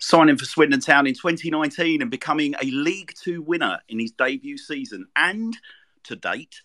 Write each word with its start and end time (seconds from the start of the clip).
signing 0.00 0.36
for 0.36 0.46
Swindon 0.46 0.80
Town 0.80 1.06
in 1.06 1.14
2019 1.14 2.02
and 2.02 2.10
becoming 2.10 2.54
a 2.60 2.66
League 2.66 3.12
Two 3.14 3.42
winner 3.42 3.78
in 3.88 4.00
his 4.00 4.10
debut 4.12 4.58
season. 4.58 5.06
And 5.14 5.56
to 6.04 6.16
date, 6.16 6.62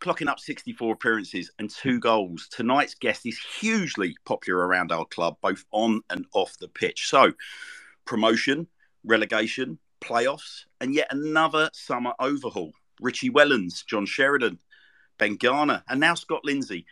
clocking 0.00 0.28
up 0.28 0.40
64 0.40 0.92
appearances 0.92 1.50
and 1.58 1.70
two 1.70 1.98
goals. 1.98 2.48
Tonight's 2.50 2.94
guest 2.94 3.24
is 3.24 3.38
hugely 3.38 4.16
popular 4.26 4.66
around 4.66 4.92
our 4.92 5.06
club, 5.06 5.36
both 5.40 5.64
on 5.70 6.02
and 6.10 6.26
off 6.34 6.58
the 6.58 6.68
pitch. 6.68 7.08
So, 7.08 7.32
promotion, 8.04 8.66
relegation, 9.04 9.78
playoffs, 10.02 10.64
and 10.80 10.94
yet 10.94 11.08
another 11.10 11.70
summer 11.72 12.12
overhaul. 12.18 12.72
Richie 13.00 13.30
Wellens, 13.30 13.84
John 13.86 14.04
Sheridan, 14.04 14.58
Ben 15.18 15.36
Garner, 15.36 15.82
and 15.88 16.00
now 16.00 16.14
Scott 16.14 16.44
Lindsay 16.44 16.86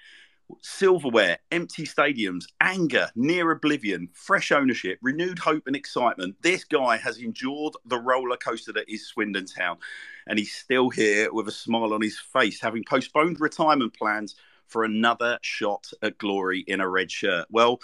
silverware, 0.60 1.38
empty 1.50 1.84
stadiums, 1.84 2.44
anger, 2.60 3.10
near 3.14 3.50
oblivion, 3.50 4.08
fresh 4.12 4.52
ownership, 4.52 4.98
renewed 5.02 5.38
hope 5.38 5.62
and 5.66 5.76
excitement. 5.76 6.36
This 6.42 6.64
guy 6.64 6.96
has 6.96 7.18
endured 7.18 7.74
the 7.86 7.98
roller 7.98 8.36
coaster 8.36 8.72
that 8.72 8.88
is 8.88 9.06
Swindon 9.06 9.46
Town, 9.46 9.78
and 10.26 10.38
he's 10.38 10.52
still 10.52 10.90
here 10.90 11.32
with 11.32 11.48
a 11.48 11.52
smile 11.52 11.94
on 11.94 12.02
his 12.02 12.18
face, 12.18 12.60
having 12.60 12.84
postponed 12.84 13.40
retirement 13.40 13.94
plans 13.96 14.36
for 14.66 14.84
another 14.84 15.38
shot 15.42 15.90
at 16.02 16.18
glory 16.18 16.60
in 16.66 16.80
a 16.80 16.88
red 16.88 17.10
shirt. 17.10 17.46
Well, 17.50 17.80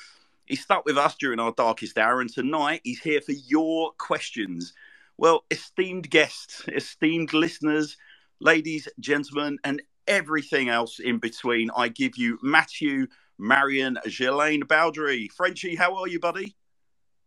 he 0.47 0.57
stuck 0.57 0.85
with 0.87 0.97
us 0.97 1.15
during 1.17 1.41
our 1.41 1.53
darkest 1.53 1.99
hour, 1.99 2.21
and 2.21 2.33
tonight 2.33 2.81
he's 2.85 3.01
here 3.01 3.21
for 3.21 3.33
your 3.33 3.93
questions. 3.99 4.73
Well, 5.19 5.45
esteemed 5.51 6.09
guests, 6.11 6.65
esteemed 6.69 7.35
listeners, 7.35 7.97
ladies, 8.41 8.89
gentlemen, 9.01 9.59
and 9.65 9.83
everything 10.09 10.69
else 10.69 10.99
in 10.99 11.19
between. 11.19 11.71
I 11.77 11.89
give 11.89 12.17
you 12.17 12.39
Matthew, 12.43 13.07
Marion, 13.39 13.99
Ghislaine 14.05 14.63
Baudry. 14.63 15.29
Frenchie, 15.29 15.77
how 15.77 15.95
are 15.97 16.09
you, 16.09 16.19
buddy? 16.19 16.57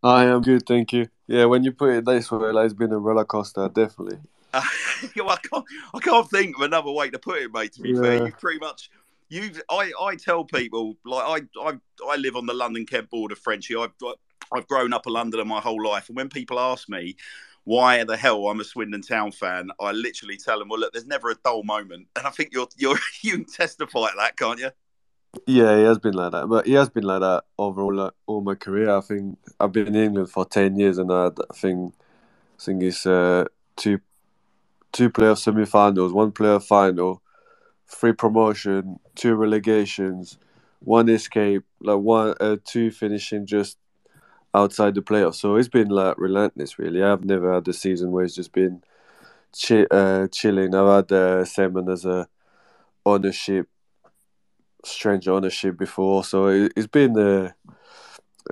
I 0.04 0.26
am 0.26 0.41
good, 0.41 0.66
thank 0.67 0.91
you. 0.94 1.07
Yeah, 1.27 1.45
when 1.45 1.63
you 1.63 1.71
put 1.71 1.91
it 1.91 2.05
this 2.05 2.31
way, 2.31 2.52
like, 2.52 2.66
it's 2.66 2.73
been 2.73 2.91
a 2.91 2.98
roller 2.98 3.26
coaster, 3.26 3.70
definitely. 3.70 4.20
Uh, 4.54 4.62
I, 5.26 5.38
can't, 5.38 5.65
I 5.93 5.99
can't 5.99 6.29
think 6.29 6.57
of 6.57 6.63
another 6.63 6.91
way 6.91 7.10
to 7.10 7.18
put 7.18 7.41
it, 7.41 7.54
mate. 7.54 7.71
To 7.71 7.82
be 7.82 7.91
yeah. 7.91 8.01
fair, 8.01 8.26
you 8.26 8.34
pretty 8.34 8.60
much 8.60 8.90
you. 9.29 9.49
I, 9.70 9.93
I 9.99 10.16
tell 10.18 10.43
people 10.43 10.98
like 11.05 11.48
I, 11.57 11.70
I 11.70 11.79
I 12.05 12.18
live 12.18 12.35
on 12.35 12.45
the 12.45 12.54
London 12.54 12.85
Kent 12.85 13.10
border, 13.10 13.35
Frenchie. 13.35 13.77
I've 13.77 13.93
I've 14.51 14.68
grown 14.68 14.91
up 14.91 15.05
a 15.05 15.10
Londoner 15.10 15.45
my 15.45 15.62
whole 15.62 15.82
life, 15.82 16.10
and 16.10 16.18
when 16.18 16.27
people 16.27 16.60
ask 16.60 16.90
me 16.90 17.16
why 17.63 18.04
the 18.04 18.17
hell 18.17 18.48
I'm 18.48 18.59
a 18.59 18.63
Swindon 18.63 19.01
Town 19.01 19.31
fan, 19.31 19.70
I 19.79 19.91
literally 19.91 20.37
tell 20.37 20.59
them, 20.59 20.70
well, 20.70 20.79
look, 20.79 20.93
there's 20.93 21.05
never 21.05 21.29
a 21.29 21.35
dull 21.35 21.63
moment, 21.63 22.07
and 22.15 22.26
I 22.26 22.29
think 22.31 22.49
you're 22.51 22.67
you're 22.77 22.98
you 23.21 23.37
can 23.37 23.45
testify 23.45 24.09
to 24.09 24.15
that, 24.17 24.37
can't 24.37 24.59
you? 24.59 24.71
Yeah, 25.48 25.77
he 25.77 25.84
has 25.84 25.98
been 25.98 26.13
like 26.13 26.34
that, 26.34 26.48
but 26.48 26.67
he 26.67 26.73
has 26.73 26.89
been 26.89 27.05
like 27.05 27.21
that 27.21 27.45
overall 27.57 27.95
like, 27.95 28.13
all 28.26 28.41
my 28.41 28.55
career. 28.55 28.89
I 28.89 28.99
think 28.99 29.37
I've 29.59 29.71
been 29.71 29.87
in 29.87 29.95
England 29.95 30.29
for 30.29 30.45
ten 30.45 30.77
years, 30.77 30.98
and 30.98 31.12
I, 31.12 31.29
think 31.54 31.93
I 32.59 32.63
think 32.63 32.84
it's 32.84 33.05
uh, 33.05 33.45
two 33.76 33.99
two 34.91 35.09
playoff 35.09 35.37
semi-finals, 35.37 36.12
one 36.12 36.32
playoff 36.32 36.63
final, 36.63 37.21
three 37.87 38.12
promotion, 38.12 38.99
two 39.15 39.35
relegations, 39.35 40.37
one 40.79 41.07
escape, 41.07 41.63
like 41.79 41.99
one 41.99 42.35
uh, 42.41 42.57
two 42.65 42.91
finishing 42.91 43.45
just 43.45 43.77
outside 44.54 44.96
the 44.96 45.02
playoffs. 45.02 45.35
So 45.35 45.55
it's 45.55 45.68
been 45.68 45.90
like 45.90 46.18
relentless, 46.18 46.77
really. 46.77 47.04
I've 47.04 47.26
never 47.26 47.54
had 47.54 47.68
a 47.68 47.74
season 47.74 48.12
where 48.12 48.24
it's 48.24 48.35
just 48.35 48.52
been 48.52 48.84
chi- 49.60 49.88
uh, 49.90 50.27
chilling. 50.27 50.76
I've 50.76 51.10
had 51.10 51.12
uh, 51.12 51.46
Simon 51.46 51.90
as 51.90 52.05
a 52.05 52.27
ownership, 53.05 53.68
strange 54.84 55.27
ownership 55.27 55.77
before, 55.77 56.24
so 56.24 56.48
it, 56.48 56.74
has 56.76 56.88
been, 56.88 57.18
uh, 57.18 57.52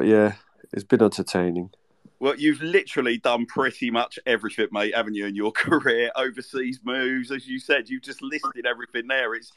yeah, 0.02 0.33
it's 0.72 0.83
been 0.83 1.03
entertaining. 1.03 1.72
Well, 2.20 2.36
you've 2.36 2.61
literally 2.61 3.17
done 3.17 3.45
pretty 3.45 3.92
much 3.92 4.20
everything, 4.25 4.67
mate, 4.72 4.94
haven't 4.94 5.16
you, 5.16 5.25
in 5.25 5.36
your 5.36 5.52
career? 5.53 6.11
Overseas 6.16 6.80
moves, 6.83 7.31
as 7.31 7.47
you 7.47 7.59
said, 7.59 7.89
you've 7.89 8.03
just 8.03 8.22
listed 8.22 8.65
everything 8.65 9.08
there. 9.08 9.36
It's, 9.36 9.52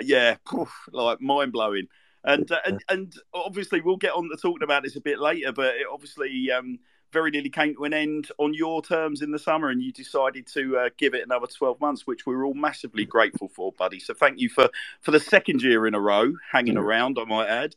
yeah, 0.00 0.36
poof, 0.44 0.72
like 0.92 1.20
mind 1.20 1.52
blowing. 1.52 1.86
And, 2.22 2.50
uh, 2.52 2.58
and 2.66 2.84
and 2.90 3.14
obviously 3.32 3.80
we'll 3.80 3.96
get 3.96 4.12
on 4.12 4.28
to 4.28 4.36
talking 4.36 4.62
about 4.62 4.82
this 4.82 4.96
a 4.96 5.00
bit 5.00 5.18
later, 5.18 5.52
but 5.52 5.76
it 5.76 5.86
obviously 5.90 6.50
um, 6.50 6.78
very 7.12 7.30
nearly 7.30 7.48
came 7.48 7.74
to 7.74 7.84
an 7.84 7.94
end 7.94 8.28
on 8.36 8.52
your 8.52 8.82
terms 8.82 9.22
in 9.22 9.30
the 9.30 9.38
summer, 9.38 9.70
and 9.70 9.82
you 9.82 9.90
decided 9.90 10.46
to 10.48 10.76
uh, 10.76 10.90
give 10.98 11.14
it 11.14 11.24
another 11.24 11.46
twelve 11.46 11.80
months, 11.80 12.06
which 12.06 12.26
we 12.26 12.34
are 12.34 12.44
all 12.44 12.52
massively 12.52 13.06
grateful 13.06 13.48
for, 13.48 13.72
buddy. 13.72 13.98
So 13.98 14.12
thank 14.12 14.38
you 14.38 14.50
for 14.50 14.68
for 15.00 15.12
the 15.12 15.18
second 15.20 15.62
year 15.62 15.86
in 15.86 15.94
a 15.94 16.00
row 16.00 16.34
hanging 16.52 16.76
around. 16.76 17.18
I 17.18 17.24
might 17.24 17.48
add. 17.48 17.74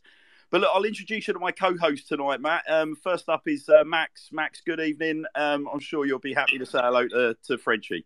But 0.50 0.60
look, 0.60 0.70
I'll 0.74 0.84
introduce 0.84 1.26
you 1.26 1.32
to 1.32 1.40
my 1.40 1.50
co-host 1.50 2.06
tonight, 2.06 2.40
Matt. 2.40 2.64
Um, 2.68 2.96
first 2.96 3.30
up 3.30 3.48
is 3.48 3.68
uh, 3.68 3.82
Max. 3.82 4.28
Max, 4.30 4.60
good 4.60 4.78
evening. 4.78 5.24
Um, 5.34 5.66
I'm 5.72 5.80
sure 5.80 6.04
you'll 6.04 6.18
be 6.18 6.34
happy 6.34 6.58
to 6.58 6.66
say 6.66 6.80
hello 6.82 7.08
to, 7.08 7.36
to 7.46 7.56
Frenchie. 7.56 8.04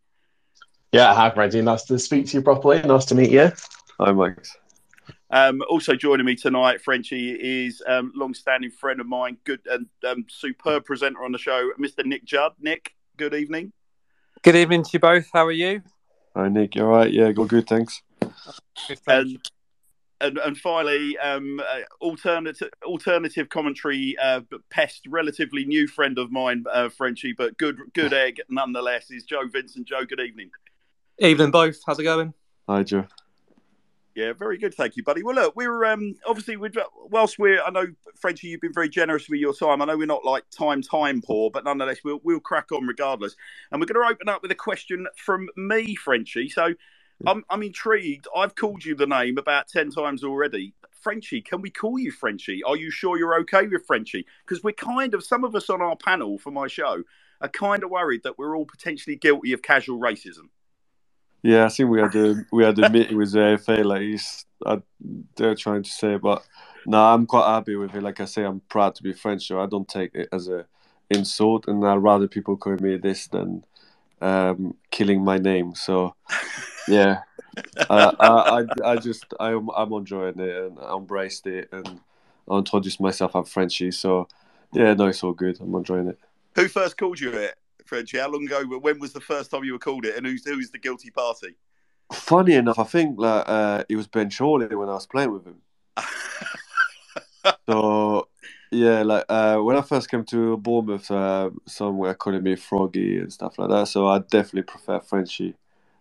Yeah, 0.93 1.15
hi, 1.15 1.31
Freddie. 1.31 1.62
Nice 1.62 1.82
to 1.87 1.99
speak 1.99 2.26
to 2.28 2.38
you 2.38 2.43
properly. 2.43 2.81
Nice 2.81 3.06
to 3.06 3.16
meet 3.16 3.31
you. 3.31 3.50
Hi, 3.99 4.12
Max. 4.12 4.56
Um, 5.31 5.62
also 5.69 5.94
joining 5.94 6.25
me 6.25 6.34
tonight, 6.34 6.81
Frenchie, 6.81 7.33
is 7.33 7.83
um, 7.87 8.12
long-standing 8.15 8.71
friend 8.71 9.00
of 9.00 9.06
mine, 9.06 9.37
good 9.44 9.61
and 9.71 9.87
um, 10.06 10.25
superb 10.28 10.84
presenter 10.84 11.22
on 11.22 11.33
the 11.33 11.39
show, 11.39 11.71
Mr. 11.78 12.05
Nick 12.05 12.25
Judd. 12.25 12.53
Nick, 12.61 12.94
good 13.16 13.34
evening. 13.34 13.72
Good 14.43 14.56
evening 14.56 14.84
to 14.84 14.91
you 14.94 15.00
both. 15.00 15.28
How 15.33 15.44
are 15.44 15.53
you? 15.53 15.83
Hi, 16.34 16.49
Nick. 16.49 16.77
You 16.77 16.84
all 16.84 16.91
right? 16.91 17.12
Yeah, 17.12 17.33
go 17.33 17.44
good. 17.44 17.67
Thanks. 17.67 18.00
Good, 18.21 19.00
and, 19.06 19.38
and, 20.21 20.38
and 20.38 20.56
finally, 20.56 21.19
um, 21.19 21.61
uh, 21.61 21.81
alternative 22.00 22.71
alternative 22.84 23.49
commentary 23.50 24.17
uh, 24.19 24.41
pest, 24.71 25.06
relatively 25.09 25.65
new 25.65 25.87
friend 25.87 26.19
of 26.19 26.31
mine, 26.31 26.65
uh, 26.72 26.88
Frenchie, 26.88 27.34
but 27.34 27.59
good 27.59 27.78
good 27.93 28.12
egg 28.12 28.41
nonetheless. 28.49 29.11
Is 29.11 29.25
Joe 29.25 29.47
Vincent. 29.47 29.87
Joe, 29.87 30.05
good 30.05 30.21
evening. 30.21 30.50
Evening, 31.19 31.50
both. 31.50 31.81
How's 31.84 31.99
it 31.99 32.05
going? 32.05 32.33
Hi, 32.69 32.83
Joe. 32.83 33.06
Yeah, 34.19 34.33
very 34.33 34.59
good. 34.59 34.75
Thank 34.75 34.97
you, 34.97 35.05
buddy. 35.05 35.23
Well, 35.23 35.37
look, 35.37 35.55
we're 35.55 35.84
um, 35.84 36.17
obviously 36.27 36.56
we're 36.56 36.73
whilst 37.09 37.39
we're 37.39 37.62
I 37.62 37.71
know 37.71 37.87
Frenchie, 38.17 38.49
you've 38.49 38.61
been 38.61 38.73
very 38.73 38.89
generous 38.89 39.29
with 39.29 39.39
your 39.39 39.55
time. 39.55 39.81
I 39.81 39.84
know 39.84 39.97
we're 39.97 40.06
not 40.09 40.25
like 40.25 40.43
time 40.51 40.83
time 40.83 41.23
poor, 41.23 41.53
but 41.53 41.62
nonetheless, 41.62 41.99
we'll 42.03 42.19
we'll 42.25 42.41
crack 42.41 42.73
on 42.73 42.84
regardless. 42.84 43.37
And 43.71 43.81
we're 43.81 43.87
going 43.87 44.05
to 44.05 44.12
open 44.12 44.29
up 44.29 44.43
with 44.43 44.51
a 44.51 44.56
question 44.56 45.06
from 45.17 45.49
me, 45.56 45.95
Frenchie. 45.95 46.49
So 46.49 46.75
I'm 47.29 47.45
I'm 47.49 47.62
intrigued. 47.62 48.27
I've 48.34 48.56
called 48.56 48.84
you 48.84 48.97
the 48.97 49.06
name 49.06 49.39
about 49.39 49.69
ten 49.69 49.89
times 49.93 50.25
already. 50.25 50.75
Frenchie, 51.00 51.41
can 51.41 51.62
we 51.62 51.71
call 51.71 51.97
you 51.97 52.11
Frenchie? 52.11 52.65
Are 52.65 52.77
you 52.77 52.91
sure 52.91 53.17
you're 53.19 53.39
okay 53.43 53.69
with 53.69 53.87
Frenchie? 53.87 54.27
Because 54.45 54.65
we're 54.65 54.73
kind 54.73 55.15
of 55.15 55.23
some 55.23 55.45
of 55.45 55.55
us 55.55 55.71
on 55.71 55.81
our 55.81 55.95
panel 55.95 56.39
for 56.39 56.50
my 56.50 56.67
show 56.67 57.05
are 57.41 57.49
kind 57.49 57.85
of 57.85 57.91
worried 57.91 58.25
that 58.25 58.37
we're 58.37 58.56
all 58.56 58.67
potentially 58.67 59.15
guilty 59.15 59.53
of 59.53 59.62
casual 59.62 60.00
racism. 60.00 60.49
Yeah, 61.43 61.65
I 61.65 61.69
think 61.69 61.91
we 61.91 62.00
had 62.00 62.15
a 62.15 62.37
we 62.53 62.65
had 62.65 62.78
a 62.78 62.91
meeting 62.91 63.16
with 63.16 63.32
the 63.32 63.54
AFA. 63.54 63.82
Like 63.84 64.03
he's, 64.03 64.44
uh, 64.66 64.78
they're 65.37 65.54
trying 65.54 65.82
to 65.82 65.91
say, 65.91 66.16
but 66.16 66.43
no, 66.87 67.03
I'm 67.03 67.26
quite 67.26 67.49
happy 67.49 67.76
with 67.76 67.94
it. 67.94 68.03
Like 68.03 68.21
I 68.21 68.25
say, 68.25 68.44
I'm 68.44 68.60
proud 68.69 68.94
to 68.97 69.03
be 69.03 69.12
French, 69.12 69.47
so 69.47 69.60
I 69.60 69.66
don't 69.66 69.88
take 69.88 70.15
it 70.15 70.28
as 70.32 70.49
a 70.49 70.66
insult, 71.10 71.69
and 71.69 71.84
I'd 71.87 71.97
rather 71.97 72.28
people 72.28 72.56
call 72.56 72.76
me 72.76 72.97
this 72.97 73.28
than 73.28 73.65
um, 74.21 74.75
killing 74.91 75.25
my 75.25 75.38
name. 75.38 75.75
So, 75.75 76.15
yeah, 76.88 77.22
I, 77.88 78.12
I, 78.20 78.65
I, 78.84 78.97
just 78.97 79.26
I'm 79.38 79.70
I'm 79.70 79.93
enjoying 79.93 80.38
it 80.38 80.56
and 80.56 80.78
I 80.81 80.97
embraced 80.97 81.47
it, 81.47 81.69
and 81.72 82.00
I 82.50 82.59
introduced 82.59 83.00
myself. 83.00 83.34
I'm 83.37 83.44
Frenchy, 83.44 83.91
so 83.91 84.28
yeah, 84.72 84.94
no, 84.94 85.06
it's 85.06 85.22
all 85.22 85.32
good. 85.32 85.59
I'm 85.60 85.75
enjoying 85.75 86.09
it. 86.09 86.19
Who 86.56 86.69
first 86.69 86.97
called 86.97 87.20
you 87.20 87.31
it? 87.31 87.56
Frenchie? 87.88 88.19
How 88.19 88.28
long 88.28 88.44
ago? 88.44 88.65
When 88.78 89.00
was 89.00 89.12
the 89.12 89.21
first 89.21 89.50
time 89.50 89.65
you 89.65 89.72
were 89.72 89.78
called 89.78 90.04
it, 90.04 90.16
and 90.16 90.26
who's 90.26 90.44
who's 90.47 90.71
the 90.71 90.78
guilty 90.78 91.10
party? 91.10 91.56
Funny 92.12 92.54
enough, 92.54 92.78
I 92.78 92.84
think 92.84 93.19
like 93.19 93.44
uh, 93.47 93.84
it 93.88 93.97
was 93.97 94.06
Ben 94.06 94.31
Shawley 94.31 94.75
when 94.75 94.88
I 94.88 94.94
was 94.94 95.06
playing 95.06 95.32
with 95.32 95.47
him. 95.47 95.56
so 97.69 98.28
yeah, 98.71 99.03
like 99.03 99.25
uh, 99.28 99.59
when 99.59 99.76
I 99.76 99.82
first 99.82 100.10
came 100.10 100.25
to 100.25 100.56
Bournemouth, 100.59 101.11
uh, 101.11 101.50
some 101.67 101.99
were 101.99 102.14
calling 102.14 102.43
me 102.43 102.56
Froggy 102.56 103.19
and 103.19 103.32
stuff 103.32 103.58
like 103.58 103.70
that. 103.70 103.88
So 103.88 104.06
I 104.06 104.19
definitely 104.19 104.62
prefer 104.62 105.00
Frenchy. 105.00 105.55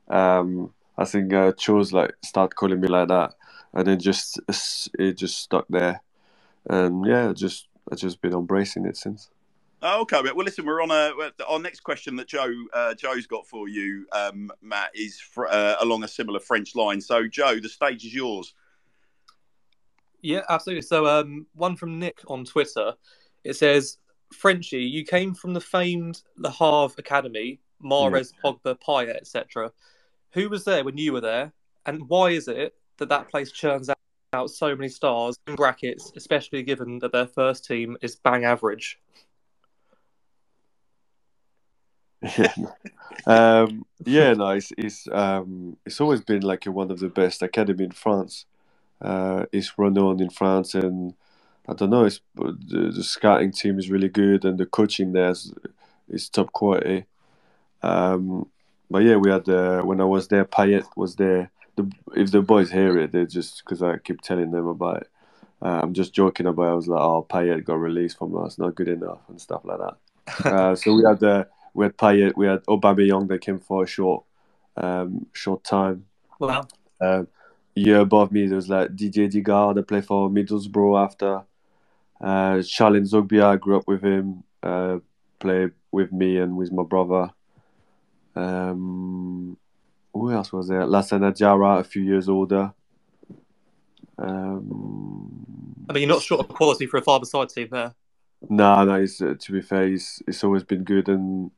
Um, 0.10 0.74
I 0.98 1.06
think 1.06 1.34
uh, 1.34 1.52
chose 1.54 1.94
like 1.94 2.14
start 2.24 2.56
calling 2.56 2.80
me 2.80 2.88
like 2.88 3.08
that, 3.10 3.36
and 3.74 3.88
then 3.88 4.00
just 4.00 4.40
it 4.98 5.14
just 5.14 5.40
stuck 5.40 5.66
there, 5.70 6.02
and 6.70 7.06
yeah, 7.06 7.34
just 7.34 7.68
I 7.92 7.96
just 7.96 8.22
been 8.22 8.34
embracing 8.34 8.86
it 8.86 8.98
since. 8.98 9.30
Oh, 9.82 10.02
okay. 10.02 10.22
Well, 10.24 10.44
listen, 10.44 10.66
we're 10.66 10.82
on 10.82 10.90
a 10.90 11.12
our 11.48 11.60
next 11.60 11.82
question 11.82 12.16
that 12.16 12.28
Joe 12.28 12.52
uh, 12.74 12.96
Joe's 12.96 13.28
got 13.28 13.46
for 13.46 13.68
you, 13.68 14.08
um, 14.12 14.52
Matt, 14.62 14.90
is 14.96 15.22
uh, 15.38 15.76
along 15.80 16.04
a 16.04 16.08
similar 16.08 16.40
French 16.40 16.76
line. 16.76 17.00
So, 17.00 17.28
Joe, 17.28 17.60
the 17.60 17.70
stage 17.70 18.04
is 18.04 18.14
yours. 18.14 18.56
Yeah, 20.22 20.42
absolutely. 20.50 20.82
So, 20.82 21.06
um, 21.06 21.46
one 21.54 21.76
from 21.76 22.00
Nick 22.00 22.22
on 22.28 22.44
Twitter. 22.44 22.94
It 23.44 23.54
says, 23.54 24.00
"Frenchie, 24.34 24.82
you 24.82 25.06
came 25.06 25.36
from 25.36 25.54
the 25.54 25.62
famed 25.62 26.24
Le 26.38 26.50
Havre 26.50 26.96
Academy, 26.98 27.60
Mahrez, 27.84 28.34
mm. 28.34 28.60
Pogba, 28.64 28.80
Payet, 28.82 29.16
etc. 29.16 29.72
Who 30.32 30.50
was 30.50 30.66
there 30.66 30.84
when 30.84 30.98
you 30.98 31.14
were 31.14 31.22
there, 31.22 31.54
and 31.86 32.10
why 32.10 32.32
is 32.32 32.48
it 32.48 32.74
that 32.98 33.10
that 33.10 33.30
place 33.30 33.52
churns 33.52 33.90
out?" 33.90 33.98
out 34.34 34.50
so 34.50 34.76
many 34.76 34.90
stars 34.90 35.38
in 35.48 35.56
brackets, 35.56 36.12
especially 36.18 36.62
given 36.62 37.00
that 37.00 37.14
their 37.14 37.26
first 37.28 37.64
team 37.64 37.96
is 38.02 38.18
bang 38.18 38.44
average. 38.44 39.00
um, 43.28 43.86
yeah, 44.06 44.34
no, 44.34 44.50
it's 44.50 44.72
it's 44.78 45.08
um, 45.12 45.78
it's 45.86 46.02
always 46.02 46.22
been 46.22 46.42
like 46.42 46.66
one 46.66 46.92
of 46.92 47.00
the 47.00 47.10
best 47.10 47.42
academy 47.42 47.86
in 47.86 47.92
France. 47.92 48.46
Uh, 49.02 49.46
it's 49.52 49.78
renowned 49.78 50.22
in 50.22 50.30
France, 50.30 50.74
and 50.76 51.14
I 51.68 51.74
don't 51.74 51.90
know, 51.90 52.06
it's 52.06 52.22
the, 52.36 52.92
the 52.96 53.04
scouting 53.04 53.52
team 53.52 53.78
is 53.78 53.92
really 53.92 54.10
good, 54.10 54.46
and 54.46 54.58
the 54.58 54.66
coaching 54.66 55.14
there 55.14 55.30
is, 55.30 55.54
is 56.10 56.30
top 56.30 56.52
quality. 56.52 57.06
Um, 57.84 58.50
but 58.90 59.04
yeah, 59.04 59.18
we 59.18 59.30
had 59.30 59.48
uh, 59.50 59.82
when 59.82 60.02
I 60.02 60.06
was 60.06 60.28
there, 60.30 60.46
Payet 60.46 60.86
was 60.96 61.16
there. 61.16 61.52
The, 61.76 61.92
if 62.16 62.32
the 62.32 62.42
boys 62.42 62.72
hear 62.72 62.98
it, 62.98 63.12
they 63.12 63.26
just 63.26 63.64
because 63.64 63.84
I 63.84 63.98
keep 63.98 64.22
telling 64.22 64.52
them 64.52 64.68
about 64.68 65.02
it. 65.02 65.10
Uh, 65.62 65.80
I'm 65.84 65.94
just 65.94 66.14
joking 66.14 66.48
about. 66.48 66.64
It. 66.64 66.72
I 66.72 66.74
was 66.74 66.88
like, 66.88 67.02
"Oh, 67.02 67.26
Payet 67.30 67.66
got 67.66 67.80
released 67.80 68.18
from 68.18 68.36
us, 68.38 68.58
not 68.58 68.76
good 68.76 68.88
enough," 68.88 69.20
and 69.28 69.40
stuff 69.42 69.62
like 69.64 69.80
that. 69.80 69.98
Uh, 70.46 70.76
so 70.76 70.94
we 70.94 71.04
had 71.08 71.24
uh, 71.24 71.46
we 71.78 71.86
had 71.86 71.96
Payet, 71.96 72.36
we 72.36 72.48
had 72.48 72.66
Aubameyang 72.66 73.28
that 73.28 73.42
came 73.42 73.60
for 73.60 73.84
a 73.84 73.88
short 73.88 74.24
um, 74.76 75.28
short 75.32 75.64
time. 75.64 76.06
Wow. 76.40 76.68
Um, 77.00 77.28
year 77.76 78.00
above 78.00 78.32
me, 78.32 78.48
there 78.48 78.56
was 78.56 78.68
like 78.68 78.96
Didier 78.96 79.28
Digard 79.28 79.76
that 79.76 79.88
played 79.88 80.06
for 80.06 80.30
Middlesbrough 80.30 81.06
after. 81.06 81.44
Uh, 82.20 82.64
Charles 82.64 83.14
Zogbia, 83.14 83.44
I 83.44 83.56
grew 83.58 83.78
up 83.78 83.88
with 83.88 84.02
him, 84.02 84.44
uh, 84.64 84.98
played 85.40 85.72
with 85.92 86.12
me 86.12 86.38
and 86.38 86.58
with 86.58 86.72
my 86.72 86.84
brother. 86.84 87.30
Um, 88.36 89.56
who 90.14 90.32
else 90.32 90.52
was 90.52 90.68
there? 90.68 90.82
Lassana 90.82 91.32
Diarra, 91.32 91.80
a 91.80 91.84
few 91.84 92.02
years 92.02 92.28
older. 92.28 92.74
Um, 94.18 95.86
I 95.88 95.94
mean, 95.94 96.04
you're 96.04 96.16
not 96.16 96.24
short 96.24 96.42
of 96.42 96.48
quality 96.50 96.88
for 96.88 96.98
a 96.98 97.04
five-a-side 97.04 97.50
team 97.50 97.68
there. 97.72 97.94
No, 98.50 98.84
no. 98.84 99.00
He's, 99.00 99.22
uh, 99.22 99.36
to 99.40 99.52
be 99.52 99.62
fair, 99.62 99.88
he's, 99.88 100.24
it's 100.28 100.44
always 100.44 100.64
been 100.64 100.84
good, 100.84 101.08
and 101.08 101.52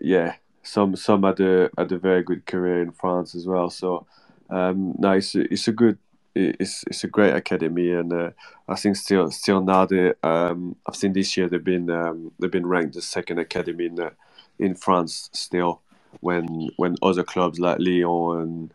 yeah, 0.00 0.36
some 0.62 0.96
some 0.96 1.24
had 1.24 1.40
a 1.40 1.70
had 1.78 1.92
a 1.92 1.98
very 1.98 2.22
good 2.22 2.46
career 2.46 2.82
in 2.82 2.92
France 2.92 3.34
as 3.34 3.46
well. 3.46 3.70
So, 3.70 4.06
um, 4.50 4.94
no, 4.98 5.12
it's, 5.12 5.34
it's 5.34 5.68
a 5.68 5.72
good, 5.72 5.98
it's 6.34 6.84
it's 6.88 7.04
a 7.04 7.08
great 7.08 7.34
academy, 7.34 7.92
and 7.92 8.12
uh, 8.12 8.30
I 8.68 8.76
think 8.76 8.96
still 8.96 9.30
still 9.30 9.62
now 9.62 9.86
they 9.86 10.14
um, 10.22 10.76
I've 10.86 10.96
seen 10.96 11.14
this 11.14 11.36
year 11.36 11.48
they've 11.48 11.64
been 11.64 11.90
um, 11.90 12.32
they've 12.40 12.50
been 12.50 12.66
ranked 12.66 12.94
the 12.94 13.02
second 13.02 13.38
academy 13.40 13.86
in 13.86 14.00
uh, 14.00 14.10
in 14.58 14.74
France 14.74 15.30
still 15.34 15.82
when 16.20 16.70
when 16.76 16.96
other 17.02 17.24
clubs 17.24 17.60
like 17.60 17.78
Lyon 17.80 18.42
and 18.42 18.74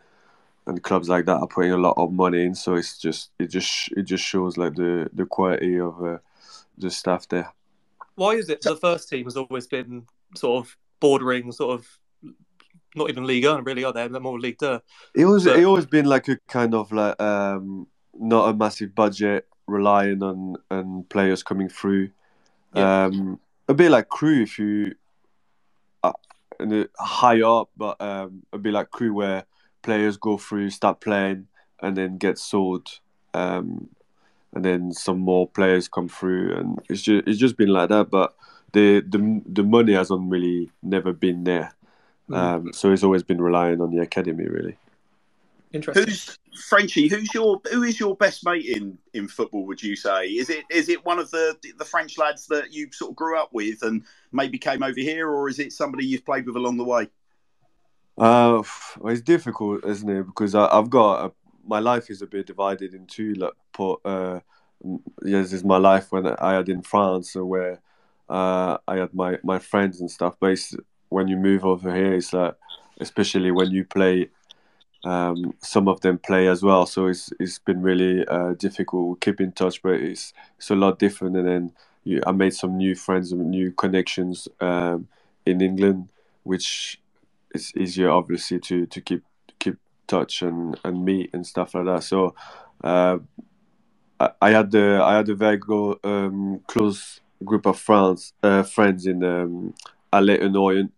and 0.68 0.84
clubs 0.84 1.10
like 1.10 1.26
that 1.26 1.38
are 1.40 1.48
putting 1.48 1.72
a 1.74 1.78
lot 1.78 1.96
of 1.98 2.12
money 2.14 2.44
in. 2.46 2.56
So 2.56 2.76
it's 2.76 2.98
just 3.00 3.32
it 3.40 3.48
just 3.48 3.92
it 3.98 4.04
just 4.04 4.24
shows 4.24 4.58
like 4.58 4.76
the 4.76 5.10
the 5.14 5.26
quality 5.26 5.80
of 5.80 6.04
uh, 6.04 6.20
the 6.78 6.92
staff 6.92 7.28
there. 7.30 7.54
Why 8.16 8.32
is 8.32 8.50
it 8.50 8.62
the 8.62 8.76
first 8.76 9.10
team 9.10 9.26
has 9.26 9.38
always 9.38 9.68
been 9.68 10.06
sort 10.36 10.66
of 10.66 10.78
bordering, 11.00 11.52
sort 11.52 11.80
of 11.80 11.88
not 12.96 13.10
even 13.10 13.26
League 13.26 13.46
One, 13.46 13.64
really, 13.64 13.84
are 13.84 13.94
they? 13.94 14.08
They're 14.08 14.22
more 14.22 14.40
League 14.40 14.60
Two. 14.60 14.82
It 15.16 15.26
was 15.26 15.46
but... 15.46 15.58
it 15.58 15.64
always 15.64 15.86
been 15.86 16.06
like 16.06 16.28
a 16.28 16.38
kind 16.48 16.74
of 16.74 16.92
like 16.92 17.20
um, 17.22 17.88
not 18.14 18.50
a 18.50 18.54
massive 18.54 18.94
budget, 18.94 19.48
relying 19.68 20.22
on 20.22 20.56
on 20.70 21.06
players 21.10 21.44
coming 21.44 21.70
through. 21.70 22.10
Yeah. 22.76 23.06
Um, 23.06 23.40
a 23.68 23.74
bit 23.74 23.92
like 23.92 24.10
Crewe 24.10 24.44
if 24.44 24.60
you 24.60 24.96
uh, 26.04 26.12
high 26.98 27.42
up, 27.42 27.70
but 27.78 28.00
um, 28.02 28.44
a 28.52 28.58
bit 28.58 28.74
like 28.74 28.92
Crewe 28.92 29.14
where 29.14 29.46
players 29.82 30.18
go 30.18 30.38
through, 30.38 30.70
start 30.70 31.02
playing, 31.02 31.48
and 31.82 31.96
then 31.96 32.18
get 32.18 32.38
sold. 32.38 33.00
Um, 33.34 33.90
and 34.56 34.64
then 34.64 34.92
some 34.92 35.20
more 35.20 35.48
players 35.48 35.88
come 35.88 36.08
through, 36.08 36.56
and 36.56 36.80
it's 36.90 37.02
just 37.02 37.28
it's 37.28 37.40
just 37.40 37.58
been 37.58 37.70
like 37.70 37.90
that. 37.90 38.10
But 38.10 38.36
the 38.74 39.02
the 39.02 39.42
the 39.46 39.64
money 39.64 39.94
hasn't 39.94 40.30
really 40.30 40.72
never 40.82 41.14
been 41.14 41.44
there, 41.44 41.74
mm. 42.30 42.38
um, 42.38 42.74
so 42.74 42.92
it's 42.92 43.04
always 43.04 43.24
been 43.24 43.42
relying 43.42 43.82
on 43.82 43.92
the 43.92 44.02
academy 44.02 44.48
really. 44.48 44.78
Interesting. 45.74 46.06
Who's 46.06 46.38
Frenchie? 46.70 47.08
Who's 47.08 47.34
your 47.34 47.60
who 47.72 47.82
is 47.82 48.00
your 48.00 48.16
best 48.16 48.46
mate 48.46 48.66
in 48.66 48.98
in 49.14 49.28
football? 49.28 49.66
Would 49.66 49.82
you 49.82 49.96
say 49.96 50.28
is 50.28 50.50
it 50.52 50.66
is 50.70 50.88
it 50.88 51.04
one 51.04 51.18
of 51.18 51.32
the 51.32 51.58
the 51.80 51.86
French 51.86 52.18
lads 52.20 52.46
that 52.48 52.72
you 52.72 52.90
sort 52.92 53.12
of 53.12 53.16
grew 53.16 53.38
up 53.40 53.50
with 53.54 53.82
and 53.82 54.04
maybe 54.32 54.60
came 54.60 54.84
over 54.84 55.00
here, 55.00 55.30
or 55.30 55.50
is 55.50 55.58
it 55.58 55.74
somebody 55.74 56.06
you've 56.06 56.26
played 56.26 56.46
with 56.46 56.56
along 56.56 56.78
the 56.78 56.84
way? 56.84 57.08
Uh, 58.16 58.62
well, 59.00 59.12
it's 59.12 59.22
difficult, 59.22 59.84
isn't 59.84 60.08
it? 60.08 60.28
Because 60.28 60.54
I, 60.54 60.76
have 60.76 60.92
got 60.92 61.26
a, 61.26 61.32
my 61.66 61.80
life 61.80 62.10
is 62.10 62.22
a 62.22 62.28
bit 62.28 62.48
divided 62.48 62.94
in 62.94 63.06
two. 63.06 63.34
Like, 63.34 63.54
put 63.72 64.00
uh, 64.06 64.40
this 65.22 65.54
is 65.54 65.64
my 65.64 65.78
life 65.78 66.12
when 66.12 66.28
I 66.28 66.54
had 66.54 66.70
in 66.70 66.82
France, 66.82 67.36
where 67.36 67.80
uh, 68.30 68.78
I 68.88 68.98
had 68.98 69.14
my 69.14 69.40
my 69.44 69.60
friends 69.60 70.02
and 70.02 70.10
stuff. 70.12 70.36
But 70.40 70.60
when 71.10 71.28
you 71.28 71.38
move 71.38 71.66
over 71.66 71.94
here, 71.96 72.14
it's 72.14 72.34
like, 72.34 72.56
especially 73.00 73.52
when 73.52 73.72
you 73.72 73.86
play, 73.86 74.30
um, 75.04 75.54
some 75.60 75.88
of 75.88 76.02
them 76.02 76.18
play 76.18 76.48
as 76.48 76.64
well. 76.64 76.86
So 76.86 77.08
it's 77.08 77.32
it's 77.40 77.60
been 77.60 77.82
really 77.82 78.28
uh, 78.28 78.54
difficult. 78.54 79.10
We 79.10 79.16
keep 79.20 79.42
in 79.42 79.52
touch, 79.52 79.82
but 79.82 79.94
it's 79.94 80.34
it's 80.58 80.72
a 80.72 80.76
lot 80.76 81.00
different. 81.00 81.38
And 81.38 81.48
then 81.48 81.72
you, 82.04 82.22
I 82.28 82.32
made 82.32 82.54
some 82.54 82.78
new 82.78 82.96
friends 82.96 83.32
and 83.32 83.50
new 83.50 83.72
connections 83.72 84.48
um, 84.60 85.08
in 85.46 85.62
England, 85.62 86.10
which 86.44 87.00
it's 87.54 87.76
easier 87.76 88.10
obviously 88.10 88.60
to 88.60 88.86
to 88.88 89.02
keep 89.02 89.24
touch 90.08 90.42
and 90.42 90.80
and 90.84 91.04
meet 91.04 91.30
and 91.34 91.46
stuff 91.46 91.74
like 91.76 91.86
that. 91.86 92.04
So 92.04 92.36
uh, 92.84 93.20
I, 94.20 94.30
I, 94.42 94.50
had 94.52 94.72
the 94.72 95.02
I 95.04 95.18
had 95.18 95.30
a 95.30 95.36
very 95.36 95.58
go, 95.58 96.00
um, 96.04 96.62
close 96.68 97.20
group 97.44 97.66
of 97.66 97.80
friends 97.80 98.34
uh, 98.44 98.64
friends 98.64 99.06
in 99.06 99.24
um, 99.24 99.74
Alais 100.12 100.90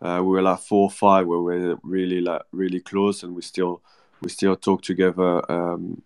Uh, 0.00 0.20
we 0.22 0.28
were 0.28 0.42
like 0.42 0.60
four 0.60 0.84
or 0.84 0.90
five 0.90 1.26
where 1.26 1.40
we 1.40 1.58
were 1.58 1.78
really 1.82 2.20
like 2.20 2.42
really 2.52 2.80
close 2.80 3.22
and 3.22 3.34
we 3.34 3.42
still 3.42 3.82
we 4.20 4.28
still 4.28 4.56
talk 4.56 4.82
together 4.82 5.50
um, 5.50 6.02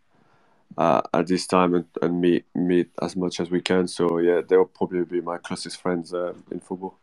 uh, 0.76 1.02
at 1.12 1.26
this 1.26 1.46
time 1.46 1.74
and, 1.74 1.84
and 2.00 2.20
meet 2.20 2.44
meet 2.54 2.90
as 3.00 3.16
much 3.16 3.40
as 3.40 3.50
we 3.50 3.60
can. 3.60 3.88
So 3.88 4.18
yeah, 4.18 4.40
they'll 4.46 4.64
probably 4.64 5.04
be 5.04 5.20
my 5.20 5.38
closest 5.38 5.80
friends 5.80 6.14
uh, 6.14 6.34
in 6.50 6.60
football. 6.60 6.96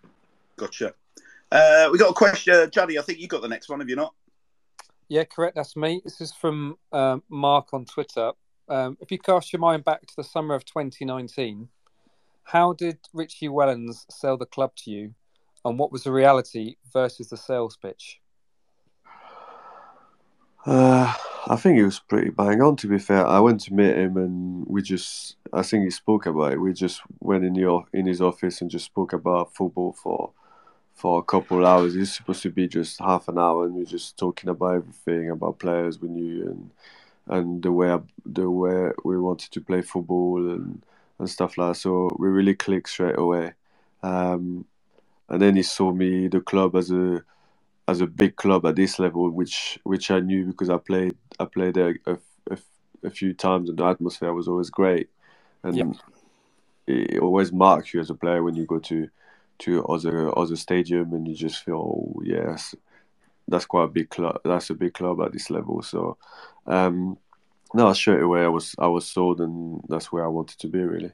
Gotcha. 0.55 0.93
Uh, 1.51 1.89
we 1.91 1.97
got 1.97 2.11
a 2.11 2.13
question, 2.13 2.53
uh, 2.53 2.67
Juddy. 2.67 2.99
I 2.99 3.01
think 3.01 3.19
you 3.19 3.27
got 3.27 3.41
the 3.41 3.47
next 3.47 3.69
one. 3.69 3.79
Have 3.79 3.89
you 3.89 3.95
not? 3.95 4.13
Yeah, 5.09 5.23
correct. 5.23 5.55
That's 5.55 5.75
me. 5.75 6.01
This 6.03 6.21
is 6.21 6.31
from 6.31 6.77
um, 6.91 7.23
Mark 7.29 7.73
on 7.73 7.85
Twitter. 7.85 8.31
Um, 8.69 8.95
if 9.01 9.11
you 9.11 9.17
cast 9.17 9.51
your 9.51 9.59
mind 9.59 9.83
back 9.83 10.05
to 10.05 10.15
the 10.15 10.23
summer 10.23 10.53
of 10.53 10.65
2019, 10.65 11.67
how 12.43 12.73
did 12.73 12.99
Richie 13.11 13.47
Wellens 13.47 14.05
sell 14.11 14.37
the 14.37 14.45
club 14.45 14.75
to 14.77 14.91
you, 14.91 15.15
and 15.65 15.79
what 15.79 15.91
was 15.91 16.03
the 16.03 16.11
reality 16.11 16.75
versus 16.93 17.29
the 17.29 17.37
sales 17.37 17.75
pitch? 17.75 18.19
Uh, 20.63 21.11
I 21.47 21.55
think 21.55 21.77
he 21.77 21.83
was 21.83 21.99
pretty 21.99 22.29
bang 22.29 22.61
on. 22.61 22.75
To 22.75 22.87
be 22.87 22.99
fair, 22.99 23.25
I 23.25 23.39
went 23.39 23.61
to 23.61 23.73
meet 23.73 23.95
him, 23.95 24.15
and 24.15 24.63
we 24.67 24.83
just. 24.83 25.37
I 25.51 25.63
think 25.63 25.85
he 25.85 25.89
spoke 25.89 26.27
about 26.27 26.53
it. 26.53 26.61
We 26.61 26.71
just 26.73 27.01
went 27.19 27.43
in 27.43 27.53
the 27.53 27.81
in 27.93 28.05
his 28.05 28.21
office 28.21 28.61
and 28.61 28.69
just 28.69 28.85
spoke 28.85 29.13
about 29.13 29.55
football 29.55 29.93
for 29.93 30.33
for 30.99 31.19
a 31.19 31.23
couple 31.23 31.59
of 31.59 31.63
hours. 31.63 31.95
It's 31.95 32.17
supposed 32.17 32.43
to 32.43 32.49
be 32.49 32.67
just 32.67 32.99
half 32.99 33.29
an 33.29 33.37
hour, 33.37 33.63
and 33.63 33.73
we're 33.73 33.85
just 33.85 34.17
talking 34.17 34.49
about 34.49 34.75
everything 34.75 35.29
about 35.29 35.57
players 35.57 35.97
we 35.99 36.09
knew 36.09 36.45
and 36.45 36.71
and 37.27 37.63
the 37.63 37.71
way 37.71 37.97
the 38.25 38.49
way 38.49 38.91
we 39.05 39.17
wanted 39.17 39.51
to 39.51 39.61
play 39.61 39.81
football 39.81 40.51
and 40.51 40.83
and 41.17 41.29
stuff 41.29 41.57
like 41.57 41.69
that. 41.69 41.79
So 41.79 42.09
we 42.19 42.27
really 42.27 42.53
clicked 42.53 42.89
straight 42.89 43.17
away. 43.17 43.53
Um, 44.03 44.65
and 45.29 45.41
then 45.41 45.55
he 45.55 45.63
saw 45.63 45.93
me 45.93 46.27
the 46.27 46.41
club 46.41 46.75
as 46.75 46.91
a 46.91 47.23
as 47.87 48.01
a 48.01 48.07
big 48.07 48.35
club 48.35 48.65
at 48.65 48.75
this 48.75 48.99
level, 48.99 49.29
which 49.29 49.79
which 49.83 50.11
I 50.11 50.19
knew 50.19 50.47
because 50.47 50.69
I 50.69 50.77
played 50.77 51.15
I 51.39 51.45
played 51.45 51.75
there 51.75 51.95
a, 52.07 52.17
a, 52.51 52.57
a 53.05 53.09
few 53.09 53.33
times, 53.33 53.69
and 53.69 53.77
the 53.77 53.85
atmosphere 53.85 54.33
was 54.33 54.49
always 54.49 54.69
great. 54.69 55.07
And 55.63 55.77
yep. 55.77 55.87
it 56.87 57.19
always 57.21 57.53
marks 57.53 57.93
you 57.93 58.01
as 58.01 58.09
a 58.09 58.15
player 58.15 58.43
when 58.43 58.55
you 58.55 58.65
go 58.65 58.79
to 58.79 59.09
to 59.59 59.85
other 59.85 60.37
other 60.37 60.55
stadium, 60.55 61.13
and 61.13 61.27
you 61.27 61.35
just 61.35 61.63
feel, 61.63 61.75
oh, 62.15 62.21
yes, 62.23 62.75
that's 63.47 63.65
quite 63.65 63.85
a 63.85 63.87
big 63.87 64.09
club. 64.09 64.39
That's 64.43 64.69
a 64.69 64.75
big 64.75 64.93
club 64.93 65.21
at 65.21 65.33
this 65.33 65.49
level. 65.49 65.81
So, 65.81 66.17
um, 66.67 67.17
no, 67.73 67.91
straight 67.93 68.21
away 68.21 68.43
I 68.43 68.47
was 68.47 68.75
I 68.79 68.87
was 68.87 69.05
sold, 69.05 69.41
and 69.41 69.81
that's 69.89 70.11
where 70.11 70.25
I 70.25 70.29
wanted 70.29 70.59
to 70.59 70.67
be 70.67 70.79
really. 70.79 71.11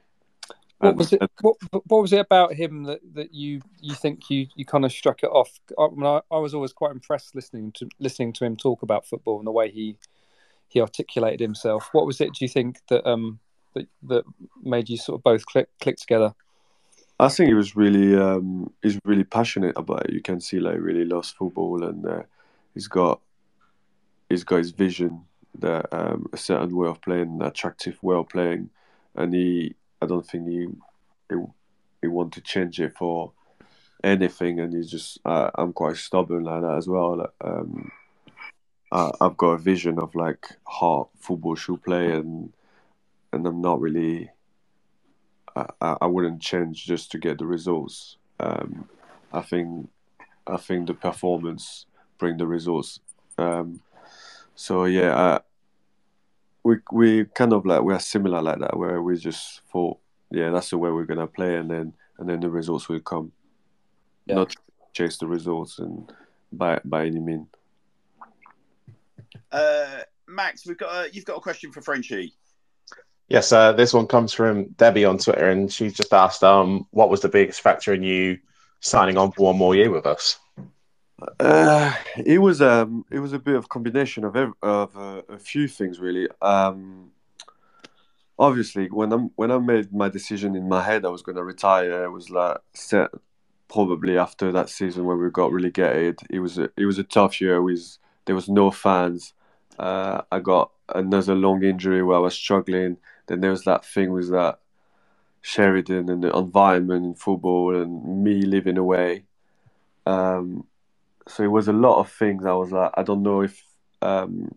What 0.78 0.90
and, 0.90 0.98
was 0.98 1.12
it? 1.12 1.22
What, 1.40 1.56
what 1.86 2.02
was 2.02 2.12
it 2.12 2.20
about 2.20 2.52
him 2.52 2.84
that, 2.84 3.00
that 3.14 3.32
you 3.32 3.62
you 3.80 3.94
think 3.94 4.28
you, 4.28 4.46
you 4.56 4.64
kind 4.64 4.84
of 4.84 4.92
struck 4.92 5.22
it 5.22 5.28
off? 5.28 5.50
I, 5.78 5.88
mean, 5.88 6.04
I, 6.04 6.20
I 6.30 6.38
was 6.38 6.52
always 6.54 6.72
quite 6.72 6.92
impressed 6.92 7.34
listening 7.34 7.72
to 7.72 7.88
listening 7.98 8.32
to 8.34 8.44
him 8.44 8.56
talk 8.56 8.82
about 8.82 9.06
football 9.06 9.38
and 9.38 9.46
the 9.46 9.52
way 9.52 9.70
he 9.70 9.96
he 10.68 10.80
articulated 10.80 11.40
himself. 11.40 11.88
What 11.92 12.06
was 12.06 12.20
it? 12.20 12.34
Do 12.34 12.44
you 12.44 12.48
think 12.48 12.80
that 12.88 13.08
um 13.08 13.38
that 13.74 13.86
that 14.04 14.24
made 14.62 14.90
you 14.90 14.98
sort 14.98 15.18
of 15.18 15.22
both 15.22 15.46
click 15.46 15.68
click 15.80 15.96
together? 15.96 16.34
I 17.18 17.28
think 17.28 17.48
he 17.48 17.54
was 17.54 17.76
really 17.76 18.14
um, 18.16 18.72
he's 18.82 18.98
really 19.04 19.24
passionate 19.24 19.74
about 19.76 20.06
it. 20.06 20.12
You 20.12 20.20
can 20.20 20.40
see 20.40 20.60
like 20.60 20.78
really 20.78 21.04
loves 21.04 21.30
football, 21.30 21.82
and 21.82 22.06
uh, 22.06 22.22
he's 22.74 22.88
got 22.88 23.20
he's 24.28 24.44
got 24.44 24.58
his 24.58 24.72
vision 24.72 25.22
that 25.58 25.86
um, 25.92 26.26
a 26.32 26.36
certain 26.36 26.74
way 26.76 26.88
of 26.88 27.00
playing, 27.00 27.40
attractive 27.42 28.02
way 28.02 28.16
of 28.16 28.28
playing, 28.28 28.70
and 29.14 29.34
he 29.34 29.74
I 30.02 30.06
don't 30.06 30.26
think 30.26 30.48
he 30.48 30.68
he, 31.30 31.36
he 32.02 32.08
want 32.08 32.34
to 32.34 32.42
change 32.42 32.80
it 32.80 32.96
for 32.96 33.32
anything, 34.04 34.60
and 34.60 34.74
he's 34.74 34.90
just 34.90 35.18
uh, 35.24 35.50
I'm 35.54 35.72
quite 35.72 35.96
stubborn 35.96 36.44
like 36.44 36.62
that 36.62 36.76
as 36.76 36.86
well. 36.86 37.16
Like, 37.16 37.30
um, 37.40 37.90
I, 38.92 39.10
I've 39.22 39.36
got 39.38 39.52
a 39.52 39.58
vision 39.58 39.98
of 39.98 40.14
like 40.14 40.46
how 40.66 41.08
football 41.18 41.54
should 41.54 41.82
play, 41.82 42.12
and 42.12 42.52
and 43.32 43.46
I'm 43.46 43.62
not 43.62 43.80
really. 43.80 44.30
I, 45.56 45.96
I 46.02 46.06
wouldn't 46.06 46.40
change 46.40 46.84
just 46.84 47.10
to 47.12 47.18
get 47.18 47.38
the 47.38 47.46
results. 47.46 48.16
Um, 48.40 48.88
I 49.32 49.40
think 49.42 49.88
I 50.46 50.56
think 50.56 50.86
the 50.86 50.94
performance 50.94 51.86
bring 52.18 52.36
the 52.36 52.46
results. 52.46 53.00
Um, 53.38 53.80
so 54.54 54.84
yeah, 54.84 55.14
uh, 55.14 55.38
we 56.62 56.76
we 56.92 57.24
kind 57.24 57.52
of 57.52 57.64
like 57.64 57.82
we're 57.82 57.98
similar 57.98 58.42
like 58.42 58.58
that, 58.60 58.76
where 58.76 59.02
we 59.02 59.16
just 59.16 59.62
thought, 59.72 59.98
yeah, 60.30 60.50
that's 60.50 60.70
the 60.70 60.78
way 60.78 60.90
we're 60.90 61.04
gonna 61.04 61.26
play, 61.26 61.56
and 61.56 61.70
then 61.70 61.92
and 62.18 62.28
then 62.28 62.40
the 62.40 62.50
results 62.50 62.88
will 62.88 63.00
come. 63.00 63.32
Yeah. 64.26 64.36
Not 64.36 64.54
chase 64.92 65.18
the 65.18 65.26
results 65.26 65.78
and 65.78 66.12
by 66.52 66.80
by 66.84 67.06
any 67.06 67.20
means. 67.20 67.48
Uh, 69.52 70.00
Max, 70.26 70.66
we've 70.66 70.78
got 70.78 71.06
a, 71.06 71.14
you've 71.14 71.24
got 71.24 71.36
a 71.36 71.40
question 71.40 71.70
for 71.70 71.80
Frenchie. 71.80 72.34
Yes, 73.28 73.50
uh, 73.52 73.72
this 73.72 73.92
one 73.92 74.06
comes 74.06 74.32
from 74.32 74.66
Debbie 74.78 75.04
on 75.04 75.18
Twitter, 75.18 75.48
and 75.50 75.72
she's 75.72 75.94
just 75.94 76.12
asked, 76.12 76.44
um, 76.44 76.86
what 76.90 77.10
was 77.10 77.20
the 77.20 77.28
biggest 77.28 77.60
factor 77.60 77.92
in 77.92 78.02
you 78.02 78.38
signing 78.80 79.16
on 79.16 79.32
for 79.32 79.46
one 79.46 79.56
more 79.56 79.74
year 79.74 79.90
with 79.90 80.06
us? 80.06 80.38
Uh, 81.40 81.92
it 82.24 82.38
was 82.38 82.60
um, 82.60 83.04
it 83.10 83.18
was 83.18 83.32
a 83.32 83.38
bit 83.38 83.56
of 83.56 83.68
combination 83.68 84.22
of 84.24 84.36
ev- 84.36 84.52
of 84.62 84.96
uh, 84.96 85.22
a 85.30 85.38
few 85.38 85.66
things 85.66 85.98
really. 85.98 86.28
Um, 86.42 87.10
obviously, 88.38 88.88
when 88.88 89.12
I 89.12 89.16
when 89.34 89.50
I 89.50 89.58
made 89.58 89.92
my 89.92 90.08
decision 90.08 90.54
in 90.54 90.68
my 90.68 90.82
head, 90.82 91.04
I 91.04 91.08
was 91.08 91.22
going 91.22 91.36
to 91.36 91.42
retire. 91.42 92.04
It 92.04 92.10
was 92.10 92.30
like 92.30 92.58
set 92.74 93.10
probably 93.68 94.18
after 94.18 94.52
that 94.52 94.68
season 94.68 95.04
where 95.04 95.16
we 95.16 95.30
got 95.30 95.52
relegated. 95.52 96.20
It 96.30 96.40
was 96.40 96.58
a, 96.58 96.70
it 96.76 96.84
was 96.84 96.98
a 96.98 97.04
tough 97.04 97.40
year. 97.40 97.60
There 98.26 98.34
was 98.34 98.48
no 98.48 98.70
fans. 98.70 99.32
Uh, 99.78 100.22
I 100.30 100.40
got 100.40 100.70
another 100.94 101.34
long 101.34 101.62
injury 101.64 102.02
where 102.02 102.18
I 102.18 102.20
was 102.20 102.34
struggling. 102.34 102.98
Then 103.26 103.40
there 103.40 103.50
was 103.50 103.64
that 103.64 103.84
thing 103.84 104.12
with 104.12 104.30
that 104.30 104.58
Sheridan 105.42 106.10
and 106.10 106.22
the 106.22 106.36
environment 106.36 107.04
in 107.04 107.14
football 107.14 107.80
and 107.80 108.24
me 108.24 108.42
living 108.42 108.78
away. 108.78 109.24
Um, 110.04 110.66
so 111.28 111.42
it 111.42 111.50
was 111.50 111.68
a 111.68 111.72
lot 111.72 111.98
of 112.00 112.10
things. 112.10 112.44
I 112.44 112.52
was 112.52 112.72
like, 112.72 112.92
I 112.94 113.02
don't 113.02 113.22
know 113.22 113.42
if 113.42 113.62
um, 114.02 114.54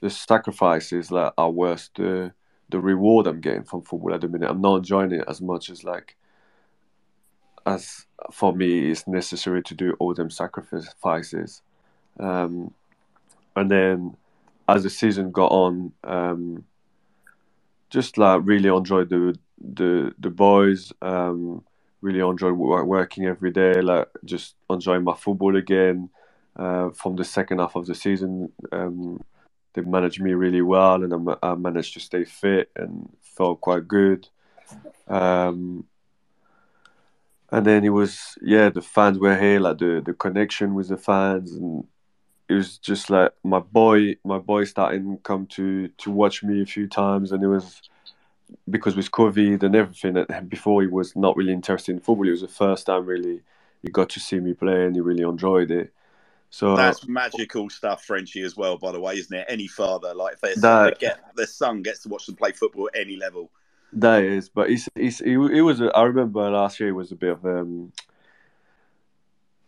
the 0.00 0.10
sacrifices 0.10 1.10
like 1.10 1.32
are 1.38 1.50
worth 1.50 1.90
the 1.96 2.32
the 2.70 2.80
reward 2.80 3.26
I'm 3.26 3.40
getting 3.40 3.64
from 3.64 3.82
football 3.82 4.14
at 4.14 4.22
the 4.22 4.28
minute. 4.28 4.50
I'm 4.50 4.60
not 4.60 4.76
enjoying 4.76 5.12
it 5.12 5.24
as 5.28 5.40
much 5.40 5.70
as 5.70 5.84
like 5.84 6.16
as 7.66 8.06
for 8.32 8.54
me 8.54 8.90
it's 8.90 9.06
necessary 9.06 9.62
to 9.62 9.74
do 9.74 9.94
all 9.98 10.14
them 10.14 10.30
sacrifices. 10.30 11.62
Um, 12.18 12.72
and 13.54 13.70
then 13.70 14.16
as 14.68 14.82
the 14.82 14.90
season 14.90 15.30
got 15.30 15.52
on, 15.52 15.92
um, 16.04 16.64
just 17.92 18.16
like 18.16 18.40
really 18.44 18.68
enjoyed 18.68 19.10
the 19.10 19.38
the 19.60 20.14
the 20.18 20.30
boys. 20.30 20.92
Um, 21.02 21.62
really 22.00 22.20
enjoyed 22.20 22.54
working 22.54 23.26
every 23.26 23.52
day. 23.52 23.80
Like 23.80 24.08
just 24.24 24.56
enjoying 24.68 25.04
my 25.04 25.14
football 25.14 25.56
again. 25.56 26.08
Uh, 26.56 26.90
from 26.90 27.16
the 27.16 27.24
second 27.24 27.60
half 27.60 27.76
of 27.76 27.86
the 27.86 27.94
season, 27.94 28.52
um, 28.72 29.22
they 29.72 29.80
managed 29.80 30.20
me 30.20 30.34
really 30.34 30.60
well, 30.60 31.02
and 31.02 31.30
I, 31.30 31.36
I, 31.42 31.54
managed 31.54 31.94
to 31.94 32.00
stay 32.00 32.24
fit 32.24 32.70
and 32.76 33.08
felt 33.22 33.62
quite 33.62 33.88
good. 33.88 34.28
Um, 35.08 35.86
and 37.50 37.64
then 37.64 37.84
it 37.84 37.88
was 37.90 38.36
yeah, 38.42 38.68
the 38.68 38.82
fans 38.82 39.18
were 39.18 39.38
here, 39.38 39.60
like 39.60 39.78
the 39.78 40.02
the 40.04 40.12
connection 40.12 40.74
with 40.74 40.88
the 40.88 40.98
fans, 40.98 41.52
and 41.52 41.84
it 42.52 42.56
was 42.56 42.78
just 42.78 43.08
like 43.08 43.32
my 43.42 43.60
boy, 43.60 44.16
my 44.24 44.38
boy 44.38 44.64
starting 44.64 45.18
come 45.22 45.46
to 45.46 45.88
to 45.88 46.10
watch 46.10 46.42
me 46.42 46.60
a 46.60 46.66
few 46.66 46.86
times, 46.86 47.32
and 47.32 47.42
it 47.42 47.48
was 47.48 47.80
because 48.68 48.94
with 48.94 49.10
COVID 49.10 49.62
and 49.62 49.74
everything, 49.74 50.14
that 50.14 50.48
before 50.50 50.82
he 50.82 50.88
was 50.88 51.16
not 51.16 51.36
really 51.36 51.52
interested 51.52 51.92
in 51.92 52.00
football. 52.00 52.28
It 52.28 52.32
was 52.32 52.42
the 52.42 52.48
first 52.48 52.86
time 52.86 53.06
really 53.06 53.40
he 53.82 53.90
got 53.90 54.10
to 54.10 54.20
see 54.20 54.38
me 54.38 54.52
play, 54.52 54.84
and 54.84 54.94
he 54.94 55.00
really 55.00 55.22
enjoyed 55.22 55.70
it. 55.70 55.92
So 56.50 56.76
that's 56.76 57.08
magical 57.08 57.70
stuff, 57.70 58.04
Frenchie, 58.04 58.42
as 58.42 58.54
well. 58.54 58.76
By 58.76 58.92
the 58.92 59.00
way, 59.00 59.14
isn't 59.14 59.34
it? 59.34 59.46
Any 59.48 59.66
father, 59.66 60.12
like 60.14 60.34
if 60.34 60.40
their, 60.42 60.56
that, 60.56 60.98
get, 60.98 61.20
their 61.34 61.46
son 61.46 61.80
gets 61.80 62.00
to 62.00 62.10
watch 62.10 62.26
them 62.26 62.36
play 62.36 62.52
football 62.52 62.90
at 62.92 63.00
any 63.00 63.16
level. 63.16 63.50
That 63.94 64.24
is, 64.24 64.50
but 64.50 64.68
it's, 64.70 64.88
it's, 64.94 65.20
it, 65.20 65.36
it 65.36 65.62
was. 65.62 65.80
i 65.82 66.02
remember 66.02 66.50
last 66.50 66.80
year 66.80 66.90
it 66.90 66.92
was 66.92 67.12
a 67.12 67.16
bit 67.16 67.32
of 67.32 67.44
um, 67.44 67.92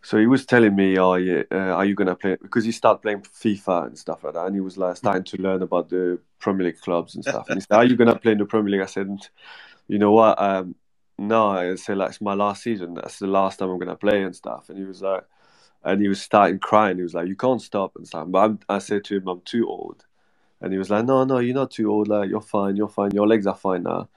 so 0.05 0.19
he 0.19 0.27
was 0.27 0.45
telling 0.45 0.75
me, 0.75 0.99
"Oh 0.99 1.15
yeah, 1.15 1.41
uh, 1.51 1.73
are 1.77 1.83
you 1.83 1.95
gonna 1.95 2.15
play?" 2.15 2.37
Because 2.39 2.63
he 2.63 2.71
started 2.71 3.01
playing 3.01 3.21
FIFA 3.21 3.87
and 3.87 3.97
stuff 3.97 4.23
like 4.23 4.35
that, 4.35 4.45
and 4.45 4.53
he 4.53 4.61
was 4.61 4.77
like 4.77 4.97
starting 4.97 5.23
to 5.23 5.41
learn 5.41 5.63
about 5.63 5.89
the 5.89 6.19
Premier 6.37 6.67
League 6.67 6.79
clubs 6.79 7.15
and 7.15 7.23
stuff. 7.23 7.49
And 7.49 7.57
he 7.57 7.61
said, 7.61 7.75
"Are 7.75 7.83
you 7.85 7.95
gonna 7.95 8.19
play 8.19 8.33
in 8.33 8.37
the 8.37 8.45
Premier 8.45 8.71
League?" 8.71 8.81
I 8.81 8.85
said, 8.85 9.09
"You 9.87 9.97
know 9.97 10.11
what? 10.11 10.39
Um, 10.39 10.75
no." 11.17 11.47
I 11.47 11.73
said, 11.73 11.97
"Like 11.97 12.09
it's 12.09 12.21
my 12.21 12.35
last 12.35 12.61
season. 12.61 12.93
That's 12.93 13.17
the 13.17 13.25
last 13.25 13.57
time 13.57 13.71
I'm 13.71 13.79
gonna 13.79 13.95
play 13.95 14.21
and 14.21 14.35
stuff." 14.35 14.69
And 14.69 14.77
he 14.77 14.85
was 14.85 15.01
like, 15.01 15.23
and 15.83 15.99
he 15.99 16.07
was 16.07 16.21
starting 16.21 16.59
crying. 16.59 16.97
He 16.97 17.03
was 17.03 17.15
like, 17.15 17.27
"You 17.27 17.35
can't 17.35 17.61
stop 17.61 17.95
and 17.95 18.07
stuff." 18.07 18.27
But 18.29 18.39
I'm, 18.45 18.59
i 18.69 18.77
said 18.77 19.05
to 19.05 19.17
him, 19.17 19.27
"I'm 19.27 19.41
too 19.41 19.67
old," 19.67 20.05
and 20.61 20.71
he 20.71 20.77
was 20.77 20.91
like, 20.91 21.05
"No, 21.05 21.23
no, 21.23 21.39
you're 21.39 21.55
not 21.55 21.71
too 21.71 21.91
old. 21.91 22.09
Like 22.09 22.29
you're 22.29 22.41
fine. 22.41 22.75
You're 22.75 22.89
fine. 22.89 23.11
Your 23.15 23.27
legs 23.27 23.47
are 23.47 23.55
fine 23.55 23.81
now." 23.81 24.07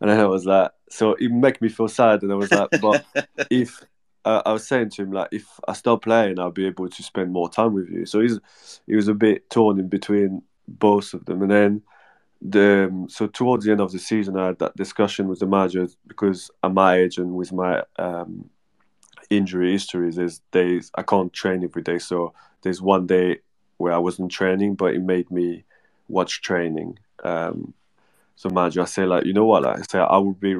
And 0.00 0.10
then 0.10 0.20
I 0.20 0.26
was 0.26 0.44
like, 0.46 0.70
so 0.90 1.14
it 1.14 1.30
made 1.30 1.60
me 1.60 1.68
feel 1.70 1.88
sad, 1.88 2.22
and 2.22 2.32
I 2.32 2.36
was 2.36 2.52
like, 2.52 2.68
but 2.80 3.04
if 3.50 3.82
uh, 4.28 4.42
I 4.44 4.52
was 4.52 4.68
saying 4.68 4.90
to 4.90 5.02
him 5.02 5.12
like, 5.12 5.28
if 5.32 5.58
I 5.66 5.72
stop 5.72 6.02
playing, 6.02 6.38
I'll 6.38 6.50
be 6.50 6.66
able 6.66 6.88
to 6.88 7.02
spend 7.02 7.32
more 7.32 7.48
time 7.48 7.72
with 7.72 7.88
you. 7.88 8.04
So 8.04 8.20
he's 8.20 8.38
he 8.86 8.94
was 8.94 9.08
a 9.08 9.14
bit 9.14 9.48
torn 9.48 9.80
in 9.80 9.88
between 9.88 10.42
both 10.66 11.14
of 11.14 11.24
them, 11.24 11.40
and 11.42 11.50
then 11.50 11.82
the 12.42 12.88
um, 12.90 13.08
so 13.08 13.26
towards 13.26 13.64
the 13.64 13.72
end 13.72 13.80
of 13.80 13.90
the 13.90 13.98
season, 13.98 14.36
I 14.36 14.46
had 14.48 14.58
that 14.58 14.76
discussion 14.76 15.28
with 15.28 15.38
the 15.38 15.46
manager 15.46 15.88
because 16.06 16.50
at 16.62 16.72
my 16.72 16.96
age 16.96 17.16
and 17.16 17.34
with 17.34 17.52
my 17.52 17.82
um, 17.98 18.50
injury 19.30 19.72
histories, 19.72 20.16
there's 20.16 20.40
days 20.52 20.90
I 20.94 21.02
can't 21.02 21.32
train 21.32 21.64
every 21.64 21.82
day. 21.82 21.98
So 21.98 22.34
there's 22.62 22.82
one 22.82 23.06
day 23.06 23.38
where 23.78 23.94
I 23.94 23.98
wasn't 23.98 24.30
training, 24.30 24.74
but 24.74 24.94
it 24.94 25.02
made 25.02 25.30
me 25.30 25.64
watch 26.08 26.42
training. 26.42 26.98
Um, 27.24 27.72
so 28.36 28.50
manager, 28.50 28.82
I 28.82 28.84
say 28.84 29.06
like, 29.06 29.24
you 29.24 29.32
know 29.32 29.46
what? 29.46 29.62
Like, 29.62 29.78
I 29.78 29.82
say 29.82 29.98
I 29.98 30.18
would 30.18 30.38
be 30.38 30.56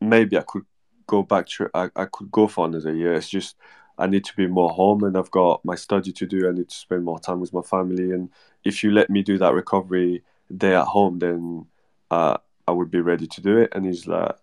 maybe 0.00 0.38
I 0.38 0.42
could 0.46 0.64
go 1.06 1.22
back 1.22 1.46
to 1.48 1.70
I, 1.74 1.90
I 1.96 2.04
could 2.06 2.30
go 2.30 2.46
for 2.48 2.66
another 2.66 2.94
year. 2.94 3.14
It's 3.14 3.28
just 3.28 3.56
I 3.98 4.06
need 4.06 4.24
to 4.24 4.36
be 4.36 4.46
more 4.46 4.70
home 4.70 5.04
and 5.04 5.16
I've 5.16 5.30
got 5.30 5.64
my 5.64 5.76
study 5.76 6.12
to 6.12 6.26
do. 6.26 6.48
I 6.48 6.52
need 6.52 6.68
to 6.68 6.74
spend 6.74 7.04
more 7.04 7.18
time 7.18 7.40
with 7.40 7.52
my 7.52 7.62
family. 7.62 8.10
And 8.10 8.30
if 8.64 8.82
you 8.82 8.90
let 8.90 9.10
me 9.10 9.22
do 9.22 9.38
that 9.38 9.54
recovery 9.54 10.22
day 10.56 10.74
at 10.74 10.86
home, 10.86 11.20
then 11.20 11.66
uh, 12.10 12.36
I 12.66 12.72
would 12.72 12.90
be 12.90 13.00
ready 13.00 13.26
to 13.26 13.40
do 13.40 13.58
it. 13.58 13.72
And 13.74 13.86
he's 13.86 14.06
like, 14.06 14.36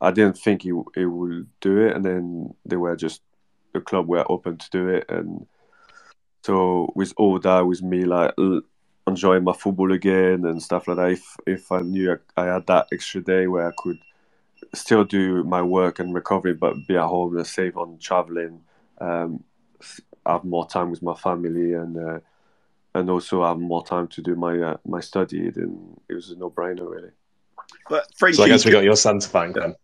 I 0.00 0.10
didn't 0.10 0.38
think 0.38 0.62
he 0.62 0.72
he 0.94 1.04
would 1.04 1.48
do 1.60 1.78
it. 1.78 1.94
And 1.94 2.04
then 2.04 2.54
they 2.64 2.76
were 2.76 2.96
just 2.96 3.22
the 3.72 3.80
club 3.80 4.08
were 4.08 4.30
open 4.30 4.56
to 4.58 4.70
do 4.70 4.88
it. 4.88 5.04
And 5.08 5.46
so 6.44 6.92
with 6.94 7.12
all 7.16 7.38
that, 7.38 7.66
with 7.66 7.82
me 7.82 8.04
like 8.04 8.34
enjoying 9.06 9.44
my 9.44 9.52
football 9.52 9.92
again 9.92 10.44
and 10.44 10.62
stuff 10.62 10.88
like 10.88 10.96
that. 10.96 11.10
If 11.10 11.36
if 11.46 11.72
I 11.72 11.80
knew 11.80 12.16
I, 12.36 12.42
I 12.42 12.46
had 12.54 12.66
that 12.66 12.88
extra 12.92 13.20
day 13.20 13.46
where 13.46 13.68
I 13.68 13.72
could 13.76 13.98
still 14.74 15.04
do 15.04 15.42
my 15.44 15.62
work 15.62 15.98
and 15.98 16.14
recovery, 16.14 16.54
but 16.54 16.74
be 16.86 16.96
at 16.96 17.06
home 17.06 17.36
and 17.36 17.46
save 17.46 17.76
on 17.76 17.98
traveling, 17.98 18.60
um, 19.00 19.42
have 20.24 20.44
more 20.44 20.66
time 20.66 20.90
with 20.90 21.02
my 21.02 21.14
family, 21.14 21.74
and 21.74 21.96
uh, 21.96 22.20
and 22.94 23.10
also 23.10 23.44
have 23.44 23.58
more 23.58 23.84
time 23.84 24.08
to 24.08 24.22
do 24.22 24.34
my 24.34 24.58
uh, 24.58 24.76
my 24.86 25.00
study. 25.00 25.50
Then 25.50 25.96
it 26.08 26.14
was 26.14 26.30
a 26.30 26.36
no 26.36 26.50
brainer, 26.50 26.88
really. 26.90 27.10
But 27.88 28.06
so 28.18 28.42
I 28.42 28.48
guess 28.48 28.64
we 28.64 28.70
got 28.70 28.84
your 28.84 28.96
son 28.96 29.20
to 29.20 29.28
thank 29.28 29.56
then. 29.56 29.74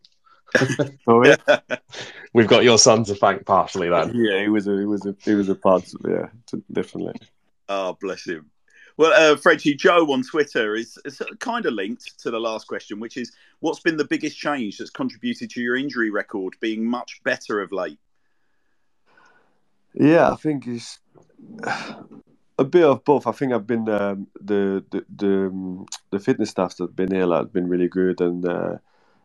oh, 1.07 1.25
yeah. 1.25 1.37
We've 2.35 2.49
got 2.49 2.65
your 2.65 2.79
son 2.79 3.05
to 3.05 3.15
thank 3.15 3.47
partially 3.47 3.89
then. 3.89 4.15
Yeah, 4.15 4.41
he 4.41 4.49
was 4.49 4.67
a 4.67 4.73
it 4.73 4.87
was 4.87 5.07
a 5.07 5.15
it 5.27 5.35
was 5.35 5.49
a 5.49 5.55
part. 5.55 5.85
Yeah, 6.07 6.29
definitely. 6.73 7.21
Oh, 7.69 7.97
bless 8.01 8.27
him. 8.27 8.51
Well, 8.97 9.13
uh, 9.13 9.55
Joe 9.77 10.13
on 10.13 10.23
Twitter 10.23 10.75
is, 10.75 10.99
is 11.05 11.23
kind 11.39 11.67
of 11.67 11.75
linked 11.75 12.19
to 12.21 12.31
the 12.31 12.39
last 12.39 12.67
question, 12.67 13.01
which 13.01 13.17
is 13.17 13.33
what's 13.61 13.81
been 13.81 13.97
the 13.97 14.05
biggest 14.05 14.39
change 14.39 14.79
that's 14.79 14.91
contributed 14.91 15.51
to 15.51 15.61
your 15.61 15.77
injury 15.77 16.11
record 16.11 16.55
being 16.61 16.85
much 16.85 17.23
better 17.25 17.61
of 17.61 17.73
late? 17.73 17.99
Yeah, 19.95 20.31
I 20.31 20.37
think 20.37 20.67
it's 20.67 20.99
a 22.59 22.65
bit 22.65 22.85
of 22.85 23.05
both. 23.05 23.27
I 23.27 23.33
think 23.33 23.53
I've 23.53 23.67
been 23.67 23.89
um, 23.89 24.27
the 24.41 24.85
the 24.91 25.05
the, 25.15 25.47
um, 25.47 25.87
the 26.11 26.19
fitness 26.19 26.51
staff 26.51 26.77
that've 26.77 26.97
been 26.97 27.15
here 27.15 27.27
like, 27.27 27.53
been 27.53 27.69
really 27.69 27.89
good, 27.89 28.21
and 28.21 28.47
uh, 28.47 28.77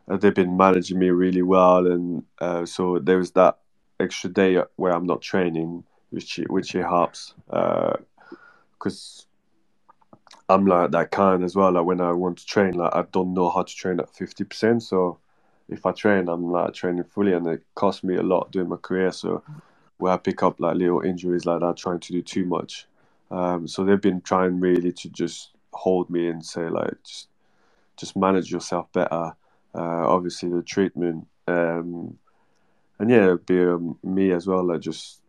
they've 0.06 0.34
been 0.34 0.56
managing 0.56 0.98
me 0.98 1.10
really 1.10 1.42
well, 1.42 1.86
and 1.86 2.24
uh, 2.40 2.66
so 2.66 2.98
there 2.98 3.18
was 3.18 3.32
that 3.32 3.58
extra 4.00 4.30
day 4.30 4.62
where 4.76 4.92
I'm 4.92 5.06
not 5.06 5.22
training, 5.22 5.84
which 6.10 6.40
which 6.48 6.72
helps 6.72 7.34
because 7.46 9.26
uh, 9.26 9.27
I'm 10.48 10.66
like 10.66 10.90
that 10.92 11.10
kind 11.10 11.44
as 11.44 11.54
well. 11.54 11.72
Like 11.72 11.84
when 11.84 12.00
I 12.00 12.12
want 12.12 12.38
to 12.38 12.46
train, 12.46 12.72
like 12.72 12.94
I 12.94 13.04
don't 13.12 13.34
know 13.34 13.50
how 13.50 13.62
to 13.62 13.74
train 13.74 14.00
at 14.00 14.14
fifty 14.14 14.44
percent. 14.44 14.82
So 14.82 15.18
if 15.68 15.84
I 15.84 15.92
train, 15.92 16.28
I'm 16.28 16.50
like 16.50 16.72
training 16.74 17.04
fully, 17.04 17.34
and 17.34 17.46
it 17.46 17.62
costs 17.74 18.02
me 18.02 18.16
a 18.16 18.22
lot 18.22 18.50
during 18.50 18.68
my 18.68 18.76
career. 18.76 19.12
So 19.12 19.42
where 19.98 20.12
I 20.12 20.16
pick 20.16 20.42
up 20.42 20.60
like 20.60 20.76
little 20.76 21.02
injuries 21.02 21.44
like 21.44 21.60
that, 21.60 21.76
trying 21.76 22.00
to 22.00 22.12
do 22.12 22.22
too 22.22 22.46
much. 22.46 22.86
Um, 23.30 23.68
so 23.68 23.84
they've 23.84 24.00
been 24.00 24.22
trying 24.22 24.58
really 24.58 24.92
to 24.92 25.08
just 25.10 25.50
hold 25.72 26.08
me 26.08 26.28
and 26.28 26.44
say 26.44 26.68
like 26.68 26.94
just 27.04 27.28
just 27.96 28.16
manage 28.16 28.50
yourself 28.50 28.90
better. 28.92 29.34
Uh, 29.74 30.06
obviously 30.08 30.48
the 30.48 30.62
treatment, 30.62 31.26
um, 31.46 32.16
and 32.98 33.10
yeah, 33.10 33.34
be 33.44 33.60
um, 33.62 33.98
me 34.02 34.30
as 34.32 34.46
well, 34.46 34.64
like 34.64 34.80
just 34.80 35.20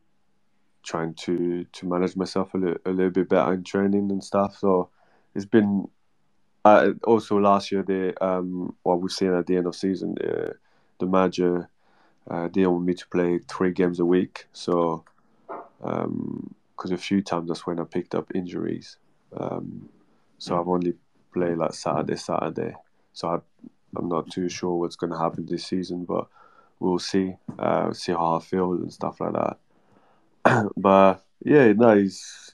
trying 0.81 1.13
to 1.13 1.65
to 1.73 1.85
manage 1.85 2.15
myself 2.15 2.53
a 2.53 2.57
little, 2.57 2.77
a 2.85 2.89
little 2.91 3.11
bit 3.11 3.27
better 3.27 3.53
in 3.53 3.63
training 3.63 4.09
and 4.11 4.23
stuff. 4.23 4.57
So 4.57 4.89
it's 5.39 5.49
been 5.49 5.87
uh, 6.65 6.91
also 7.05 7.39
last 7.39 7.71
year 7.71 7.83
the 7.83 8.13
um, 8.23 8.75
what 8.83 9.01
we've 9.01 9.11
seen 9.11 9.33
at 9.33 9.47
the 9.47 9.55
end 9.55 9.67
of 9.67 9.75
season 9.75 10.15
the 10.15 10.53
the 10.99 11.05
manager 11.05 11.69
uh, 12.29 12.47
didn't 12.49 12.71
want 12.71 12.85
me 12.85 12.93
to 12.93 13.07
play 13.07 13.39
three 13.47 13.71
games 13.71 13.99
a 13.99 14.05
week. 14.05 14.45
So 14.51 15.03
because 15.79 16.03
um, 16.05 16.93
a 16.93 16.97
few 16.97 17.21
times 17.21 17.47
that's 17.47 17.65
when 17.65 17.79
I 17.79 17.85
picked 17.85 18.13
up 18.13 18.35
injuries. 18.35 18.97
Um, 19.35 19.89
so 20.37 20.59
I've 20.59 20.67
only 20.67 20.93
played 21.33 21.57
like 21.57 21.73
Saturday, 21.73 22.17
Saturday. 22.17 22.75
So 23.13 23.29
I, 23.29 23.39
I'm 23.97 24.09
not 24.09 24.29
too 24.29 24.49
sure 24.49 24.75
what's 24.75 24.95
going 24.97 25.11
to 25.11 25.17
happen 25.17 25.45
this 25.45 25.65
season, 25.65 26.05
but 26.05 26.27
we'll 26.79 26.99
see. 26.99 27.35
Uh, 27.57 27.93
see 27.93 28.11
how 28.11 28.35
I 28.35 28.39
feel 28.39 28.73
and 28.73 28.91
stuff 28.91 29.21
like 29.21 29.33
that. 29.33 30.71
but 30.77 31.23
yeah, 31.43 31.71
no, 31.73 31.97
he's. 31.97 32.53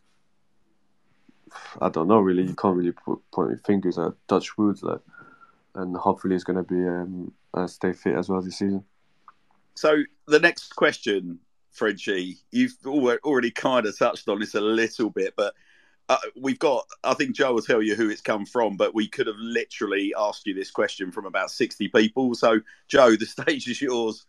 I 1.82 1.90
don't 1.90 2.08
know 2.08 2.20
really. 2.20 2.44
You 2.44 2.56
can't 2.56 2.78
really 2.78 2.92
put 2.92 3.20
point 3.32 3.50
your 3.52 3.60
fingers 3.60 3.98
at 3.98 4.14
touch 4.28 4.58
woods, 4.58 4.84
like, 4.84 5.02
and 5.76 5.96
hopefully 5.96 6.36
he's 6.36 6.44
going 6.44 6.64
to 6.64 6.64
be 6.64 6.88
um, 6.88 7.32
uh, 7.54 7.68
stay 7.68 7.94
fit 7.94 8.16
as 8.16 8.30
well 8.30 8.42
this 8.42 8.58
season. 8.58 8.84
So 9.76 10.04
the 10.28 10.40
next 10.40 10.76
question, 10.76 11.40
Frenchie, 11.72 12.38
you've 12.52 12.76
already 12.86 13.52
kind 13.52 13.86
of 13.86 13.98
touched 13.98 14.30
on 14.30 14.40
this 14.40 14.56
a 14.56 14.62
little 14.62 15.10
bit, 15.10 15.34
but 15.36 15.54
uh, 16.08 16.18
we've 16.36 16.60
got. 16.60 16.86
I 17.04 17.14
think 17.16 17.36
Joe 17.36 17.54
will 17.54 17.62
tell 17.62 17.82
you 17.82 17.96
who 17.96 18.10
it's 18.10 18.22
come 18.22 18.46
from, 18.46 18.78
but 18.78 18.94
we 18.94 19.08
could 19.08 19.28
have 19.28 19.38
literally 19.40 20.14
asked 20.18 20.46
you 20.46 20.54
this 20.54 20.72
question 20.72 21.12
from 21.12 21.26
about 21.26 21.52
sixty 21.52 21.88
people. 21.88 22.36
So, 22.36 22.60
Joe, 22.88 23.16
the 23.16 23.26
stage 23.26 23.68
is 23.68 23.82
yours. 23.82 24.26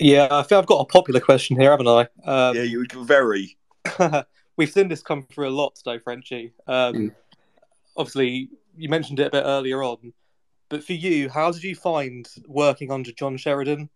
Yeah, 0.00 0.28
I 0.30 0.42
think 0.42 0.58
I've 0.58 0.66
got 0.66 0.80
a 0.80 0.86
popular 0.86 1.20
question 1.20 1.58
here, 1.58 1.70
haven't 1.70 1.86
I? 1.86 2.00
Um, 2.24 2.56
yeah, 2.56 2.62
you 2.62 2.84
very. 2.92 3.56
we've 4.56 4.70
seen 4.70 4.88
this 4.88 5.02
come 5.02 5.22
through 5.22 5.48
a 5.48 5.50
lot 5.50 5.74
today, 5.74 5.98
Frenchie. 5.98 6.52
Um, 6.66 6.94
mm. 6.94 7.14
Obviously, 7.96 8.48
you 8.76 8.88
mentioned 8.88 9.20
it 9.20 9.28
a 9.28 9.30
bit 9.30 9.44
earlier 9.44 9.82
on, 9.82 10.12
but 10.68 10.82
for 10.82 10.94
you, 10.94 11.28
how 11.28 11.50
did 11.50 11.62
you 11.62 11.74
find 11.74 12.28
working 12.46 12.90
under 12.90 13.12
John 13.12 13.36
Sheridan? 13.36 13.88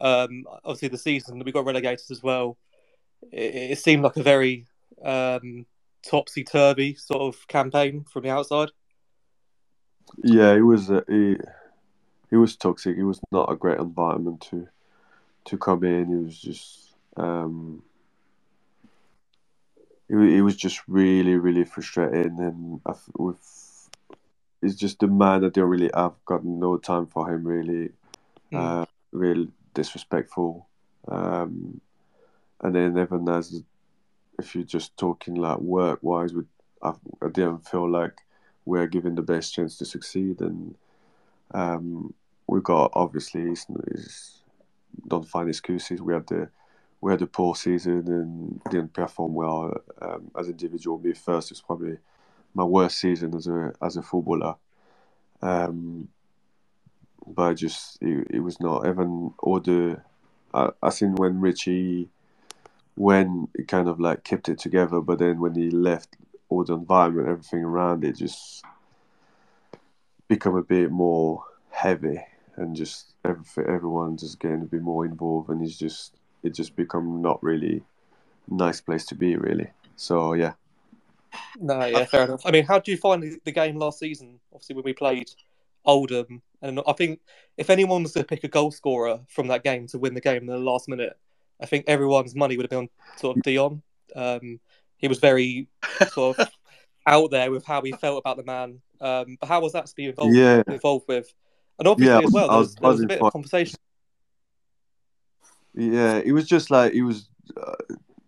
Um, 0.00 0.44
obviously, 0.64 0.88
the 0.88 0.98
season 0.98 1.38
that 1.38 1.44
we 1.44 1.52
got 1.52 1.64
relegated 1.64 2.10
as 2.10 2.22
well, 2.22 2.56
it, 3.32 3.72
it 3.72 3.78
seemed 3.78 4.02
like 4.02 4.16
a 4.16 4.22
very 4.22 4.66
um, 5.04 5.66
topsy 6.06 6.44
turvy 6.44 6.94
sort 6.94 7.22
of 7.22 7.46
campaign 7.48 8.04
from 8.10 8.22
the 8.22 8.30
outside. 8.30 8.70
Yeah, 10.22 10.52
it 10.52 10.60
was. 10.60 10.90
Uh, 10.90 11.02
it, 11.08 11.40
it 12.30 12.36
was 12.36 12.56
toxic. 12.56 12.96
It 12.96 13.04
was 13.04 13.20
not 13.32 13.50
a 13.50 13.56
great 13.56 13.78
environment 13.78 14.40
to 14.50 14.68
to 15.46 15.58
come 15.58 15.84
in. 15.84 16.12
It 16.12 16.24
was 16.24 16.40
just. 16.40 16.94
Um, 17.16 17.82
it, 20.10 20.16
it 20.16 20.42
was 20.42 20.56
just 20.56 20.82
really, 20.88 21.36
really 21.36 21.64
frustrating, 21.64 22.38
and 22.40 22.80
with 23.16 23.88
it's 24.62 24.74
just 24.74 24.98
the 24.98 25.06
man 25.06 25.42
that 25.42 25.54
they 25.54 25.62
really. 25.62 25.92
I've 25.94 26.22
got 26.24 26.44
no 26.44 26.76
time 26.76 27.06
for 27.06 27.32
him. 27.32 27.44
Really, 27.44 27.90
mm. 28.52 28.82
uh, 28.82 28.86
really 29.12 29.48
disrespectful. 29.72 30.66
Um, 31.08 31.80
and 32.60 32.74
then 32.74 32.98
even 32.98 33.28
as 33.28 33.62
if 34.38 34.54
you're 34.54 34.64
just 34.64 34.96
talking 34.96 35.34
like 35.34 35.58
work 35.58 36.00
wise, 36.02 36.34
with 36.34 36.46
I, 36.82 36.92
I 37.22 37.28
didn't 37.28 37.68
feel 37.68 37.88
like 37.88 38.18
we're 38.64 38.86
given 38.88 39.14
the 39.14 39.22
best 39.22 39.54
chance 39.54 39.78
to 39.78 39.84
succeed, 39.84 40.40
and 40.40 40.74
um, 41.52 42.12
we 42.48 42.60
got 42.60 42.90
obviously 42.94 43.42
it's, 43.42 43.66
it's, 43.86 44.42
don't 45.06 45.28
find 45.28 45.48
excuses. 45.48 46.02
We 46.02 46.14
had 46.14 46.26
the 46.26 46.48
we 47.00 47.12
had 47.12 47.22
a 47.22 47.26
poor 47.26 47.54
season 47.54 48.06
and 48.06 48.62
didn't 48.70 48.92
perform 48.92 49.34
well 49.34 49.72
um, 50.02 50.30
as 50.38 50.48
individual. 50.48 50.98
Me 50.98 51.12
first 51.14 51.50
is 51.50 51.60
probably 51.60 51.96
my 52.54 52.64
worst 52.64 52.98
season 52.98 53.34
as 53.34 53.46
a 53.46 53.72
as 53.82 53.96
a 53.96 54.02
footballer. 54.02 54.56
Um, 55.40 56.08
but 57.26 57.54
just 57.54 57.98
it, 58.02 58.26
it 58.30 58.40
was 58.40 58.60
not 58.60 58.86
even 58.86 59.32
all 59.38 59.60
the 59.60 60.00
I, 60.52 60.70
I 60.82 60.90
think 60.90 61.18
when 61.18 61.40
Richie 61.40 62.08
when 62.96 63.48
it 63.54 63.68
kind 63.68 63.88
of 63.88 64.00
like 64.00 64.24
kept 64.24 64.48
it 64.48 64.58
together 64.58 65.00
but 65.00 65.18
then 65.18 65.40
when 65.40 65.54
he 65.54 65.70
left 65.70 66.16
all 66.48 66.64
the 66.64 66.74
environment 66.74 67.28
everything 67.28 67.64
around 67.64 68.04
it 68.04 68.16
just 68.16 68.64
become 70.28 70.56
a 70.56 70.62
bit 70.62 70.90
more 70.90 71.44
heavy 71.70 72.20
and 72.56 72.76
just 72.76 73.14
every, 73.24 73.44
everyone 73.66 74.16
just 74.16 74.38
getting 74.40 74.62
a 74.62 74.66
bit 74.66 74.82
more 74.82 75.06
involved 75.06 75.48
and 75.48 75.62
it's 75.62 75.78
just 75.78 76.16
it 76.42 76.54
just 76.54 76.76
become 76.76 77.22
not 77.22 77.42
really 77.42 77.82
nice 78.48 78.80
place 78.80 79.04
to 79.06 79.14
be 79.14 79.36
really 79.36 79.68
so 79.96 80.32
yeah 80.34 80.52
no 81.58 81.84
yeah 81.84 82.04
fair 82.04 82.24
enough 82.24 82.42
i 82.44 82.50
mean 82.50 82.64
how 82.64 82.78
do 82.78 82.90
you 82.90 82.96
find 82.96 83.38
the 83.44 83.52
game 83.52 83.76
last 83.76 83.98
season 83.98 84.40
obviously 84.52 84.74
when 84.74 84.84
we 84.84 84.92
played 84.92 85.30
Oldham, 85.84 86.42
and 86.62 86.80
I 86.86 86.92
think 86.92 87.20
if 87.56 87.70
anyone 87.70 88.02
was 88.02 88.12
to 88.12 88.24
pick 88.24 88.44
a 88.44 88.48
goal 88.48 88.70
scorer 88.70 89.20
from 89.28 89.48
that 89.48 89.64
game 89.64 89.86
to 89.88 89.98
win 89.98 90.14
the 90.14 90.20
game 90.20 90.42
in 90.42 90.46
the 90.46 90.58
last 90.58 90.88
minute, 90.88 91.18
I 91.60 91.66
think 91.66 91.84
everyone's 91.86 92.34
money 92.34 92.56
would 92.56 92.64
have 92.64 92.70
been 92.70 92.80
on 92.80 92.88
sort 93.16 93.36
of 93.36 93.42
Dion. 93.42 93.82
Um, 94.14 94.60
he 94.96 95.08
was 95.08 95.18
very 95.18 95.68
sort 96.08 96.38
of 96.38 96.48
out 97.06 97.30
there 97.30 97.50
with 97.50 97.64
how 97.64 97.82
he 97.82 97.92
felt 97.92 98.18
about 98.18 98.36
the 98.36 98.44
man. 98.44 98.80
Um, 99.00 99.38
but 99.40 99.48
how 99.48 99.60
was 99.60 99.72
that 99.72 99.86
to 99.86 99.94
be 99.94 100.06
involved, 100.06 100.34
yeah. 100.34 100.62
involved 100.66 101.06
with? 101.08 101.32
And 101.78 101.88
obviously 101.88 102.14
yeah, 102.14 102.26
as 102.26 102.32
well, 102.32 102.48
there 102.48 102.58
was, 102.58 102.74
there 102.74 102.90
was 102.90 103.02
a 103.02 103.06
bit 103.06 103.22
of 103.22 103.32
conversation. 103.32 103.78
Yeah, 105.74 106.18
it 106.24 106.32
was 106.32 106.46
just 106.48 106.70
like 106.70 106.94
it 106.94 107.02
was. 107.04 107.28
Uh, 107.56 107.74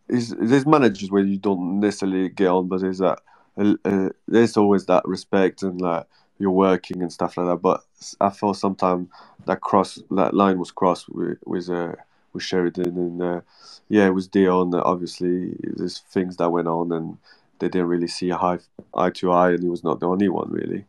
there's 0.09 0.67
managers 0.67 1.11
where 1.11 1.25
you 1.25 1.39
don't 1.39 1.81
necessarily 1.81 2.29
get 2.31 2.49
on, 2.49 2.69
but 2.69 2.83
there's 2.83 2.99
that. 2.99 3.21
Uh, 3.59 3.75
uh, 3.85 4.11
there's 4.29 4.57
always 4.57 4.87
that 4.87 5.07
respect 5.07 5.63
and 5.63 5.81
like 5.81 6.07
you're 6.39 6.51
working 6.51 7.03
and 7.03 7.13
stuff 7.13 7.37
like 7.39 7.47
that. 7.47 7.59
But 7.63 7.85
I 8.21 8.31
felt 8.31 8.59
sometimes 8.59 9.09
that 9.47 9.61
cross 9.63 10.01
that 10.13 10.35
line 10.35 10.59
was 10.59 10.73
crossed 10.73 11.09
with 11.11 11.39
with, 11.47 11.71
uh, 11.71 11.95
with 12.33 12.45
Sheridan 12.45 12.97
and 12.97 13.23
uh, 13.23 13.41
yeah, 13.89 14.07
it 14.07 14.15
was 14.15 14.29
Dion. 14.29 14.75
Obviously, 14.75 15.57
there's 15.63 16.01
things 16.01 16.37
that 16.39 16.51
went 16.51 16.69
on 16.69 16.93
and 16.93 17.19
they 17.59 17.69
didn't 17.69 17.89
really 17.89 18.09
see 18.09 18.33
eye 18.33 18.61
eye 18.95 19.11
to 19.11 19.33
eye, 19.33 19.53
and 19.53 19.63
he 19.63 19.69
was 19.71 19.85
not 19.85 20.01
the 20.01 20.09
only 20.09 20.29
one 20.29 20.51
really. 20.51 20.87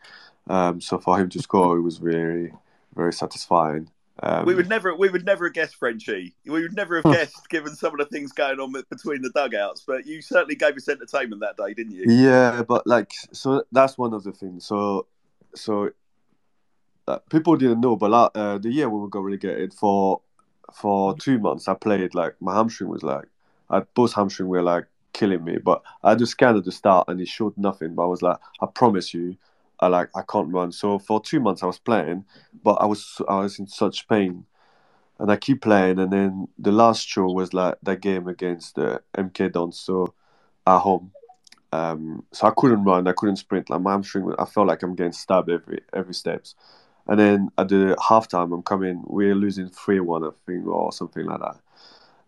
Um, 0.49 0.81
so 0.81 0.99
for 0.99 1.19
him 1.19 1.29
to 1.29 1.39
score, 1.41 1.77
it 1.77 1.81
was 1.81 1.97
very 1.97 2.53
very 2.95 3.13
satisfying. 3.13 3.89
Um, 4.21 4.45
we 4.45 4.53
would 4.53 4.69
never, 4.69 4.95
we 4.95 5.09
would 5.09 5.25
never 5.25 5.45
have 5.45 5.53
guessed 5.53 5.75
Frenchie. 5.75 6.35
We 6.45 6.61
would 6.61 6.75
never 6.75 6.97
have 6.97 7.05
guessed, 7.05 7.49
given 7.49 7.75
some 7.75 7.93
of 7.93 7.99
the 7.99 8.05
things 8.05 8.31
going 8.31 8.59
on 8.59 8.71
between 8.89 9.23
the 9.23 9.31
dugouts. 9.31 9.83
But 9.85 10.05
you 10.05 10.21
certainly 10.21 10.55
gave 10.55 10.75
us 10.75 10.87
entertainment 10.87 11.41
that 11.41 11.57
day, 11.57 11.73
didn't 11.73 11.93
you? 11.93 12.05
Yeah, 12.07 12.61
but 12.61 12.85
like, 12.85 13.11
so 13.31 13.63
that's 13.71 13.97
one 13.97 14.13
of 14.13 14.23
the 14.23 14.31
things. 14.31 14.65
So 14.65 15.07
so 15.55 15.89
uh, 17.07 17.19
people 17.29 17.55
didn't 17.57 17.81
know, 17.81 17.95
but 17.95 18.11
uh, 18.35 18.57
the 18.57 18.71
year 18.71 18.89
when 18.89 19.01
we 19.01 19.09
got 19.09 19.23
relegated 19.23 19.73
for 19.73 20.21
for 20.71 21.15
two 21.17 21.39
months, 21.39 21.67
I 21.67 21.73
played 21.73 22.15
like 22.15 22.35
my 22.41 22.55
hamstring 22.55 22.89
was 22.89 23.03
like, 23.03 23.25
I, 23.69 23.81
both 23.93 24.13
hamstring 24.13 24.49
were 24.49 24.61
like 24.61 24.85
killing 25.13 25.43
me. 25.43 25.57
But 25.57 25.83
I 26.03 26.11
had 26.11 26.21
a 26.21 26.25
scan 26.25 26.57
at 26.57 26.65
the 26.65 26.71
start 26.71 27.07
and 27.07 27.19
it 27.19 27.27
showed 27.27 27.57
nothing. 27.57 27.95
But 27.95 28.03
I 28.03 28.07
was 28.07 28.21
like, 28.21 28.37
I 28.61 28.67
promise 28.67 29.13
you, 29.13 29.37
I 29.79 29.87
like 29.87 30.09
I 30.15 30.21
can't 30.29 30.53
run. 30.53 30.71
So 30.71 30.99
for 30.99 31.21
two 31.21 31.39
months 31.39 31.63
I 31.63 31.67
was 31.67 31.79
playing, 31.79 32.25
but 32.63 32.73
I 32.75 32.85
was 32.85 33.21
I 33.27 33.39
was 33.39 33.59
in 33.59 33.67
such 33.67 34.07
pain, 34.07 34.45
and 35.19 35.31
I 35.31 35.35
keep 35.37 35.61
playing. 35.61 35.99
And 35.99 36.11
then 36.11 36.47
the 36.57 36.71
last 36.71 37.07
show 37.07 37.25
was 37.25 37.53
like 37.53 37.75
that 37.83 38.01
game 38.01 38.27
against 38.27 38.75
the 38.75 38.95
uh, 38.95 38.99
MK 39.17 39.51
Dons, 39.53 39.79
so 39.79 40.13
at 40.67 40.79
home. 40.79 41.11
Um, 41.71 42.23
so 42.31 42.47
I 42.47 42.51
couldn't 42.55 42.83
run, 42.83 43.07
I 43.07 43.13
couldn't 43.13 43.37
sprint. 43.37 43.69
Like 43.69 43.81
my 43.81 43.91
hamstring, 43.93 44.31
I 44.37 44.45
felt 44.45 44.67
like 44.67 44.83
I'm 44.83 44.95
getting 44.95 45.11
stabbed 45.11 45.49
every 45.49 45.81
every 45.93 46.13
steps. 46.13 46.55
And 47.07 47.19
then 47.19 47.49
at 47.57 47.69
the 47.69 47.97
halftime, 47.99 48.53
I'm 48.53 48.63
coming. 48.63 49.03
We're 49.05 49.35
losing 49.35 49.69
three 49.69 49.99
one, 49.99 50.23
I 50.23 50.29
think, 50.45 50.67
or 50.67 50.93
something 50.93 51.25
like 51.25 51.39
that. 51.39 51.59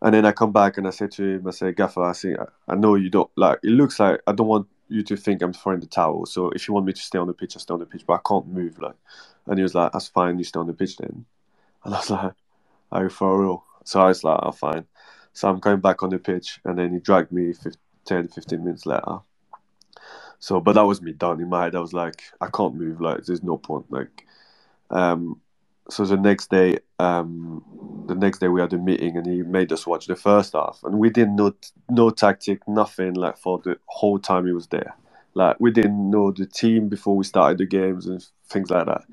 And 0.01 0.13
then 0.13 0.25
I 0.25 0.31
come 0.33 0.51
back 0.51 0.77
and 0.77 0.87
I 0.87 0.89
say 0.89 1.07
to 1.07 1.23
him, 1.23 1.47
I 1.47 1.51
say, 1.51 1.71
Gaffer, 1.71 2.03
I 2.03 2.11
say, 2.11 2.35
I 2.67 2.75
know 2.75 2.95
you 2.95 3.09
don't 3.09 3.29
like. 3.37 3.59
It 3.63 3.69
looks 3.69 3.99
like 3.99 4.21
I 4.27 4.33
don't 4.33 4.47
want 4.47 4.67
you 4.87 5.03
to 5.03 5.15
think 5.17 5.41
I'm 5.41 5.53
throwing 5.53 5.79
the 5.79 5.87
towel. 5.87 6.25
So 6.25 6.49
if 6.51 6.67
you 6.67 6.73
want 6.73 6.85
me 6.85 6.93
to 6.93 7.01
stay 7.01 7.17
on 7.17 7.27
the 7.27 7.33
pitch, 7.33 7.55
I 7.55 7.59
stay 7.59 7.73
on 7.73 7.79
the 7.79 7.85
pitch, 7.85 8.05
but 8.05 8.13
I 8.13 8.19
can't 8.27 8.47
move. 8.47 8.79
Like, 8.79 8.95
and 9.47 9.57
he 9.57 9.63
was 9.63 9.75
like, 9.75 9.91
"That's 9.91 10.07
fine. 10.07 10.37
You 10.37 10.43
stay 10.43 10.59
on 10.59 10.67
the 10.67 10.73
pitch 10.73 10.97
then." 10.97 11.25
And 11.83 11.93
I 11.93 11.97
was 11.97 12.09
like, 12.09 12.33
"Are 12.91 13.03
you 13.03 13.09
for 13.09 13.41
real?" 13.41 13.65
So 13.83 14.01
I 14.01 14.05
was 14.07 14.23
like, 14.23 14.39
"Oh, 14.41 14.51
fine." 14.51 14.85
So 15.33 15.49
I'm 15.49 15.59
going 15.59 15.81
back 15.81 16.03
on 16.03 16.09
the 16.09 16.19
pitch, 16.19 16.59
and 16.65 16.77
then 16.77 16.93
he 16.93 16.99
dragged 16.99 17.31
me 17.31 17.53
15, 17.53 17.73
10, 18.05 18.27
15 18.29 18.63
minutes 18.63 18.85
later. 18.85 19.19
So, 20.39 20.59
but 20.59 20.73
that 20.73 20.85
was 20.85 21.01
me 21.01 21.13
done 21.13 21.41
in 21.41 21.49
my 21.49 21.63
head. 21.65 21.75
I 21.75 21.79
was 21.79 21.93
like, 21.93 22.23
I 22.39 22.47
can't 22.49 22.75
move. 22.75 23.01
Like, 23.01 23.25
there's 23.25 23.43
no 23.43 23.57
point. 23.57 23.91
Like, 23.91 24.25
um, 24.91 25.41
so 25.89 26.05
the 26.05 26.17
next 26.17 26.51
day, 26.51 26.79
um, 26.99 27.63
the 28.07 28.15
next 28.15 28.39
day 28.39 28.49
we 28.49 28.61
had 28.61 28.73
a 28.73 28.77
meeting, 28.79 29.17
and 29.17 29.27
he 29.27 29.43
made 29.43 29.71
us 29.73 29.87
watch 29.87 30.07
the 30.07 30.15
first 30.17 30.53
half, 30.53 30.79
and 30.83 30.99
we 30.99 31.09
didn't 31.11 31.37
know 31.37 31.53
no 31.89 32.11
tactic, 32.11 32.61
nothing 32.67 33.15
like 33.15 33.37
for 33.37 33.59
the 33.63 33.77
whole 33.87 34.19
time 34.19 34.47
he 34.47 34.53
was 34.53 34.67
there. 34.67 34.95
Like 35.35 35.57
we 35.59 35.71
didn't 35.71 36.11
know 36.11 36.31
the 36.31 36.47
team 36.47 36.89
before 36.89 37.17
we 37.17 37.25
started 37.25 37.59
the 37.59 37.67
games 37.67 38.07
and 38.07 38.25
things 38.49 38.71
like 38.71 38.87
that. 38.87 39.03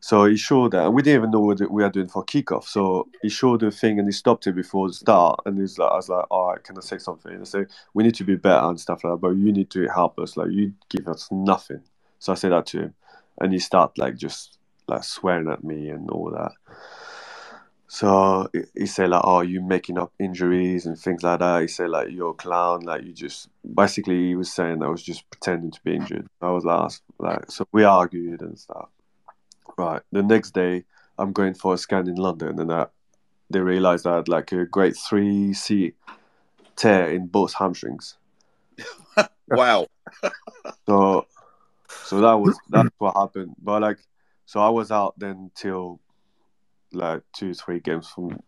So 0.00 0.26
he 0.26 0.36
showed 0.36 0.72
that, 0.72 0.86
and 0.86 0.94
we 0.94 1.02
didn't 1.02 1.20
even 1.22 1.32
know 1.32 1.40
what 1.40 1.60
we 1.60 1.82
were 1.82 1.90
doing 1.90 2.08
for 2.08 2.24
kickoff. 2.24 2.64
So 2.66 3.08
he 3.22 3.30
showed 3.30 3.60
the 3.60 3.72
thing, 3.72 3.98
and 3.98 4.08
he 4.08 4.12
stopped 4.12 4.46
it 4.46 4.54
before 4.56 4.88
the 4.88 4.94
start. 4.94 5.40
And 5.46 5.58
he's 5.58 5.78
like, 5.78 5.92
I 5.92 5.96
was 5.96 6.08
like, 6.10 6.26
all 6.30 6.52
right, 6.52 6.64
can 6.64 6.78
I 6.78 6.82
say 6.82 6.98
something? 6.98 7.32
And 7.32 7.42
I 7.42 7.46
said, 7.46 7.68
we 7.94 8.04
need 8.04 8.16
to 8.16 8.24
be 8.24 8.36
better 8.36 8.66
and 8.68 8.80
stuff 8.80 9.04
like 9.04 9.14
that, 9.14 9.18
but 9.22 9.30
you 9.30 9.52
need 9.52 9.70
to 9.72 9.88
help 9.88 10.18
us. 10.20 10.38
Like 10.38 10.52
you 10.52 10.74
give 10.90 11.08
us 11.08 11.28
nothing. 11.32 11.82
So 12.20 12.32
I 12.32 12.36
said 12.36 12.52
that 12.52 12.66
to 12.68 12.80
him, 12.84 12.94
and 13.40 13.52
he 13.52 13.60
started 13.60 13.98
like 14.00 14.16
just 14.16 14.59
like 14.90 15.04
swearing 15.04 15.50
at 15.50 15.64
me 15.64 15.88
and 15.88 16.10
all 16.10 16.30
that. 16.30 16.52
So 17.88 18.48
he 18.76 18.86
said 18.86 19.10
like, 19.10 19.22
"Oh, 19.24 19.40
you 19.40 19.60
making 19.60 19.98
up 19.98 20.12
injuries 20.20 20.86
and 20.86 20.96
things 20.96 21.22
like 21.22 21.40
that." 21.40 21.62
He 21.62 21.68
said 21.68 21.90
like, 21.90 22.10
"You're 22.10 22.30
a 22.30 22.34
clown." 22.34 22.82
Like 22.82 23.02
you 23.04 23.12
just 23.12 23.48
basically 23.74 24.28
he 24.28 24.34
was 24.36 24.52
saying 24.52 24.82
I 24.82 24.88
was 24.88 25.02
just 25.02 25.28
pretending 25.30 25.72
to 25.72 25.80
be 25.82 25.96
injured. 25.96 26.28
I 26.40 26.50
was 26.50 26.64
like, 26.64 26.92
like 27.18 27.50
so 27.50 27.66
we 27.72 27.82
argued 27.82 28.42
and 28.42 28.58
stuff. 28.58 28.88
Right. 29.76 30.02
The 30.12 30.22
next 30.22 30.52
day, 30.52 30.84
I'm 31.18 31.32
going 31.32 31.54
for 31.54 31.74
a 31.74 31.78
scan 31.78 32.06
in 32.06 32.14
London, 32.14 32.60
and 32.60 32.72
I, 32.72 32.86
they 33.50 33.60
realized 33.60 34.06
I 34.06 34.16
had 34.16 34.28
like 34.28 34.52
a 34.52 34.66
grade 34.66 34.96
three 34.96 35.52
C 35.52 35.94
tear 36.76 37.10
in 37.10 37.26
both 37.26 37.54
hamstrings. 37.54 38.16
wow. 39.48 39.86
so, 40.86 41.26
so 42.04 42.20
that 42.20 42.34
was 42.34 42.56
that's 42.68 42.90
what 42.98 43.16
happened. 43.16 43.54
But 43.60 43.82
like, 43.82 43.98
so 44.50 44.58
I 44.58 44.68
was 44.68 44.90
out 44.90 45.16
then 45.16 45.52
till 45.54 46.00
like 46.92 47.22
two, 47.32 47.54
three 47.54 47.78
games 47.78 48.08
from 48.08 48.40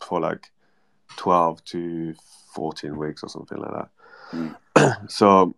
for 0.00 0.18
like 0.18 0.50
twelve 1.18 1.62
to 1.64 2.14
fourteen 2.54 2.96
weeks 2.96 3.22
or 3.22 3.28
something 3.28 3.58
like 3.58 3.72
that. 3.72 3.88
Mm. 4.32 5.10
so, 5.10 5.54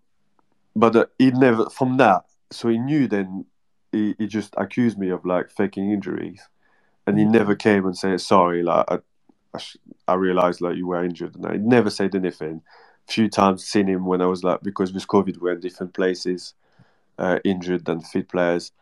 but 0.74 0.96
uh, 0.96 1.06
he 1.20 1.30
never 1.30 1.70
from 1.70 1.98
that. 1.98 2.24
So 2.50 2.68
he 2.68 2.78
knew 2.78 3.06
then. 3.06 3.44
He, 3.92 4.16
he 4.18 4.26
just 4.26 4.54
accused 4.56 4.98
me 4.98 5.10
of 5.10 5.24
like 5.24 5.52
faking 5.52 5.92
injuries, 5.92 6.42
and 7.06 7.16
he 7.16 7.24
mm. 7.24 7.30
never 7.30 7.54
came 7.54 7.86
and 7.86 7.96
said 7.96 8.20
sorry. 8.20 8.64
Like 8.64 8.86
I, 8.88 8.98
I, 9.54 9.60
I 10.08 10.14
realized 10.14 10.60
like 10.60 10.76
you 10.76 10.88
were 10.88 11.04
injured, 11.04 11.36
and 11.36 11.46
I 11.46 11.58
never 11.58 11.90
said 11.90 12.16
anything. 12.16 12.60
A 13.08 13.12
few 13.12 13.28
times 13.28 13.64
seen 13.64 13.86
him 13.86 14.04
when 14.04 14.20
I 14.20 14.26
was 14.26 14.42
like 14.42 14.62
because 14.64 14.92
with 14.92 15.06
COVID 15.06 15.38
we're 15.38 15.52
in 15.52 15.60
different 15.60 15.94
places, 15.94 16.54
uh, 17.20 17.38
injured 17.44 17.84
than 17.84 18.00
fit 18.00 18.28
players. 18.28 18.72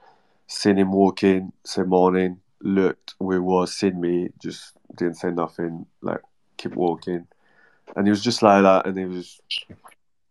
Seen 0.47 0.79
him 0.79 0.93
walking, 0.93 1.53
say 1.65 1.83
morning, 1.83 2.41
looked 2.61 3.15
where 3.19 3.37
he 3.37 3.41
was, 3.41 3.77
seen 3.77 4.01
me, 4.01 4.29
just 4.43 4.73
didn't 4.97 5.17
say 5.17 5.31
nothing, 5.31 5.87
like 6.03 6.21
keep 6.57 6.75
walking. 6.75 7.27
And 7.97 8.07
he 8.07 8.11
was 8.11 8.23
just 8.23 8.43
like 8.43 8.63
that 8.63 8.87
and 8.87 8.99
he 8.99 9.05
was 9.05 9.41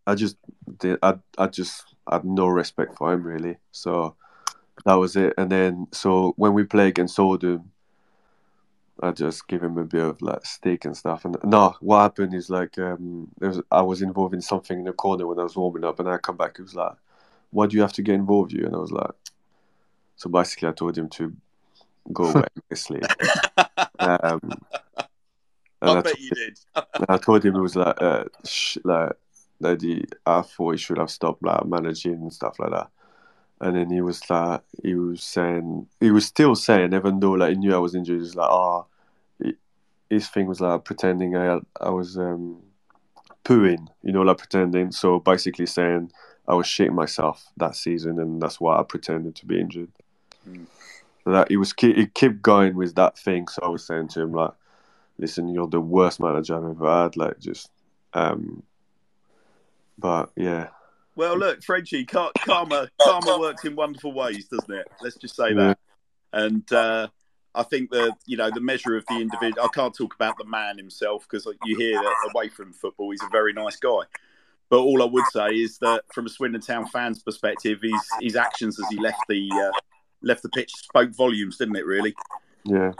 I 0.06 0.16
just 0.16 0.38
did 0.80 1.00
I 1.02 1.16
I 1.38 1.48
just 1.48 1.96
had 2.10 2.26
no 2.26 2.48
respect 2.48 2.98
for 2.98 3.14
him 3.14 3.24
really. 3.24 3.58
So 3.72 4.16
that 4.86 4.96
was 4.96 5.16
it. 5.16 5.34
And 5.38 5.52
then 5.52 5.88
so 5.92 6.34
when 6.36 6.54
we 6.54 6.64
play 6.64 6.88
against 6.88 7.20
Oldham, 7.20 7.72
I 9.02 9.12
just 9.12 9.48
give 9.48 9.64
him 9.64 9.78
a 9.78 9.84
bit 9.84 10.04
of 10.04 10.22
like 10.22 10.46
stick 10.46 10.86
and 10.86 10.96
stuff. 10.96 11.26
And 11.26 11.38
no, 11.44 11.76
what 11.82 12.02
happened 12.02 12.34
is 12.34 12.50
like 12.50 12.78
um, 12.78 13.30
was, 13.40 13.62
I 13.72 13.82
was 13.82 14.02
involved 14.02 14.34
in 14.34 14.42
something 14.42 14.80
in 14.80 14.86
the 14.86 14.94
corner 14.94 15.28
when 15.28 15.40
I 15.40 15.44
was 15.44 15.56
warming 15.56 15.84
up, 15.84 16.00
and 16.00 16.10
I 16.10 16.18
come 16.18 16.38
back. 16.38 16.58
It 16.60 16.64
was 16.64 16.76
like, 16.76 16.96
"Why 17.52 17.68
do 17.68 17.76
you 17.76 17.82
have 17.82 17.94
to 17.94 18.02
get 18.02 18.16
involved?" 18.16 18.54
You 18.54 18.66
and 18.66 18.76
I 18.76 18.80
was 18.80 18.92
like, 18.92 19.12
so 20.24 20.30
basically, 20.30 20.70
I 20.70 20.72
told 20.72 20.98
him 20.98 21.10
to 21.10 21.36
go 22.14 22.24
away 22.30 22.46
sleep. 22.76 23.04
um, 24.00 24.40
I, 25.82 25.98
I 25.98 26.02
bet 26.02 26.18
you 26.18 26.30
did. 26.30 26.58
I 27.10 27.18
told 27.18 27.44
him 27.44 27.58
it 27.58 27.62
was 27.62 27.76
like, 27.76 28.02
uh, 28.02 28.24
sh- 28.46 28.78
like 28.86 29.12
that 29.60 29.82
he, 29.82 30.06
I 30.26 30.42
thought 30.44 30.72
he 30.72 30.78
should 30.78 30.98
have 30.98 31.12
stopped 31.12 31.44
like 31.44 31.66
managing 31.66 32.14
and 32.14 32.32
stuff 32.32 32.58
like 32.58 32.72
that. 32.72 32.88
And 33.60 33.76
then 33.76 33.90
he 33.90 34.00
was 34.00 34.22
like, 34.30 34.62
he 34.82 34.96
was 34.96 35.22
saying, 35.22 35.88
he 36.00 36.12
was 36.12 36.26
still 36.26 36.56
saying, 36.56 36.94
even 36.94 37.20
though 37.20 37.32
like 37.32 37.50
he 37.50 37.56
knew 37.58 37.76
I 37.76 37.80
was 37.80 37.94
injured, 37.94 38.16
he 38.16 38.22
was 38.22 38.36
like, 38.36 38.50
ah, 38.50 38.86
oh, 39.44 39.52
his 40.10 40.30
thing 40.30 40.48
was 40.48 40.62
like 40.62 40.86
pretending 40.86 41.36
I, 41.36 41.60
I 41.82 41.90
was 41.90 42.18
um, 42.18 42.62
pooing, 43.44 43.90
you 44.04 44.14
know, 44.14 44.22
like 44.22 44.38
pretending. 44.38 44.94
So 44.94 45.20
basically 45.20 45.66
saying 45.66 46.14
I 46.48 46.56
was 46.56 46.66
shitting 46.66 46.94
myself 46.94 47.46
that 47.58 47.76
season, 47.76 48.20
and 48.20 48.42
that's 48.42 48.62
why 48.62 48.80
I 48.80 48.84
pretended 48.84 49.36
to 49.36 49.46
be 49.46 49.60
injured. 49.60 49.92
Mm 50.48 50.68
that 51.26 51.50
he 51.50 51.58
was 51.58 51.74
he 51.78 52.06
kept 52.08 52.42
going 52.42 52.76
with 52.76 52.96
that 52.96 53.18
thing. 53.18 53.48
So 53.48 53.62
I 53.64 53.70
was 53.70 53.86
saying 53.86 54.10
to 54.10 54.22
him 54.22 54.34
like, 54.34 54.52
"Listen, 55.18 55.48
you're 55.48 55.68
the 55.68 55.82
worst 55.82 56.20
manager 56.20 56.56
I've 56.56 56.72
ever 56.72 57.04
had." 57.04 57.18
Like 57.18 57.40
just, 57.40 57.70
um, 58.14 58.64
but 59.98 60.32
yeah. 60.36 60.70
Well, 61.16 61.38
look, 61.38 61.64
Frenchie, 61.64 62.06
karma 62.06 62.90
karma 63.02 63.38
works 63.40 63.64
in 63.66 63.76
wonderful 63.76 64.14
ways, 64.14 64.48
doesn't 64.48 64.74
it? 64.74 64.88
Let's 65.02 65.16
just 65.16 65.36
say 65.36 65.54
that. 65.54 65.78
And 66.34 66.72
uh, 66.74 67.08
I 67.54 67.64
think 67.64 67.92
the 67.92 68.14
you 68.26 68.36
know 68.36 68.50
the 68.52 68.62
measure 68.62 68.98
of 68.98 69.06
the 69.08 69.16
individual. 69.16 69.64
I 69.64 69.68
can't 69.74 69.96
talk 69.96 70.16
about 70.16 70.38
the 70.38 70.46
man 70.46 70.78
himself 70.78 71.26
because 71.30 71.48
you 71.64 71.78
hear 71.78 71.94
that 71.94 72.32
away 72.34 72.50
from 72.50 72.74
football, 72.74 73.12
he's 73.12 73.24
a 73.24 73.30
very 73.32 73.54
nice 73.54 73.78
guy. 73.78 74.02
But 74.70 74.80
all 74.80 75.04
I 75.04 75.06
would 75.06 75.26
say 75.32 75.50
is 75.50 75.78
that 75.80 76.04
from 76.12 76.26
a 76.26 76.30
Swindon 76.30 76.62
Town 76.62 76.88
fan's 76.88 77.22
perspective, 77.22 77.80
his 77.84 78.02
his 78.20 78.36
actions 78.36 78.80
as 78.80 78.88
he 78.90 79.00
left 79.00 79.22
the 79.30 79.50
uh, 79.52 79.72
left 80.24 80.44
the 80.44 80.50
pitch 80.50 80.72
spoke 80.72 81.14
volumes, 81.16 81.58
didn't 81.58 81.76
it? 81.76 81.86
Really? 81.86 82.16
Yeah, 82.66 82.92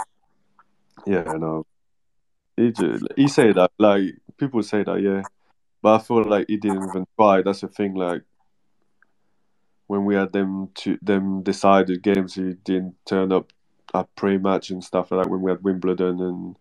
yeah, 1.06 1.24
I 1.28 1.38
know. 1.38 1.66
He 2.56 2.72
just, 2.72 3.06
he 3.16 3.28
said 3.28 3.56
that 3.56 3.72
like 3.80 4.16
people 4.38 4.62
say 4.64 4.84
that, 4.84 5.02
yeah, 5.02 5.24
but 5.82 5.96
I 5.96 6.04
feel 6.04 6.24
like 6.24 6.46
he 6.48 6.58
didn't 6.58 6.90
even 6.90 7.06
try. 7.18 7.42
That's 7.42 7.62
the 7.62 7.68
thing. 7.68 7.96
Like 7.96 8.24
when 9.88 10.06
we 10.06 10.16
had 10.16 10.34
them 10.34 10.70
to 10.76 10.98
them 11.02 11.44
decided 11.44 12.04
games, 12.04 12.36
he 12.36 12.54
didn't 12.64 12.96
turn 13.06 13.32
up 13.32 13.52
at 13.94 14.16
pre-match 14.16 14.70
and 14.70 14.84
stuff 14.84 15.12
like 15.12 15.24
that. 15.24 15.32
When 15.32 15.42
we 15.42 15.52
had 15.52 15.64
Wimbledon 15.64 16.20
and 16.22 16.56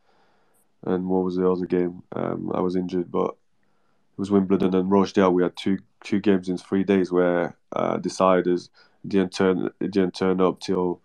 and 0.85 1.09
what 1.09 1.25
was 1.25 1.37
the 1.37 1.49
other 1.49 1.67
game? 1.67 2.03
Um, 2.13 2.51
I 2.55 2.61
was 2.61 2.77
injured, 2.77 3.11
but 3.11 3.29
it 3.29 4.19
was 4.19 4.31
Wimbledon 4.31 4.75
and 4.75 4.91
Rochdale. 4.91 5.33
We 5.33 5.43
had 5.43 5.57
two 5.57 5.79
two 6.03 6.21
games 6.21 6.49
in 6.49 6.59
three 6.59 6.85
days 6.85 7.13
where 7.13 7.57
uh, 7.75 7.99
deciders 7.99 8.69
didn't 9.07 9.33
turn 9.33 9.71
didn't 9.81 10.15
turn 10.15 10.41
up 10.41 10.61
till 10.61 11.01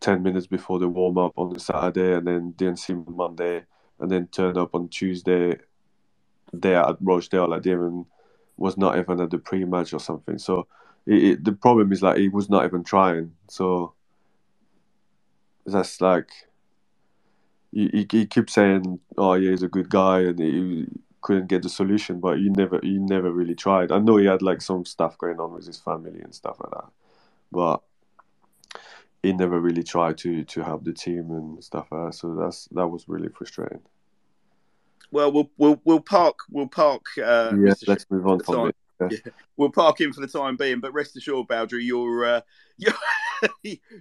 ten 0.00 0.22
minutes 0.22 0.46
before 0.46 0.78
the 0.78 0.88
warm 0.88 1.18
up 1.18 1.32
on 1.36 1.52
the 1.52 1.60
Saturday, 1.60 2.14
and 2.14 2.26
then 2.26 2.50
didn't 2.52 2.78
see 2.78 2.92
him 2.92 3.04
Monday, 3.08 3.64
and 4.00 4.10
then 4.10 4.26
turned 4.28 4.58
up 4.58 4.74
on 4.74 4.88
Tuesday 4.88 5.56
there 6.52 6.82
at 6.82 6.96
Rochdale. 7.00 7.48
Like 7.48 7.66
even 7.66 8.06
was 8.56 8.76
not 8.76 8.98
even 8.98 9.20
at 9.20 9.30
the 9.30 9.38
pre-match 9.38 9.92
or 9.92 10.00
something. 10.00 10.38
So 10.38 10.66
it, 11.06 11.24
it, 11.24 11.44
the 11.44 11.52
problem 11.52 11.92
is 11.92 12.02
like 12.02 12.18
he 12.18 12.28
was 12.28 12.50
not 12.50 12.64
even 12.64 12.84
trying. 12.84 13.32
So 13.48 13.94
that's 15.64 16.00
like 16.00 16.30
he, 17.72 17.88
he, 17.88 18.06
he 18.10 18.26
keeps 18.26 18.52
saying, 18.52 19.00
"Oh 19.16 19.34
yeah, 19.34 19.50
he's 19.50 19.62
a 19.62 19.68
good 19.68 19.88
guy," 19.88 20.20
and 20.20 20.38
he 20.38 20.86
couldn't 21.22 21.46
get 21.46 21.62
the 21.62 21.68
solution, 21.68 22.20
but 22.20 22.38
he 22.38 22.48
never 22.48 22.80
he 22.82 22.98
never 22.98 23.30
really 23.30 23.54
tried. 23.54 23.92
I 23.92 23.98
know 23.98 24.16
he 24.16 24.26
had 24.26 24.42
like 24.42 24.60
some 24.60 24.84
stuff 24.84 25.16
going 25.18 25.40
on 25.40 25.52
with 25.52 25.66
his 25.66 25.78
family 25.78 26.20
and 26.20 26.34
stuff 26.34 26.58
like 26.60 26.72
that, 26.72 26.90
but 27.50 27.82
he 29.22 29.32
never 29.32 29.58
really 29.60 29.82
tried 29.82 30.18
to 30.18 30.44
to 30.44 30.62
help 30.62 30.84
the 30.84 30.92
team 30.92 31.30
and 31.30 31.62
stuff 31.62 31.86
like 31.90 32.06
that. 32.06 32.14
So 32.14 32.34
that's 32.34 32.66
that 32.72 32.88
was 32.88 33.08
really 33.08 33.28
frustrating. 33.28 33.82
Well, 35.10 35.32
we'll 35.32 35.50
we'll 35.56 35.80
we'll 35.84 36.00
park 36.00 36.38
we'll 36.50 36.68
park. 36.68 37.02
Uh, 37.18 37.52
yeah, 37.56 37.74
let's 37.86 38.06
move 38.10 38.26
on 38.26 38.40
from 38.40 38.68
it. 38.68 38.76
Yeah. 39.24 39.32
We'll 39.56 39.70
park 39.70 40.00
him 40.00 40.12
for 40.12 40.20
the 40.20 40.26
time 40.26 40.56
being, 40.56 40.80
but 40.80 40.92
rest 40.92 41.16
assured, 41.16 41.46
Baudry, 41.48 41.84
your 41.84 42.24
uh, 42.24 42.40
your 42.78 42.94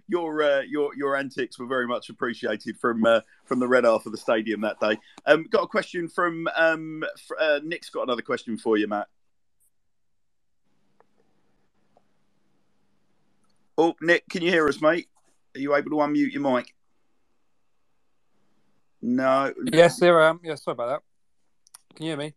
your, 0.08 0.44
uh, 0.44 0.62
your 0.62 0.96
your 0.96 1.16
antics 1.16 1.60
were 1.60 1.68
very 1.68 1.88
much 1.88 2.10
appreciated 2.10 2.78
from 2.78 3.06
uh, 3.06 3.22
from 3.46 3.60
the 3.60 3.68
red 3.68 3.84
half 3.84 4.06
of 4.06 4.12
the 4.12 4.18
stadium 4.18 4.62
that 4.62 4.80
day. 4.80 4.98
Um, 5.26 5.46
got 5.50 5.64
a 5.64 5.68
question 5.68 6.08
from 6.08 6.48
um, 6.56 7.04
uh, 7.40 7.60
Nick's 7.64 7.90
got 7.90 8.04
another 8.04 8.22
question 8.22 8.58
for 8.58 8.78
you, 8.78 8.88
Matt. 8.88 9.08
Oh, 13.78 13.96
Nick, 14.02 14.28
can 14.30 14.42
you 14.42 14.52
hear 14.52 14.68
us, 14.68 14.82
mate? 14.82 15.08
Are 15.56 15.60
you 15.60 15.76
able 15.76 15.90
to 15.92 15.98
unmute 15.98 16.32
your 16.32 16.42
mic? 16.42 16.74
No. 19.02 19.54
Yes, 19.72 20.00
there 20.00 20.22
I 20.22 20.30
am. 20.30 20.40
Yeah, 20.44 20.56
sorry 20.56 20.74
about 20.74 20.88
that. 20.90 21.96
Can 21.96 22.06
you 22.06 22.12
hear 22.12 22.18
me? 22.18 22.34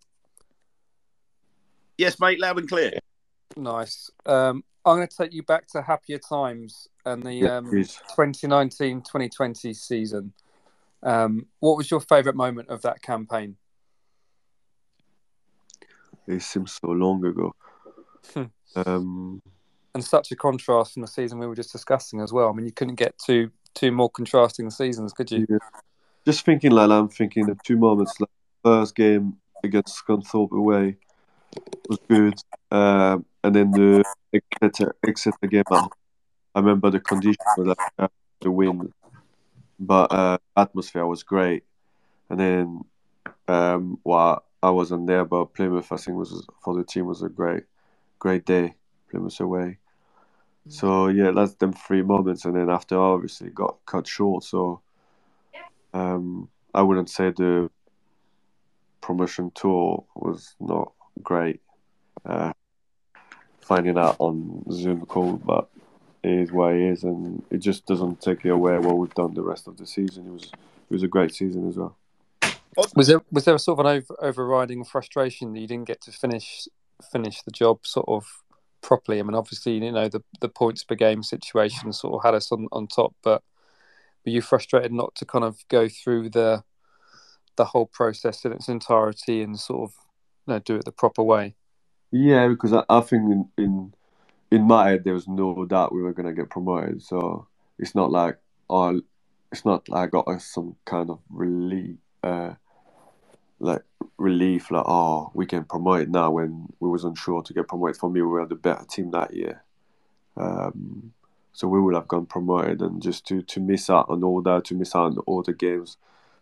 Yes, 1.96 2.18
mate, 2.18 2.40
loud 2.40 2.58
and 2.58 2.68
clear. 2.68 2.98
Nice. 3.56 4.10
Um, 4.26 4.64
I'm 4.84 4.96
going 4.96 5.08
to 5.08 5.16
take 5.16 5.32
you 5.32 5.42
back 5.42 5.66
to 5.68 5.82
happier 5.82 6.18
times 6.18 6.88
and 7.06 7.22
the 7.22 7.32
yeah, 7.32 7.56
um, 7.56 7.66
2019-2020 7.66 9.74
season. 9.74 10.32
Um, 11.02 11.46
what 11.60 11.76
was 11.76 11.90
your 11.90 12.00
favourite 12.00 12.36
moment 12.36 12.68
of 12.68 12.82
that 12.82 13.02
campaign? 13.02 13.56
It 16.26 16.42
seems 16.42 16.78
so 16.82 16.88
long 16.88 17.24
ago. 17.24 17.54
um, 18.86 19.42
and 19.94 20.04
such 20.04 20.32
a 20.32 20.36
contrast 20.36 20.94
from 20.94 21.02
the 21.02 21.08
season 21.08 21.38
we 21.38 21.46
were 21.46 21.54
just 21.54 21.72
discussing 21.72 22.20
as 22.20 22.32
well. 22.32 22.48
I 22.48 22.52
mean, 22.52 22.66
you 22.66 22.72
couldn't 22.72 22.96
get 22.96 23.16
two 23.18 23.50
two 23.74 23.92
more 23.92 24.10
contrasting 24.10 24.70
seasons, 24.70 25.12
could 25.12 25.30
you? 25.30 25.46
Yeah. 25.48 25.58
Just 26.24 26.44
thinking 26.44 26.70
like 26.70 26.90
I'm 26.90 27.08
thinking 27.08 27.50
of 27.50 27.62
two 27.62 27.76
moments. 27.76 28.18
Like 28.18 28.30
first 28.62 28.94
game 28.94 29.36
against 29.62 30.02
Scunthorpe 30.04 30.52
away 30.52 30.96
was 31.88 31.98
good, 32.08 32.34
um, 32.70 33.24
and 33.42 33.54
then 33.54 33.70
the 33.70 34.04
Exeter, 34.32 34.94
Exeter 35.06 35.46
game. 35.46 35.64
I 35.70 36.60
remember 36.60 36.90
the 36.90 37.00
like 37.58 37.78
uh, 37.98 38.08
the 38.40 38.50
wind, 38.50 38.92
but 39.78 40.12
uh, 40.12 40.38
atmosphere 40.56 41.06
was 41.06 41.22
great. 41.22 41.64
And 42.30 42.40
then, 42.40 42.84
um, 43.48 43.98
well, 44.04 44.44
I 44.62 44.70
wasn't 44.70 45.06
there, 45.06 45.24
but 45.24 45.52
Plymouth, 45.52 45.92
I 45.92 45.96
think, 45.96 46.16
was 46.16 46.46
for 46.62 46.74
the 46.74 46.84
team 46.84 47.06
was 47.06 47.22
a 47.22 47.28
great, 47.28 47.64
great 48.18 48.46
day. 48.46 48.74
Plymouth 49.10 49.38
away. 49.40 49.78
So 50.68 51.08
yeah, 51.08 51.30
that's 51.30 51.54
them 51.54 51.74
three 51.74 52.02
moments, 52.02 52.46
and 52.46 52.56
then 52.56 52.70
after 52.70 52.98
obviously 52.98 53.50
got 53.50 53.76
cut 53.84 54.06
short. 54.06 54.44
So 54.44 54.80
um, 55.92 56.48
I 56.72 56.82
wouldn't 56.82 57.10
say 57.10 57.30
the 57.30 57.70
promotion 59.02 59.50
tour 59.54 60.04
was 60.16 60.54
not 60.58 60.92
great. 61.22 61.60
Uh, 62.24 62.52
finding 63.60 63.98
out 63.98 64.16
on 64.18 64.64
Zoom 64.70 65.04
call, 65.06 65.34
but 65.34 65.68
it 66.22 66.30
is 66.30 66.52
what 66.52 66.74
is, 66.74 67.04
and 67.04 67.42
it 67.50 67.58
just 67.58 67.86
doesn't 67.86 68.20
take 68.20 68.44
you 68.44 68.54
away 68.54 68.78
what 68.78 68.96
we've 68.96 69.14
done 69.14 69.34
the 69.34 69.42
rest 69.42 69.66
of 69.66 69.76
the 69.76 69.86
season. 69.86 70.26
It 70.26 70.32
was 70.32 70.44
it 70.44 70.92
was 70.92 71.02
a 71.02 71.08
great 71.08 71.34
season 71.34 71.68
as 71.68 71.76
well. 71.76 71.96
Was 72.96 73.06
there 73.06 73.22
was 73.30 73.44
there 73.44 73.54
a 73.54 73.58
sort 73.58 73.78
of 73.78 73.86
an 73.86 73.92
over, 73.96 74.16
overriding 74.20 74.84
frustration 74.84 75.52
that 75.52 75.60
you 75.60 75.66
didn't 75.66 75.86
get 75.86 76.00
to 76.02 76.12
finish 76.12 76.68
finish 77.12 77.42
the 77.42 77.50
job 77.50 77.86
sort 77.86 78.08
of 78.08 78.26
properly? 78.82 79.20
I 79.20 79.22
mean, 79.22 79.34
obviously, 79.34 79.74
you 79.74 79.92
know 79.92 80.08
the 80.08 80.22
the 80.40 80.48
points 80.48 80.84
per 80.84 80.94
game 80.94 81.22
situation 81.22 81.92
sort 81.92 82.14
of 82.14 82.22
had 82.22 82.34
us 82.34 82.50
on, 82.52 82.68
on 82.72 82.86
top, 82.86 83.14
but 83.22 83.42
were 84.24 84.32
you 84.32 84.42
frustrated 84.42 84.92
not 84.92 85.14
to 85.16 85.24
kind 85.24 85.44
of 85.44 85.58
go 85.68 85.88
through 85.88 86.30
the 86.30 86.64
the 87.56 87.66
whole 87.66 87.86
process 87.86 88.44
in 88.44 88.52
its 88.52 88.68
entirety 88.68 89.42
and 89.42 89.60
sort 89.60 89.90
of 89.90 90.03
know, 90.46 90.58
do 90.58 90.76
it 90.76 90.84
the 90.84 90.92
proper 90.92 91.22
way? 91.22 91.54
Yeah, 92.10 92.48
because 92.48 92.72
I, 92.72 92.84
I 92.88 93.00
think 93.00 93.22
in, 93.22 93.48
in 93.58 93.94
in 94.50 94.62
my 94.62 94.90
head 94.90 95.04
there 95.04 95.14
was 95.14 95.26
no 95.26 95.64
doubt 95.64 95.92
we 95.92 96.02
were 96.02 96.12
gonna 96.12 96.32
get 96.32 96.50
promoted. 96.50 97.02
So 97.02 97.46
it's 97.78 97.94
not 97.94 98.10
like 98.10 98.38
oh, 98.70 99.00
it's 99.50 99.64
not 99.64 99.88
like 99.88 100.08
I 100.08 100.10
got 100.10 100.28
us 100.28 100.44
some 100.46 100.76
kind 100.84 101.10
of 101.10 101.18
relief, 101.28 101.96
uh, 102.22 102.54
like 103.58 103.82
relief, 104.16 104.70
like 104.70 104.84
oh 104.86 105.30
we 105.34 105.46
can 105.46 105.64
promote 105.64 106.08
now 106.08 106.30
when 106.30 106.68
we 106.80 106.88
was 106.88 107.04
unsure 107.04 107.42
to 107.42 107.54
get 107.54 107.68
promoted. 107.68 107.96
For 107.96 108.10
me, 108.10 108.22
we 108.22 108.28
were 108.28 108.46
the 108.46 108.54
better 108.54 108.84
team 108.84 109.10
that 109.10 109.34
year, 109.34 109.64
um, 110.36 111.12
so 111.52 111.66
we 111.66 111.80
would 111.80 111.94
have 111.94 112.08
gone 112.08 112.26
promoted. 112.26 112.80
And 112.80 113.02
just 113.02 113.26
to 113.28 113.42
to 113.42 113.60
miss 113.60 113.90
out 113.90 114.06
on 114.08 114.22
all 114.22 114.40
that, 114.42 114.66
to 114.66 114.74
miss 114.74 114.94
out 114.94 115.06
on 115.06 115.18
all 115.26 115.42
the 115.42 115.52
games 115.52 115.96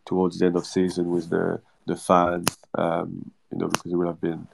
towards 0.05 0.39
the 0.39 0.47
end 0.47 0.57
of 0.57 0.67
season 0.67 1.11
with 1.11 1.31
the 1.31 1.61
the 1.87 1.97
fans, 1.97 2.59
um, 2.75 3.31
you 3.53 3.59
know, 3.59 3.69
because 3.69 3.93
it 3.93 3.97
would 3.97 4.07
have 4.07 4.21
been 4.21 4.47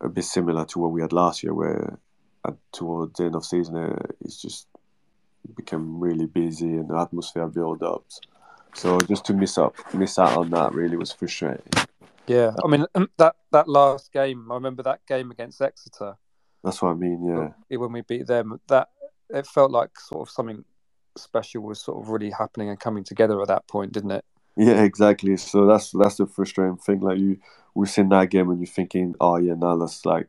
a 0.00 0.08
bit 0.08 0.24
similar 0.24 0.64
to 0.66 0.78
what 0.78 0.90
we 0.90 1.02
had 1.02 1.12
last 1.12 1.42
year, 1.42 1.54
where 1.54 1.98
at, 2.46 2.54
towards 2.72 3.14
the 3.14 3.24
end 3.24 3.36
of 3.36 3.44
season, 3.44 3.76
uh, 3.76 3.98
it's 4.20 4.40
just 4.40 4.66
become 5.56 6.00
really 6.00 6.26
busy 6.26 6.72
and 6.72 6.88
the 6.88 6.96
atmosphere 6.96 7.46
build 7.46 7.82
up. 7.82 8.04
So 8.74 8.98
just 9.00 9.24
to 9.26 9.34
miss 9.34 9.58
up, 9.58 9.76
miss 9.94 10.18
out 10.18 10.36
on 10.36 10.50
that 10.50 10.74
really 10.74 10.96
was 10.96 11.12
frustrating. 11.12 11.62
Yeah, 12.26 12.52
I 12.64 12.68
mean 12.68 12.86
that 13.18 13.36
that 13.52 13.68
last 13.68 14.12
game. 14.12 14.50
I 14.50 14.54
remember 14.54 14.82
that 14.82 15.06
game 15.06 15.30
against 15.30 15.60
Exeter. 15.60 16.14
That's 16.62 16.80
what 16.80 16.90
I 16.90 16.94
mean. 16.94 17.24
Yeah, 17.26 17.76
when 17.76 17.92
we 17.92 18.00
beat 18.00 18.26
them, 18.26 18.58
that 18.68 18.88
it 19.28 19.46
felt 19.46 19.70
like 19.70 20.00
sort 20.00 20.26
of 20.26 20.32
something 20.32 20.64
special 21.16 21.62
was 21.62 21.80
sort 21.80 22.02
of 22.02 22.08
really 22.08 22.30
happening 22.30 22.70
and 22.70 22.80
coming 22.80 23.04
together 23.04 23.40
at 23.42 23.48
that 23.48 23.68
point, 23.68 23.92
didn't 23.92 24.10
it? 24.10 24.24
Yeah, 24.56 24.82
exactly. 24.82 25.36
So 25.36 25.66
that's 25.66 25.90
that's 25.90 26.16
the 26.16 26.26
frustrating 26.26 26.76
thing. 26.76 27.00
Like 27.00 27.18
you, 27.18 27.38
we've 27.74 27.90
seen 27.90 28.08
that 28.10 28.30
game 28.30 28.50
and 28.50 28.60
you're 28.60 28.66
thinking, 28.66 29.14
oh 29.20 29.36
yeah, 29.36 29.54
now 29.54 29.76
that's 29.76 30.06
like 30.06 30.28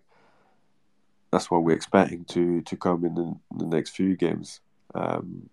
that's 1.32 1.52
what 1.52 1.64
we're 1.64 1.76
expecting 1.76 2.26
to 2.26 2.62
to 2.62 2.78
come 2.78 3.06
in 3.06 3.16
the, 3.16 3.36
the 3.58 3.66
next 3.66 3.92
few 3.92 4.16
games, 4.16 4.62
um, 4.96 5.50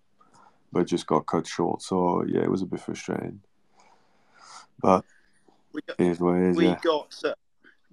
but 0.71 0.87
just 0.87 1.05
got 1.05 1.25
cut 1.27 1.45
short. 1.45 1.81
So 1.81 2.23
yeah, 2.25 2.41
it 2.41 2.49
was 2.51 2.61
a 2.61 2.65
bit 2.65 2.79
frustrating. 2.79 3.41
But 4.81 5.05
We 5.71 5.81
got, 5.81 5.99
it 5.99 6.07
is 6.07 6.19
what 6.19 6.35
it 6.37 6.49
is. 6.49 6.57
we 6.57 6.65
yeah. 6.65 6.79
got 6.83 7.13
uh, 7.23 7.33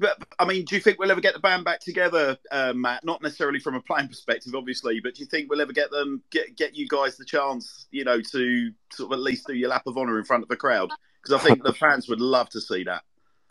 but 0.00 0.16
I 0.38 0.46
mean, 0.46 0.64
do 0.64 0.74
you 0.74 0.80
think 0.80 0.98
we'll 0.98 1.10
ever 1.10 1.20
get 1.20 1.34
the 1.34 1.40
band 1.40 1.64
back 1.64 1.80
together, 1.80 2.38
uh, 2.50 2.72
Matt? 2.74 3.04
Not 3.04 3.22
necessarily 3.22 3.60
from 3.60 3.74
a 3.74 3.80
playing 3.82 4.08
perspective, 4.08 4.54
obviously, 4.54 4.98
but 5.00 5.14
do 5.14 5.20
you 5.20 5.26
think 5.26 5.50
we'll 5.50 5.60
ever 5.60 5.72
get 5.72 5.90
them 5.90 6.22
get 6.30 6.56
get 6.56 6.74
you 6.74 6.88
guys 6.88 7.16
the 7.16 7.24
chance, 7.24 7.86
you 7.90 8.04
know, 8.04 8.20
to 8.20 8.72
sort 8.90 9.12
of 9.12 9.18
at 9.18 9.22
least 9.22 9.46
do 9.46 9.54
your 9.54 9.68
lap 9.68 9.86
of 9.86 9.96
honour 9.96 10.18
in 10.18 10.24
front 10.24 10.42
of 10.42 10.48
the 10.48 10.56
crowd? 10.56 10.90
Because 11.22 11.40
I 11.40 11.46
think 11.46 11.62
the 11.62 11.72
fans 11.84 12.08
would 12.08 12.20
love 12.20 12.48
to 12.50 12.60
see 12.60 12.84
that. 12.84 13.02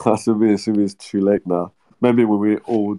Assuming, 0.04 0.52
assuming 0.52 0.86
it's 0.86 0.96
too 0.96 1.22
late 1.22 1.46
now. 1.46 1.72
Maybe 2.02 2.26
when 2.26 2.40
we 2.40 2.58
all 2.58 2.98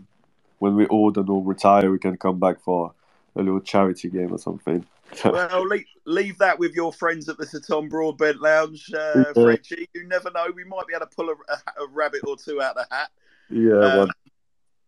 when 0.59 0.77
we 0.77 0.87
all 0.87 1.13
and 1.19 1.29
all 1.29 1.43
retire, 1.43 1.91
we 1.91 1.99
can 1.99 2.17
come 2.17 2.39
back 2.39 2.61
for 2.61 2.95
a 3.35 3.43
little 3.43 3.61
charity 3.61 4.09
game 4.09 4.33
or 4.33 4.39
something. 4.39 4.87
Well, 5.25 5.67
leave, 5.67 5.87
leave 6.05 6.39
that 6.39 6.57
with 6.57 6.73
your 6.73 6.93
friends 6.93 7.29
at 7.29 7.37
the 7.37 7.45
Saton 7.45 7.89
Broadbent 7.89 8.41
Lounge, 8.41 8.93
uh. 8.95 9.25
Frenchie. 9.35 9.89
You 9.93 10.07
never 10.07 10.31
know; 10.31 10.47
we 10.55 10.63
might 10.63 10.87
be 10.87 10.95
able 10.95 11.07
to 11.07 11.17
pull 11.17 11.31
a, 11.31 11.33
a, 11.33 11.85
a 11.85 11.89
rabbit 11.89 12.21
or 12.29 12.37
two 12.37 12.63
out 12.63 12.77
of 12.77 12.87
the 12.89 12.95
hat. 12.95 13.11
Yeah, 13.51 13.73
Um, 13.73 13.99
well, 13.99 14.09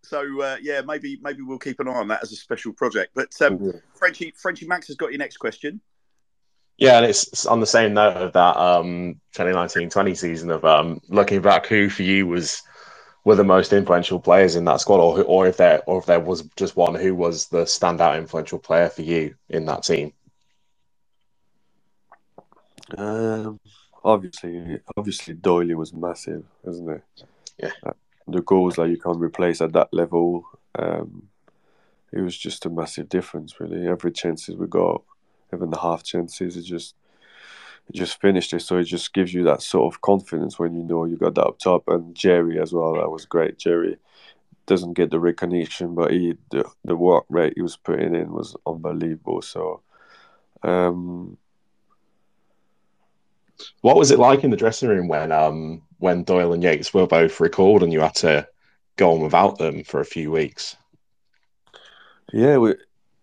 So 0.02 0.42
uh, 0.42 0.56
yeah, 0.60 0.82
maybe 0.82 1.18
maybe 1.22 1.42
we'll 1.42 1.58
keep 1.58 1.80
an 1.80 1.88
eye 1.88 1.92
on 1.92 2.08
that 2.08 2.22
as 2.22 2.32
a 2.32 2.36
special 2.36 2.72
project. 2.72 3.12
But 3.14 3.30
um, 3.40 3.58
yeah. 3.62 3.72
Frenchie 3.94 4.32
Frenchie 4.36 4.66
Max 4.66 4.86
has 4.88 4.96
got 4.96 5.10
your 5.10 5.18
next 5.18 5.38
question. 5.38 5.80
Yeah, 6.78 6.96
and 6.96 7.06
it's 7.06 7.28
it's 7.28 7.46
on 7.46 7.60
the 7.60 7.66
same 7.66 7.94
note 7.94 8.16
of 8.16 8.32
that 8.32 8.56
um, 8.56 9.20
2019-20 9.36 10.16
season 10.16 10.50
of 10.50 10.64
um, 10.64 11.00
looking 11.08 11.40
back, 11.40 11.66
who 11.66 11.88
for 11.88 12.02
you 12.02 12.26
was 12.26 12.62
were 13.24 13.36
the 13.36 13.44
most 13.44 13.72
influential 13.72 14.18
players 14.18 14.56
in 14.56 14.64
that 14.64 14.80
squad, 14.80 14.98
or 14.98 15.16
who, 15.16 15.22
or 15.22 15.46
if 15.46 15.56
there 15.56 15.82
or 15.86 15.98
if 15.98 16.06
there 16.06 16.20
was 16.20 16.42
just 16.56 16.76
one 16.76 16.94
who 16.94 17.14
was 17.14 17.46
the 17.48 17.64
standout 17.64 18.18
influential 18.18 18.58
player 18.58 18.88
for 18.88 19.02
you 19.02 19.34
in 19.48 19.66
that 19.66 19.84
team. 19.84 20.12
Um, 22.96 23.60
obviously, 24.02 24.80
obviously 24.96 25.34
Doyley 25.34 25.74
was 25.74 25.92
massive, 25.94 26.44
isn't 26.68 26.88
it? 26.88 27.02
Yeah. 27.58 27.70
Uh, 27.84 27.92
the 28.28 28.42
goals 28.42 28.76
that 28.76 28.88
you 28.88 28.98
can't 28.98 29.20
replace 29.20 29.60
at 29.60 29.72
that 29.72 29.92
level. 29.92 30.44
Um, 30.78 31.28
it 32.12 32.20
was 32.20 32.36
just 32.36 32.66
a 32.66 32.70
massive 32.70 33.08
difference, 33.08 33.58
really. 33.58 33.86
Every 33.88 34.12
chances 34.12 34.56
we 34.56 34.66
got, 34.66 35.02
even 35.52 35.70
the 35.70 35.80
half 35.80 36.02
chances, 36.02 36.56
it 36.56 36.62
just 36.62 36.94
it 37.88 37.96
just 37.96 38.20
finished 38.20 38.52
it. 38.52 38.60
So 38.60 38.78
it 38.78 38.84
just 38.84 39.12
gives 39.12 39.32
you 39.32 39.44
that 39.44 39.62
sort 39.62 39.92
of 39.92 40.00
confidence 40.02 40.58
when 40.58 40.74
you 40.74 40.82
know 40.82 41.04
you 41.04 41.16
got 41.16 41.34
that 41.34 41.46
up 41.46 41.58
top. 41.58 41.84
And 41.88 42.14
Jerry 42.14 42.60
as 42.60 42.72
well, 42.72 42.94
that 42.94 43.10
was 43.10 43.24
great. 43.24 43.58
Jerry 43.58 43.96
doesn't 44.66 44.92
get 44.92 45.10
the 45.10 45.18
recognition, 45.20 45.94
but 45.94 46.12
he 46.12 46.36
the 46.50 46.68
the 46.84 46.96
work 46.96 47.24
rate 47.28 47.54
he 47.56 47.62
was 47.62 47.76
putting 47.76 48.14
in 48.14 48.32
was 48.32 48.56
unbelievable. 48.66 49.42
So. 49.42 49.80
Um, 50.64 51.38
What 53.80 53.96
was 53.96 54.10
it 54.10 54.18
like 54.18 54.44
in 54.44 54.50
the 54.50 54.56
dressing 54.56 54.88
room 54.88 55.08
when 55.08 55.32
um, 55.32 55.82
when 55.98 56.24
Doyle 56.24 56.52
and 56.52 56.62
Yates 56.62 56.92
were 56.92 57.06
both 57.06 57.40
recalled 57.40 57.82
and 57.82 57.92
you 57.92 58.00
had 58.00 58.14
to 58.16 58.46
go 58.96 59.12
on 59.12 59.20
without 59.20 59.58
them 59.58 59.84
for 59.84 60.00
a 60.00 60.04
few 60.04 60.30
weeks? 60.30 60.76
Yeah, 62.32 62.58
we, 62.58 62.74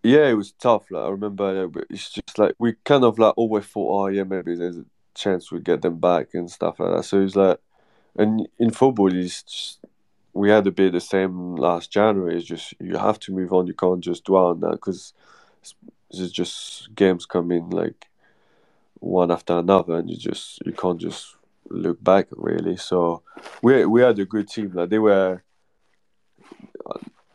yeah, 0.02 0.28
it 0.28 0.34
was 0.34 0.52
tough. 0.52 0.90
Like 0.90 1.04
I 1.04 1.08
remember, 1.08 1.64
uh, 1.64 1.80
it's 1.90 2.10
just 2.10 2.38
like 2.38 2.54
we 2.58 2.74
kind 2.84 3.04
of 3.04 3.18
like 3.18 3.34
always 3.36 3.66
thought, 3.66 4.04
oh 4.04 4.06
yeah, 4.08 4.24
maybe 4.24 4.54
there's 4.54 4.78
a 4.78 4.84
chance 5.14 5.50
we 5.50 5.60
get 5.60 5.82
them 5.82 5.98
back 5.98 6.28
and 6.34 6.50
stuff 6.50 6.80
like 6.80 6.96
that. 6.96 7.02
So 7.04 7.20
it's 7.20 7.36
like, 7.36 7.58
and 8.16 8.48
in 8.58 8.70
football, 8.70 9.14
it's 9.14 9.42
just 9.42 9.80
we 10.32 10.50
had 10.50 10.66
a 10.66 10.70
bit 10.70 10.92
the 10.92 11.00
same 11.00 11.56
last 11.56 11.90
January. 11.90 12.36
It's 12.36 12.46
just 12.46 12.74
you 12.80 12.96
have 12.96 13.18
to 13.20 13.32
move 13.32 13.52
on. 13.52 13.66
You 13.66 13.74
can't 13.74 14.00
just 14.00 14.24
dwell 14.24 14.46
on 14.46 14.60
that 14.60 14.72
because 14.72 15.12
it's 16.10 16.32
just 16.32 16.94
games 16.94 17.26
come 17.26 17.52
in 17.52 17.70
like 17.70 18.06
one 19.00 19.30
after 19.30 19.58
another, 19.58 19.96
and 19.96 20.08
you 20.08 20.16
just 20.16 20.60
you 20.64 20.72
can't 20.72 21.00
just 21.00 21.36
look 21.68 22.02
back 22.02 22.28
really. 22.30 22.76
So 22.76 23.22
we 23.62 23.84
we 23.86 24.02
had 24.02 24.18
a 24.18 24.24
good 24.24 24.48
team. 24.48 24.72
Like 24.74 24.90
they 24.90 24.98
were, 24.98 25.42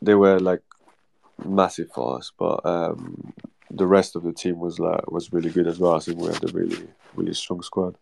they 0.02 0.16
were 0.16 0.40
like 0.40 0.62
massive 1.44 1.92
for 1.94 2.18
us, 2.18 2.32
but 2.38 2.66
um, 2.66 3.34
the 3.72 3.88
rest 3.88 4.16
of 4.16 4.24
the 4.24 4.34
team 4.34 4.60
was 4.60 4.80
like 4.80 5.10
was 5.12 5.34
really 5.34 5.50
good 5.50 5.68
as 5.68 5.80
well. 5.80 5.96
I 5.96 6.00
think 6.00 6.20
we 6.20 6.32
had 6.32 6.50
a 6.50 6.54
really 6.54 6.88
really 7.16 7.34
strong 7.34 7.62
squad. 7.62 7.96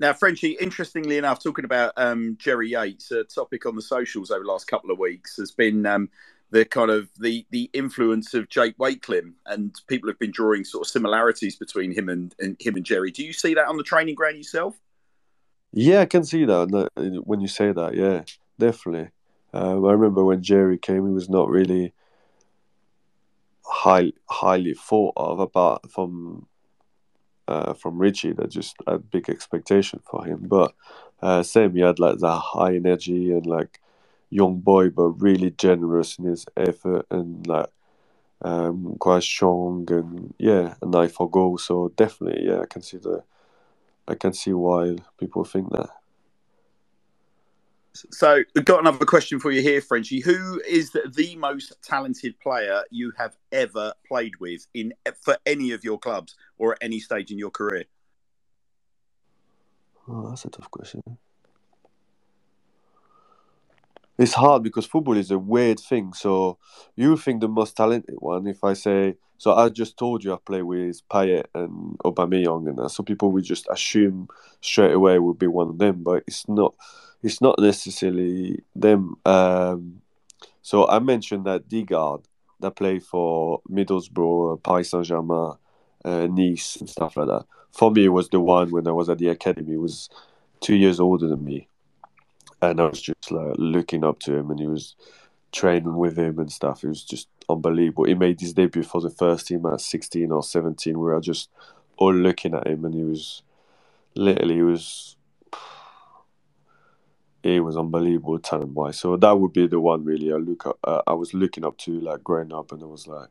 Now, 0.00 0.12
Frenchie, 0.12 0.56
interestingly 0.60 1.18
enough, 1.18 1.42
talking 1.42 1.64
about 1.64 1.92
um, 1.96 2.36
Jerry 2.38 2.70
Yates, 2.70 3.12
a 3.12 3.22
topic 3.22 3.64
on 3.64 3.76
the 3.76 3.82
socials 3.82 4.32
over 4.32 4.42
the 4.42 4.50
last 4.50 4.66
couple 4.66 4.90
of 4.90 4.98
weeks 4.98 5.36
has 5.36 5.52
been 5.52 5.86
um, 5.86 6.10
the 6.50 6.64
kind 6.64 6.90
of 6.90 7.10
the 7.18 7.46
the 7.50 7.70
influence 7.72 8.34
of 8.34 8.48
Jake 8.48 8.76
Wakeling, 8.78 9.34
and 9.46 9.74
people 9.88 10.08
have 10.08 10.18
been 10.18 10.30
drawing 10.30 10.64
sort 10.64 10.86
of 10.86 10.90
similarities 10.90 11.56
between 11.56 11.92
him 11.92 12.08
and, 12.08 12.34
and 12.38 12.56
him 12.60 12.76
and 12.76 12.84
Jerry. 12.84 13.10
Do 13.10 13.24
you 13.24 13.32
see 13.32 13.54
that 13.54 13.66
on 13.66 13.76
the 13.76 13.82
training 13.82 14.14
ground 14.14 14.36
yourself? 14.36 14.76
Yeah, 15.72 16.00
I 16.02 16.06
can 16.06 16.24
see 16.24 16.44
that 16.44 16.90
when 17.24 17.40
you 17.40 17.48
say 17.48 17.72
that. 17.72 17.94
Yeah, 17.94 18.22
definitely. 18.58 19.10
Um, 19.52 19.84
I 19.84 19.92
remember 19.92 20.24
when 20.24 20.42
Jerry 20.42 20.78
came, 20.78 21.06
he 21.06 21.12
was 21.12 21.28
not 21.28 21.48
really 21.48 21.92
high, 23.64 24.12
highly 24.28 24.74
thought 24.74 25.14
of 25.16 25.40
apart 25.40 25.90
from 25.90 26.46
uh, 27.48 27.74
from 27.74 27.98
Richie 27.98 28.32
that 28.32 28.50
just 28.50 28.76
had 28.86 29.10
big 29.10 29.28
expectation 29.28 30.00
for 30.08 30.24
him. 30.24 30.46
But 30.46 30.74
uh, 31.20 31.42
same, 31.42 31.74
he 31.74 31.80
had 31.80 31.98
like 31.98 32.18
that 32.18 32.38
high 32.38 32.76
energy 32.76 33.32
and 33.32 33.46
like 33.46 33.80
young 34.30 34.60
boy, 34.60 34.90
but 34.90 35.08
really 35.20 35.50
generous 35.50 36.18
in 36.18 36.24
his 36.24 36.46
effort 36.56 37.06
and 37.10 37.46
like 37.46 37.68
um, 38.42 38.96
quite 38.98 39.22
strong 39.22 39.86
and 39.90 40.34
yeah, 40.38 40.74
an 40.82 40.94
eye 40.94 41.08
for 41.08 41.30
goal. 41.30 41.58
So 41.58 41.92
definitely, 41.96 42.46
yeah, 42.46 42.60
I 42.60 42.66
can 42.66 42.82
see 42.82 42.98
the, 42.98 43.22
I 44.06 44.14
can 44.14 44.32
see 44.32 44.52
why 44.52 44.96
people 45.18 45.44
think 45.44 45.70
that. 45.70 45.90
So, 48.10 48.42
we've 48.56 48.64
got 48.64 48.80
another 48.80 49.04
question 49.06 49.38
for 49.38 49.52
you 49.52 49.62
here, 49.62 49.80
Frenchie. 49.80 50.18
Who 50.18 50.60
is 50.68 50.90
the, 50.90 51.12
the 51.14 51.36
most 51.36 51.74
talented 51.80 52.38
player 52.40 52.82
you 52.90 53.12
have 53.16 53.36
ever 53.52 53.92
played 54.04 54.32
with 54.40 54.66
in 54.74 54.92
for 55.20 55.38
any 55.46 55.70
of 55.70 55.84
your 55.84 55.96
clubs 55.96 56.34
or 56.58 56.72
at 56.72 56.78
any 56.82 56.98
stage 56.98 57.30
in 57.30 57.38
your 57.38 57.52
career? 57.52 57.84
Oh, 60.08 60.28
that's 60.28 60.44
a 60.44 60.50
tough 60.50 60.70
question. 60.72 61.02
It's 64.16 64.34
hard 64.34 64.62
because 64.62 64.86
football 64.86 65.16
is 65.16 65.30
a 65.30 65.38
weird 65.38 65.80
thing. 65.80 66.12
So 66.12 66.58
you 66.94 67.16
think 67.16 67.40
the 67.40 67.48
most 67.48 67.76
talented 67.76 68.16
one. 68.18 68.46
If 68.46 68.62
I 68.62 68.74
say 68.74 69.16
so, 69.38 69.54
I 69.54 69.68
just 69.68 69.96
told 69.96 70.22
you 70.22 70.32
I 70.32 70.38
play 70.44 70.62
with 70.62 71.06
Payet 71.08 71.46
and 71.54 71.98
Aubameyang, 71.98 72.68
and 72.68 72.90
so 72.90 73.02
people 73.02 73.32
would 73.32 73.44
just 73.44 73.66
assume 73.70 74.28
straight 74.60 74.92
away 74.92 75.18
would 75.18 75.38
be 75.38 75.48
one 75.48 75.68
of 75.68 75.78
them, 75.78 76.02
but 76.02 76.22
it's 76.26 76.48
not. 76.48 76.74
It's 77.22 77.40
not 77.40 77.58
necessarily 77.58 78.62
them. 78.76 79.16
Um, 79.24 80.02
so 80.60 80.86
I 80.88 80.98
mentioned 80.98 81.46
that 81.46 81.68
Digard 81.68 82.24
that 82.60 82.76
played 82.76 83.02
for 83.02 83.62
Middlesbrough, 83.70 84.62
Paris 84.62 84.90
Saint 84.90 85.06
Germain, 85.06 85.54
uh, 86.04 86.26
Nice, 86.26 86.76
and 86.76 86.88
stuff 86.88 87.16
like 87.16 87.28
that. 87.28 87.46
For 87.72 87.90
me, 87.90 88.08
was 88.08 88.28
the 88.28 88.40
one 88.40 88.70
when 88.70 88.86
I 88.86 88.92
was 88.92 89.08
at 89.08 89.18
the 89.18 89.28
academy. 89.28 89.76
Was 89.78 90.10
two 90.60 90.76
years 90.76 91.00
older 91.00 91.26
than 91.26 91.44
me 91.44 91.68
and 92.70 92.80
I 92.80 92.86
was 92.86 93.00
just 93.00 93.30
like 93.30 93.54
looking 93.58 94.04
up 94.04 94.20
to 94.20 94.34
him, 94.34 94.50
and 94.50 94.60
he 94.60 94.66
was 94.66 94.96
training 95.52 95.96
with 95.96 96.18
him 96.18 96.38
and 96.38 96.52
stuff. 96.52 96.84
It 96.84 96.88
was 96.88 97.04
just 97.04 97.28
unbelievable. 97.48 98.04
He 98.04 98.14
made 98.14 98.40
his 98.40 98.52
debut 98.52 98.82
for 98.82 99.00
the 99.00 99.10
first 99.10 99.46
team 99.46 99.64
at 99.66 99.80
16 99.80 100.30
or 100.30 100.42
17. 100.42 100.98
We 100.98 101.04
were 101.04 101.20
just 101.20 101.48
all 101.96 102.14
looking 102.14 102.54
at 102.54 102.66
him, 102.66 102.84
and 102.84 102.94
he 102.94 103.02
was 103.02 103.42
literally 104.14 104.54
he 104.54 104.62
was 104.62 105.16
he 107.42 107.60
was 107.60 107.76
unbelievable 107.76 108.38
talent 108.38 108.72
wise. 108.72 108.98
So 108.98 109.16
that 109.16 109.38
would 109.38 109.52
be 109.52 109.66
the 109.66 109.80
one 109.80 110.04
really 110.04 110.32
I 110.32 110.36
look 110.36 110.66
up, 110.66 110.78
uh, 110.84 111.02
I 111.06 111.14
was 111.14 111.34
looking 111.34 111.64
up 111.64 111.78
to 111.78 112.00
like 112.00 112.24
growing 112.24 112.52
up, 112.52 112.72
and 112.72 112.82
I 112.82 112.86
was 112.86 113.06
like, 113.06 113.28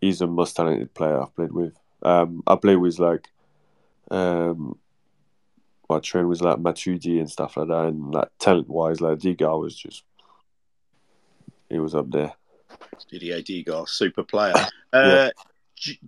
he's 0.00 0.20
the 0.20 0.26
most 0.26 0.56
talented 0.56 0.94
player 0.94 1.20
I've 1.20 1.34
played 1.34 1.52
with. 1.52 1.78
Um, 2.02 2.42
I 2.46 2.56
played 2.56 2.76
with 2.76 2.98
like 2.98 3.28
um, 4.10 4.78
my 5.88 6.00
train 6.00 6.28
was 6.28 6.42
like 6.42 6.58
Matuidi 6.58 7.18
and 7.18 7.30
stuff 7.30 7.56
like 7.56 7.68
that, 7.68 7.86
and 7.86 8.12
like 8.12 8.28
talent 8.38 8.68
wise, 8.68 9.00
like 9.00 9.18
Digard 9.18 9.60
was 9.60 9.76
just 9.76 10.04
he 11.68 11.78
was 11.78 11.94
up 11.94 12.10
there. 12.10 12.32
Didier 13.10 13.42
Digard, 13.42 13.88
super 13.88 14.22
player. 14.22 14.54
Uh, 14.92 15.28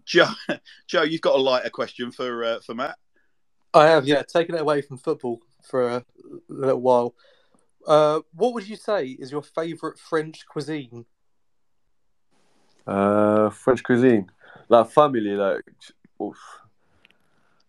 Joe, 0.06 0.24
Joe, 0.86 1.02
you've 1.02 1.20
got 1.20 1.34
a 1.34 1.42
lighter 1.42 1.68
question 1.68 2.10
for 2.10 2.42
uh, 2.42 2.60
for 2.60 2.74
Matt. 2.74 2.96
I 3.74 3.86
have, 3.88 4.06
yeah, 4.06 4.22
taking 4.22 4.54
it 4.54 4.62
away 4.62 4.80
from 4.80 4.96
football 4.96 5.42
for 5.62 5.88
a 5.88 6.04
little 6.48 6.80
while. 6.80 7.14
Uh, 7.86 8.20
what 8.32 8.54
would 8.54 8.66
you 8.66 8.76
say 8.76 9.08
is 9.08 9.30
your 9.30 9.42
favourite 9.42 9.98
French 9.98 10.46
cuisine? 10.46 11.04
Uh, 12.86 13.50
French 13.50 13.82
cuisine, 13.82 14.30
like 14.70 14.90
family, 14.90 15.32
like 15.32 15.64
oof 16.22 16.38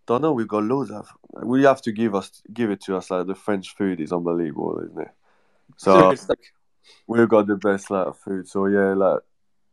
don't 0.09 0.23
know. 0.23 0.33
We've 0.33 0.47
got 0.47 0.63
loads 0.63 0.89
of. 0.89 1.07
We 1.43 1.63
have 1.63 1.83
to 1.83 1.91
give 1.91 2.15
us 2.15 2.41
give 2.51 2.71
it 2.71 2.81
to 2.81 2.97
us. 2.97 3.11
Like 3.11 3.27
the 3.27 3.35
French 3.35 3.75
food 3.75 4.01
is 4.01 4.11
unbelievable, 4.11 4.81
isn't 4.83 5.01
it? 5.01 5.11
So 5.77 6.15
we've 7.07 7.29
got 7.29 7.45
the 7.45 7.55
best 7.55 7.91
like 7.91 8.15
food. 8.15 8.47
So 8.47 8.65
yeah, 8.65 8.95
like 8.95 9.19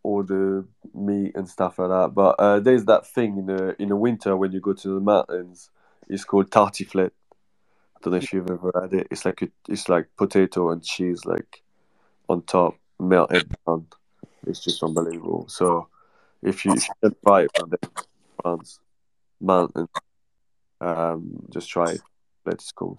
all 0.02 0.22
the 0.22 0.66
meat 0.94 1.32
and 1.34 1.48
stuff 1.48 1.78
like 1.78 1.88
that. 1.88 2.14
But 2.14 2.36
uh, 2.38 2.60
there's 2.60 2.84
that 2.84 3.06
thing 3.06 3.38
in 3.38 3.46
the 3.46 3.80
in 3.80 3.88
the 3.88 3.96
winter 3.96 4.36
when 4.36 4.52
you 4.52 4.60
go 4.60 4.74
to 4.74 4.88
the 4.88 5.00
mountains. 5.00 5.70
It's 6.06 6.24
called 6.24 6.50
tartiflette. 6.50 7.12
I 7.96 7.98
don't 8.02 8.12
know 8.12 8.18
if 8.18 8.32
you've 8.32 8.50
ever 8.50 8.72
had 8.80 8.92
it. 8.92 9.08
It's 9.10 9.24
like 9.24 9.40
a, 9.40 9.48
it's 9.70 9.88
like 9.88 10.08
potato 10.18 10.70
and 10.70 10.84
cheese 10.84 11.24
like 11.24 11.62
on 12.28 12.42
top, 12.42 12.76
melted 13.00 13.56
down. 13.66 13.86
It's 14.46 14.60
just 14.60 14.82
unbelievable. 14.82 15.46
So 15.48 15.88
if 16.42 16.64
you, 16.66 16.74
if 16.74 16.86
you 16.86 16.94
can 17.02 17.16
try 17.24 17.42
it 17.44 17.50
one 17.58 17.70
day, 17.70 18.02
France, 18.42 18.78
mountains, 19.40 19.88
um, 20.80 21.46
just 21.50 21.68
try 21.68 21.92
it. 21.92 22.00
It's 22.46 22.72
cool. 22.72 22.98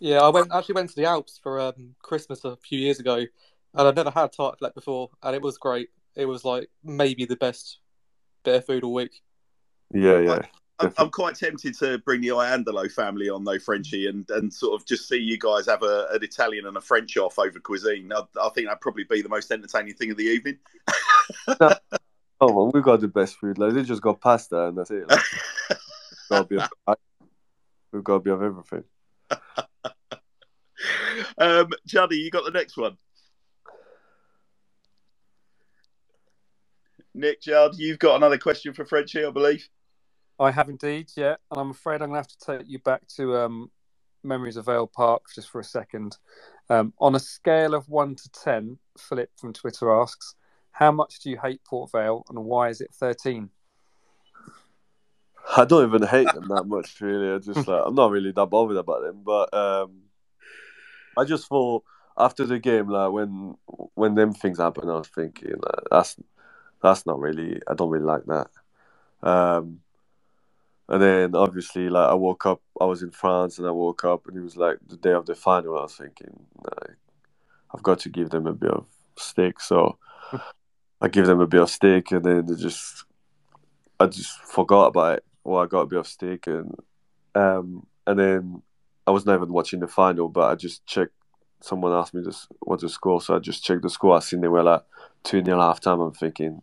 Yeah, 0.00 0.20
I 0.20 0.28
went 0.28 0.52
actually 0.52 0.76
went 0.76 0.90
to 0.90 0.96
the 0.96 1.06
Alps 1.06 1.40
for 1.42 1.60
um, 1.60 1.94
Christmas 2.02 2.44
a 2.44 2.56
few 2.56 2.78
years 2.78 3.00
ago, 3.00 3.16
and 3.16 3.88
I'd 3.88 3.96
never 3.96 4.10
had 4.10 4.32
tartiflette 4.32 4.74
before, 4.74 5.10
and 5.22 5.34
it 5.34 5.42
was 5.42 5.58
great. 5.58 5.90
It 6.14 6.26
was 6.26 6.44
like 6.44 6.70
maybe 6.84 7.24
the 7.24 7.36
best 7.36 7.78
bit 8.44 8.56
of 8.56 8.66
food 8.66 8.84
all 8.84 8.94
week. 8.94 9.20
Yeah, 9.92 10.20
yeah. 10.20 10.38
I, 10.80 10.92
I'm 10.98 11.10
quite 11.10 11.34
tempted 11.34 11.76
to 11.78 11.98
bring 11.98 12.20
the 12.20 12.28
Iandolo 12.28 12.90
family 12.90 13.28
on 13.28 13.42
though, 13.44 13.58
Frenchie, 13.58 14.06
and, 14.06 14.28
and 14.30 14.52
sort 14.52 14.80
of 14.80 14.86
just 14.86 15.08
see 15.08 15.18
you 15.18 15.38
guys 15.38 15.66
have 15.66 15.82
a, 15.82 16.06
an 16.12 16.22
Italian 16.22 16.66
and 16.66 16.76
a 16.76 16.80
French 16.80 17.16
off 17.16 17.38
over 17.38 17.58
cuisine. 17.58 18.12
I, 18.12 18.22
I 18.40 18.48
think 18.50 18.68
that'd 18.68 18.80
probably 18.80 19.04
be 19.04 19.22
the 19.22 19.28
most 19.28 19.50
entertaining 19.50 19.94
thing 19.94 20.12
of 20.12 20.16
the 20.16 20.24
evening. 20.24 20.58
Oh, 22.40 22.52
well, 22.52 22.70
we 22.72 22.80
got 22.80 23.00
the 23.00 23.08
best 23.08 23.36
food. 23.36 23.58
Like 23.58 23.74
they 23.74 23.82
just 23.82 24.00
got 24.00 24.20
pasta 24.20 24.68
and 24.68 24.78
that's 24.78 24.92
it. 24.92 25.08
Like. 25.08 25.20
got 26.28 26.48
to 26.48 26.54
be 26.56 26.60
of, 26.86 26.96
we've 27.92 28.04
got 28.04 28.14
to 28.14 28.20
be 28.20 28.30
of 28.30 28.42
everything. 28.42 28.84
um, 31.38 31.70
Johnny, 31.86 32.16
you 32.16 32.30
got 32.30 32.44
the 32.44 32.50
next 32.50 32.76
one. 32.76 32.96
Nick 37.14 37.42
Judd, 37.42 37.74
you've 37.76 37.98
got 37.98 38.16
another 38.16 38.38
question 38.38 38.72
for 38.72 38.84
Frenchie, 38.84 39.24
I 39.24 39.30
believe. 39.30 39.68
I 40.38 40.52
have 40.52 40.68
indeed, 40.68 41.10
yeah. 41.16 41.34
And 41.50 41.60
I'm 41.60 41.70
afraid 41.70 41.94
I'm 41.94 42.10
going 42.10 42.22
to 42.22 42.28
have 42.28 42.28
to 42.28 42.58
take 42.58 42.68
you 42.68 42.78
back 42.78 43.08
to 43.16 43.36
um, 43.36 43.70
Memories 44.22 44.56
of 44.56 44.66
Vale 44.66 44.86
Park 44.86 45.22
just 45.34 45.50
for 45.50 45.60
a 45.60 45.64
second. 45.64 46.16
Um, 46.70 46.92
on 47.00 47.16
a 47.16 47.20
scale 47.20 47.74
of 47.74 47.88
1 47.88 48.14
to 48.14 48.30
10, 48.30 48.78
Philip 48.98 49.30
from 49.36 49.52
Twitter 49.52 49.90
asks, 49.90 50.34
How 50.70 50.92
much 50.92 51.20
do 51.20 51.30
you 51.30 51.38
hate 51.42 51.64
Port 51.64 51.90
Vale 51.90 52.24
and 52.28 52.44
why 52.44 52.68
is 52.68 52.80
it 52.80 52.94
13? 52.94 53.50
I 55.56 55.64
don't 55.64 55.88
even 55.88 56.06
hate 56.06 56.32
them 56.34 56.48
that 56.48 56.64
much, 56.66 57.00
really. 57.00 57.34
I 57.34 57.38
just 57.38 57.66
like 57.66 57.82
I'm 57.86 57.94
not 57.94 58.10
really 58.10 58.32
that 58.32 58.46
bothered 58.46 58.76
about 58.76 59.02
them, 59.02 59.22
but 59.24 59.52
um, 59.54 60.02
I 61.16 61.24
just 61.24 61.48
thought 61.48 61.84
after 62.16 62.44
the 62.44 62.58
game, 62.58 62.88
like 62.88 63.10
when 63.10 63.56
when 63.94 64.14
them 64.14 64.34
things 64.34 64.58
happen, 64.58 64.88
I 64.88 64.96
was 64.96 65.08
thinking 65.08 65.52
like, 65.52 65.84
that's 65.90 66.16
that's 66.82 67.06
not 67.06 67.18
really. 67.18 67.60
I 67.66 67.74
don't 67.74 67.90
really 67.90 68.04
like 68.04 68.24
that. 68.26 68.48
Um, 69.22 69.80
and 70.88 71.02
then 71.02 71.34
obviously, 71.34 71.88
like 71.88 72.10
I 72.10 72.14
woke 72.14 72.44
up, 72.46 72.60
I 72.80 72.84
was 72.84 73.02
in 73.02 73.10
France, 73.10 73.58
and 73.58 73.66
I 73.66 73.70
woke 73.70 74.04
up, 74.04 74.26
and 74.26 74.36
it 74.36 74.42
was 74.42 74.56
like 74.56 74.78
the 74.86 74.96
day 74.96 75.12
of 75.12 75.26
the 75.26 75.34
final. 75.34 75.78
I 75.78 75.82
was 75.82 75.96
thinking, 75.96 76.46
like, 76.62 76.96
I've 77.74 77.82
got 77.82 78.00
to 78.00 78.10
give 78.10 78.30
them 78.30 78.46
a 78.46 78.52
bit 78.52 78.70
of 78.70 78.86
stick, 79.16 79.60
so 79.60 79.98
I 81.00 81.08
give 81.08 81.26
them 81.26 81.40
a 81.40 81.46
bit 81.46 81.62
of 81.62 81.70
stick, 81.70 82.12
and 82.12 82.24
then 82.24 82.46
they 82.46 82.54
just, 82.54 83.04
I 83.98 84.06
just 84.06 84.38
forgot 84.40 84.88
about 84.88 85.18
it 85.18 85.24
well, 85.48 85.62
I 85.62 85.66
got 85.66 85.80
a 85.80 85.86
bit 85.86 85.98
of 85.98 86.06
steak 86.06 86.46
and 86.46 86.74
um, 87.34 87.86
and 88.06 88.18
then 88.18 88.62
I 89.06 89.10
was 89.10 89.24
not 89.24 89.36
even 89.36 89.52
watching 89.52 89.80
the 89.80 89.88
final, 89.88 90.28
but 90.28 90.50
I 90.50 90.54
just 90.54 90.84
checked. 90.86 91.12
Someone 91.60 91.92
asked 91.92 92.14
me 92.14 92.22
this, 92.22 92.46
what 92.60 92.80
the 92.80 92.88
score, 92.88 93.20
so 93.20 93.34
I 93.34 93.40
just 93.40 93.64
checked 93.64 93.82
the 93.82 93.90
score. 93.90 94.16
I 94.16 94.20
seen 94.20 94.40
they 94.40 94.48
were 94.48 94.62
like 94.62 94.82
two 95.24 95.42
nil 95.42 95.60
half 95.60 95.80
time. 95.80 96.00
I'm 96.00 96.12
thinking 96.12 96.62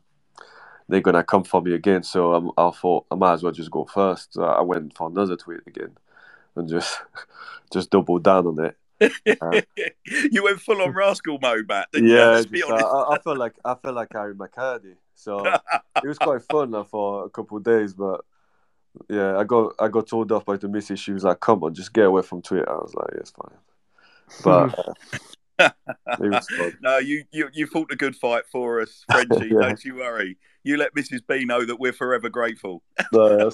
they're 0.87 1.01
gonna 1.01 1.23
come 1.23 1.43
for 1.43 1.61
me 1.61 1.73
again, 1.73 2.03
so 2.03 2.33
I'm, 2.33 2.51
I 2.57 2.71
thought 2.71 3.05
I 3.11 3.15
might 3.15 3.33
as 3.33 3.43
well 3.43 3.51
just 3.51 3.71
go 3.71 3.85
first. 3.85 4.33
So 4.33 4.43
I 4.43 4.61
went 4.61 4.95
for 4.95 5.09
another 5.09 5.35
tweet 5.35 5.61
again 5.67 5.97
and 6.55 6.69
just 6.69 6.97
just 7.73 7.89
doubled 7.89 8.23
down 8.23 8.47
on 8.47 8.65
it. 8.65 8.77
Uh, 9.41 9.61
you 10.31 10.43
went 10.43 10.61
full 10.61 10.81
on 10.81 10.93
rascal 10.93 11.39
mode, 11.41 11.67
Matt. 11.67 11.89
yeah, 11.93 12.41
just, 12.41 12.71
I, 12.71 12.75
I, 12.75 13.19
felt 13.23 13.37
like 13.37 13.53
I 13.65 13.75
felt 13.75 13.95
like 13.95 14.09
Harry 14.13 14.35
McKirdy. 14.35 14.95
So 15.15 15.45
it 16.03 16.07
was 16.07 16.19
quite 16.19 16.43
fun 16.43 16.83
for 16.85 17.25
a 17.25 17.29
couple 17.29 17.57
of 17.57 17.63
days, 17.63 17.93
but 17.93 18.21
yeah, 19.09 19.37
I 19.37 19.43
got 19.43 19.73
I 19.79 19.87
got 19.87 20.07
told 20.07 20.31
off 20.31 20.45
by 20.45 20.57
the 20.57 20.67
missus. 20.67 20.99
She 20.99 21.11
was 21.11 21.23
like, 21.23 21.39
"Come 21.39 21.63
on, 21.63 21.73
just 21.73 21.93
get 21.93 22.05
away 22.05 22.21
from 22.21 22.41
Twitter." 22.41 22.69
I 22.69 22.75
was 22.75 22.93
like, 22.93 23.09
"Yes, 23.15 23.31
fine." 23.31 23.57
But 24.43 24.95
uh, 25.59 25.69
no, 26.81 26.97
you, 26.97 27.23
you 27.31 27.49
you 27.53 27.67
fought 27.67 27.91
a 27.91 27.95
good 27.95 28.15
fight 28.15 28.43
for 28.51 28.81
us, 28.81 29.03
Frenchie. 29.09 29.47
yeah. 29.51 29.59
Don't 29.61 29.83
you 29.83 29.95
worry. 29.95 30.37
You 30.63 30.77
let 30.77 30.95
Mrs. 30.95 31.21
B 31.27 31.45
know 31.45 31.65
that 31.65 31.79
we're 31.79 31.93
forever 31.93 32.29
grateful. 32.29 32.81
no, 33.11 33.51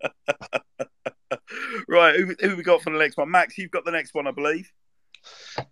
right, 1.88 2.16
who, 2.16 2.34
who 2.40 2.56
we 2.56 2.62
got 2.62 2.82
for 2.82 2.90
the 2.90 2.98
next 2.98 3.16
one? 3.16 3.30
Max, 3.30 3.56
you've 3.58 3.70
got 3.70 3.84
the 3.84 3.92
next 3.92 4.14
one, 4.14 4.26
I 4.26 4.32
believe. 4.32 4.70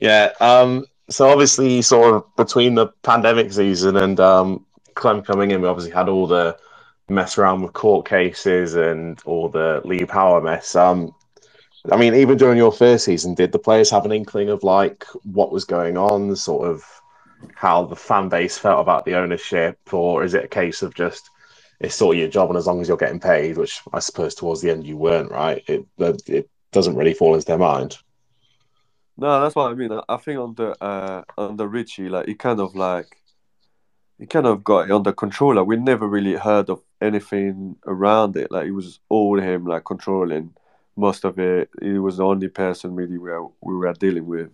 Yeah. 0.01 0.33
Um. 0.41 0.85
So 1.09 1.29
obviously, 1.29 1.83
sort 1.83 2.15
of 2.15 2.25
between 2.37 2.75
the 2.75 2.89
pandemic 3.03 3.53
season 3.53 3.97
and 3.97 4.19
um 4.21 4.67
Clem 4.95 5.23
coming 5.23 5.51
in, 5.51 5.61
we 5.61 5.69
obviously 5.69 5.93
had 5.93 6.09
all 6.09 6.27
the 6.27 6.57
mess 7.09 7.39
around 7.39 7.63
with 7.63 7.73
court 7.73 8.09
cases 8.09 8.75
and 8.75 9.21
all 9.25 9.49
the 9.49 9.81
Lee 9.85 10.05
Power 10.05 10.41
mess. 10.41 10.75
Um, 10.75 11.15
I 11.91 11.97
mean, 11.97 12.15
even 12.15 12.37
during 12.37 12.59
your 12.59 12.73
first 12.73 13.05
season, 13.05 13.35
did 13.35 13.53
the 13.53 13.59
players 13.59 13.91
have 13.91 14.05
an 14.05 14.13
inkling 14.13 14.49
of 14.49 14.63
like 14.65 15.05
what 15.23 15.53
was 15.53 15.65
going 15.65 15.97
on, 15.97 16.35
sort 16.35 16.69
of 16.69 16.85
how 17.55 17.85
the 17.85 17.97
fan 17.97 18.29
base 18.29 18.59
felt 18.59 18.81
about 18.81 19.05
the 19.05 19.15
ownership, 19.15 19.79
or 19.93 20.25
is 20.25 20.35
it 20.35 20.45
a 20.45 20.49
case 20.49 20.83
of 20.83 20.95
just 20.95 21.31
it's 21.79 21.95
sort 21.95 22.17
of 22.17 22.21
your 22.21 22.29
job, 22.29 22.49
and 22.49 22.57
as 22.57 22.67
long 22.67 22.81
as 22.81 22.89
you're 22.89 22.97
getting 22.97 23.21
paid, 23.21 23.57
which 23.57 23.81
I 23.93 24.01
suppose 24.01 24.35
towards 24.35 24.63
the 24.63 24.71
end 24.71 24.87
you 24.87 24.97
weren't, 24.97 25.31
right? 25.31 25.63
It 25.69 25.87
it 25.99 26.51
doesn't 26.73 26.97
really 26.97 27.15
fall 27.15 27.35
into 27.35 27.47
their 27.47 27.59
mind. 27.59 27.99
No, 29.19 29.41
that's 29.41 29.55
what 29.55 29.71
I 29.71 29.75
mean. 29.75 29.99
I 30.09 30.17
think 30.17 30.39
under 30.39 30.75
uh, 30.81 31.23
the 31.37 31.69
Richie, 31.69 32.09
like 32.09 32.27
he 32.27 32.35
kind 32.35 32.61
of 32.61 32.75
like 32.75 33.17
he 34.19 34.27
kind 34.27 34.47
of 34.47 34.65
got 34.65 34.89
it 34.89 34.91
under 34.91 35.13
control. 35.13 35.55
Like 35.55 35.67
we 35.67 35.77
never 35.77 36.07
really 36.07 36.35
heard 36.35 36.71
of 36.71 36.83
anything 37.01 37.77
around 37.87 38.37
it. 38.37 38.51
Like 38.51 38.67
it 38.67 38.73
was 38.73 39.01
all 39.09 39.39
him, 39.41 39.67
like 39.67 39.85
controlling 39.85 40.55
most 40.97 41.25
of 41.25 41.39
it. 41.39 41.71
He 41.81 41.99
was 41.99 42.17
the 42.17 42.25
only 42.25 42.49
person 42.49 42.95
really 42.95 43.19
we 43.19 43.31
were, 43.31 43.49
we 43.61 43.75
were 43.75 43.93
dealing 43.93 44.27
with, 44.27 44.51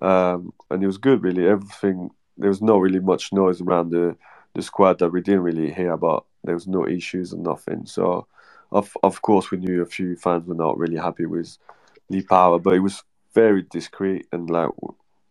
um, 0.00 0.52
and 0.70 0.82
it 0.82 0.86
was 0.86 0.98
good. 0.98 1.22
Really, 1.22 1.46
everything. 1.46 2.10
There 2.38 2.48
was 2.48 2.62
not 2.62 2.80
really 2.80 3.00
much 3.00 3.32
noise 3.32 3.60
around 3.60 3.90
the 3.90 4.16
the 4.54 4.62
squad 4.62 4.98
that 4.98 5.10
we 5.10 5.20
didn't 5.20 5.42
really 5.42 5.72
hear 5.72 5.92
about. 5.92 6.26
There 6.44 6.54
was 6.54 6.66
no 6.66 6.86
issues 6.86 7.32
and 7.32 7.42
nothing. 7.42 7.86
So, 7.86 8.26
of 8.70 8.96
of 9.02 9.22
course, 9.22 9.50
we 9.50 9.58
knew 9.58 9.82
a 9.82 9.86
few 9.86 10.16
fans 10.16 10.46
were 10.46 10.54
not 10.54 10.78
really 10.78 10.96
happy 10.96 11.26
with 11.26 11.56
Lee 12.08 12.22
Power, 12.22 12.58
but 12.58 12.74
it 12.74 12.80
was 12.80 13.02
very 13.34 13.62
discreet 13.62 14.26
and 14.32 14.50
like 14.50 14.68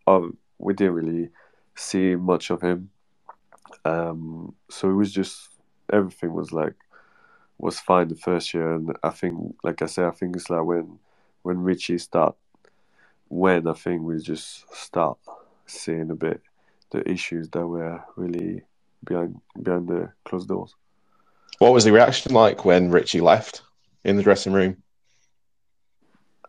uh, 0.06 0.20
we 0.58 0.74
didn't 0.74 0.94
really 0.94 1.28
see 1.76 2.16
much 2.16 2.50
of 2.50 2.60
him. 2.60 2.90
Um, 3.84 4.54
so 4.70 4.90
it 4.90 4.94
was 4.94 5.12
just 5.12 5.48
everything 5.92 6.32
was 6.32 6.52
like 6.52 6.74
was 7.58 7.78
fine 7.78 8.08
the 8.08 8.16
first 8.16 8.52
year, 8.54 8.74
and 8.74 8.96
I 9.02 9.10
think, 9.10 9.54
like 9.62 9.82
I 9.82 9.86
said, 9.86 10.06
I 10.06 10.10
think 10.10 10.34
it's 10.34 10.50
like 10.50 10.64
when 10.64 10.98
when 11.42 11.58
Richie 11.58 11.98
start 11.98 12.36
when 13.28 13.66
I 13.66 13.72
think 13.72 14.02
we 14.02 14.18
just 14.18 14.74
start 14.74 15.18
seeing 15.66 16.10
a 16.10 16.14
bit 16.14 16.42
the 16.90 17.08
issues 17.10 17.48
that 17.50 17.66
were 17.66 18.02
really 18.16 18.62
behind 19.04 19.40
behind 19.62 19.88
the 19.88 20.12
closed 20.24 20.48
doors. 20.48 20.74
What 21.58 21.72
was 21.72 21.84
the 21.84 21.92
reaction 21.92 22.34
like 22.34 22.64
when 22.64 22.90
Richie 22.90 23.20
left 23.20 23.62
in 24.04 24.16
the 24.16 24.22
dressing 24.22 24.52
room? 24.52 24.82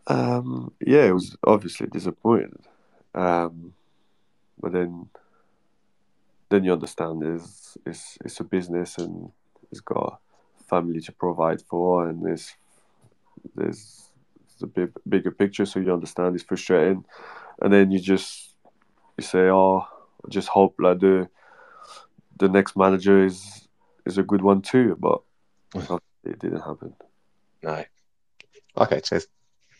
Um, 0.06 0.72
yeah, 0.84 1.04
it 1.04 1.14
was 1.14 1.36
obviously 1.44 1.86
disappointed, 1.86 2.52
um, 3.14 3.72
but 4.60 4.72
then 4.72 5.08
then 6.50 6.64
you 6.64 6.72
understand 6.72 7.22
is 7.22 7.76
it's 7.86 8.18
it's 8.24 8.40
a 8.40 8.44
business 8.44 8.98
and 8.98 9.30
it's 9.70 9.80
got 9.80 10.20
a 10.60 10.64
family 10.64 11.00
to 11.00 11.12
provide 11.12 11.60
for, 11.62 12.08
and 12.08 12.24
there's 12.24 12.54
there's 13.54 14.10
a 14.62 14.66
big, 14.66 14.90
bigger 15.08 15.30
picture, 15.30 15.66
so 15.66 15.80
you 15.80 15.92
understand 15.92 16.34
it's 16.34 16.44
frustrating, 16.44 17.04
and 17.60 17.72
then 17.72 17.90
you 17.90 17.98
just 17.98 18.54
you 19.18 19.24
say, 19.24 19.48
oh, 19.50 19.86
just 20.28 20.48
hope 20.48 20.76
like 20.78 21.00
the 21.00 21.28
the 22.38 22.48
next 22.48 22.76
manager 22.76 23.24
is 23.24 23.68
is 24.06 24.18
a 24.18 24.22
good 24.22 24.42
one 24.42 24.62
too, 24.62 24.96
but 24.98 25.22
it 26.24 26.38
didn't 26.38 26.60
happen. 26.60 26.94
No. 27.62 27.84
Okay, 28.76 29.00
cheers. 29.00 29.28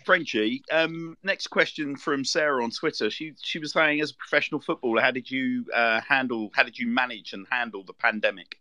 Frenchie, 0.05 0.63
um, 0.71 1.17
next 1.23 1.49
question 1.49 1.97
from 1.97 2.25
Sarah 2.25 2.63
on 2.63 2.71
Twitter. 2.71 3.11
She 3.11 3.33
she 3.43 3.59
was 3.59 3.73
saying, 3.73 4.01
as 4.01 4.11
a 4.11 4.15
professional 4.15 4.61
footballer, 4.61 5.01
how 5.01 5.11
did 5.11 5.31
you 5.31 5.67
uh, 5.75 6.01
handle, 6.01 6.51
how 6.55 6.63
did 6.63 6.79
you 6.79 6.87
manage 6.87 7.33
and 7.33 7.47
handle 7.51 7.85
the 7.85 7.93
pandemic? 7.93 8.57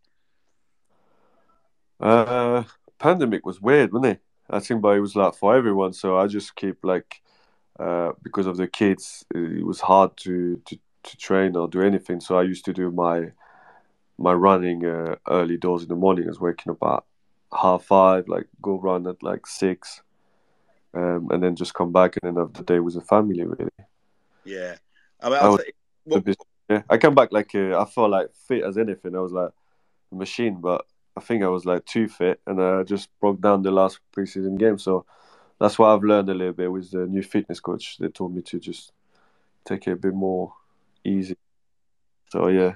Uh, 2.00 2.64
pandemic 3.00 3.46
was 3.46 3.62
weird, 3.62 3.94
wasn't 3.94 4.14
it? 4.14 4.22
I 4.50 4.60
think, 4.60 4.82
but 4.82 4.98
it 4.98 5.00
was 5.00 5.16
like 5.16 5.36
for 5.36 5.56
everyone. 5.56 5.94
So 5.94 6.18
I 6.18 6.28
just 6.28 6.56
keep 6.56 6.84
like, 6.84 7.22
uh, 7.80 8.12
because 8.22 8.46
of 8.46 8.58
the 8.58 8.68
kids, 8.68 9.26
it 9.34 9.66
was 9.66 9.82
hard 9.82 10.16
to 10.18 10.62
to 10.66 10.80
to 11.04 11.18
train 11.18 11.56
or 11.56 11.68
do 11.68 11.82
anything. 11.82 12.20
So 12.22 12.38
I 12.38 12.44
used 12.44 12.66
to 12.66 12.74
do 12.74 12.92
my 12.92 13.32
my 14.18 14.34
running 14.34 14.86
uh, 14.86 15.16
early 15.28 15.58
doors 15.58 15.84
in 15.84 15.90
the 15.90 15.96
morning. 15.96 16.26
I 16.26 16.30
was 16.30 16.40
waking 16.40 16.72
up 16.72 16.84
at 16.84 17.04
half 17.60 17.84
five, 17.84 18.28
like 18.28 18.48
go 18.62 18.80
run 18.80 19.08
at 19.08 19.22
like 19.22 19.46
six 19.46 20.02
um, 20.94 21.30
and 21.32 21.42
then 21.42 21.56
just 21.56 21.74
come 21.74 21.92
back 21.92 22.18
and 22.18 22.36
then 22.36 22.44
have 22.44 22.54
the 22.54 22.64
day 22.64 22.80
with 22.80 22.96
the 22.96 23.02
family 23.02 23.44
really. 23.44 23.70
Yeah, 24.46 24.76
I 25.22 25.30
mean, 25.30 25.40
I, 25.40 25.50
was, 25.50 25.62
what, 26.04 26.24
yeah, 26.70 26.82
I 26.90 26.98
come 26.98 27.16
back 27.16 27.32
like 27.32 27.56
uh, 27.56 27.80
I 27.80 27.86
felt 27.86 28.12
like 28.12 28.30
fit 28.48 28.64
as 28.64 28.78
anything. 28.78 29.16
I 29.16 29.20
was 29.20 29.32
like 29.32 29.52
a 30.12 30.16
machine, 30.16 30.60
but 30.60 30.86
I 31.16 31.22
think 31.22 31.44
I 31.44 31.48
was 31.48 31.66
like 31.66 31.86
too 31.86 32.08
fit, 32.08 32.42
and 32.48 32.62
I 32.62 32.84
just 32.84 33.10
broke 33.20 33.42
down 33.42 33.62
the 33.62 33.72
last 33.72 34.00
preseason 34.16 34.58
game. 34.58 34.78
So 34.78 35.06
that's 35.60 35.80
what 35.80 35.90
I've 35.90 36.04
learned 36.04 36.30
a 36.30 36.34
little 36.34 36.54
bit 36.54 36.72
with 36.72 36.92
the 36.92 37.06
new 37.06 37.24
fitness 37.24 37.60
coach. 37.60 37.98
They 37.98 38.10
told 38.10 38.36
me 38.36 38.42
to 38.44 38.60
just 38.60 38.92
take 39.66 39.88
it 39.88 39.92
a 39.92 39.96
bit 39.96 40.14
more 40.14 40.54
easy. 41.06 41.38
So 42.30 42.48
yeah. 42.48 42.76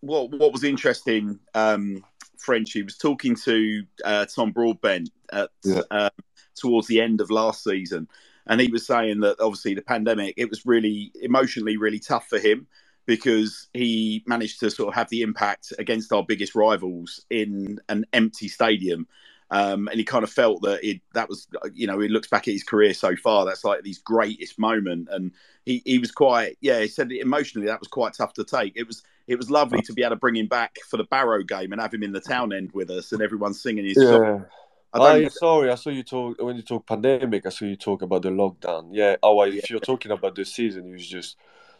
What 0.00 0.30
what 0.30 0.52
was 0.52 0.64
interesting, 0.64 1.38
um, 1.54 2.04
Frenchie 2.38 2.82
was 2.82 2.96
talking 2.96 3.36
to 3.44 3.84
uh, 4.04 4.26
Tom 4.26 4.50
Broadbent 4.50 5.10
at 5.32 5.50
yeah. 5.62 5.82
um, 5.90 6.10
towards 6.54 6.86
the 6.86 7.00
end 7.00 7.20
of 7.20 7.30
last 7.30 7.64
season, 7.64 8.08
and 8.46 8.60
he 8.60 8.68
was 8.68 8.86
saying 8.86 9.20
that 9.20 9.40
obviously 9.40 9.74
the 9.74 9.82
pandemic 9.82 10.34
it 10.36 10.50
was 10.50 10.66
really 10.66 11.12
emotionally 11.22 11.76
really 11.76 11.98
tough 11.98 12.26
for 12.28 12.38
him 12.38 12.66
because 13.06 13.68
he 13.74 14.22
managed 14.26 14.60
to 14.60 14.70
sort 14.70 14.88
of 14.88 14.94
have 14.94 15.08
the 15.10 15.22
impact 15.22 15.72
against 15.80 16.12
our 16.12 16.24
biggest 16.24 16.54
rivals 16.54 17.24
in 17.28 17.80
an 17.88 18.04
empty 18.12 18.46
stadium. 18.46 19.08
Um, 19.50 19.88
and 19.88 19.98
he 19.98 20.04
kind 20.04 20.22
of 20.22 20.30
felt 20.30 20.62
that 20.62 20.84
it 20.88 21.00
that 21.12 21.28
was 21.28 21.48
you 21.74 21.88
know 21.88 21.98
he 21.98 22.06
looks 22.06 22.28
back 22.28 22.46
at 22.46 22.52
his 22.52 22.62
career 22.62 22.94
so 22.94 23.16
far 23.16 23.44
that's 23.44 23.64
like 23.64 23.84
his 23.84 23.98
greatest 23.98 24.60
moment 24.60 25.08
and 25.10 25.32
he, 25.66 25.82
he 25.84 25.98
was 25.98 26.12
quite 26.12 26.56
yeah 26.60 26.78
he 26.78 26.86
said 26.86 27.10
emotionally 27.10 27.66
that 27.66 27.80
was 27.80 27.88
quite 27.88 28.14
tough 28.14 28.32
to 28.34 28.44
take 28.44 28.74
it 28.76 28.86
was 28.86 29.02
it 29.26 29.36
was 29.36 29.50
lovely 29.50 29.82
to 29.82 29.92
be 29.92 30.02
able 30.02 30.10
to 30.10 30.16
bring 30.20 30.36
him 30.36 30.46
back 30.46 30.76
for 30.88 30.98
the 30.98 31.04
Barrow 31.04 31.42
game 31.42 31.72
and 31.72 31.80
have 31.80 31.92
him 31.92 32.04
in 32.04 32.12
the 32.12 32.20
town 32.20 32.52
end 32.52 32.70
with 32.74 32.90
us 32.90 33.10
and 33.10 33.22
everyone 33.22 33.52
singing 33.52 33.84
his 33.84 33.96
yeah. 34.00 34.08
song 34.08 34.46
I 34.92 35.28
sorry, 35.28 35.70
I 35.70 35.74
saw 35.76 35.90
you 35.90 36.02
talk 36.02 36.40
when 36.40 36.56
you 36.56 36.62
talk 36.62 36.86
pandemic. 36.86 37.46
I 37.46 37.50
saw 37.50 37.64
you 37.64 37.76
talk 37.76 38.02
about 38.02 38.22
the 38.22 38.30
lockdown. 38.30 38.88
Yeah. 38.92 39.16
Oh, 39.22 39.42
if 39.42 39.54
yeah. 39.54 39.60
you're 39.70 39.80
talking 39.80 40.12
about 40.12 40.34
the 40.34 40.44
season, 40.44 40.88
it 40.88 40.92
was 40.92 41.06
just 41.06 41.36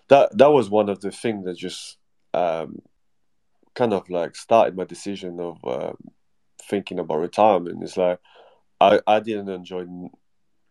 that. 0.09 0.37
That 0.37 0.51
was 0.51 0.71
one 0.71 0.89
of 0.89 1.01
the 1.01 1.11
things 1.11 1.45
that 1.45 1.57
just 1.57 1.97
um, 2.35 2.81
kind 3.75 3.93
of 3.93 4.09
like 4.11 4.37
started 4.37 4.77
my 4.77 4.85
decision 4.85 5.41
of 5.41 5.65
uh, 5.65 5.93
thinking 6.69 6.99
about 6.99 7.19
retirement. 7.19 7.83
It's 7.83 7.97
like 7.97 8.21
I 8.81 9.01
I 9.07 9.21
didn't 9.21 9.49
enjoy 9.49 9.87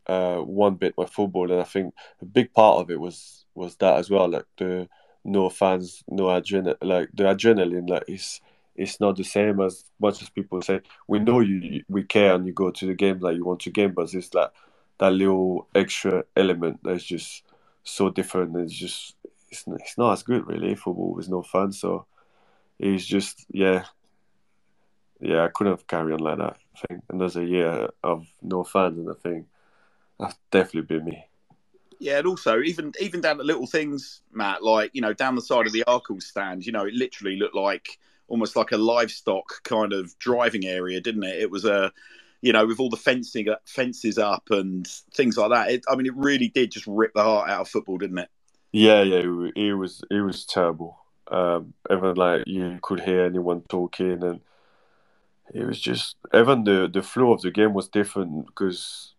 uh, 0.08 0.38
one 0.38 0.76
bit 0.76 0.96
my 0.98 1.06
football, 1.06 1.52
and 1.52 1.62
I 1.62 1.66
think 1.66 1.94
a 2.22 2.26
big 2.26 2.54
part 2.54 2.80
of 2.80 2.90
it 2.90 3.00
was 3.00 3.46
was 3.54 3.76
that 3.78 3.98
as 3.98 4.10
well. 4.10 4.30
Like 4.30 4.46
the 4.58 4.88
no 5.26 5.50
fans, 5.50 6.04
no 6.08 6.26
adrenaline, 6.26 6.78
like 6.82 7.10
the 7.14 7.24
adrenaline, 7.24 7.90
like 7.90 8.06
it's 8.08 8.42
it's 8.80 9.02
not 9.02 9.18
the 9.18 9.26
same 9.26 9.60
as 9.60 9.84
much 10.00 10.22
as 10.22 10.30
people 10.30 10.62
say. 10.62 10.80
We 11.06 11.20
mm. 11.20 11.28
know 11.28 11.42
you, 11.42 11.84
we 11.90 12.04
care, 12.04 12.34
and 12.34 12.48
you 12.48 12.54
go 12.54 12.72
to 12.72 12.86
the 12.86 12.94
game 12.94 13.20
like 13.20 13.36
you 13.36 13.44
want 13.44 13.60
to 13.62 13.72
game, 13.72 13.92
but 13.92 14.14
it's 14.14 14.34
like 14.34 14.52
that 15.00 15.12
little 15.12 15.68
extra 15.76 16.24
element 16.36 16.80
that's 16.82 17.04
just 17.04 17.44
so 17.84 18.10
different. 18.10 18.56
It's 18.56 18.74
just 18.74 19.16
it's 19.50 19.66
it's 19.68 19.98
not 19.98 20.14
as 20.14 20.24
good 20.24 20.48
really. 20.48 20.76
Football 20.76 21.14
with 21.14 21.28
no 21.28 21.42
fun, 21.42 21.74
so 21.74 22.06
it's 22.80 23.06
just 23.06 23.46
yeah, 23.52 23.84
yeah. 25.20 25.44
I 25.44 25.50
couldn't 25.50 25.74
have 25.74 25.88
carried 25.88 26.14
on 26.14 26.20
like 26.20 26.38
that. 26.38 26.56
I 26.76 26.88
think 26.88 27.04
another 27.10 27.44
year 27.44 27.90
of 28.02 28.28
no 28.42 28.64
fans, 28.64 28.98
and 28.98 29.10
I 29.10 29.16
think 29.22 29.46
that's 30.18 30.38
definitely 30.52 30.96
been 30.96 31.04
me. 31.04 31.26
Yeah, 32.00 32.20
and 32.20 32.28
also 32.28 32.62
even 32.62 32.94
even 33.02 33.20
down 33.20 33.40
to 33.40 33.44
little 33.44 33.68
things, 33.68 34.22
Matt, 34.32 34.64
like 34.64 34.92
you 34.94 35.02
know, 35.02 35.12
down 35.12 35.36
the 35.36 35.42
side 35.42 35.68
of 35.68 35.74
the 35.74 35.84
Arkell 35.86 36.22
stand, 36.22 36.66
you 36.66 36.72
know, 36.72 36.86
it 36.86 36.94
literally 36.94 37.36
looked 37.36 37.56
like 37.56 38.00
almost 38.30 38.56
like 38.56 38.72
a 38.72 38.78
livestock 38.78 39.64
kind 39.64 39.94
of 39.94 40.18
driving 40.20 40.66
area, 40.66 41.02
didn't 41.02 41.24
it? 41.24 41.42
It 41.42 41.52
was 41.52 41.66
a, 41.66 41.92
you 42.42 42.54
know, 42.54 42.66
with 42.66 42.80
all 42.80 42.90
the 42.90 42.98
fencing 42.98 43.48
fences 43.66 44.18
up 44.18 44.44
and 44.50 44.88
things 45.14 45.38
like 45.38 45.50
that. 45.50 45.72
It, 45.72 45.84
I 45.90 45.96
mean, 45.96 46.06
it 46.06 46.16
really 46.16 46.48
did 46.48 46.72
just 46.72 46.88
rip 46.88 47.14
the 47.14 47.24
heart 47.24 47.50
out 47.50 47.62
of 47.62 47.70
football, 47.70 47.98
didn't 47.98 48.20
it? 48.20 48.30
Yeah, 48.72 49.02
yeah, 49.02 49.24
it 49.56 49.74
was 49.74 50.04
it 50.12 50.22
was 50.22 50.46
terrible. 50.46 50.98
Um, 51.28 51.74
even 51.92 52.16
like 52.16 52.44
you 52.48 52.80
could 52.82 53.02
hear 53.02 53.26
anyone 53.26 53.62
talking, 53.68 54.24
and 54.24 54.42
it 55.54 55.66
was 55.66 55.80
just 55.80 56.16
even 56.34 56.64
the 56.64 56.90
the 56.92 57.02
flow 57.02 57.34
of 57.34 57.42
the 57.42 57.52
game 57.52 57.74
was 57.74 57.88
different 57.88 58.46
because, 58.46 59.14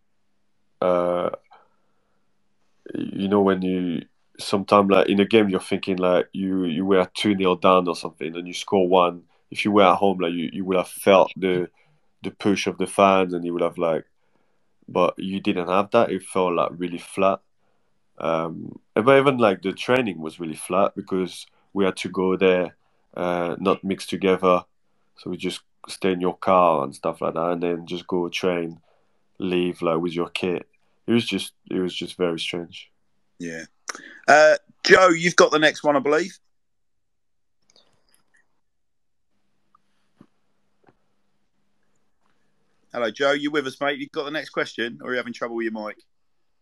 uh, 0.81 1.31
you 2.95 3.29
know, 3.29 3.43
when 3.43 3.63
you 3.63 4.03
sometimes 4.41 4.91
like 4.91 5.09
in 5.09 5.20
a 5.20 5.24
game 5.24 5.49
you're 5.49 5.61
thinking 5.61 5.97
like 5.97 6.28
you 6.32 6.64
you 6.64 6.84
were 6.84 7.09
two 7.14 7.36
0 7.36 7.57
down 7.57 7.88
or 7.88 7.97
something 7.97 8.36
and 8.36 8.47
you 8.47 8.55
score 8.55 8.88
one. 8.88 9.22
If 9.51 9.64
you 9.64 9.72
were 9.72 9.82
at 9.84 9.97
home, 9.97 10.18
like 10.18 10.32
you, 10.32 10.51
you 10.53 10.64
would 10.64 10.76
have 10.76 10.88
felt 10.88 11.32
the 11.36 11.68
the 12.22 12.30
push 12.30 12.66
of 12.66 12.78
the 12.78 12.86
fans 12.86 13.32
and 13.34 13.45
you 13.45 13.53
would 13.53 13.62
have 13.62 13.78
like 13.78 14.05
but 14.88 15.14
you 15.18 15.41
didn't 15.41 15.68
have 15.68 15.91
that. 15.93 16.11
It 16.11 16.24
felt 16.24 16.55
like 16.55 16.70
really 16.76 16.99
flat. 16.99 17.41
Um 18.18 18.78
but 18.95 19.18
even 19.18 19.38
like 19.38 19.62
the 19.62 19.72
training 19.72 20.20
was 20.20 20.41
really 20.41 20.57
flat 20.57 20.95
because 20.97 21.47
we 21.72 21.84
had 21.84 21.97
to 21.99 22.09
go 22.09 22.36
there 22.36 22.76
uh, 23.14 23.57
not 23.59 23.84
mixed 23.84 24.11
together. 24.11 24.64
So 25.16 25.30
we 25.30 25.36
just 25.36 25.61
stay 25.88 26.12
in 26.12 26.20
your 26.20 26.36
car 26.36 26.84
and 26.84 26.95
stuff 26.95 27.20
like 27.20 27.34
that, 27.34 27.51
and 27.51 27.62
then 27.62 27.86
just 27.86 28.07
go 28.07 28.28
train, 28.28 28.80
leave 29.38 29.82
like 29.82 30.01
with 30.01 30.14
your 30.14 30.28
kit. 30.28 30.68
It 31.07 31.12
was 31.12 31.26
just 31.26 31.53
it 31.70 31.78
was 31.78 31.95
just 31.95 32.16
very 32.16 32.38
strange. 32.38 32.91
Yeah. 33.41 33.64
Uh, 34.28 34.57
Joe, 34.84 35.09
you've 35.09 35.34
got 35.34 35.51
the 35.51 35.59
next 35.59 35.82
one, 35.82 35.97
I 35.97 35.99
believe. 35.99 36.38
Hello, 42.93 43.11
Joe. 43.11 43.32
You 43.32 43.51
with 43.51 43.66
us, 43.66 43.80
mate? 43.80 43.99
You 43.99 44.09
got 44.09 44.24
the 44.24 44.30
next 44.30 44.51
question, 44.51 44.99
or 45.03 45.09
are 45.09 45.12
you 45.12 45.16
having 45.16 45.32
trouble 45.32 45.57
with 45.57 45.64
your 45.64 45.72
mic? 45.72 45.97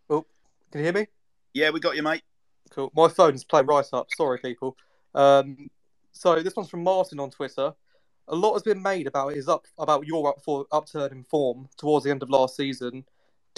Oh, 0.09 0.25
can 0.71 0.81
you 0.81 0.85
hear 0.85 0.93
me? 0.93 1.07
Yeah, 1.53 1.71
we 1.71 1.81
got 1.81 1.97
you, 1.97 2.03
mate. 2.03 2.23
Cool. 2.71 2.93
My 2.95 3.09
phone's 3.09 3.45
playing 3.45 3.67
right 3.67 3.87
up. 3.93 4.07
Sorry, 4.17 4.39
people. 4.39 4.77
Um, 5.15 5.69
so 6.13 6.41
this 6.43 6.55
one's 6.55 6.69
from 6.69 6.85
Martin 6.85 7.19
on 7.19 7.31
Twitter. 7.31 7.75
A 8.29 8.37
lot 8.37 8.53
has 8.53 8.63
been 8.63 8.83
made 8.83 9.07
about 9.07 9.35
his 9.35 9.49
up 9.49 9.67
about 9.79 10.07
your 10.07 10.29
up 10.29 10.43
for 10.45 10.67
upturn 10.71 11.11
in 11.11 11.25
form 11.25 11.69
towards 11.77 12.05
the 12.05 12.11
end 12.11 12.23
of 12.23 12.31
last 12.31 12.57
season. 12.57 13.05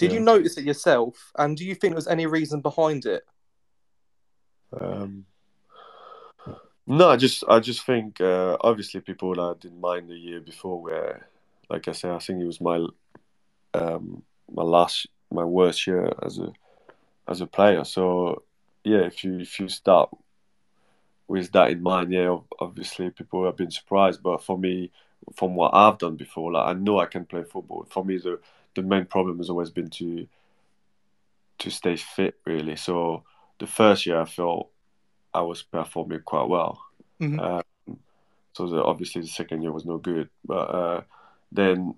Did 0.01 0.13
Yeah. 0.13 0.17
you 0.17 0.25
notice 0.25 0.57
it 0.57 0.65
yourself? 0.65 1.31
And 1.37 1.55
do 1.55 1.63
you 1.63 1.75
think 1.75 1.93
there's 1.93 2.07
any 2.07 2.25
reason 2.25 2.59
behind 2.59 3.05
it? 3.05 3.23
Um, 4.73 5.27
no, 6.87 7.09
I 7.09 7.17
just 7.17 7.43
I 7.47 7.59
just 7.59 7.85
think 7.85 8.19
uh, 8.19 8.57
obviously 8.61 8.99
people 9.01 9.35
that 9.35 9.59
didn't 9.59 9.79
mind 9.79 10.09
the 10.09 10.15
year 10.15 10.39
before 10.39 10.81
where, 10.81 11.27
like 11.69 11.87
I 11.87 11.91
said, 11.91 12.13
I 12.13 12.17
think 12.17 12.41
it 12.41 12.47
was 12.47 12.59
my 12.59 12.83
um, 13.75 14.23
my 14.51 14.63
last 14.63 15.05
my 15.29 15.43
worst 15.43 15.85
year 15.85 16.11
as 16.23 16.39
a 16.39 16.51
as 17.27 17.41
a 17.41 17.45
player. 17.45 17.83
So 17.83 18.41
yeah, 18.83 19.01
if 19.01 19.23
you 19.23 19.37
if 19.41 19.59
you 19.59 19.69
start 19.69 20.09
with 21.27 21.51
that 21.51 21.69
in 21.69 21.83
mind, 21.83 22.11
yeah, 22.11 22.35
obviously 22.59 23.11
people 23.11 23.45
have 23.45 23.55
been 23.55 23.69
surprised. 23.69 24.23
But 24.23 24.43
for 24.43 24.57
me, 24.57 24.89
from 25.35 25.53
what 25.53 25.75
I've 25.75 25.99
done 25.99 26.15
before, 26.15 26.53
like 26.53 26.69
I 26.69 26.73
know 26.73 26.97
I 26.97 27.05
can 27.05 27.25
play 27.25 27.43
football. 27.43 27.85
For 27.91 28.03
me, 28.03 28.17
the 28.17 28.39
the 28.75 28.81
main 28.81 29.05
problem 29.05 29.37
has 29.37 29.49
always 29.49 29.69
been 29.69 29.89
to 29.89 30.27
to 31.59 31.69
stay 31.69 31.95
fit, 31.95 32.35
really. 32.45 32.75
So 32.75 33.23
the 33.59 33.67
first 33.67 34.05
year, 34.05 34.19
I 34.19 34.25
felt 34.25 34.69
I 35.33 35.41
was 35.41 35.61
performing 35.61 36.21
quite 36.21 36.47
well. 36.47 36.83
Mhm. 37.19 37.39
Um, 37.39 37.99
so 38.53 38.67
the, 38.67 38.83
obviously 38.83 39.21
the 39.21 39.27
second 39.27 39.61
year 39.61 39.71
was 39.71 39.85
no 39.85 39.97
good, 39.97 40.29
but 40.43 40.69
uh, 40.69 41.01
then 41.51 41.95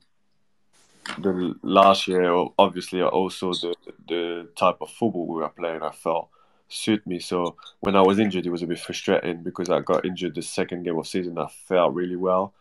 the 1.17 1.55
last 1.61 2.07
year, 2.07 2.32
obviously, 2.57 3.01
also 3.01 3.53
the 3.53 3.76
the 4.07 4.49
type 4.55 4.78
of 4.82 4.89
football 4.89 5.28
we 5.28 5.41
were 5.41 5.49
playing, 5.49 5.82
I 5.82 5.91
felt 5.91 6.30
suit 6.67 7.05
me. 7.05 7.19
So 7.19 7.55
when 7.80 7.95
I 7.95 8.01
was 8.01 8.19
injured, 8.19 8.45
it 8.45 8.51
was 8.51 8.63
a 8.63 8.67
bit 8.67 8.80
frustrating 8.80 9.43
because 9.43 9.69
I 9.69 9.80
got 9.80 10.05
injured 10.05 10.36
the 10.36 10.41
second 10.41 10.84
game 10.84 10.97
of 10.97 11.07
season. 11.07 11.38
I 11.38 11.47
felt 11.47 11.93
really 11.93 12.15
well 12.15 12.53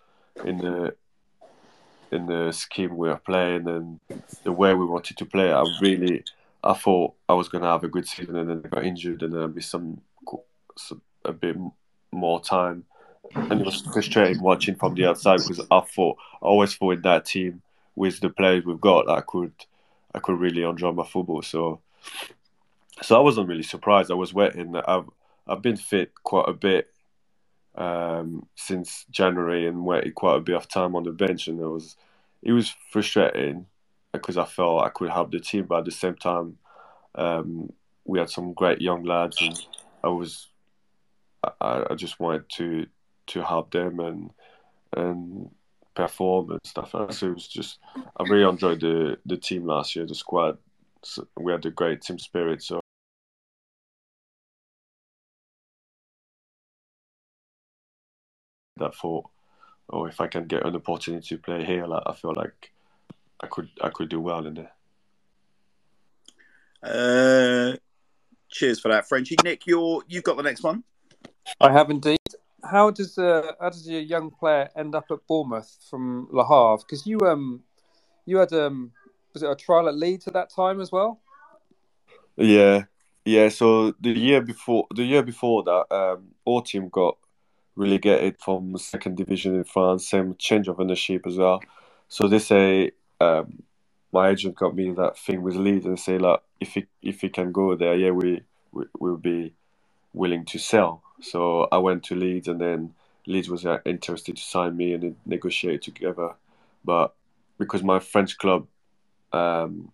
in 0.44 0.58
the 0.58 0.94
in 2.12 2.26
the 2.26 2.52
scheme 2.52 2.96
we 2.96 3.08
were 3.08 3.16
playing 3.16 3.66
and 3.66 3.98
the 4.44 4.52
way 4.52 4.74
we 4.74 4.84
wanted 4.84 5.16
to 5.16 5.24
play. 5.24 5.50
I 5.50 5.64
really, 5.80 6.24
I 6.62 6.74
thought 6.74 7.14
I 7.28 7.32
was 7.32 7.48
gonna 7.48 7.66
have 7.66 7.84
a 7.84 7.88
good 7.88 8.06
season, 8.06 8.36
and 8.36 8.48
then 8.48 8.62
I 8.64 8.68
got 8.68 8.84
injured, 8.84 9.22
and 9.22 9.32
then 9.32 9.54
missed 9.54 9.70
some, 9.70 10.00
some 10.76 11.00
a 11.24 11.32
bit 11.32 11.56
more 12.12 12.40
time, 12.40 12.84
and 13.34 13.60
it 13.60 13.64
was 13.64 13.80
frustrating 13.80 14.42
watching 14.42 14.74
from 14.74 14.94
the 14.94 15.06
outside 15.06 15.38
because 15.38 15.66
I 15.70 15.80
thought 15.80 16.18
I 16.42 16.46
always 16.46 16.74
thought 16.74 16.92
in 16.92 17.02
that 17.02 17.24
team 17.24 17.62
with 17.96 18.20
the 18.20 18.30
players 18.30 18.64
we've 18.64 18.80
got, 18.80 19.08
I 19.08 19.20
could, 19.20 19.52
I 20.14 20.18
could 20.18 20.38
really 20.38 20.62
enjoy 20.62 20.92
my 20.92 21.06
football. 21.06 21.42
So, 21.42 21.80
so 23.00 23.16
I 23.16 23.20
wasn't 23.20 23.48
really 23.48 23.62
surprised. 23.62 24.10
I 24.10 24.14
was 24.14 24.34
waiting. 24.34 24.76
I've 24.76 25.08
I've 25.46 25.62
been 25.62 25.76
fit 25.76 26.12
quite 26.22 26.48
a 26.48 26.52
bit 26.52 26.92
um, 27.74 28.46
since 28.54 29.06
January 29.10 29.66
and 29.66 29.84
waited 29.84 30.14
quite 30.14 30.36
a 30.36 30.40
bit 30.40 30.56
of 30.56 30.68
time 30.68 30.94
on 30.94 31.04
the 31.04 31.12
bench, 31.12 31.48
and 31.48 31.60
it 31.60 31.66
was 31.66 31.96
it 32.42 32.52
was 32.52 32.74
frustrating 32.90 33.66
because 34.12 34.36
I 34.36 34.44
felt 34.44 34.82
I 34.82 34.90
could 34.90 35.10
help 35.10 35.32
the 35.32 35.40
team, 35.40 35.66
but 35.66 35.78
at 35.78 35.84
the 35.86 35.90
same 35.90 36.16
time, 36.16 36.58
um, 37.14 37.72
we 38.04 38.18
had 38.18 38.30
some 38.30 38.52
great 38.52 38.80
young 38.80 39.04
lads, 39.04 39.40
and 39.40 39.58
I 40.04 40.08
was 40.08 40.48
I, 41.60 41.84
I 41.90 41.94
just 41.94 42.20
wanted 42.20 42.48
to 42.56 42.86
to 43.28 43.42
help 43.42 43.70
them 43.70 44.00
and 44.00 44.30
and 44.94 45.50
perform 45.94 46.50
and 46.50 46.60
stuff. 46.64 46.90
So 46.90 47.28
it 47.28 47.34
was 47.34 47.48
just 47.48 47.78
I 47.94 48.24
really 48.28 48.48
enjoyed 48.48 48.80
the 48.80 49.18
the 49.24 49.36
team 49.36 49.66
last 49.66 49.96
year, 49.96 50.06
the 50.06 50.14
squad. 50.14 50.58
So 51.02 51.26
we 51.36 51.52
had 51.52 51.66
a 51.66 51.70
great 51.70 52.02
team 52.02 52.18
spirit, 52.18 52.62
so. 52.62 52.81
That 58.82 58.94
thought, 58.94 59.26
oh, 59.90 60.06
if 60.06 60.20
I 60.20 60.26
can 60.26 60.46
get 60.46 60.66
an 60.66 60.74
opportunity 60.74 61.36
to 61.36 61.38
play 61.38 61.64
here, 61.64 61.86
like 61.86 62.02
I 62.06 62.12
feel 62.12 62.34
like 62.34 62.72
I 63.40 63.46
could 63.46 63.68
I 63.80 63.88
could 63.90 64.08
do 64.08 64.20
well 64.20 64.46
in 64.46 64.54
there. 64.54 64.72
Uh, 66.82 67.76
cheers 68.50 68.80
for 68.80 68.88
that, 68.88 69.08
Frenchie. 69.08 69.36
Nick, 69.44 69.66
you're 69.66 70.02
you've 70.08 70.24
got 70.24 70.36
the 70.36 70.42
next 70.42 70.62
one. 70.62 70.82
I 71.60 71.72
have 71.72 71.90
indeed. 71.90 72.18
How 72.64 72.90
does 72.90 73.18
uh, 73.18 73.52
how 73.60 73.70
does 73.70 73.88
your 73.88 74.00
young 74.00 74.30
player 74.30 74.68
end 74.76 74.94
up 74.94 75.06
at 75.10 75.26
Bournemouth 75.26 75.76
from 75.88 76.28
Le 76.30 76.44
Havre? 76.44 76.84
Because 76.84 77.06
you 77.06 77.20
um 77.20 77.62
you 78.26 78.38
had 78.38 78.52
um 78.52 78.92
was 79.32 79.42
it 79.42 79.50
a 79.50 79.56
trial 79.56 79.88
at 79.88 79.96
Leeds 79.96 80.26
at 80.26 80.34
that 80.34 80.50
time 80.50 80.80
as 80.80 80.92
well? 80.92 81.20
Yeah, 82.36 82.84
yeah. 83.24 83.48
So 83.48 83.92
the 84.00 84.10
year 84.10 84.40
before, 84.40 84.86
the 84.94 85.04
year 85.04 85.22
before 85.22 85.62
that, 85.64 85.94
um, 85.94 86.28
our 86.46 86.62
team 86.62 86.88
got 86.88 87.16
relegated 87.76 88.36
from 88.40 88.76
second 88.78 89.16
division 89.16 89.54
in 89.54 89.64
France. 89.64 90.08
Same 90.08 90.34
change 90.38 90.68
of 90.68 90.80
ownership 90.80 91.26
as 91.26 91.36
well. 91.36 91.62
So 92.08 92.28
they 92.28 92.38
say 92.38 92.92
um, 93.20 93.62
my 94.12 94.30
agent 94.30 94.56
got 94.56 94.74
me 94.74 94.92
that 94.92 95.18
thing 95.18 95.42
with 95.42 95.56
Leeds 95.56 95.86
and 95.86 95.98
say 95.98 96.18
like 96.18 96.40
if 96.60 96.74
he 96.74 96.86
if 97.02 97.20
he 97.20 97.28
can 97.28 97.52
go 97.52 97.74
there, 97.74 97.94
yeah, 97.94 98.10
we 98.10 98.42
we 98.72 98.84
will 98.98 99.16
be 99.16 99.54
willing 100.12 100.44
to 100.46 100.58
sell. 100.58 101.02
So 101.20 101.68
I 101.72 101.78
went 101.78 102.04
to 102.04 102.14
Leeds 102.14 102.48
and 102.48 102.60
then 102.60 102.94
Leeds 103.26 103.48
was 103.48 103.64
uh, 103.64 103.78
interested 103.84 104.36
to 104.36 104.42
sign 104.42 104.76
me 104.76 104.94
and 104.94 105.16
negotiate 105.26 105.82
together, 105.82 106.30
but 106.84 107.14
because 107.58 107.82
my 107.82 107.98
French 108.00 108.38
club. 108.38 108.66
Um, 109.32 109.92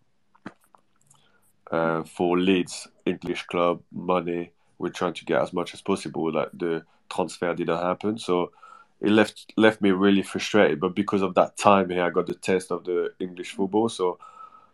uh, 1.70 2.03
for 2.05 2.39
Leeds 2.39 2.89
English 3.05 3.47
club 3.47 3.83
money. 3.93 4.53
We're 4.79 4.91
trying 4.91 5.14
to 5.14 5.24
get 5.24 5.43
as 5.43 5.53
much 5.53 5.74
as 5.74 5.81
possible. 5.81 6.33
Like 6.33 6.51
the 6.53 6.85
transfer 7.11 7.54
didn't 7.54 7.82
happen, 7.82 8.18
so 8.18 8.52
it 9.00 9.11
left 9.11 9.52
left 9.56 9.80
me 9.80 9.90
really 9.90 10.22
frustrated. 10.22 10.80
But 10.80 10.94
because 10.94 11.22
of 11.22 11.34
that 11.34 11.56
time 11.56 11.90
here, 11.90 12.04
I 12.04 12.11
got 12.11 12.26
the 12.26 12.34
taste 12.34 12.70
of 12.70 12.84
the 12.84 13.12
English 13.18 13.52
football. 13.52 13.88
So 13.88 14.18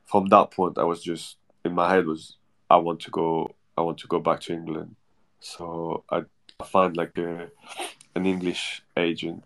from 0.04 0.26
that 0.26 0.50
point, 0.50 0.78
I 0.78 0.84
was 0.84 1.02
just 1.02 1.36
in 1.64 1.74
my 1.74 1.92
head 1.92 2.06
was 2.06 2.36
I 2.70 2.76
want 2.76 3.00
to 3.00 3.10
go. 3.10 3.54
I 3.76 3.82
want 3.82 3.98
to 3.98 4.06
go 4.06 4.20
back 4.20 4.40
to 4.42 4.52
England. 4.52 4.94
So 5.40 6.04
I, 6.08 6.22
I 6.60 6.64
found 6.64 6.96
like 6.96 7.18
a, 7.18 7.48
an 8.14 8.24
English 8.24 8.82
agent, 8.96 9.44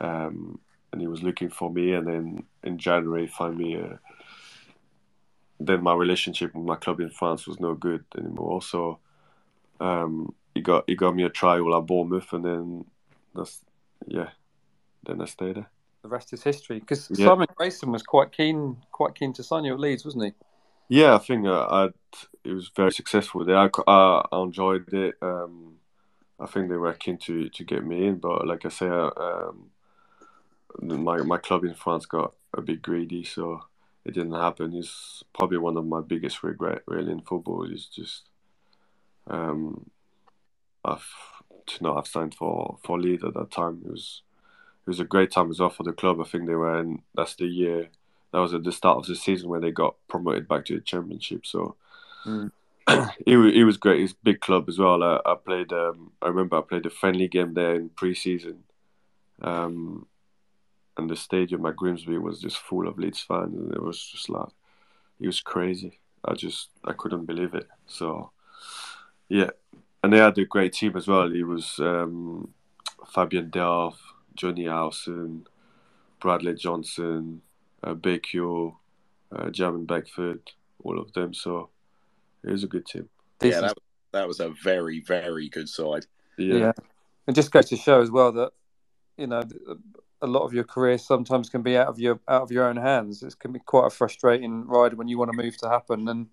um, 0.00 0.60
and 0.92 1.00
he 1.00 1.06
was 1.06 1.22
looking 1.22 1.48
for 1.48 1.70
me. 1.70 1.94
And 1.94 2.06
then 2.06 2.44
in 2.62 2.78
January, 2.78 3.26
find 3.26 3.56
me 3.56 3.76
a 3.76 3.98
then 5.58 5.82
my 5.82 5.94
relationship 5.94 6.54
with 6.54 6.66
my 6.66 6.76
club 6.76 7.00
in 7.00 7.10
France 7.10 7.46
was 7.46 7.60
no 7.60 7.74
good 7.74 8.04
anymore. 8.16 8.60
So 8.62 8.98
um, 9.80 10.34
he 10.56 10.62
got 10.62 10.84
he 10.86 10.94
got 10.94 11.14
me 11.14 11.22
a 11.22 11.28
trial 11.28 11.76
at 11.76 11.86
Bournemouth, 11.86 12.32
and 12.32 12.44
then 12.44 12.84
that's 13.34 13.62
yeah, 14.06 14.30
then 15.04 15.20
I 15.20 15.26
stayed 15.26 15.56
there. 15.56 15.70
The 16.02 16.08
rest 16.08 16.32
is 16.32 16.42
history. 16.42 16.80
Because 16.80 17.10
Yeah. 17.10 17.26
Simon 17.26 17.46
Grayson 17.56 17.92
was 17.92 18.02
quite 18.02 18.32
keen 18.32 18.78
quite 18.90 19.14
keen 19.14 19.32
to 19.34 19.42
sign 19.42 19.64
you 19.64 19.74
at 19.74 19.80
Leeds, 19.80 20.04
wasn't 20.04 20.24
he? 20.24 20.32
Yeah, 20.88 21.14
I 21.14 21.18
think 21.18 21.46
uh, 21.46 21.66
I 21.70 21.84
it 22.42 22.52
was 22.52 22.70
very 22.74 22.92
successful 22.92 23.44
there. 23.44 23.58
I, 23.58 23.68
I, 23.86 24.24
I 24.32 24.42
enjoyed 24.42 24.92
it. 24.94 25.16
Um, 25.20 25.74
I 26.40 26.46
think 26.46 26.68
they 26.68 26.76
were 26.76 26.92
keen 26.94 27.18
to, 27.18 27.48
to 27.48 27.64
get 27.64 27.84
me 27.84 28.06
in, 28.06 28.16
but 28.16 28.46
like 28.46 28.64
I 28.64 28.68
say, 28.68 28.88
uh, 28.88 29.10
um, 29.16 29.70
my 30.80 31.18
my 31.18 31.38
club 31.38 31.64
in 31.64 31.74
France 31.74 32.06
got 32.06 32.32
a 32.54 32.62
bit 32.62 32.80
greedy, 32.80 33.24
so 33.24 33.62
it 34.06 34.14
didn't 34.14 34.32
happen. 34.32 34.74
It's 34.74 35.22
probably 35.34 35.58
one 35.58 35.76
of 35.76 35.86
my 35.86 36.00
biggest 36.00 36.42
regret 36.42 36.82
really 36.86 37.12
in 37.12 37.20
football 37.20 37.64
is 37.70 37.86
just 37.86 38.22
um, 39.26 39.90
I've 40.86 41.08
to 41.66 41.82
not 41.82 41.96
have 41.96 42.06
signed 42.06 42.34
for 42.34 42.78
for 42.84 42.98
Leeds 43.00 43.24
at 43.24 43.34
that 43.34 43.50
time. 43.50 43.82
It 43.84 43.90
was 43.90 44.22
it 44.86 44.90
was 44.90 45.00
a 45.00 45.04
great 45.04 45.30
time 45.32 45.50
as 45.50 45.58
well 45.60 45.70
for 45.70 45.82
the 45.82 45.92
club. 45.92 46.20
I 46.20 46.24
think 46.24 46.46
they 46.46 46.54
were 46.54 46.78
in 46.78 47.02
that's 47.14 47.34
the 47.34 47.46
year 47.46 47.88
that 48.32 48.38
was 48.38 48.54
at 48.54 48.64
the 48.64 48.72
start 48.72 48.98
of 48.98 49.06
the 49.06 49.16
season 49.16 49.48
where 49.48 49.60
they 49.60 49.70
got 49.70 49.96
promoted 50.08 50.46
back 50.48 50.64
to 50.66 50.74
the 50.74 50.80
championship. 50.80 51.46
So 51.46 51.76
Mm. 52.24 52.50
it 53.26 53.36
was 53.36 53.52
it 53.54 53.64
was 53.64 53.76
great. 53.76 54.00
It's 54.02 54.12
a 54.12 54.16
big 54.22 54.40
club 54.40 54.68
as 54.68 54.78
well. 54.78 55.02
I, 55.02 55.20
I 55.26 55.34
played. 55.34 55.72
Um, 55.72 56.12
I 56.22 56.28
remember 56.28 56.56
I 56.56 56.60
played 56.62 56.86
a 56.86 56.90
friendly 56.90 57.28
game 57.28 57.54
there 57.54 57.74
in 57.74 57.88
pre-season, 57.90 58.64
um, 59.42 60.06
and 60.96 61.10
the 61.10 61.16
stadium 61.16 61.66
at 61.66 61.76
Grimsby 61.76 62.18
was 62.18 62.40
just 62.40 62.58
full 62.58 62.86
of 62.86 62.98
Leeds 62.98 63.20
fans, 63.20 63.54
and 63.54 63.72
it 63.72 63.82
was 63.82 64.00
just 64.04 64.28
like 64.28 64.50
it 65.20 65.26
was 65.26 65.40
crazy. 65.40 65.98
I 66.24 66.34
just 66.34 66.68
I 66.84 66.92
couldn't 66.92 67.26
believe 67.26 67.54
it. 67.54 67.68
So 67.86 68.30
yeah, 69.28 69.50
and 70.02 70.12
they 70.12 70.18
had 70.18 70.38
a 70.38 70.44
great 70.44 70.72
team 70.72 70.96
as 70.96 71.06
well. 71.06 71.32
It 71.32 71.42
was 71.42 71.78
um, 71.78 72.52
Fabian 73.12 73.50
Delph, 73.50 73.96
Jonny 74.34 74.66
Howson, 74.66 75.46
Bradley 76.20 76.54
Johnson, 76.54 77.42
uh, 77.82 77.94
Becchio, 77.94 78.76
uh, 79.34 79.46
Jermaine 79.46 79.86
Beckford, 79.86 80.40
all 80.82 80.98
of 80.98 81.12
them. 81.12 81.34
So 81.34 81.70
it 82.44 82.50
was 82.50 82.64
a 82.64 82.68
good 82.68 82.86
team. 82.86 83.08
Yeah, 83.42 83.60
that, 83.60 83.78
that 84.12 84.28
was 84.28 84.40
a 84.40 84.50
very, 84.62 85.00
very 85.00 85.48
good 85.48 85.68
side. 85.68 86.06
Yeah. 86.38 86.54
Yeah. 86.54 86.72
And 87.26 87.34
just 87.34 87.50
goes 87.50 87.68
to 87.70 87.76
show 87.76 88.00
as 88.00 88.10
well 88.10 88.32
that 88.32 88.52
you 89.16 89.26
know 89.26 89.42
a 90.22 90.26
lot 90.26 90.44
of 90.44 90.52
your 90.52 90.64
career 90.64 90.98
sometimes 90.98 91.48
can 91.48 91.62
be 91.62 91.76
out 91.76 91.88
of 91.88 91.98
your 91.98 92.20
out 92.28 92.42
of 92.42 92.52
your 92.52 92.66
own 92.66 92.76
hands. 92.76 93.22
It 93.22 93.38
can 93.38 93.52
be 93.52 93.58
quite 93.58 93.86
a 93.86 93.90
frustrating 93.90 94.66
ride 94.66 94.94
when 94.94 95.08
you 95.08 95.18
want 95.18 95.30
a 95.30 95.34
move 95.34 95.56
to 95.58 95.68
happen, 95.68 96.08
and 96.08 96.26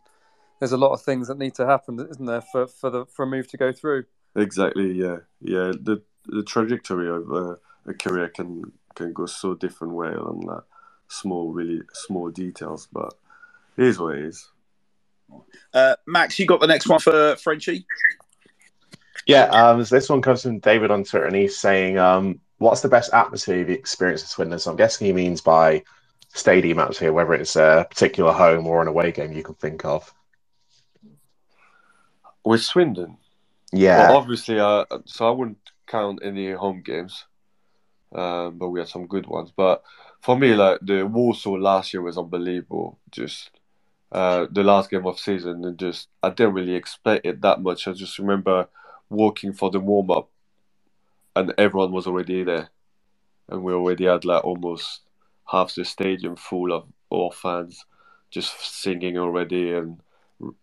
there's 0.63 0.71
a 0.71 0.77
lot 0.77 0.93
of 0.93 1.01
things 1.01 1.27
that 1.27 1.37
need 1.37 1.53
to 1.53 1.65
happen, 1.65 1.99
isn't 2.09 2.25
there, 2.25 2.39
for 2.39 2.67
for 2.67 2.89
the 2.89 3.05
for 3.05 3.23
a 3.23 3.27
move 3.27 3.49
to 3.49 3.57
go 3.57 3.73
through. 3.73 4.05
Exactly. 4.33 4.93
Yeah. 4.93 5.17
Yeah. 5.41 5.73
The 5.77 6.01
the 6.25 6.41
trajectory 6.41 7.09
of 7.09 7.29
uh, 7.33 7.55
a 7.85 7.93
career 7.93 8.29
can 8.29 8.71
can 8.95 9.11
go 9.11 9.25
so 9.25 9.55
different 9.55 9.93
way 9.93 10.07
on 10.07 10.39
like 10.39 10.63
small, 11.09 11.51
really 11.51 11.81
small 11.91 12.29
details, 12.29 12.87
but 12.93 13.13
it 13.75 13.83
is 13.83 13.99
what 13.99 14.15
it 14.15 14.23
is. 14.23 14.47
Uh, 15.73 15.97
Max, 16.07 16.39
you 16.39 16.45
got 16.45 16.61
the 16.61 16.67
next 16.67 16.87
one 16.87 16.99
for 16.99 17.35
Frenchie? 17.35 17.85
Yeah, 19.27 19.47
um, 19.47 19.83
so 19.83 19.95
this 19.95 20.09
one 20.09 20.21
comes 20.21 20.43
from 20.43 20.59
David 20.59 20.91
on 20.91 21.03
Twitter, 21.03 21.25
and 21.25 21.35
he's 21.35 21.57
saying, 21.57 21.97
um, 21.97 22.39
"What's 22.59 22.79
the 22.79 22.87
best 22.87 23.13
atmosphere 23.13 23.57
you've 23.57 23.69
experienced 23.69 24.23
at 24.23 24.29
Swindon?" 24.29 24.59
So 24.59 24.71
I'm 24.71 24.77
guessing 24.77 25.07
he 25.07 25.13
means 25.13 25.41
by 25.41 25.83
stadium 26.29 26.79
atmosphere, 26.79 27.11
whether 27.11 27.33
it's 27.33 27.57
a 27.57 27.85
particular 27.89 28.31
home 28.31 28.65
or 28.65 28.81
an 28.81 28.87
away 28.87 29.11
game 29.11 29.33
you 29.33 29.43
can 29.43 29.55
think 29.55 29.83
of. 29.83 30.13
With 32.45 32.61
Swindon, 32.63 33.17
Yeah, 33.71 34.09
well, 34.09 34.17
obviously, 34.17 34.59
uh, 34.59 34.85
so 35.05 35.27
I 35.27 35.31
wouldn't 35.31 35.59
count 35.87 36.19
any 36.23 36.51
home 36.51 36.81
games, 36.83 37.25
um, 38.13 38.57
but 38.57 38.69
we 38.69 38.79
had 38.79 38.89
some 38.89 39.07
good 39.07 39.27
ones. 39.27 39.51
But 39.55 39.83
for 40.21 40.37
me, 40.37 40.55
like 40.55 40.79
the 40.81 41.03
Walsall 41.03 41.59
last 41.61 41.93
year 41.93 42.01
was 42.03 42.17
unbelievable. 42.17 42.99
Just 43.11 43.51
uh, 44.11 44.47
the 44.51 44.63
last 44.63 44.89
game 44.91 45.07
of 45.07 45.19
season, 45.19 45.65
and 45.65 45.77
just 45.79 46.09
I 46.21 46.29
didn't 46.29 46.53
really 46.55 46.75
expect 46.75 47.25
it 47.25 47.41
that 47.41 47.61
much. 47.61 47.87
I 47.87 47.93
just 47.93 48.19
remember 48.19 48.67
walking 49.09 49.53
for 49.53 49.71
the 49.71 49.79
warm 49.79 50.11
up, 50.11 50.29
and 51.35 51.53
everyone 51.57 51.91
was 51.91 52.07
already 52.07 52.43
there, 52.43 52.69
and 53.49 53.63
we 53.63 53.73
already 53.73 54.05
had 54.05 54.25
like 54.25 54.43
almost 54.43 55.01
half 55.49 55.73
the 55.75 55.85
stadium 55.85 56.35
full 56.35 56.73
of 56.73 56.85
all 57.09 57.31
fans, 57.31 57.85
just 58.31 58.59
singing 58.59 59.17
already 59.17 59.73
and 59.73 59.99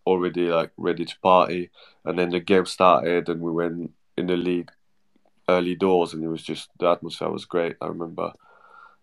already 0.05 0.47
like 0.47 0.71
ready 0.77 1.05
to 1.05 1.19
party. 1.21 1.69
And 2.05 2.17
then 2.17 2.29
the 2.29 2.39
game 2.39 2.65
started, 2.65 3.29
and 3.29 3.41
we 3.41 3.51
went 3.51 3.91
in 4.17 4.27
the 4.27 4.37
league 4.37 4.71
early 5.49 5.75
doors, 5.75 6.13
and 6.13 6.23
it 6.23 6.27
was 6.27 6.43
just 6.43 6.69
the 6.79 6.89
atmosphere 6.89 7.29
was 7.29 7.45
great. 7.45 7.75
I 7.81 7.87
remember. 7.87 8.33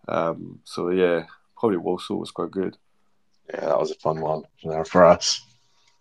Um, 0.07 0.59
so 0.63 0.89
yeah, 0.89 1.25
probably 1.57 1.77
Walsall 1.77 2.19
was 2.19 2.31
quite 2.31 2.51
good. 2.51 2.77
yeah, 3.53 3.65
that 3.67 3.79
was 3.79 3.91
a 3.91 3.95
fun 3.95 4.21
one 4.21 4.43
for 4.85 5.05
us. 5.05 5.41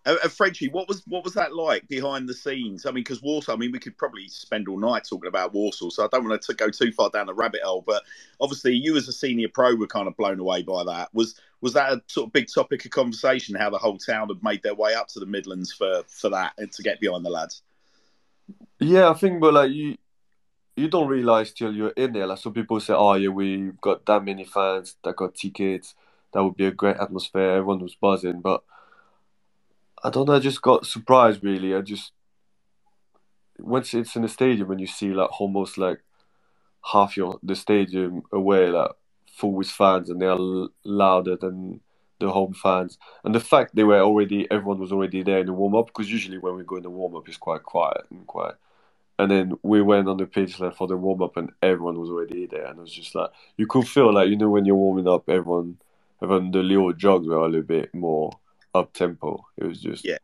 Uh, 0.09 0.17
uh, 0.25 0.29
Frenchie, 0.29 0.71
what 0.71 0.89
was 0.89 1.03
what 1.07 1.23
was 1.23 1.35
that 1.35 1.55
like 1.55 1.87
behind 1.87 2.27
the 2.27 2.33
scenes? 2.33 2.87
I 2.87 2.91
mean, 2.91 3.05
because 3.05 3.21
Walsall, 3.21 3.55
I 3.55 3.59
mean, 3.59 3.73
we 3.73 3.79
could 3.79 3.97
probably 3.99 4.27
spend 4.29 4.67
all 4.67 4.79
night 4.79 5.05
talking 5.05 5.29
about 5.29 5.53
Walsall, 5.53 5.91
so 5.91 6.03
I 6.03 6.09
don't 6.11 6.27
want 6.27 6.41
to 6.41 6.55
go 6.55 6.71
too 6.71 6.91
far 6.93 7.11
down 7.11 7.27
the 7.27 7.35
rabbit 7.35 7.61
hole. 7.63 7.85
But 7.87 8.05
obviously, 8.41 8.73
you 8.73 8.97
as 8.97 9.07
a 9.07 9.13
senior 9.13 9.49
pro 9.53 9.75
were 9.75 9.87
kind 9.87 10.09
of 10.09 10.17
blown 10.17 10.41
away 10.41 10.63
by 10.63 10.83
that. 10.85 11.13
Was 11.13 11.39
was 11.61 11.75
that 11.75 11.93
a 11.93 12.03
sort 12.07 12.29
of 12.29 12.33
big 12.33 12.49
topic 12.53 12.87
of 12.87 12.91
conversation? 12.91 13.55
How 13.55 13.69
the 13.69 13.77
whole 13.77 13.99
town 13.99 14.29
had 14.29 14.43
made 14.43 14.63
their 14.63 14.75
way 14.75 14.95
up 14.95 15.09
to 15.09 15.21
the 15.21 15.27
Midlands 15.27 15.75
for 15.75 16.03
for 16.09 16.31
that 16.31 16.55
and 16.57 16.73
to 16.73 16.83
get 16.83 17.01
behind 17.01 17.23
the 17.23 17.31
lads? 17.31 17.63
Yeah, 18.81 19.11
I 19.11 19.15
think, 19.15 19.43
but 19.43 19.53
like 19.53 19.73
you, 19.73 19.99
you 20.75 20.89
don't 20.89 21.09
realize 21.09 21.53
till 21.53 21.75
you're 21.75 21.91
in 21.91 22.15
there. 22.15 22.27
Like 22.27 22.39
some 22.39 22.55
people 22.55 22.81
say, 22.81 22.95
"Oh 22.95 23.13
yeah, 23.13 23.29
we've 23.29 23.79
got 23.83 24.07
that 24.07 24.25
many 24.25 24.45
fans 24.45 24.97
that 25.05 25.17
got 25.17 25.35
tickets. 25.35 25.95
That 26.33 26.43
would 26.43 26.57
be 26.57 26.65
a 26.65 26.71
great 26.71 26.97
atmosphere. 26.97 27.51
Everyone 27.51 27.81
was 27.81 27.95
buzzing." 27.95 28.41
But 28.41 28.63
I 30.05 30.11
don't 30.11 30.27
know. 30.29 30.35
I 30.35 30.39
just 30.39 30.63
got 30.63 30.87
surprised. 30.87 31.43
Really, 31.43 31.75
I 31.75 31.81
just 31.81 32.13
once 33.59 33.93
it's 33.95 34.17
in 34.17 34.23
the 34.23 34.29
stadium 34.29 34.71
and 34.71 34.81
you 34.81 34.87
see 34.87 35.13
like 35.13 35.41
almost 35.41 35.79
like 35.79 36.01
half 36.93 37.17
your 37.17 37.39
the 37.43 37.57
stadium 37.57 38.23
away, 38.33 38.69
like 38.69 38.93
full 39.27 39.53
with 39.53 39.71
fans, 39.71 40.11
and 40.11 40.21
they 40.21 40.27
are 40.27 40.39
l- 40.39 40.71
louder 40.85 41.37
than 41.37 41.81
the 42.21 42.31
home 42.31 42.55
fans. 42.55 42.99
And 43.25 43.35
the 43.35 43.41
fact 43.41 43.75
they 43.75 43.85
were 43.85 44.01
already, 44.01 44.51
everyone 44.51 44.79
was 44.79 44.93
already 44.93 45.23
there 45.23 45.39
in 45.39 45.47
the 45.47 45.53
warm 45.53 45.75
up 45.75 45.87
because 45.87 46.11
usually 46.11 46.39
when 46.39 46.57
we 46.57 46.65
go 46.65 46.77
in 46.77 46.83
the 46.83 46.91
warm 46.91 47.17
up, 47.17 47.29
it's 47.29 47.37
quite 47.37 47.63
quiet 47.63 48.05
and 48.11 48.27
quiet. 48.27 48.57
And 49.19 49.31
then 49.31 49.59
we 49.63 49.83
went 49.83 50.09
on 50.09 50.17
the 50.17 50.27
pitch 50.27 50.61
like 50.61 50.77
for 50.77 50.87
the 50.87 50.97
warm 50.97 51.23
up, 51.23 51.37
and 51.37 51.51
everyone 51.63 51.99
was 51.99 52.11
already 52.11 52.47
there, 52.47 52.67
and 52.67 52.79
it 52.79 52.83
was 52.83 52.93
just 52.93 53.15
like 53.15 53.31
you 53.57 53.67
could 53.67 53.89
feel 53.89 54.13
like 54.13 54.29
you 54.29 54.37
know 54.37 54.51
when 54.51 54.65
you're 54.65 54.77
warming 54.77 55.09
up, 55.09 55.29
everyone, 55.29 55.79
everyone 56.23 56.53
the 56.53 56.63
little 56.63 56.93
jogs 56.93 57.27
were 57.27 57.37
a 57.37 57.47
little 57.47 57.63
bit 57.63 57.93
more 57.95 58.31
up 58.79 58.93
tempo. 58.93 59.45
It 59.57 59.65
was 59.65 59.81
just 59.81 60.05
Yeah. 60.05 60.19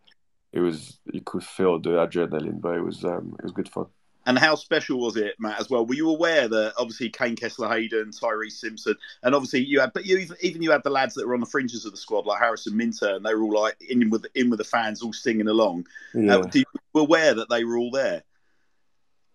It 0.52 0.60
was 0.60 0.98
you 1.12 1.20
could 1.20 1.44
feel 1.44 1.80
the 1.80 1.90
adrenaline, 1.90 2.60
but 2.60 2.76
it 2.76 2.84
was 2.84 3.04
um 3.04 3.36
it 3.38 3.42
was 3.42 3.52
good 3.52 3.68
fun. 3.68 3.86
And 4.26 4.38
how 4.38 4.54
special 4.54 5.00
was 5.00 5.16
it, 5.16 5.34
Matt? 5.38 5.60
As 5.60 5.68
well, 5.68 5.84
were 5.84 5.94
you 5.94 6.08
aware 6.08 6.48
that 6.48 6.72
obviously 6.78 7.10
Kaine 7.10 7.36
Kesler 7.36 7.70
Hayden, 7.70 8.10
Tyreece 8.10 8.52
Simpson, 8.52 8.94
and 9.22 9.34
obviously 9.34 9.62
you 9.62 9.80
had, 9.80 9.92
but 9.92 10.06
you 10.06 10.16
even, 10.16 10.36
even 10.40 10.62
you 10.62 10.70
had 10.70 10.82
the 10.82 10.90
lads 10.90 11.14
that 11.14 11.26
were 11.26 11.34
on 11.34 11.40
the 11.40 11.46
fringes 11.46 11.84
of 11.84 11.92
the 11.92 11.98
squad, 11.98 12.24
like 12.24 12.40
Harrison 12.40 12.76
Minturn, 12.76 13.16
and 13.16 13.26
they 13.26 13.34
were 13.34 13.42
all 13.42 13.60
like 13.60 13.76
in 13.82 14.08
with 14.08 14.24
in 14.34 14.48
with 14.48 14.58
the 14.58 14.64
fans, 14.64 15.02
all 15.02 15.12
singing 15.12 15.48
along. 15.48 15.86
Yeah. 16.14 16.38
Uh, 16.38 16.42
do 16.42 16.60
you 16.60 16.64
were 16.94 17.02
aware 17.02 17.34
that 17.34 17.50
they 17.50 17.64
were 17.64 17.76
all 17.76 17.90
there? 17.90 18.22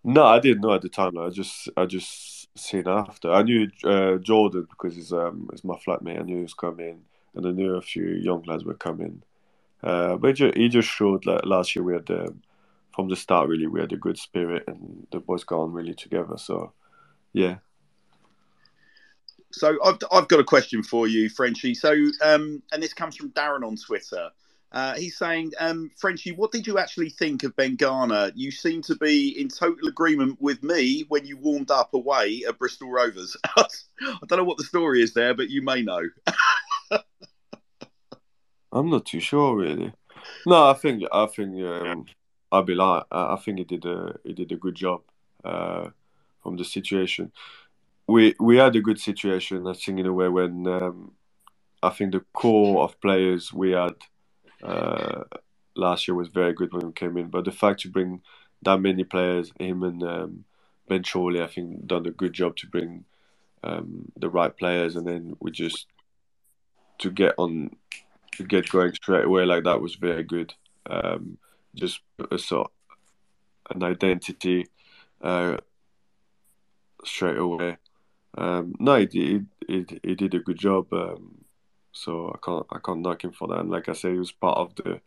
No, 0.04 0.26
I 0.26 0.40
didn't 0.40 0.62
know 0.62 0.74
at 0.74 0.82
the 0.82 0.90
time. 0.90 1.14
like, 1.14 1.28
I 1.28 1.30
just 1.30 1.70
I 1.78 1.86
just 1.86 2.48
seen 2.58 2.88
after. 2.88 3.32
I 3.32 3.44
knew 3.44 3.70
uh, 3.84 4.16
Jordan 4.18 4.68
because 4.70 4.96
he's 4.96 5.14
um 5.14 5.50
he's 5.52 5.64
my 5.64 5.76
flatmate. 5.76 6.20
I 6.20 6.24
knew 6.24 6.38
he 6.38 6.44
was 6.44 6.54
coming, 6.56 7.04
and 7.36 7.46
I 7.46 7.52
knew 7.52 7.76
a 7.76 7.82
few 7.82 8.08
young 8.08 8.44
lads 8.44 8.64
were 8.64 8.74
coming. 8.74 9.24
Uh, 9.82 10.18
but 10.18 10.38
he 10.38 10.68
just, 10.68 10.90
showed 10.90 11.26
like 11.26 11.46
last 11.46 11.76
year 11.76 11.84
we 11.84 11.94
had 11.94 12.10
um, 12.12 12.42
from 12.94 13.08
the 13.08 13.16
start 13.16 13.48
really 13.48 13.68
we 13.68 13.80
had 13.80 13.94
a 13.94 13.98
good 13.98 14.18
spirit 14.18 14.66
and 14.68 15.08
the 15.12 15.20
boys 15.20 15.44
got 15.44 15.62
on 15.62 15.72
really 15.72 15.94
together. 15.94 16.38
So 16.38 16.74
yeah, 17.32 17.58
So 19.52 19.78
I've 19.84 19.98
I've 20.12 20.28
got 20.28 20.40
a 20.40 20.44
question 20.44 20.84
for 20.84 21.08
you, 21.08 21.30
Frenchie. 21.30 21.76
So 21.76 21.94
um, 22.22 22.62
and 22.72 22.84
this 22.84 22.94
comes 22.94 23.16
from 23.16 23.32
Darren 23.32 23.66
on 23.66 23.78
Twitter. 23.78 24.30
Uh, 24.72 24.94
he's 24.96 25.18
saying, 25.18 25.52
um, 25.60 25.90
Frenchie, 25.98 26.32
what 26.32 26.52
did 26.52 26.68
you 26.68 26.78
actually 26.78 27.10
think 27.10 27.44
of 27.44 27.56
Ben 27.56 27.76
Garner? 27.76 28.32
You 28.36 28.52
seem 28.52 28.84
to 28.84 28.96
be 28.96 29.30
in 29.40 29.48
total 29.48 29.88
agreement 29.88 30.40
with 30.40 30.62
me 30.62 31.06
when 31.08 31.26
you 31.26 31.38
warmed 31.38 31.72
up 31.72 31.94
away 31.96 32.44
at 32.48 32.60
Bristol 32.60 32.92
Rovers. 32.92 33.36
I 33.58 33.66
don't 34.28 34.38
know 34.38 34.44
what 34.44 34.58
the 34.58 34.64
story 34.64 35.02
is 35.02 35.14
there, 35.14 35.34
but 35.34 35.50
you 35.50 35.64
may 35.64 35.82
know. 35.82 36.02
I'm 38.72 38.90
not 38.90 39.06
too 39.06 39.20
sure 39.20 39.56
really. 39.56 39.94
No, 40.46 40.70
I 40.70 40.74
think 40.74 41.04
I 41.12 41.26
think 41.26 41.64
um, 41.66 42.06
I'll 42.52 42.64
be 42.64 42.78
I 42.80 43.38
think 43.44 43.60
he 43.60 43.64
did 43.64 43.86
a 43.86 44.20
he 44.24 44.34
did 44.34 44.52
a 44.52 44.58
good 44.58 44.76
job 44.76 45.02
uh, 45.44 45.90
from 46.44 46.58
the 46.58 46.66
situation. 46.66 47.32
We 48.08 48.36
we 48.40 48.58
had 48.58 48.76
a 48.76 48.82
good 48.82 49.00
situation, 49.00 49.68
I 49.68 49.74
think, 49.74 50.00
in 50.00 50.06
a 50.06 50.14
way 50.14 50.30
when 50.30 50.68
um, 50.68 51.12
I 51.82 51.90
think 51.90 52.12
the 52.12 52.26
core 52.34 52.84
of 52.84 53.00
players 53.02 53.54
we 53.54 53.72
had 53.72 53.96
uh, 54.64 55.24
last 55.76 56.08
year 56.08 56.16
was 56.16 56.28
very 56.30 56.54
good 56.54 56.74
when 56.74 56.88
we 56.88 56.94
came 56.94 57.18
in. 57.18 57.28
But 57.28 57.46
the 57.46 57.52
fact 57.52 57.82
to 57.82 57.90
bring 57.90 58.22
that 58.64 58.82
many 58.82 59.04
players, 59.04 59.54
him 59.60 59.84
and 59.84 60.04
um, 60.04 60.46
Ben 60.88 61.04
Chorley, 61.04 61.42
I 61.42 61.48
think, 61.48 61.86
done 61.86 62.06
a 62.06 62.12
good 62.12 62.34
job 62.34 62.58
to 62.58 62.68
bring 62.68 63.06
um, 63.64 64.12
the 64.18 64.30
right 64.30 64.56
players, 64.56 64.96
and 64.96 65.08
then 65.08 65.36
we 65.40 65.52
just 65.52 65.86
to 67.00 67.12
get 67.12 67.36
on 67.38 67.72
to 68.34 68.44
get 68.44 68.70
going 68.70 68.94
straight 68.94 69.26
away 69.26 69.46
like 69.46 69.64
that 69.64 69.82
was 69.82 69.96
very 69.96 70.24
good. 70.24 70.54
Um, 70.90 71.38
just 71.76 72.02
a 72.32 72.38
sort 72.38 72.72
an 73.70 73.84
identity 73.84 74.68
uh, 75.22 75.58
straight 77.04 77.38
away. 77.38 77.78
Um, 78.38 78.76
no, 78.80 78.98
he, 78.98 79.42
he, 79.68 79.86
he, 80.04 80.16
did 80.16 80.34
a 80.34 80.40
good 80.40 80.58
job. 80.58 80.92
Um, 80.94 81.44
so 81.92 82.30
I 82.34 82.38
can't 82.46 82.66
I 82.72 82.80
can't 82.84 83.02
knock 83.02 83.24
him 83.24 83.32
for 83.32 83.48
that. 83.50 83.60
And 83.60 83.70
like 83.70 83.90
I 83.90 83.94
say, 83.94 84.12
he 84.12 84.18
was 84.18 84.32
part 84.32 84.58
of 84.58 84.76
the 84.76 85.02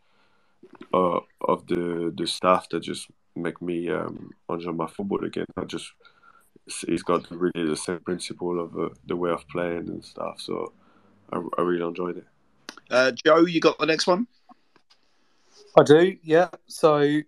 uh, 0.93 1.19
of 1.41 1.65
the 1.67 2.13
the 2.15 2.27
staff 2.27 2.69
that 2.69 2.81
just 2.81 3.09
make 3.35 3.61
me 3.61 3.89
um, 3.89 4.31
enjoy 4.49 4.71
my 4.71 4.87
football 4.87 5.23
again. 5.23 5.45
I 5.57 5.63
just 5.63 5.91
he's 6.87 7.03
got 7.03 7.29
really 7.31 7.67
the 7.67 7.77
same 7.77 7.99
principle 7.99 8.59
of 8.59 8.77
uh, 8.77 8.89
the 9.05 9.15
way 9.15 9.31
of 9.31 9.47
playing 9.47 9.89
and 9.89 10.03
stuff. 10.03 10.39
So 10.39 10.73
I, 11.33 11.41
I 11.57 11.61
really 11.61 11.85
enjoyed 11.85 12.17
it. 12.17 12.25
Uh, 12.89 13.11
Joe, 13.11 13.45
you 13.45 13.59
got 13.59 13.77
the 13.79 13.85
next 13.85 14.07
one? 14.07 14.27
I 15.77 15.83
do, 15.83 16.15
yeah. 16.23 16.49
So, 16.67 17.21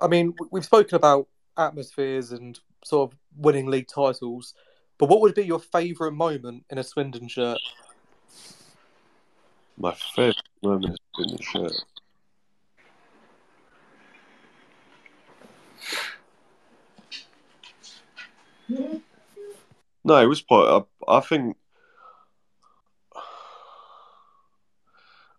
I 0.00 0.06
mean, 0.08 0.34
we've 0.52 0.64
spoken 0.64 0.94
about 0.94 1.26
atmospheres 1.58 2.32
and 2.32 2.58
sort 2.84 3.10
of 3.10 3.18
winning 3.36 3.66
league 3.66 3.88
titles, 3.88 4.54
but 4.98 5.08
what 5.08 5.20
would 5.20 5.34
be 5.34 5.44
your 5.44 5.58
favourite 5.58 6.14
moment 6.14 6.64
in 6.70 6.78
a 6.78 6.84
Swindon 6.84 7.28
shirt? 7.28 7.58
My 9.76 9.92
favorite 10.14 10.36
moment 10.62 10.98
in 11.18 11.24
been 11.24 11.36
the 11.36 11.42
shirt. 11.42 11.72
No, 20.04 20.22
it 20.22 20.26
was 20.26 20.40
part. 20.40 20.86
I, 21.08 21.16
I 21.16 21.20
think. 21.20 21.56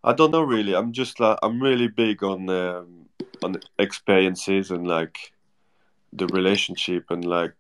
I 0.08 0.14
don't 0.14 0.32
know 0.32 0.42
really. 0.42 0.74
I'm 0.74 0.94
just 0.94 1.20
like 1.20 1.38
I'm 1.44 1.62
really 1.62 1.88
big 1.90 2.24
on 2.24 2.50
um, 2.50 3.10
on 3.44 3.58
experiences 3.78 4.72
and 4.72 4.88
like 4.88 5.34
the 6.14 6.28
relationship 6.28 7.12
and 7.12 7.26
like 7.26 7.54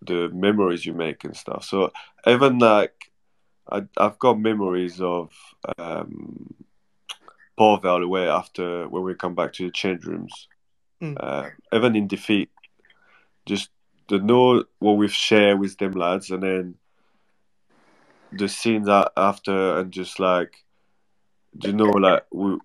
the 0.00 0.28
memories 0.32 0.86
you 0.86 0.94
make 0.94 1.24
and 1.24 1.36
stuff. 1.36 1.64
So 1.64 1.90
even 2.26 2.60
like 2.60 3.10
I, 3.70 3.82
I've 3.96 4.18
got 4.20 4.38
memories 4.38 5.00
of 5.00 5.30
um, 5.78 6.54
away 8.02 8.28
after 8.28 8.88
when 8.88 9.02
we 9.02 9.14
come 9.14 9.34
back 9.34 9.52
to 9.54 9.64
the 9.64 9.72
change 9.72 10.04
rooms, 10.04 10.48
Mm. 11.02 11.16
uh, 11.20 11.50
even 11.74 11.96
in 11.96 12.06
defeat, 12.06 12.48
just 13.44 13.70
the 14.08 14.18
know 14.18 14.64
what 14.78 14.92
we've 14.96 15.12
shared 15.12 15.58
with 15.58 15.76
them 15.78 15.92
lads, 15.92 16.30
and 16.30 16.42
then 16.42 16.74
the 18.32 18.48
scenes 18.48 18.88
after, 18.88 19.78
and 19.78 19.92
just 19.92 20.20
like, 20.20 20.64
do 21.58 21.68
you 21.68 21.74
know, 21.74 21.84
like 21.84 22.24
we 22.32 22.58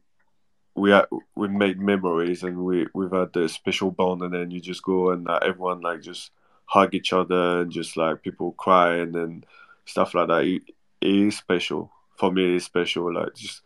we 0.76 0.92
had, 0.92 1.06
we 1.36 1.48
made 1.48 1.80
memories, 1.80 2.44
and 2.44 2.58
we 2.58 2.88
we've 2.94 3.12
had 3.12 3.34
the 3.34 3.48
special 3.50 3.92
bond, 3.92 4.22
and 4.22 4.34
then 4.34 4.52
you 4.52 4.60
just 4.60 4.84
go 4.84 5.12
and 5.12 5.28
everyone 5.42 5.82
like 5.82 6.02
just 6.02 6.32
hug 6.66 6.94
each 6.94 7.14
other, 7.14 7.62
and 7.62 7.72
just 7.72 7.98
like 7.98 8.24
people 8.24 8.54
crying 8.54 9.02
and 9.02 9.16
then 9.16 9.44
stuff 9.86 10.14
like 10.14 10.28
that. 10.28 10.44
It, 10.44 10.64
it 11.02 11.16
is 11.28 11.38
special 11.38 11.92
for 12.16 12.32
me. 12.32 12.56
It's 12.56 12.66
special, 12.66 13.14
like 13.14 13.36
just 13.36 13.62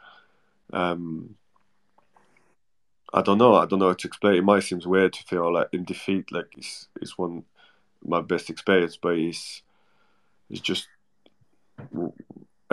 um. 0.73 1.35
I 3.13 3.21
don't 3.21 3.37
know. 3.37 3.55
I 3.55 3.65
don't 3.65 3.79
know 3.79 3.87
how 3.87 3.93
to 3.93 4.07
explain. 4.07 4.35
It 4.35 4.43
might 4.43 4.63
seem 4.63 4.81
weird 4.85 5.13
to 5.13 5.23
feel 5.23 5.53
like 5.53 5.69
in 5.71 5.85
defeat, 5.85 6.33
like 6.33 6.47
it's 6.57 6.89
it's 7.01 7.17
one 7.17 7.45
my 8.03 8.21
best 8.21 8.49
experience, 8.49 8.97
but 8.97 9.15
it's 9.15 9.61
it's 10.49 10.59
just 10.59 10.89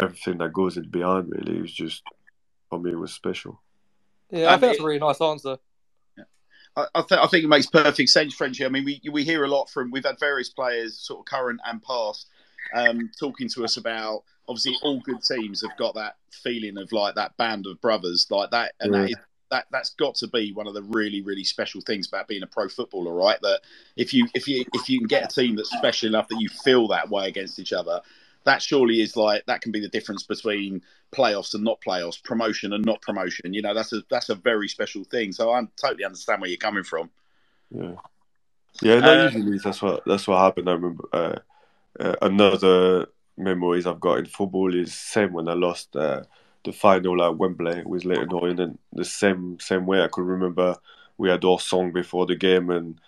everything 0.01 0.39
that 0.39 0.53
goes 0.53 0.77
in 0.77 0.89
behind. 0.89 1.31
Really, 1.31 1.61
it's 1.61 1.73
just 1.73 2.03
for 2.73 2.79
me 2.79 2.91
it 2.91 2.99
was 2.99 3.13
special. 3.13 3.61
Yeah, 4.31 4.49
I 4.49 4.55
Um, 4.55 4.61
think 4.61 4.73
that's 4.73 4.81
a 4.81 4.87
really 4.87 4.99
nice 4.99 5.21
answer. 5.21 5.59
I, 6.75 6.87
I, 6.95 7.03
th- 7.03 7.21
I 7.21 7.27
think 7.27 7.45
it 7.45 7.49
makes 7.49 7.67
perfect 7.67 8.09
sense, 8.09 8.33
Frenchy. 8.33 8.65
I 8.65 8.71
mean, 8.71 8.87
we 8.87 8.99
we 9.13 9.25
hear 9.25 9.45
a 9.45 9.49
lot 9.49 9.69
from 9.69 9.91
we've 9.91 10.07
had 10.07 10.19
various 10.19 10.49
players, 10.49 10.99
sort 10.99 11.21
of 11.21 11.27
current 11.27 11.61
and 11.67 11.83
past, 11.83 12.29
um, 12.75 13.11
talking 13.21 13.47
to 13.51 13.65
us 13.65 13.77
about. 13.77 14.23
Obviously, 14.49 14.75
all 14.83 15.01
good 15.01 15.23
teams 15.23 15.61
have 15.61 15.77
got 15.77 15.95
that 15.97 16.17
feeling 16.31 16.79
of 16.79 16.91
like 16.93 17.15
that 17.17 17.37
band 17.37 17.67
of 17.67 17.79
brothers, 17.83 18.27
like 18.31 18.51
that, 18.53 18.73
and 18.81 18.95
that 18.95 19.11
Yeah. 19.11 19.17
is, 19.17 19.17
that 19.51 19.67
that's 19.71 19.91
got 19.91 20.15
to 20.15 20.29
be 20.29 20.51
one 20.55 20.67
of 20.67 20.73
the 20.73 20.83
really 20.85 21.21
really 21.21 21.45
special 21.45 21.83
things 21.83 22.09
about 22.09 22.27
being 22.27 22.43
a 22.43 22.47
pro 22.47 22.71
footballer, 22.71 23.13
right? 23.13 23.39
That 23.43 23.61
if 23.97 24.15
you 24.15 24.27
if 24.33 24.49
you 24.49 24.65
if 24.73 24.89
you 24.89 24.99
can 24.99 25.09
get 25.09 25.31
a 25.31 25.35
team 25.35 25.57
that's 25.57 25.77
special 25.77 26.09
enough 26.09 26.29
that 26.29 26.41
you 26.41 26.49
feel 26.49 26.89
that 26.89 27.11
way 27.11 27.29
against 27.29 27.59
each 27.59 27.75
other, 27.75 28.01
that 28.45 28.63
surely 28.63 29.01
is 29.01 29.17
like 29.17 29.45
that 29.47 29.61
can 29.61 29.73
be 29.73 29.81
the 29.81 29.89
difference 29.89 30.25
between 30.25 30.83
playoffs 31.13 31.55
and 31.55 31.65
not 31.65 31.81
playoffs, 31.81 32.23
promotion 32.23 32.73
and 32.73 32.85
not 32.85 33.01
promotion. 33.03 33.55
You 33.55 33.63
know, 33.63 33.75
that's 33.75 33.93
a 33.93 34.03
that's 34.11 34.29
a 34.29 34.35
very 34.35 34.69
special 34.69 35.05
thing. 35.05 35.33
So 35.33 35.51
I 35.53 35.63
totally 35.77 36.05
understand 36.05 36.41
where 36.41 36.51
you're 36.51 36.57
coming 36.59 36.85
from. 36.85 37.11
Yeah, 37.71 37.95
yeah. 38.81 39.01
No, 39.01 39.13
Uh, 39.13 39.25
usually 39.25 39.59
that's 39.59 39.83
what 39.83 40.03
that's 40.07 40.27
what 40.27 40.39
happened. 40.39 40.69
I 40.69 40.73
remember 40.73 41.05
uh, 41.13 41.39
uh, 42.01 42.17
another 42.23 43.07
memories 43.37 43.87
I've 43.87 44.01
got 44.01 44.19
in 44.19 44.27
football 44.27 44.75
is 44.75 44.95
same 44.95 45.33
when 45.33 45.49
I 45.49 45.55
lost 45.55 45.95
uh, 45.97 46.23
the 46.65 46.73
final 46.73 47.23
at 47.23 47.37
Wembley 47.37 47.83
with 47.85 48.05
Leyton 48.05 48.33
Orient, 48.33 48.61
and 48.61 48.79
the 48.93 49.05
same 49.05 49.59
same 49.61 49.87
way 49.87 50.03
I 50.03 50.09
could 50.09 50.25
remember 50.25 50.77
we 51.19 51.29
had 51.29 51.45
our 51.45 51.61
song 51.61 51.93
before 51.93 52.27
the 52.27 52.37
game 52.37 52.71
and 52.71 52.99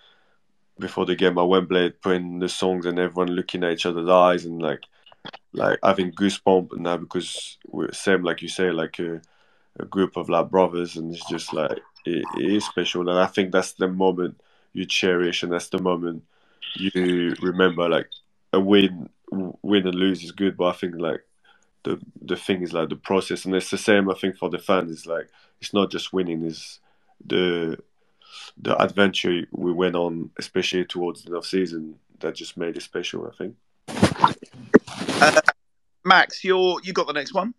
before 0.79 1.05
the 1.05 1.15
game 1.15 1.37
at 1.37 1.43
Wembley 1.47 1.89
putting 1.89 2.39
the 2.39 2.49
songs 2.49 2.85
and 2.85 2.99
everyone 2.99 3.29
looking 3.29 3.63
at 3.63 3.73
each 3.73 3.85
other's 3.85 4.09
eyes 4.09 4.45
and 4.45 4.61
like 4.61 4.81
like 5.53 5.79
having 5.83 6.11
goosebumps 6.11 6.77
now 6.77 6.97
because 6.97 7.57
we're 7.67 7.91
same 7.91 8.23
like 8.23 8.41
you 8.41 8.49
say 8.49 8.71
like 8.71 8.99
a, 8.99 9.21
a 9.79 9.85
group 9.85 10.17
of 10.17 10.29
like 10.29 10.49
brothers 10.49 10.95
and 10.95 11.13
it's 11.13 11.27
just 11.29 11.53
like 11.53 11.79
it, 12.05 12.23
it 12.37 12.51
is 12.51 12.65
special. 12.65 13.09
And 13.09 13.19
I 13.19 13.25
think 13.25 13.51
that's 13.51 13.73
the 13.73 13.87
moment 13.87 14.41
you 14.73 14.85
cherish 14.85 15.43
and 15.43 15.51
that's 15.51 15.69
the 15.69 15.81
moment 15.81 16.23
you 16.75 17.35
remember 17.41 17.87
like 17.87 18.09
a 18.51 18.59
win 18.59 19.09
win 19.31 19.87
and 19.87 19.95
lose 19.95 20.23
is 20.23 20.31
good. 20.31 20.57
But 20.57 20.65
I 20.65 20.73
think 20.73 20.95
like 20.97 21.21
the 21.83 21.99
the 22.21 22.35
thing 22.35 22.61
is 22.61 22.73
like 22.73 22.89
the 22.89 22.95
process. 22.95 23.45
And 23.45 23.55
it's 23.55 23.71
the 23.71 23.77
same 23.77 24.09
I 24.09 24.13
think 24.13 24.37
for 24.37 24.49
the 24.49 24.59
fans. 24.59 24.91
It's 24.91 25.05
like 25.05 25.29
it's 25.61 25.73
not 25.73 25.91
just 25.91 26.13
winning 26.13 26.43
it's 26.43 26.79
the 27.25 27.77
the 28.57 28.81
adventure 28.81 29.45
we 29.51 29.71
went 29.71 29.95
on 29.95 30.29
especially 30.37 30.85
towards 30.85 31.23
the 31.23 31.35
off 31.35 31.45
season 31.45 31.95
that 32.19 32.35
just 32.35 32.57
made 32.57 32.75
it 32.75 32.81
special 32.81 33.27
I 33.27 33.35
think 33.35 33.55
Max, 36.05 36.43
you're 36.43 36.79
you 36.83 36.93
got 36.93 37.07
the 37.07 37.13
next 37.13 37.33
one. 37.33 37.53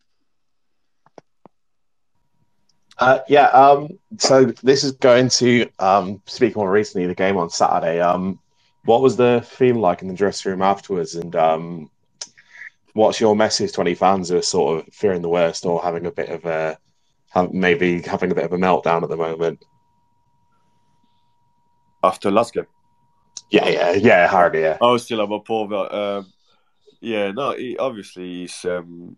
Uh, 2.98 3.18
yeah. 3.28 3.48
Um, 3.48 3.98
so 4.18 4.46
this 4.62 4.84
is 4.84 4.92
going 4.92 5.28
to 5.28 5.68
um, 5.78 6.22
speak 6.26 6.56
more 6.56 6.70
recently. 6.70 7.06
The 7.06 7.14
game 7.14 7.36
on 7.36 7.50
Saturday. 7.50 8.00
Um, 8.00 8.38
what 8.84 9.02
was 9.02 9.16
the 9.16 9.44
feel 9.46 9.76
like 9.76 10.00
in 10.00 10.08
the 10.08 10.14
dressing 10.14 10.52
room 10.52 10.62
afterwards? 10.62 11.14
And 11.14 11.34
um, 11.36 11.90
what's 12.94 13.20
your 13.20 13.36
message 13.36 13.72
to 13.72 13.80
any 13.82 13.94
fans 13.94 14.30
who 14.30 14.38
are 14.38 14.42
sort 14.42 14.78
of 14.86 14.94
fearing 14.94 15.22
the 15.22 15.28
worst 15.28 15.66
or 15.66 15.82
having 15.82 16.06
a 16.06 16.12
bit 16.12 16.30
of 16.30 16.44
a 16.46 16.78
have, 17.30 17.52
maybe 17.52 18.00
having 18.00 18.30
a 18.30 18.34
bit 18.34 18.44
of 18.44 18.52
a 18.52 18.58
meltdown 18.58 19.02
at 19.02 19.08
the 19.08 19.16
moment? 19.16 19.58
after 22.06 22.30
last 22.30 22.54
game 22.54 22.66
Yeah, 23.50 23.68
yeah, 23.68 23.92
yeah. 23.92 24.26
Hardly. 24.28 24.62
Yeah. 24.62 24.78
I 24.80 24.90
was 24.90 25.04
still 25.04 25.20
about 25.20 25.44
Paul 25.44 25.66
but 25.66 25.94
um, 25.94 26.32
yeah 27.06 27.30
no 27.30 27.52
he, 27.52 27.76
obviously 27.76 28.44
it's 28.44 28.64
um 28.64 29.16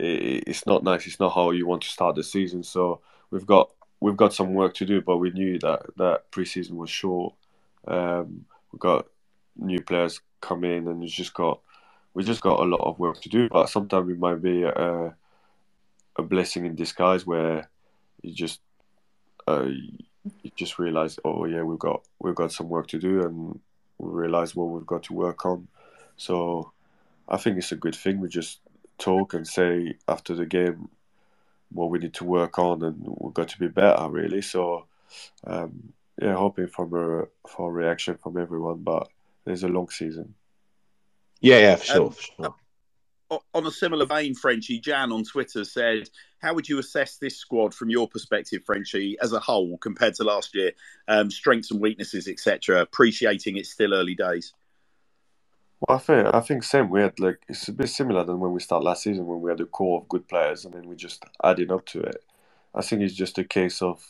it, 0.00 0.44
it's 0.46 0.66
not 0.66 0.82
nice. 0.82 1.06
It's 1.06 1.20
not 1.20 1.34
how 1.34 1.50
you 1.50 1.66
want 1.66 1.82
to 1.82 1.88
start 1.88 2.16
the 2.16 2.24
season. 2.24 2.62
So 2.62 3.00
we've 3.30 3.46
got 3.46 3.70
we've 4.00 4.16
got 4.16 4.32
some 4.32 4.54
work 4.54 4.74
to 4.74 4.86
do 4.86 5.02
but 5.02 5.18
we 5.18 5.30
knew 5.30 5.58
that 5.58 5.82
that 5.96 6.30
preseason 6.32 6.72
was 6.72 6.90
short. 6.90 7.34
Um 7.86 8.46
we've 8.72 8.80
got 8.80 9.06
new 9.56 9.82
players 9.82 10.20
come 10.40 10.64
in 10.64 10.88
and 10.88 11.04
it's 11.04 11.12
just 11.12 11.34
got 11.34 11.60
we 12.14 12.24
just 12.24 12.40
got 12.40 12.60
a 12.60 12.64
lot 12.64 12.80
of 12.80 12.98
work 12.98 13.20
to 13.20 13.28
do 13.28 13.48
but 13.50 13.68
sometimes 13.68 14.10
it 14.10 14.18
might 14.18 14.40
be 14.40 14.62
a, 14.62 15.14
a 16.16 16.22
blessing 16.22 16.64
in 16.64 16.74
disguise 16.74 17.26
where 17.26 17.68
you 18.22 18.32
just 18.32 18.60
uh, 19.46 19.64
you 19.64 20.50
just 20.56 20.78
realize 20.78 21.18
oh 21.24 21.44
yeah 21.44 21.62
we've 21.62 21.78
got 21.78 22.02
we've 22.18 22.34
got 22.34 22.52
some 22.52 22.68
work 22.70 22.86
to 22.86 22.98
do 22.98 23.22
and 23.22 23.60
we 24.00 24.10
realize 24.10 24.54
what 24.54 24.64
we've 24.68 24.86
got 24.86 25.02
to 25.04 25.12
work 25.12 25.44
on 25.46 25.66
so 26.16 26.72
i 27.28 27.36
think 27.36 27.56
it's 27.56 27.72
a 27.72 27.76
good 27.76 27.94
thing 27.94 28.20
we 28.20 28.28
just 28.28 28.60
talk 28.98 29.34
and 29.34 29.46
say 29.46 29.94
after 30.08 30.34
the 30.34 30.46
game 30.46 30.88
what 31.72 31.90
we 31.90 31.98
need 31.98 32.14
to 32.14 32.24
work 32.24 32.58
on 32.58 32.82
and 32.82 32.96
we've 33.18 33.34
got 33.34 33.48
to 33.48 33.58
be 33.58 33.68
better 33.68 34.08
really 34.08 34.42
so 34.42 34.86
um, 35.46 35.92
yeah 36.20 36.34
hoping 36.34 36.66
for 36.66 37.22
a 37.22 37.26
for 37.48 37.70
a 37.70 37.72
reaction 37.72 38.16
from 38.16 38.36
everyone 38.36 38.78
but 38.78 39.08
there's 39.44 39.62
a 39.64 39.68
long 39.68 39.88
season 39.88 40.34
Yeah, 41.40 41.58
yeah, 41.58 41.76
for 41.76 41.84
sure. 41.84 42.06
Um, 42.06 42.10
for 42.10 42.22
sure. 42.22 42.54
O- 43.30 43.42
On 43.54 43.66
a 43.66 43.70
similar 43.70 44.06
vein, 44.06 44.34
Frenchie, 44.34 44.80
Jan 44.80 45.12
on 45.12 45.24
Twitter 45.24 45.64
said, 45.64 46.10
How 46.40 46.54
would 46.54 46.68
you 46.68 46.78
assess 46.78 47.16
this 47.16 47.36
squad 47.36 47.74
from 47.74 47.90
your 47.90 48.08
perspective, 48.08 48.62
Frenchie, 48.64 49.16
as 49.20 49.32
a 49.32 49.40
whole 49.40 49.76
compared 49.78 50.14
to 50.14 50.24
last 50.24 50.54
year? 50.54 50.72
Um, 51.06 51.30
strengths 51.30 51.70
and 51.70 51.80
weaknesses, 51.80 52.28
etc. 52.28 52.80
Appreciating 52.80 53.56
it's 53.56 53.70
still 53.70 53.94
early 53.94 54.14
days. 54.14 54.54
Well, 55.80 55.96
I 55.96 56.00
think 56.00 56.34
I 56.34 56.40
think 56.40 56.62
same. 56.62 56.90
We 56.90 57.00
had 57.00 57.18
like 57.20 57.40
it's 57.48 57.68
a 57.68 57.72
bit 57.72 57.88
similar 57.88 58.24
than 58.24 58.40
when 58.40 58.52
we 58.52 58.60
start 58.60 58.84
last 58.84 59.02
season 59.02 59.26
when 59.26 59.40
we 59.40 59.50
had 59.50 59.60
a 59.60 59.66
core 59.66 60.00
of 60.00 60.08
good 60.08 60.28
players 60.28 60.64
and 60.64 60.74
then 60.74 60.86
we 60.86 60.96
just 60.96 61.24
added 61.42 61.70
up 61.70 61.86
to 61.86 62.00
it. 62.00 62.22
I 62.74 62.82
think 62.82 63.02
it's 63.02 63.14
just 63.14 63.38
a 63.38 63.44
case 63.44 63.82
of 63.82 64.06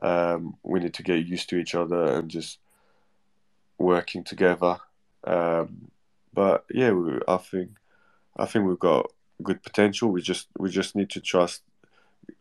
um, 0.00 0.56
we 0.62 0.80
need 0.80 0.94
to 0.94 1.02
get 1.02 1.26
used 1.26 1.48
to 1.50 1.56
each 1.56 1.74
other 1.74 2.04
and 2.04 2.30
just 2.30 2.58
working 3.78 4.24
together. 4.24 4.78
Um, 5.24 5.90
but 6.32 6.64
yeah, 6.70 6.92
we, 6.92 7.18
I 7.26 7.36
think 7.36 7.70
I 8.36 8.46
think 8.46 8.66
we've 8.66 8.78
got 8.78 9.10
good 9.42 9.62
potential. 9.62 10.10
We 10.10 10.22
just 10.22 10.48
we 10.56 10.70
just 10.70 10.94
need 10.94 11.10
to 11.10 11.20
trust, 11.20 11.62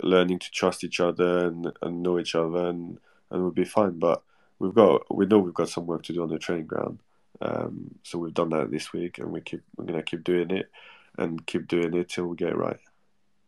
learning 0.01 0.39
to 0.39 0.51
trust 0.51 0.83
each 0.83 0.99
other 0.99 1.47
and, 1.47 1.71
and 1.81 2.03
know 2.03 2.19
each 2.19 2.35
other 2.35 2.67
and 2.67 2.99
and 3.29 3.41
we'll 3.41 3.51
be 3.51 3.65
fine. 3.65 3.99
But 3.99 4.23
we've 4.59 4.73
got 4.73 5.13
we 5.13 5.25
know 5.25 5.39
we've 5.39 5.53
got 5.53 5.69
some 5.69 5.85
work 5.85 6.03
to 6.03 6.13
do 6.13 6.23
on 6.23 6.29
the 6.29 6.39
training 6.39 6.67
ground. 6.67 6.99
Um, 7.41 7.95
so 8.03 8.17
we've 8.17 8.33
done 8.33 8.49
that 8.49 8.71
this 8.71 8.93
week, 8.93 9.19
and 9.19 9.31
we 9.31 9.41
keep 9.41 9.61
we're 9.75 9.85
gonna 9.85 10.03
keep 10.03 10.23
doing 10.23 10.51
it, 10.51 10.69
and 11.17 11.45
keep 11.45 11.67
doing 11.67 11.93
it 11.93 12.09
till 12.09 12.27
we 12.27 12.35
get 12.35 12.49
it 12.49 12.57
right. 12.57 12.79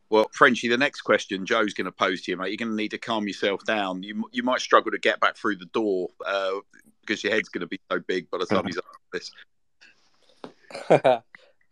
Well, 0.09 0.29
Frenchie, 0.33 0.69
the 0.69 0.77
next 0.77 1.01
question 1.01 1.45
Joe's 1.45 1.75
going 1.75 1.85
to 1.85 1.91
pose 1.91 2.23
to 2.23 2.31
you, 2.31 2.37
mate. 2.37 2.49
You're 2.49 2.57
going 2.57 2.71
to 2.71 2.75
need 2.75 2.89
to 2.91 2.97
calm 2.97 3.27
yourself 3.27 3.63
down. 3.65 4.01
You 4.01 4.27
you 4.31 4.41
might 4.43 4.59
struggle 4.59 4.91
to 4.91 4.97
get 4.97 5.19
back 5.19 5.37
through 5.37 5.57
the 5.57 5.67
door 5.67 6.09
uh, 6.25 6.53
because 7.01 7.23
your 7.23 7.31
head's 7.33 7.49
going 7.49 7.61
to 7.61 7.67
be 7.67 7.79
so 7.91 7.99
big 7.99 8.29
by 8.29 8.39
the 8.39 8.45
time 8.45 8.65
he's 8.65 8.77
up 8.79 8.85
this. 9.13 9.31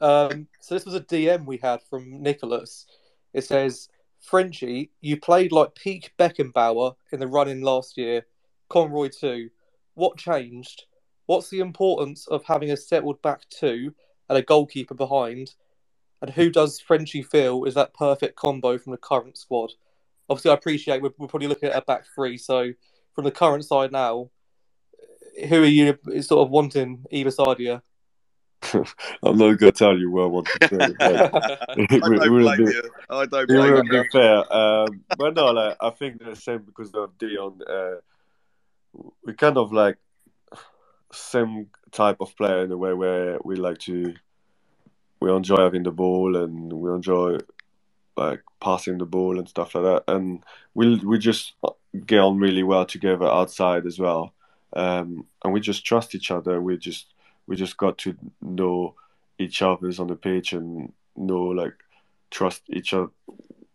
um, 0.01 0.47
so 0.59 0.75
this 0.75 0.85
was 0.85 0.93
a 0.93 1.01
DM 1.01 1.45
we 1.45 1.57
had 1.57 1.81
from 1.89 2.21
Nicholas. 2.21 2.85
It 3.33 3.43
says, 3.43 3.89
Frenchie, 4.27 4.91
you 4.99 5.17
played 5.17 5.53
like 5.53 5.73
peak 5.73 6.11
Beckenbauer 6.19 6.95
in 7.13 7.19
the 7.19 7.27
run-in 7.27 7.61
last 7.61 7.97
year. 7.97 8.25
Conroy 8.67 9.07
too. 9.07 9.49
What 9.93 10.17
changed? 10.17 10.83
What's 11.27 11.49
the 11.49 11.61
importance 11.61 12.27
of 12.27 12.43
having 12.43 12.69
a 12.69 12.77
settled 12.77 13.21
back 13.21 13.43
two 13.49 13.93
and 14.27 14.37
a 14.37 14.41
goalkeeper 14.41 14.95
behind? 14.95 15.53
And 16.21 16.31
who 16.31 16.49
does 16.49 16.79
Frenchy 16.79 17.23
feel 17.23 17.63
is 17.63 17.73
that 17.75 17.93
perfect 17.93 18.35
combo 18.35 18.77
from 18.77 18.91
the 18.91 18.97
current 18.97 19.37
squad? 19.37 19.71
Obviously, 20.29 20.51
I 20.51 20.55
appreciate 20.55 21.01
we're, 21.01 21.13
we're 21.17 21.27
probably 21.27 21.47
looking 21.47 21.69
at 21.69 21.77
a 21.77 21.81
back 21.81 22.05
three. 22.13 22.37
So, 22.37 22.73
from 23.13 23.23
the 23.23 23.31
current 23.31 23.63
side 23.63 23.93
now, 23.93 24.29
who 25.47 25.63
are 25.63 25.65
you 25.65 25.97
sort 26.21 26.45
of 26.45 26.49
wanting 26.49 27.05
either 27.11 27.31
side 27.31 27.47
of 27.47 27.59
you? 27.59 27.81
I'm 28.73 29.37
not 29.37 29.57
going 29.57 29.57
to 29.57 29.71
tell 29.71 29.97
you 29.97 30.11
where 30.11 30.23
I 30.23 30.27
want 30.27 30.47
to 30.47 30.67
say. 30.67 30.77
I 30.99 31.85
don't 31.99 32.39
blame 32.39 32.65
be, 32.65 32.71
you. 32.71 32.89
I 33.09 33.25
don't 33.25 33.47
blame 33.47 33.85
you. 33.85 34.03
be 34.03 34.09
fair. 34.11 34.53
Um, 34.53 35.03
but 35.17 35.35
no, 35.35 35.51
like, 35.51 35.77
I 35.79 35.89
think 35.91 36.23
the 36.23 36.35
same 36.35 36.63
because 36.63 36.91
of 36.93 37.17
Dion. 37.17 37.59
Uh, 37.67 37.95
we 39.23 39.33
kind 39.33 39.57
of 39.57 39.71
like 39.71 39.97
same 41.11 41.67
type 41.91 42.17
of 42.19 42.35
player 42.35 42.63
in 42.63 42.71
a 42.71 42.77
way 42.77 42.93
where 42.93 43.37
we 43.43 43.55
like 43.55 43.77
to 43.77 44.13
we 45.19 45.31
enjoy 45.31 45.57
having 45.57 45.83
the 45.83 45.91
ball 45.91 46.35
and 46.35 46.71
we 46.71 46.91
enjoy 46.91 47.37
like 48.15 48.41
passing 48.59 48.97
the 48.97 49.05
ball 49.05 49.39
and 49.39 49.47
stuff 49.47 49.75
like 49.75 49.83
that 49.83 50.03
and 50.13 50.43
we 50.73 50.97
we 50.97 51.17
just 51.17 51.53
get 52.05 52.19
on 52.19 52.37
really 52.37 52.63
well 52.63 52.85
together 52.85 53.25
outside 53.25 53.85
as 53.85 53.99
well 53.99 54.33
um, 54.73 55.25
and 55.43 55.53
we 55.53 55.59
just 55.59 55.85
trust 55.85 56.13
each 56.13 56.31
other 56.31 56.61
we 56.61 56.77
just 56.77 57.13
we 57.47 57.55
just 57.55 57.77
got 57.77 57.97
to 57.99 58.15
know 58.41 58.95
each 59.39 59.61
other's 59.61 59.99
on 59.99 60.07
the 60.07 60.15
pitch 60.15 60.53
and 60.53 60.91
know 61.15 61.43
like 61.43 61.73
trust 62.29 62.63
each 62.69 62.93
other 62.93 63.09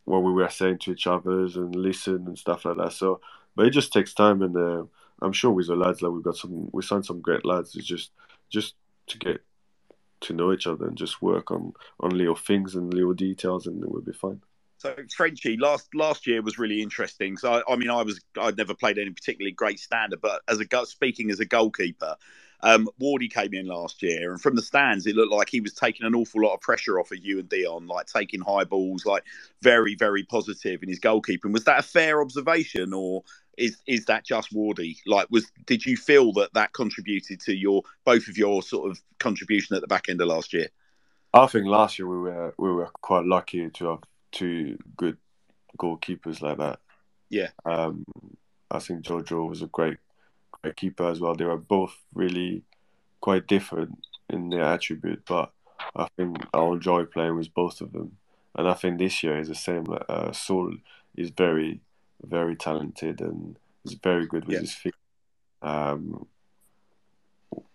what 0.05 0.23
we 0.23 0.33
were 0.33 0.49
saying 0.49 0.79
to 0.79 0.93
each 0.93 1.07
other's 1.07 1.57
and 1.57 1.75
listen 1.75 2.27
and 2.27 2.39
stuff 2.39 2.64
like 2.64 2.77
that 2.77 2.93
so 2.93 3.20
but 3.55 3.66
it 3.66 3.70
just 3.70 3.93
takes 3.93 4.14
time 4.14 4.43
and 4.43 4.57
uh, 4.57 4.85
I'm 5.23 5.33
sure 5.33 5.53
with 5.53 5.68
the 5.68 5.77
lads, 5.77 6.03
like 6.03 6.12
we've 6.12 6.23
got 6.23 6.37
some, 6.37 6.68
we 6.73 6.83
signed 6.83 7.07
some 7.07 7.20
great 7.20 7.45
lads. 7.45 7.77
It's 7.77 7.87
just, 7.87 8.11
just 8.51 8.75
to 9.09 9.18
get 9.18 9.43
to 10.23 10.33
know 10.33 10.53
each 10.53 10.66
other 10.66 10.87
and 10.87 10.97
just 10.97 11.20
work 11.23 11.51
on 11.51 11.73
on 12.01 12.16
little 12.16 12.37
things 12.37 12.75
and 12.75 12.93
little 12.93 13.14
details, 13.14 13.66
and 13.66 13.83
we'll 13.85 14.03
be 14.03 14.12
fine. 14.12 14.41
So 14.79 14.95
Frenchy 15.16 15.57
last 15.57 15.89
last 15.95 16.27
year 16.27 16.43
was 16.43 16.59
really 16.59 16.83
interesting. 16.83 17.37
So 17.37 17.53
I, 17.53 17.73
I 17.73 17.77
mean, 17.77 17.91
I 17.91 18.03
was 18.03 18.20
I'd 18.41 18.57
never 18.57 18.75
played 18.75 18.99
any 18.99 19.11
particularly 19.11 19.53
great 19.53 19.81
standard, 19.81 20.20
but 20.20 20.43
as 20.49 20.61
a 20.61 20.87
speaking 20.87 21.31
as 21.31 21.41
a 21.41 21.45
goalkeeper, 21.45 22.16
um, 22.62 22.88
Wardy 23.00 23.30
came 23.30 23.54
in 23.54 23.66
last 23.66 24.02
year, 24.02 24.30
and 24.30 24.40
from 24.40 24.54
the 24.54 24.62
stands, 24.62 25.06
it 25.06 25.16
looked 25.16 25.32
like 25.32 25.48
he 25.48 25.60
was 25.60 25.72
taking 25.72 26.06
an 26.06 26.14
awful 26.14 26.42
lot 26.42 26.54
of 26.54 26.60
pressure 26.60 27.00
off 27.00 27.10
of 27.10 27.18
you 27.18 27.40
and 27.40 27.48
Dion, 27.48 27.86
like 27.86 28.06
taking 28.06 28.40
high 28.40 28.64
balls, 28.64 29.04
like 29.04 29.24
very, 29.62 29.96
very 29.96 30.22
positive 30.22 30.82
in 30.82 30.88
his 30.88 31.00
goalkeeping. 31.00 31.52
Was 31.52 31.64
that 31.64 31.80
a 31.80 31.82
fair 31.82 32.20
observation, 32.20 32.92
or 32.92 33.24
is 33.58 33.78
is 33.86 34.04
that 34.04 34.24
just 34.24 34.54
Wardy? 34.54 34.98
Like, 35.06 35.26
was 35.30 35.50
did 35.66 35.84
you 35.84 35.96
feel 35.96 36.32
that 36.34 36.54
that 36.54 36.72
contributed 36.72 37.40
to 37.40 37.54
your 37.54 37.82
both 38.04 38.28
of 38.28 38.38
your 38.38 38.62
sort 38.62 38.90
of 38.90 39.02
contribution 39.18 39.74
at 39.74 39.82
the 39.82 39.88
back 39.88 40.08
end 40.08 40.20
of 40.20 40.28
last 40.28 40.52
year? 40.52 40.68
I 41.34 41.46
think 41.46 41.66
last 41.66 41.98
year 41.98 42.06
we 42.06 42.18
were 42.18 42.54
we 42.58 42.70
were 42.70 42.90
quite 43.00 43.24
lucky 43.24 43.70
to 43.70 43.86
have 43.86 44.00
two 44.30 44.78
good 44.96 45.16
goalkeepers 45.78 46.42
like 46.42 46.58
that. 46.58 46.78
Yeah. 47.28 47.48
Um, 47.64 48.04
I 48.70 48.78
think 48.78 49.02
Jojo 49.02 49.48
was 49.48 49.62
a 49.62 49.66
great 49.66 49.96
great 49.96 49.98
keeper 50.70 51.08
as 51.08 51.18
well. 51.18 51.34
They 51.34 51.44
were 51.44 51.56
both 51.56 51.96
really 52.14 52.62
quite 53.20 53.48
different 53.48 53.98
in 54.30 54.50
their 54.50 54.62
attribute, 54.62 55.24
but 55.26 55.50
I 55.96 56.06
think 56.16 56.36
I'll 56.54 56.74
enjoy 56.74 57.04
playing 57.06 57.36
with 57.36 57.52
both 57.52 57.80
of 57.80 57.92
them. 57.92 58.18
And 58.54 58.68
I 58.68 58.74
think 58.74 58.98
this 58.98 59.22
year 59.22 59.38
is 59.38 59.48
the 59.48 59.54
same. 59.54 59.86
Uh, 60.08 60.30
Sol 60.32 60.74
is 61.16 61.30
very 61.30 61.80
very 62.24 62.54
talented 62.54 63.20
and 63.20 63.56
is 63.84 63.94
very 63.94 64.26
good 64.26 64.44
with 64.44 64.54
Yeah. 64.54 64.60
his 64.60 64.74
feet. 64.74 64.94
Um, 65.60 66.26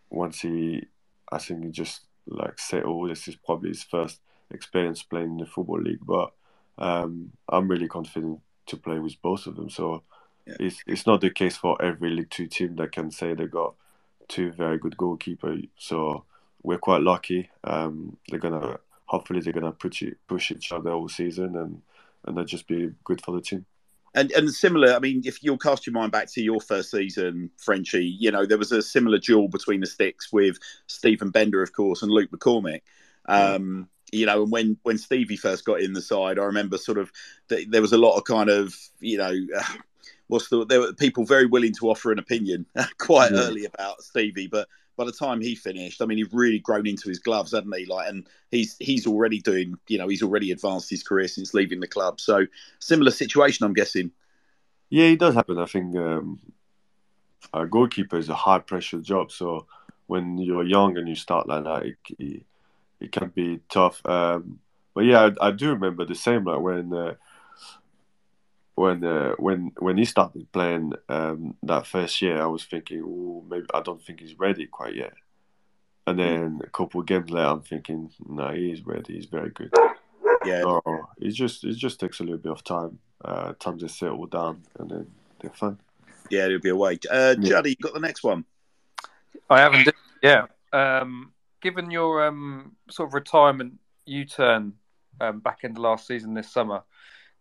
once 0.09 0.39
he, 0.39 0.85
I 1.31 1.37
think 1.37 1.65
he 1.65 1.69
just 1.71 2.01
like 2.25 2.59
settled. 2.59 3.09
This 3.09 3.27
is 3.27 3.35
probably 3.35 3.69
his 3.69 3.83
first 3.83 4.21
experience 4.49 5.03
playing 5.03 5.31
in 5.31 5.37
the 5.37 5.45
football 5.45 5.81
league, 5.81 6.05
but 6.05 6.33
um, 6.77 7.31
I'm 7.49 7.67
really 7.67 7.87
confident 7.87 8.39
to 8.67 8.77
play 8.77 8.99
with 8.99 9.21
both 9.21 9.47
of 9.47 9.55
them. 9.55 9.69
So 9.69 10.03
Yeah. 10.47 10.55
it's 10.59 10.83
it's 10.87 11.05
not 11.05 11.21
the 11.21 11.29
case 11.29 11.57
for 11.57 11.81
every 11.81 12.09
League 12.09 12.29
Two 12.29 12.47
team 12.47 12.75
that 12.77 12.91
can 12.91 13.11
say 13.11 13.33
they 13.33 13.45
got 13.45 13.75
two 14.27 14.51
very 14.51 14.77
good 14.77 14.97
goalkeepers. 14.97 15.69
So 15.77 16.23
we're 16.63 16.77
quite 16.77 17.01
lucky. 17.01 17.49
Um, 17.63 18.17
they're 18.29 18.39
gonna 18.39 18.79
hopefully 19.05 19.41
they're 19.41 19.53
gonna 19.53 19.71
push 19.71 20.01
it, 20.01 20.17
push 20.27 20.51
each 20.51 20.71
other 20.71 20.91
all 20.91 21.09
season 21.09 21.55
and 21.55 21.81
and 22.25 22.37
that 22.37 22.45
just 22.45 22.67
be 22.67 22.91
good 23.03 23.21
for 23.23 23.33
the 23.33 23.41
team. 23.41 23.65
And 24.15 24.31
and 24.31 24.51
similar, 24.51 24.93
I 24.93 24.99
mean, 24.99 25.21
if 25.25 25.43
you'll 25.43 25.57
cast 25.57 25.85
your 25.85 25.93
mind 25.93 26.11
back 26.11 26.31
to 26.31 26.41
your 26.41 26.59
first 26.59 26.91
season, 26.91 27.51
Frenchy, 27.57 28.05
you 28.05 28.31
know, 28.31 28.45
there 28.45 28.57
was 28.57 28.71
a 28.71 28.81
similar 28.81 29.19
duel 29.19 29.47
between 29.47 29.81
the 29.81 29.85
sticks 29.85 30.31
with 30.33 30.57
Steven 30.87 31.29
Benda, 31.29 31.59
of 31.59 31.73
course, 31.73 32.01
and 32.01 32.11
Luke 32.11 32.31
McCormick. 32.31 32.81
Um, 33.27 33.89
you 34.11 34.25
know, 34.25 34.43
and 34.43 34.51
when 34.51 34.77
when 34.83 34.97
Stevie 34.97 35.35
first 35.35 35.65
got 35.65 35.81
in 35.81 35.93
the 35.93 36.01
side, 36.01 36.39
I 36.39 36.43
remember 36.43 36.77
sort 36.77 36.97
of 36.97 37.11
th- 37.49 37.67
there 37.69 37.81
was 37.81 37.93
a 37.93 37.97
lot 37.97 38.17
of 38.17 38.23
kind 38.23 38.49
of, 38.49 38.75
you 38.99 39.17
know, 39.17 39.33
uh, 39.55 39.63
what's 40.27 40.49
the 40.49 40.65
there 40.65 40.79
were 40.81 40.93
people 40.93 41.25
very 41.25 41.45
willing 41.45 41.73
to 41.73 41.89
offer 41.89 42.11
an 42.11 42.19
opinion 42.19 42.65
quite 42.97 43.31
Yeah. 43.31 43.41
early 43.41 43.65
about 43.65 44.01
Stevie, 44.03 44.47
but 44.47 44.67
by 44.95 45.05
the 45.05 45.11
time 45.11 45.41
he 45.41 45.53
finished, 45.55 46.01
I 46.01 46.05
mean, 46.05 46.17
he's 46.17 46.33
really 46.33 46.59
grown 46.59 46.87
into 46.87 47.07
his 47.07 47.19
gloves, 47.19 47.51
hasn't 47.51 47.75
he? 47.75 47.85
Like, 47.85 48.09
and 48.09 48.27
he's 48.51 48.75
he's 48.79 49.05
already 49.07 49.39
doing, 49.39 49.77
you 49.87 49.97
know, 49.97 50.07
he's 50.07 50.23
already 50.23 50.51
advanced 50.51 50.89
his 50.89 51.03
career 51.03 51.27
since 51.27 51.53
leaving 51.53 51.79
the 51.79 51.87
club. 51.87 52.19
So 52.19 52.45
similar 52.79 53.11
situation, 53.11 53.65
I'm 53.65 53.73
guessing. 53.73 54.11
Yeah, 54.89 55.05
it 55.05 55.19
does 55.19 55.35
happen. 55.35 55.57
I 55.57 55.65
think 55.65 55.95
um, 55.95 56.39
a 57.53 57.65
goalkeeper 57.65 58.17
is 58.17 58.29
a 58.29 58.35
high 58.35 58.59
pressure 58.59 58.99
job. 58.99 59.31
So 59.31 59.67
when 60.07 60.37
you're 60.37 60.63
young 60.65 60.97
and 60.97 61.07
you 61.07 61.15
start 61.15 61.47
like 61.47 61.63
that, 61.63 61.85
it 61.85 61.97
it, 62.19 62.43
it 62.99 63.11
can 63.11 63.29
be 63.29 63.61
tough. 63.69 64.05
Um, 64.05 64.59
but 64.93 65.05
yeah, 65.05 65.31
I, 65.41 65.47
I 65.49 65.51
do 65.51 65.69
remember 65.71 66.05
the 66.05 66.15
same 66.15 66.45
like 66.45 66.61
when 66.61 66.93
uh, 66.93 67.15
when 68.77 69.03
uh, 69.03 69.33
when 69.39 69.71
when 69.79 69.97
he 69.97 70.05
started 70.05 70.51
playing 70.51 70.93
um, 71.09 71.55
that 71.63 71.87
first 71.87 72.21
year, 72.21 72.39
I 72.39 72.45
was 72.45 72.63
thinking, 72.63 73.01
oh, 73.03 73.43
maybe 73.49 73.65
I 73.73 73.81
don't 73.81 74.01
think 74.01 74.19
he's 74.19 74.37
ready 74.37 74.67
quite 74.67 74.95
yet. 74.95 75.13
And 76.05 76.19
then 76.19 76.61
a 76.63 76.69
couple 76.69 77.01
of 77.01 77.07
games 77.07 77.31
later, 77.31 77.47
I'm 77.47 77.61
thinking, 77.61 78.11
no, 78.29 78.49
he 78.51 78.71
is 78.71 78.85
ready. 78.85 79.15
He's 79.15 79.25
very 79.25 79.49
good. 79.49 79.73
Yeah, 80.45 80.61
So 80.61 80.81
it 81.17 81.31
just 81.31 81.63
it 81.63 81.75
just 81.75 81.99
takes 81.99 82.19
a 82.19 82.23
little 82.23 82.37
bit 82.37 82.51
of 82.51 82.63
time. 82.63 82.99
Uh, 83.25 83.53
time 83.59 83.79
to 83.79 83.89
settle 83.89 84.27
down, 84.27 84.61
and 84.77 84.91
then 84.91 85.07
they're 85.41 85.49
fine. 85.49 85.79
yeah, 86.29 86.45
it'll 86.45 86.59
be 86.59 86.69
a 86.69 86.75
wait. 86.75 87.03
Uh, 87.09 87.33
Juddy, 87.33 87.71
you 87.71 87.75
got 87.81 87.95
the 87.95 87.99
next 87.99 88.23
one. 88.23 88.45
I 89.49 89.59
haven't. 89.59 89.89
Yeah. 90.21 90.45
Um, 90.71 91.33
given 91.61 91.89
your 91.89 92.27
um, 92.27 92.75
sort 92.91 93.09
of 93.09 93.15
retirement 93.15 93.79
U-turn 94.05 94.73
um, 95.19 95.39
back 95.39 95.63
into 95.63 95.81
last 95.81 96.05
season 96.05 96.35
this 96.35 96.51
summer, 96.51 96.83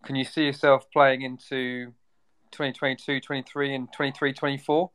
can 0.05 0.17
you 0.17 0.25
see 0.25 0.45
yourself 0.45 0.91
playing 0.93 1.23
into 1.23 1.93
2022, 2.53 3.21
23, 3.21 3.75
and 3.75 3.93
23, 3.93 4.33
24? 4.33 4.91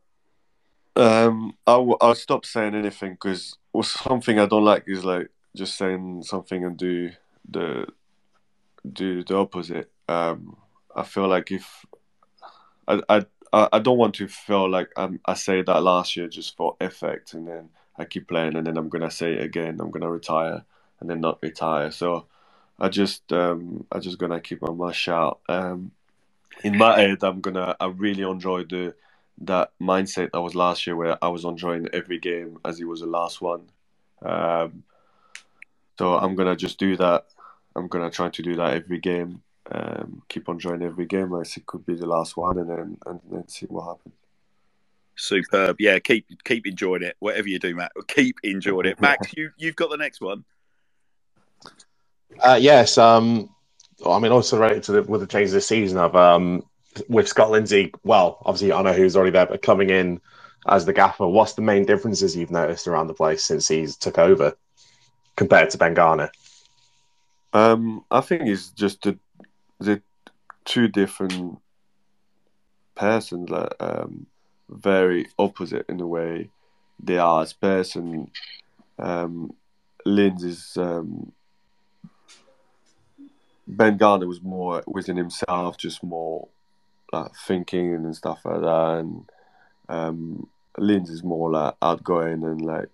Um, 0.95 1.53
I'll 1.65 1.95
I'll 2.01 2.15
stop 2.15 2.45
saying 2.45 2.75
anything 2.75 3.13
because 3.13 3.57
something 3.81 4.39
I 4.39 4.45
don't 4.45 4.65
like 4.65 4.83
is 4.87 5.05
like 5.05 5.29
just 5.55 5.77
saying 5.77 6.23
something 6.23 6.65
and 6.65 6.77
do 6.77 7.11
the 7.49 7.87
do 8.91 9.23
the 9.23 9.37
opposite. 9.37 9.91
Um, 10.09 10.57
I 10.95 11.03
feel 11.03 11.27
like 11.27 11.51
if 11.51 11.85
I 12.87 13.01
I 13.09 13.25
I 13.53 13.69
I 13.73 13.79
don't 13.79 13.97
want 13.97 14.15
to 14.15 14.27
feel 14.27 14.69
like 14.69 14.89
I'm, 14.97 15.19
I 15.25 15.33
say 15.35 15.61
that 15.61 15.83
last 15.83 16.17
year 16.17 16.27
just 16.27 16.57
for 16.57 16.75
effect 16.81 17.33
and 17.33 17.47
then 17.47 17.69
I 17.97 18.05
keep 18.05 18.27
playing 18.27 18.55
and 18.55 18.67
then 18.67 18.77
I'm 18.77 18.89
gonna 18.89 19.11
say 19.11 19.33
it 19.33 19.43
again. 19.43 19.79
I'm 19.79 19.91
gonna 19.91 20.11
retire 20.11 20.65
and 20.99 21.09
then 21.09 21.21
not 21.21 21.41
retire. 21.41 21.91
So 21.91 22.27
I 22.81 22.89
just 22.89 23.31
um 23.31 23.85
I 23.91 23.99
just 23.99 24.17
gonna 24.17 24.41
keep 24.41 24.61
my 24.61 24.73
mouth 24.73 24.95
shut. 24.95 25.37
Um, 25.47 25.91
in 26.63 26.77
my 26.77 26.99
head, 26.99 27.23
I'm 27.23 27.39
gonna 27.39 27.75
I 27.79 27.85
really 27.85 28.23
enjoy 28.23 28.63
the 28.63 28.95
that 29.41 29.71
mindset 29.79 30.31
that 30.31 30.41
was 30.41 30.55
last 30.55 30.87
year 30.87 30.95
where 30.95 31.23
I 31.23 31.27
was 31.27 31.45
enjoying 31.45 31.87
every 31.93 32.17
game 32.17 32.57
as 32.65 32.79
it 32.79 32.85
was 32.85 33.01
the 33.01 33.05
last 33.05 33.39
one. 33.39 33.69
Um, 34.23 34.83
so 35.99 36.15
I'm 36.17 36.33
gonna 36.33 36.55
just 36.55 36.79
do 36.79 36.97
that. 36.97 37.27
I'm 37.75 37.87
gonna 37.87 38.09
try 38.09 38.29
to 38.29 38.41
do 38.41 38.55
that 38.55 38.73
every 38.73 38.97
game. 38.97 39.43
Um, 39.71 40.23
keep 40.27 40.49
on 40.49 40.55
enjoying 40.55 40.81
every 40.81 41.05
game 41.05 41.33
as 41.35 41.55
it 41.55 41.67
could 41.67 41.85
be 41.85 41.93
the 41.93 42.07
last 42.07 42.35
one, 42.35 42.57
and 42.57 42.69
then 42.69 42.97
and 43.05 43.19
then 43.29 43.47
see 43.47 43.67
what 43.67 43.85
happens. 43.85 44.15
Superb. 45.15 45.75
Yeah, 45.79 45.99
keep 45.99 46.25
keep 46.43 46.65
enjoying 46.65 47.03
it. 47.03 47.15
Whatever 47.19 47.47
you 47.47 47.59
do, 47.59 47.75
Matt, 47.75 47.91
keep 48.07 48.37
enjoying 48.41 48.87
it. 48.87 48.99
Max, 48.99 49.27
you 49.37 49.51
you've 49.55 49.75
got 49.75 49.91
the 49.91 49.97
next 49.97 50.19
one. 50.19 50.45
Uh, 52.39 52.57
yes. 52.59 52.97
Um, 52.97 53.49
I 54.05 54.19
mean, 54.19 54.31
also 54.31 54.59
related 54.59 54.83
to 54.83 54.91
the, 54.93 55.03
with 55.03 55.21
the 55.21 55.27
changes 55.27 55.53
this 55.53 55.67
season 55.67 55.97
of 55.97 56.15
um, 56.15 56.63
with 57.07 57.27
Scott 57.27 57.51
Lindsay. 57.51 57.93
Well, 58.03 58.41
obviously, 58.45 58.73
I 58.73 58.81
know 58.81 58.93
who's 58.93 59.15
already 59.15 59.31
there, 59.31 59.45
but 59.45 59.61
coming 59.61 59.89
in 59.89 60.21
as 60.67 60.85
the 60.85 60.93
gaffer, 60.93 61.27
what's 61.27 61.53
the 61.53 61.61
main 61.61 61.85
differences 61.85 62.35
you've 62.35 62.51
noticed 62.51 62.87
around 62.87 63.07
the 63.07 63.13
place 63.13 63.43
since 63.43 63.67
he's 63.67 63.95
took 63.95 64.17
over 64.17 64.55
compared 65.35 65.69
to 65.71 65.77
Ben 65.77 65.93
Garner? 65.93 66.31
Um, 67.53 68.05
I 68.09 68.21
think 68.21 68.43
it's 68.45 68.69
just 68.69 69.03
the 69.03 69.17
the 69.79 70.01
two 70.65 70.87
different 70.87 71.59
persons, 72.95 73.49
like 73.49 73.73
um, 73.79 74.27
very 74.69 75.27
opposite 75.37 75.85
in 75.89 75.99
a 75.99 76.07
way. 76.07 76.49
they 77.03 77.17
are 77.17 77.41
as 77.41 77.53
person. 77.53 78.31
um, 78.99 79.53
um, 80.77 81.31
Ben 83.71 83.97
Garner 83.97 84.27
was 84.27 84.41
more 84.41 84.83
within 84.85 85.17
himself, 85.17 85.77
just 85.77 86.03
more 86.03 86.47
like 87.13 87.31
thinking 87.35 87.93
and 87.95 88.15
stuff 88.15 88.41
like 88.45 88.61
that, 88.61 88.97
and 88.99 89.29
um, 89.89 90.47
Linz 90.77 91.09
is 91.09 91.23
more 91.23 91.51
like 91.51 91.75
outgoing 91.81 92.43
and 92.43 92.61
like 92.61 92.89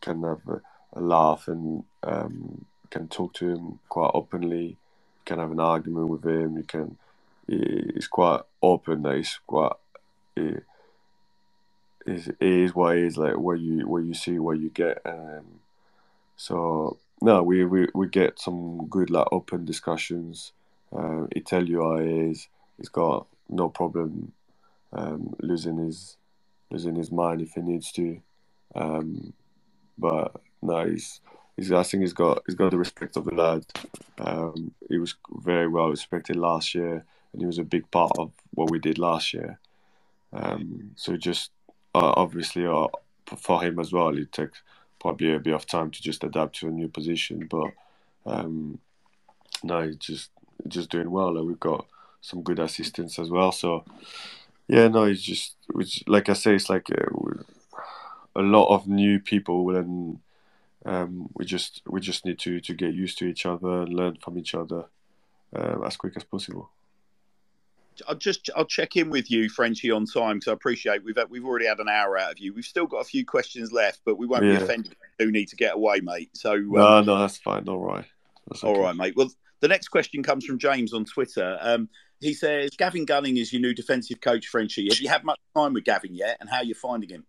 can 0.00 0.22
have 0.22 0.40
a, 0.48 0.60
a 0.94 1.00
laugh 1.00 1.48
and 1.48 1.84
um, 2.02 2.64
can 2.90 3.08
talk 3.08 3.34
to 3.34 3.48
him 3.48 3.78
quite 3.88 4.10
openly. 4.14 4.66
You 4.66 4.76
can 5.24 5.38
have 5.38 5.52
an 5.52 5.60
argument 5.60 6.08
with 6.08 6.24
him. 6.24 6.56
You 6.56 6.64
can. 6.64 6.96
He's 7.46 8.08
quite 8.08 8.42
open. 8.62 9.04
He's 9.14 9.38
quite. 9.46 9.72
He, 10.34 10.56
is 12.08 12.30
is 12.40 12.74
what 12.74 12.96
it 12.96 13.04
is 13.04 13.18
like 13.18 13.36
what 13.36 13.60
you 13.60 13.86
what 13.86 14.04
you 14.04 14.14
see 14.14 14.38
what 14.38 14.58
you 14.58 14.70
get 14.70 15.00
um 15.04 15.44
so 16.36 16.96
no 17.20 17.42
we, 17.42 17.64
we 17.64 17.86
we 17.94 18.08
get 18.08 18.38
some 18.38 18.86
good 18.88 19.10
like 19.10 19.26
open 19.32 19.64
discussions 19.64 20.52
uh 20.96 21.26
he 21.34 21.40
tell 21.40 21.64
you 21.64 21.82
how 21.82 21.96
it 21.96 22.08
is 22.08 22.48
he's 22.76 22.88
got 22.88 23.26
no 23.48 23.68
problem 23.68 24.32
um 24.92 25.34
losing 25.40 25.78
his 25.78 26.16
losing 26.70 26.94
his 26.94 27.10
mind 27.10 27.40
if 27.40 27.54
he 27.54 27.60
needs 27.60 27.92
to 27.92 28.20
um 28.74 29.32
but 29.96 30.32
no 30.62 30.86
he's 30.86 31.20
he's 31.56 31.72
I 31.72 31.82
think 31.82 32.02
he's 32.02 32.12
got 32.12 32.42
he's 32.46 32.54
got 32.54 32.70
the 32.70 32.78
respect 32.78 33.16
of 33.16 33.24
the 33.24 33.34
lad. 33.34 33.64
Um 34.18 34.72
he 34.88 34.98
was 34.98 35.14
very 35.40 35.68
well 35.68 35.90
respected 35.90 36.36
last 36.36 36.74
year 36.74 37.04
and 37.32 37.42
he 37.42 37.46
was 37.46 37.58
a 37.58 37.64
big 37.64 37.90
part 37.90 38.12
of 38.18 38.32
what 38.54 38.70
we 38.70 38.78
did 38.78 38.98
last 38.98 39.34
year. 39.34 39.58
Um 40.32 40.92
so 40.96 41.16
just 41.16 41.50
uh, 41.94 42.12
obviously 42.16 42.66
uh, 42.66 42.86
for 43.36 43.62
him 43.62 43.78
as 43.78 43.92
well, 43.92 44.16
it 44.16 44.30
takes 44.30 44.62
probably 44.98 45.34
a 45.34 45.38
bit 45.38 45.54
of 45.54 45.66
time 45.66 45.90
to 45.90 46.02
just 46.02 46.24
adapt 46.24 46.56
to 46.56 46.68
a 46.68 46.70
new 46.70 46.88
position. 46.88 47.46
But 47.50 47.70
um, 48.26 48.78
no, 49.62 49.92
just 49.92 50.30
just 50.66 50.90
doing 50.90 51.10
well. 51.10 51.34
Like 51.34 51.44
we've 51.44 51.60
got 51.60 51.86
some 52.20 52.42
good 52.42 52.58
assistants 52.58 53.18
as 53.18 53.30
well. 53.30 53.52
So 53.52 53.84
yeah, 54.66 54.88
no, 54.88 55.04
it's 55.04 55.22
just 55.22 55.54
which 55.72 56.04
like 56.06 56.28
I 56.28 56.34
say, 56.34 56.54
it's 56.54 56.70
like 56.70 56.88
uh, 56.90 57.06
a 58.36 58.42
lot 58.42 58.74
of 58.74 58.86
new 58.86 59.18
people, 59.18 59.74
and 59.74 60.20
um, 60.84 61.30
we 61.34 61.44
just 61.44 61.82
we 61.86 62.00
just 62.00 62.24
need 62.24 62.38
to 62.40 62.60
to 62.60 62.74
get 62.74 62.94
used 62.94 63.18
to 63.18 63.26
each 63.26 63.46
other 63.46 63.82
and 63.82 63.94
learn 63.94 64.16
from 64.16 64.38
each 64.38 64.54
other 64.54 64.84
uh, 65.54 65.80
as 65.84 65.96
quick 65.96 66.14
as 66.16 66.24
possible. 66.24 66.70
I'll 68.06 68.14
just 68.14 68.50
I'll 68.56 68.64
check 68.64 68.96
in 68.96 69.10
with 69.10 69.30
you, 69.30 69.48
Frenchie, 69.48 69.90
on 69.90 70.06
time 70.06 70.36
because 70.36 70.48
I 70.48 70.52
appreciate 70.52 71.02
we've 71.04 71.16
we've 71.28 71.44
already 71.44 71.66
had 71.66 71.78
an 71.78 71.88
hour 71.88 72.18
out 72.18 72.32
of 72.32 72.38
you. 72.38 72.54
We've 72.54 72.64
still 72.64 72.86
got 72.86 72.98
a 72.98 73.04
few 73.04 73.24
questions 73.24 73.72
left, 73.72 74.00
but 74.04 74.18
we 74.18 74.26
won't 74.26 74.44
yeah. 74.44 74.58
be 74.58 74.64
offended. 74.64 74.96
We 75.18 75.26
do 75.26 75.32
need 75.32 75.48
to 75.48 75.56
get 75.56 75.74
away, 75.74 76.00
mate. 76.00 76.30
So 76.34 76.52
um, 76.52 76.70
no, 76.70 77.02
no, 77.02 77.18
that's 77.18 77.38
fine. 77.38 77.68
All 77.68 77.80
right, 77.80 78.04
that's 78.48 78.62
okay. 78.62 78.72
all 78.72 78.82
right, 78.82 78.94
mate. 78.94 79.14
Well, 79.16 79.30
the 79.60 79.68
next 79.68 79.88
question 79.88 80.22
comes 80.22 80.44
from 80.44 80.58
James 80.58 80.92
on 80.92 81.04
Twitter. 81.04 81.58
Um, 81.60 81.88
he 82.20 82.34
says, 82.34 82.70
"Gavin 82.76 83.04
Gunning 83.04 83.36
is 83.36 83.52
your 83.52 83.62
new 83.62 83.74
defensive 83.74 84.20
coach, 84.20 84.46
Frenchie. 84.46 84.88
Have 84.88 85.00
you 85.00 85.08
had 85.08 85.24
much 85.24 85.40
time 85.56 85.72
with 85.72 85.84
Gavin 85.84 86.14
yet, 86.14 86.36
and 86.40 86.48
how 86.48 86.58
are 86.58 86.64
you 86.64 86.74
finding 86.74 87.10
him?" 87.10 87.26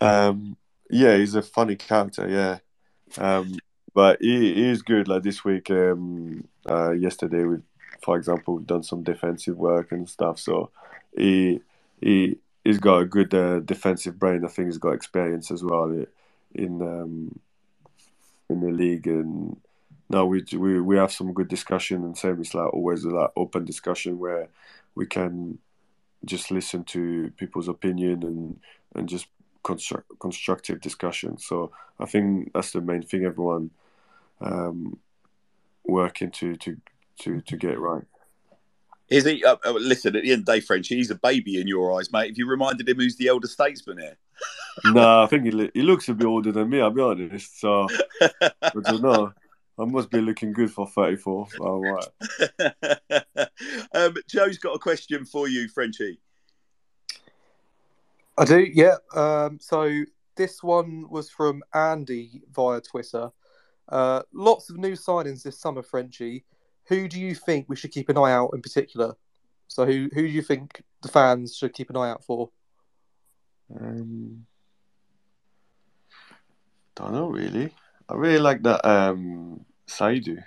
Um, 0.00 0.56
yeah, 0.90 1.16
he's 1.16 1.34
a 1.34 1.42
funny 1.42 1.76
character. 1.76 2.28
Yeah, 2.28 2.58
um, 3.18 3.56
but 3.94 4.18
he, 4.20 4.54
he 4.54 4.68
is 4.68 4.82
good. 4.82 5.08
Like 5.08 5.22
this 5.22 5.44
week, 5.44 5.70
um, 5.70 6.44
uh, 6.68 6.92
yesterday 6.92 7.44
we 7.44 7.58
for 8.02 8.16
example, 8.16 8.56
we've 8.56 8.66
done 8.66 8.82
some 8.82 9.02
defensive 9.02 9.56
work 9.56 9.92
and 9.92 10.08
stuff. 10.08 10.38
So 10.38 10.70
he 11.16 11.60
he 12.00 12.38
he's 12.64 12.78
got 12.78 12.98
a 12.98 13.06
good 13.06 13.32
uh, 13.34 13.60
defensive 13.60 14.18
brain. 14.18 14.44
I 14.44 14.48
think 14.48 14.68
he's 14.68 14.78
got 14.78 14.92
experience 14.94 15.50
as 15.50 15.62
well 15.62 16.04
in 16.54 16.82
um, 16.82 17.40
in 18.48 18.60
the 18.60 18.70
league. 18.70 19.06
And 19.06 19.56
now 20.10 20.26
we 20.26 20.44
we 20.52 20.80
we 20.80 20.96
have 20.96 21.12
some 21.12 21.32
good 21.32 21.48
discussion. 21.48 22.04
And 22.04 22.16
same, 22.16 22.40
it's 22.40 22.54
like 22.54 22.72
always 22.72 23.04
like 23.04 23.30
open 23.36 23.64
discussion 23.64 24.18
where 24.18 24.48
we 24.94 25.06
can 25.06 25.58
just 26.24 26.50
listen 26.50 26.84
to 26.84 27.32
people's 27.36 27.68
opinion 27.68 28.22
and 28.22 28.60
and 28.94 29.08
just 29.08 29.26
construct 29.62 30.18
constructive 30.18 30.80
discussion. 30.80 31.38
So 31.38 31.70
I 31.98 32.06
think 32.06 32.52
that's 32.52 32.72
the 32.72 32.80
main 32.80 33.02
thing. 33.02 33.24
Everyone 33.24 33.70
um, 34.40 34.98
working 35.84 36.30
to 36.32 36.56
to 36.56 36.76
to 37.20 37.40
to 37.42 37.56
get 37.56 37.78
right. 37.78 38.04
Is 39.12 39.26
he? 39.26 39.44
Uh, 39.44 39.56
uh, 39.64 39.72
listen, 39.72 40.16
at 40.16 40.22
the 40.22 40.32
end 40.32 40.40
of 40.40 40.46
the 40.46 40.52
day, 40.54 40.60
Frenchie, 40.60 40.96
he's 40.96 41.10
a 41.10 41.14
baby 41.16 41.60
in 41.60 41.68
your 41.68 41.98
eyes, 41.98 42.10
mate. 42.12 42.30
If 42.30 42.38
you 42.38 42.48
reminded 42.48 42.88
him 42.88 42.96
who's 42.96 43.16
the 43.16 43.28
elder 43.28 43.46
statesman 43.46 43.98
here. 43.98 44.16
no, 44.86 45.22
I 45.22 45.26
think 45.26 45.44
he, 45.44 45.70
he 45.74 45.82
looks 45.82 46.08
a 46.08 46.14
bit 46.14 46.26
older 46.26 46.50
than 46.50 46.70
me. 46.70 46.80
I'll 46.80 46.90
be 46.90 47.02
honest. 47.02 47.60
So 47.60 47.86
I 48.40 48.70
don't 48.72 49.02
know. 49.02 49.32
I 49.78 49.84
must 49.84 50.10
be 50.10 50.20
looking 50.20 50.52
good 50.52 50.70
for 50.70 50.86
34. 50.86 51.46
All 51.60 51.80
right. 51.80 52.06
um, 53.94 54.14
Joe's 54.28 54.58
got 54.58 54.74
a 54.74 54.78
question 54.78 55.24
for 55.24 55.48
you, 55.48 55.68
Frenchie. 55.68 56.18
I 58.38 58.44
do, 58.44 58.60
yeah. 58.60 58.96
Um, 59.14 59.58
so 59.60 60.04
this 60.36 60.62
one 60.62 61.06
was 61.10 61.30
from 61.30 61.62
Andy 61.74 62.42
via 62.54 62.80
Twitter. 62.80 63.30
Uh, 63.88 64.22
lots 64.32 64.70
of 64.70 64.78
new 64.78 64.92
signings 64.92 65.42
this 65.42 65.58
summer, 65.58 65.82
Frenchie 65.82 66.44
who 66.86 67.08
do 67.08 67.20
you 67.20 67.34
think 67.34 67.66
we 67.68 67.76
should 67.76 67.92
keep 67.92 68.08
an 68.08 68.18
eye 68.18 68.32
out 68.32 68.50
in 68.54 68.62
particular? 68.62 69.14
So 69.68 69.86
who 69.86 70.08
who 70.12 70.22
do 70.22 70.28
you 70.28 70.42
think 70.42 70.82
the 71.02 71.08
fans 71.08 71.56
should 71.56 71.72
keep 71.72 71.90
an 71.90 71.96
eye 71.96 72.10
out 72.10 72.24
for? 72.24 72.50
Um, 73.74 74.46
don't 76.94 77.12
know 77.12 77.28
really. 77.28 77.72
I 78.08 78.14
really 78.14 78.38
like 78.38 78.62
that 78.64 78.84
um, 78.84 79.64
Saidou. 79.88 80.44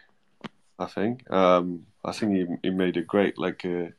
I 0.78 0.86
think 0.86 1.30
um, 1.32 1.88
I 2.04 2.12
think 2.12 2.34
he 2.34 2.46
he 2.64 2.70
made 2.70 2.98
a 2.98 3.02
great 3.02 3.38
like 3.38 3.66
uh, 3.66 3.90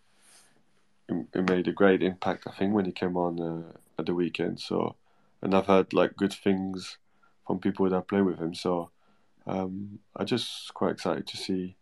he 1.08 1.40
made 1.40 1.68
a 1.68 1.72
great 1.72 2.02
impact. 2.02 2.46
I 2.46 2.52
think 2.52 2.74
when 2.74 2.84
he 2.84 2.92
came 2.92 3.16
on 3.16 3.40
uh, 3.40 3.72
at 3.98 4.06
the 4.06 4.14
weekend. 4.14 4.60
So 4.60 4.96
and 5.42 5.54
I've 5.54 5.66
heard 5.66 5.92
like 5.92 6.16
good 6.16 6.32
things 6.32 6.98
from 7.46 7.58
people 7.58 7.88
that 7.88 8.08
play 8.08 8.22
with 8.22 8.38
him. 8.38 8.54
So 8.54 8.90
um, 9.46 10.00
I'm 10.14 10.26
just 10.26 10.74
quite 10.74 10.92
excited 10.92 11.26
to 11.26 11.36
see 11.36 11.76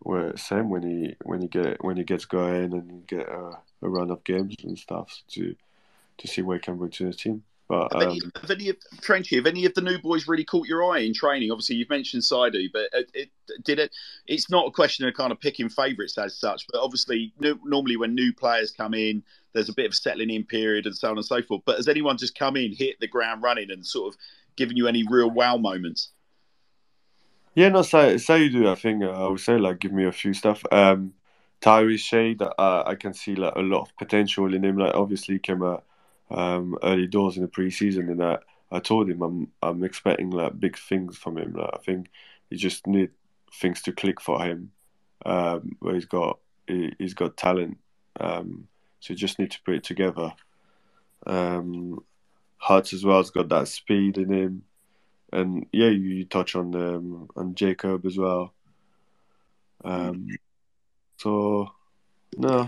where 0.00 0.36
same 0.36 0.70
when 0.70 0.82
he 0.82 1.14
when 1.22 1.42
he 1.42 1.48
get 1.48 1.82
when 1.84 1.96
he 1.96 2.04
gets 2.04 2.24
going 2.24 2.72
and 2.72 3.06
get 3.06 3.28
a, 3.28 3.58
a 3.82 3.88
run 3.88 4.10
of 4.10 4.24
games 4.24 4.56
and 4.64 4.78
stuff 4.78 5.22
to 5.28 5.54
to 6.18 6.28
see 6.28 6.42
where 6.42 6.56
he 6.56 6.62
can 6.62 6.76
bring 6.76 6.90
to 6.90 7.06
the 7.06 7.12
team. 7.12 7.42
But 7.68 7.92
have, 7.92 8.02
um, 8.02 8.08
any, 8.08 8.20
have 8.40 8.50
any 8.50 8.68
of 8.70 8.76
Frenchy, 9.00 9.36
have 9.36 9.46
any 9.46 9.64
of 9.64 9.74
the 9.74 9.80
new 9.80 9.98
boys 9.98 10.26
really 10.26 10.44
caught 10.44 10.66
your 10.66 10.84
eye 10.92 10.98
in 10.98 11.14
training? 11.14 11.52
Obviously, 11.52 11.76
you've 11.76 11.88
mentioned 11.88 12.24
Saidou, 12.24 12.66
but 12.72 12.88
it, 12.92 13.10
it, 13.14 13.30
did 13.62 13.78
it? 13.78 13.92
It's 14.26 14.50
not 14.50 14.66
a 14.66 14.72
question 14.72 15.06
of 15.06 15.14
kind 15.14 15.30
of 15.30 15.38
picking 15.38 15.68
favourites 15.68 16.18
as 16.18 16.36
such, 16.36 16.66
but 16.66 16.80
obviously, 16.80 17.32
no, 17.38 17.56
normally 17.64 17.96
when 17.96 18.12
new 18.12 18.32
players 18.32 18.72
come 18.72 18.92
in, 18.92 19.22
there's 19.52 19.68
a 19.68 19.72
bit 19.72 19.86
of 19.86 19.94
settling 19.94 20.30
in 20.30 20.42
period 20.42 20.86
and 20.86 20.96
so 20.96 21.10
on 21.10 21.16
and 21.16 21.24
so 21.24 21.42
forth. 21.42 21.62
But 21.64 21.76
has 21.76 21.86
anyone 21.86 22.16
just 22.16 22.36
come 22.36 22.56
in, 22.56 22.72
hit 22.72 22.98
the 22.98 23.06
ground 23.06 23.44
running, 23.44 23.70
and 23.70 23.86
sort 23.86 24.12
of 24.12 24.20
given 24.56 24.76
you 24.76 24.88
any 24.88 25.04
real 25.08 25.30
wow 25.30 25.56
moments? 25.56 26.08
Yeah, 27.54 27.68
no, 27.70 27.82
say 27.82 28.16
you 28.16 28.50
do. 28.50 28.68
I 28.68 28.74
think 28.76 29.02
uh, 29.02 29.10
I 29.10 29.28
would 29.28 29.40
say 29.40 29.58
like 29.58 29.80
give 29.80 29.92
me 29.92 30.04
a 30.04 30.12
few 30.12 30.32
stuff. 30.34 30.64
Um, 30.70 31.14
Tyrese 31.60 31.98
Shade, 31.98 32.42
uh, 32.42 32.82
I 32.86 32.94
can 32.94 33.12
see 33.12 33.34
like 33.34 33.54
a 33.56 33.60
lot 33.60 33.82
of 33.82 33.96
potential 33.96 34.54
in 34.54 34.64
him. 34.64 34.78
Like 34.78 34.94
obviously 34.94 35.34
he 35.34 35.38
came 35.40 35.62
out 35.62 35.84
um, 36.30 36.76
early 36.82 37.06
doors 37.06 37.36
in 37.36 37.42
the 37.42 37.48
preseason, 37.48 38.10
and 38.10 38.22
I 38.22 38.38
I 38.70 38.78
told 38.78 39.10
him 39.10 39.22
I'm 39.22 39.48
I'm 39.62 39.82
expecting 39.84 40.30
like 40.30 40.60
big 40.60 40.78
things 40.78 41.16
from 41.18 41.38
him. 41.38 41.54
Like 41.54 41.70
I 41.74 41.78
think 41.78 42.08
he 42.50 42.56
just 42.56 42.86
need 42.86 43.10
things 43.52 43.82
to 43.82 43.92
click 43.92 44.20
for 44.20 44.42
him. 44.42 44.70
Um, 45.26 45.76
where 45.80 45.94
he's 45.94 46.06
got 46.06 46.38
he, 46.66 46.94
has 47.00 47.14
got 47.14 47.36
talent, 47.36 47.78
um, 48.20 48.68
so 49.00 49.12
you 49.12 49.16
just 49.16 49.38
need 49.38 49.50
to 49.50 49.62
put 49.64 49.74
it 49.74 49.84
together. 49.84 50.32
Um, 51.26 51.98
Hutz 52.62 52.94
as 52.94 53.04
well 53.04 53.18
has 53.18 53.30
got 53.30 53.48
that 53.48 53.68
speed 53.68 54.18
in 54.18 54.32
him 54.32 54.62
and 55.32 55.66
yeah, 55.72 55.88
you, 55.88 56.00
you 56.00 56.24
touch 56.24 56.54
on 56.54 56.74
um, 56.74 57.28
on 57.36 57.54
Jacob 57.54 58.04
as 58.06 58.16
well. 58.16 58.52
Um, 59.84 60.28
so 61.18 61.70
no, 62.36 62.66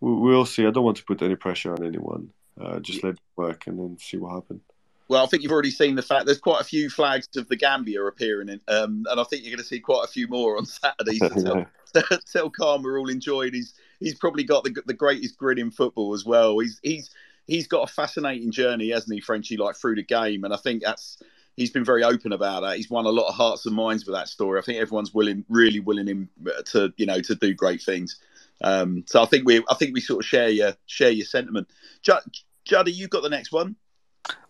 we, 0.00 0.12
we'll 0.12 0.46
see. 0.46 0.66
I 0.66 0.70
don't 0.70 0.84
want 0.84 0.96
to 0.98 1.04
put 1.04 1.22
any 1.22 1.36
pressure 1.36 1.72
on 1.72 1.84
anyone. 1.84 2.30
Uh, 2.60 2.78
just 2.80 3.02
let 3.02 3.14
it 3.14 3.20
work 3.36 3.66
and 3.66 3.78
then 3.78 3.98
see 3.98 4.16
what 4.16 4.34
happens. 4.34 4.60
Well, 5.08 5.24
I 5.24 5.26
think 5.26 5.42
you've 5.42 5.50
already 5.50 5.72
seen 5.72 5.96
the 5.96 6.02
fact 6.02 6.26
there's 6.26 6.38
quite 6.38 6.60
a 6.60 6.64
few 6.64 6.88
flags 6.88 7.28
of 7.36 7.48
the 7.48 7.56
Gambia 7.56 8.04
appearing, 8.04 8.48
in, 8.48 8.60
um, 8.68 9.04
and 9.10 9.18
I 9.18 9.24
think 9.24 9.42
you're 9.42 9.50
going 9.50 9.62
to 9.62 9.68
see 9.68 9.80
quite 9.80 10.04
a 10.04 10.08
few 10.08 10.28
more 10.28 10.56
on 10.56 10.66
Saturday. 10.66 11.18
So 11.18 11.66
tell, 11.92 12.18
tell 12.32 12.50
Khan 12.50 12.82
we're 12.82 12.98
all 12.98 13.08
enjoying. 13.08 13.52
He's 13.52 13.74
he's 13.98 14.14
probably 14.14 14.44
got 14.44 14.62
the 14.62 14.74
the 14.86 14.94
greatest 14.94 15.36
grin 15.36 15.58
in 15.58 15.72
football 15.72 16.14
as 16.14 16.24
well. 16.24 16.58
He's 16.60 16.78
he's 16.84 17.10
he's 17.48 17.66
got 17.66 17.90
a 17.90 17.92
fascinating 17.92 18.52
journey, 18.52 18.90
hasn't 18.90 19.12
he, 19.12 19.20
Frenchie? 19.20 19.56
Like 19.56 19.74
through 19.74 19.96
the 19.96 20.04
game, 20.04 20.44
and 20.44 20.54
I 20.54 20.58
think 20.58 20.84
that's 20.84 21.20
he's 21.56 21.70
been 21.70 21.84
very 21.84 22.02
open 22.04 22.32
about 22.32 22.62
that. 22.62 22.76
He's 22.76 22.90
won 22.90 23.06
a 23.06 23.10
lot 23.10 23.28
of 23.28 23.34
hearts 23.34 23.66
and 23.66 23.74
minds 23.74 24.06
with 24.06 24.14
that 24.14 24.28
story. 24.28 24.58
I 24.58 24.62
think 24.62 24.78
everyone's 24.78 25.14
willing, 25.14 25.44
really 25.48 25.80
willing 25.80 26.06
him 26.06 26.28
to, 26.66 26.92
you 26.96 27.06
know, 27.06 27.20
to 27.20 27.34
do 27.34 27.54
great 27.54 27.82
things. 27.82 28.20
Um, 28.62 29.04
so 29.06 29.22
I 29.22 29.26
think 29.26 29.46
we, 29.46 29.62
I 29.70 29.74
think 29.74 29.94
we 29.94 30.00
sort 30.00 30.24
of 30.24 30.28
share 30.28 30.48
your 30.48 30.74
share 30.86 31.10
your 31.10 31.26
sentiment. 31.26 31.68
Juddy, 32.02 32.92
you 32.92 33.08
got 33.08 33.22
the 33.22 33.28
next 33.28 33.52
one. 33.52 33.76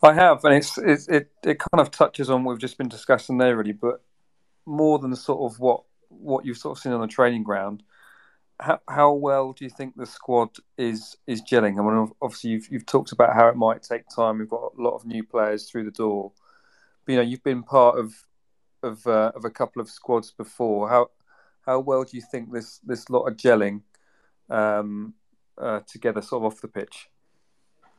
I 0.03 0.13
have, 0.13 0.45
and 0.45 0.55
it's, 0.55 0.77
it's 0.79 1.09
it 1.09 1.31
it 1.45 1.59
kind 1.59 1.81
of 1.81 1.91
touches 1.91 2.29
on 2.29 2.45
what 2.45 2.53
we've 2.53 2.61
just 2.61 2.79
been 2.79 2.89
discussing 2.89 3.39
there, 3.39 3.57
really, 3.57 3.73
but 3.73 4.03
more 4.67 4.99
than 4.99 5.15
sort 5.17 5.51
of 5.51 5.59
what 5.61 5.85
what 6.09 6.45
you've 6.45 6.59
sort 6.59 6.77
of 6.77 6.83
seen 6.83 6.93
on 6.93 7.01
the 7.01 7.07
training 7.07 7.45
ground. 7.45 7.83
How, 8.59 8.81
how 8.89 9.13
well 9.13 9.53
do 9.53 9.65
you 9.65 9.71
think 9.71 9.95
the 9.97 10.07
squad 10.07 10.51
is 10.77 11.17
is 11.27 11.43
gelling? 11.43 11.79
I 11.79 11.83
mean, 11.83 12.11
obviously 12.21 12.51
you've 12.51 12.69
you've 12.71 12.87
talked 12.87 13.13
about 13.13 13.35
how 13.35 13.49
it 13.49 13.57
might 13.57 13.83
take 13.83 14.09
time. 14.09 14.39
We've 14.39 14.49
got 14.49 14.73
a 14.79 14.83
lot 14.83 14.97
of 14.97 15.07
new 15.07 15.25
players 15.25 15.71
through 15.71 15.85
the 15.85 15.91
door, 15.91 16.33
you 17.11 17.17
know 17.17 17.23
you've 17.23 17.45
been 17.45 17.63
part 17.63 17.99
of 17.99 18.15
of 18.83 19.07
uh, 19.07 19.33
of 19.35 19.45
a 19.45 19.51
couple 19.51 19.83
of 19.83 19.89
squads 19.89 20.31
before. 20.31 20.89
How 20.89 21.11
how 21.67 21.81
well 21.81 22.05
do 22.05 22.17
you 22.17 22.23
think 22.23 22.53
this 22.53 22.79
this 22.79 23.11
lot 23.11 23.25
are 23.25 23.35
gelling 23.35 23.83
um, 24.49 25.15
uh, 25.59 25.81
together, 25.87 26.23
sort 26.23 26.43
of 26.43 26.53
off 26.53 26.61
the 26.61 26.69
pitch? 26.69 27.09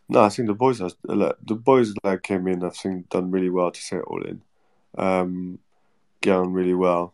No, 0.10 0.24
I 0.24 0.30
think 0.30 0.48
the 0.48 0.54
boys 0.54 0.80
has 0.80 0.96
the 1.04 1.56
boys 1.56 1.94
that 2.04 2.24
came 2.24 2.48
in. 2.48 2.64
I 2.64 2.70
think 2.70 3.10
done 3.10 3.32
really 3.32 3.50
well 3.50 3.72
to 3.72 3.82
settle 3.82 4.22
in, 4.24 4.42
um, 4.98 5.60
get 6.22 6.36
on 6.36 6.54
really 6.54 6.74
well, 6.74 7.14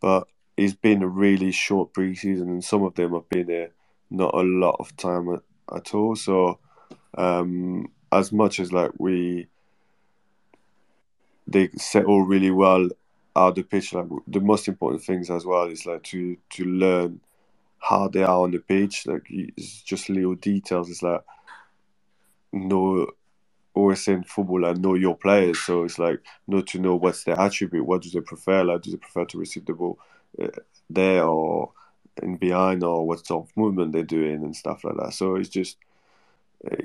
but 0.00 0.28
it's 0.56 0.74
been 0.74 1.02
a 1.02 1.08
really 1.08 1.50
short 1.50 1.92
preseason, 1.94 2.42
and 2.42 2.64
some 2.64 2.84
of 2.84 2.94
them 2.94 3.12
have 3.14 3.28
been 3.28 3.46
there 3.46 3.70
not 4.12 4.34
a 4.34 4.42
lot 4.42 4.76
of 4.78 4.94
time 4.96 5.32
at, 5.32 5.40
at 5.74 5.94
all. 5.94 6.14
So, 6.14 6.58
um, 7.16 7.90
as 8.12 8.30
much 8.30 8.60
as 8.60 8.72
like 8.72 8.92
we, 8.98 9.48
they 11.52 11.70
settle 11.76 12.22
really 12.22 12.50
well 12.50 12.88
out 13.36 13.54
the 13.54 13.62
pitch. 13.62 13.92
Like 13.92 14.06
the 14.26 14.40
most 14.40 14.68
important 14.68 15.02
things 15.02 15.30
as 15.30 15.44
well 15.44 15.64
is 15.64 15.86
like 15.86 16.02
to 16.04 16.36
to 16.50 16.64
learn 16.64 17.20
how 17.78 18.08
they 18.08 18.22
are 18.22 18.42
on 18.42 18.50
the 18.50 18.58
pitch. 18.58 19.06
Like 19.06 19.26
it's 19.28 19.82
just 19.82 20.08
little 20.08 20.34
details. 20.34 20.90
It's 20.90 21.02
like 21.02 21.22
know 22.52 23.08
always 23.74 24.06
in 24.06 24.22
football 24.24 24.64
and 24.64 24.82
know 24.82 24.94
your 24.94 25.16
players. 25.16 25.60
So 25.60 25.84
it's 25.84 25.98
like 25.98 26.20
not 26.46 26.66
to 26.68 26.78
know 26.78 26.96
what's 26.96 27.24
their 27.24 27.40
attribute. 27.40 27.86
What 27.86 28.02
do 28.02 28.10
they 28.10 28.20
prefer? 28.20 28.64
Like 28.64 28.82
do 28.82 28.90
they 28.90 28.98
prefer 28.98 29.24
to 29.26 29.38
receive 29.38 29.64
the 29.66 29.74
ball 29.74 29.98
uh, 30.40 30.48
there 30.90 31.24
or 31.24 31.72
in 32.22 32.36
behind, 32.36 32.84
or 32.84 33.06
what 33.06 33.26
sort 33.26 33.48
of 33.48 33.56
movement 33.56 33.92
they're 33.92 34.02
doing 34.02 34.44
and 34.44 34.54
stuff 34.54 34.84
like 34.84 34.96
that. 34.96 35.12
So 35.14 35.36
it's 35.36 35.48
just. 35.48 35.76
Uh, 36.70 36.76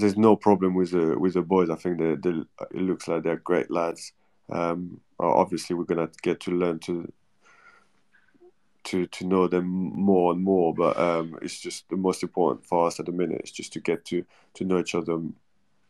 there's 0.00 0.16
no 0.16 0.36
problem 0.36 0.74
with 0.74 0.92
the 0.92 1.18
with 1.18 1.34
the 1.34 1.42
boys. 1.42 1.70
I 1.70 1.76
think 1.76 1.98
they, 1.98 2.14
they 2.14 2.38
it 2.70 2.82
looks 2.82 3.08
like 3.08 3.22
they're 3.22 3.36
great 3.36 3.70
lads. 3.70 4.12
Um, 4.50 5.00
obviously, 5.18 5.76
we're 5.76 5.84
gonna 5.84 6.10
get 6.22 6.40
to 6.40 6.50
learn 6.50 6.78
to 6.80 7.12
to 8.84 9.06
to 9.06 9.26
know 9.26 9.48
them 9.48 9.66
more 9.66 10.32
and 10.32 10.42
more. 10.42 10.74
But 10.74 10.98
um, 10.98 11.38
it's 11.42 11.60
just 11.60 11.88
the 11.88 11.96
most 11.96 12.22
important 12.22 12.66
for 12.66 12.86
us 12.86 12.98
at 12.98 13.06
the 13.06 13.12
minute 13.12 13.42
is 13.44 13.50
just 13.50 13.72
to 13.74 13.80
get 13.80 14.04
to 14.06 14.24
to 14.54 14.64
know 14.64 14.78
each 14.78 14.94
other 14.94 15.20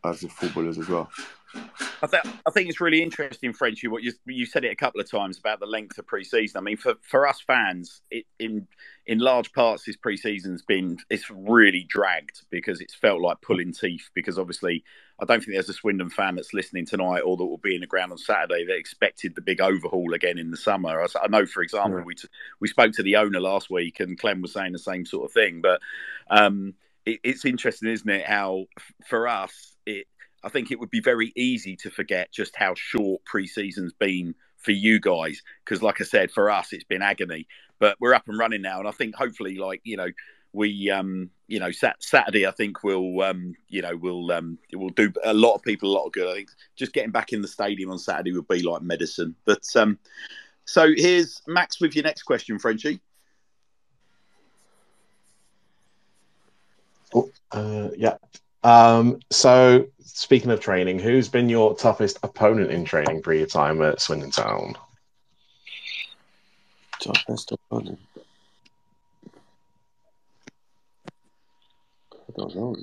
as 0.03 0.21
the 0.21 0.29
footballers 0.29 0.77
as 0.77 0.87
well. 0.87 1.09
I, 1.55 2.07
th- 2.07 2.23
I 2.45 2.51
think 2.51 2.69
it's 2.69 2.79
really 2.79 3.01
interesting, 3.01 3.53
Frenchy. 3.53 3.87
What 3.87 4.03
you 4.03 4.13
you 4.25 4.45
said 4.45 4.63
it 4.63 4.71
a 4.71 4.75
couple 4.75 5.01
of 5.01 5.09
times 5.09 5.37
about 5.37 5.59
the 5.59 5.65
length 5.65 5.97
of 5.97 6.05
pre-season. 6.05 6.57
I 6.57 6.61
mean, 6.61 6.77
for, 6.77 6.95
for 7.01 7.27
us 7.27 7.41
fans, 7.41 8.01
it, 8.11 8.25
in 8.39 8.67
in 9.05 9.19
large 9.19 9.51
parts, 9.53 9.83
this 9.85 9.97
pre-season's 9.97 10.61
been 10.61 10.97
it's 11.09 11.29
really 11.29 11.85
dragged 11.89 12.41
because 12.49 12.81
it's 12.81 12.93
felt 12.93 13.21
like 13.21 13.41
pulling 13.41 13.73
teeth. 13.73 14.09
Because 14.13 14.37
obviously, 14.37 14.83
I 15.19 15.25
don't 15.25 15.39
think 15.39 15.53
there's 15.53 15.69
a 15.69 15.73
Swindon 15.73 16.09
fan 16.09 16.35
that's 16.35 16.53
listening 16.53 16.85
tonight 16.85 17.21
or 17.21 17.35
that 17.37 17.45
will 17.45 17.57
be 17.57 17.75
in 17.75 17.81
the 17.81 17.87
ground 17.87 18.11
on 18.11 18.17
Saturday 18.17 18.65
that 18.65 18.77
expected 18.77 19.35
the 19.35 19.41
big 19.41 19.59
overhaul 19.59 20.13
again 20.13 20.37
in 20.37 20.51
the 20.51 20.57
summer. 20.57 21.01
I, 21.01 21.07
I 21.21 21.27
know, 21.27 21.45
for 21.45 21.63
example, 21.63 21.99
yeah. 21.99 22.05
we 22.05 22.15
t- 22.15 22.27
we 22.59 22.67
spoke 22.67 22.93
to 22.93 23.03
the 23.03 23.15
owner 23.15 23.39
last 23.39 23.69
week, 23.69 23.99
and 23.99 24.19
Clem 24.19 24.41
was 24.41 24.53
saying 24.53 24.73
the 24.73 24.79
same 24.79 25.05
sort 25.05 25.25
of 25.25 25.33
thing. 25.33 25.61
But 25.61 25.81
um, 26.29 26.75
it, 27.05 27.19
it's 27.23 27.45
interesting, 27.45 27.89
isn't 27.89 28.09
it? 28.09 28.25
How 28.25 28.65
for 29.07 29.27
us 29.27 29.75
it 29.85 30.07
I 30.43 30.49
think 30.49 30.71
it 30.71 30.79
would 30.79 30.89
be 30.89 31.01
very 31.01 31.31
easy 31.35 31.75
to 31.77 31.89
forget 31.89 32.31
just 32.31 32.55
how 32.55 32.73
short 32.75 33.23
pre-season's 33.25 33.93
been 33.93 34.35
for 34.57 34.71
you 34.71 34.99
guys 34.99 35.41
because, 35.63 35.81
like 35.81 36.01
I 36.01 36.03
said, 36.03 36.31
for 36.31 36.49
us 36.49 36.73
it's 36.73 36.83
been 36.83 37.01
agony. 37.01 37.47
But 37.79 37.97
we're 37.99 38.13
up 38.13 38.27
and 38.27 38.37
running 38.37 38.61
now, 38.61 38.79
and 38.79 38.87
I 38.87 38.91
think 38.91 39.15
hopefully, 39.15 39.55
like 39.55 39.81
you 39.83 39.97
know, 39.97 40.09
we 40.51 40.89
um 40.89 41.29
you 41.47 41.59
know 41.59 41.71
sat- 41.71 42.03
Saturday 42.03 42.47
I 42.47 42.51
think 42.51 42.83
we'll 42.83 43.21
um 43.21 43.53
you 43.67 43.81
know 43.81 43.95
we'll 43.95 44.31
um 44.31 44.57
it 44.71 44.77
will 44.77 44.89
do 44.89 45.13
a 45.23 45.33
lot 45.33 45.53
of 45.53 45.61
people 45.61 45.91
a 45.91 45.95
lot 45.97 46.05
of 46.05 46.11
good. 46.11 46.27
I 46.27 46.33
think 46.33 46.49
just 46.75 46.93
getting 46.93 47.11
back 47.11 47.33
in 47.33 47.41
the 47.41 47.47
stadium 47.47 47.91
on 47.91 47.99
Saturday 47.99 48.33
would 48.33 48.47
be 48.47 48.61
like 48.61 48.81
medicine. 48.81 49.35
But 49.45 49.63
um, 49.75 49.99
so 50.65 50.91
here's 50.95 51.41
Max 51.47 51.79
with 51.79 51.95
your 51.95 52.03
next 52.03 52.23
question, 52.23 52.59
Frenchie. 52.59 52.99
Oh, 57.13 57.29
uh, 57.51 57.89
yeah. 57.97 58.17
Um, 58.63 59.19
so 59.29 59.87
speaking 60.03 60.51
of 60.51 60.59
training, 60.59 60.99
who's 60.99 61.29
been 61.29 61.49
your 61.49 61.75
toughest 61.75 62.19
opponent 62.23 62.71
in 62.71 62.85
training 62.85 63.21
for 63.21 63.33
your 63.33 63.47
time 63.47 63.81
at 63.81 64.01
Swindon 64.01 64.31
Town? 64.31 64.75
Toughest 66.99 67.53
opponent. 67.53 67.99
I 72.13 72.31
don't 72.35 72.55
know. 72.55 72.75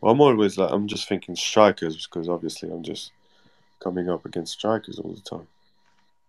Well, 0.00 0.12
I'm 0.12 0.20
always 0.20 0.58
like 0.58 0.70
I'm 0.70 0.88
just 0.88 1.08
thinking 1.08 1.36
strikers 1.36 2.06
because 2.06 2.28
obviously 2.28 2.70
I'm 2.70 2.82
just 2.82 3.12
coming 3.80 4.10
up 4.10 4.26
against 4.26 4.52
strikers 4.52 4.98
all 4.98 5.14
the 5.14 5.20
time. 5.20 5.46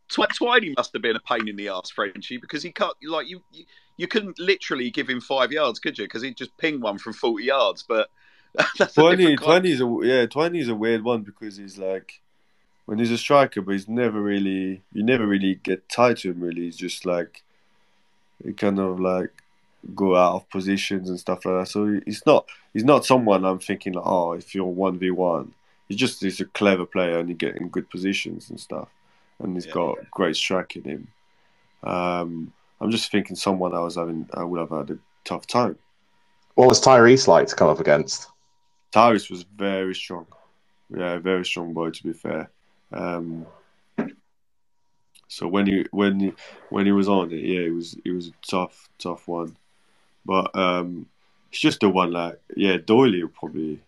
Twiney 0.09 0.75
must 0.77 0.93
have 0.93 1.01
been 1.01 1.15
a 1.15 1.19
pain 1.19 1.47
in 1.47 1.55
the 1.55 1.69
ass, 1.69 1.89
Frenchie, 1.89 2.37
because 2.37 2.61
he 2.61 2.71
cut 2.71 2.95
like 3.03 3.27
you, 3.27 3.41
you, 3.51 3.65
you 3.97 4.07
couldn't 4.07 4.39
literally 4.39 4.89
give 4.89 5.09
him 5.09 5.21
five 5.21 5.51
yards, 5.51 5.79
could 5.79 5.97
you? 5.97 6.05
Because 6.05 6.21
he'd 6.21 6.37
just 6.37 6.55
ping 6.57 6.81
one 6.81 6.97
from 6.97 7.13
forty 7.13 7.45
yards. 7.45 7.83
But 7.83 8.09
Twiney, 8.57 9.37
Twiney's 9.37 9.81
a 9.81 10.07
yeah, 10.07 10.25
Twiney's 10.25 10.69
a 10.69 10.75
weird 10.75 11.03
one 11.03 11.21
because 11.21 11.57
he's 11.57 11.77
like 11.77 12.21
when 12.85 12.99
he's 12.99 13.11
a 13.11 13.17
striker, 13.17 13.61
but 13.61 13.73
he's 13.73 13.87
never 13.87 14.21
really 14.21 14.81
you 14.93 15.03
never 15.03 15.25
really 15.25 15.55
get 15.55 15.87
tied 15.89 16.17
to 16.17 16.31
him. 16.31 16.41
Really, 16.41 16.63
he's 16.63 16.77
just 16.77 17.05
like 17.05 17.43
he 18.43 18.53
kind 18.53 18.79
of 18.79 18.99
like 18.99 19.31
go 19.95 20.15
out 20.15 20.35
of 20.35 20.49
positions 20.49 21.09
and 21.09 21.19
stuff 21.19 21.45
like 21.45 21.61
that. 21.61 21.71
So 21.71 21.99
he's 22.05 22.25
not 22.25 22.47
he's 22.73 22.83
not 22.83 23.05
someone 23.05 23.45
I'm 23.45 23.59
thinking 23.59 23.93
like 23.93 24.05
oh 24.05 24.33
if 24.33 24.53
you're 24.55 24.65
one 24.65 24.97
v 24.99 25.11
one, 25.11 25.53
he's 25.87 25.97
just 25.97 26.21
he's 26.21 26.39
a 26.39 26.45
clever 26.45 26.85
player 26.85 27.19
and 27.19 27.29
he 27.29 27.35
get 27.35 27.57
in 27.57 27.69
good 27.69 27.89
positions 27.89 28.49
and 28.49 28.59
stuff 28.59 28.89
and 29.39 29.55
he's 29.55 29.65
yeah. 29.65 29.73
got 29.73 30.11
great 30.11 30.35
strike 30.35 30.75
in 30.75 30.83
him. 30.83 31.07
Um, 31.83 32.53
I'm 32.83 32.91
just 32.91 33.09
thinking 33.09 33.37
someone 33.37 33.73
I 33.73 33.79
was 33.79 33.95
having 33.95 34.27
I 34.33 34.43
would 34.43 34.59
have 34.59 34.69
had 34.69 34.89
a 34.89 34.99
tough 35.23 35.47
time. 35.47 35.77
What 36.55 36.67
was 36.67 36.81
Tyreece 36.81 37.29
like 37.29 37.47
to 37.47 37.55
come 37.55 37.69
up 37.69 37.79
against? 37.79 38.27
Tyreece 38.91 39.31
was 39.31 39.43
very 39.43 39.95
strong. 39.95 40.27
Yeah, 40.93 41.17
very 41.19 41.45
strong 41.45 41.73
boy 41.73 41.91
to 41.91 42.03
be 42.03 42.11
fair. 42.11 42.51
Um, 42.91 43.45
so 45.29 45.47
when 45.47 45.65
he 45.65 45.85
when 45.91 46.19
he, 46.19 46.33
when 46.71 46.85
he 46.85 46.91
was 46.91 47.07
on 47.07 47.31
it, 47.31 47.39
yeah, 47.39 47.61
it 47.61 47.73
was 47.73 47.95
it 48.03 48.11
was 48.11 48.27
a 48.27 48.33
tough 48.45 48.89
tough 48.99 49.29
one. 49.29 49.55
But 50.25 50.53
um, 50.53 51.05
it's 51.51 51.61
just 51.61 51.79
the 51.79 51.89
one 51.89 52.11
like 52.11 52.41
yeah, 52.53 52.75
Doyley 52.75 53.23
probably 53.33 53.79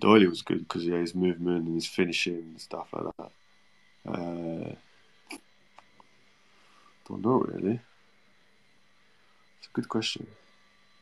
Doyley 0.00 0.28
was 0.28 0.42
good 0.42 0.60
because 0.60 0.84
yeah, 0.84 0.98
his 0.98 1.16
movement 1.16 1.66
and 1.66 1.74
his 1.74 1.88
finishing 1.88 2.34
and 2.36 2.60
stuff 2.60 2.86
like 2.92 3.12
that. 3.18 3.32
Uh, 4.08 4.74
don't 7.10 7.22
know 7.22 7.38
really. 7.40 7.80
It's 9.58 9.68
a 9.68 9.72
good 9.72 9.88
question. 9.88 10.26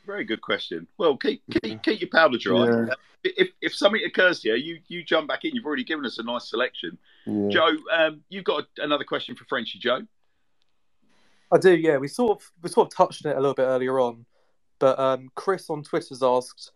Very 0.05 0.23
good 0.23 0.41
question. 0.41 0.87
Well, 0.97 1.17
keep 1.17 1.43
keep, 1.51 1.83
keep 1.83 2.01
your 2.01 2.09
powder 2.09 2.37
dry. 2.37 2.65
Yeah. 2.65 2.85
If 3.23 3.49
if 3.61 3.75
something 3.75 4.01
occurs 4.05 4.39
to 4.41 4.49
you, 4.49 4.55
you 4.55 4.79
you 4.87 5.03
jump 5.03 5.27
back 5.27 5.45
in. 5.45 5.53
You've 5.53 5.65
already 5.65 5.83
given 5.83 6.05
us 6.05 6.17
a 6.17 6.23
nice 6.23 6.49
selection. 6.49 6.97
Yeah. 7.25 7.49
Joe, 7.49 7.77
um, 7.93 8.21
you've 8.29 8.45
got 8.45 8.65
another 8.77 9.03
question 9.03 9.35
for 9.35 9.45
Frenchy 9.45 9.77
Joe. 9.77 10.01
I 11.51 11.57
do. 11.57 11.75
Yeah, 11.75 11.97
we 11.97 12.07
sort 12.07 12.39
of 12.39 12.51
we 12.61 12.69
sort 12.69 12.87
of 12.87 12.95
touched 12.95 13.25
on 13.25 13.31
it 13.31 13.37
a 13.37 13.39
little 13.39 13.53
bit 13.53 13.63
earlier 13.63 13.99
on, 13.99 14.25
but 14.79 14.97
um, 14.99 15.29
Chris 15.35 15.69
on 15.69 15.83
Twitter's 15.83 16.23
asked, 16.23 16.71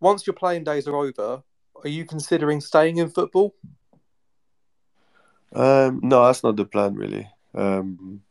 once 0.00 0.26
your 0.26 0.34
playing 0.34 0.64
days 0.64 0.86
are 0.86 0.96
over, 0.96 1.42
are 1.82 1.88
you 1.88 2.04
considering 2.04 2.60
staying 2.60 2.98
in 2.98 3.08
football? 3.08 3.54
Um, 5.54 6.00
no, 6.02 6.24
that's 6.24 6.42
not 6.42 6.56
the 6.56 6.64
plan 6.64 6.94
really. 6.94 7.28
Um, 7.54 8.22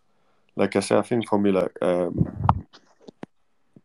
like 0.56 0.76
I 0.76 0.80
said, 0.80 0.98
I 0.98 1.02
think 1.02 1.28
for 1.28 1.40
me, 1.40 1.52
like 1.52 1.76
um, 1.82 2.68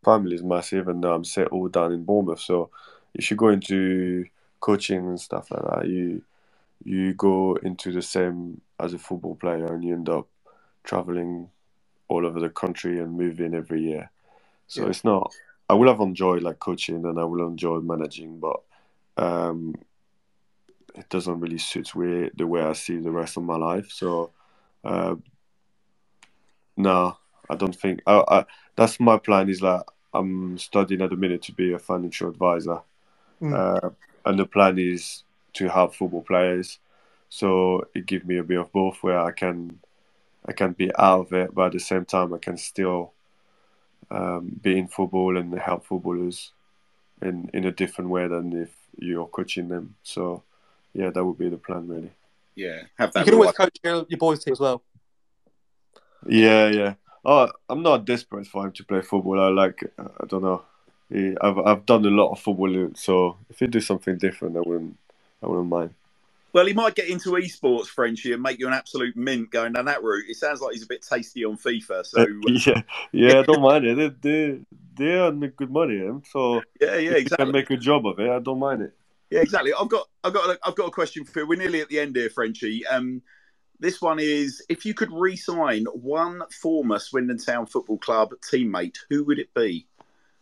family 0.05 0.34
is 0.34 0.43
massive, 0.43 0.88
and 0.88 1.05
I'm 1.05 1.24
settled 1.24 1.72
down 1.72 1.93
in 1.93 2.05
Bournemouth. 2.05 2.40
So 2.40 2.70
if 3.14 3.30
you 3.30 3.36
go 3.36 3.48
into 3.48 4.26
coaching 4.60 5.06
and 5.06 5.20
stuff 5.20 5.51
like 5.51 5.62
that, 5.62 5.88
you 5.88 6.22
you 6.84 7.14
go 7.14 7.56
into 7.62 7.93
the 7.93 8.02
same 8.02 8.60
as 8.78 8.94
a 8.94 8.98
football 8.98 9.36
player, 9.36 9.66
and 9.66 9.84
you 9.84 9.94
end 9.94 10.09
up 10.09 10.26
traveling 10.84 11.48
all 12.09 12.24
over 12.24 12.38
the 12.40 12.48
country 12.48 13.01
and 13.01 13.16
moving 13.16 13.55
every 13.55 13.82
year. 13.82 14.10
So 14.68 14.82
yeah. 14.82 14.88
it's 14.88 15.05
not. 15.05 15.34
I 15.68 15.74
will 15.74 15.88
have 15.88 16.01
enjoyed 16.01 16.43
like 16.43 16.60
coaching, 16.60 17.05
and 17.05 17.18
I 17.18 17.24
will 17.24 17.47
enjoy 17.47 17.80
managing, 17.80 18.38
but 18.38 18.62
um, 19.16 19.74
it 20.94 21.09
doesn't 21.09 21.40
really 21.40 21.59
suit 21.59 21.94
way, 21.94 22.30
the 22.36 22.47
way 22.47 22.62
I 22.62 22.72
see 22.72 22.98
the 22.98 23.10
rest 23.10 23.36
of 23.36 23.43
my 23.43 23.56
life. 23.56 23.90
So, 23.90 24.30
uh, 24.84 25.16
no, 26.77 27.16
I 27.48 27.55
don't 27.55 27.74
think. 27.74 28.03
I, 28.07 28.24
I, 28.28 28.44
that's 28.77 29.01
my 29.01 29.19
plan. 29.19 29.48
Is 29.48 29.62
like 29.62 29.82
I'm 30.12 30.59
studying 30.59 31.03
at 31.03 31.11
the 31.11 31.16
minute 31.16 31.43
to 31.43 31.53
be 31.53 31.73
a 31.73 31.78
financial 31.78 32.28
advisor, 32.28 32.81
Mm. 33.43 33.53
uh, 33.53 33.90
and 34.24 34.39
the 34.39 34.47
plan 34.47 34.78
is 34.78 35.23
to 35.53 35.69
help 35.69 35.94
football 35.94 36.23
players. 36.23 36.78
So 37.28 37.86
it 37.94 38.07
gives 38.07 38.24
me 38.24 38.39
a 38.39 38.43
bit 38.43 38.59
of 38.59 38.73
both, 38.73 39.03
where 39.03 39.19
I 39.19 39.32
can 39.32 39.78
I 40.47 40.53
can 40.53 40.73
be 40.73 40.90
out 40.97 41.27
of 41.27 41.32
it, 41.32 41.55
but 41.55 41.66
at 41.66 41.73
the 41.73 41.81
same 41.81 42.05
time 42.05 42.32
I 42.32 42.39
can 42.39 42.57
still 42.57 43.12
um, 44.11 44.59
be 44.62 44.78
in 44.78 44.89
football 44.89 45.36
and 45.36 45.53
help 45.59 45.85
footballers 45.85 46.53
in 47.20 47.51
in 47.53 47.65
a 47.65 47.73
different 47.73 48.11
way 48.11 48.28
than 48.28 48.53
if 48.53 48.70
you're 48.98 49.27
coaching 49.27 49.69
them. 49.69 49.97
So 50.03 50.43
yeah, 50.94 51.11
that 51.11 51.24
would 51.24 51.39
be 51.39 51.48
the 51.48 51.59
plan 51.59 51.89
really. 51.89 52.12
Yeah, 52.55 52.82
have 52.98 53.12
You 53.16 53.24
can 53.24 53.35
always 53.35 53.48
right. 53.48 53.57
coach 53.57 53.78
your, 53.85 54.07
your 54.09 54.19
boys' 54.19 54.43
team 54.43 54.53
as 54.53 54.61
well. 54.61 54.82
Yeah, 56.28 56.69
yeah. 56.69 56.94
Oh, 57.24 57.51
I'm 57.69 57.82
not 57.82 58.05
desperate 58.05 58.47
for 58.47 58.65
him 58.65 58.73
to 58.73 58.85
play 58.85 59.03
football. 59.03 59.40
I 59.40 59.48
like, 59.48 59.82
I 59.98 60.27
don't 60.27 60.43
know. 60.43 60.62
He, 61.11 61.36
I've 61.40 61.59
I've 61.59 61.86
done 61.86 62.05
a 62.05 62.11
lot 62.11 62.32
of 62.32 62.40
football, 62.40 62.90
so 62.94 63.39
if 63.48 63.61
he 63.61 63.66
do 63.66 63.81
something 63.81 64.19
different, 64.19 64.57
I 64.57 64.61
wouldn't, 64.61 64.97
I 65.43 65.47
wouldn't 65.47 65.69
mind. 65.69 65.94
Well, 66.53 66.66
he 66.66 66.73
might 66.73 66.94
get 66.94 67.11
into 67.11 67.32
esports, 67.32 67.86
Frenchie, 67.86 68.32
and 68.32 68.43
make 68.43 68.59
you 68.59 68.66
an 68.66 68.73
absolute 68.73 69.15
mint 69.15 69.51
going 69.51 69.74
down 69.74 69.85
that 69.85 70.03
route. 70.03 70.24
It 70.28 70.36
sounds 70.36 70.61
like 70.61 70.73
he's 70.73 70.85
a 70.85 70.86
bit 70.86 71.03
tasty 71.03 71.44
on 71.44 71.59
FIFA. 71.59 72.07
So, 72.07 72.23
uh, 72.23 72.27
yeah, 72.47 72.82
yeah, 73.12 73.40
I 73.40 73.43
don't 73.43 73.61
mind 73.61 73.85
it. 73.85 73.97
They 73.97 74.09
they 74.09 74.61
they 74.97 75.11
earn 75.12 75.39
good 75.40 75.70
money, 75.70 75.98
him. 75.98 76.23
So 76.31 76.62
yeah, 76.81 76.97
yeah, 76.97 77.11
exactly. 77.12 77.44
can 77.44 77.53
make 77.53 77.70
a 77.70 77.77
job 77.77 78.07
of 78.07 78.19
it. 78.19 78.31
I 78.31 78.39
don't 78.39 78.59
mind 78.59 78.82
it. 78.82 78.94
Yeah, 79.31 79.40
exactly. 79.40 79.73
I've 79.78 79.89
got, 79.89 80.09
I've 80.23 80.32
got, 80.32 80.48
a, 80.48 80.59
I've 80.65 80.77
got 80.77 80.86
a 80.86 80.90
question 80.93 81.24
for 81.24 81.40
you. 81.40 81.48
We're 81.48 81.59
nearly 81.59 81.81
at 81.81 81.89
the 81.89 81.98
end 81.98 82.16
here, 82.16 82.31
Frenchie. 82.31 82.86
Um, 82.86 83.23
this 83.81 84.01
one 84.01 84.19
is: 84.19 84.62
if 84.69 84.85
you 84.86 84.94
could 84.94 85.12
re-sign 85.12 85.85
one 85.86 86.43
former 86.61 86.98
Swindon 86.98 87.39
Town 87.39 87.66
Football 87.66 87.98
Club 87.98 88.31
teammate, 88.51 88.97
who 89.11 89.24
would 89.24 89.39
it 89.39 89.53
be? 89.55 89.86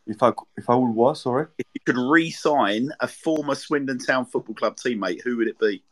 If 0.06 0.22
I 0.22 0.32
if 0.56 0.68
I 0.68 0.74
would 0.74 0.90
what? 0.90 1.16
Sorry. 1.16 1.46
If 1.58 1.66
you 1.74 1.80
could 1.84 1.98
re-sign 1.98 2.90
a 3.00 3.08
former 3.08 3.54
Swindon 3.54 3.98
Town 3.98 4.26
Football 4.26 4.54
Club 4.54 4.76
teammate, 4.76 5.22
who 5.22 5.38
would 5.38 5.48
it 5.48 5.58
be? 5.58 5.82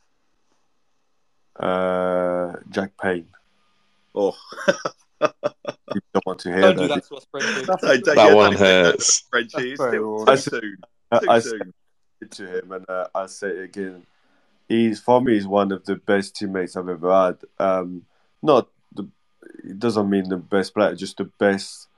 Uh, 1.59 2.55
Jack 2.71 2.93
Payne. 3.01 3.27
Oh, 4.15 4.37
You 5.21 6.01
don't 6.15 6.27
want 6.27 6.39
to 6.41 6.49
hear 6.51 6.61
Don't 6.63 6.77
do 6.77 6.89
that. 6.89 6.95
that 6.97 7.09
to 7.09 7.15
us, 7.17 7.25
Brendan. 7.31 7.65
no, 7.69 7.77
don't- 7.97 8.05
That 8.05 8.17
yeah, 8.17 8.35
one 8.35 8.53
that, 8.55 8.59
hurts. 8.59 9.21
Frenchie. 9.31 9.73
It's 9.73 9.81
still 9.83 9.87
very 9.91 9.99
too 9.99 10.05
wrong. 10.05 10.37
soon. 10.37 10.77
I, 11.13 11.19
Too 11.19 11.31
I 11.31 11.39
soon. 11.41 11.75
it 12.23 12.31
to 12.33 12.59
him, 12.59 12.73
and 12.73 12.89
uh, 12.89 13.07
I'll 13.15 13.29
say 13.29 13.49
it 13.49 13.63
again. 13.65 14.07
He's 14.73 15.01
for 15.01 15.21
me, 15.21 15.35
he's 15.35 15.47
one 15.47 15.71
of 15.71 15.85
the 15.85 15.97
best 15.97 16.35
teammates 16.35 16.77
I've 16.77 16.89
ever 16.89 17.13
had. 17.13 17.37
Um, 17.59 18.07
not 18.43 18.69
the, 18.95 19.07
it 19.63 19.79
doesn't 19.79 20.09
mean 20.09 20.31
the 20.31 20.39
best 20.39 20.73
player, 20.73 20.95
just 20.95 21.19
the 21.19 21.25
best 21.25 21.89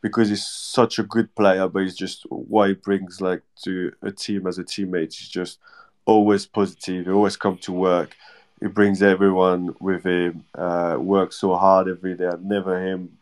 because 0.00 0.28
he's 0.28 0.46
such 0.46 1.00
a 1.00 1.02
good 1.02 1.34
player. 1.34 1.66
But 1.66 1.82
he's 1.82 1.96
just 1.96 2.22
what 2.30 2.68
he 2.68 2.74
brings 2.74 3.20
like 3.20 3.42
to 3.64 3.92
a 4.02 4.12
team 4.12 4.46
as 4.46 4.56
a 4.56 4.62
teammate. 4.62 5.16
He's 5.16 5.28
just 5.28 5.58
always 6.04 6.46
positive. 6.46 7.06
He 7.06 7.10
always 7.10 7.36
come 7.36 7.58
to 7.58 7.72
work. 7.72 8.14
He 8.60 8.68
brings 8.68 9.02
everyone 9.02 9.74
with 9.80 10.04
him. 10.04 10.44
Uh, 10.54 10.98
works 11.00 11.36
so 11.36 11.56
hard 11.56 11.88
every 11.88 12.14
day. 12.14 12.28
I 12.28 12.36
never 12.40 12.80
him 12.80 13.18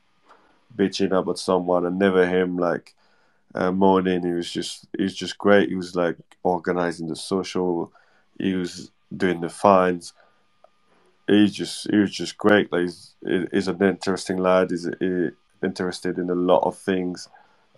bitching 0.76 1.12
up 1.12 1.24
about 1.24 1.38
someone. 1.38 1.86
I 1.86 1.88
never 1.88 2.26
him 2.26 2.58
like 2.58 2.94
uh. 3.54 3.72
He 3.72 4.32
was 4.32 4.50
just 4.50 4.86
he 4.94 5.04
was 5.04 5.14
just 5.14 5.38
great. 5.38 5.70
He 5.70 5.74
was 5.74 5.96
like 5.96 6.18
organizing 6.42 7.08
the 7.08 7.16
social. 7.16 7.90
He 8.38 8.54
was 8.54 8.90
doing 9.16 9.40
the 9.40 9.48
fines. 9.48 10.12
He 11.26 11.48
just 11.48 11.90
he 11.90 11.96
was 11.98 12.10
just 12.12 12.36
great. 12.36 12.70
Like 12.72 12.82
he's, 12.82 13.14
he's 13.52 13.68
an 13.68 13.82
interesting 13.82 14.38
lad. 14.38 14.70
He's 14.70 14.88
he, 15.00 15.30
interested 15.62 16.18
in 16.18 16.28
a 16.30 16.34
lot 16.34 16.62
of 16.64 16.76
things. 16.76 17.28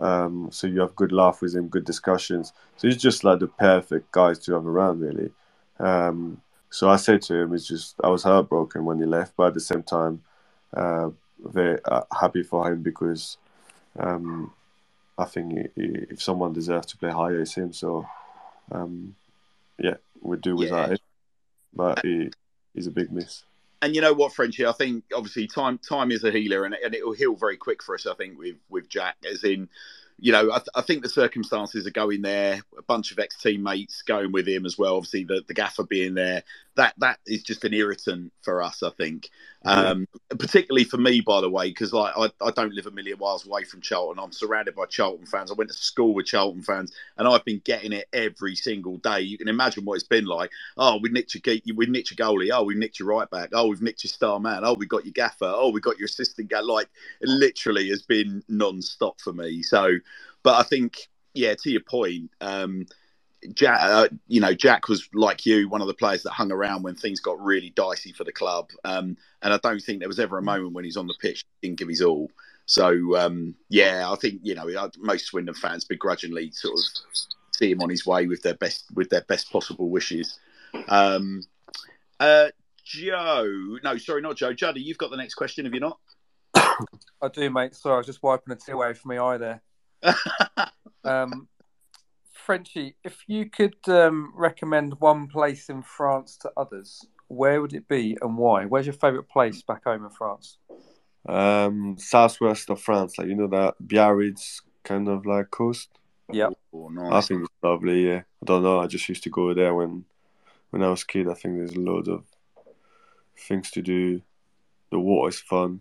Um, 0.01 0.49
so 0.51 0.67
you 0.67 0.81
have 0.81 0.97
good 0.97 1.13
laugh 1.13 1.41
with 1.41 1.55
him, 1.55 1.69
good 1.69 1.85
discussions. 1.85 2.53
So 2.77 2.89
he's 2.89 2.97
just 2.97 3.25
like 3.25 3.39
the 3.39 3.47
perfect 3.47 4.11
guy 4.13 4.35
to 4.35 4.53
have 4.55 4.67
around, 4.67 5.01
really. 5.01 5.31
Um, 5.79 6.43
so 6.71 6.89
I 6.91 6.97
said 6.97 7.23
to 7.23 7.35
him, 7.37 7.55
"It's 7.55 7.67
just 7.69 7.97
I 8.03 8.09
was 8.09 8.25
heartbroken 8.25 8.85
when 8.85 8.99
he 8.99 9.07
left, 9.07 9.35
but 9.37 9.49
at 9.49 9.55
the 9.55 9.61
same 9.61 9.83
time, 9.83 10.23
uh, 10.75 11.11
very 11.45 11.79
uh, 11.85 12.03
happy 12.21 12.43
for 12.43 12.71
him 12.71 12.83
because 12.83 13.39
um, 13.99 14.53
I 15.19 15.25
think 15.25 15.55
i- 15.55 15.81
i- 15.81 16.07
if 16.11 16.23
someone 16.23 16.53
deserves 16.53 16.87
to 16.89 16.99
play 16.99 17.11
higher, 17.11 17.41
it's 17.41 17.55
him. 17.55 17.73
So, 17.73 18.07
um, 18.73 19.15
yeah, 19.79 19.97
we 20.21 20.37
do 20.37 20.57
without 20.57 20.89
Yeah. 20.89 20.95
it. 20.95 21.01
But 21.75 22.05
he, 22.05 22.31
he's 22.75 22.87
a 22.87 22.91
big 22.91 23.13
miss. 23.13 23.43
and 23.83 23.95
you 23.95 24.01
know 24.01 24.13
what, 24.15 24.33
Frenchy? 24.33 24.65
I 24.67 24.73
think 24.73 25.05
obviously 25.15 25.47
time 25.47 25.79
time 25.79 26.11
is 26.11 26.25
a 26.25 26.31
healer, 26.31 26.65
and, 26.65 26.75
and 26.75 26.95
it'll 26.95 27.13
heal 27.13 27.35
very 27.37 27.57
quick 27.57 27.83
for 27.83 27.95
us. 27.95 28.07
I 28.07 28.15
think 28.15 28.39
with 28.39 28.57
with 28.71 28.89
Jack, 28.89 29.17
as 29.31 29.45
in, 29.45 29.69
you 30.19 30.33
know, 30.33 30.51
I, 30.51 30.59
th- 30.59 30.69
I 30.75 30.81
think 30.81 31.03
the 31.03 31.09
circumstances 31.09 31.87
are 31.87 31.91
going 31.91 32.23
there. 32.23 32.63
A 32.79 32.83
bunch 32.83 33.13
of 33.13 33.19
ex 33.19 33.37
teammates 33.37 34.03
going 34.03 34.33
with 34.33 34.49
him 34.49 34.65
as 34.65 34.79
well. 34.79 34.97
Obviously, 34.97 35.25
the, 35.25 35.43
the 35.47 35.55
gaffer 35.55 35.85
being 35.85 36.15
there, 36.15 36.43
that 36.77 36.95
that 36.99 37.19
is 37.27 37.43
just 37.43 37.65
an 37.65 37.75
irritant 37.75 38.33
for 38.43 38.63
us. 38.63 38.83
I 38.83 38.91
think, 38.91 39.29
um, 39.65 40.09
particularly 40.31 40.85
for 40.85 40.97
me, 40.97 41.21
by 41.21 41.43
the 41.43 41.51
way, 41.51 41.69
because 41.69 41.93
like 41.93 42.15
I, 42.17 42.31
I 42.41 42.51
don't 42.51 42.73
live 42.73 42.87
a 42.87 42.91
million 42.91 43.19
miles 43.19 43.47
away 43.47 43.65
from 43.65 43.83
Charlton. 43.83 44.23
I'm 44.23 44.33
surrounded 44.33 44.75
by 44.75 44.87
Charlton 44.87 45.27
fans. 45.27 45.51
I 45.51 45.55
went 45.55 45.71
to 45.71 45.77
school 45.77 46.15
with 46.15 46.27
Charlton 46.27 46.63
fans, 46.63 46.93
and 47.19 47.29
I've 47.29 47.45
been 47.45 47.61
getting 47.65 47.93
it 47.93 48.07
every 48.15 48.57
single 48.57 48.97
day. 48.99 49.21
You 49.21 49.37
can 49.37 49.49
imagine 49.49 49.85
what 49.85 49.97
it's 49.97 50.05
been 50.05 50.27
like. 50.27 50.51
Oh, 50.79 50.99
we 51.03 51.11
nicked 51.11 51.35
your 51.35 51.57
we 51.75 51.87
nicked 51.87 52.11
your 52.11 52.27
goalie. 52.27 52.51
Oh, 52.53 52.65
we 52.65 52.75
nicked 52.75 52.99
your 52.99 53.09
right 53.09 53.29
back. 53.29 53.51
Oh, 53.53 53.69
we've 53.69 53.83
nicked 53.83 54.05
your 54.05 54.11
star 54.11 54.41
man. 54.41 54.63
Oh, 54.65 54.75
we 54.75 54.87
got 54.87 55.05
your 55.05 55.13
gaffer. 55.13 55.53
Oh, 55.55 55.69
we 55.71 55.81
got 55.81 55.99
your 55.99 56.07
assistant 56.07 56.49
guy. 56.49 56.61
Like 56.61 56.89
it 57.21 57.29
literally 57.29 57.91
has 57.91 58.03
been 58.03 58.43
non-stop 58.49 59.21
for 59.21 59.35
me. 59.35 59.63
So, 59.63 59.99
but 60.47 60.61
I 60.61 60.63
think 60.63 61.09
yeah, 61.35 61.57
to 61.61 61.71
your 61.71 61.81
point, 61.81 62.31
um, 62.41 62.87
Jack, 63.53 63.81
uh, 63.83 64.09
you 64.29 64.41
know, 64.41 64.55
Jack 64.55 64.87
was 64.89 65.09
like 65.13 65.45
you, 65.45 65.69
one 65.69 65.81
of 65.81 65.89
the 65.89 65.95
players 65.95 66.23
that 66.23 66.31
hung 66.31 66.53
around 66.53 66.85
when 66.85 66.95
things 66.95 67.19
got 67.19 67.41
really 67.41 67.71
dicey 67.71 68.13
for 68.13 68.23
the 68.23 68.31
club. 68.31 68.71
Um, 68.85 69.17
and 69.43 69.53
I 69.53 69.59
don't 69.59 69.83
think 69.83 69.99
there 69.99 70.09
was 70.09 70.21
ever 70.21 70.39
a 70.39 70.43
moment 70.43 70.73
when 70.73 70.85
he's 70.85 70.97
on 70.97 71.09
the 71.09 71.17
pitch 71.21 71.45
he 71.61 71.67
didn't 71.67 71.81
give 71.81 71.89
his 71.89 72.01
all. 72.01 72.31
So 72.65 73.17
um, 73.17 73.57
yeah, 73.71 74.09
I 74.09 74.15
think 74.15 74.39
you 74.45 74.55
know 74.55 74.69
uh, 74.69 74.89
most 74.99 75.27
Swindon 75.27 75.57
fans 75.57 75.85
begrudgingly 75.85 76.53
sort 76.53 76.79
of 76.79 76.85
see 77.51 77.73
him 77.73 77.83
on 77.83 77.91
his 77.91 78.07
way 78.07 78.29
with 78.29 78.43
their 78.43 78.55
best 78.55 78.85
with 78.95 79.11
their 79.11 79.23
best 79.23 79.51
possible 79.51 79.91
wishes. 79.91 80.39
Um, 80.89 81.43
uh, 82.21 82.51
Joe, 82.85 83.79
no, 83.83 83.99
sorry, 83.99 84.23
not 84.23 84.37
Joe. 84.37 84.53
Juddy, 84.53 84.81
you've 84.81 84.97
got 84.97 85.11
the 85.11 85.17
next 85.17 85.35
question, 85.35 85.65
have 85.65 85.75
you 85.75 85.81
not? 85.81 85.99
I 86.55 87.29
do, 87.33 87.51
mate. 87.51 87.75
Sorry, 87.75 87.95
I 87.95 87.99
was 87.99 88.07
just 88.07 88.23
wiping 88.23 88.53
a 88.53 88.57
tear 88.57 88.77
away 88.77 88.95
from 88.95 89.09
my 89.09 89.19
eye 89.19 89.39
there. 89.39 89.63
Um, 91.07 91.47
Frenchie, 92.33 92.97
if 93.05 93.23
you 93.29 93.49
could 93.49 93.77
um, 93.89 94.33
recommend 94.35 95.01
one 95.01 95.29
place 95.29 95.69
in 95.69 95.83
France 95.83 96.37
to 96.39 96.51
others, 96.57 97.07
where 97.29 97.61
would 97.61 97.73
it 97.73 97.89
be 97.89 98.17
and 98.21 98.37
why? 98.37 98.65
Where's 98.65 98.87
your 98.87 98.93
favourite 98.93 99.29
place 99.29 99.63
back 99.63 99.85
home 99.85 100.05
in 100.05 100.11
France? 100.11 100.59
Um, 101.29 101.97
southwest 101.99 102.71
of 102.71 102.81
France, 102.81 103.19
like 103.19 103.29
you 103.29 103.35
know 103.35 103.49
that 103.49 103.75
Biarritz 103.81 104.63
kind 104.85 105.09
of 105.09 105.27
like 105.27 105.51
coast. 105.51 105.89
Yeah. 106.33 106.51
Oh, 106.73 106.91
I 107.11 107.21
think 107.21 107.43
it's 107.43 107.53
lovely. 107.63 108.07
Yeah, 108.07 108.23
I 108.43 108.45
don't 108.45 108.63
know. 108.63 108.81
I 108.81 108.87
just 108.87 109.09
used 109.09 109.23
to 109.25 109.31
go 109.31 109.55
there 109.55 109.75
when 109.75 110.05
when 110.71 110.83
I 110.83 110.89
was 110.89 111.03
a 111.03 111.07
kid. 111.07 111.29
I 111.29 111.35
think 111.35 111.57
there's 111.57 111.77
loads 111.77 112.09
of 112.09 112.25
things 113.37 113.71
to 113.73 113.83
do. 113.83 114.23
The 114.91 115.01
water 115.01 115.31
is 115.31 115.41
fun. 115.41 115.81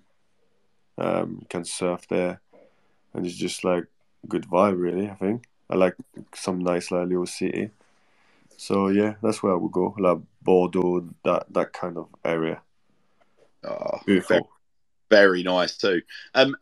Um, 0.97 1.39
you 1.41 1.47
can 1.47 1.65
surf 1.65 2.07
there, 2.09 2.41
and 3.13 3.25
it's 3.25 3.35
just 3.35 3.63
like 3.63 3.85
good 4.27 4.47
vibe. 4.47 4.79
Really, 4.79 5.09
I 5.09 5.15
think 5.15 5.45
I 5.69 5.75
like 5.75 5.95
some 6.33 6.59
nice 6.59 6.91
like 6.91 7.07
little 7.07 7.25
city. 7.25 7.71
So 8.57 8.87
yeah, 8.89 9.15
that's 9.21 9.43
where 9.43 9.53
I 9.53 9.55
would 9.55 9.71
go. 9.71 9.95
Like 9.97 10.19
Bordeaux, 10.41 11.07
that 11.23 11.45
that 11.53 11.73
kind 11.73 11.97
of 11.97 12.07
area. 12.23 12.61
Oh, 13.63 13.99
Beautiful. 14.05 14.49
very, 15.09 15.41
very 15.41 15.43
nice 15.43 15.77
too. 15.77 16.01
Um, 16.35 16.55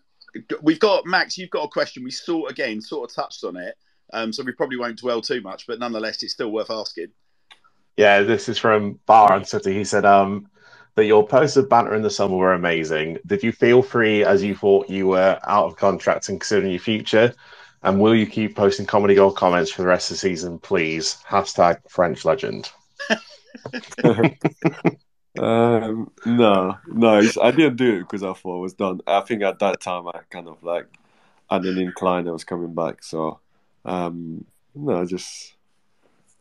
we've 0.62 0.80
got 0.80 1.06
Max. 1.06 1.38
You've 1.38 1.50
got 1.50 1.66
a 1.66 1.70
question. 1.70 2.04
We 2.04 2.12
sort 2.12 2.52
again 2.52 2.82
sort 2.82 3.10
of 3.10 3.16
touched 3.16 3.44
on 3.44 3.58
it, 3.58 3.76
um, 4.14 4.32
so 4.32 4.44
we 4.44 4.54
probably 4.54 4.78
won't 4.78 5.00
dwell 5.00 5.22
too 5.22 5.42
much, 5.42 5.68
but 5.68 5.80
nonetheless, 5.80 6.24
it's 6.24 6.34
still 6.34 6.52
worth 6.52 6.72
asking. 6.72 7.08
Yeah, 7.98 8.22
this 8.24 8.50
is 8.50 8.58
from 8.58 9.00
Bar 9.06 9.34
and 9.34 9.48
City. 9.48 9.74
He 9.74 9.84
said 9.84 10.06
um, 10.06 10.48
that 10.96 11.06
your 11.06 11.28
posts 11.28 11.58
of 11.58 11.70
banter 11.70 11.96
in 11.96 12.04
the 12.04 12.10
summer 12.10 12.36
were 12.36 12.54
amazing. 12.54 13.18
Did 13.26 13.44
you 13.44 13.52
feel 13.52 13.82
free 13.82 14.24
as 14.24 14.44
you 14.44 14.56
thought 14.56 14.90
you 14.90 15.08
were 15.08 15.40
out 15.44 15.66
of 15.66 15.76
contract 15.76 16.30
and 16.30 16.40
considering 16.40 16.72
your 16.72 16.80
future? 16.80 17.34
And 17.82 18.00
will 18.00 18.16
you 18.16 18.28
keep 18.28 18.56
posting 18.56 18.86
comedy 18.86 19.16
gold 19.16 19.36
comments 19.36 19.72
for 19.72 19.82
the 19.82 19.88
rest 19.88 20.10
of 20.12 20.16
the 20.16 20.20
season, 20.20 20.60
please? 20.60 21.18
Hashtag 21.28 21.80
French 21.90 22.26
legend. 22.26 22.72
Um, 25.38 26.12
no, 26.26 26.78
no, 26.88 27.22
I 27.42 27.52
didn't 27.52 27.78
do 27.78 27.96
it 27.96 28.00
because 28.02 28.22
I 28.22 28.34
thought 28.34 28.58
I 28.58 28.62
was 28.62 28.74
done. 28.74 29.02
I 29.08 29.22
think 29.22 29.42
at 29.42 29.60
that 29.60 29.82
time 29.82 30.08
I 30.08 30.20
kind 30.30 30.48
of 30.48 30.62
like 30.64 30.86
had 31.50 31.66
an 31.66 31.80
incline 31.80 32.28
I 32.28 32.32
was 32.32 32.44
coming 32.44 32.76
back. 32.76 33.04
So, 33.04 33.40
um, 33.84 34.46
no, 34.76 35.02
I 35.02 35.06
just 35.06 35.56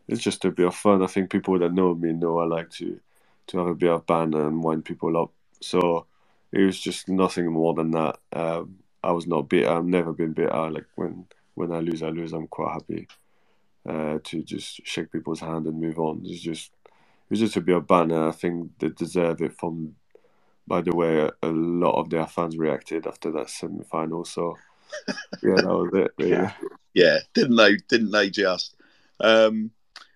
it's 0.09 0.23
just 0.23 0.45
a 0.45 0.51
bit 0.51 0.67
of 0.67 0.75
fun. 0.75 1.03
I 1.03 1.07
think 1.07 1.31
people 1.31 1.59
that 1.59 1.73
know 1.73 1.95
me 1.95 2.13
know 2.13 2.39
I 2.39 2.45
like 2.45 2.71
to 2.73 3.01
to 3.49 3.59
have 3.59 3.67
a 3.69 3.75
bit 3.75 3.91
of 3.91 4.07
banter 4.07 4.47
and 4.47 4.63
wind 4.63 4.85
people 4.85 5.21
up. 5.21 5.33
So 5.61 6.07
it 6.53 6.63
was 6.63 6.79
just 6.79 7.09
nothing 7.09 7.51
more 7.51 7.75
than 7.75 7.91
that. 7.93 8.19
Um, 8.33 8.79
I 9.03 9.13
was 9.13 9.27
not 9.27 9.49
bitter. 9.49 9.71
I've 9.71 9.85
never 9.85 10.13
been 10.13 10.33
bitter. 10.33 10.71
Like 10.71 10.87
when 10.97 11.27
when 11.55 11.73
I 11.73 11.81
lose, 11.81 12.03
I 12.03 12.09
lose. 12.09 12.33
I'm 12.33 12.47
quite 12.49 12.73
happy 12.73 13.09
uh, 13.89 14.19
to 14.25 14.43
just 14.43 14.87
shake 14.87 15.13
people's 15.13 15.41
hand 15.41 15.67
and 15.67 15.81
move 15.81 15.99
on. 15.99 16.23
It's 16.25 16.41
just 16.41 16.73
it's 17.31 17.41
just 17.41 17.57
a 17.57 17.61
bit 17.61 17.77
of 17.77 17.87
banner. 17.87 18.29
I 18.29 18.33
think 18.33 18.73
they 18.79 18.89
deserve 18.89 19.41
it. 19.43 19.59
From 19.59 19.97
by 20.67 20.81
the 20.83 20.95
way, 20.95 21.21
a, 21.21 21.31
a 21.43 21.49
lot 21.51 21.99
of 21.99 22.11
their 22.11 22.27
fans 22.27 22.57
reacted 22.57 23.07
after 23.07 23.31
that 23.33 23.51
semi 23.51 23.83
final. 23.85 24.25
So 24.25 24.57
yeah, 25.43 25.57
that 25.57 25.67
was 25.67 25.91
it. 25.95 26.13
Really. 26.19 26.31
Yeah, 26.31 26.53
yeah, 26.95 27.19
didn't 27.35 27.57
they? 27.57 27.77
Didn't 27.89 28.11
they 28.11 28.31
just? 28.31 28.77
Um, 29.21 29.71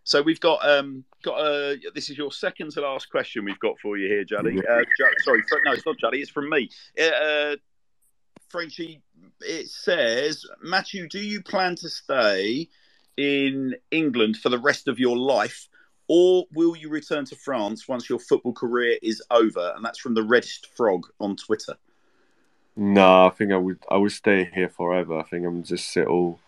so 0.04 0.22
we've 0.22 0.40
got 0.40 0.66
um, 0.68 1.04
got 1.26 1.40
a. 1.40 1.72
Uh, 1.72 1.76
this 1.94 2.08
is 2.08 2.16
your 2.16 2.32
second 2.32 2.70
to 2.72 2.80
last 2.80 3.10
question 3.10 3.44
we've 3.44 3.58
got 3.58 3.78
for 3.80 3.98
you 3.98 4.08
here, 4.08 4.24
Juddy. 4.24 4.58
Uh, 4.58 4.84
sorry, 5.24 5.42
no, 5.64 5.72
it's 5.72 5.84
not 5.84 5.98
Juddy. 5.98 6.20
It's 6.20 6.30
from 6.30 6.48
me. 6.48 6.70
Uh, 6.98 7.56
Frenchie, 8.48 9.02
it 9.40 9.68
says, 9.68 10.46
Matthew, 10.62 11.08
do 11.08 11.18
you 11.18 11.42
plan 11.42 11.74
to 11.76 11.90
stay 11.90 12.68
in 13.16 13.74
England 13.90 14.36
for 14.36 14.48
the 14.48 14.58
rest 14.58 14.88
of 14.88 14.98
your 14.98 15.16
life, 15.16 15.68
or 16.08 16.44
will 16.54 16.76
you 16.76 16.88
return 16.88 17.24
to 17.26 17.36
France 17.36 17.88
once 17.88 18.08
your 18.08 18.20
football 18.20 18.52
career 18.52 18.98
is 19.02 19.20
over? 19.30 19.72
And 19.74 19.84
that's 19.84 19.98
from 19.98 20.14
the 20.14 20.22
Reddest 20.22 20.68
Frog 20.76 21.06
on 21.20 21.36
Twitter. 21.36 21.74
No, 22.76 23.26
I 23.26 23.30
think 23.30 23.52
I 23.52 23.56
would. 23.56 23.78
I 23.90 23.96
would 23.96 24.12
stay 24.12 24.48
here 24.54 24.68
forever. 24.68 25.18
I 25.18 25.22
think 25.24 25.44
I'm 25.44 25.64
just 25.64 25.92
settle 25.92 26.38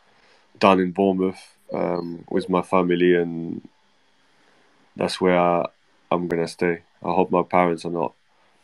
down 0.59 0.79
in 0.79 0.93
Bournemouth 0.93 1.57
um, 1.73 2.25
with 2.31 2.49
my 2.49 2.63
family, 2.63 3.15
and 3.15 3.67
that's 4.99 5.21
where 5.21 5.39
I, 5.39 5.65
I'm 6.11 6.29
gonna 6.29 6.49
stay. 6.49 6.83
I 7.03 7.13
hope 7.15 7.31
my 7.31 7.45
parents 7.45 7.85
are 7.87 7.91
not 7.91 8.13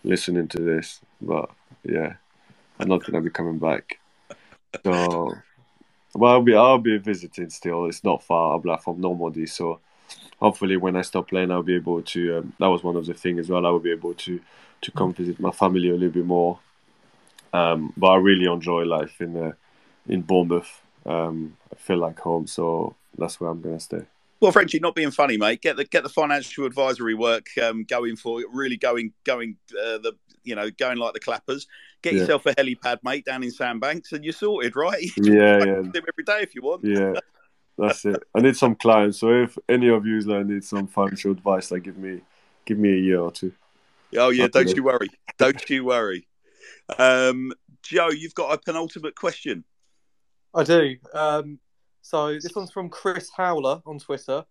listening 0.02 0.48
to 0.48 0.60
this, 0.60 1.00
but 1.22 1.48
yeah, 1.84 2.14
I'm 2.78 2.88
not 2.88 3.04
gonna 3.04 3.22
be 3.22 3.30
coming 3.30 3.58
back. 3.58 3.98
So, 4.84 5.32
well, 6.14 6.32
I'll 6.32 6.42
be 6.42 6.54
I'll 6.54 6.78
be 6.78 6.98
visiting 6.98 7.48
still. 7.50 7.86
It's 7.86 8.04
not 8.04 8.22
far. 8.22 8.56
I'm 8.56 8.62
like 8.62 8.82
from 8.82 9.00
Normandy, 9.00 9.46
so 9.46 9.80
hopefully 10.40 10.76
when 10.76 10.96
I 10.96 11.02
stop 11.02 11.28
playing, 11.28 11.52
I'll 11.52 11.62
be 11.62 11.76
able 11.76 12.02
to. 12.02 12.38
Um, 12.38 12.52
that 12.58 12.66
was 12.66 12.82
one 12.82 12.96
of 12.96 13.06
the 13.06 13.14
things 13.14 13.40
as 13.40 13.48
well. 13.48 13.64
I 13.64 13.70
will 13.70 13.78
be 13.78 13.92
able 13.92 14.14
to 14.14 14.40
to 14.82 14.90
come 14.90 15.14
visit 15.14 15.40
my 15.40 15.52
family 15.52 15.88
a 15.88 15.94
little 15.94 16.10
bit 16.10 16.26
more. 16.26 16.58
Um, 17.52 17.92
but 17.96 18.08
I 18.08 18.16
really 18.16 18.52
enjoy 18.52 18.82
life 18.82 19.20
in 19.20 19.36
uh, 19.36 19.52
in 20.08 20.22
Bournemouth. 20.22 20.82
Um, 21.06 21.56
I 21.72 21.76
feel 21.76 21.98
like 21.98 22.18
home, 22.18 22.48
so 22.48 22.96
that's 23.16 23.40
where 23.40 23.50
I'm 23.50 23.62
to 23.62 23.78
stay. 23.78 24.02
Well, 24.40 24.52
Frenchie, 24.52 24.80
not 24.80 24.94
being 24.94 25.10
funny, 25.10 25.36
mate. 25.36 25.62
Get 25.62 25.76
the 25.76 25.84
get 25.84 26.02
the 26.02 26.08
financial 26.08 26.66
advisory 26.66 27.14
work 27.14 27.46
um, 27.62 27.84
going 27.84 28.16
for. 28.16 28.42
Really 28.52 28.76
going 28.76 29.12
going 29.24 29.56
uh, 29.72 29.98
the 29.98 30.12
you 30.42 30.54
know 30.54 30.70
going 30.70 30.98
like 30.98 31.14
the 31.14 31.20
clappers. 31.20 31.66
Get 32.02 32.14
yeah. 32.14 32.20
yourself 32.20 32.46
a 32.46 32.54
helipad, 32.54 32.98
mate, 33.02 33.24
down 33.24 33.42
in 33.42 33.50
Sandbanks, 33.50 34.12
and 34.12 34.22
you're 34.24 34.34
sorted, 34.34 34.76
right? 34.76 35.02
You 35.16 35.34
yeah, 35.34 35.64
yeah. 35.64 35.82
every 35.94 36.24
day 36.26 36.40
if 36.40 36.54
you 36.54 36.62
want. 36.62 36.84
Yeah, 36.84 37.14
that's 37.78 38.04
it. 38.04 38.22
I 38.34 38.40
need 38.40 38.56
some 38.56 38.74
clients, 38.74 39.20
so 39.20 39.30
if 39.30 39.56
any 39.68 39.88
of 39.88 40.06
you 40.06 40.20
like, 40.20 40.46
need 40.46 40.64
some 40.64 40.86
financial 40.86 41.32
advice, 41.32 41.70
like 41.70 41.84
give 41.84 41.96
me 41.96 42.20
give 42.66 42.78
me 42.78 42.92
a 42.92 43.00
year 43.00 43.20
or 43.20 43.32
two. 43.32 43.52
Oh 44.16 44.30
yeah, 44.30 44.48
don't 44.48 44.74
you 44.74 44.82
worry. 44.82 45.08
Don't 45.38 45.68
you 45.70 45.84
worry. 45.84 46.26
Um, 46.98 47.52
Joe, 47.82 48.10
you've 48.10 48.34
got 48.34 48.52
a 48.52 48.58
penultimate 48.58 49.16
question. 49.16 49.64
I 50.54 50.64
do. 50.64 50.96
Um, 51.12 51.58
so 52.04 52.34
this 52.34 52.54
one's 52.54 52.70
from 52.70 52.90
Chris 52.90 53.30
Howler 53.34 53.80
on 53.86 53.98
Twitter. 53.98 54.44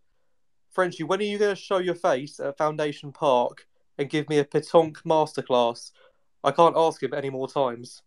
Frenchie, 0.72 1.04
when 1.04 1.20
are 1.20 1.24
you 1.24 1.38
going 1.38 1.56
to 1.56 1.62
show 1.62 1.78
your 1.78 1.94
face 1.94 2.40
at 2.40 2.58
Foundation 2.58 3.12
Park 3.12 3.68
and 4.00 4.10
give 4.10 4.28
me 4.28 4.40
a 4.40 4.44
petanque 4.44 5.04
masterclass? 5.04 5.92
I 6.44 6.50
can't 6.50 6.76
ask 6.76 7.04
him 7.04 7.14
any 7.14 7.30
more 7.30 7.48
times. 7.48 8.02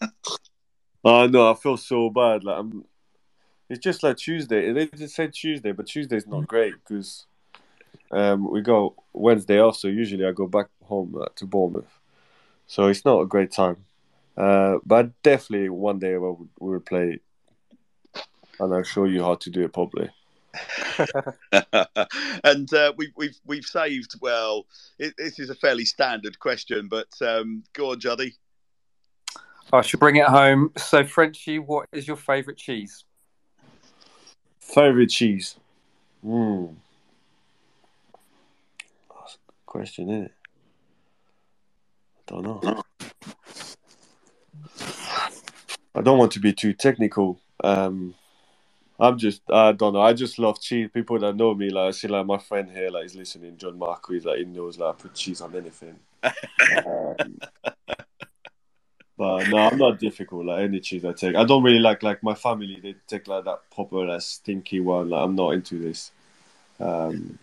I 1.04 1.26
know. 1.26 1.50
I 1.50 1.54
feel 1.54 1.76
so 1.76 2.10
bad. 2.10 2.44
Like 2.44 2.60
I'm. 2.60 2.84
It's 3.68 3.80
just 3.80 4.04
like 4.04 4.18
Tuesday. 4.18 4.72
They 4.72 4.86
just 4.86 5.16
said 5.16 5.32
Tuesday, 5.32 5.72
but 5.72 5.88
Tuesday's 5.88 6.28
not 6.28 6.46
great 6.46 6.74
because 6.74 7.26
um, 8.12 8.48
we 8.48 8.60
go 8.60 8.94
Wednesday 9.12 9.58
off. 9.58 9.78
So 9.78 9.88
usually 9.88 10.24
I 10.24 10.30
go 10.30 10.46
back 10.46 10.68
home 10.84 11.20
uh, 11.20 11.26
to 11.34 11.44
Bournemouth. 11.44 11.98
So 12.68 12.86
it's 12.86 13.04
not 13.04 13.20
a 13.20 13.26
great 13.26 13.50
time. 13.50 13.78
Uh, 14.36 14.76
but 14.86 15.10
definitely 15.24 15.70
one 15.70 15.98
day 15.98 16.16
we'll, 16.18 16.46
we'll 16.60 16.78
play 16.78 17.18
and 18.62 18.74
I'll 18.74 18.82
show 18.82 19.04
you 19.04 19.22
how 19.22 19.34
to 19.34 19.50
do 19.50 19.62
it 19.64 19.72
properly. 19.72 20.10
and 22.44 22.72
uh, 22.74 22.92
we, 22.96 23.12
we've 23.16 23.38
we've 23.46 23.64
saved. 23.64 24.14
Well, 24.20 24.66
it, 24.98 25.14
this 25.16 25.38
is 25.38 25.50
a 25.50 25.54
fairly 25.54 25.84
standard 25.84 26.38
question, 26.38 26.88
but 26.88 27.08
um, 27.22 27.64
go 27.72 27.90
on, 27.92 28.00
Juddy. 28.00 28.34
I 29.72 29.80
should 29.80 30.00
bring 30.00 30.16
it 30.16 30.26
home. 30.26 30.72
So, 30.76 31.04
Frenchie, 31.04 31.58
what 31.58 31.88
is 31.92 32.06
your 32.06 32.16
favourite 32.16 32.58
cheese? 32.58 33.04
Favorite 34.60 35.08
cheese? 35.08 35.56
Hmm. 36.22 36.66
That's 39.08 39.34
a 39.34 39.38
good 39.46 39.66
question, 39.66 40.10
isn't 40.10 40.24
it? 40.24 40.32
I 42.28 42.32
don't 42.32 42.42
know. 42.42 42.82
I 45.94 46.00
don't 46.00 46.18
want 46.18 46.32
to 46.32 46.40
be 46.40 46.52
too 46.52 46.74
technical. 46.74 47.40
Um, 47.64 48.14
I'm 49.02 49.18
just, 49.18 49.42
I 49.50 49.72
don't 49.72 49.94
know. 49.94 50.00
I 50.00 50.12
just 50.12 50.38
love 50.38 50.60
cheese. 50.60 50.88
People 50.94 51.18
that 51.18 51.34
know 51.34 51.54
me, 51.54 51.70
like, 51.70 51.88
I 51.88 51.90
see, 51.90 52.06
like, 52.06 52.24
my 52.24 52.38
friend 52.38 52.70
here, 52.70 52.88
like, 52.88 53.02
he's 53.02 53.16
listening, 53.16 53.56
John 53.56 53.76
Marquis, 53.76 54.20
like, 54.20 54.38
he 54.38 54.44
knows, 54.44 54.78
like, 54.78 54.94
I 54.94 55.02
put 55.02 55.14
cheese 55.14 55.40
on 55.40 55.56
anything. 55.56 55.98
um, 56.22 57.38
but 59.18 59.48
no, 59.48 59.56
I'm 59.56 59.76
not 59.76 59.98
difficult. 59.98 60.46
Like, 60.46 60.62
any 60.62 60.78
cheese 60.78 61.04
I 61.04 61.12
take. 61.14 61.34
I 61.34 61.44
don't 61.44 61.64
really 61.64 61.80
like, 61.80 62.04
like, 62.04 62.22
my 62.22 62.34
family, 62.34 62.78
they 62.80 62.94
take, 63.08 63.26
like, 63.26 63.44
that 63.44 63.62
proper, 63.74 64.06
like, 64.06 64.20
stinky 64.20 64.78
one. 64.78 65.10
Like, 65.10 65.24
I'm 65.24 65.34
not 65.34 65.54
into 65.54 65.80
this. 65.80 66.12
Um, 66.78 67.40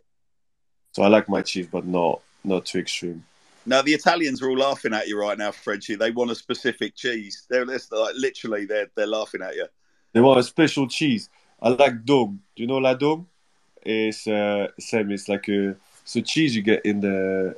so 0.94 1.04
I 1.04 1.10
like 1.10 1.28
my 1.28 1.42
cheese, 1.42 1.68
but 1.70 1.86
not, 1.86 2.22
not 2.46 2.68
too 2.68 2.80
extreme. 2.80 3.26
Now 3.66 3.82
the 3.82 3.94
Italians 3.94 4.42
are 4.42 4.50
all 4.50 4.58
laughing 4.58 4.94
at 4.94 5.10
you 5.10 5.20
right 5.20 5.38
now, 5.38 5.52
Frenchie. 5.52 5.96
They 5.96 6.12
want 6.12 6.32
a 6.32 6.36
specific 6.36 6.96
cheese. 6.96 7.46
They're 7.50 7.66
like 7.66 7.82
literally 8.16 8.66
they're 8.66 8.90
they're 8.96 9.06
laughing 9.06 9.42
at 9.42 9.56
you. 9.56 9.68
They 10.14 10.22
want 10.22 10.40
a 10.40 10.44
special 10.44 10.88
cheese. 10.88 11.30
I 11.62 11.70
like 11.70 12.06
tomme. 12.06 12.40
Do 12.56 12.64
you 12.64 12.68
know 12.68 12.78
la 12.78 12.96
tomme? 12.96 13.26
It's 13.82 14.28
uh, 14.28 14.68
same. 14.80 15.12
It's 15.12 15.28
like 15.28 15.48
a 15.50 15.76
it's 16.02 16.16
a 16.16 16.22
cheese 16.22 16.56
you 16.56 16.62
get 16.62 16.86
in 16.86 17.02
the 17.02 17.56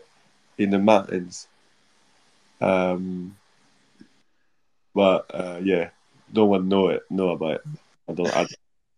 in 0.58 0.70
the 0.70 0.80
mountains. 0.80 1.48
Um, 2.60 3.36
but 4.94 5.26
uh, 5.34 5.60
yeah, 5.64 5.90
no 6.34 6.46
one 6.46 6.70
know 6.70 6.90
it 6.90 7.04
know 7.10 7.30
about 7.30 7.56
it. 7.56 7.64
I 8.10 8.14
don't. 8.14 8.36
I, 8.36 8.46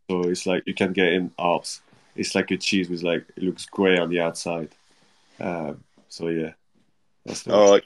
so 0.09 0.21
it's 0.23 0.45
like 0.45 0.63
you 0.65 0.73
can 0.73 0.93
get 0.93 1.13
in 1.13 1.31
Alps. 1.39 1.81
It's 2.15 2.35
like 2.35 2.51
a 2.51 2.57
cheese 2.57 2.89
with 2.89 3.03
like 3.03 3.25
it 3.35 3.43
looks 3.43 3.65
grey 3.65 3.97
on 3.97 4.09
the 4.09 4.19
outside. 4.19 4.69
Um, 5.39 5.83
so 6.09 6.27
yeah, 6.27 6.51
that's 7.25 7.47
all 7.47 7.71
right. 7.71 7.83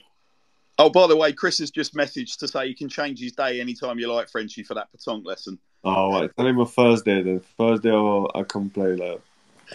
Oh, 0.80 0.88
by 0.88 1.08
the 1.08 1.16
way, 1.16 1.32
Chris 1.32 1.58
has 1.58 1.72
just 1.72 1.94
messaged 1.94 2.38
to 2.38 2.46
say 2.46 2.66
you 2.66 2.76
can 2.76 2.88
change 2.88 3.18
his 3.18 3.32
day 3.32 3.60
anytime 3.60 3.98
you 3.98 4.12
like, 4.12 4.28
Frenchie, 4.28 4.62
for 4.62 4.74
that 4.74 4.88
petanque 4.92 5.26
lesson. 5.26 5.58
Oh, 5.84 6.12
right. 6.12 6.30
Tell 6.36 6.46
him 6.46 6.58
a 6.58 6.66
Thursday 6.66 7.22
then. 7.22 7.40
Thursday 7.56 7.90
I'll, 7.90 8.30
i 8.34 8.42
come 8.42 8.70
play. 8.70 9.18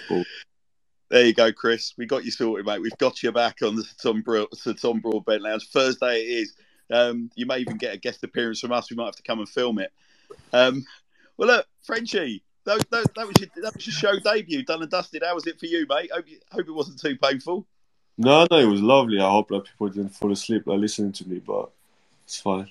Cool. 0.08 0.24
There 1.10 1.26
you 1.26 1.34
go, 1.34 1.52
Chris. 1.52 1.94
We 1.98 2.06
got 2.06 2.26
you 2.26 2.32
sorted, 2.32 2.66
mate. 2.66 2.82
We've 2.82 2.98
got 2.98 3.22
you 3.22 3.32
back 3.32 3.62
on 3.62 3.76
the 3.76 3.88
Tom, 4.02 4.22
Bro- 4.22 4.48
the 4.66 4.74
Tom 4.74 5.00
Broadbent 5.00 5.44
Lounge. 5.44 5.70
Thursday 5.70 6.22
it 6.22 6.40
is. 6.42 6.56
Um, 6.92 7.30
you 7.36 7.46
may 7.46 7.60
even 7.60 7.78
get 7.78 7.94
a 7.94 7.98
guest 7.98 8.24
appearance 8.24 8.60
from 8.60 8.72
us. 8.72 8.90
We 8.90 8.98
might 8.98 9.06
have 9.06 9.16
to 9.16 9.24
come 9.24 9.40
and 9.40 9.48
film 9.48 9.80
it. 9.80 9.92
Um, 10.52 10.86
well, 11.38 11.50
look, 11.50 11.68
Frenchie, 11.84 12.44
that, 12.66 12.90
that, 12.92 13.14
that, 13.16 13.28
was 13.28 13.40
your, 13.40 13.50
that 13.62 13.76
was 13.76 13.88
your 13.88 13.94
show 13.94 14.20
debut, 14.20 14.64
done 14.64 14.82
and 14.82 14.92
dusted. 14.92 15.24
How 15.26 15.36
was 15.36 15.48
it 15.48 15.60
for 15.60 15.66
you, 15.66 15.86
mate? 15.88 16.12
Hope, 16.12 16.28
you, 16.28 16.40
hope 16.52 16.68
it 16.68 16.72
wasn't 16.72 17.00
too 17.00 17.16
painful. 17.16 17.66
No, 18.18 18.46
no, 18.50 18.58
it 18.58 18.66
was 18.66 18.82
lovely. 18.82 19.20
I 19.20 19.30
hope 19.30 19.50
that 19.50 19.66
people 19.66 19.90
didn't 19.90 20.16
fall 20.16 20.32
asleep 20.32 20.68
like 20.68 20.80
listening 20.80 21.12
to 21.14 21.28
me, 21.28 21.40
but 21.40 21.72
it's 22.26 22.40
fine. 22.40 22.70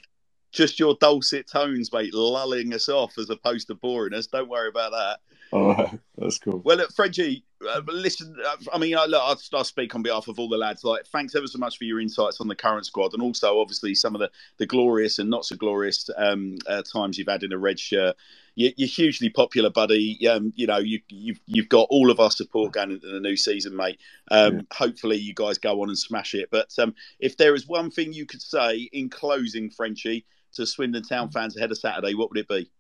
Just 0.53 0.79
your 0.79 0.97
dulcet 1.01 1.49
tones, 1.49 1.93
mate, 1.93 2.15
lulling 2.15 2.75
us 2.75 2.89
off 2.89 3.19
as 3.19 3.31
opposed 3.31 3.69
to 3.69 3.75
boring 3.75 4.15
us. 4.15 4.27
Don't 4.27 4.49
worry 4.49 4.69
about 4.69 4.93
that. 4.93 5.19
All 5.51 5.75
right, 5.75 5.99
that's 6.19 6.39
cool. 6.39 6.61
Well, 6.65 6.77
look, 6.77 6.93
Frenchie, 6.93 7.45
uh, 7.69 7.81
listen. 7.87 8.37
Uh, 8.45 8.57
I 8.73 8.79
mean, 8.79 8.97
I, 8.97 9.07
look, 9.07 9.23
I'll, 9.23 9.41
I'll, 9.55 9.65
speak 9.65 9.95
on 9.95 10.03
behalf 10.03 10.29
of 10.29 10.39
all 10.39 10.49
the 10.49 10.57
lads. 10.57 10.85
Like, 10.85 11.07
thanks 11.07 11.35
ever 11.35 11.47
so 11.47 11.59
much 11.59 11.79
for 11.79 11.85
your 11.85 12.01
insights 12.01 12.41
on 12.41 12.49
the 12.49 12.55
current 12.55 12.87
squad, 12.87 13.13
and 13.13 13.23
also 13.23 13.61
obviously 13.61 13.95
some 13.95 14.15
of 14.15 14.21
the, 14.21 14.31
the 14.59 14.67
glorious 14.67 15.19
and 15.19 15.29
not 15.29 15.45
so 15.45 15.57
glorious 15.57 16.09
um, 16.17 16.57
uh, 16.67 16.83
times 16.83 17.19
you've 17.19 17.29
had 17.29 17.43
in 17.43 17.53
a 17.53 17.59
red 17.59 17.79
shirt 17.79 18.17
you're, 18.55 18.89
hugely 18.89 19.29
popular, 19.29 19.71
buddy. 19.71 20.27
Um, 20.29 20.53
you 20.57 20.67
know, 20.67 20.79
you, 20.79 21.01
you've 21.09 21.41
you've 21.47 21.69
got 21.69 21.87
all 21.91 22.11
of 22.11 22.21
our 22.21 22.31
support 22.31 22.73
going 22.73 22.93
into 22.93 23.09
the 23.09 23.21
new 23.21 23.37
season, 23.37 23.75
mate. 23.75 23.99
Um, 24.31 24.57
yeah. 24.57 24.61
Hopefully, 24.73 25.17
you 25.17 25.35
guys 25.35 25.59
go 25.59 25.83
on 25.83 25.89
and 25.89 25.99
smash 25.99 26.35
it. 26.35 26.49
But 26.51 26.71
um, 26.79 26.95
if 27.19 27.37
there 27.37 27.55
is 27.55 27.67
one 27.67 27.91
thing 27.91 28.13
you 28.13 28.27
could 28.27 28.43
say 28.43 28.91
in 28.93 29.09
closing, 29.09 29.71
Frenchie, 29.71 30.27
to 30.55 30.67
Swindon 30.67 31.03
Town 31.03 31.31
fans 31.31 31.57
ahead 31.57 31.71
of 31.71 31.79
Saturday, 31.79 32.15
what 32.15 32.31
would 32.31 32.39
it 32.39 32.49
be? 32.49 32.71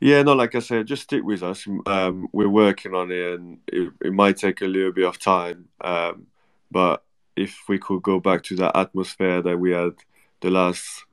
Yeah, 0.00 0.22
no, 0.22 0.34
like 0.34 0.54
I 0.54 0.60
said, 0.60 0.86
just 0.86 1.02
stick 1.02 1.24
with 1.24 1.42
us. 1.42 1.66
Um, 1.86 2.28
we're 2.32 2.48
working 2.48 2.94
on 2.94 3.10
it, 3.10 3.34
and 3.34 3.58
it, 3.66 3.92
it, 4.00 4.12
might 4.12 4.36
take 4.36 4.60
a 4.60 4.66
little 4.66 4.92
bit 4.92 5.06
of 5.06 5.18
time. 5.18 5.68
Um, 5.80 6.28
but 6.70 7.04
if 7.34 7.58
we 7.68 7.78
could 7.78 8.02
go 8.02 8.20
back 8.20 8.44
to 8.44 8.56
that 8.56 8.76
atmosphere 8.76 9.42
that 9.42 9.58
we 9.58 9.72
had 9.72 9.94
the 10.40 10.50
last 10.50 11.04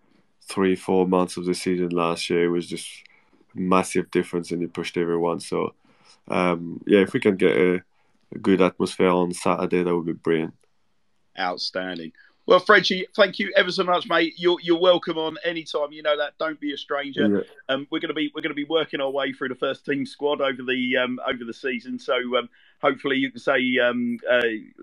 three, 0.47 0.75
four 0.75 1.07
months 1.07 1.37
of 1.37 1.45
the 1.45 1.53
season 1.53 1.89
last 1.89 2.29
year. 2.29 2.45
It 2.45 2.49
was 2.49 2.67
just 2.67 2.87
massive 3.53 4.11
difference, 4.11 4.51
and 4.51 4.61
he 4.61 4.67
pushed 4.67 4.97
everyone. 4.97 5.39
So, 5.39 5.73
um, 6.27 6.81
yeah, 6.85 6.99
if 6.99 7.13
we 7.13 7.19
can 7.19 7.35
get 7.35 7.57
a, 7.57 7.83
a 8.33 8.37
good 8.39 8.61
atmosphere 8.61 9.09
on 9.09 9.33
Saturday, 9.33 9.83
that 9.83 9.95
would 9.95 10.05
be 10.05 10.13
brilliant. 10.13 10.53
Outstanding. 11.37 12.13
Well, 12.47 12.59
Frenchie, 12.59 13.07
thank 13.15 13.39
you 13.39 13.51
ever 13.55 13.71
so 13.71 13.83
much, 13.83 14.07
mate. 14.07 14.35
You're 14.37 14.59
you're 14.61 14.79
welcome 14.79 15.17
on 15.17 15.37
anytime. 15.43 15.91
You 15.91 16.03
know 16.03 16.15
that. 16.17 16.37
Don't 16.37 16.59
be 16.59 16.73
a 16.73 16.77
stranger. 16.77 17.27
Yeah. 17.27 17.41
Um, 17.69 17.87
we're 17.89 17.99
gonna 17.99 18.13
be 18.13 18.31
we're 18.35 18.41
gonna 18.41 18.53
be 18.53 18.65
working 18.65 19.01
our 19.01 19.09
way 19.09 19.33
through 19.33 19.49
the 19.49 19.55
first 19.55 19.83
team 19.83 20.05
squad 20.05 20.41
over 20.41 20.61
the 20.61 20.97
um, 20.97 21.19
over 21.27 21.43
the 21.43 21.53
season. 21.53 21.97
So 21.97 22.13
um, 22.37 22.47
hopefully 22.81 23.17
you 23.17 23.31
can 23.31 23.39
say 23.39 23.59
um, 23.79 24.19
uh, 24.29 24.41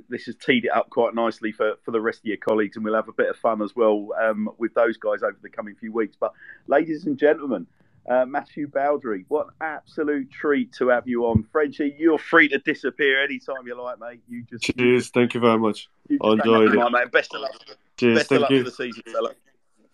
this 0.08 0.24
has 0.24 0.34
teed 0.36 0.64
it 0.64 0.72
up 0.74 0.90
quite 0.90 1.14
nicely 1.14 1.52
for, 1.52 1.74
for 1.84 1.92
the 1.92 2.00
rest 2.00 2.20
of 2.20 2.24
your 2.24 2.36
colleagues, 2.38 2.76
and 2.76 2.84
we'll 2.84 2.96
have 2.96 3.08
a 3.08 3.12
bit 3.12 3.28
of 3.28 3.36
fun 3.36 3.62
as 3.62 3.76
well 3.76 4.08
um, 4.20 4.48
with 4.58 4.74
those 4.74 4.96
guys 4.96 5.22
over 5.22 5.38
the 5.40 5.48
coming 5.48 5.76
few 5.76 5.92
weeks. 5.92 6.16
But 6.18 6.32
ladies 6.66 7.06
and 7.06 7.16
gentlemen, 7.16 7.68
uh, 8.08 8.24
Matthew 8.26 8.66
Baudry, 8.68 9.24
what 9.28 9.48
absolute 9.60 10.30
treat 10.30 10.72
to 10.74 10.88
have 10.88 11.06
you 11.06 11.26
on. 11.26 11.44
Frenchie, 11.52 11.94
you're 11.98 12.18
free 12.18 12.48
to 12.48 12.58
disappear 12.58 13.22
anytime 13.22 13.66
you 13.66 13.80
like, 13.80 13.98
mate. 14.00 14.20
You 14.28 14.44
just 14.44 14.64
Cheers, 14.64 15.08
thank 15.10 15.34
you 15.34 15.40
very 15.40 15.58
much. 15.58 15.88
I 16.10 16.32
enjoyed 16.32 16.74
it. 16.74 16.90
mate. 16.92 17.12
Best 17.12 17.32
of 17.34 17.40
luck. 17.42 17.52
Cheers, 17.96 18.18
Best 18.18 18.28
thank 18.28 18.36
of 18.38 18.42
luck 18.42 18.50
you. 18.50 18.58
for 18.58 18.64
the 18.64 18.70
season, 18.72 19.02
fella. 19.12 19.30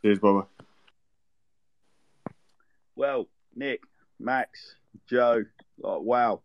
Cheers, 0.02 0.18
bye 0.20 0.42
Well, 2.96 3.28
Nick, 3.54 3.80
Max, 4.18 4.74
Joe, 5.08 5.44
like, 5.78 6.00
wow. 6.00 6.40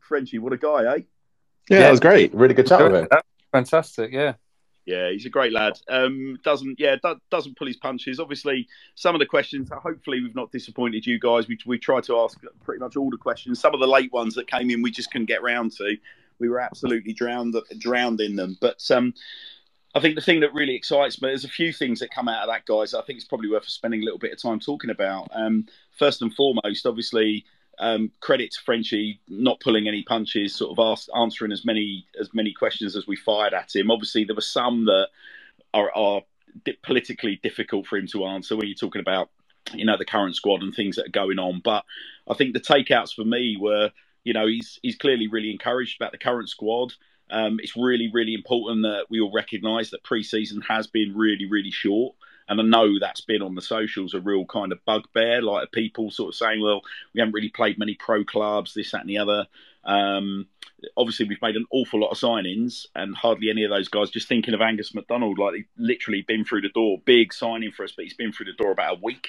Frenchie, 0.00 0.38
what 0.38 0.52
a 0.52 0.56
guy, 0.56 0.82
eh? 0.84 0.84
Yeah, 0.84 1.00
Yeah. 1.70 1.78
that 1.80 1.90
was 1.90 2.00
great. 2.00 2.34
Really 2.34 2.54
good 2.54 2.66
chat 2.66 2.82
with 2.82 2.94
him. 3.02 3.08
Fantastic, 3.52 4.12
yeah. 4.12 4.34
Yeah, 4.90 5.10
he's 5.12 5.24
a 5.24 5.30
great 5.30 5.52
lad. 5.52 5.78
Um, 5.88 6.36
doesn't 6.42 6.80
yeah 6.80 6.96
do, 7.00 7.14
doesn't 7.30 7.56
pull 7.56 7.68
his 7.68 7.76
punches. 7.76 8.18
Obviously, 8.18 8.66
some 8.96 9.14
of 9.14 9.20
the 9.20 9.26
questions. 9.26 9.70
Hopefully, 9.70 10.20
we've 10.20 10.34
not 10.34 10.50
disappointed 10.50 11.06
you 11.06 11.20
guys. 11.20 11.46
We 11.46 11.56
we 11.64 11.78
tried 11.78 12.02
to 12.04 12.18
ask 12.18 12.40
pretty 12.64 12.80
much 12.80 12.96
all 12.96 13.08
the 13.08 13.16
questions. 13.16 13.60
Some 13.60 13.72
of 13.72 13.78
the 13.78 13.86
late 13.86 14.12
ones 14.12 14.34
that 14.34 14.50
came 14.50 14.68
in, 14.68 14.82
we 14.82 14.90
just 14.90 15.12
couldn't 15.12 15.26
get 15.26 15.44
round 15.44 15.70
to. 15.76 15.96
We 16.40 16.48
were 16.48 16.58
absolutely 16.58 17.12
drowned 17.12 17.54
drowned 17.78 18.20
in 18.20 18.34
them. 18.34 18.58
But 18.60 18.82
um, 18.90 19.14
I 19.94 20.00
think 20.00 20.16
the 20.16 20.22
thing 20.22 20.40
that 20.40 20.52
really 20.54 20.74
excites 20.74 21.22
me, 21.22 21.28
there's 21.28 21.44
a 21.44 21.48
few 21.48 21.72
things 21.72 22.00
that 22.00 22.10
come 22.10 22.28
out 22.28 22.42
of 22.42 22.52
that, 22.52 22.66
guys. 22.66 22.92
I 22.92 23.02
think 23.02 23.18
it's 23.18 23.28
probably 23.28 23.48
worth 23.48 23.68
spending 23.68 24.02
a 24.02 24.04
little 24.04 24.18
bit 24.18 24.32
of 24.32 24.42
time 24.42 24.58
talking 24.58 24.90
about. 24.90 25.28
Um, 25.32 25.66
first 25.96 26.20
and 26.20 26.34
foremost, 26.34 26.84
obviously, 26.84 27.44
um, 27.80 28.12
credit 28.20 28.52
to 28.52 28.60
Frenchie 28.60 29.20
not 29.28 29.58
pulling 29.60 29.88
any 29.88 30.02
punches, 30.02 30.54
sort 30.54 30.78
of 30.78 30.92
ask, 30.92 31.08
answering 31.16 31.50
as 31.50 31.64
many 31.64 32.06
as 32.20 32.32
many 32.34 32.52
questions 32.52 32.94
as 32.94 33.06
we 33.06 33.16
fired 33.16 33.54
at 33.54 33.74
him. 33.74 33.90
Obviously, 33.90 34.24
there 34.24 34.36
were 34.36 34.42
some 34.42 34.84
that 34.84 35.08
are, 35.72 35.90
are 35.94 36.20
politically 36.82 37.40
difficult 37.42 37.86
for 37.86 37.96
him 37.96 38.06
to 38.08 38.26
answer 38.26 38.54
when 38.56 38.66
you're 38.68 38.74
talking 38.74 39.00
about 39.00 39.30
you 39.72 39.84
know 39.84 39.96
the 39.96 40.04
current 40.04 40.36
squad 40.36 40.62
and 40.62 40.74
things 40.74 40.96
that 40.96 41.06
are 41.06 41.10
going 41.10 41.38
on. 41.38 41.60
But 41.64 41.84
I 42.28 42.34
think 42.34 42.52
the 42.52 42.60
takeouts 42.60 43.14
for 43.14 43.24
me 43.24 43.56
were, 43.58 43.90
you 44.24 44.34
know, 44.34 44.46
he's 44.46 44.78
he's 44.82 44.96
clearly 44.96 45.28
really 45.28 45.50
encouraged 45.50 46.00
about 46.00 46.12
the 46.12 46.18
current 46.18 46.50
squad. 46.50 46.92
Um, 47.30 47.60
it's 47.62 47.76
really 47.76 48.10
really 48.12 48.34
important 48.34 48.82
that 48.82 49.06
we 49.08 49.20
all 49.20 49.32
recognise 49.32 49.90
that 49.90 50.04
pre-season 50.04 50.60
has 50.68 50.86
been 50.86 51.16
really 51.16 51.46
really 51.46 51.70
short. 51.70 52.14
And 52.50 52.60
I 52.60 52.64
know 52.64 52.98
that's 52.98 53.20
been 53.20 53.42
on 53.42 53.54
the 53.54 53.62
socials 53.62 54.12
a 54.12 54.20
real 54.20 54.44
kind 54.44 54.72
of 54.72 54.84
bugbear, 54.84 55.40
like 55.40 55.70
people 55.70 56.10
sort 56.10 56.30
of 56.30 56.34
saying, 56.34 56.60
well, 56.60 56.82
we 57.14 57.20
haven't 57.20 57.32
really 57.32 57.48
played 57.48 57.78
many 57.78 57.94
pro 57.94 58.24
clubs, 58.24 58.74
this, 58.74 58.90
that, 58.90 59.02
and 59.02 59.08
the 59.08 59.18
other. 59.18 59.46
Um, 59.84 60.48
obviously, 60.96 61.26
we've 61.28 61.40
made 61.40 61.54
an 61.54 61.66
awful 61.70 62.00
lot 62.00 62.10
of 62.10 62.18
signings, 62.18 62.86
and 62.96 63.16
hardly 63.16 63.50
any 63.50 63.62
of 63.62 63.70
those 63.70 63.86
guys. 63.86 64.10
Just 64.10 64.26
thinking 64.26 64.52
of 64.52 64.60
Angus 64.60 64.92
MacDonald, 64.96 65.38
like 65.38 65.54
he's 65.54 65.64
literally 65.78 66.22
been 66.22 66.44
through 66.44 66.62
the 66.62 66.70
door, 66.70 66.98
big 67.04 67.32
signing 67.32 67.70
for 67.70 67.84
us, 67.84 67.92
but 67.92 68.02
he's 68.02 68.14
been 68.14 68.32
through 68.32 68.46
the 68.46 68.64
door 68.64 68.72
about 68.72 68.96
a 68.96 69.00
week. 69.00 69.28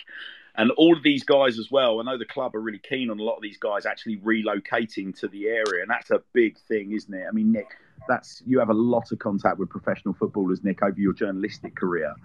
And 0.56 0.72
all 0.72 0.98
of 0.98 1.03
these 1.03 1.23
guys 1.23 1.60
as 1.60 1.69
well. 1.69 1.99
I 1.99 2.03
know 2.03 2.18
the 2.18 2.26
club 2.26 2.56
are 2.56 2.60
really 2.60 2.81
keen 2.81 3.11
on 3.11 3.19
a 3.19 3.23
lot 3.23 3.35
of 3.35 3.43
these 3.43 3.57
guys 3.57 3.85
actually 3.85 4.18
relocating 4.18 5.18
to 5.19 5.27
the 5.27 5.48
area, 5.48 5.84
and 5.84 5.89
that's 5.91 6.10
a 6.10 6.23
big 6.34 6.57
thing, 6.68 6.93
isn't 6.93 7.14
it? 7.14 7.27
I 7.27 7.31
mean, 7.31 7.52
Nick, 7.52 7.68
that's 8.07 8.41
you 8.48 8.57
have 8.57 8.69
a 8.69 8.73
lot 8.73 9.11
of 9.11 9.19
contact 9.19 9.60
with 9.60 9.69
professional 9.69 10.15
footballers, 10.15 10.64
Nick, 10.64 10.81
over 10.81 10.99
your 10.99 11.14
journalistic 11.14 11.76
career 11.76 12.15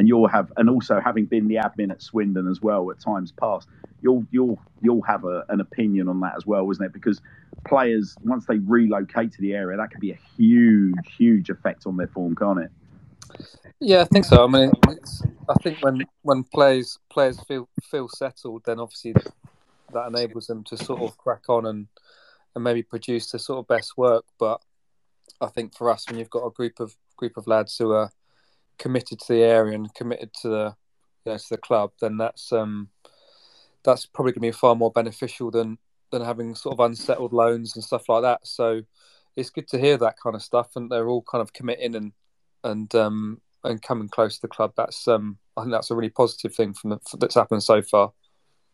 and 0.00 0.08
you'll 0.08 0.26
have 0.26 0.50
and 0.56 0.70
also 0.70 0.98
having 0.98 1.26
been 1.26 1.46
the 1.46 1.56
admin 1.56 1.90
at 1.90 2.00
Swindon 2.00 2.48
as 2.48 2.62
well 2.62 2.90
at 2.90 2.98
times 2.98 3.32
past 3.32 3.68
you'll 4.00 4.26
you'll 4.30 4.58
you'll 4.80 5.02
have 5.02 5.26
a, 5.26 5.44
an 5.50 5.60
opinion 5.60 6.08
on 6.08 6.20
that 6.20 6.32
as 6.34 6.46
well 6.46 6.68
isn't 6.70 6.86
it 6.86 6.92
because 6.94 7.20
players 7.66 8.16
once 8.22 8.46
they 8.46 8.56
relocate 8.56 9.30
to 9.32 9.42
the 9.42 9.52
area 9.52 9.76
that 9.76 9.90
could 9.90 10.00
be 10.00 10.10
a 10.10 10.18
huge 10.38 10.94
huge 11.18 11.50
effect 11.50 11.84
on 11.84 11.98
their 11.98 12.08
form 12.08 12.34
can't 12.34 12.60
it 12.60 12.70
Yeah, 13.78 14.00
I 14.00 14.04
think 14.04 14.24
so. 14.24 14.42
I 14.42 14.46
mean, 14.46 14.72
I 15.48 15.54
think 15.62 15.78
when 15.82 16.04
when 16.22 16.44
players 16.44 16.98
players 17.10 17.40
feel 17.44 17.68
feel 17.90 18.08
settled, 18.08 18.64
then 18.64 18.80
obviously 18.80 19.12
that 19.92 20.06
enables 20.08 20.46
them 20.46 20.64
to 20.64 20.76
sort 20.76 21.02
of 21.02 21.16
crack 21.16 21.48
on 21.48 21.66
and 21.66 21.86
and 22.54 22.64
maybe 22.64 22.82
produce 22.82 23.30
the 23.30 23.38
sort 23.38 23.58
of 23.58 23.68
best 23.68 23.96
work. 23.96 24.24
But 24.38 24.60
I 25.40 25.46
think 25.46 25.74
for 25.74 25.90
us, 25.90 26.08
when 26.08 26.18
you've 26.18 26.30
got 26.30 26.46
a 26.46 26.50
group 26.50 26.80
of 26.80 26.96
group 27.16 27.36
of 27.36 27.46
lads 27.46 27.76
who 27.76 27.92
are 27.92 28.10
committed 28.80 29.20
to 29.20 29.34
the 29.34 29.42
area 29.42 29.74
and 29.74 29.94
committed 29.94 30.32
to 30.42 30.48
the 30.48 30.76
you 31.24 31.32
know, 31.32 31.38
to 31.38 31.48
the 31.50 31.58
club, 31.58 31.92
then 32.00 32.16
that's 32.16 32.52
um 32.52 32.88
that's 33.84 34.06
probably 34.06 34.32
going 34.32 34.42
to 34.42 34.48
be 34.48 34.58
far 34.58 34.74
more 34.74 34.90
beneficial 34.90 35.50
than 35.50 35.78
than 36.10 36.24
having 36.24 36.54
sort 36.56 36.72
of 36.72 36.80
unsettled 36.80 37.32
loans 37.32 37.76
and 37.76 37.84
stuff 37.84 38.08
like 38.08 38.22
that. 38.22 38.44
So 38.44 38.82
it's 39.36 39.50
good 39.50 39.68
to 39.68 39.78
hear 39.78 39.96
that 39.98 40.16
kind 40.20 40.34
of 40.34 40.42
stuff, 40.42 40.74
and 40.74 40.90
they're 40.90 41.08
all 41.08 41.22
kind 41.22 41.42
of 41.42 41.52
committing 41.52 41.94
and 41.94 42.12
and 42.64 42.92
um 42.94 43.40
and 43.62 43.80
coming 43.80 44.08
close 44.08 44.36
to 44.36 44.42
the 44.42 44.48
club. 44.48 44.72
That's 44.76 45.06
um 45.06 45.38
I 45.56 45.62
think 45.62 45.72
that's 45.72 45.90
a 45.90 45.94
really 45.94 46.10
positive 46.10 46.54
thing 46.54 46.72
from 46.72 46.90
the, 46.90 46.98
that's 47.18 47.34
happened 47.34 47.62
so 47.62 47.82
far. 47.82 48.12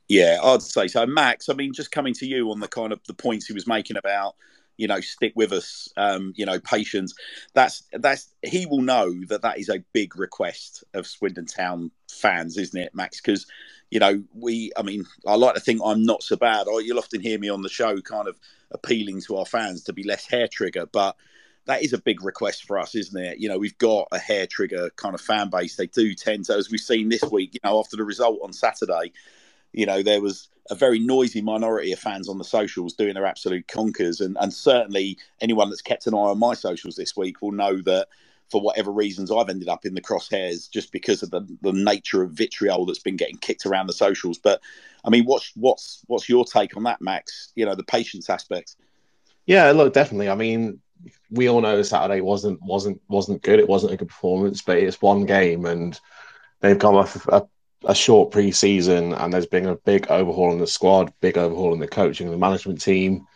Yeah, 0.09 0.39
I'd 0.43 0.63
say 0.63 0.87
so. 0.87 1.05
Max, 1.05 1.49
I 1.49 1.55
mean, 1.55 1.73
just 1.73 1.91
coming 1.91 2.15
to 2.15 2.27
you 2.27 2.53
on 2.53 2.61
the 2.61 2.69
kind 2.69 2.93
of 2.93 3.01
the 3.09 3.15
points 3.15 3.47
he 3.47 3.53
was 3.53 3.67
making 3.67 3.97
about, 3.97 4.37
you 4.77 4.87
know, 4.87 5.01
stick 5.01 5.33
with 5.37 5.53
us, 5.53 5.89
um, 5.97 6.33
you 6.37 6.47
know, 6.47 6.61
patience. 6.61 7.15
That's 7.55 7.83
that's 7.93 8.29
he 8.43 8.67
will 8.67 8.83
know 8.83 9.13
that 9.29 9.43
that 9.43 9.59
is 9.59 9.69
a 9.69 9.85
big 9.93 10.17
request 10.17 10.85
of 10.95 11.07
Swindon 11.07 11.47
Town 11.47 11.91
fans, 12.11 12.57
isn't 12.59 12.79
it, 12.79 12.95
Max? 12.95 13.21
Because 13.21 13.47
you 13.91 14.01
know, 14.01 14.23
we, 14.35 14.73
I 14.77 14.83
mean, 14.83 15.05
I 15.27 15.37
like 15.37 15.55
to 15.55 15.61
think 15.61 15.81
I'm 15.85 16.05
not 16.05 16.23
so 16.23 16.37
bad. 16.37 16.67
Or 16.67 16.83
you'll 16.83 16.99
often 16.99 17.21
hear 17.21 17.39
me 17.39 17.49
on 17.49 17.63
the 17.63 17.69
show, 17.69 18.01
kind 18.01 18.29
of 18.29 18.39
appealing 18.73 19.21
to 19.23 19.37
our 19.37 19.47
fans 19.47 19.85
to 19.85 19.93
be 19.93 20.03
less 20.03 20.27
hair 20.27 20.49
trigger, 20.49 20.87
but 20.87 21.17
that 21.67 21.83
is 21.83 21.93
a 21.93 21.99
big 21.99 22.25
request 22.25 22.65
for 22.65 22.79
us, 22.79 22.95
isn't 22.95 23.21
it? 23.21 23.39
You 23.39 23.49
know, 23.49 23.59
we've 23.59 23.79
got 23.79 24.09
a 24.13 24.19
hair 24.19 24.47
trigger 24.47 24.91
kind 24.97 25.15
of 25.15 25.21
fan 25.21 25.51
base. 25.51 25.77
They 25.77 25.87
do 25.89 26.15
tend 26.15 26.47
to, 26.47 26.55
as 26.55 26.71
we've 26.71 26.81
seen 26.81 27.09
this 27.09 27.25
week, 27.25 27.55
you 27.55 27.61
know, 27.65 27.79
after 27.79 27.97
the 27.97 28.05
result 28.05 28.41
on 28.43 28.53
Saturday, 28.53 29.13
you 29.73 29.87
know, 29.87 30.03
there 30.03 30.21
was 30.21 30.49
a 30.71 30.75
very 30.75 30.99
noisy 30.99 31.41
minority 31.41 31.93
of 31.93 31.99
fans 31.99 32.29
on 32.29 32.39
the 32.39 32.45
socials 32.45 32.95
doing 32.95 33.15
their 33.15 33.27
absolute 33.27 33.69
conkers. 33.69 34.21
And, 34.21 34.37
and 34.41 34.53
certainly 34.53 35.19
anyone 35.41 35.71
that's 35.71 35.83
kept 35.83 36.07
an 36.07 36.15
eye 36.15 36.19
on 36.19 36.39
my 36.39 36.55
socials 36.55 36.97
this 36.97 37.17
week 37.17 37.43
will 37.43 37.53
know 37.53 37.81
that 37.83 38.09
for 38.51 38.61
whatever 38.61 38.93
reasons 38.93 39.31
I've 39.31 39.49
ended 39.49 39.69
up 39.69 39.85
in 39.85 39.95
the 39.95 40.01
crosshairs 40.01 40.71
just 40.71 40.93
because 40.93 41.23
of 41.23 41.31
the, 41.31 41.47
the 41.63 41.73
nature 41.73 42.23
of 42.23 42.33
vitriol 42.33 42.87
that's 42.87 43.01
been 43.01 43.17
getting 43.17 43.39
kicked 43.39 43.67
around 43.67 43.89
the 43.89 43.93
socials. 43.93 44.39
But 44.39 44.61
I 45.05 45.11
mean, 45.11 45.25
what's 45.25 45.53
what's 45.57 46.03
what's 46.07 46.29
your 46.29 46.45
take 46.45 46.77
on 46.77 46.85
that, 46.85 47.01
Max? 47.01 47.53
You 47.57 47.67
know, 47.67 47.75
the 47.75 47.85
patience 47.85 48.31
aspect. 48.31 48.77
Yeah, 49.47 49.71
look, 49.73 49.93
definitely. 49.93 50.29
I 50.29 50.35
mean, 50.35 50.81
we 51.31 51.49
all 51.49 51.61
know 51.61 51.83
Saturday 51.83 52.21
wasn't 52.21 52.61
wasn't 52.63 53.01
wasn't 53.09 53.43
good. 53.43 53.59
It 53.59 53.69
wasn't 53.69 53.93
a 53.93 53.97
good 53.97 54.09
performance, 54.09 54.63
but 54.63 54.79
it's 54.79 55.03
one 55.03 55.27
game, 55.27 55.67
and 55.67 55.99
they've 56.61 56.79
come 56.79 56.95
off 56.95 57.27
a, 57.29 57.47
a 57.85 57.95
short 57.95 58.31
pre-season, 58.31 59.13
and 59.13 59.33
there's 59.33 59.47
been 59.47 59.67
a 59.67 59.77
big 59.77 60.09
overhaul 60.11 60.53
in 60.53 60.59
the 60.59 60.67
squad, 60.67 61.13
big 61.21 61.39
overhaul 61.39 61.75
in 61.75 61.81
the 61.81 61.89
coaching, 61.89 62.31
the 62.31 62.37
management 62.37 62.81
team. 62.81 63.27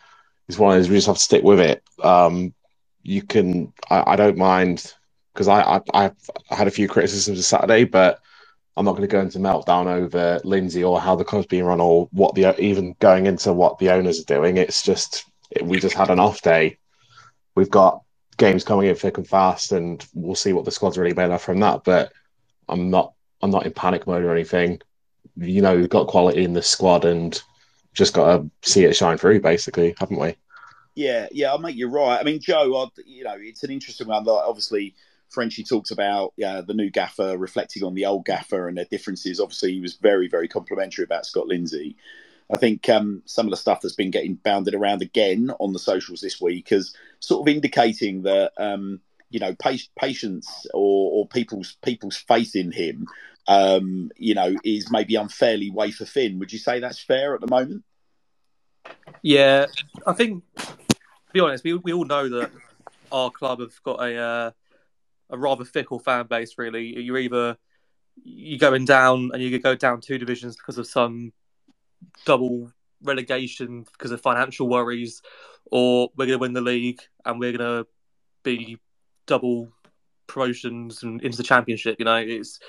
It's 0.47 0.57
one 0.57 0.75
of 0.75 0.79
those 0.79 0.89
we 0.89 0.97
just 0.97 1.07
have 1.07 1.17
to 1.17 1.21
stick 1.21 1.43
with 1.43 1.59
it. 1.59 1.83
Um, 2.03 2.53
you 3.03 3.21
can, 3.21 3.73
I, 3.89 4.13
I 4.13 4.15
don't 4.15 4.37
mind 4.37 4.93
because 5.33 5.47
I, 5.47 5.61
I 5.61 5.81
I've 5.93 6.29
had 6.49 6.67
a 6.67 6.71
few 6.71 6.87
criticisms 6.87 7.39
of 7.39 7.45
Saturday, 7.45 7.85
but 7.85 8.19
I'm 8.75 8.85
not 8.85 8.93
going 8.93 9.07
to 9.07 9.11
go 9.11 9.21
into 9.21 9.39
meltdown 9.39 9.87
over 9.87 10.39
Lindsay 10.43 10.83
or 10.83 10.99
how 10.99 11.15
the 11.15 11.23
club's 11.23 11.47
being 11.47 11.65
run 11.65 11.81
or 11.81 12.07
what 12.11 12.35
the 12.35 12.59
even 12.61 12.95
going 12.99 13.25
into 13.25 13.53
what 13.53 13.77
the 13.79 13.89
owners 13.91 14.19
are 14.19 14.33
doing. 14.33 14.57
It's 14.57 14.83
just 14.83 15.25
we 15.61 15.79
just 15.79 15.95
had 15.95 16.09
an 16.09 16.19
off 16.19 16.41
day. 16.41 16.77
We've 17.55 17.69
got 17.69 18.01
games 18.37 18.63
coming 18.63 18.87
in 18.87 18.95
thick 18.95 19.17
and 19.17 19.27
fast, 19.27 19.71
and 19.71 20.05
we'll 20.13 20.35
see 20.35 20.53
what 20.53 20.65
the 20.65 20.71
squad's 20.71 20.97
really 20.97 21.13
made 21.13 21.31
of 21.31 21.41
from 21.41 21.59
that. 21.59 21.83
But 21.83 22.11
I'm 22.67 22.89
not 22.89 23.13
I'm 23.41 23.51
not 23.51 23.65
in 23.65 23.73
panic 23.73 24.07
mode 24.07 24.23
or 24.23 24.31
anything. 24.31 24.81
You 25.37 25.61
know, 25.61 25.75
we've 25.75 25.89
got 25.89 26.07
quality 26.07 26.43
in 26.43 26.53
the 26.53 26.61
squad, 26.61 27.05
and 27.05 27.41
just 27.93 28.13
got 28.13 28.37
to 28.37 28.69
see 28.69 28.85
it 28.85 28.95
shine 28.95 29.17
through, 29.17 29.41
basically, 29.41 29.95
haven't 29.99 30.19
we? 30.19 30.35
Yeah, 30.95 31.27
yeah, 31.31 31.49
I'll 31.49 31.59
make 31.59 31.75
you 31.75 31.87
right. 31.87 32.19
I 32.19 32.23
mean, 32.23 32.39
Joe, 32.39 32.75
I, 32.75 33.01
you 33.05 33.23
know, 33.23 33.35
it's 33.37 33.63
an 33.63 33.71
interesting 33.71 34.07
one. 34.07 34.27
Obviously, 34.27 34.93
Frenchy 35.29 35.63
talks 35.63 35.91
about 35.91 36.33
yeah, 36.35 36.61
the 36.61 36.73
new 36.73 36.89
gaffer 36.89 37.37
reflecting 37.37 37.83
on 37.83 37.93
the 37.93 38.05
old 38.05 38.25
gaffer 38.25 38.67
and 38.67 38.77
their 38.77 38.85
differences. 38.85 39.39
Obviously, 39.39 39.73
he 39.73 39.79
was 39.79 39.95
very, 39.95 40.27
very 40.27 40.47
complimentary 40.47 41.03
about 41.03 41.25
Scott 41.25 41.47
Lindsay. 41.47 41.95
I 42.53 42.57
think 42.57 42.89
um, 42.89 43.23
some 43.25 43.45
of 43.45 43.51
the 43.51 43.57
stuff 43.57 43.79
that's 43.81 43.95
been 43.95 44.11
getting 44.11 44.35
bounded 44.35 44.75
around 44.75 45.01
again 45.01 45.51
on 45.59 45.71
the 45.71 45.79
socials 45.79 46.19
this 46.19 46.41
week 46.41 46.71
is 46.73 46.93
sort 47.21 47.47
of 47.47 47.53
indicating 47.53 48.23
that 48.23 48.51
um, 48.57 48.99
you 49.29 49.39
know 49.39 49.55
patience 49.97 50.67
or, 50.73 51.11
or 51.13 51.27
people's 51.27 51.77
people's 51.81 52.17
faith 52.17 52.55
in 52.55 52.71
him 52.71 53.07
um, 53.47 54.11
you 54.17 54.33
know, 54.35 54.55
is 54.63 54.91
maybe 54.91 55.15
unfairly 55.15 55.69
wafer 55.69 56.05
thin. 56.05 56.39
Would 56.39 56.53
you 56.53 56.59
say 56.59 56.79
that's 56.79 56.99
fair 56.99 57.33
at 57.33 57.41
the 57.41 57.47
moment? 57.47 57.83
Yeah, 59.21 59.65
I 60.05 60.13
think. 60.13 60.43
To 60.57 61.33
be 61.33 61.39
honest, 61.39 61.63
we 61.63 61.75
we 61.75 61.93
all 61.93 62.05
know 62.05 62.27
that 62.29 62.51
our 63.11 63.31
club 63.31 63.59
have 63.61 63.81
got 63.83 64.01
a 64.01 64.17
uh, 64.17 64.51
a 65.29 65.37
rather 65.37 65.65
fickle 65.65 65.99
fan 65.99 66.27
base. 66.27 66.57
Really, 66.57 67.01
you're 67.01 67.17
either 67.17 67.57
you're 68.23 68.59
going 68.59 68.85
down 68.85 69.31
and 69.33 69.41
you 69.41 69.49
could 69.49 69.63
go 69.63 69.75
down 69.75 70.01
two 70.01 70.17
divisions 70.17 70.55
because 70.55 70.77
of 70.77 70.87
some 70.87 71.31
double 72.25 72.71
relegation 73.03 73.85
because 73.93 74.11
of 74.11 74.21
financial 74.21 74.67
worries, 74.67 75.21
or 75.71 76.09
we're 76.15 76.25
going 76.25 76.37
to 76.37 76.41
win 76.41 76.53
the 76.53 76.61
league 76.61 77.01
and 77.25 77.39
we're 77.39 77.57
going 77.57 77.85
to 77.85 77.87
be 78.43 78.77
double 79.25 79.71
promotions 80.27 81.03
and 81.03 81.21
into 81.21 81.37
the 81.37 81.43
championship. 81.43 81.97
You 81.99 82.05
know, 82.05 82.15
it's 82.15 82.59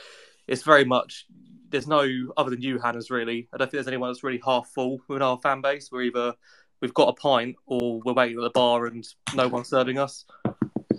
it's 0.46 0.62
very 0.62 0.84
much 0.84 1.26
there's 1.70 1.88
no 1.88 2.06
other 2.36 2.50
than 2.50 2.62
you, 2.62 2.78
Hannah's 2.78 3.10
really. 3.10 3.48
I 3.52 3.56
don't 3.56 3.66
think 3.66 3.72
there's 3.72 3.88
anyone 3.88 4.10
that's 4.10 4.22
really 4.22 4.40
half 4.44 4.68
full 4.68 5.00
within 5.08 5.22
our 5.22 5.38
fan 5.38 5.60
base. 5.60 5.90
We're 5.90 6.02
either 6.02 6.34
we've 6.80 6.94
got 6.94 7.08
a 7.08 7.14
pint 7.14 7.56
or 7.66 8.00
we're 8.04 8.12
waiting 8.12 8.38
at 8.38 8.42
the 8.42 8.50
bar 8.50 8.86
and 8.86 9.04
no 9.34 9.48
one's 9.48 9.68
serving 9.68 9.98
us. 9.98 10.24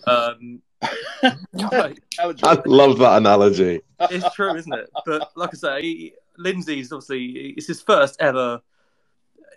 Um, 0.07 0.61
I 1.24 2.61
love 2.65 2.98
that 2.98 3.18
analogy. 3.18 3.82
It's 3.99 4.34
true, 4.34 4.56
isn't 4.56 4.74
it? 4.74 4.90
But 5.06 5.30
like 5.36 5.52
I 5.53 5.57
say, 5.57 6.14
Lindsay's 6.38 6.91
obviously 6.91 7.53
it's 7.56 7.68
his 7.68 7.82
first 7.82 8.20
ever 8.20 8.61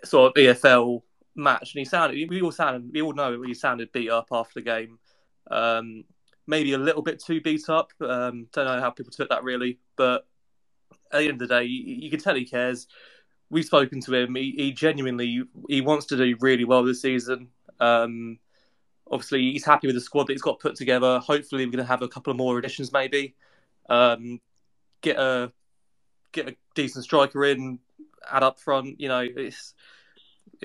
sort 0.03 0.37
of 0.37 0.41
EFL 0.41 1.01
match, 1.35 1.73
and 1.73 1.79
he 1.79 1.85
sounded. 1.85 2.29
We 2.29 2.41
all 2.41 2.51
sounded. 2.51 2.91
We 2.93 3.01
all 3.01 3.13
know 3.13 3.41
he 3.41 3.53
sounded 3.53 3.91
beat 3.91 4.09
up 4.09 4.27
after 4.31 4.59
the 4.59 4.61
game. 4.61 4.99
Um, 5.49 6.03
maybe 6.47 6.73
a 6.73 6.77
little 6.77 7.01
bit 7.01 7.21
too 7.21 7.41
beat 7.41 7.69
up. 7.69 7.91
Um, 8.01 8.47
don't 8.53 8.65
know 8.65 8.79
how 8.79 8.89
people 8.89 9.11
took 9.11 9.29
that 9.29 9.43
really, 9.43 9.79
but 9.95 10.25
at 11.11 11.19
the 11.19 11.27
end 11.27 11.41
of 11.41 11.47
the 11.47 11.59
day, 11.59 11.65
you, 11.65 11.95
you 11.95 12.09
can 12.09 12.19
tell 12.19 12.35
he 12.35 12.45
cares. 12.45 12.87
We've 13.49 13.65
spoken 13.65 14.01
to 14.01 14.13
him. 14.13 14.35
He, 14.35 14.53
he, 14.57 14.71
genuinely 14.71 15.43
he 15.69 15.81
wants 15.81 16.07
to 16.07 16.17
do 16.17 16.35
really 16.39 16.65
well 16.65 16.83
this 16.83 17.01
season. 17.01 17.49
Um, 17.79 18.39
obviously, 19.09 19.51
he's 19.51 19.65
happy 19.65 19.87
with 19.87 19.95
the 19.95 20.01
squad 20.01 20.27
that 20.27 20.33
he's 20.33 20.41
got 20.41 20.59
put 20.59 20.75
together. 20.75 21.19
Hopefully, 21.19 21.65
we're 21.65 21.71
going 21.71 21.83
to 21.83 21.89
have 21.89 22.01
a 22.01 22.07
couple 22.07 22.31
of 22.31 22.37
more 22.37 22.57
additions, 22.57 22.91
maybe. 22.91 23.35
Um, 23.89 24.41
get 25.01 25.17
a 25.17 25.51
get 26.33 26.49
a 26.49 26.55
decent 26.75 27.05
striker 27.05 27.45
in, 27.45 27.79
add 28.29 28.43
up 28.43 28.59
front. 28.59 28.99
You 28.99 29.07
know, 29.07 29.25
it's 29.35 29.73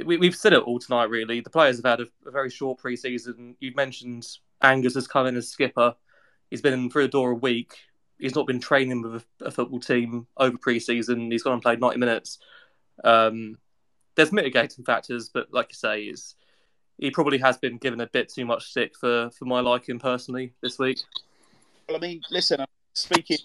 we, 0.04 0.24
have 0.26 0.34
said 0.36 0.52
it 0.52 0.62
all 0.62 0.78
tonight. 0.78 1.10
Really, 1.10 1.40
the 1.40 1.50
players 1.50 1.76
have 1.76 1.84
had 1.84 2.00
a, 2.00 2.06
a 2.26 2.30
very 2.30 2.50
short 2.50 2.78
pre-season. 2.78 3.56
You 3.60 3.72
mentioned 3.76 4.26
Angus 4.62 4.94
has 4.94 5.06
come 5.06 5.26
in 5.26 5.36
as 5.36 5.48
skipper. 5.48 5.94
He's 6.50 6.62
been 6.62 6.90
through 6.90 7.04
the 7.04 7.08
door 7.08 7.32
a 7.32 7.36
week. 7.36 7.74
He's 8.18 8.34
not 8.34 8.46
been 8.46 8.60
training 8.60 9.02
with 9.02 9.24
a, 9.40 9.50
football 9.50 9.80
team 9.80 10.26
over 10.36 10.56
pre-season. 10.56 11.30
He's 11.30 11.42
gone 11.42 11.54
and 11.54 11.62
played 11.62 11.80
ninety 11.80 11.98
minutes. 11.98 12.38
Um, 13.02 13.58
there's 14.14 14.32
mitigating 14.32 14.84
factors, 14.84 15.30
but 15.32 15.52
like 15.52 15.68
you 15.70 15.76
say, 15.76 16.02
is 16.02 16.36
he 16.98 17.10
probably 17.10 17.38
has 17.38 17.58
been 17.58 17.78
given 17.78 18.00
a 18.00 18.06
bit 18.06 18.28
too 18.28 18.44
much 18.44 18.70
stick 18.70 18.92
for 18.98 19.30
for 19.30 19.44
my 19.44 19.60
liking 19.60 19.98
personally 19.98 20.52
this 20.60 20.78
week. 20.78 21.00
Well, 21.88 21.96
I 21.96 22.00
mean, 22.00 22.22
listen, 22.30 22.64
speaking 22.92 23.38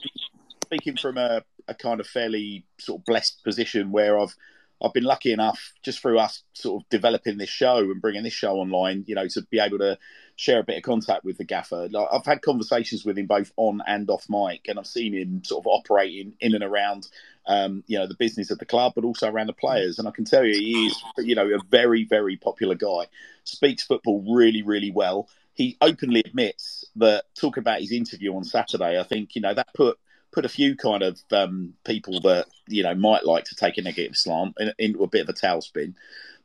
speaking 0.63 0.97
from 0.97 1.17
a, 1.17 1.41
a 1.67 1.73
kind 1.73 1.99
of 1.99 2.07
fairly 2.07 2.65
sort 2.77 2.99
of 2.99 3.05
blessed 3.05 3.43
position 3.43 3.91
where 3.91 4.19
I've 4.19 4.35
I've 4.81 4.93
been 4.93 5.03
lucky 5.03 5.31
enough 5.31 5.73
just 5.81 5.99
through 5.99 6.19
us 6.19 6.43
sort 6.53 6.81
of 6.81 6.89
developing 6.89 7.37
this 7.37 7.49
show 7.49 7.77
and 7.77 8.01
bringing 8.01 8.23
this 8.23 8.33
show 8.33 8.57
online, 8.57 9.03
you 9.07 9.15
know, 9.15 9.27
to 9.27 9.41
be 9.49 9.59
able 9.59 9.79
to 9.79 9.97
share 10.35 10.59
a 10.59 10.63
bit 10.63 10.77
of 10.77 10.83
contact 10.83 11.23
with 11.23 11.37
the 11.37 11.43
gaffer. 11.43 11.87
Like, 11.89 12.07
I've 12.11 12.25
had 12.25 12.41
conversations 12.41 13.03
with 13.03 13.17
him 13.17 13.25
both 13.25 13.51
on 13.57 13.81
and 13.87 14.09
off 14.09 14.27
mic, 14.29 14.67
and 14.67 14.77
I've 14.77 14.87
seen 14.87 15.13
him 15.13 15.43
sort 15.43 15.65
of 15.65 15.67
operating 15.67 16.33
in 16.39 16.53
and 16.53 16.63
around, 16.63 17.07
um, 17.47 17.83
you 17.87 17.97
know, 17.97 18.07
the 18.07 18.15
business 18.15 18.51
of 18.51 18.59
the 18.59 18.65
club, 18.65 18.93
but 18.95 19.03
also 19.03 19.29
around 19.29 19.47
the 19.47 19.53
players. 19.53 19.97
And 19.97 20.07
I 20.07 20.11
can 20.11 20.25
tell 20.25 20.45
you, 20.45 20.53
he 20.53 20.85
is, 20.85 21.03
you 21.17 21.35
know, 21.35 21.47
a 21.47 21.59
very, 21.69 22.03
very 22.03 22.37
popular 22.37 22.75
guy. 22.75 23.07
Speaks 23.45 23.83
football 23.83 24.23
really, 24.35 24.61
really 24.61 24.91
well. 24.91 25.27
He 25.53 25.75
openly 25.81 26.21
admits 26.23 26.85
that 26.97 27.25
talking 27.33 27.61
about 27.61 27.81
his 27.81 27.91
interview 27.91 28.35
on 28.35 28.43
Saturday, 28.43 28.99
I 28.99 29.03
think 29.03 29.35
you 29.35 29.41
know 29.41 29.55
that 29.55 29.73
put 29.73 29.97
put 30.37 30.45
a 30.45 30.49
few 30.49 30.75
kind 30.75 31.01
of 31.01 31.19
um, 31.31 31.73
people 31.83 32.19
that 32.19 32.45
you 32.67 32.83
know 32.83 32.93
might 32.93 33.25
like 33.25 33.43
to 33.43 33.55
take 33.55 33.79
a 33.79 33.81
negative 33.81 34.15
slant 34.15 34.53
in, 34.59 34.71
into 34.77 35.01
a 35.01 35.07
bit 35.07 35.27
of 35.27 35.29
a 35.29 35.33
tailspin. 35.33 35.95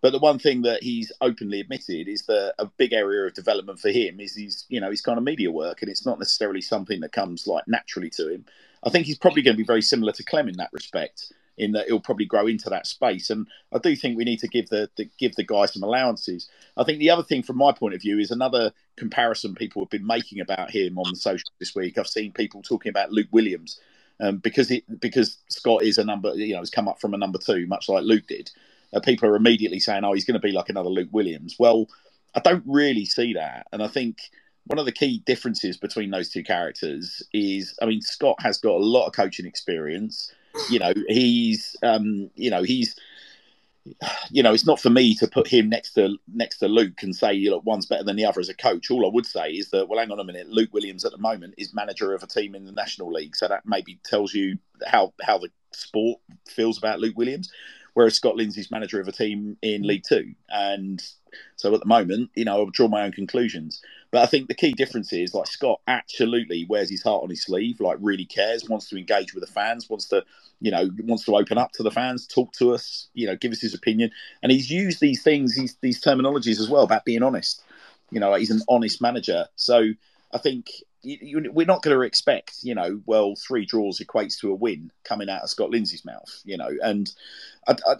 But 0.00 0.12
the 0.12 0.18
one 0.18 0.38
thing 0.38 0.62
that 0.62 0.82
he's 0.82 1.12
openly 1.20 1.60
admitted 1.60 2.08
is 2.08 2.22
that 2.22 2.54
a 2.58 2.64
big 2.64 2.94
area 2.94 3.26
of 3.26 3.34
development 3.34 3.80
for 3.80 3.90
him 3.90 4.18
is 4.18 4.34
his, 4.34 4.64
you 4.70 4.80
know, 4.80 4.90
his 4.90 5.02
kind 5.02 5.18
of 5.18 5.24
media 5.24 5.50
work, 5.50 5.82
and 5.82 5.90
it's 5.90 6.06
not 6.06 6.18
necessarily 6.18 6.62
something 6.62 7.00
that 7.00 7.12
comes 7.12 7.46
like 7.46 7.68
naturally 7.68 8.08
to 8.16 8.32
him. 8.32 8.46
I 8.82 8.88
think 8.88 9.04
he's 9.04 9.18
probably 9.18 9.42
going 9.42 9.56
to 9.56 9.62
be 9.62 9.66
very 9.66 9.82
similar 9.82 10.12
to 10.12 10.24
Clem 10.24 10.48
in 10.48 10.56
that 10.56 10.72
respect, 10.72 11.30
in 11.62 11.72
that 11.72 11.86
he'll 11.86 12.00
probably 12.00 12.26
grow 12.26 12.46
into 12.46 12.68
that 12.70 12.86
space. 12.86 13.30
And 13.30 13.46
I 13.72 13.78
do 13.78 13.96
think 13.96 14.16
we 14.16 14.24
need 14.24 14.40
to 14.40 14.48
give 14.48 14.68
the, 14.68 14.90
the 14.96 15.08
give 15.18 15.34
the 15.36 15.44
guy 15.44 15.66
some 15.66 15.82
allowances. 15.82 16.48
I 16.76 16.84
think 16.84 16.98
the 16.98 17.10
other 17.10 17.22
thing, 17.22 17.42
from 17.42 17.56
my 17.56 17.72
point 17.72 17.94
of 17.94 18.02
view, 18.02 18.18
is 18.18 18.30
another 18.30 18.72
comparison 18.96 19.54
people 19.54 19.82
have 19.82 19.90
been 19.90 20.06
making 20.06 20.40
about 20.40 20.70
him 20.70 20.98
on 20.98 21.10
the 21.10 21.16
social 21.16 21.48
this 21.58 21.74
week. 21.74 21.98
I've 21.98 22.06
seen 22.06 22.32
people 22.32 22.62
talking 22.62 22.90
about 22.90 23.12
Luke 23.12 23.28
Williams 23.30 23.80
um, 24.20 24.38
because 24.38 24.70
it 24.70 24.84
because 25.00 25.38
Scott 25.48 25.82
is 25.82 25.98
a 25.98 26.04
number, 26.04 26.34
you 26.34 26.54
know, 26.54 26.60
has 26.60 26.70
come 26.70 26.88
up 26.88 27.00
from 27.00 27.14
a 27.14 27.18
number 27.18 27.38
two, 27.38 27.66
much 27.66 27.88
like 27.88 28.04
Luke 28.04 28.26
did. 28.26 28.50
Uh, 28.94 29.00
people 29.00 29.28
are 29.28 29.36
immediately 29.36 29.80
saying, 29.80 30.04
"Oh, 30.04 30.12
he's 30.12 30.24
going 30.24 30.40
to 30.40 30.46
be 30.46 30.52
like 30.52 30.68
another 30.68 30.90
Luke 30.90 31.08
Williams." 31.12 31.56
Well, 31.58 31.88
I 32.34 32.40
don't 32.40 32.64
really 32.66 33.04
see 33.04 33.34
that, 33.34 33.66
and 33.72 33.82
I 33.82 33.88
think 33.88 34.18
one 34.66 34.78
of 34.78 34.86
the 34.86 34.92
key 34.92 35.22
differences 35.26 35.76
between 35.76 36.10
those 36.10 36.30
two 36.30 36.44
characters 36.44 37.22
is, 37.32 37.76
I 37.82 37.86
mean, 37.86 38.00
Scott 38.00 38.36
has 38.40 38.58
got 38.58 38.74
a 38.74 38.84
lot 38.84 39.06
of 39.06 39.12
coaching 39.12 39.46
experience 39.46 40.32
you 40.70 40.78
know, 40.78 40.92
he's 41.08 41.76
um, 41.82 42.30
you 42.34 42.50
know, 42.50 42.62
he's 42.62 42.96
you 44.30 44.42
know, 44.42 44.54
it's 44.54 44.66
not 44.66 44.80
for 44.80 44.90
me 44.90 45.14
to 45.16 45.26
put 45.26 45.48
him 45.48 45.68
next 45.68 45.94
to 45.94 46.16
next 46.32 46.58
to 46.58 46.68
Luke 46.68 47.02
and 47.02 47.14
say, 47.14 47.32
you 47.32 47.50
know, 47.50 47.62
one's 47.64 47.86
better 47.86 48.04
than 48.04 48.16
the 48.16 48.24
other 48.24 48.40
as 48.40 48.48
a 48.48 48.54
coach. 48.54 48.90
All 48.90 49.04
I 49.04 49.10
would 49.12 49.26
say 49.26 49.50
is 49.50 49.70
that, 49.70 49.88
well, 49.88 49.98
hang 49.98 50.12
on 50.12 50.20
a 50.20 50.24
minute, 50.24 50.48
Luke 50.48 50.72
Williams 50.72 51.04
at 51.04 51.12
the 51.12 51.18
moment 51.18 51.54
is 51.58 51.74
manager 51.74 52.14
of 52.14 52.22
a 52.22 52.26
team 52.26 52.54
in 52.54 52.64
the 52.64 52.72
National 52.72 53.12
League, 53.12 53.34
so 53.34 53.48
that 53.48 53.66
maybe 53.66 53.98
tells 54.04 54.34
you 54.34 54.58
how 54.86 55.12
how 55.22 55.38
the 55.38 55.50
sport 55.72 56.20
feels 56.48 56.78
about 56.78 57.00
Luke 57.00 57.16
Williams. 57.16 57.50
Whereas 57.94 58.14
Scott 58.14 58.36
Lindsay's 58.36 58.70
manager 58.70 59.00
of 59.00 59.08
a 59.08 59.12
team 59.12 59.58
in 59.62 59.82
League 59.82 60.04
Two, 60.08 60.34
and 60.48 61.02
so 61.56 61.74
at 61.74 61.80
the 61.80 61.86
moment, 61.86 62.30
you 62.34 62.44
know, 62.44 62.58
I'll 62.58 62.66
draw 62.66 62.88
my 62.88 63.02
own 63.02 63.12
conclusions. 63.12 63.82
But 64.12 64.22
I 64.22 64.26
think 64.26 64.46
the 64.46 64.54
key 64.54 64.72
difference 64.72 65.12
is 65.12 65.34
like 65.34 65.46
Scott 65.46 65.80
absolutely 65.88 66.66
wears 66.68 66.90
his 66.90 67.02
heart 67.02 67.22
on 67.22 67.30
his 67.30 67.42
sleeve, 67.42 67.80
like 67.80 67.96
really 67.98 68.26
cares, 68.26 68.68
wants 68.68 68.88
to 68.90 68.98
engage 68.98 69.34
with 69.34 69.42
the 69.42 69.50
fans, 69.50 69.88
wants 69.88 70.04
to, 70.08 70.22
you 70.60 70.70
know, 70.70 70.90
wants 71.04 71.24
to 71.24 71.34
open 71.34 71.56
up 71.56 71.72
to 71.72 71.82
the 71.82 71.90
fans, 71.90 72.26
talk 72.26 72.52
to 72.52 72.74
us, 72.74 73.08
you 73.14 73.26
know, 73.26 73.36
give 73.36 73.52
us 73.52 73.60
his 73.62 73.72
opinion. 73.74 74.10
And 74.42 74.52
he's 74.52 74.70
used 74.70 75.00
these 75.00 75.22
things, 75.22 75.56
these 75.56 75.76
these 75.80 76.00
terminologies 76.00 76.60
as 76.60 76.68
well 76.68 76.82
about 76.82 77.06
being 77.06 77.22
honest. 77.22 77.62
You 78.10 78.20
know, 78.20 78.34
he's 78.34 78.50
an 78.50 78.60
honest 78.68 79.00
manager. 79.00 79.46
So 79.56 79.92
I 80.30 80.38
think 80.38 80.70
you, 81.02 81.18
you, 81.20 81.52
we're 81.52 81.66
not 81.66 81.82
going 81.82 81.96
to 81.96 82.02
expect, 82.02 82.58
you 82.62 82.74
know, 82.74 83.00
well, 83.06 83.34
three 83.36 83.66
draws 83.66 84.00
equates 84.00 84.38
to 84.40 84.50
a 84.50 84.54
win 84.54 84.90
coming 85.04 85.28
out 85.28 85.42
of 85.42 85.50
Scott 85.50 85.70
Lindsay's 85.70 86.04
mouth, 86.04 86.40
you 86.44 86.56
know. 86.56 86.70
And 86.82 87.12
I, 87.66 87.76
I, 87.86 87.94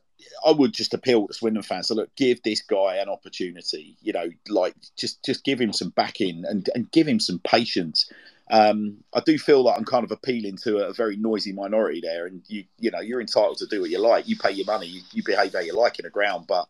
I 0.47 0.53
would 0.53 0.73
just 0.73 0.95
appeal 0.95 1.27
to 1.27 1.35
Swindon 1.35 1.63
fans 1.63 1.89
to 1.89 1.95
look, 1.95 2.15
give 2.17 2.43
this 2.43 2.63
guy 2.63 2.97
an 2.97 3.09
opportunity, 3.09 3.97
you 4.01 4.13
know, 4.13 4.29
like 4.49 4.75
just 4.97 5.25
just 5.25 5.45
give 5.45 5.61
him 5.61 5.73
some 5.73 5.91
backing 5.91 6.45
and 6.47 6.69
and 6.75 6.91
give 6.93 7.09
him 7.09 7.21
some 7.21 7.41
patience. 7.41 8.11
Um, 8.51 8.99
I 9.15 9.21
do 9.21 9.39
feel 9.39 9.65
that 9.65 9.77
I'm 9.77 9.85
kind 9.85 10.05
of 10.05 10.11
appealing 10.11 10.59
to 10.59 10.87
a, 10.87 10.93
very 10.93 11.17
noisy 11.17 11.53
minority 11.53 12.01
there, 12.03 12.27
and 12.27 12.43
you 12.47 12.65
you 12.79 12.91
know 12.91 13.01
you're 13.01 13.21
entitled 13.21 13.59
to 13.59 13.67
do 13.67 13.81
what 13.81 13.91
you 13.91 13.99
like. 13.99 14.29
You 14.29 14.37
pay 14.37 14.53
your 14.53 14.67
money, 14.67 14.87
you, 14.87 15.01
you 15.13 15.23
behave 15.25 15.55
how 15.55 15.61
you 15.61 15.75
like 15.75 15.99
in 15.99 16.05
the 16.05 16.11
ground, 16.11 16.47
but 16.47 16.69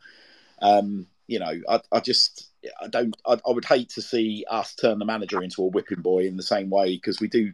um, 0.61 1.07
you 1.27 1.39
know, 1.39 1.61
I, 1.69 1.81
I 1.91 2.01
just 2.01 2.52
I 2.81 2.89
don't 2.89 3.17
I, 3.27 3.35
I, 3.47 3.51
would 3.51 3.65
hate 3.65 3.91
to 3.91 4.03
see 4.03 4.45
us 4.49 4.75
turn 4.75 4.99
the 4.99 5.05
manager 5.05 5.43
into 5.43 5.63
a 5.63 5.67
whipping 5.67 6.01
boy 6.01 6.27
in 6.27 6.37
the 6.37 6.43
same 6.43 6.71
way 6.71 6.97
because 6.97 7.21
we 7.21 7.29
do 7.29 7.53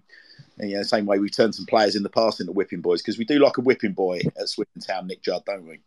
you 0.60 0.68
know, 0.74 0.78
the 0.78 0.84
same 0.84 1.06
way 1.06 1.18
we've 1.18 1.34
turned 1.34 1.54
some 1.54 1.66
players 1.66 1.96
in 1.96 2.02
the 2.02 2.10
past 2.10 2.40
into 2.40 2.52
whipping 2.52 2.80
boys 2.80 3.00
because 3.00 3.18
we 3.18 3.24
do 3.24 3.38
like 3.38 3.58
a 3.58 3.62
whipping 3.62 3.92
boy 3.92 4.20
at 4.38 4.48
Swindon 4.48 4.80
Town, 4.80 5.06
Nick 5.06 5.22
Judd, 5.22 5.44
don't 5.44 5.66
we? 5.66 5.80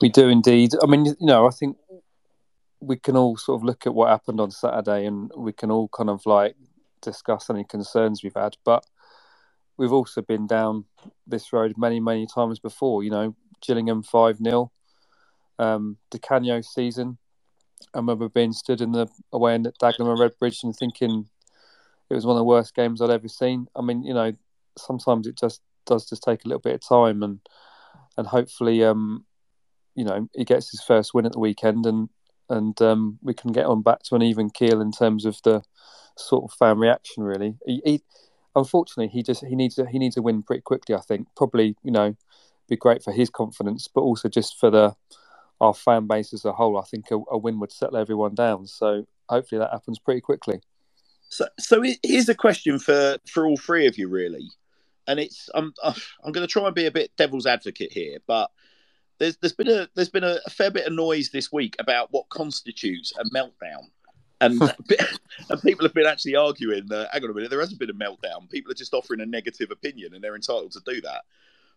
We 0.00 0.08
do 0.08 0.28
indeed. 0.28 0.72
I 0.82 0.86
mean, 0.86 1.06
you 1.06 1.14
know, 1.20 1.46
I 1.46 1.50
think 1.50 1.76
we 2.80 2.96
can 2.96 3.16
all 3.16 3.36
sort 3.36 3.60
of 3.60 3.64
look 3.64 3.86
at 3.86 3.94
what 3.94 4.08
happened 4.08 4.40
on 4.40 4.50
Saturday 4.50 5.06
and 5.06 5.30
we 5.36 5.52
can 5.52 5.70
all 5.70 5.88
kind 5.88 6.10
of 6.10 6.26
like 6.26 6.56
discuss 7.00 7.50
any 7.50 7.64
concerns 7.64 8.22
we've 8.22 8.34
had, 8.34 8.56
but 8.64 8.84
we've 9.76 9.92
also 9.92 10.22
been 10.22 10.46
down 10.46 10.84
this 11.26 11.52
road 11.52 11.74
many, 11.76 12.00
many 12.00 12.26
times 12.26 12.58
before. 12.58 13.04
You 13.04 13.10
know, 13.10 13.36
Gillingham 13.60 14.02
5 14.02 14.38
0, 14.38 14.72
um, 15.58 15.96
the 16.10 16.18
Canio 16.18 16.60
season, 16.60 17.18
I 17.94 17.98
remember 17.98 18.28
being 18.28 18.52
stood 18.52 18.80
in 18.80 18.92
the 18.92 19.08
away 19.32 19.54
end 19.54 19.66
at 19.66 19.78
Dagenham 19.78 20.10
and 20.10 20.18
Redbridge 20.18 20.64
and 20.64 20.74
thinking 20.74 21.28
it 22.08 22.14
was 22.14 22.26
one 22.26 22.36
of 22.36 22.40
the 22.40 22.44
worst 22.44 22.74
games 22.74 23.00
I'd 23.00 23.10
ever 23.10 23.28
seen. 23.28 23.68
I 23.76 23.82
mean, 23.82 24.02
you 24.02 24.14
know, 24.14 24.32
sometimes 24.76 25.26
it 25.26 25.36
just 25.38 25.60
does 25.86 26.08
just 26.08 26.22
take 26.22 26.44
a 26.44 26.48
little 26.48 26.60
bit 26.60 26.74
of 26.74 26.86
time 26.86 27.22
and 27.22 27.40
and 28.16 28.26
hopefully, 28.26 28.84
um, 28.84 29.24
you 29.94 30.04
know, 30.04 30.28
he 30.34 30.44
gets 30.44 30.70
his 30.70 30.82
first 30.82 31.14
win 31.14 31.26
at 31.26 31.32
the 31.32 31.38
weekend 31.38 31.86
and 31.86 32.08
and 32.48 32.80
um, 32.82 33.18
we 33.22 33.32
can 33.34 33.52
get 33.52 33.66
on 33.66 33.82
back 33.82 34.02
to 34.02 34.14
an 34.14 34.22
even 34.22 34.50
keel 34.50 34.80
in 34.80 34.92
terms 34.92 35.24
of 35.24 35.40
the 35.42 35.62
sort 36.16 36.44
of 36.44 36.56
fan 36.56 36.78
reaction. 36.78 37.22
Really, 37.22 37.56
he, 37.64 37.80
he, 37.84 38.02
unfortunately, 38.54 39.08
he 39.08 39.22
just 39.22 39.44
he 39.44 39.56
needs 39.56 39.78
a, 39.78 39.88
he 39.88 39.98
needs 39.98 40.16
a 40.16 40.22
win 40.22 40.42
pretty 40.42 40.62
quickly. 40.62 40.94
I 40.94 41.00
think 41.00 41.28
probably 41.36 41.76
you 41.82 41.90
know 41.90 42.16
be 42.68 42.76
great 42.76 43.02
for 43.02 43.12
his 43.12 43.30
confidence, 43.30 43.88
but 43.92 44.02
also 44.02 44.28
just 44.28 44.58
for 44.58 44.70
the 44.70 44.94
our 45.62 45.72
fan 45.72 46.08
base 46.08 46.34
as 46.34 46.44
a 46.44 46.52
whole. 46.52 46.76
I 46.76 46.82
think 46.82 47.10
a, 47.12 47.18
a 47.30 47.38
win 47.38 47.60
would 47.60 47.72
settle 47.72 47.96
everyone 47.96 48.34
down. 48.34 48.66
So 48.66 49.06
hopefully 49.28 49.60
that 49.60 49.70
happens 49.70 50.00
pretty 50.00 50.20
quickly. 50.20 50.60
So, 51.28 51.46
so 51.58 51.82
here's 52.02 52.28
a 52.28 52.34
question 52.34 52.78
for 52.78 53.16
for 53.26 53.46
all 53.46 53.56
three 53.56 53.86
of 53.86 53.96
you, 53.96 54.08
really, 54.08 54.50
and 55.06 55.18
it's 55.18 55.48
I'm 55.54 55.72
uh, 55.82 55.94
I'm 56.22 56.32
going 56.32 56.46
to 56.46 56.52
try 56.52 56.66
and 56.66 56.74
be 56.74 56.86
a 56.86 56.90
bit 56.90 57.12
devil's 57.16 57.46
advocate 57.46 57.92
here, 57.92 58.18
but 58.26 58.50
there's 59.18 59.36
there's 59.38 59.54
been 59.54 59.68
a 59.68 59.88
there's 59.94 60.10
been 60.10 60.24
a, 60.24 60.38
a 60.44 60.50
fair 60.50 60.70
bit 60.70 60.86
of 60.86 60.92
noise 60.92 61.30
this 61.30 61.50
week 61.50 61.76
about 61.78 62.08
what 62.10 62.28
constitutes 62.28 63.12
a 63.18 63.24
meltdown. 63.34 63.88
And, 64.42 64.60
and 65.48 65.62
people 65.62 65.86
have 65.86 65.94
been 65.94 66.06
actually 66.06 66.34
arguing 66.34 66.86
that, 66.88 67.10
hang 67.12 67.22
on 67.22 67.30
a 67.30 67.32
minute, 67.32 67.50
there 67.50 67.60
hasn't 67.60 67.78
been 67.78 67.90
a 67.90 67.94
meltdown. 67.94 68.50
People 68.50 68.72
are 68.72 68.74
just 68.74 68.92
offering 68.92 69.20
a 69.20 69.26
negative 69.26 69.70
opinion 69.70 70.14
and 70.14 70.22
they're 70.22 70.34
entitled 70.34 70.72
to 70.72 70.80
do 70.84 71.00
that. 71.02 71.22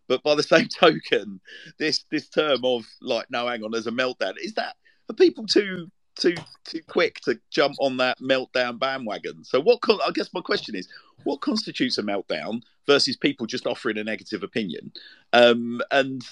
But 0.08 0.24
by 0.24 0.36
the 0.36 0.44
same 0.44 0.68
token, 0.80 1.40
this 1.80 2.06
this 2.12 2.30
term 2.30 2.64
of 2.64 2.86
like, 3.02 3.30
no, 3.30 3.48
hang 3.48 3.64
on, 3.64 3.72
there's 3.72 3.88
a 3.88 3.92
meltdown. 3.92 4.34
Is 4.42 4.54
that 4.56 4.76
are 5.10 5.16
people 5.16 5.46
too 5.46 5.92
too 6.20 6.36
too 6.66 6.82
quick 6.88 7.20
to 7.22 7.40
jump 7.52 7.76
on 7.80 7.98
that 7.98 8.20
meltdown 8.20 8.80
bandwagon? 8.80 9.44
So 9.44 9.62
what? 9.62 9.80
I 10.06 10.12
guess 10.14 10.34
my 10.34 10.42
question 10.42 10.76
is, 10.76 10.88
what 11.24 11.42
constitutes 11.42 11.98
a 11.98 12.04
meltdown 12.04 12.62
versus 12.88 13.18
people 13.18 13.46
just 13.46 13.68
offering 13.68 13.98
a 13.98 14.04
negative 14.04 14.44
opinion? 14.44 14.92
Um, 15.34 15.82
and 15.92 16.24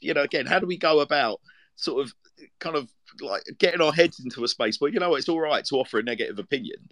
you 0.00 0.14
know, 0.14 0.22
again, 0.22 0.46
how 0.46 0.58
do 0.58 0.66
we 0.66 0.76
go 0.76 1.00
about 1.00 1.40
sort 1.76 2.04
of 2.04 2.14
kind 2.60 2.76
of 2.76 2.90
like 3.20 3.42
getting 3.58 3.80
our 3.80 3.92
heads 3.92 4.20
into 4.20 4.44
a 4.44 4.48
space 4.48 4.80
where 4.80 4.90
you 4.92 5.00
know 5.00 5.14
it's 5.14 5.28
all 5.28 5.40
right 5.40 5.64
to 5.64 5.76
offer 5.76 5.98
a 5.98 6.02
negative 6.02 6.38
opinion 6.38 6.88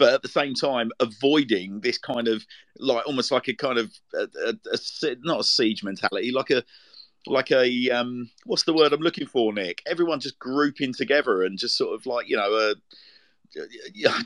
but 0.00 0.14
at 0.14 0.22
the 0.22 0.28
same 0.28 0.54
time 0.54 0.90
avoiding 0.98 1.80
this 1.82 1.98
kind 1.98 2.26
of 2.26 2.44
like 2.78 3.06
almost 3.06 3.30
like 3.30 3.46
a 3.46 3.54
kind 3.54 3.78
of 3.78 3.92
a, 4.14 4.26
a, 4.46 4.54
a, 4.72 5.16
not 5.20 5.40
a 5.40 5.44
siege 5.44 5.84
mentality 5.84 6.32
like 6.32 6.50
a 6.50 6.64
like 7.26 7.52
a 7.52 7.90
um 7.90 8.30
what's 8.46 8.64
the 8.64 8.72
word 8.72 8.94
i'm 8.94 9.00
looking 9.00 9.26
for 9.26 9.52
nick 9.52 9.82
everyone 9.86 10.18
just 10.18 10.38
grouping 10.38 10.94
together 10.94 11.42
and 11.42 11.58
just 11.58 11.76
sort 11.76 11.94
of 11.94 12.06
like 12.06 12.28
you 12.28 12.36
know 12.36 12.50
a 12.50 12.74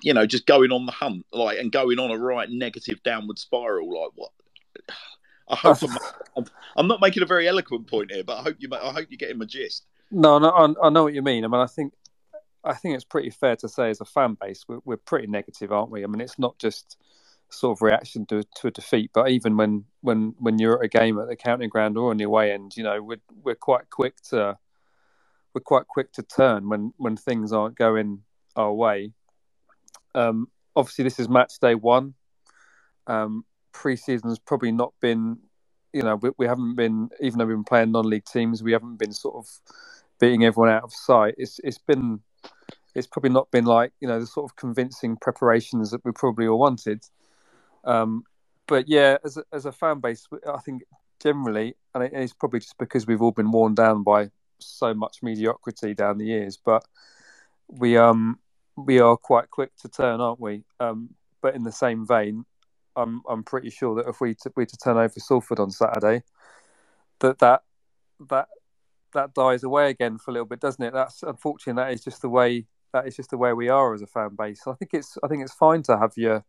you 0.00 0.14
know 0.14 0.24
just 0.24 0.46
going 0.46 0.70
on 0.70 0.86
the 0.86 0.92
hunt 0.92 1.26
like 1.32 1.58
and 1.58 1.72
going 1.72 1.98
on 1.98 2.12
a 2.12 2.16
right 2.16 2.48
negative 2.50 3.02
downward 3.02 3.38
spiral 3.38 3.92
like 3.92 4.12
what 4.14 4.30
I 5.46 5.56
hope 5.56 5.82
I'm, 6.36 6.46
I'm, 6.78 6.88
not 6.88 7.02
making 7.02 7.22
a 7.22 7.26
very 7.26 7.46
eloquent 7.46 7.86
point 7.86 8.10
here, 8.10 8.24
but 8.24 8.38
I 8.38 8.42
hope 8.42 8.56
you 8.60 8.68
I 8.72 8.92
hope 8.92 9.08
you're 9.10 9.18
getting 9.18 9.36
my 9.36 9.44
gist. 9.44 9.84
No, 10.10 10.38
no, 10.38 10.48
I, 10.48 10.86
I 10.86 10.88
know 10.88 11.02
what 11.02 11.12
you 11.12 11.20
mean. 11.20 11.44
I 11.44 11.48
mean, 11.48 11.60
I 11.60 11.66
think 11.66 11.92
I 12.64 12.74
think 12.74 12.94
it's 12.94 13.04
pretty 13.04 13.30
fair 13.30 13.56
to 13.56 13.68
say, 13.68 13.90
as 13.90 14.00
a 14.00 14.04
fan 14.04 14.36
base, 14.40 14.64
we're, 14.66 14.80
we're 14.84 14.96
pretty 14.96 15.26
negative, 15.26 15.72
aren't 15.72 15.90
we? 15.90 16.02
I 16.02 16.06
mean, 16.06 16.20
it's 16.20 16.38
not 16.38 16.58
just 16.58 16.96
sort 17.50 17.78
of 17.78 17.82
reaction 17.82 18.26
to, 18.26 18.42
to 18.56 18.68
a 18.68 18.70
defeat, 18.70 19.10
but 19.12 19.28
even 19.28 19.56
when 19.56 19.84
when 20.00 20.34
when 20.38 20.58
you're 20.58 20.78
at 20.78 20.84
a 20.84 20.88
game 20.88 21.18
at 21.18 21.28
the 21.28 21.36
county 21.36 21.68
ground 21.68 21.96
or 21.96 22.10
on 22.10 22.18
your 22.18 22.30
way 22.30 22.52
end, 22.52 22.76
you 22.76 22.82
know, 22.82 23.02
we're 23.02 23.20
we're 23.42 23.54
quite 23.54 23.90
quick 23.90 24.16
to 24.30 24.58
we're 25.52 25.60
quite 25.60 25.86
quick 25.86 26.12
to 26.12 26.22
turn 26.22 26.68
when 26.68 26.92
when 26.96 27.16
things 27.16 27.52
aren't 27.52 27.76
going 27.76 28.22
our 28.56 28.72
way. 28.72 29.12
Um, 30.14 30.48
obviously, 30.74 31.04
this 31.04 31.20
is 31.20 31.28
match 31.28 31.58
day 31.60 31.74
one. 31.74 32.14
Um, 33.06 33.44
pre-season's 33.72 34.38
probably 34.38 34.72
not 34.72 34.94
been, 35.00 35.38
you 35.92 36.02
know, 36.02 36.16
we, 36.16 36.30
we 36.38 36.46
haven't 36.46 36.76
been 36.76 37.10
even 37.20 37.38
though 37.38 37.44
we've 37.44 37.56
been 37.56 37.64
playing 37.64 37.92
non-league 37.92 38.24
teams, 38.24 38.62
we 38.62 38.72
haven't 38.72 38.98
been 38.98 39.12
sort 39.12 39.36
of 39.36 39.48
beating 40.20 40.44
everyone 40.44 40.70
out 40.70 40.84
of 40.84 40.92
sight. 40.92 41.34
It's 41.36 41.60
it's 41.62 41.78
been 41.78 42.20
it's 42.94 43.06
probably 43.06 43.30
not 43.30 43.50
been 43.50 43.64
like 43.64 43.92
you 44.00 44.08
know 44.08 44.20
the 44.20 44.26
sort 44.26 44.50
of 44.50 44.56
convincing 44.56 45.16
preparations 45.16 45.90
that 45.90 46.04
we 46.04 46.12
probably 46.12 46.46
all 46.46 46.58
wanted. 46.58 47.04
Um, 47.84 48.24
but 48.66 48.88
yeah, 48.88 49.18
as 49.24 49.36
a, 49.36 49.44
as 49.52 49.66
a 49.66 49.72
fan 49.72 50.00
base, 50.00 50.26
I 50.48 50.58
think 50.58 50.82
generally, 51.20 51.76
and 51.94 52.04
it's 52.04 52.32
probably 52.32 52.60
just 52.60 52.78
because 52.78 53.06
we've 53.06 53.22
all 53.22 53.32
been 53.32 53.50
worn 53.50 53.74
down 53.74 54.02
by 54.02 54.30
so 54.58 54.94
much 54.94 55.22
mediocrity 55.22 55.94
down 55.94 56.18
the 56.18 56.26
years, 56.26 56.56
but 56.56 56.84
we 57.68 57.96
um 57.96 58.38
we 58.76 59.00
are 59.00 59.16
quite 59.16 59.50
quick 59.50 59.74
to 59.76 59.88
turn, 59.88 60.20
aren't 60.20 60.40
we? 60.40 60.64
Um, 60.80 61.10
but 61.40 61.54
in 61.54 61.62
the 61.62 61.72
same 61.72 62.06
vein, 62.06 62.44
I'm 62.96 63.22
I'm 63.28 63.42
pretty 63.44 63.70
sure 63.70 63.94
that 63.96 64.08
if 64.08 64.20
we 64.20 64.34
t- 64.34 64.50
we 64.56 64.66
to 64.66 64.76
turn 64.76 64.96
over 64.96 65.20
Salford 65.20 65.60
on 65.60 65.70
Saturday, 65.70 66.22
that 67.20 67.38
that 67.38 67.62
that 68.28 68.48
that 69.12 69.34
dies 69.34 69.62
away 69.62 69.90
again 69.90 70.18
for 70.18 70.30
a 70.30 70.34
little 70.34 70.46
bit, 70.46 70.60
doesn't 70.60 70.84
it? 70.84 70.92
That's 70.92 71.22
unfortunately 71.22 71.82
that 71.82 71.92
is 71.92 72.04
just 72.04 72.22
the 72.22 72.28
way 72.28 72.66
that 72.94 73.08
is 73.08 73.16
just 73.16 73.30
the 73.30 73.36
way 73.36 73.52
we 73.52 73.68
are 73.68 73.92
as 73.92 74.02
a 74.02 74.06
fan 74.06 74.30
base. 74.38 74.62
I 74.66 74.72
think 74.72 74.94
it's 74.94 75.18
I 75.22 75.28
think 75.28 75.42
it's 75.42 75.52
fine 75.52 75.82
to 75.82 75.98
have 75.98 76.12
your 76.16 76.44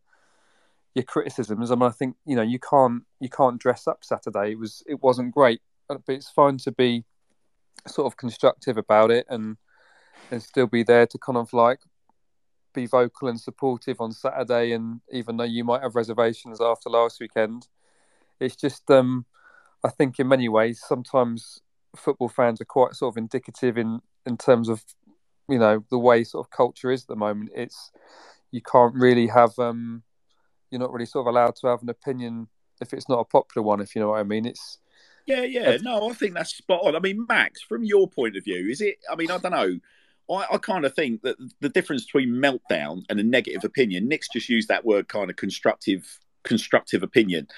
your 0.94 1.02
criticisms. 1.02 1.70
I 1.70 1.74
mean, 1.74 1.82
I 1.82 1.90
think 1.90 2.16
you 2.24 2.36
know 2.36 2.42
you 2.42 2.60
can't 2.60 3.02
you 3.20 3.28
can't 3.28 3.60
dress 3.60 3.86
up 3.86 4.04
Saturday. 4.04 4.52
It 4.52 4.58
was 4.58 4.82
it 4.86 5.02
wasn't 5.02 5.34
great, 5.34 5.60
but 5.88 6.00
it's 6.08 6.30
fine 6.30 6.56
to 6.58 6.72
be 6.72 7.04
sort 7.86 8.06
of 8.06 8.16
constructive 8.16 8.78
about 8.78 9.10
it 9.10 9.26
and 9.28 9.56
and 10.30 10.40
still 10.42 10.68
be 10.68 10.84
there 10.84 11.06
to 11.06 11.18
kind 11.18 11.36
of 11.36 11.52
like 11.52 11.80
be 12.72 12.86
vocal 12.86 13.28
and 13.28 13.40
supportive 13.40 14.00
on 14.00 14.12
Saturday. 14.12 14.70
And 14.70 15.00
even 15.12 15.36
though 15.36 15.44
you 15.44 15.64
might 15.64 15.82
have 15.82 15.96
reservations 15.96 16.60
after 16.60 16.88
last 16.88 17.20
weekend, 17.20 17.66
it's 18.38 18.54
just 18.54 18.88
um 18.88 19.26
I 19.82 19.90
think 19.90 20.20
in 20.20 20.28
many 20.28 20.48
ways 20.48 20.80
sometimes 20.86 21.60
football 21.96 22.28
fans 22.28 22.60
are 22.60 22.66
quite 22.66 22.94
sort 22.94 23.14
of 23.14 23.18
indicative 23.18 23.76
in 23.76 24.00
in 24.24 24.36
terms 24.36 24.68
of 24.68 24.84
you 25.48 25.58
know 25.58 25.84
the 25.90 25.98
way 25.98 26.24
sort 26.24 26.46
of 26.46 26.50
culture 26.50 26.90
is 26.90 27.02
at 27.02 27.08
the 27.08 27.16
moment. 27.16 27.50
It's 27.54 27.90
you 28.50 28.60
can't 28.62 28.94
really 28.94 29.26
have 29.26 29.58
um 29.58 30.02
you're 30.70 30.80
not 30.80 30.92
really 30.92 31.06
sort 31.06 31.26
of 31.26 31.30
allowed 31.34 31.56
to 31.56 31.68
have 31.68 31.82
an 31.82 31.88
opinion 31.88 32.48
if 32.80 32.92
it's 32.92 33.08
not 33.08 33.20
a 33.20 33.24
popular 33.24 33.64
one. 33.64 33.80
If 33.80 33.94
you 33.94 34.02
know 34.02 34.10
what 34.10 34.20
I 34.20 34.24
mean, 34.24 34.46
it's 34.46 34.78
yeah, 35.26 35.42
yeah. 35.42 35.76
No, 35.82 36.08
I 36.08 36.12
think 36.12 36.34
that's 36.34 36.54
spot 36.54 36.82
on. 36.84 36.94
I 36.94 37.00
mean, 37.00 37.26
Max, 37.28 37.60
from 37.62 37.84
your 37.84 38.08
point 38.08 38.36
of 38.36 38.44
view, 38.44 38.68
is 38.70 38.80
it? 38.80 38.96
I 39.10 39.16
mean, 39.16 39.30
I 39.30 39.38
don't 39.38 39.52
know. 39.52 39.78
I, 40.30 40.54
I 40.54 40.58
kind 40.58 40.84
of 40.84 40.94
think 40.94 41.22
that 41.22 41.36
the 41.60 41.68
difference 41.68 42.04
between 42.04 42.30
meltdown 42.30 43.02
and 43.08 43.18
a 43.18 43.24
negative 43.24 43.64
opinion, 43.64 44.08
Nick's 44.08 44.28
just 44.32 44.48
used 44.48 44.68
that 44.68 44.84
word 44.84 45.08
kind 45.08 45.30
of 45.30 45.36
constructive 45.36 46.20
constructive 46.44 47.02
opinion. 47.02 47.48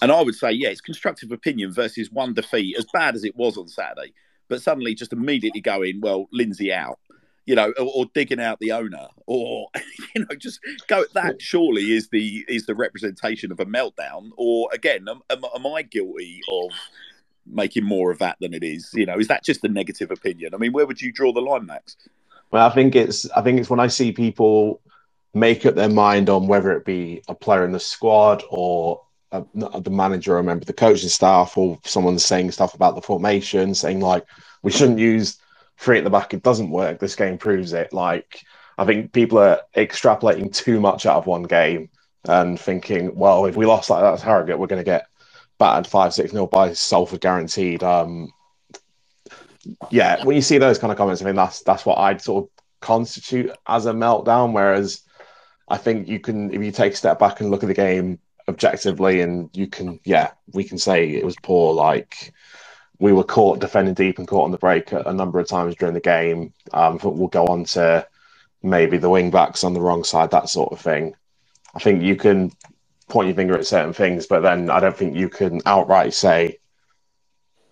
And 0.00 0.12
I 0.12 0.22
would 0.22 0.34
say, 0.34 0.52
yeah, 0.52 0.68
it's 0.68 0.80
constructive 0.80 1.32
opinion 1.32 1.72
versus 1.72 2.10
one 2.10 2.34
defeat, 2.34 2.76
as 2.78 2.86
bad 2.92 3.16
as 3.16 3.24
it 3.24 3.34
was 3.34 3.56
on 3.56 3.66
Saturday, 3.66 4.12
but 4.48 4.62
suddenly 4.62 4.94
just 4.94 5.12
immediately 5.12 5.60
going, 5.60 6.00
well, 6.00 6.28
Lindsay 6.32 6.72
out, 6.72 6.98
you 7.46 7.54
know, 7.54 7.72
or, 7.78 7.90
or 7.94 8.06
digging 8.12 8.40
out 8.40 8.58
the 8.58 8.72
owner, 8.72 9.08
or 9.26 9.68
you 10.14 10.26
know, 10.26 10.36
just 10.36 10.60
go. 10.88 11.04
That 11.14 11.40
surely 11.40 11.92
is 11.92 12.08
the 12.08 12.44
is 12.48 12.66
the 12.66 12.74
representation 12.74 13.52
of 13.52 13.60
a 13.60 13.66
meltdown. 13.66 14.30
Or 14.36 14.68
again, 14.72 15.06
am, 15.08 15.20
am, 15.30 15.42
am 15.54 15.66
I 15.66 15.82
guilty 15.82 16.40
of 16.50 16.70
making 17.46 17.84
more 17.84 18.10
of 18.10 18.18
that 18.18 18.36
than 18.40 18.52
it 18.52 18.64
is? 18.64 18.90
You 18.92 19.06
know, 19.06 19.18
is 19.18 19.28
that 19.28 19.44
just 19.44 19.64
a 19.64 19.68
negative 19.68 20.10
opinion? 20.10 20.54
I 20.54 20.58
mean, 20.58 20.72
where 20.72 20.86
would 20.86 21.00
you 21.00 21.12
draw 21.12 21.32
the 21.32 21.40
line, 21.40 21.66
Max? 21.66 21.96
Well, 22.50 22.66
I 22.66 22.74
think 22.74 22.94
it's 22.96 23.30
I 23.30 23.42
think 23.42 23.60
it's 23.60 23.70
when 23.70 23.80
I 23.80 23.86
see 23.86 24.12
people 24.12 24.80
make 25.32 25.64
up 25.66 25.74
their 25.74 25.88
mind 25.88 26.28
on 26.28 26.48
whether 26.48 26.72
it 26.72 26.84
be 26.84 27.22
a 27.28 27.34
player 27.34 27.64
in 27.64 27.72
the 27.72 27.80
squad 27.80 28.42
or 28.48 29.02
a, 29.32 29.44
the 29.54 29.90
manager 29.90 30.34
or 30.34 30.38
a 30.38 30.42
member 30.42 30.62
of 30.62 30.66
the 30.66 30.72
coaching 30.72 31.08
staff 31.08 31.58
or 31.58 31.78
someone 31.84 32.18
saying 32.18 32.50
stuff 32.50 32.74
about 32.74 32.94
the 32.94 33.02
formation, 33.02 33.74
saying 33.74 34.00
like 34.00 34.24
we 34.62 34.70
shouldn't 34.70 34.98
use 34.98 35.38
three 35.78 35.98
at 35.98 36.04
the 36.04 36.10
back. 36.10 36.34
It 36.34 36.42
doesn't 36.42 36.70
work. 36.70 36.98
This 36.98 37.16
game 37.16 37.38
proves 37.38 37.72
it. 37.72 37.92
Like 37.92 38.44
I 38.78 38.84
think 38.84 39.12
people 39.12 39.38
are 39.38 39.60
extrapolating 39.74 40.54
too 40.54 40.80
much 40.80 41.06
out 41.06 41.16
of 41.16 41.26
one 41.26 41.44
game 41.44 41.90
and 42.24 42.58
thinking, 42.58 43.14
well, 43.14 43.46
if 43.46 43.56
we 43.56 43.66
lost 43.66 43.90
like 43.90 44.02
that 44.02 44.18
to 44.18 44.24
Harrogate, 44.24 44.58
we're 44.58 44.66
going 44.66 44.80
to 44.80 44.84
get 44.84 45.06
battered 45.58 45.86
five 45.86 46.12
six 46.12 46.32
nil 46.32 46.46
by 46.46 46.72
Salford 46.72 47.20
guaranteed. 47.20 47.82
Um, 47.82 48.32
yeah, 49.90 50.24
when 50.24 50.36
you 50.36 50.42
see 50.42 50.58
those 50.58 50.78
kind 50.78 50.92
of 50.92 50.98
comments, 50.98 51.22
I 51.22 51.24
mean 51.24 51.36
that's 51.36 51.62
that's 51.62 51.86
what 51.86 51.98
I'd 51.98 52.20
sort 52.20 52.44
of 52.44 52.50
constitute 52.80 53.50
as 53.66 53.86
a 53.86 53.92
meltdown. 53.92 54.52
Whereas 54.52 55.02
I 55.68 55.76
think 55.76 56.08
you 56.08 56.20
can, 56.20 56.52
if 56.52 56.62
you 56.62 56.70
take 56.70 56.92
a 56.92 56.96
step 56.96 57.18
back 57.18 57.40
and 57.40 57.50
look 57.50 57.62
at 57.62 57.68
the 57.68 57.74
game 57.74 58.18
objectively, 58.48 59.20
and 59.22 59.50
you 59.52 59.66
can, 59.66 59.98
yeah, 60.04 60.32
we 60.52 60.64
can 60.64 60.78
say 60.78 61.10
it 61.10 61.24
was 61.24 61.36
poor. 61.42 61.74
Like 61.74 62.32
we 62.98 63.12
were 63.12 63.24
caught 63.24 63.60
defending 63.60 63.94
deep 63.94 64.18
and 64.18 64.28
caught 64.28 64.44
on 64.44 64.50
the 64.50 64.58
break 64.58 64.92
a, 64.92 65.12
number 65.12 65.38
of 65.38 65.48
times 65.48 65.76
during 65.76 65.94
the 65.94 66.00
game. 66.00 66.52
Um, 66.72 66.98
we'll 67.02 67.28
go 67.28 67.46
on 67.46 67.64
to 67.64 68.06
maybe 68.62 68.96
the 68.96 69.10
wing 69.10 69.30
backs 69.30 69.64
on 69.64 69.74
the 69.74 69.80
wrong 69.80 70.04
side, 70.04 70.30
that 70.30 70.48
sort 70.48 70.72
of 70.72 70.80
thing. 70.80 71.14
I 71.74 71.78
think 71.78 72.02
you 72.02 72.16
can 72.16 72.52
point 73.08 73.28
your 73.28 73.36
finger 73.36 73.56
at 73.56 73.66
certain 73.66 73.92
things, 73.92 74.26
but 74.26 74.40
then 74.40 74.70
I 74.70 74.80
don't 74.80 74.96
think 74.96 75.14
you 75.14 75.28
can 75.28 75.60
outright 75.66 76.14
say 76.14 76.58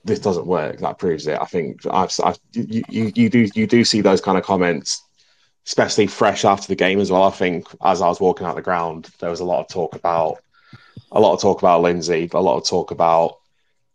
this 0.04 0.18
doesn't 0.18 0.46
work. 0.46 0.78
That 0.80 0.98
proves 0.98 1.26
it. 1.26 1.38
I 1.40 1.46
think 1.46 1.86
I've, 1.90 2.10
I've 2.22 2.38
you, 2.52 2.84
you, 2.88 3.12
you 3.14 3.30
do 3.30 3.48
you 3.54 3.66
do 3.66 3.84
see 3.84 4.02
those 4.02 4.20
kind 4.20 4.36
of 4.36 4.44
comments, 4.44 5.02
especially 5.66 6.06
fresh 6.06 6.44
after 6.44 6.68
the 6.68 6.76
game 6.76 7.00
as 7.00 7.10
well. 7.10 7.22
I 7.22 7.30
think 7.30 7.66
as 7.82 8.02
I 8.02 8.08
was 8.08 8.20
walking 8.20 8.46
out 8.46 8.56
the 8.56 8.62
ground, 8.62 9.08
there 9.20 9.30
was 9.30 9.40
a 9.40 9.44
lot 9.44 9.60
of 9.60 9.68
talk 9.68 9.94
about 9.94 10.38
a 11.10 11.20
lot 11.20 11.32
of 11.32 11.40
talk 11.40 11.62
about 11.62 11.80
Lindsay, 11.80 12.28
a 12.32 12.40
lot 12.40 12.58
of 12.58 12.66
talk 12.68 12.90
about 12.90 13.38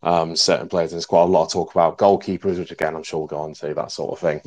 um, 0.02 0.34
certain 0.36 0.68
players 0.68 0.92
in 0.92 0.98
the 0.98 1.02
squad, 1.02 1.24
a 1.24 1.26
lot 1.26 1.44
of 1.46 1.52
talk 1.52 1.74
about 1.74 1.98
goalkeepers, 1.98 2.58
which 2.58 2.70
again 2.70 2.94
I'm 2.96 3.02
sure 3.02 3.20
we'll 3.20 3.26
go 3.28 3.38
on 3.40 3.54
to 3.54 3.74
that 3.74 3.92
sort 3.92 4.12
of 4.12 4.18
thing. 4.18 4.40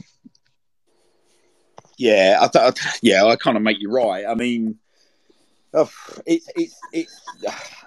Yeah, 1.97 2.39
I 2.41 2.47
th- 2.47 2.73
yeah, 3.01 3.25
I 3.25 3.35
kind 3.35 3.55
of 3.55 3.63
make 3.63 3.79
you 3.79 3.91
right. 3.91 4.25
I 4.27 4.33
mean, 4.35 4.79
Oh, 5.75 5.89
it's 6.27 6.47
it's 6.55 6.79
it's 6.91 7.21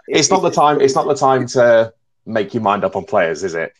it's 0.09 0.30
not 0.30 0.40
the 0.43 0.51
time. 0.51 0.80
It's 0.80 0.97
not 0.97 1.06
the 1.06 1.14
time 1.14 1.47
to 1.48 1.93
make 2.24 2.52
your 2.52 2.62
mind 2.62 2.84
up 2.84 2.97
on 2.97 3.05
players, 3.05 3.44
is 3.44 3.55
it? 3.55 3.72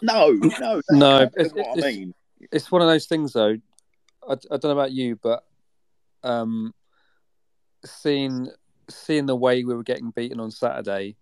No, 0.00 0.30
no, 0.32 0.80
No, 0.90 1.22
it's- 1.36 1.52
what 1.52 1.78
I 1.84 1.88
mean. 1.88 2.14
it's 2.50 2.72
one 2.72 2.80
of 2.80 2.88
those 2.88 3.06
things 3.06 3.34
though. 3.34 3.56
I, 4.26 4.32
I 4.32 4.36
don't 4.56 4.64
know 4.64 4.70
about 4.70 4.92
you, 4.92 5.16
but 5.22 5.44
um, 6.22 6.72
seeing 7.84 8.48
seeing 8.88 9.26
the 9.26 9.36
way 9.36 9.64
we 9.64 9.74
were 9.74 9.82
getting 9.82 10.10
beaten 10.12 10.40
on 10.40 10.50
Saturday, 10.50 11.16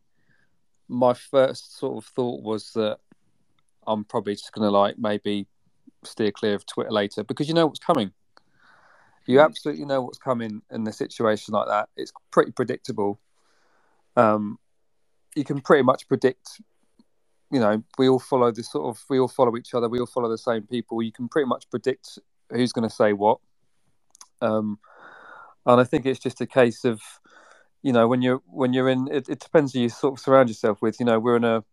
my 0.90 1.14
first 1.14 1.78
sort 1.78 1.96
of 1.96 2.10
thought 2.10 2.42
was 2.42 2.72
that 2.74 2.98
I'm 3.86 4.04
probably 4.04 4.34
just 4.34 4.52
going 4.52 4.66
to 4.66 4.70
like 4.70 4.98
maybe 4.98 5.46
steer 6.04 6.32
clear 6.32 6.54
of 6.54 6.66
Twitter 6.66 6.90
later 6.90 7.24
because 7.24 7.48
you 7.48 7.54
know 7.54 7.66
what's 7.66 7.78
coming. 7.78 8.12
You 9.26 9.40
absolutely 9.40 9.84
know 9.84 10.02
what's 10.02 10.18
coming 10.18 10.62
in 10.70 10.86
a 10.86 10.92
situation 10.92 11.54
like 11.54 11.68
that. 11.68 11.88
It's 11.96 12.12
pretty 12.30 12.50
predictable. 12.50 13.20
Um, 14.16 14.58
you 15.36 15.44
can 15.44 15.60
pretty 15.60 15.84
much 15.84 16.08
predict 16.08 16.60
you 17.50 17.58
know, 17.58 17.82
we 17.98 18.08
all 18.08 18.20
follow 18.20 18.52
this 18.52 18.70
sort 18.70 18.86
of, 18.86 19.04
we 19.08 19.18
all 19.18 19.28
follow 19.28 19.56
each 19.56 19.74
other, 19.74 19.88
we 19.88 19.98
all 19.98 20.06
follow 20.06 20.28
the 20.28 20.38
same 20.38 20.62
people. 20.62 21.02
You 21.02 21.12
can 21.12 21.28
pretty 21.28 21.48
much 21.48 21.68
predict 21.68 22.18
who's 22.50 22.72
going 22.72 22.88
to 22.88 22.94
say 22.94 23.12
what. 23.12 23.38
Um, 24.40 24.78
and 25.66 25.80
I 25.80 25.84
think 25.84 26.06
it's 26.06 26.20
just 26.20 26.40
a 26.40 26.46
case 26.46 26.84
of, 26.84 27.00
you 27.82 27.92
know, 27.92 28.06
when 28.08 28.22
you're 28.22 28.42
when 28.46 28.72
you're 28.72 28.88
in, 28.88 29.08
it, 29.10 29.28
it 29.28 29.40
depends 29.40 29.72
who 29.72 29.80
you 29.80 29.88
sort 29.88 30.14
of 30.14 30.20
surround 30.20 30.48
yourself 30.48 30.82
with. 30.82 31.00
You 31.00 31.06
know, 31.06 31.18
we're 31.18 31.36
in 31.36 31.44
a, 31.44 31.64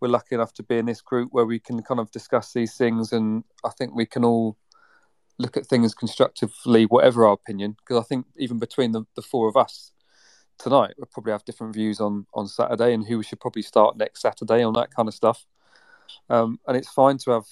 we're 0.00 0.08
lucky 0.08 0.34
enough 0.34 0.52
to 0.54 0.62
be 0.62 0.78
in 0.78 0.86
this 0.86 1.00
group 1.00 1.28
where 1.32 1.46
we 1.46 1.58
can 1.58 1.82
kind 1.82 2.00
of 2.00 2.10
discuss 2.10 2.52
these 2.52 2.76
things, 2.76 3.12
and 3.12 3.44
I 3.64 3.70
think 3.70 3.94
we 3.94 4.06
can 4.06 4.24
all 4.24 4.56
look 5.38 5.56
at 5.56 5.66
things 5.66 5.94
constructively, 5.94 6.84
whatever 6.84 7.26
our 7.26 7.32
opinion. 7.32 7.76
Because 7.78 8.02
I 8.02 8.06
think 8.06 8.26
even 8.36 8.58
between 8.58 8.92
the, 8.92 9.04
the 9.14 9.22
four 9.22 9.48
of 9.48 9.56
us, 9.56 9.92
tonight 10.58 10.94
we'll 10.96 11.08
probably 11.12 11.32
have 11.32 11.44
different 11.44 11.74
views 11.74 12.00
on 12.00 12.26
on 12.34 12.46
Saturday 12.46 12.92
and 12.92 13.06
who 13.06 13.18
we 13.18 13.24
should 13.24 13.40
probably 13.40 13.62
start 13.62 13.96
next 13.96 14.22
Saturday 14.22 14.62
on 14.62 14.74
that 14.74 14.94
kind 14.94 15.08
of 15.08 15.14
stuff. 15.14 15.46
Um, 16.28 16.60
and 16.66 16.76
it's 16.76 16.88
fine 16.88 17.18
to 17.18 17.30
have 17.32 17.44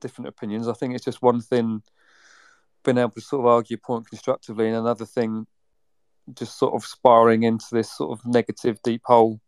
different 0.00 0.28
opinions. 0.28 0.68
I 0.68 0.72
think 0.72 0.94
it's 0.94 1.04
just 1.04 1.22
one 1.22 1.40
thing 1.40 1.82
being 2.84 2.98
able 2.98 3.10
to 3.12 3.20
sort 3.20 3.40
of 3.40 3.46
argue 3.46 3.76
a 3.76 3.86
point 3.86 4.08
constructively, 4.08 4.68
and 4.68 4.76
another 4.76 5.06
thing 5.06 5.46
just 6.32 6.58
sort 6.58 6.74
of 6.74 6.84
spiraling 6.84 7.42
into 7.42 7.66
this 7.72 7.94
sort 7.94 8.18
of 8.18 8.24
negative 8.26 8.80
deep 8.82 9.02
hole, 9.04 9.40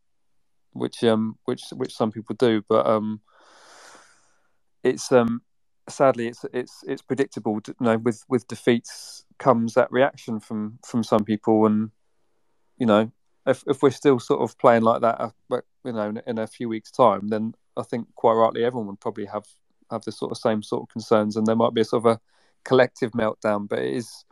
which 0.73 1.03
um 1.05 1.39
which 1.45 1.63
which 1.73 1.95
some 1.95 2.13
people 2.13 2.37
do. 2.39 2.63
But 2.69 2.87
um, 2.87 3.21
it's 4.83 5.11
um 5.13 5.43
sadly 5.89 6.29
it's 6.29 6.45
it's 6.53 6.85
it's 6.87 7.03
predictable. 7.03 7.61
You 7.67 7.75
know, 7.81 7.99
with 7.99 8.25
with 8.29 8.47
defeats 8.49 9.25
comes 9.39 9.75
that 9.75 9.93
reaction 9.93 10.41
from 10.41 10.79
from 10.85 11.03
some 11.03 11.25
people 11.25 11.67
and 11.67 11.91
you 12.79 12.87
know, 12.87 13.11
if 13.47 13.63
if 13.67 13.83
we're 13.83 13.91
still 13.91 14.19
sort 14.19 14.43
of 14.43 14.59
playing 14.59 14.83
like 14.83 15.01
that, 15.03 15.21
uh, 15.21 15.31
you 15.85 15.93
know, 15.93 16.09
in, 16.09 16.23
in 16.27 16.39
a 16.39 16.47
few 16.47 16.69
weeks' 16.69 16.91
time, 16.91 17.29
then 17.29 17.55
I 17.77 17.83
think 17.83 18.09
quite 18.15 18.35
rightly 18.35 18.65
everyone 18.65 18.89
would 18.89 19.01
probably 19.01 19.27
have 19.27 19.47
have 19.91 20.05
the 20.05 20.13
sort 20.13 20.33
of 20.33 20.39
same 20.39 20.63
sort 20.63 20.83
of 20.83 20.89
concerns, 20.89 21.37
and 21.37 21.47
there 21.47 21.57
might 21.57 21.75
be 21.75 21.81
a 21.81 21.85
sort 21.85 22.05
of 22.05 22.13
a 22.13 22.21
collective 22.65 23.13
meltdown. 23.13 23.69
But 23.69 23.81
it 23.81 23.95
is 23.95 24.25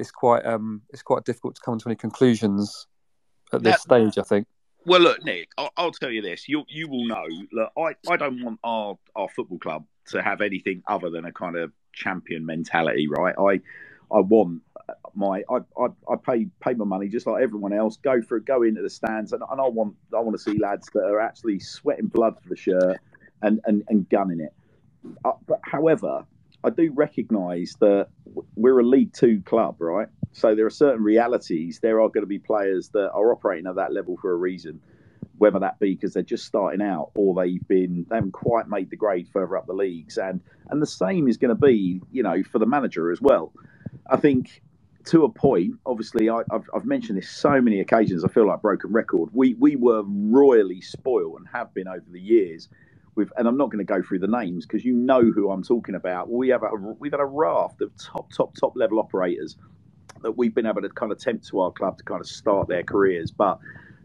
it's 0.00 0.10
quite 0.10 0.44
um 0.46 0.82
it's 0.90 1.02
quite 1.02 1.24
difficult 1.24 1.54
to 1.56 1.60
come 1.64 1.78
to 1.78 1.88
any 1.88 1.96
conclusions 1.96 2.86
at 3.52 3.62
this 3.62 3.82
stage. 3.82 4.18
I 4.18 4.22
think. 4.22 4.46
Well, 4.86 5.00
look, 5.00 5.22
Nick, 5.24 5.50
I'll, 5.58 5.70
I'll 5.76 5.92
tell 5.92 6.10
you 6.10 6.22
this. 6.22 6.48
You 6.48 6.64
you 6.68 6.88
will 6.88 7.06
know. 7.06 7.26
Look, 7.52 7.70
I, 7.76 7.94
I 8.10 8.16
don't 8.16 8.42
want 8.42 8.60
our, 8.64 8.98
our 9.14 9.28
football 9.28 9.58
club 9.58 9.84
to 10.08 10.22
have 10.22 10.40
anything 10.40 10.82
other 10.88 11.10
than 11.10 11.26
a 11.26 11.32
kind 11.32 11.56
of 11.56 11.72
champion 11.92 12.46
mentality, 12.46 13.06
right? 13.08 13.34
I 13.38 13.60
I 14.14 14.20
want 14.20 14.62
my 15.14 15.42
I, 15.50 15.58
I, 15.78 15.86
I 16.08 16.16
pay 16.16 16.46
pay 16.60 16.74
my 16.74 16.86
money 16.86 17.08
just 17.08 17.26
like 17.26 17.42
everyone 17.42 17.74
else. 17.74 17.98
Go 17.98 18.22
for 18.22 18.38
it, 18.38 18.46
go 18.46 18.62
into 18.62 18.80
the 18.80 18.90
stands, 18.90 19.32
and, 19.32 19.42
and 19.50 19.60
I 19.60 19.68
want 19.68 19.96
I 20.16 20.20
want 20.20 20.36
to 20.36 20.42
see 20.42 20.58
lads 20.58 20.88
that 20.94 21.04
are 21.04 21.20
actually 21.20 21.60
sweating 21.60 22.06
blood 22.06 22.40
for 22.42 22.48
the 22.48 22.56
shirt 22.56 22.98
and 23.42 23.60
and, 23.64 23.84
and 23.88 24.08
gunning 24.08 24.40
it. 24.40 24.54
Uh, 25.24 25.32
but 25.46 25.60
however, 25.62 26.24
I 26.62 26.70
do 26.70 26.92
recognise 26.94 27.76
that 27.80 28.08
we're 28.54 28.80
a 28.80 28.84
League 28.84 29.12
Two 29.12 29.42
club, 29.44 29.76
right? 29.80 30.08
So 30.32 30.54
there 30.54 30.66
are 30.66 30.70
certain 30.70 31.02
realities. 31.02 31.80
There 31.80 32.00
are 32.00 32.08
going 32.08 32.22
to 32.22 32.26
be 32.26 32.38
players 32.38 32.90
that 32.90 33.10
are 33.12 33.32
operating 33.32 33.66
at 33.66 33.76
that 33.76 33.92
level 33.92 34.16
for 34.16 34.32
a 34.32 34.36
reason, 34.36 34.80
whether 35.38 35.58
that 35.58 35.78
be 35.80 35.94
because 35.94 36.14
they're 36.14 36.22
just 36.22 36.44
starting 36.44 36.82
out 36.82 37.10
or 37.14 37.34
they've 37.34 37.66
been 37.66 38.06
they 38.08 38.16
haven't 38.16 38.32
quite 38.32 38.68
made 38.68 38.90
the 38.90 38.96
grade 38.96 39.28
further 39.32 39.56
up 39.56 39.66
the 39.66 39.72
leagues, 39.72 40.18
and 40.18 40.40
and 40.68 40.82
the 40.82 40.86
same 40.86 41.28
is 41.28 41.36
going 41.36 41.54
to 41.54 41.60
be 41.60 42.00
you 42.12 42.22
know 42.22 42.42
for 42.42 42.58
the 42.58 42.66
manager 42.66 43.10
as 43.10 43.20
well. 43.20 43.52
I 44.08 44.16
think 44.16 44.62
to 45.06 45.24
a 45.24 45.28
point, 45.30 45.74
obviously, 45.86 46.28
I, 46.28 46.42
have 46.52 46.68
I've 46.74 46.84
mentioned 46.84 47.18
this 47.18 47.30
so 47.30 47.60
many 47.60 47.80
occasions. 47.80 48.24
I 48.24 48.28
feel 48.28 48.46
like 48.46 48.60
broken 48.62 48.92
record. 48.92 49.30
We 49.32 49.54
we 49.54 49.76
were 49.76 50.02
royally 50.06 50.80
spoiled 50.80 51.38
and 51.38 51.48
have 51.52 51.72
been 51.74 51.88
over 51.88 52.04
the 52.10 52.20
years. 52.20 52.68
With, 53.16 53.32
and 53.36 53.48
I'm 53.48 53.56
not 53.58 53.70
going 53.70 53.84
to 53.84 53.92
go 53.92 54.02
through 54.02 54.20
the 54.20 54.28
names 54.28 54.66
because 54.66 54.84
you 54.84 54.94
know 54.94 55.22
who 55.22 55.50
I'm 55.50 55.62
talking 55.62 55.94
about. 55.96 56.30
We 56.30 56.48
have 56.50 56.62
a 56.62 56.70
we've 56.98 57.12
had 57.12 57.20
a 57.20 57.26
raft 57.26 57.82
of 57.82 57.92
top 57.98 58.32
top 58.32 58.54
top 58.54 58.74
level 58.76 58.98
operators 59.00 59.56
that 60.22 60.36
we've 60.36 60.54
been 60.54 60.66
able 60.66 60.82
to 60.82 60.88
kind 60.90 61.12
of 61.12 61.18
tempt 61.18 61.48
to 61.48 61.60
our 61.60 61.72
club 61.72 61.98
to 61.98 62.04
kind 62.04 62.20
of 62.20 62.28
start 62.28 62.68
their 62.68 62.82
careers, 62.82 63.30
but 63.30 63.58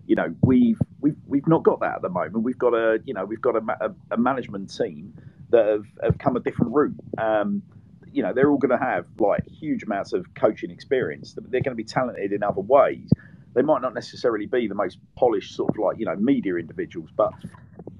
you 0.07 0.15
know 0.15 0.33
we've 0.43 0.79
we've 1.01 1.17
we've 1.27 1.47
not 1.47 1.63
got 1.63 1.79
that 1.81 1.95
at 1.97 2.01
the 2.01 2.09
moment. 2.09 2.43
We've 2.43 2.57
got 2.57 2.73
a 2.73 2.99
you 3.05 3.13
know 3.13 3.25
we've 3.25 3.41
got 3.41 3.55
a, 3.55 3.61
a, 3.81 3.95
a 4.11 4.17
management 4.17 4.75
team 4.75 5.13
that 5.51 5.65
have, 5.67 5.85
have 6.03 6.17
come 6.19 6.35
a 6.35 6.39
different 6.39 6.73
route. 6.73 6.95
Um, 7.17 7.63
you 8.11 8.23
know 8.23 8.33
they're 8.33 8.49
all 8.51 8.57
going 8.57 8.77
to 8.77 8.85
have 8.85 9.07
like 9.19 9.47
huge 9.47 9.83
amounts 9.83 10.13
of 10.13 10.33
coaching 10.35 10.71
experience. 10.71 11.33
They're 11.35 11.61
going 11.61 11.75
to 11.75 11.75
be 11.75 11.83
talented 11.83 12.31
in 12.33 12.43
other 12.43 12.61
ways. 12.61 13.09
They 13.55 13.61
might 13.61 13.81
not 13.81 13.93
necessarily 13.93 14.45
be 14.45 14.67
the 14.67 14.75
most 14.75 14.99
polished 15.15 15.55
sort 15.55 15.69
of 15.71 15.77
like 15.77 15.97
you 15.97 16.05
know 16.05 16.15
media 16.15 16.55
individuals, 16.55 17.09
but 17.15 17.33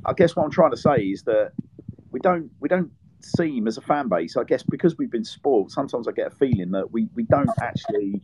I 0.06 0.14
guess 0.14 0.36
what 0.36 0.44
I'm 0.44 0.52
trying 0.52 0.72
to 0.72 0.78
say 0.78 0.98
is 0.98 1.24
that 1.24 1.54
we 2.12 2.20
don't 2.20 2.52
we 2.60 2.70
don't 2.70 2.92
seem 3.22 3.68
as 3.68 3.78
a 3.78 3.82
fan 3.82 4.10
base. 4.10 4.38
I 4.38 4.44
guess 4.44 4.64
because 4.64 4.98
we've 4.98 5.12
been 5.12 5.24
spoiled. 5.24 5.72
Sometimes 5.72 6.08
I 6.08 6.12
get 6.12 6.28
a 6.28 6.36
feeling 6.36 6.72
that 6.72 6.92
we 6.92 7.08
we 7.16 7.24
don't 7.24 7.50
actually 7.62 8.22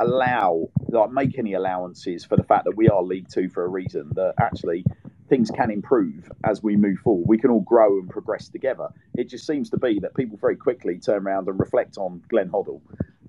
allow 0.00 0.68
like 0.88 1.10
make 1.10 1.36
any 1.38 1.54
allowances 1.54 2.24
for 2.24 2.36
the 2.36 2.44
fact 2.44 2.64
that 2.64 2.76
we 2.76 2.88
are 2.88 3.02
League 3.02 3.28
Two 3.28 3.48
for 3.48 3.64
a 3.64 3.68
reason. 3.68 4.10
That 4.14 4.34
actually 4.40 4.84
things 5.28 5.50
can 5.50 5.70
improve 5.70 6.30
as 6.44 6.62
we 6.62 6.76
move 6.76 6.98
forward. 7.00 7.26
We 7.28 7.38
can 7.38 7.50
all 7.50 7.60
grow 7.60 7.98
and 7.98 8.08
progress 8.08 8.48
together. 8.48 8.88
It 9.14 9.28
just 9.28 9.46
seems 9.46 9.68
to 9.70 9.76
be 9.76 9.98
that 10.00 10.14
people 10.14 10.38
very 10.38 10.56
quickly 10.56 10.98
turn 10.98 11.26
around 11.26 11.48
and 11.48 11.60
reflect 11.60 11.98
on 11.98 12.22
Glenn 12.28 12.48
Hoddle 12.48 12.80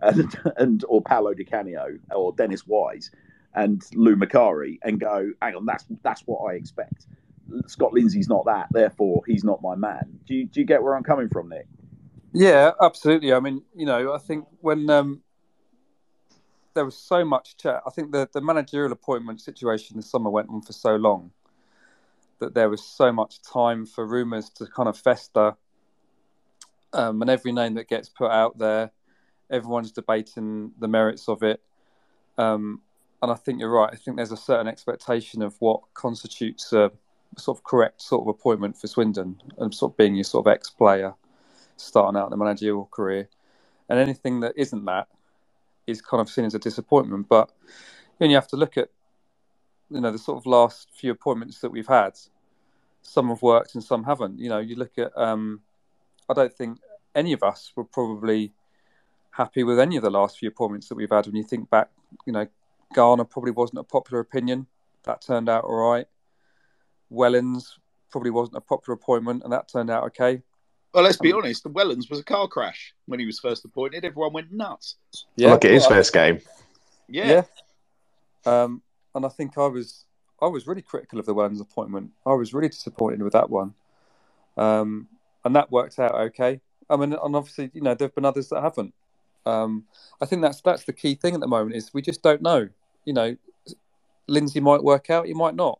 and, 0.02 0.40
and 0.58 0.86
or 0.88 1.02
Paolo 1.02 1.34
Di 1.34 1.44
Canio 1.44 1.98
or 2.12 2.32
Dennis 2.34 2.66
Wise 2.68 3.12
and 3.56 3.84
Lou 3.94 4.16
Macari 4.16 4.80
and 4.84 5.00
go, 5.00 5.32
hang 5.42 5.56
on, 5.56 5.66
that's 5.66 5.86
that's 6.04 6.22
what 6.22 6.52
I 6.52 6.56
expect. 6.56 7.08
Scott 7.68 7.94
Lindsay's 7.94 8.30
not 8.30 8.46
that, 8.46 8.68
therefore 8.72 9.24
he's 9.26 9.44
not 9.44 9.62
my 9.62 9.76
man. 9.76 10.20
Do 10.28 10.36
you, 10.36 10.46
do 10.46 10.60
you 10.60 10.66
get 10.66 10.84
where 10.84 10.96
I'm 10.96 11.04
coming 11.04 11.30
from, 11.30 11.50
Nick? 11.50 11.68
Yeah, 12.32 12.72
absolutely. 12.82 13.34
I 13.34 13.40
mean, 13.40 13.64
you 13.76 13.88
know, 13.88 14.14
I 14.14 14.20
think 14.20 14.46
when 14.62 14.88
um, 14.90 15.22
there 16.76 16.86
was 16.86 16.96
so 16.96 17.26
much 17.26 17.58
chat, 17.58 17.82
I 17.86 17.90
think 17.90 18.12
the, 18.12 18.30
the 18.32 18.42
managerial 18.42 18.92
appointment 18.92 19.42
situation 19.42 19.98
this 19.98 20.12
summer 20.12 20.30
went 20.30 20.50
on 20.50 20.62
for 20.62 20.74
so 20.74 20.96
long 20.96 21.32
that 22.40 22.54
there 22.54 22.70
was 22.70 22.84
so 22.84 23.12
much 23.12 23.42
time 23.42 23.86
for 23.86 24.06
rumours 24.06 24.50
to 24.52 24.66
kind 24.68 24.88
of 24.88 24.98
fester. 24.98 25.56
Um, 26.94 27.22
and 27.22 27.30
every 27.30 27.52
name 27.52 27.74
that 27.76 27.88
gets 27.88 28.10
put 28.10 28.32
out 28.32 28.58
there, 28.58 28.92
everyone's 29.50 29.92
debating 29.92 30.72
the 30.80 30.88
merits 30.88 31.28
of 31.28 31.44
it. 31.44 31.62
Um, 32.38 32.82
and 33.22 33.32
I 33.32 33.36
think 33.36 33.60
you're 33.60 33.72
right. 33.72 33.90
I 33.92 33.96
think 33.96 34.18
there's 34.18 34.32
a 34.32 34.38
certain 34.38 34.68
expectation 34.68 35.42
of 35.42 35.56
what 35.60 35.82
constitutes 35.94 36.72
a 36.74 36.92
sort 37.38 37.58
of 37.58 37.64
correct 37.64 38.02
sort 38.02 38.22
of 38.22 38.28
appointment 38.28 38.78
for 38.78 38.88
Swindon 38.88 39.42
and 39.58 39.74
sort 39.74 39.94
of 39.94 39.98
being 39.98 40.16
your 40.16 40.24
sort 40.24 40.48
of 40.48 40.52
ex 40.52 40.70
player 40.70 41.14
starting 41.78 42.20
out 42.20 42.26
in 42.26 42.32
the 42.32 42.38
managerial 42.38 42.86
career. 42.92 43.30
And 43.90 44.00
anything 44.00 44.40
that 44.42 44.54
isn't 44.56 44.86
that 44.86 45.08
is 45.88 46.02
kind 46.02 46.22
of 46.22 46.30
seen 46.30 46.46
as 46.46 46.54
a 46.54 46.60
disappointment. 46.60 47.28
But 47.28 47.52
then 48.20 48.30
you 48.30 48.36
have 48.36 48.48
to 48.48 48.58
look 48.58 48.78
at 48.78 48.90
you 49.90 50.02
know 50.02 50.12
the 50.12 50.20
sort 50.20 50.38
of 50.38 50.46
last 50.46 50.90
few 50.94 51.12
appointments 51.12 51.60
that 51.60 51.72
we've 51.72 51.88
had 51.88 52.14
some 53.02 53.30
have 53.30 53.42
worked 53.42 53.76
and 53.76 53.84
some 53.84 54.04
haven't 54.04 54.40
you 54.40 54.50
know 54.50 54.60
you 54.60 54.76
look 54.76 54.98
at 54.98 55.12
um 55.18 55.62
i 56.30 56.34
don't 56.34 56.54
think 56.54 56.78
any 57.16 57.34
of 57.34 57.42
us 57.44 57.72
were 57.76 57.84
probably 57.84 58.54
happy 59.32 59.64
with 59.64 59.80
any 59.80 59.96
of 59.96 60.04
the 60.04 60.12
last 60.12 60.38
few 60.38 60.50
appointments 60.50 60.88
that 60.90 60.96
we've 60.96 61.10
had 61.10 61.26
when 61.26 61.36
you 61.36 61.44
think 61.44 61.70
back 61.70 61.90
you 62.26 62.34
know 62.34 62.46
garner 62.94 63.24
probably 63.24 63.52
wasn't 63.52 63.80
a 63.80 63.84
popular 63.84 64.20
opinion 64.20 64.66
that 65.04 65.22
turned 65.22 65.50
out 65.50 65.64
all 65.64 65.92
right 65.92 66.08
wellens 67.12 67.78
probably 68.12 68.32
wasn't 68.32 68.58
a 68.58 68.62
popular 68.62 68.96
appointment 68.96 69.44
and 69.44 69.54
that 69.54 69.68
turned 69.72 69.90
out 69.90 70.04
okay 70.04 70.42
Well, 70.94 71.04
let's 71.04 71.18
be 71.18 71.32
honest. 71.32 71.64
The 71.64 71.70
Wellens 71.70 72.10
was 72.10 72.20
a 72.20 72.24
car 72.24 72.48
crash 72.48 72.96
when 73.06 73.20
he 73.20 73.28
was 73.28 73.40
first 73.40 73.64
appointed. 73.64 74.04
Everyone 74.04 74.34
went 74.34 74.52
nuts. 74.52 74.96
yeah 75.36 75.52
Look 75.52 75.66
at 75.66 75.72
his 75.72 75.86
first 75.86 76.12
game. 76.12 76.42
Yeah. 77.08 77.30
yeah. 77.30 77.44
Um, 78.64 78.82
and 79.14 79.26
I 79.26 79.30
think 79.30 79.58
I 79.58 79.68
was 79.68 80.06
I 80.42 80.48
was 80.48 80.66
really 80.66 80.82
critical 80.82 81.20
of 81.20 81.26
the 81.26 81.36
Wellens 81.36 81.62
appointment. 81.62 82.12
I 82.26 82.34
was 82.34 82.54
really 82.54 82.70
disappointed 82.70 83.22
with 83.22 83.34
that 83.34 83.50
one, 83.50 83.74
um, 84.58 85.08
and 85.44 85.56
that 85.56 85.72
worked 85.72 86.00
out 86.00 86.16
okay. 86.16 86.62
I 86.90 86.96
mean, 86.96 87.14
and 87.14 87.36
obviously, 87.36 87.70
you 87.74 87.82
know, 87.82 87.94
there've 87.94 88.16
been 88.16 88.26
others 88.26 88.50
that 88.50 88.62
haven't. 88.64 88.94
Um, 89.46 89.86
I 90.22 90.26
think 90.26 90.42
that's 90.42 90.62
that's 90.62 90.86
the 90.86 90.94
key 90.94 91.16
thing 91.16 91.34
at 91.34 91.40
the 91.40 91.48
moment 91.48 91.76
is 91.76 91.94
we 91.94 92.02
just 92.02 92.24
don't 92.24 92.42
know. 92.42 92.70
You 93.06 93.14
know, 93.14 93.36
Lindsay 94.28 94.60
might 94.60 94.84
work 94.84 95.10
out, 95.10 95.26
he 95.26 95.34
might 95.34 95.56
not. 95.56 95.80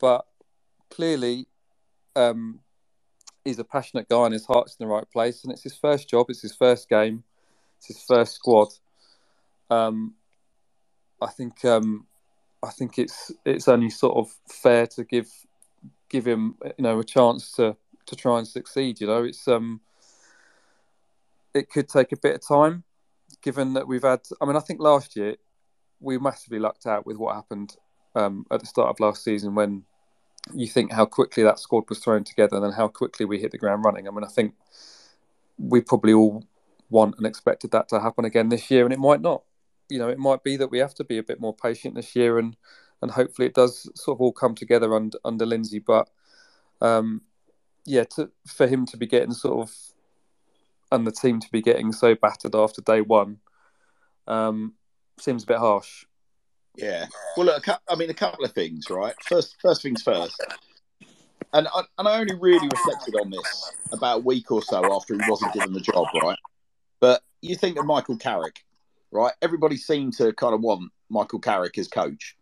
But 0.00 0.26
clearly, 0.90 1.46
um, 2.16 2.60
he's 3.44 3.58
a 3.58 3.64
passionate 3.64 4.08
guy 4.08 4.24
and 4.24 4.32
his 4.32 4.46
heart's 4.46 4.76
in 4.78 4.86
the 4.86 4.92
right 4.92 5.08
place. 5.10 5.44
And 5.44 5.52
it's 5.52 5.62
his 5.62 5.76
first 5.76 6.08
job, 6.08 6.26
it's 6.28 6.42
his 6.42 6.54
first 6.54 6.88
game, 6.88 7.24
it's 7.78 7.88
his 7.88 8.02
first 8.02 8.34
squad. 8.34 8.68
Um, 9.70 10.14
I 11.20 11.28
think 11.28 11.64
um, 11.64 12.06
I 12.62 12.70
think 12.70 12.98
it's 12.98 13.32
it's 13.44 13.68
only 13.68 13.90
sort 13.90 14.16
of 14.16 14.32
fair 14.48 14.86
to 14.88 15.04
give 15.04 15.28
give 16.08 16.26
him 16.26 16.56
you 16.76 16.82
know 16.82 16.98
a 16.98 17.04
chance 17.04 17.52
to 17.52 17.76
to 18.06 18.16
try 18.16 18.38
and 18.38 18.46
succeed. 18.46 19.00
You 19.00 19.06
know, 19.06 19.24
it's 19.24 19.46
um 19.48 19.80
it 21.54 21.70
could 21.70 21.88
take 21.88 22.12
a 22.12 22.16
bit 22.16 22.34
of 22.34 22.46
time, 22.46 22.84
given 23.42 23.74
that 23.74 23.86
we've 23.86 24.02
had. 24.02 24.20
I 24.40 24.46
mean, 24.46 24.56
I 24.56 24.60
think 24.60 24.80
last 24.80 25.16
year 25.16 25.36
we 26.02 26.18
massively 26.18 26.58
lucked 26.58 26.86
out 26.86 27.06
with 27.06 27.16
what 27.16 27.34
happened 27.34 27.76
um, 28.14 28.46
at 28.50 28.60
the 28.60 28.66
start 28.66 28.88
of 28.90 29.00
last 29.00 29.24
season 29.24 29.54
when 29.54 29.84
you 30.52 30.66
think 30.66 30.92
how 30.92 31.06
quickly 31.06 31.42
that 31.42 31.58
squad 31.58 31.88
was 31.88 32.00
thrown 32.00 32.24
together 32.24 32.56
and 32.56 32.64
then 32.64 32.72
how 32.72 32.88
quickly 32.88 33.24
we 33.24 33.38
hit 33.38 33.52
the 33.52 33.58
ground 33.58 33.84
running. 33.84 34.08
I 34.08 34.10
mean, 34.10 34.24
I 34.24 34.28
think 34.28 34.54
we 35.58 35.80
probably 35.80 36.12
all 36.12 36.44
want 36.90 37.14
and 37.16 37.26
expected 37.26 37.70
that 37.70 37.88
to 37.88 38.00
happen 38.00 38.24
again 38.24 38.48
this 38.48 38.70
year, 38.70 38.84
and 38.84 38.92
it 38.92 38.98
might 38.98 39.20
not. 39.20 39.42
You 39.88 39.98
know, 39.98 40.08
it 40.08 40.18
might 40.18 40.42
be 40.42 40.56
that 40.56 40.70
we 40.70 40.78
have 40.78 40.94
to 40.94 41.04
be 41.04 41.18
a 41.18 41.22
bit 41.22 41.40
more 41.40 41.54
patient 41.54 41.94
this 41.94 42.16
year, 42.16 42.38
and 42.38 42.56
and 43.00 43.10
hopefully 43.10 43.46
it 43.46 43.54
does 43.54 43.90
sort 43.94 44.16
of 44.16 44.20
all 44.20 44.32
come 44.32 44.54
together 44.54 44.94
under 44.94 45.18
under 45.24 45.46
Lindsay. 45.46 45.78
But 45.78 46.08
um, 46.80 47.22
yeah, 47.84 48.04
to, 48.16 48.30
for 48.46 48.66
him 48.66 48.86
to 48.86 48.96
be 48.96 49.06
getting 49.06 49.32
sort 49.32 49.68
of 49.68 49.74
and 50.90 51.06
the 51.06 51.12
team 51.12 51.40
to 51.40 51.50
be 51.50 51.62
getting 51.62 51.90
so 51.90 52.14
battered 52.14 52.54
after 52.54 52.82
day 52.82 53.00
one 53.00 53.38
um, 54.26 54.74
seems 55.22 55.44
a 55.44 55.46
bit 55.46 55.58
harsh. 55.58 56.04
Yeah. 56.76 57.06
Well, 57.36 57.46
look, 57.46 57.66
I 57.68 57.94
mean, 57.96 58.10
a 58.10 58.14
couple 58.14 58.44
of 58.44 58.52
things, 58.52 58.88
right? 58.90 59.14
First, 59.26 59.56
first 59.60 59.82
things 59.82 60.02
first. 60.02 60.42
And 61.52 61.68
I, 61.68 61.82
and 61.98 62.08
I 62.08 62.18
only 62.18 62.34
really 62.34 62.66
reflected 62.68 63.14
on 63.20 63.30
this 63.30 63.72
about 63.92 64.18
a 64.18 64.22
week 64.22 64.50
or 64.50 64.62
so 64.62 64.94
after 64.94 65.14
he 65.14 65.20
wasn't 65.28 65.52
given 65.52 65.74
the 65.74 65.80
job, 65.80 66.06
right? 66.22 66.38
But 67.00 67.22
you 67.42 67.56
think 67.56 67.78
of 67.78 67.84
Michael 67.84 68.16
Carrick, 68.16 68.64
right? 69.10 69.32
Everybody 69.42 69.76
seemed 69.76 70.14
to 70.14 70.32
kind 70.32 70.54
of 70.54 70.62
want 70.62 70.90
Michael 71.10 71.40
Carrick 71.40 71.76
as 71.76 71.88
coach. 71.88 72.36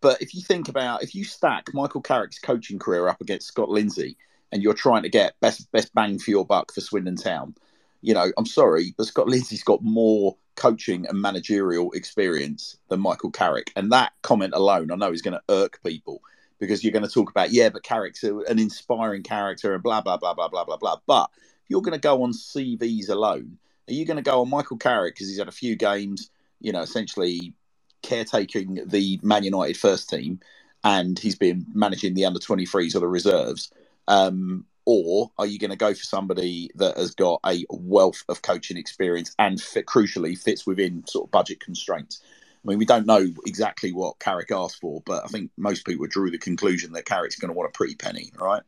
But 0.00 0.20
if 0.20 0.34
you 0.34 0.42
think 0.42 0.68
about, 0.68 1.04
if 1.04 1.14
you 1.14 1.22
stack 1.22 1.72
Michael 1.72 2.00
Carrick's 2.00 2.40
coaching 2.40 2.80
career 2.80 3.06
up 3.06 3.20
against 3.20 3.46
Scott 3.46 3.68
Lindsay, 3.68 4.16
and 4.50 4.62
you're 4.62 4.74
trying 4.74 5.02
to 5.02 5.08
get 5.08 5.38
best 5.40 5.70
best 5.72 5.94
bang 5.94 6.18
for 6.18 6.30
your 6.30 6.44
buck 6.44 6.74
for 6.74 6.80
Swindon 6.80 7.16
Town, 7.16 7.54
you 8.02 8.12
know, 8.12 8.32
I'm 8.36 8.46
sorry, 8.46 8.94
but 8.96 9.06
Scott 9.06 9.28
Lindsay's 9.28 9.62
got 9.62 9.82
more 9.82 10.36
coaching 10.56 11.06
and 11.08 11.20
managerial 11.20 11.92
experience 11.92 12.76
than 12.88 13.00
Michael 13.00 13.30
Carrick. 13.30 13.72
And 13.76 13.90
that 13.92 14.12
comment 14.22 14.52
alone, 14.54 14.90
I 14.90 14.96
know, 14.96 15.12
is 15.12 15.22
going 15.22 15.38
to 15.38 15.42
irk 15.48 15.80
people 15.84 16.20
because 16.58 16.84
you're 16.84 16.92
going 16.92 17.06
to 17.06 17.10
talk 17.10 17.30
about, 17.30 17.52
yeah, 17.52 17.68
but 17.70 17.82
Carrick's 17.82 18.22
an 18.24 18.58
inspiring 18.58 19.22
character 19.22 19.72
and 19.74 19.82
blah, 19.82 20.00
blah, 20.00 20.16
blah, 20.16 20.34
blah, 20.34 20.48
blah, 20.48 20.64
blah, 20.64 20.76
blah. 20.76 20.96
But 21.06 21.30
if 21.64 21.70
you're 21.70 21.80
going 21.80 21.92
to 21.92 21.98
go 21.98 22.22
on 22.22 22.32
CVs 22.32 23.08
alone, 23.08 23.58
are 23.88 23.94
you 23.94 24.04
going 24.04 24.16
to 24.16 24.22
go 24.22 24.40
on 24.40 24.50
Michael 24.50 24.76
Carrick 24.76 25.14
because 25.14 25.28
he's 25.28 25.38
had 25.38 25.48
a 25.48 25.52
few 25.52 25.76
games, 25.76 26.30
you 26.60 26.72
know, 26.72 26.82
essentially 26.82 27.54
caretaking 28.02 28.80
the 28.86 29.20
Man 29.22 29.44
United 29.44 29.76
first 29.76 30.08
team 30.08 30.40
and 30.84 31.18
he's 31.18 31.36
been 31.36 31.66
managing 31.72 32.14
the 32.14 32.24
under 32.24 32.40
23s 32.40 32.94
or 32.96 33.00
the 33.00 33.08
reserves? 33.08 33.72
Um, 34.08 34.66
or 34.84 35.30
are 35.38 35.46
you 35.46 35.58
going 35.58 35.70
to 35.70 35.76
go 35.76 35.94
for 35.94 36.02
somebody 36.02 36.70
that 36.76 36.96
has 36.96 37.14
got 37.14 37.40
a 37.46 37.64
wealth 37.70 38.24
of 38.28 38.42
coaching 38.42 38.76
experience 38.76 39.34
and 39.38 39.60
fit, 39.60 39.86
crucially 39.86 40.38
fits 40.38 40.66
within 40.66 41.06
sort 41.06 41.26
of 41.26 41.30
budget 41.30 41.60
constraints? 41.60 42.22
I 42.64 42.68
mean, 42.68 42.78
we 42.78 42.84
don't 42.84 43.06
know 43.06 43.28
exactly 43.44 43.92
what 43.92 44.20
Carrick 44.20 44.52
asked 44.52 44.80
for, 44.80 45.02
but 45.04 45.24
I 45.24 45.26
think 45.26 45.50
most 45.56 45.84
people 45.84 46.06
drew 46.06 46.30
the 46.30 46.38
conclusion 46.38 46.92
that 46.92 47.06
Carrick's 47.06 47.36
going 47.36 47.48
to 47.48 47.56
want 47.56 47.70
a 47.70 47.76
pretty 47.76 47.96
penny, 47.96 48.30
right? 48.38 48.62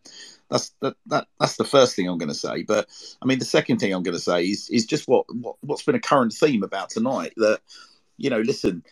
That's 0.50 0.74
that, 0.80 0.96
that 1.06 1.28
that's 1.38 1.56
the 1.56 1.64
first 1.64 1.94
thing 1.94 2.08
I'm 2.08 2.18
going 2.18 2.28
to 2.28 2.34
say. 2.34 2.64
But 2.64 2.88
I 3.22 3.26
mean, 3.26 3.38
the 3.38 3.44
second 3.44 3.78
thing 3.78 3.92
I'm 3.92 4.02
going 4.02 4.16
to 4.16 4.20
say 4.20 4.44
is 4.46 4.68
is 4.70 4.84
just 4.84 5.06
what, 5.06 5.26
what 5.34 5.56
what's 5.60 5.84
been 5.84 5.94
a 5.94 6.00
current 6.00 6.32
theme 6.32 6.64
about 6.64 6.90
tonight. 6.90 7.34
That 7.36 7.60
you 8.16 8.30
know, 8.30 8.40
listen, 8.40 8.82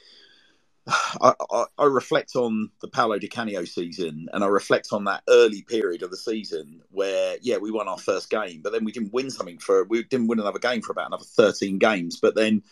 I, 0.89 1.35
I, 1.79 1.85
reflect 1.85 2.35
on 2.35 2.71
the 2.81 2.89
Paolo 2.89 3.19
Di 3.19 3.29
Canio 3.29 3.65
season 3.65 4.29
and 4.33 4.43
I 4.43 4.49
reflect 4.49 4.89
on 4.93 5.05
that 5.05 5.23
early 5.29 5.63
period 5.63 6.03
of 6.03 6.11
the 6.11 6.17
season 6.17 6.83
where, 6.91 7.37
yeah, 7.41 7.59
we 7.59 7.71
won 7.71 7.87
our 7.87 7.99
first 7.99 8.31
game, 8.31 8.63
but 8.63 8.73
then 8.73 8.85
we 8.85 8.91
didn't 8.91 9.13
win 9.13 9.31
something 9.31 9.59
for, 9.59 9.85
we 9.85 10.03
didn't 10.03 10.27
win 10.27 10.41
another 10.41 10.59
game 10.59 10.83
for 10.83 10.91
about 10.91 11.07
another 11.07 11.25
13 11.25 11.79
games. 11.79 12.19
But 12.21 12.35
then 12.35 12.63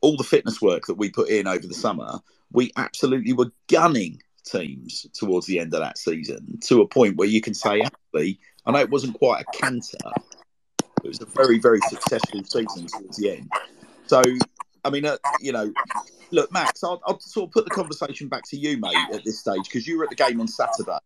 all 0.00 0.16
the 0.16 0.22
fitness 0.22 0.62
work 0.62 0.86
that 0.86 0.94
we 0.94 1.10
put 1.10 1.28
in 1.28 1.48
over 1.48 1.66
the 1.66 1.74
summer, 1.74 2.20
we 2.52 2.70
absolutely 2.76 3.32
were 3.32 3.50
gunning 3.68 4.22
teams 4.44 5.06
towards 5.12 5.46
the 5.46 5.58
end 5.58 5.74
of 5.74 5.80
that 5.80 5.98
season 5.98 6.58
to 6.60 6.82
a 6.82 6.86
point 6.86 7.16
where 7.16 7.28
you 7.28 7.40
can 7.40 7.54
say, 7.54 7.80
actually, 7.80 8.38
I 8.64 8.72
know 8.72 8.78
it 8.78 8.90
wasn't 8.90 9.18
quite 9.18 9.42
a 9.42 9.58
canter, 9.58 9.98
it 11.02 11.08
was 11.08 11.20
a 11.20 11.26
very, 11.26 11.58
very 11.58 11.80
successful 11.88 12.44
season 12.44 12.86
towards 12.86 13.16
the 13.16 13.32
end. 13.32 13.50
So, 14.06 14.22
I 14.86 14.90
mean, 14.90 15.04
uh, 15.04 15.16
you 15.40 15.52
know, 15.52 15.72
look, 16.30 16.52
Max, 16.52 16.84
I'll, 16.84 17.02
I'll, 17.04 17.18
sort 17.18 17.48
of 17.48 17.52
put 17.52 17.64
the 17.64 17.70
conversation 17.70 18.28
back 18.28 18.44
to 18.50 18.56
you, 18.56 18.78
mate, 18.78 18.96
at 19.12 19.24
this 19.24 19.40
stage 19.40 19.64
because 19.64 19.86
you 19.86 19.98
were 19.98 20.04
at 20.04 20.10
the 20.10 20.16
game 20.16 20.40
on 20.40 20.46
Saturday. 20.46 20.98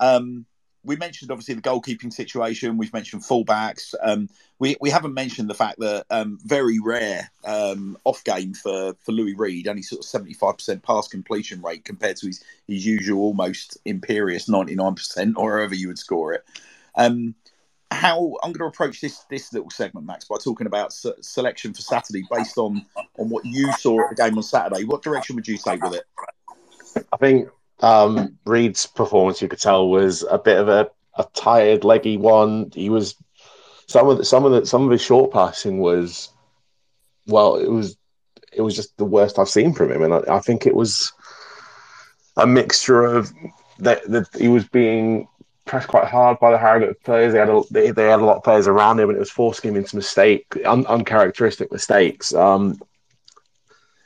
Um, 0.00 0.44
we 0.84 0.96
mentioned 0.96 1.30
obviously 1.30 1.54
the 1.54 1.62
goalkeeping 1.62 2.12
situation. 2.12 2.76
We've 2.76 2.92
mentioned 2.92 3.22
fullbacks. 3.22 3.94
Um, 4.02 4.28
we 4.58 4.76
we 4.80 4.90
haven't 4.90 5.14
mentioned 5.14 5.50
the 5.50 5.54
fact 5.54 5.80
that 5.80 6.04
um, 6.10 6.38
very 6.44 6.78
rare 6.78 7.30
um, 7.44 7.96
off 8.04 8.22
game 8.22 8.52
for 8.54 8.94
for 9.00 9.12
Louis 9.12 9.34
Reed, 9.34 9.66
only 9.66 9.82
sort 9.82 10.00
of 10.00 10.04
seventy 10.04 10.34
five 10.34 10.58
percent 10.58 10.82
pass 10.82 11.08
completion 11.08 11.60
rate 11.62 11.84
compared 11.84 12.16
to 12.18 12.26
his 12.26 12.44
his 12.68 12.86
usual 12.86 13.22
almost 13.22 13.78
imperious 13.84 14.48
ninety 14.48 14.76
nine 14.76 14.94
percent 14.94 15.36
or 15.36 15.56
however 15.56 15.74
you 15.74 15.88
would 15.88 15.98
score 15.98 16.34
it. 16.34 16.44
How 17.96 18.36
I'm 18.42 18.52
going 18.52 18.70
to 18.70 18.74
approach 18.74 19.00
this 19.00 19.20
this 19.30 19.52
little 19.52 19.70
segment, 19.70 20.06
Max, 20.06 20.26
by 20.26 20.36
talking 20.42 20.66
about 20.66 20.86
s- 20.86 21.06
selection 21.20 21.72
for 21.72 21.82
Saturday 21.82 22.24
based 22.30 22.58
on 22.58 22.84
on 23.18 23.30
what 23.30 23.44
you 23.44 23.72
saw 23.72 24.02
at 24.04 24.10
the 24.10 24.22
game 24.22 24.36
on 24.36 24.42
Saturday. 24.42 24.84
What 24.84 25.02
direction 25.02 25.36
would 25.36 25.48
you 25.48 25.56
take 25.56 25.82
with 25.82 25.94
it? 25.94 26.04
I 27.12 27.16
think 27.16 27.48
um, 27.80 28.38
Reed's 28.44 28.86
performance, 28.86 29.42
you 29.42 29.48
could 29.48 29.60
tell, 29.60 29.88
was 29.88 30.24
a 30.30 30.38
bit 30.38 30.58
of 30.58 30.68
a, 30.68 30.90
a 31.16 31.26
tired, 31.34 31.84
leggy 31.84 32.16
one. 32.16 32.70
He 32.74 32.90
was 32.90 33.14
some 33.86 34.08
of 34.08 34.18
the, 34.18 34.24
some 34.24 34.44
of 34.44 34.52
the 34.52 34.66
some 34.66 34.84
of 34.84 34.90
his 34.90 35.02
short 35.02 35.32
passing 35.32 35.78
was 35.78 36.30
well, 37.26 37.56
it 37.56 37.70
was 37.70 37.96
it 38.52 38.62
was 38.62 38.76
just 38.76 38.96
the 38.96 39.04
worst 39.04 39.38
I've 39.38 39.48
seen 39.48 39.72
from 39.72 39.90
him, 39.90 40.02
and 40.02 40.14
I, 40.14 40.36
I 40.36 40.40
think 40.40 40.66
it 40.66 40.74
was 40.74 41.12
a 42.36 42.46
mixture 42.46 43.04
of 43.04 43.32
that 43.78 44.08
that 44.10 44.28
he 44.36 44.48
was 44.48 44.66
being 44.68 45.28
pressed 45.66 45.88
quite 45.88 46.06
hard 46.06 46.38
by 46.40 46.50
the 46.50 46.58
Harrogate 46.58 47.02
players. 47.02 47.32
They 47.32 47.38
had 47.38 47.50
a, 47.50 47.62
they, 47.70 47.90
they 47.90 48.08
had 48.08 48.20
a 48.20 48.24
lot 48.24 48.38
of 48.38 48.44
players 48.44 48.66
around 48.66 48.98
him, 48.98 49.10
and 49.10 49.16
it 49.16 49.20
was 49.20 49.30
forcing 49.30 49.70
him 49.70 49.76
into 49.76 49.96
mistake, 49.96 50.46
un, 50.64 50.86
uncharacteristic 50.86 51.70
mistakes. 51.70 52.32
Um, 52.32 52.80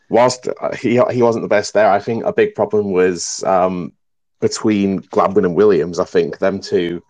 whilst 0.09 0.49
he 0.81 1.01
he 1.13 1.23
wasn't 1.23 1.43
the 1.43 1.49
best 1.49 1.75
there, 1.75 1.91
I 1.91 2.01
think 2.01 2.25
a 2.25 2.33
big 2.33 2.55
problem 2.55 2.93
was 2.93 3.45
um, 3.45 3.93
between 4.41 4.97
Gladwin 4.97 5.45
and 5.45 5.55
Williams. 5.55 6.01
I 6.01 6.05
think 6.05 6.39
them 6.39 6.61
two 6.61 7.03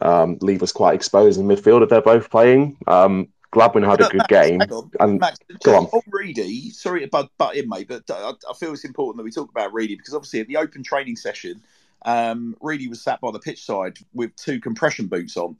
um, 0.00 0.38
leave 0.40 0.62
us 0.62 0.72
quite 0.72 0.94
exposed 0.94 1.38
in 1.38 1.46
midfield 1.46 1.82
if 1.82 1.90
they're 1.90 2.00
both 2.00 2.30
playing. 2.30 2.76
Um, 2.86 3.28
Gladwin 3.52 3.84
had 3.84 4.00
a 4.00 4.08
good 4.08 4.18
Max, 4.18 4.28
game. 4.28 4.60
on, 4.62 4.90
and 4.98 5.20
Max, 5.20 5.38
go 5.62 5.76
on. 5.76 5.84
on 5.84 6.00
Reedy, 6.10 6.70
sorry 6.70 7.02
to 7.02 7.06
butt, 7.06 7.30
butt 7.38 7.54
in, 7.54 7.68
mate, 7.68 7.86
but 7.86 8.02
I, 8.10 8.32
I 8.50 8.54
feel 8.54 8.72
it's 8.72 8.84
important 8.84 9.18
that 9.18 9.22
we 9.22 9.30
talk 9.30 9.48
about 9.50 9.72
Reedy 9.72 9.94
because 9.94 10.12
obviously 10.12 10.40
at 10.40 10.48
the 10.48 10.56
open 10.56 10.82
training 10.82 11.14
session, 11.14 11.62
um, 12.04 12.56
Reedy 12.60 12.88
was 12.88 13.02
sat 13.02 13.20
by 13.20 13.30
the 13.30 13.38
pitch 13.38 13.64
side 13.64 13.98
with 14.12 14.34
two 14.36 14.60
compression 14.60 15.06
boots 15.06 15.36
on, 15.36 15.56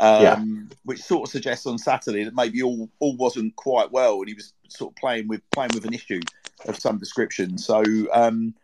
um, 0.00 0.22
Yeah. 0.22 0.76
which 0.84 1.02
sort 1.02 1.28
of 1.28 1.32
suggests 1.32 1.66
on 1.66 1.78
Saturday 1.78 2.24
that 2.24 2.34
maybe 2.34 2.62
all 2.62 2.88
all 3.00 3.16
wasn't 3.16 3.56
quite 3.56 3.90
well, 3.90 4.20
and 4.20 4.28
he 4.28 4.34
was 4.34 4.52
sort 4.68 4.92
of 4.92 4.96
playing 4.96 5.28
with 5.28 5.42
playing 5.50 5.70
with 5.74 5.84
an 5.84 5.94
issue 5.94 6.20
of 6.66 6.78
some 6.78 6.98
description. 6.98 7.58
So. 7.58 7.82
Um, 8.12 8.54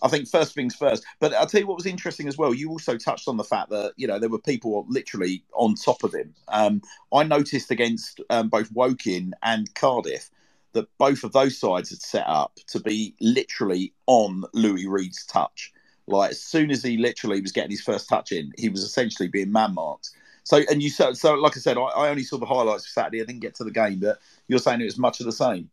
I 0.00 0.06
think 0.06 0.28
first 0.28 0.54
things 0.54 0.76
first. 0.76 1.04
But 1.18 1.34
I'll 1.34 1.46
tell 1.46 1.60
you 1.60 1.66
what 1.66 1.76
was 1.76 1.86
interesting 1.86 2.28
as 2.28 2.38
well. 2.38 2.54
You 2.54 2.70
also 2.70 2.96
touched 2.96 3.26
on 3.26 3.36
the 3.36 3.42
fact 3.42 3.70
that 3.70 3.94
you 3.96 4.06
know 4.06 4.20
there 4.20 4.28
were 4.28 4.38
people 4.38 4.86
literally 4.88 5.42
on 5.54 5.74
top 5.74 6.04
of 6.04 6.14
him. 6.14 6.34
Um, 6.48 6.82
I 7.12 7.24
noticed 7.24 7.70
against 7.72 8.20
um, 8.30 8.48
both 8.48 8.70
Woking 8.72 9.32
and 9.42 9.74
Cardiff 9.74 10.30
that 10.72 10.86
both 10.98 11.24
of 11.24 11.32
those 11.32 11.58
sides 11.58 11.90
had 11.90 12.00
set 12.00 12.26
up 12.26 12.58
to 12.68 12.80
be 12.80 13.14
literally 13.20 13.92
on 14.06 14.44
Louis 14.52 14.86
Reed's 14.86 15.24
touch. 15.26 15.72
Like 16.08 16.30
as 16.32 16.42
soon 16.42 16.70
as 16.70 16.82
he 16.82 16.96
literally 16.96 17.40
was 17.40 17.52
getting 17.52 17.70
his 17.70 17.80
first 17.82 18.08
touch 18.08 18.32
in, 18.32 18.52
he 18.58 18.68
was 18.68 18.82
essentially 18.82 19.28
being 19.28 19.52
man 19.52 19.74
marked. 19.74 20.10
So 20.44 20.62
and 20.70 20.82
you 20.82 20.90
said 20.90 21.16
so. 21.16 21.34
Like 21.34 21.56
I 21.56 21.60
said, 21.60 21.76
I, 21.76 21.82
I 21.82 22.08
only 22.08 22.22
saw 22.24 22.38
the 22.38 22.46
highlights 22.46 22.86
for 22.86 22.92
Saturday. 22.92 23.20
I 23.20 23.24
didn't 23.24 23.40
get 23.42 23.54
to 23.56 23.64
the 23.64 23.70
game, 23.70 24.00
but 24.00 24.18
you're 24.48 24.58
saying 24.58 24.80
it 24.80 24.84
was 24.86 24.98
much 24.98 25.20
of 25.20 25.26
the 25.26 25.32
same. 25.32 25.70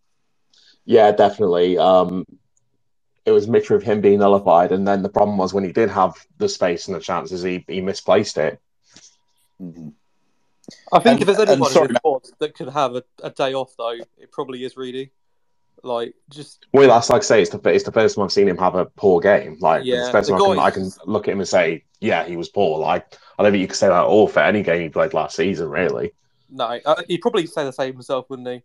Yeah, 0.86 1.12
definitely. 1.12 1.78
Um, 1.78 2.26
it 3.26 3.32
was 3.32 3.48
a 3.48 3.52
mixture 3.52 3.76
of 3.76 3.84
him 3.84 4.02
being 4.02 4.20
nullified, 4.20 4.72
and 4.72 4.88
then 4.88 5.02
the 5.02 5.10
problem 5.10 5.38
was 5.38 5.53
when 5.53 5.64
he 5.64 5.72
did 5.72 5.90
have 5.90 6.14
the 6.38 6.48
space 6.48 6.88
and 6.88 6.95
the 6.95 6.99
chances, 7.02 7.41
he, 7.41 7.66
he 7.68 7.82
misplaced 7.82 8.38
it. 8.38 8.60
Mhm. 9.62 9.94
I 10.91 10.99
think 10.99 11.14
And- 11.14 11.22
if 11.22 11.26
there's 11.28 11.40
and 11.40 11.49
anybody 11.49 11.74
sorry, 11.74 11.88
in 11.90 11.94
the 11.94 12.34
that 12.40 12.53
could 12.56 12.70
have 12.70 12.95
a, 12.95 13.03
a 13.24 13.30
day 13.30 13.53
off, 13.53 13.74
though, 13.78 13.91
it 14.18 14.32
probably 14.32 14.64
is 14.64 14.76
Reedy. 14.78 15.12
Like 15.84 16.14
just 16.30 16.65
Well, 16.73 16.88
that's 16.89 17.10
like 17.10 17.22
I 17.22 17.26
say, 17.26 17.41
it's 17.41 17.52
the 17.52 17.60
it's 17.69 17.84
the 17.84 17.91
first 17.91 18.15
time 18.15 18.26
I've 18.26 18.31
seen 18.31 18.47
him 18.47 18.57
have 18.57 18.76
a 18.76 18.85
poor 18.85 19.19
game. 19.19 19.57
Like 19.60 19.84
Yeah, 19.85 19.97
it's 19.97 20.07
the 20.07 20.11
first 20.14 20.30
the 20.30 20.38
time 20.38 20.60
I 20.60 20.72
can, 20.72 20.84
I 20.84 20.89
can 20.91 21.11
look 21.11 21.27
at 21.27 21.31
him 21.34 21.39
and 21.39 21.47
say, 21.47 21.84
yeah, 21.99 22.26
he 22.26 22.38
was 22.38 22.49
poor. 22.49 22.80
Like 22.80 23.18
I 23.38 23.43
don't 23.43 23.52
think 23.52 23.61
you 23.61 23.68
could 23.68 23.76
say 23.77 23.88
that 23.88 23.93
at 23.99 24.06
all 24.06 24.27
for 24.27 24.39
any 24.39 24.64
game 24.64 24.81
he 24.81 24.89
played 24.89 25.14
last 25.14 25.35
season, 25.35 25.69
really. 25.69 26.11
no, 26.49 26.80
uh, 26.85 27.02
he'd 27.07 27.19
probably 27.22 27.45
say 27.45 27.64
the 27.64 27.72
same 27.73 27.93
himself, 27.93 28.30
wouldn't 28.30 28.47
he? 28.47 28.61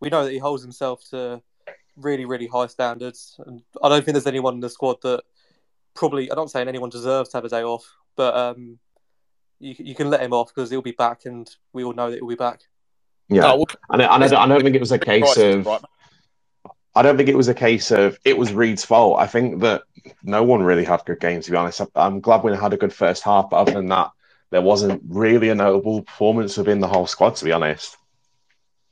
We 0.00 0.10
know 0.10 0.24
that 0.24 0.32
he 0.32 0.38
holds 0.38 0.62
himself 0.62 1.02
to 1.10 1.40
really, 1.96 2.24
really 2.24 2.46
high 2.46 2.66
standards, 2.66 3.40
and 3.46 3.62
I 3.82 3.88
don't 3.88 4.04
think 4.04 4.14
there's 4.14 4.26
anyone 4.26 4.54
in 4.54 4.60
the 4.60 4.70
squad 4.70 5.00
that 5.02 5.22
probably. 5.94 6.30
I'm 6.30 6.36
not 6.36 6.50
saying 6.50 6.68
anyone 6.68 6.90
deserves 6.90 7.30
to 7.30 7.36
have 7.38 7.44
a 7.44 7.48
day 7.48 7.62
off, 7.62 7.84
but 8.16 8.36
um, 8.36 8.78
you 9.58 9.74
you 9.78 9.94
can 9.94 10.10
let 10.10 10.20
him 10.20 10.32
off 10.32 10.52
because 10.54 10.70
he'll 10.70 10.82
be 10.82 10.92
back, 10.92 11.24
and 11.24 11.48
we 11.72 11.82
all 11.84 11.92
know 11.94 12.10
that 12.10 12.16
he'll 12.18 12.28
be 12.28 12.34
back. 12.36 12.60
Yeah, 13.28 13.42
No, 13.42 13.56
well, 13.56 13.66
and, 13.90 14.02
I- 14.02 14.14
and 14.14 14.24
I, 14.24 14.28
don't, 14.28 14.38
I 14.38 14.46
don't 14.46 14.62
think 14.62 14.74
it 14.76 14.80
was 14.80 14.92
a 14.92 14.98
case 14.98 15.36
of. 15.36 15.66
right, 15.66 15.80
I 16.94 17.02
don't 17.02 17.16
think 17.16 17.28
it 17.28 17.36
was 17.36 17.48
a 17.48 17.54
case 17.54 17.90
of 17.90 18.18
it 18.24 18.38
was 18.38 18.52
Reed's 18.52 18.84
fault. 18.84 19.20
I 19.20 19.26
think 19.26 19.60
that 19.60 19.82
no 20.22 20.42
one 20.42 20.62
really 20.62 20.84
had 20.84 21.04
good 21.04 21.20
games, 21.20 21.44
to 21.44 21.50
be 21.50 21.56
honest. 21.56 21.80
I'm 21.94 22.20
glad 22.20 22.42
we 22.42 22.56
had 22.56 22.72
a 22.72 22.78
good 22.78 22.92
first 22.92 23.22
half, 23.22 23.50
but 23.50 23.56
other 23.56 23.72
than 23.72 23.88
that, 23.88 24.10
there 24.50 24.62
wasn't 24.62 25.02
really 25.06 25.50
a 25.50 25.54
notable 25.54 26.02
performance 26.02 26.56
within 26.56 26.80
the 26.80 26.88
whole 26.88 27.06
squad, 27.06 27.36
to 27.36 27.44
be 27.44 27.52
honest. 27.52 27.96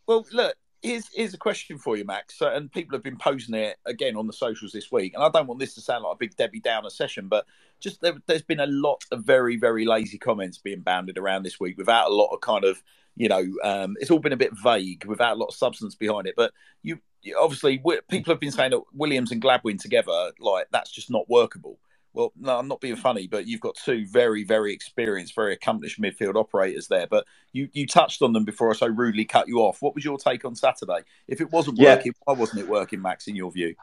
Well, 0.06 0.24
look, 0.32 0.54
here's 0.82 1.08
here's 1.12 1.34
a 1.34 1.38
question 1.38 1.78
for 1.78 1.96
you, 1.96 2.04
Max. 2.04 2.40
And 2.40 2.70
people 2.70 2.96
have 2.96 3.02
been 3.02 3.16
posing 3.16 3.54
it 3.54 3.76
again 3.84 4.16
on 4.16 4.26
the 4.26 4.32
socials 4.32 4.72
this 4.72 4.92
week. 4.92 5.14
And 5.14 5.22
I 5.22 5.28
don't 5.28 5.46
want 5.46 5.60
this 5.60 5.74
to 5.74 5.80
sound 5.80 6.04
like 6.04 6.14
a 6.14 6.18
big 6.18 6.36
Debbie 6.36 6.60
Downer 6.60 6.90
session, 6.90 7.28
but 7.28 7.46
just 7.80 8.00
there, 8.00 8.14
there's 8.26 8.42
been 8.42 8.60
a 8.60 8.66
lot 8.66 9.04
of 9.10 9.24
very 9.24 9.56
very 9.56 9.84
lazy 9.84 10.18
comments 10.18 10.58
being 10.58 10.80
bounded 10.80 11.18
around 11.18 11.42
this 11.42 11.58
week 11.58 11.76
without 11.76 12.10
a 12.10 12.14
lot 12.14 12.32
of 12.32 12.40
kind 12.40 12.64
of 12.64 12.82
you 13.16 13.28
know 13.28 13.44
um, 13.64 13.96
it's 14.00 14.10
all 14.10 14.18
been 14.18 14.32
a 14.32 14.36
bit 14.36 14.52
vague 14.62 15.04
without 15.04 15.36
a 15.36 15.40
lot 15.40 15.48
of 15.48 15.54
substance 15.54 15.94
behind 15.94 16.26
it. 16.26 16.34
But 16.36 16.52
you 16.82 17.00
obviously 17.38 17.82
people 18.08 18.32
have 18.32 18.40
been 18.40 18.52
saying 18.52 18.70
that 18.72 18.82
Williams 18.92 19.32
and 19.32 19.42
Gladwin 19.42 19.78
together 19.78 20.32
like 20.40 20.66
that's 20.70 20.90
just 20.90 21.10
not 21.10 21.28
workable. 21.28 21.78
Well, 22.12 22.32
no, 22.34 22.58
I'm 22.58 22.66
not 22.66 22.80
being 22.80 22.96
funny, 22.96 23.26
but 23.26 23.46
you've 23.46 23.60
got 23.60 23.76
two 23.76 24.06
very, 24.06 24.42
very 24.42 24.72
experienced, 24.72 25.34
very 25.34 25.52
accomplished 25.52 26.00
midfield 26.00 26.34
operators 26.36 26.88
there. 26.88 27.06
But 27.06 27.26
you, 27.52 27.68
you 27.74 27.86
touched 27.86 28.22
on 28.22 28.32
them 28.32 28.44
before 28.44 28.70
I 28.70 28.72
so 28.72 28.86
rudely 28.86 29.26
cut 29.26 29.48
you 29.48 29.58
off. 29.58 29.82
What 29.82 29.94
was 29.94 30.02
your 30.02 30.16
take 30.16 30.46
on 30.46 30.54
Saturday? 30.54 31.00
If 31.28 31.42
it 31.42 31.52
wasn't 31.52 31.78
Yeah. 31.78 31.96
working, 31.96 32.14
why 32.24 32.32
wasn't 32.32 32.60
it 32.60 32.68
working, 32.68 33.02
Max, 33.02 33.28
in 33.28 33.36
your 33.36 33.52
view? 33.52 33.74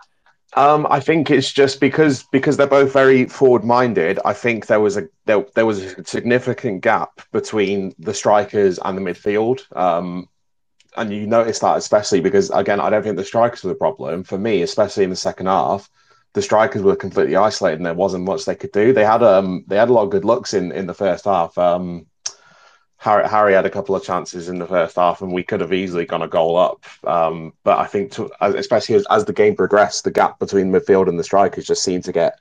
Um, 0.55 0.87
I 0.89 0.99
think 0.99 1.29
it's 1.31 1.51
just 1.51 1.79
because 1.79 2.23
because 2.23 2.57
they're 2.57 2.67
both 2.67 2.91
very 2.91 3.25
forward 3.25 3.63
minded. 3.63 4.19
I 4.25 4.33
think 4.33 4.65
there 4.67 4.79
was 4.79 4.97
a 4.97 5.07
there, 5.25 5.45
there 5.55 5.65
was 5.65 5.83
a 5.83 6.05
significant 6.05 6.81
gap 6.81 7.21
between 7.31 7.93
the 7.99 8.13
strikers 8.13 8.79
and 8.83 8.97
the 8.97 9.01
midfield. 9.01 9.61
Um, 9.75 10.27
and 10.97 11.13
you 11.13 11.27
notice 11.27 11.59
that 11.59 11.77
especially 11.77 12.21
because 12.21 12.49
again, 12.49 12.79
I 12.79 12.89
don't 12.89 13.03
think 13.03 13.17
the 13.17 13.23
strikers 13.23 13.63
were 13.63 13.69
the 13.69 13.75
problem 13.75 14.23
for 14.23 14.37
me, 14.37 14.61
especially 14.61 15.03
in 15.03 15.09
the 15.09 15.15
second 15.15 15.47
half. 15.47 15.89
The 16.33 16.41
strikers 16.41 16.81
were 16.81 16.95
completely 16.95 17.35
isolated, 17.35 17.77
and 17.77 17.85
there 17.85 17.93
wasn't 17.93 18.25
much 18.25 18.45
they 18.45 18.55
could 18.55 18.71
do. 18.71 18.93
They 18.93 19.05
had 19.05 19.23
um 19.23 19.63
they 19.67 19.77
had 19.77 19.89
a 19.89 19.93
lot 19.93 20.03
of 20.03 20.09
good 20.09 20.25
looks 20.25 20.53
in 20.53 20.71
in 20.71 20.87
the 20.87 20.93
first 20.93 21.25
half. 21.25 21.57
Um, 21.57 22.07
Harry, 22.97 23.27
Harry 23.27 23.53
had 23.53 23.65
a 23.65 23.69
couple 23.69 23.95
of 23.95 24.03
chances 24.03 24.47
in 24.47 24.59
the 24.59 24.65
first 24.65 24.95
half, 24.95 25.21
and 25.21 25.33
we 25.33 25.43
could 25.43 25.59
have 25.59 25.73
easily 25.73 26.05
gone 26.05 26.21
a 26.21 26.27
goal 26.27 26.55
up. 26.55 26.85
Um, 27.05 27.51
but 27.65 27.77
I 27.77 27.85
think, 27.85 28.13
to, 28.13 28.31
especially 28.39 28.95
as, 28.95 29.05
as 29.09 29.25
the 29.25 29.33
game 29.33 29.57
progressed, 29.57 30.05
the 30.05 30.11
gap 30.11 30.39
between 30.39 30.71
midfield 30.71 31.09
and 31.09 31.19
the 31.19 31.23
strikers 31.23 31.67
just 31.67 31.83
seemed 31.83 32.05
to 32.05 32.13
get 32.13 32.39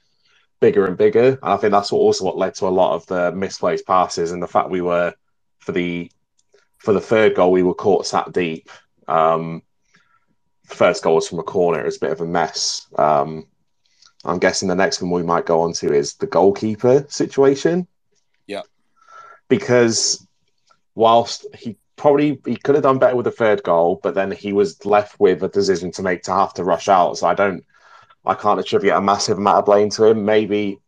bigger 0.60 0.86
and 0.86 0.96
bigger. 0.96 1.30
And 1.42 1.52
I 1.52 1.56
think 1.56 1.72
that's 1.72 1.92
also 1.92 2.24
what 2.24 2.38
led 2.38 2.54
to 2.54 2.68
a 2.68 2.68
lot 2.68 2.94
of 2.94 3.04
the 3.06 3.32
misplaced 3.32 3.86
passes 3.86 4.30
and 4.30 4.40
the 4.40 4.46
fact 4.46 4.70
we 4.70 4.80
were 4.80 5.12
for 5.58 5.72
the 5.72 6.10
for 6.82 6.92
the 6.92 7.00
third 7.00 7.36
goal 7.36 7.52
we 7.52 7.62
were 7.62 7.74
caught 7.74 8.06
sat 8.06 8.32
deep. 8.32 8.68
Um, 9.06 9.62
first 10.66 11.04
goal 11.04 11.14
was 11.14 11.28
from 11.28 11.38
a 11.38 11.44
corner. 11.44 11.80
It 11.80 11.86
was 11.86 11.96
a 11.96 12.00
bit 12.00 12.10
of 12.10 12.20
a 12.20 12.26
mess. 12.26 12.88
Um, 12.98 13.46
I'm 14.24 14.40
guessing 14.40 14.68
the 14.68 14.74
next 14.74 15.00
one 15.00 15.12
we 15.12 15.22
might 15.22 15.46
go 15.46 15.62
on 15.62 15.72
to 15.74 15.92
is 15.92 16.14
the 16.14 16.26
goalkeeper 16.26 17.06
situation. 17.08 17.86
Yeah. 18.48 18.62
Because 19.48 20.26
whilst 20.96 21.46
he 21.54 21.76
probably 21.96 22.40
he 22.46 22.56
could 22.56 22.74
have 22.74 22.82
done 22.82 22.98
better 22.98 23.14
with 23.14 23.26
the 23.26 23.30
third 23.30 23.62
goal, 23.62 24.00
but 24.02 24.14
then 24.14 24.32
he 24.32 24.52
was 24.52 24.84
left 24.84 25.20
with 25.20 25.42
a 25.44 25.48
decision 25.48 25.92
to 25.92 26.02
make 26.02 26.22
to 26.24 26.32
have 26.32 26.54
to 26.54 26.64
rush 26.64 26.88
out. 26.88 27.18
So 27.18 27.28
I 27.28 27.34
don't, 27.34 27.64
I 28.24 28.34
can't 28.34 28.58
attribute 28.58 28.94
a 28.94 29.00
massive 29.00 29.38
amount 29.38 29.58
of 29.58 29.66
blame 29.66 29.90
to 29.90 30.06
him. 30.06 30.24
Maybe 30.24 30.80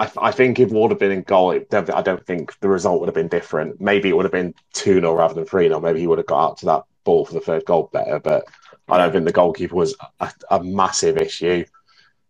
I, 0.00 0.10
I 0.16 0.32
think 0.32 0.58
if 0.58 0.70
Ward 0.70 0.92
had 0.92 0.98
been 0.98 1.12
in 1.12 1.22
goal, 1.22 1.50
it, 1.50 1.72
I 1.74 2.00
don't 2.00 2.24
think 2.24 2.58
the 2.60 2.70
result 2.70 3.00
would 3.00 3.08
have 3.08 3.14
been 3.14 3.28
different. 3.28 3.80
Maybe 3.80 4.08
it 4.08 4.16
would 4.16 4.24
have 4.24 4.32
been 4.32 4.54
two 4.72 4.94
0 4.94 5.12
rather 5.12 5.34
than 5.34 5.44
three 5.44 5.68
0 5.68 5.78
Maybe 5.80 6.00
he 6.00 6.06
would 6.06 6.18
have 6.18 6.26
got 6.26 6.42
out 6.42 6.56
to 6.58 6.66
that 6.66 6.84
ball 7.04 7.26
for 7.26 7.34
the 7.34 7.40
third 7.40 7.66
goal 7.66 7.90
better. 7.92 8.18
But 8.18 8.46
I 8.88 8.96
don't 8.96 9.12
think 9.12 9.26
the 9.26 9.32
goalkeeper 9.32 9.76
was 9.76 9.94
a, 10.18 10.32
a 10.50 10.64
massive 10.64 11.18
issue. 11.18 11.66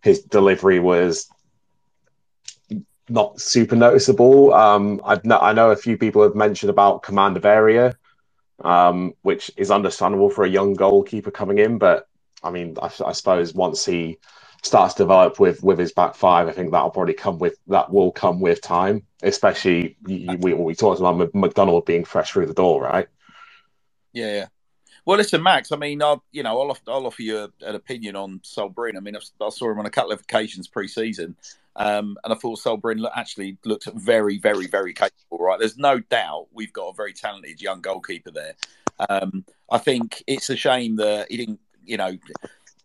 His 0.02 0.22
delivery 0.22 0.80
was 0.80 1.30
not 3.09 3.40
super 3.40 3.76
noticeable. 3.76 4.52
Um, 4.52 5.01
I've 5.05 5.24
no, 5.24 5.38
I 5.38 5.52
know 5.52 5.70
a 5.70 5.76
few 5.76 5.97
people 5.97 6.24
have 6.24 6.34
mentioned 6.34 6.70
about 6.70 7.05
command 7.05 7.36
of 7.36 7.44
area, 7.44 7.97
um, 8.64 9.14
which 9.22 9.48
is 9.56 9.70
understandable 9.70 10.28
for 10.30 10.44
a 10.44 10.48
young 10.48 10.74
goalkeeper 10.74 11.30
coming 11.30 11.59
in. 11.59 11.78
But 11.78 12.09
I 12.42 12.51
mean, 12.51 12.76
I, 12.82 12.90
I 13.06 13.12
suppose 13.12 13.55
once 13.55 13.84
he 13.84 14.18
starts 14.62 14.95
to 14.95 15.05
develop 15.05 15.41
with 15.41 15.62
with 15.62 15.78
his 15.78 15.93
back 15.93 16.15
five, 16.15 16.49
I 16.49 16.53
think 16.53 16.70
that'll 16.70 16.91
probably 16.91 17.15
come 17.15 17.39
with 17.39 17.57
that 17.69 17.93
will 17.93 18.12
come 18.12 18.41
with 18.41 18.61
time. 18.61 19.07
Especially 19.23 19.97
we 20.03 20.37
we 20.37 20.74
talked 20.74 21.01
about 21.01 21.35
McDonald 21.35 21.85
being 21.85 22.05
fresh 22.05 22.32
through 22.32 22.47
the 22.47 22.55
door, 22.55 22.82
right? 22.82 23.09
Yeah, 24.12 24.32
yeah. 24.32 24.47
Well, 25.05 25.19
listen, 25.19 25.43
Max. 25.43 25.73
I 25.73 25.77
mean, 25.77 26.03
I'll 26.03 26.23
you 26.32 26.43
know, 26.43 26.61
I'll, 26.61 26.78
I'll 26.89 27.07
offer 27.07 27.23
you 27.23 27.53
an 27.62 27.74
opinion 27.74 28.16
on 28.16 28.41
Sol 28.43 28.70
Brynn. 28.70 28.97
I 28.97 29.01
mean, 29.01 29.16
I, 29.16 29.45
I 29.45 29.49
saw 29.51 29.70
him 29.70 29.78
on 29.78 29.87
a 29.87 29.91
couple 29.91 30.12
of 30.12 30.20
occasions 30.20 30.69
pre-season, 30.69 31.37
um, 31.77 32.16
and 32.24 32.32
I 32.32 32.37
thought 32.37 32.59
Sol 32.59 32.78
Brynn 32.78 33.09
actually 33.15 33.59
looked 33.65 33.87
very, 33.95 34.39
very, 34.39 34.66
very 34.66 34.93
capable. 34.93 35.39
Right, 35.39 35.59
there's 35.59 35.78
no 35.78 36.01
doubt 36.01 36.49
we've 36.53 36.73
got 36.73 36.89
a 36.89 36.95
very 36.95 37.12
talented 37.12 37.61
young 37.61 37.81
goalkeeper 37.81 38.31
there. 38.31 38.55
Um, 39.09 39.45
I 39.70 39.78
think 39.78 40.23
it's 40.27 40.51
a 40.51 40.57
shame 40.57 40.97
that 40.97 41.31
he 41.31 41.39
didn't, 41.39 41.61
you 41.85 41.97
know, 41.97 42.16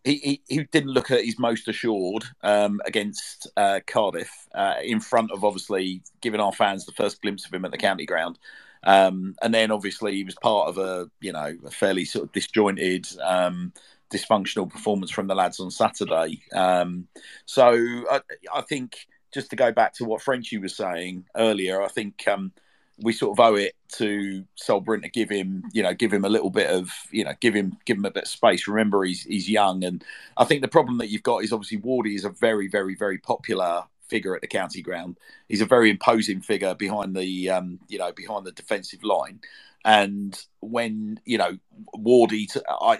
he, 0.05 0.41
he, 0.47 0.63
didn't 0.71 0.91
look 0.91 1.11
at 1.11 1.25
his 1.25 1.39
most 1.39 1.67
assured 1.67 2.23
um, 2.43 2.79
against 2.85 3.47
uh, 3.57 3.79
Cardiff 3.87 4.47
uh, 4.53 4.75
in 4.83 4.99
front 4.99 5.31
of 5.31 5.43
obviously 5.43 6.01
giving 6.21 6.39
our 6.39 6.53
fans 6.53 6.85
the 6.85 6.91
first 6.91 7.21
glimpse 7.21 7.45
of 7.45 7.53
him 7.53 7.65
at 7.65 7.71
the 7.71 7.77
county 7.77 8.05
ground. 8.05 8.37
Um, 8.83 9.35
and 9.41 9.53
then 9.53 9.71
obviously 9.71 10.13
he 10.13 10.23
was 10.23 10.35
part 10.35 10.69
of 10.69 10.77
a 10.77 11.09
you 11.19 11.31
know 11.31 11.57
a 11.65 11.71
fairly 11.71 12.05
sort 12.05 12.25
of 12.25 12.31
disjointed, 12.31 13.07
um, 13.23 13.73
dysfunctional 14.13 14.69
performance 14.69 15.09
from 15.09 15.27
the 15.27 15.35
lads 15.35 15.59
on 15.59 15.71
Saturday. 15.71 16.41
Um, 16.53 17.07
so 17.45 17.73
I, 18.11 18.21
I 18.53 18.61
think 18.61 19.07
just 19.33 19.49
to 19.49 19.55
go 19.55 19.71
back 19.71 19.93
to 19.95 20.05
what 20.05 20.21
Frenchy 20.21 20.59
was 20.59 20.77
saying 20.77 21.25
earlier, 21.35 21.81
I 21.81 21.87
think 21.87 22.27
um, 22.27 22.51
we 22.97 23.13
sort 23.13 23.37
of 23.37 23.43
owe 23.43 23.55
it 23.55 23.73
to 23.93 24.45
Sol 24.55 24.81
Brynn 24.81 25.01
to 25.01 25.09
give 25.09 25.29
him 25.29 25.63
you 25.73 25.83
know 25.83 25.93
give 25.93 26.13
him 26.13 26.25
a 26.25 26.29
little 26.29 26.49
bit 26.49 26.69
of 26.69 26.89
you 27.11 27.23
know 27.23 27.33
give 27.39 27.53
him 27.53 27.77
give 27.85 27.97
him 27.97 28.05
a 28.05 28.11
bit 28.11 28.23
of 28.23 28.29
space. 28.29 28.67
Remember 28.67 29.03
he's 29.03 29.23
he's 29.23 29.49
young, 29.49 29.83
and 29.83 30.03
I 30.37 30.45
think 30.45 30.61
the 30.61 30.67
problem 30.67 30.97
that 30.99 31.09
you've 31.09 31.23
got 31.23 31.43
is 31.43 31.51
obviously 31.51 31.79
Wardy 31.79 32.15
is 32.15 32.25
a 32.25 32.29
very 32.29 32.67
very 32.67 32.95
very 32.95 33.17
popular 33.17 33.83
figure 34.07 34.35
at 34.35 34.41
the 34.41 34.47
county 34.47 34.81
ground. 34.81 35.17
He's 35.49 35.61
a 35.61 35.65
very 35.65 35.89
imposing 35.89 36.41
figure 36.41 36.75
behind 36.75 37.15
the 37.15 37.49
um, 37.49 37.79
you 37.87 37.97
know 37.97 38.11
behind 38.11 38.45
the 38.45 38.51
defensive 38.51 39.03
line. 39.03 39.39
And 39.83 40.39
when 40.61 41.19
you 41.25 41.37
know 41.37 41.57
Wardy, 41.95 42.47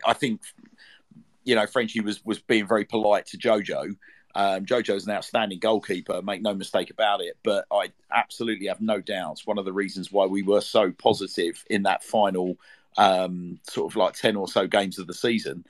I 0.06 0.14
think 0.14 0.42
you 1.44 1.56
know 1.56 1.66
Frenchie 1.68 2.02
was 2.02 2.24
was 2.26 2.40
being 2.40 2.68
very 2.68 2.86
polite 2.86 3.28
to 3.28 3.38
Jojo. 3.38 3.96
Um, 4.36 4.66
Jojo's 4.66 5.08
an 5.08 5.14
outstanding 5.14 5.60
goalkeeper, 5.60 6.22
make 6.22 6.42
no 6.42 6.54
mistake 6.54 6.90
about 6.90 7.22
it. 7.22 7.38
But 7.44 7.66
I 7.72 7.92
absolutely 8.12 8.68
have 8.68 8.82
no 8.82 9.02
doubts. 9.02 9.48
One 9.48 9.58
of 9.58 9.66
the 9.66 9.74
reasons 9.74 10.12
why 10.12 10.26
we 10.26 10.44
were 10.44 10.62
so 10.62 10.92
positive 10.92 11.64
in 11.70 11.84
that 11.84 12.04
final 12.04 12.58
um, 12.98 13.60
sort 13.64 13.92
of 13.92 13.96
like 13.96 14.14
ten 14.14 14.36
or 14.36 14.48
so 14.48 14.68
games 14.68 15.00
of 15.00 15.08
the 15.08 15.14
season 15.14 15.66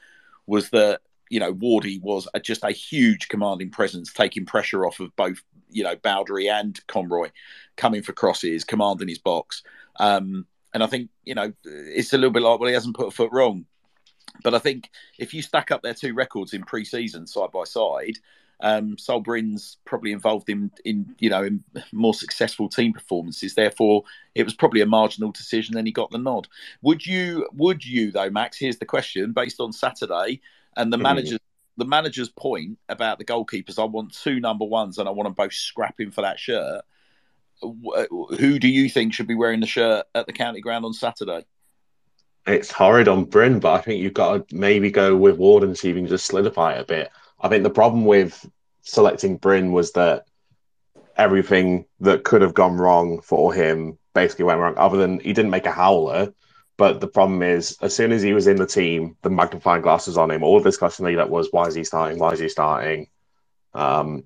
was 0.47 0.69
that 0.71 1.01
you 1.29 1.39
know, 1.39 1.53
Wardy 1.53 2.01
was 2.01 2.27
a, 2.33 2.39
just 2.39 2.63
a 2.63 2.71
huge 2.71 3.27
commanding 3.27 3.69
presence, 3.69 4.13
taking 4.13 4.45
pressure 4.45 4.85
off 4.85 4.99
of 4.99 5.15
both, 5.15 5.41
you 5.69 5.83
know, 5.83 5.95
Baudry 5.95 6.49
and 6.49 6.79
Conroy, 6.87 7.29
coming 7.75 8.03
for 8.03 8.13
crosses, 8.13 8.63
commanding 8.63 9.07
his 9.07 9.17
box. 9.17 9.63
Um, 9.99 10.45
and 10.73 10.83
I 10.83 10.87
think, 10.87 11.09
you 11.23 11.35
know, 11.35 11.53
it's 11.63 12.13
a 12.13 12.17
little 12.17 12.31
bit 12.31 12.43
like, 12.43 12.59
well, 12.59 12.67
he 12.67 12.73
hasn't 12.73 12.95
put 12.95 13.07
a 13.07 13.11
foot 13.11 13.31
wrong. 13.31 13.65
But 14.43 14.53
I 14.53 14.59
think 14.59 14.89
if 15.17 15.33
you 15.33 15.41
stack 15.41 15.71
up 15.71 15.81
their 15.81 15.93
two 15.93 16.13
records 16.13 16.53
in 16.53 16.63
pre-season 16.63 17.25
side 17.25 17.51
by 17.51 17.63
side, 17.63 18.17
um, 18.65 18.97
Sol 18.97 19.21
Brynn's 19.21 19.77
probably 19.85 20.11
involved 20.11 20.49
in, 20.49 20.71
in, 20.83 21.15
you 21.19 21.29
know, 21.29 21.43
in 21.43 21.63
more 21.91 22.15
successful 22.15 22.67
team 22.67 22.93
performances. 22.93 23.53
Therefore, 23.53 24.03
it 24.33 24.43
was 24.43 24.55
probably 24.55 24.81
a 24.81 24.87
marginal 24.87 25.31
decision, 25.31 25.77
and 25.77 25.87
he 25.87 25.93
got 25.93 26.09
the 26.09 26.17
nod. 26.17 26.47
Would 26.81 27.05
you? 27.05 27.47
Would 27.53 27.85
you 27.85 28.11
though, 28.11 28.31
Max? 28.31 28.57
Here's 28.57 28.79
the 28.79 28.85
question: 28.85 29.33
based 29.33 29.59
on 29.59 29.71
Saturday, 29.71 30.41
and 30.75 30.91
the 30.91 30.97
Mhm. 30.97 31.03
manager, 31.03 31.37
the 31.77 31.85
manager's 31.85 32.29
point 32.29 32.79
about 32.89 33.19
the 33.19 33.25
goalkeepers, 33.25 33.77
I 33.77 33.85
want 33.85 34.13
two 34.13 34.39
number 34.39 34.65
ones, 34.65 34.97
and 34.97 35.07
I 35.07 35.11
want 35.11 35.27
them 35.27 35.33
both 35.35 35.53
scrapping 35.53 36.09
for 36.09 36.23
that 36.23 36.39
shirt. 36.39 36.83
Who 37.61 38.57
do 38.57 38.67
you 38.67 38.89
think 38.89 39.13
should 39.13 39.27
be 39.27 39.35
wearing 39.35 39.59
the 39.59 39.67
shirt 39.67 40.07
at 40.15 40.25
the 40.25 40.33
county 40.33 40.59
ground 40.59 40.85
on 40.85 40.93
Saturday? 40.93 41.45
it's 42.47 42.71
horrid 42.71 43.07
on 43.07 43.25
Brynn, 43.25 43.59
but 43.59 43.73
I 43.73 43.81
think 43.81 44.01
you've 44.01 44.13
got 44.13 44.49
to 44.49 44.55
maybe 44.55 44.91
go 44.91 45.15
with 45.15 45.37
Ward 45.37 45.63
and 45.63 45.77
see 45.77 45.89
if 45.89 45.95
you 45.95 46.01
can 46.01 46.09
just 46.09 46.27
solidify 46.27 46.73
it 46.73 46.81
a 46.81 46.85
bit. 46.85 47.11
I 47.39 47.47
think 47.49 47.63
the 47.63 47.69
problem 47.69 48.05
with 48.05 48.47
selecting 48.85 49.37
Brynn 49.37 49.71
was 49.71 49.91
that 49.93 50.25
everything 51.17 51.85
that 51.99 52.23
could 52.23 52.41
have 52.41 52.53
gone 52.53 52.77
wrong 52.77 53.21
for 53.21 53.53
him 53.53 53.97
basically 54.13 54.45
went 54.45 54.61
wrong, 54.61 54.75
other 54.77 54.97
than 54.97 55.19
he 55.19 55.33
didn't 55.33 55.51
make 55.51 55.65
a 55.65 55.71
howler. 55.71 56.33
But 56.77 56.99
the 56.99 57.07
problem 57.07 57.41
is, 57.41 57.77
as 57.81 57.95
soon 57.95 58.11
as 58.11 58.21
he 58.21 58.33
was 58.33 58.47
in 58.47 58.57
the 58.57 58.67
team, 58.67 59.15
the 59.21 59.29
magnifying 59.29 59.81
glass 59.81 60.07
was 60.07 60.17
on 60.17 60.31
him. 60.31 60.43
All 60.43 60.59
the 60.59 60.69
discussion 60.69 61.05
that 61.15 61.29
was, 61.29 61.49
why 61.51 61.65
is 61.65 61.75
he 61.75 61.83
starting? 61.83 62.19
Why 62.19 62.31
is 62.31 62.39
he 62.39 62.49
starting? 62.49 63.07
Um, 63.73 64.23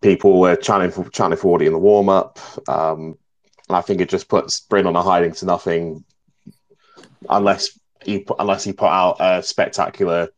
people 0.00 0.38
were 0.38 0.56
chanting 0.56 0.90
for 0.90 1.08
chanting 1.10 1.38
for 1.38 1.58
Wardy 1.58 1.66
in 1.66 1.72
the 1.72 1.78
warm 1.78 2.08
up. 2.08 2.38
Um, 2.68 3.18
I 3.68 3.80
think 3.82 4.00
it 4.00 4.08
just 4.08 4.28
puts 4.28 4.60
Brynn 4.60 4.86
on 4.86 4.96
a 4.96 5.02
hiding 5.02 5.32
to 5.32 5.46
nothing 5.46 6.04
unless 7.28 7.78
he 8.04 8.24
unless 8.38 8.64
he 8.64 8.72
put 8.72 8.88
out 8.88 9.16
a 9.18 9.42
spectacular 9.42 10.28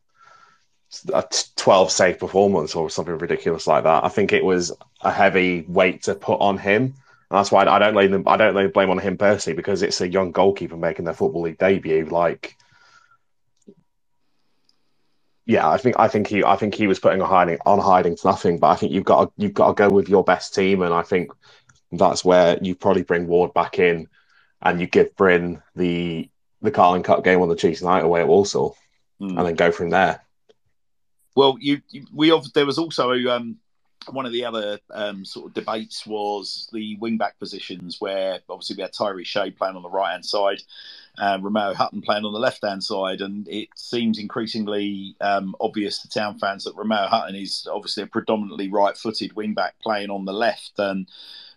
a 1.13 1.23
12 1.55 1.91
save 1.91 2.19
performance 2.19 2.75
or 2.75 2.89
something 2.89 3.17
ridiculous 3.17 3.67
like 3.67 3.83
that. 3.83 4.03
I 4.03 4.09
think 4.09 4.33
it 4.33 4.43
was 4.43 4.71
a 5.01 5.11
heavy 5.11 5.61
weight 5.67 6.03
to 6.03 6.15
put 6.15 6.39
on 6.41 6.57
him. 6.57 6.83
And 6.83 7.37
that's 7.37 7.51
why 7.51 7.65
I 7.65 7.79
don't 7.79 7.93
blame 7.93 8.11
them. 8.11 8.23
I 8.27 8.35
don't 8.35 8.55
lay 8.55 8.67
blame 8.67 8.89
on 8.89 8.99
him 8.99 9.17
personally 9.17 9.55
because 9.55 9.81
it's 9.81 10.01
a 10.01 10.09
young 10.09 10.31
goalkeeper 10.31 10.75
making 10.75 11.05
their 11.05 11.13
football 11.13 11.43
league 11.43 11.57
debut. 11.57 12.05
Like, 12.05 12.57
yeah, 15.45 15.69
I 15.69 15.77
think 15.77 15.95
I 15.97 16.07
think 16.09 16.27
he 16.27 16.43
I 16.43 16.57
think 16.57 16.75
he 16.75 16.87
was 16.87 16.99
putting 16.99 17.21
a 17.21 17.25
hiding 17.25 17.57
on 17.65 17.79
hiding 17.79 18.17
for 18.17 18.27
nothing. 18.27 18.59
But 18.59 18.67
I 18.67 18.75
think 18.75 18.91
you've 18.91 19.05
got 19.05 19.25
to, 19.25 19.31
you've 19.37 19.53
got 19.53 19.67
to 19.67 19.73
go 19.73 19.89
with 19.89 20.09
your 20.09 20.25
best 20.25 20.53
team, 20.53 20.81
and 20.81 20.93
I 20.93 21.03
think 21.03 21.31
that's 21.91 22.25
where 22.25 22.57
you 22.61 22.75
probably 22.75 23.03
bring 23.03 23.27
Ward 23.27 23.53
back 23.53 23.79
in, 23.79 24.07
and 24.61 24.81
you 24.81 24.87
give 24.87 25.15
Brynn 25.15 25.61
the 25.75 26.29
the 26.61 26.71
Carling 26.71 27.03
Cup 27.03 27.23
game 27.23 27.41
on 27.41 27.49
the 27.49 27.55
Tuesday 27.55 27.85
night 27.85 28.03
away 28.03 28.21
at 28.21 28.27
Walsall, 28.27 28.75
mm. 29.21 29.37
and 29.37 29.47
then 29.47 29.55
go 29.55 29.71
from 29.71 29.89
there. 29.89 30.21
Well, 31.35 31.57
you, 31.59 31.81
you 31.89 32.05
we 32.13 32.29
there 32.53 32.65
was 32.65 32.77
also 32.77 33.11
um, 33.29 33.57
one 34.09 34.25
of 34.25 34.31
the 34.31 34.45
other 34.45 34.79
um, 34.91 35.23
sort 35.23 35.47
of 35.47 35.53
debates 35.53 36.05
was 36.05 36.69
the 36.73 36.97
wing 36.97 37.17
back 37.17 37.37
positions, 37.39 38.01
where 38.01 38.39
obviously 38.49 38.75
we 38.75 38.81
had 38.81 38.93
Tyrese 38.93 39.25
Shade 39.25 39.57
playing 39.57 39.75
on 39.75 39.83
the 39.83 39.89
right 39.89 40.11
hand 40.11 40.25
side, 40.25 40.61
uh, 41.17 41.37
Romeo 41.41 41.73
Hutton 41.73 42.01
playing 42.01 42.25
on 42.25 42.33
the 42.33 42.39
left 42.39 42.65
hand 42.65 42.83
side, 42.83 43.21
and 43.21 43.47
it 43.47 43.69
seems 43.75 44.17
increasingly 44.17 45.15
um, 45.21 45.55
obvious 45.61 46.01
to 46.01 46.09
town 46.09 46.39
fans 46.39 46.63
that 46.63 46.75
Romeo 46.75 47.07
Hutton 47.07 47.35
is 47.35 47.67
obviously 47.71 48.03
a 48.03 48.07
predominantly 48.07 48.69
right 48.69 48.97
footed 48.97 49.33
wing 49.33 49.53
back 49.53 49.75
playing 49.81 50.09
on 50.09 50.25
the 50.25 50.33
left, 50.33 50.73
and 50.79 51.07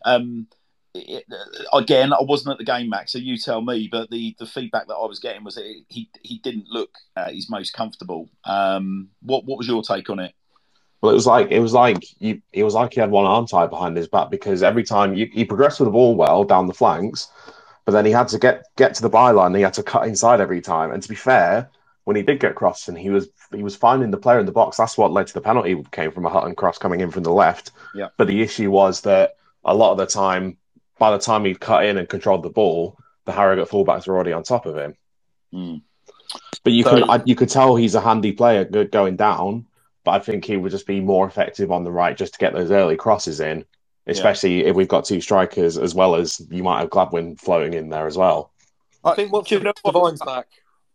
um, 0.05 0.47
it, 0.95 1.25
again, 1.73 2.13
I 2.13 2.23
wasn't 2.23 2.53
at 2.53 2.59
the 2.59 2.65
game, 2.65 2.89
Max, 2.89 3.13
so 3.13 3.19
you 3.19 3.37
tell 3.37 3.61
me. 3.61 3.89
But 3.91 4.11
the, 4.11 4.35
the 4.39 4.47
feedback 4.47 4.87
that 4.87 4.95
I 4.95 5.07
was 5.07 5.19
getting 5.19 5.45
was 5.45 5.57
that 5.57 5.65
he 5.89 6.09
he 6.23 6.39
didn't 6.39 6.67
look 6.69 6.91
uh, 7.17 7.31
his 7.31 7.51
most 7.51 7.73
comfortable. 7.73 8.29
Um, 8.45 9.09
what 9.23 9.45
what 9.45 9.59
was 9.59 9.67
your 9.67 9.83
take 9.83 10.09
on 10.11 10.21
it? 10.21 10.35
Well, 11.01 11.11
it 11.11 11.17
was 11.17 11.27
like 11.27 11.51
it 11.51 11.61
was 11.61 11.75
like 11.75 12.05
you, 12.21 12.41
it 12.53 12.65
was 12.65 12.75
like 12.75 12.95
he 12.95 13.01
had 13.01 13.11
one 13.11 13.27
arm 13.27 13.47
tied 13.47 13.71
behind 13.71 13.97
his 13.97 14.09
back 14.09 14.31
because 14.31 14.63
every 14.63 14.85
time 14.85 15.15
you, 15.15 15.29
he 15.33 15.45
progressed 15.45 15.81
with 15.81 15.89
the 15.89 15.93
ball 15.93 16.15
well 16.15 16.45
down 16.45 16.67
the 16.67 16.75
flanks, 16.75 17.29
but 17.85 17.93
then 17.93 18.07
he 18.07 18.13
had 18.13 18.29
to 18.29 18.39
get 18.39 18.65
get 18.77 18.95
to 18.95 19.03
the 19.03 19.11
byline. 19.11 19.49
And 19.49 19.57
he 19.57 19.63
had 19.63 19.75
to 19.75 19.83
cut 19.83 20.07
inside 20.07 20.41
every 20.41 20.61
time. 20.61 20.93
And 20.93 21.03
to 21.03 21.09
be 21.09 21.15
fair, 21.15 21.71
when 22.05 22.17
he 22.17 22.23
did 22.23 22.41
get 22.41 22.55
crossed 22.55 22.89
and 22.89 22.97
he 22.97 23.11
was 23.11 23.29
he 23.55 23.63
was 23.63 23.77
finding 23.77 24.13
the 24.13 24.17
player 24.17 24.39
in 24.39 24.47
the 24.47 24.53
box, 24.53 24.77
that's 24.77 24.97
what 24.97 25.13
led 25.13 25.27
to 25.27 25.35
the 25.35 25.41
penalty. 25.41 25.77
Came 25.91 26.13
from 26.13 26.25
a 26.25 26.31
Hutton 26.31 26.55
cross 26.55 26.79
coming 26.79 27.01
in 27.01 27.11
from 27.11 27.25
the 27.25 27.33
left. 27.33 27.73
Yeah. 27.95 28.09
But 28.17 28.29
the 28.29 28.41
issue 28.41 28.71
was 28.71 29.01
that 29.03 29.37
a 29.65 29.75
lot 29.75 29.93
of 29.93 29.99
the 29.99 30.07
time 30.07 30.57
by 30.99 31.11
the 31.11 31.19
time 31.19 31.45
he 31.45 31.55
cut 31.55 31.85
in 31.85 31.99
and 31.99 32.09
controlled 32.09 32.43
the 32.43 32.51
ball, 32.51 32.99
the 33.25 33.33
Harrogate 33.33 33.69
fullbacks 33.69 34.07
were 34.07 34.15
already 34.15 34.33
on 34.33 34.43
top 34.43 34.67
of 34.67 34.77
him. 34.77 34.97
Mm. 35.53 35.83
But 36.63 36.73
you 36.73 36.83
so, 36.83 37.07
could 37.07 37.23
you 37.27 37.35
could 37.35 37.49
tell 37.49 37.77
he's 37.77 37.95
a 37.95 38.01
handy 38.01 38.33
player 38.33 38.65
going 38.65 39.17
down. 39.17 39.67
But 40.05 40.11
I 40.13 40.19
think 40.19 40.45
he 40.45 40.59
would 40.59 40.71
just 40.71 40.87
be 40.87 41.01
more 41.01 41.27
effective 41.27 41.73
on 41.73 41.83
the 41.83 41.91
right 41.91 42.17
just 42.17 42.35
to 42.35 42.39
get 42.39 42.53
those 42.53 42.71
early 42.71 42.97
crosses 42.97 43.41
in, 43.41 43.65
especially 44.07 44.63
yeah. 44.63 44.69
if 44.69 44.77
we've 44.77 44.89
got 44.89 45.07
two 45.07 45.21
strikers 45.21 45.79
as 45.79 45.95
well 45.95 46.15
as 46.15 46.43
you 46.51 46.63
might 46.63 46.81
have 46.81 46.91
Gladwin 46.91 47.41
floating 47.41 47.73
in 47.73 47.89
there 47.89 48.07
as 48.07 48.19
well. 48.19 48.53
I 49.03 49.15
think 49.15 49.33
once 49.33 49.49
Devine's 49.49 50.21
back. 50.21 50.49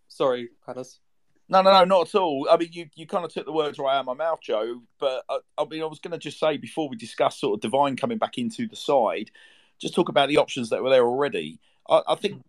Sorry, 0.08 0.50
Hannes. 0.66 1.00
No, 1.48 1.64
no, 1.64 1.72
no, 1.72 1.84
not 1.84 2.08
at 2.08 2.16
all. 2.20 2.48
I 2.52 2.58
mean, 2.58 2.70
you, 2.72 2.88
you 2.96 3.08
kind 3.08 3.26
of 3.26 3.34
took 3.34 3.46
the 3.46 3.52
words 3.52 3.80
right 3.80 3.96
out 3.96 4.02
of 4.02 4.06
my 4.06 4.14
mouth, 4.14 4.40
Joe. 4.42 4.82
But 5.00 5.24
I, 5.28 5.40
I 5.58 5.66
mean, 5.66 5.82
I 5.82 5.86
was 5.86 6.00
going 6.00 6.12
to 6.12 6.20
just 6.20 6.40
say 6.40 6.58
before 6.58 6.88
we 6.88 6.96
discuss 6.96 7.40
sort 7.40 7.56
of 7.56 7.62
Devine 7.62 7.96
coming 7.96 8.20
back 8.20 8.38
into 8.38 8.68
the 8.68 8.76
side, 8.76 9.32
just 9.80 9.96
talk 9.96 10.10
about 10.10 10.30
the 10.30 10.38
options 10.38 10.70
that 10.70 10.84
were 10.84 10.90
there 10.90 11.06
already. 11.06 11.60
I, 11.90 12.02
I 12.10 12.16
think 12.16 12.44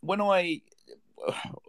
when 0.00 0.20
I 0.20 0.62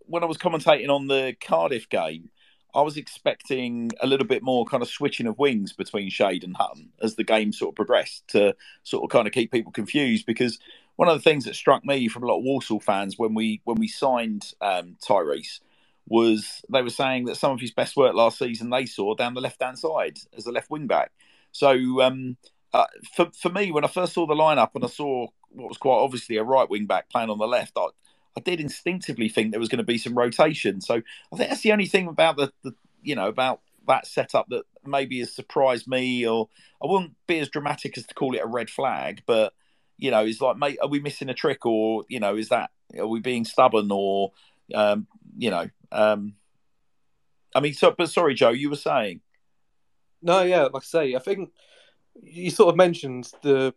when 0.06 0.24
I 0.24 0.28
was 0.28 0.38
commentating 0.38 0.90
on 0.90 1.08
the 1.08 1.36
Cardiff 1.42 1.90
game, 1.90 2.30
I 2.76 2.82
was 2.82 2.98
expecting 2.98 3.92
a 4.00 4.08
little 4.08 4.28
bit 4.28 4.44
more 4.44 4.66
kind 4.66 4.84
of 4.84 4.90
switching 4.90 5.28
of 5.28 5.40
wings 5.40 5.74
between 5.74 6.10
Shade 6.10 6.44
and 6.44 6.56
Hutton 6.56 6.90
as 7.02 7.16
the 7.16 7.24
game 7.24 7.52
sort 7.52 7.74
of 7.74 7.76
progressed 7.76 8.28
to 8.30 8.56
sort 8.84 9.04
of 9.04 9.10
kind 9.10 9.28
of 9.28 9.34
keep 9.34 9.52
people 9.52 9.72
confused. 9.72 10.26
Because 10.26 10.60
one 10.96 11.08
of 11.08 11.16
the 11.16 11.24
things 11.24 11.46
that 11.46 11.56
struck 11.56 11.86
me 11.86 12.08
from 12.08 12.24
a 12.24 12.28
lot 12.28 12.38
of 12.38 12.44
Walsall 12.44 12.80
fans 12.80 13.18
when 13.18 13.34
we 13.34 13.62
when 13.64 13.78
we 13.78 13.88
signed 13.88 14.54
um, 14.62 14.98
Tyrese 15.04 15.60
was 16.08 16.62
they 16.70 16.82
were 16.82 16.90
saying 16.90 17.26
that 17.26 17.36
some 17.36 17.52
of 17.52 17.60
his 17.60 17.72
best 17.72 17.98
work 17.98 18.14
last 18.16 18.40
season 18.40 18.70
they 18.70 18.86
saw 18.86 19.14
down 19.14 19.34
the 19.34 19.42
left 19.42 19.62
hand 19.62 19.78
side 19.78 20.18
as 20.38 20.46
a 20.46 20.52
left 20.52 20.70
wing 20.70 20.88
back. 20.88 21.12
So 21.52 22.02
um, 22.02 22.38
uh, 22.74 22.86
for 23.16 23.30
for 23.32 23.50
me, 23.50 23.72
when 23.72 23.86
I 23.86 23.88
first 23.88 24.14
saw 24.14 24.26
the 24.26 24.34
lineup 24.34 24.72
and 24.76 24.84
I 24.84 24.88
saw 24.88 25.28
what 25.50 25.70
was 25.70 25.78
quite 25.78 25.98
obviously 25.98 26.38
a 26.38 26.44
right 26.44 26.70
wing 26.70 26.86
back 26.86 27.10
playing 27.10 27.30
on 27.30 27.38
the 27.38 27.48
left, 27.48 27.74
I, 27.78 27.88
I 28.36 28.42
did 28.42 28.60
instinctively 28.60 29.30
think 29.30 29.52
there 29.52 29.60
was 29.60 29.70
going 29.70 29.78
to 29.78 29.84
be 29.84 29.98
some 29.98 30.18
rotation. 30.18 30.82
So 30.82 30.96
I 30.96 31.36
think 31.36 31.50
that's 31.50 31.62
the 31.62 31.72
only 31.72 31.86
thing 31.86 32.08
about 32.08 32.38
the, 32.38 32.52
the 32.64 32.74
you 33.02 33.16
know 33.16 33.28
about 33.28 33.62
that 33.88 34.06
setup 34.06 34.50
that 34.50 34.64
maybe 34.86 35.20
has 35.20 35.34
surprised 35.34 35.88
me, 35.88 36.28
or 36.28 36.50
I 36.84 36.88
wouldn't 36.88 37.16
be 37.26 37.40
as 37.40 37.50
dramatic 37.50 37.98
as 37.98 38.06
to 38.06 38.14
call 38.14 38.36
it 38.36 38.44
a 38.44 38.48
red 38.48 38.70
flag, 38.70 39.24
but 39.26 39.54
you 39.98 40.12
know, 40.12 40.26
it's 40.26 40.42
like, 40.42 40.58
mate, 40.58 40.78
are 40.82 40.88
we 40.88 41.00
missing 41.00 41.30
a 41.30 41.34
trick, 41.34 41.66
or 41.66 42.06
you 42.08 42.20
know, 42.20 42.36
is 42.36 42.50
that 42.50 42.72
are 42.98 43.08
we 43.08 43.20
being 43.20 43.46
stubborn, 43.46 43.90
or 43.92 44.32
um, 44.76 45.08
you 45.38 45.50
know, 45.50 45.70
um, 45.92 46.36
I 47.56 47.60
mean, 47.60 47.74
so 47.74 47.96
but 47.98 48.10
sorry, 48.10 48.36
Joe, 48.36 48.50
you 48.50 48.70
were 48.70 48.76
saying. 48.76 49.22
No, 50.22 50.42
yeah, 50.42 50.64
like 50.64 50.84
I 50.84 50.86
say, 50.86 51.16
I 51.16 51.20
think 51.20 51.52
you 52.22 52.50
sort 52.50 52.70
of 52.70 52.76
mentioned 52.76 53.32
the 53.44 53.74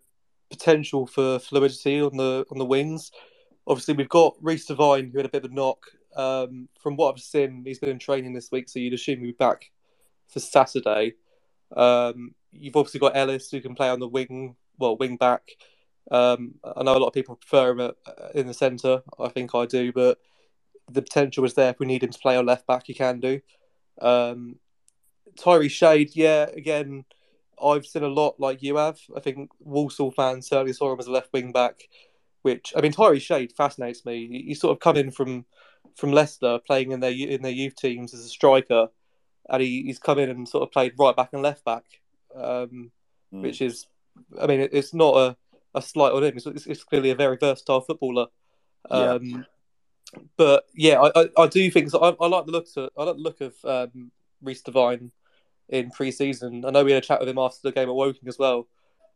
potential 0.51 1.07
for 1.07 1.39
fluidity 1.39 2.01
on 2.01 2.17
the 2.17 2.45
on 2.51 2.59
the 2.59 2.65
wings. 2.65 3.11
Obviously, 3.67 3.95
we've 3.95 4.09
got 4.09 4.37
Reece 4.41 4.67
Devine 4.67 5.11
who 5.11 5.19
had 5.19 5.27
a 5.27 5.31
bit 5.31 5.45
of 5.45 5.51
a 5.51 5.55
knock. 5.55 5.87
Um, 6.17 6.69
from 6.83 6.97
what 6.97 7.15
I've 7.15 7.21
seen, 7.21 7.62
he's 7.65 7.79
been 7.79 7.91
in 7.91 7.99
training 7.99 8.33
this 8.33 8.51
week, 8.51 8.69
so 8.69 8.79
you'd 8.79 8.95
assume 8.95 9.21
he'll 9.21 9.29
be 9.29 9.33
back 9.33 9.71
for 10.29 10.41
Saturday. 10.41 11.15
Um, 11.77 12.35
you've 12.51 12.77
obviously 12.77 13.01
got 13.01 13.17
Ellis 13.17 13.51
who 13.51 13.61
can 13.61 13.77
play 13.77 13.89
on 13.89 14.01
the 14.01 14.09
wing, 14.09 14.57
well, 14.79 14.97
wing 14.97 15.17
back. 15.17 15.43
Um, 16.11 16.55
I 16.65 16.83
know 16.83 16.97
a 16.97 16.99
lot 16.99 17.09
of 17.09 17.12
people 17.12 17.37
prefer 17.37 17.71
him 17.71 17.93
in 18.35 18.47
the 18.49 18.55
centre. 18.55 19.03
I 19.19 19.29
think 19.29 19.55
I 19.55 19.67
do, 19.67 19.93
but 19.93 20.19
the 20.91 21.03
potential 21.03 21.45
is 21.45 21.55
there. 21.55 21.71
If 21.71 21.79
we 21.79 21.87
need 21.87 22.03
him 22.03 22.11
to 22.11 22.19
play 22.19 22.37
on 22.37 22.47
left 22.47 22.67
back, 22.67 22.85
he 22.87 22.95
can 22.95 23.21
do. 23.21 23.41
Um, 24.01 24.57
Tyrese 25.39 25.71
Shade, 25.71 26.11
yeah, 26.15 26.47
again, 26.57 27.05
I've 27.62 27.87
seen 27.87 28.03
a 28.03 28.09
lot 28.09 28.39
like 28.39 28.62
you 28.62 28.77
have. 28.77 28.99
I 29.16 29.20
think 29.20 29.51
Walsall 29.61 30.11
fans 30.11 30.49
certainly 30.49 30.73
saw 30.73 30.93
him 30.93 30.99
as 30.99 31.07
a 31.07 31.12
left 31.12 31.32
wing 31.32 31.53
back, 31.53 31.82
which 32.43 32.73
I 32.77 32.81
mean 32.81 32.93
Tyrese 32.93 33.23
Shade 33.23 33.53
fascinates 33.57 34.05
me. 34.05 34.28
He, 34.28 34.43
he 34.49 34.55
sort 34.55 34.73
of 34.73 34.81
come 34.81 34.97
in 34.97 35.11
from 35.11 35.45
from 35.97 36.12
Leicester, 36.12 36.59
playing 36.66 36.93
in 36.93 37.01
their 37.01 37.12
in 37.12 37.43
their 37.43 37.53
youth 37.53 37.77
teams 37.77 38.15
as 38.15 38.24
a 38.24 38.28
striker, 38.28 38.89
and 39.49 39.62
he, 39.62 39.82
he's 39.82 39.99
come 39.99 40.19
in 40.19 40.31
and 40.31 40.49
sort 40.49 40.62
of 40.62 40.73
played 40.73 40.95
right 40.99 41.16
back 41.16 41.31
and 41.32 41.43
left 41.43 41.65
back, 41.65 41.85
um, 42.35 42.91
mm. 43.32 43.43
which 43.43 43.61
is, 43.61 43.87
I 44.41 44.47
mean, 44.47 44.61
it, 44.61 44.70
it's 44.73 44.95
not 44.95 45.16
a, 45.16 45.37
a 45.74 45.82
slight 45.82 46.12
on 46.12 46.24
him. 46.24 46.37
It's, 46.37 46.66
it's, 46.66 46.85
clearly 46.85 47.11
a 47.11 47.15
very 47.15 47.37
versatile 47.37 47.81
footballer. 47.81 48.27
Um, 48.91 49.24
yeah. 49.24 50.20
But 50.37 50.65
yeah, 50.74 51.01
I, 51.01 51.23
I, 51.23 51.28
I, 51.39 51.47
do 51.47 51.70
think 51.70 51.91
so. 51.91 52.01
I, 52.01 52.24
I 52.24 52.28
like 52.28 52.47
the 52.47 52.53
look 52.53 52.66
of 52.77 52.91
I 52.97 53.05
like 53.05 53.16
the 53.16 53.23
look 53.23 53.41
of 53.41 53.55
um, 53.65 54.11
Reece 54.43 54.62
Devine 54.62 55.12
in 55.70 55.90
pre-season. 55.90 56.64
I 56.66 56.70
know 56.70 56.84
we 56.84 56.92
had 56.92 57.02
a 57.02 57.06
chat 57.06 57.20
with 57.20 57.28
him 57.28 57.38
after 57.38 57.60
the 57.62 57.72
game 57.72 57.88
at 57.88 57.94
Woking 57.94 58.28
as 58.28 58.38
well, 58.38 58.66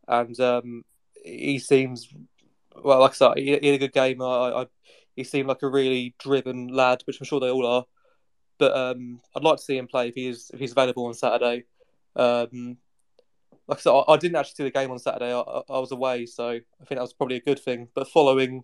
and 0.07 0.39
um, 0.39 0.83
he 1.23 1.59
seems 1.59 2.07
well. 2.83 3.01
Like 3.01 3.11
I 3.11 3.13
said, 3.13 3.37
he, 3.37 3.57
he 3.57 3.67
had 3.67 3.75
a 3.75 3.77
good 3.77 3.93
game. 3.93 4.21
I, 4.21 4.25
I, 4.25 4.65
he 5.15 5.23
seemed 5.23 5.47
like 5.47 5.61
a 5.61 5.69
really 5.69 6.15
driven 6.17 6.69
lad, 6.69 7.01
which 7.05 7.19
I'm 7.19 7.25
sure 7.25 7.39
they 7.39 7.51
all 7.51 7.67
are. 7.67 7.85
But 8.57 8.75
um, 8.75 9.19
I'd 9.35 9.43
like 9.43 9.57
to 9.57 9.63
see 9.63 9.77
him 9.77 9.87
play 9.87 10.07
if 10.07 10.15
he's 10.15 10.49
if 10.53 10.59
he's 10.59 10.71
available 10.71 11.05
on 11.05 11.13
Saturday. 11.13 11.65
Um, 12.15 12.77
like 13.67 13.79
I 13.79 13.81
said, 13.81 13.91
I, 13.91 14.13
I, 14.13 14.17
didn't 14.17 14.37
actually 14.37 14.55
see 14.55 14.63
the 14.63 14.71
game 14.71 14.91
on 14.91 14.99
Saturday. 14.99 15.33
I, 15.33 15.39
I, 15.39 15.79
was 15.79 15.91
away, 15.91 16.25
so 16.25 16.49
I 16.49 16.85
think 16.85 16.97
that 16.97 17.01
was 17.01 17.13
probably 17.13 17.37
a 17.37 17.41
good 17.41 17.59
thing. 17.59 17.89
But 17.93 18.07
following 18.07 18.63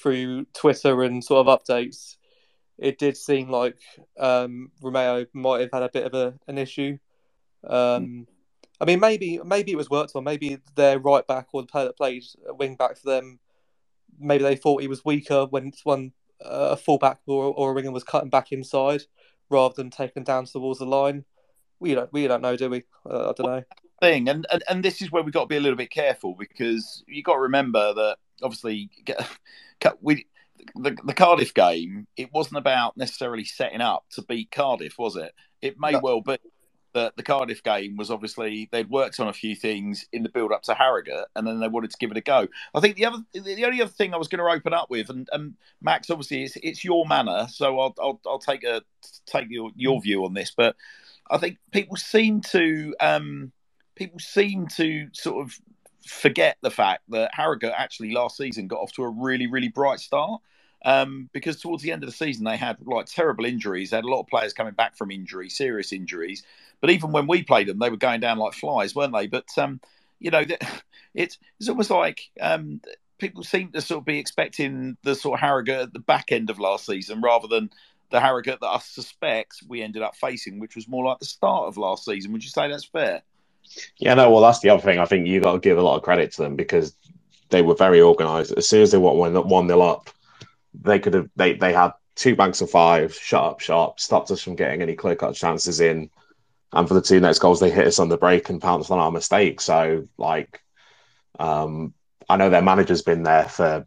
through 0.00 0.44
Twitter 0.54 1.02
and 1.02 1.24
sort 1.24 1.46
of 1.46 1.58
updates, 1.58 2.16
it 2.78 2.98
did 2.98 3.16
seem 3.16 3.50
like 3.50 3.78
um, 4.18 4.70
Romeo 4.80 5.26
might 5.32 5.62
have 5.62 5.70
had 5.72 5.82
a 5.82 5.88
bit 5.88 6.04
of 6.04 6.14
a, 6.14 6.34
an 6.46 6.58
issue. 6.58 6.98
Um, 7.64 8.26
I 8.80 8.84
mean, 8.84 9.00
maybe 9.00 9.40
maybe 9.44 9.72
it 9.72 9.76
was 9.76 9.90
worked 9.90 10.12
on. 10.14 10.24
Maybe 10.24 10.58
their 10.76 10.98
right 10.98 11.26
back 11.26 11.48
or 11.52 11.62
the 11.62 11.68
player 11.68 11.86
that 11.86 11.96
played 11.96 12.24
wing 12.58 12.76
back 12.76 12.96
for 12.96 13.10
them, 13.10 13.40
maybe 14.18 14.44
they 14.44 14.56
thought 14.56 14.82
he 14.82 14.88
was 14.88 15.04
weaker 15.04 15.46
when 15.46 15.72
when 15.84 16.12
a 16.40 16.76
fullback 16.76 17.18
or, 17.26 17.52
or 17.54 17.70
a 17.70 17.74
winger 17.74 17.90
was 17.90 18.04
cutting 18.04 18.30
back 18.30 18.52
inside 18.52 19.02
rather 19.50 19.74
than 19.74 19.90
taking 19.90 20.24
down 20.24 20.44
towards 20.44 20.78
the 20.78 20.86
line. 20.86 21.24
We 21.80 21.94
don't 21.94 22.12
we 22.12 22.26
don't 22.26 22.42
know, 22.42 22.56
do 22.56 22.70
we? 22.70 22.84
Uh, 23.08 23.30
I 23.30 23.32
don't 23.36 23.46
know. 23.46 23.62
Thing 24.00 24.28
and, 24.28 24.46
and 24.52 24.62
and 24.68 24.84
this 24.84 25.02
is 25.02 25.10
where 25.10 25.24
we've 25.24 25.34
got 25.34 25.42
to 25.42 25.46
be 25.48 25.56
a 25.56 25.60
little 25.60 25.76
bit 25.76 25.90
careful 25.90 26.36
because 26.38 27.02
you 27.08 27.22
got 27.22 27.34
to 27.34 27.40
remember 27.40 27.94
that 27.94 28.18
obviously 28.42 28.90
we 30.00 30.26
the, 30.76 30.96
the 31.04 31.14
Cardiff 31.14 31.52
game 31.52 32.06
it 32.16 32.32
wasn't 32.32 32.58
about 32.58 32.96
necessarily 32.96 33.44
setting 33.44 33.80
up 33.80 34.04
to 34.10 34.22
beat 34.22 34.52
Cardiff, 34.52 34.98
was 34.98 35.16
it? 35.16 35.32
It 35.60 35.80
may 35.80 35.92
no. 35.92 36.00
well 36.00 36.20
be 36.20 36.38
that 36.94 37.16
the 37.16 37.22
Cardiff 37.22 37.62
game 37.62 37.96
was 37.96 38.10
obviously 38.10 38.68
they'd 38.72 38.90
worked 38.90 39.20
on 39.20 39.28
a 39.28 39.32
few 39.32 39.54
things 39.54 40.06
in 40.12 40.22
the 40.22 40.28
build 40.28 40.52
up 40.52 40.62
to 40.64 40.74
Harrogate, 40.74 41.26
and 41.36 41.46
then 41.46 41.60
they 41.60 41.68
wanted 41.68 41.90
to 41.90 41.96
give 41.98 42.10
it 42.10 42.16
a 42.16 42.22
go. 42.22 42.48
I 42.74 42.80
think 42.80 42.96
the 42.96 43.06
other, 43.06 43.18
the 43.32 43.64
only 43.64 43.82
other 43.82 43.90
thing 43.90 44.14
I 44.14 44.16
was 44.16 44.28
going 44.28 44.44
to 44.44 44.50
open 44.50 44.72
up 44.72 44.90
with, 44.90 45.10
and, 45.10 45.28
and 45.32 45.54
Max, 45.80 46.10
obviously 46.10 46.44
it's 46.44 46.56
it's 46.62 46.84
your 46.84 47.06
manner, 47.06 47.46
so 47.50 47.78
I'll 47.78 47.94
I'll, 48.00 48.20
I'll 48.26 48.38
take 48.38 48.64
a 48.64 48.82
take 49.26 49.46
your 49.50 49.70
your 49.76 50.00
view 50.00 50.24
on 50.24 50.34
this, 50.34 50.52
but 50.56 50.76
I 51.30 51.38
think 51.38 51.58
people 51.72 51.96
seem 51.96 52.40
to 52.42 52.94
um, 53.00 53.52
people 53.94 54.18
seem 54.18 54.66
to 54.76 55.08
sort 55.12 55.46
of 55.46 55.54
forget 56.06 56.56
the 56.62 56.70
fact 56.70 57.02
that 57.10 57.30
Harrogate 57.34 57.74
actually 57.76 58.12
last 58.12 58.36
season 58.36 58.66
got 58.66 58.80
off 58.80 58.92
to 58.92 59.02
a 59.02 59.08
really 59.08 59.46
really 59.46 59.68
bright 59.68 60.00
start 60.00 60.40
um, 60.84 61.28
because 61.32 61.60
towards 61.60 61.82
the 61.82 61.92
end 61.92 62.02
of 62.02 62.08
the 62.08 62.16
season 62.16 62.44
they 62.44 62.56
had 62.56 62.76
like 62.84 63.06
terrible 63.06 63.44
injuries. 63.44 63.90
They 63.90 63.96
had 63.96 64.04
a 64.04 64.08
lot 64.08 64.20
of 64.20 64.28
players 64.28 64.52
coming 64.52 64.74
back 64.74 64.96
from 64.96 65.10
injury, 65.10 65.48
serious 65.50 65.92
injuries. 65.92 66.42
But 66.80 66.90
even 66.90 67.12
when 67.12 67.26
we 67.26 67.42
played 67.42 67.66
them, 67.66 67.78
they 67.78 67.90
were 67.90 67.96
going 67.96 68.20
down 68.20 68.38
like 68.38 68.54
flies, 68.54 68.94
weren't 68.94 69.12
they? 69.12 69.26
But 69.26 69.46
um, 69.56 69.80
you 70.20 70.30
know, 70.30 70.44
it's 71.14 71.38
it's 71.58 71.68
almost 71.68 71.90
like 71.90 72.22
um, 72.40 72.80
people 73.18 73.42
seem 73.42 73.72
to 73.72 73.80
sort 73.80 74.00
of 74.00 74.04
be 74.04 74.18
expecting 74.18 74.96
the 75.02 75.14
sort 75.14 75.38
of 75.38 75.40
Harrogate 75.40 75.80
at 75.80 75.92
the 75.92 75.98
back 75.98 76.30
end 76.32 76.50
of 76.50 76.58
last 76.58 76.86
season 76.86 77.20
rather 77.20 77.48
than 77.48 77.70
the 78.10 78.20
Harrogate 78.20 78.60
that 78.60 78.66
I 78.66 78.78
suspect 78.78 79.62
we 79.68 79.82
ended 79.82 80.02
up 80.02 80.16
facing, 80.16 80.60
which 80.60 80.76
was 80.76 80.88
more 80.88 81.04
like 81.04 81.18
the 81.18 81.26
start 81.26 81.68
of 81.68 81.76
last 81.76 82.04
season. 82.04 82.32
Would 82.32 82.44
you 82.44 82.50
say 82.50 82.68
that's 82.68 82.84
fair? 82.84 83.22
Yeah, 83.98 84.14
no. 84.14 84.30
Well, 84.30 84.40
that's 84.40 84.60
the 84.60 84.70
other 84.70 84.80
thing. 84.80 84.98
I 84.98 85.04
think 85.04 85.26
you 85.26 85.40
got 85.40 85.52
to 85.52 85.58
give 85.58 85.76
a 85.76 85.82
lot 85.82 85.96
of 85.96 86.02
credit 86.02 86.32
to 86.32 86.42
them 86.42 86.56
because 86.56 86.96
they 87.50 87.60
were 87.60 87.74
very 87.74 88.00
organised. 88.00 88.52
As 88.52 88.68
soon 88.68 88.82
as 88.82 88.92
they 88.92 88.98
won 88.98 89.34
one 89.48 89.66
nil 89.66 89.82
up, 89.82 90.10
they 90.74 90.98
could 90.98 91.14
have 91.14 91.28
they 91.36 91.54
they 91.54 91.72
had 91.72 91.92
two 92.14 92.36
banks 92.36 92.60
of 92.60 92.70
five, 92.70 93.14
shut 93.14 93.44
up 93.44 93.60
shop, 93.60 94.00
stopped 94.00 94.30
us 94.30 94.42
from 94.42 94.56
getting 94.56 94.82
any 94.82 94.94
clear 94.94 95.16
cut 95.16 95.34
chances 95.34 95.80
in. 95.80 96.10
And 96.72 96.86
for 96.86 96.94
the 96.94 97.02
two 97.02 97.20
next 97.20 97.38
goals, 97.38 97.60
they 97.60 97.70
hit 97.70 97.86
us 97.86 97.98
on 97.98 98.08
the 98.08 98.18
break 98.18 98.48
and 98.50 98.60
pounced 98.60 98.90
on 98.90 98.98
our 98.98 99.10
mistake. 99.10 99.60
So, 99.60 100.06
like, 100.18 100.60
um, 101.38 101.94
I 102.28 102.36
know 102.36 102.50
their 102.50 102.60
manager's 102.60 103.02
been 103.02 103.22
there 103.22 103.44
for 103.44 103.86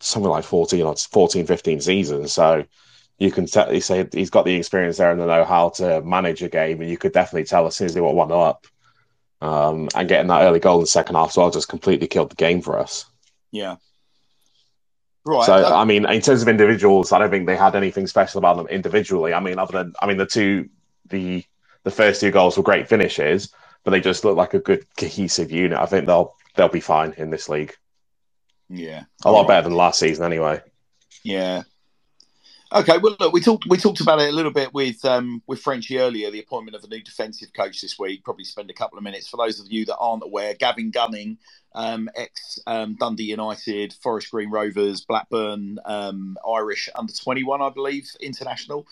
something 0.00 0.30
like 0.30 0.44
14 0.44 0.82
or 0.82 0.96
14, 0.96 1.46
15 1.46 1.80
seasons. 1.80 2.32
So 2.32 2.64
you 3.18 3.30
can 3.30 3.46
t- 3.46 3.80
say 3.80 4.08
he's 4.12 4.30
got 4.30 4.44
the 4.44 4.54
experience 4.54 4.96
there 4.96 5.12
and 5.12 5.20
the 5.20 5.26
know 5.26 5.44
how 5.44 5.68
to 5.70 6.02
manage 6.02 6.42
a 6.42 6.48
game. 6.48 6.80
And 6.80 6.90
you 6.90 6.98
could 6.98 7.12
definitely 7.12 7.44
tell 7.44 7.66
as 7.66 7.76
soon 7.76 7.86
as 7.86 7.94
they 7.94 8.00
were 8.00 8.12
1 8.12 8.32
up 8.32 8.66
um, 9.40 9.88
and 9.94 10.08
getting 10.08 10.28
that 10.28 10.42
early 10.42 10.60
goal 10.60 10.76
in 10.76 10.82
the 10.82 10.86
second 10.86 11.14
half, 11.14 11.32
so 11.32 11.46
I 11.46 11.50
just 11.50 11.68
completely 11.68 12.06
killed 12.06 12.30
the 12.30 12.36
game 12.36 12.62
for 12.62 12.78
us. 12.78 13.04
Yeah. 13.50 13.76
Right. 15.26 15.44
So 15.44 15.54
I 15.54 15.84
mean, 15.84 16.08
in 16.08 16.20
terms 16.20 16.40
of 16.40 16.48
individuals, 16.48 17.10
I 17.10 17.18
don't 17.18 17.30
think 17.30 17.46
they 17.46 17.56
had 17.56 17.74
anything 17.74 18.06
special 18.06 18.38
about 18.38 18.56
them 18.56 18.68
individually. 18.68 19.34
I 19.34 19.40
mean, 19.40 19.58
other 19.58 19.72
than 19.72 19.92
I 20.00 20.06
mean, 20.06 20.18
the 20.18 20.26
two 20.26 20.68
the 21.08 21.44
the 21.82 21.90
first 21.90 22.20
two 22.20 22.30
goals 22.30 22.56
were 22.56 22.62
great 22.62 22.88
finishes, 22.88 23.52
but 23.82 23.90
they 23.90 24.00
just 24.00 24.24
look 24.24 24.36
like 24.36 24.54
a 24.54 24.60
good 24.60 24.86
cohesive 24.96 25.50
unit. 25.50 25.78
I 25.78 25.86
think 25.86 26.06
they'll 26.06 26.36
they'll 26.54 26.68
be 26.68 26.80
fine 26.80 27.12
in 27.16 27.30
this 27.30 27.48
league. 27.48 27.74
Yeah, 28.68 29.02
a 29.24 29.32
lot 29.32 29.40
right. 29.40 29.48
better 29.48 29.68
than 29.68 29.76
last 29.76 29.98
season, 29.98 30.24
anyway. 30.24 30.60
Yeah. 31.24 31.64
Okay, 32.72 32.98
well, 32.98 33.16
look, 33.20 33.32
we 33.32 33.40
talked 33.40 33.64
we 33.68 33.76
talked 33.76 34.00
about 34.00 34.20
it 34.20 34.28
a 34.28 34.32
little 34.32 34.50
bit 34.50 34.74
with 34.74 35.04
um, 35.04 35.40
with 35.46 35.60
Frenchy 35.60 35.98
earlier. 35.98 36.32
The 36.32 36.40
appointment 36.40 36.74
of 36.74 36.82
a 36.82 36.88
new 36.88 37.00
defensive 37.00 37.52
coach 37.52 37.80
this 37.80 37.96
week. 37.96 38.24
Probably 38.24 38.42
spend 38.42 38.70
a 38.70 38.74
couple 38.74 38.98
of 38.98 39.04
minutes 39.04 39.28
for 39.28 39.36
those 39.36 39.60
of 39.60 39.70
you 39.70 39.84
that 39.84 39.96
aren't 39.96 40.24
aware. 40.24 40.52
Gavin 40.52 40.90
Gunning, 40.90 41.38
um, 41.76 42.10
ex 42.16 42.58
um, 42.66 42.96
Dundee 42.96 43.24
United, 43.24 43.92
Forest 43.92 44.32
Green 44.32 44.50
Rovers, 44.50 45.02
Blackburn, 45.02 45.78
um, 45.84 46.36
Irish 46.46 46.88
under 46.96 47.12
twenty 47.12 47.44
one, 47.44 47.62
I 47.62 47.70
believe, 47.70 48.10
international. 48.20 48.86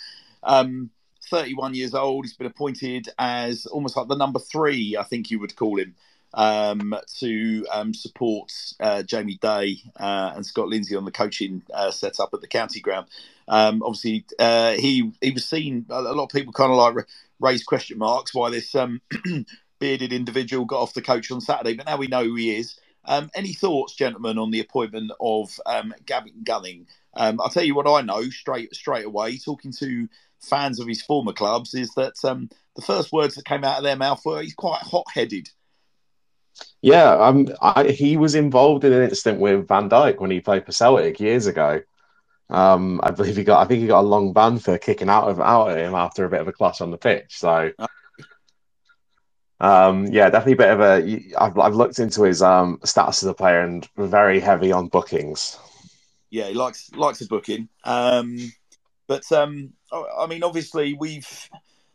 Um, 0.44 0.90
31 1.30 1.74
years 1.74 1.94
old. 1.94 2.26
He's 2.26 2.34
been 2.34 2.46
appointed 2.46 3.08
as 3.18 3.64
almost 3.66 3.96
like 3.96 4.08
the 4.08 4.14
number 4.14 4.38
three, 4.38 4.94
I 4.98 5.04
think 5.04 5.30
you 5.30 5.40
would 5.40 5.56
call 5.56 5.78
him, 5.78 5.94
um, 6.34 6.94
to 7.18 7.66
um, 7.72 7.94
support 7.94 8.52
uh, 8.78 9.02
Jamie 9.02 9.38
Day 9.40 9.78
uh, 9.98 10.32
and 10.36 10.44
Scott 10.44 10.68
Lindsay 10.68 10.94
on 10.94 11.06
the 11.06 11.10
coaching 11.10 11.62
uh, 11.72 11.90
setup 11.90 12.34
at 12.34 12.42
the 12.42 12.46
county 12.46 12.80
ground. 12.80 13.06
Um, 13.48 13.82
obviously, 13.82 14.24
uh, 14.38 14.72
he 14.72 15.12
he 15.20 15.30
was 15.30 15.44
seen. 15.44 15.86
A 15.90 16.00
lot 16.00 16.24
of 16.24 16.30
people 16.30 16.52
kind 16.52 16.72
of 16.72 16.78
like 16.78 17.06
raised 17.40 17.66
question 17.66 17.98
marks 17.98 18.34
why 18.34 18.50
this 18.50 18.74
um, 18.74 19.00
bearded 19.78 20.12
individual 20.12 20.64
got 20.64 20.80
off 20.80 20.94
the 20.94 21.02
coach 21.02 21.30
on 21.30 21.40
Saturday, 21.40 21.74
but 21.74 21.86
now 21.86 21.96
we 21.96 22.06
know 22.06 22.24
who 22.24 22.36
he 22.36 22.56
is. 22.56 22.78
Um, 23.06 23.30
any 23.34 23.52
thoughts, 23.52 23.94
gentlemen, 23.94 24.38
on 24.38 24.50
the 24.50 24.60
appointment 24.60 25.12
of 25.20 25.58
um, 25.66 25.94
Gavin 26.06 26.42
Gunning? 26.42 26.86
Um, 27.14 27.40
I'll 27.40 27.50
tell 27.50 27.64
you 27.64 27.74
what 27.74 27.86
I 27.86 28.00
know 28.00 28.22
straight 28.30 28.74
straight 28.74 29.04
away. 29.04 29.38
Talking 29.38 29.72
to 29.80 30.08
fans 30.40 30.80
of 30.80 30.88
his 30.88 31.02
former 31.02 31.32
clubs 31.32 31.74
is 31.74 31.92
that 31.94 32.14
um, 32.24 32.48
the 32.76 32.82
first 32.82 33.12
words 33.12 33.34
that 33.34 33.44
came 33.44 33.64
out 33.64 33.78
of 33.78 33.84
their 33.84 33.96
mouth 33.96 34.24
were 34.24 34.42
he's 34.42 34.54
quite 34.54 34.80
hot 34.80 35.04
headed. 35.12 35.48
Yeah, 36.82 37.32
I, 37.60 37.88
he 37.88 38.16
was 38.16 38.34
involved 38.34 38.84
in 38.84 38.92
an 38.92 39.02
incident 39.02 39.40
with 39.40 39.66
Van 39.66 39.88
Dijk 39.88 40.20
when 40.20 40.30
he 40.30 40.40
played 40.40 40.64
for 40.64 40.72
Celtic 40.72 41.18
years 41.18 41.46
ago. 41.46 41.82
Um, 42.50 43.00
I 43.02 43.10
believe 43.10 43.36
he 43.36 43.44
got, 43.44 43.62
I 43.62 43.66
think 43.66 43.80
he 43.80 43.86
got 43.86 44.00
a 44.00 44.06
long 44.06 44.32
ban 44.32 44.58
for 44.58 44.78
kicking 44.78 45.08
out 45.08 45.28
of 45.28 45.40
out 45.40 45.70
of 45.70 45.76
him 45.76 45.94
after 45.94 46.24
a 46.24 46.28
bit 46.28 46.40
of 46.40 46.48
a 46.48 46.52
clash 46.52 46.80
on 46.80 46.90
the 46.90 46.98
pitch. 46.98 47.38
So, 47.38 47.72
um, 49.60 50.06
yeah, 50.06 50.30
definitely 50.30 50.52
a 50.52 50.56
bit 50.56 50.70
of 50.70 50.80
a. 50.80 51.34
I've, 51.38 51.58
I've 51.58 51.74
looked 51.74 51.98
into 51.98 52.22
his 52.22 52.42
um, 52.42 52.80
status 52.84 53.22
as 53.22 53.28
a 53.28 53.34
player 53.34 53.60
and 53.60 53.88
very 53.96 54.40
heavy 54.40 54.72
on 54.72 54.88
bookings. 54.88 55.58
Yeah, 56.30 56.48
he 56.48 56.54
likes 56.54 56.92
likes 56.94 57.20
a 57.20 57.26
booking. 57.26 57.68
Um, 57.84 58.52
but 59.06 59.30
um, 59.32 59.72
I 59.92 60.26
mean, 60.26 60.42
obviously, 60.42 60.94
we've 60.94 61.48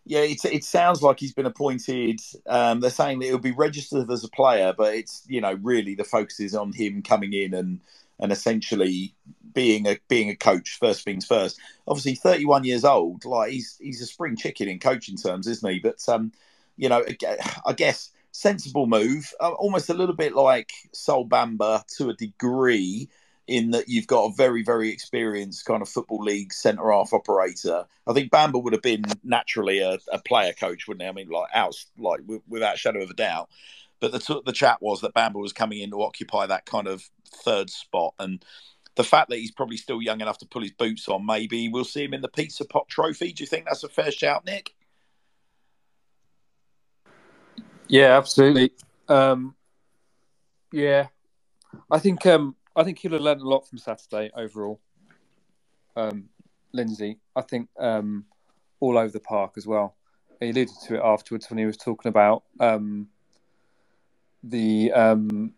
yeah, 0.06 0.22
it, 0.22 0.44
it 0.46 0.64
sounds 0.64 1.04
like 1.04 1.20
he's 1.20 1.34
been 1.34 1.46
appointed. 1.46 2.20
Um, 2.48 2.80
they're 2.80 2.90
saying 2.90 3.20
that 3.20 3.26
he'll 3.26 3.38
be 3.38 3.52
registered 3.52 4.10
as 4.10 4.24
a 4.24 4.30
player, 4.30 4.74
but 4.76 4.96
it's 4.96 5.24
you 5.28 5.40
know 5.40 5.54
really 5.62 5.94
the 5.94 6.04
focus 6.04 6.40
is 6.40 6.56
on 6.56 6.74
him 6.74 7.04
coming 7.04 7.34
in 7.34 7.54
and 7.54 7.80
and 8.20 8.32
essentially 8.32 9.14
being 9.60 9.88
a 9.88 10.00
being 10.08 10.30
a 10.30 10.36
coach. 10.38 10.78
First 10.80 11.04
things 11.04 11.26
first. 11.26 11.60
Obviously, 11.86 12.16
thirty 12.16 12.46
one 12.46 12.64
years 12.64 12.86
old, 12.86 13.26
like 13.26 13.52
he's 13.52 13.78
he's 13.82 14.02
a 14.02 14.06
spring 14.06 14.38
chicken 14.38 14.70
in 14.70 14.80
coaching 14.80 15.18
terms, 15.18 15.48
isn't 15.48 15.70
he? 15.70 15.80
But 15.80 15.98
um, 16.08 16.32
you 16.78 16.88
know, 16.88 17.04
I 17.66 17.74
guess 17.74 18.10
sensible 18.32 18.88
move, 18.88 19.34
uh, 19.42 19.50
almost 19.50 19.90
a 19.90 19.94
little 19.94 20.16
bit 20.16 20.34
like 20.34 20.72
Sol 20.94 21.28
Bamba 21.28 21.86
to 21.98 22.10
a 22.10 22.14
degree 22.14 23.10
in 23.48 23.72
that 23.72 23.90
you've 23.90 24.08
got 24.08 24.28
a 24.28 24.34
very, 24.34 24.64
very 24.64 24.92
experienced 24.92 25.66
kind 25.66 25.82
of 25.82 25.90
football 25.90 26.24
league 26.24 26.54
centre 26.54 26.90
half 26.90 27.12
operator. 27.12 27.86
I 28.08 28.14
think 28.14 28.32
Bamba 28.32 28.64
would 28.64 28.72
have 28.72 28.82
been 28.82 29.04
naturally 29.26 29.80
a, 29.80 29.98
a 30.14 30.20
player 30.20 30.54
coach, 30.54 30.88
wouldn't 30.88 31.02
he? 31.02 31.10
I 31.10 31.12
mean, 31.12 31.28
like 31.28 31.50
out, 31.54 31.76
like 31.98 32.22
without 32.48 32.78
shadow 32.78 33.02
of 33.04 33.10
a 33.10 33.14
doubt. 33.14 33.50
But 34.00 34.14
the 34.14 34.42
the 34.46 34.54
chat 34.54 34.78
was 34.82 35.02
that 35.02 35.14
Bamba 35.14 35.42
was 35.42 35.52
coming 35.52 35.80
in 35.80 35.92
to 35.92 36.02
occupy 36.02 36.46
that 36.46 36.66
kind 36.66 36.88
of 36.88 37.10
third 37.44 37.70
spot, 37.70 38.14
and 38.20 38.46
the 39.00 39.04
fact 39.06 39.30
that 39.30 39.38
he's 39.38 39.52
probably 39.52 39.78
still 39.78 40.02
young 40.02 40.20
enough 40.20 40.40
to 40.40 40.46
pull 40.46 40.62
his 40.62 40.74
boots 40.74 41.08
on, 41.08 41.26
maybe 41.26 41.70
we'll 41.70 41.86
see 41.86 42.04
him 42.04 42.14
in 42.14 42.20
the 42.20 42.28
Pizza 42.28 42.66
Pot 42.66 42.86
Trophy. 42.90 43.32
Do 43.32 43.42
you 43.42 43.48
think 43.48 43.64
that's 43.64 43.86
a 43.86 43.88
fair 43.88 44.12
shout, 44.12 44.46
Nick? 44.46 44.76
Yeah, 47.88 48.18
absolutely. 48.18 48.74
Um, 49.08 49.56
yeah, 50.74 51.08
I 51.90 52.00
think 52.00 52.26
um, 52.26 52.58
I 52.76 52.84
think 52.84 53.00
he'll 53.00 53.14
have 53.14 53.22
learned 53.22 53.40
a 53.40 53.48
lot 53.48 53.70
from 53.70 53.78
Saturday 53.78 54.32
overall. 54.36 54.82
Um, 55.96 56.26
Lindsay, 56.74 57.20
I 57.38 57.42
think 57.42 57.70
um, 57.80 58.26
all 58.82 58.98
over 58.98 59.14
the 59.14 59.22
park 59.22 59.54
as 59.56 59.66
well. 59.66 59.96
He 60.42 60.50
alluded 60.50 60.76
to 60.88 60.96
it 60.96 61.02
afterwards 61.02 61.50
when 61.50 61.58
he 61.58 61.66
was 61.66 61.78
talking 61.78 62.10
about 62.10 62.44
um, 62.60 63.08
the 64.44 64.92
um, 64.92 65.54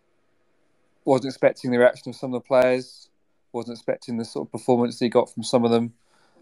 wasn't 1.06 1.32
expecting 1.32 1.72
the 1.72 1.80
reaction 1.80 2.12
of 2.12 2.16
some 2.16 2.36
of 2.36 2.44
the 2.44 2.48
players, 2.48 3.10
wasn't 3.54 3.78
expecting 3.78 4.18
the 4.18 4.26
sort 4.26 4.48
of 4.48 4.52
performance 4.52 5.00
he 5.00 5.10
got 5.10 5.32
from 5.34 5.44
some 5.44 5.66
of 5.66 5.72
them. 5.72 5.94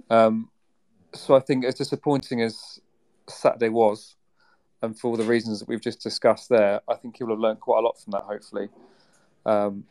Um, 0.10 0.50
so 1.14 1.36
I 1.36 1.40
think 1.40 1.66
as 1.66 1.76
disappointing 1.76 2.42
as 2.42 2.80
Saturday 3.28 3.70
was, 3.70 4.16
and 4.82 4.98
for 4.98 5.10
all 5.10 5.18
the 5.18 5.24
reasons 5.24 5.60
that 5.60 5.68
we've 5.68 5.82
just 5.82 6.02
discussed 6.02 6.50
there, 6.50 6.82
I 6.88 6.96
think 6.96 7.18
he'll 7.18 7.30
have 7.30 7.40
learned 7.40 7.60
quite 7.60 7.80
a 7.80 7.82
lot 7.82 8.00
from 8.02 8.12
that. 8.12 8.24
Hopefully, 8.24 8.70
um, 9.46 9.84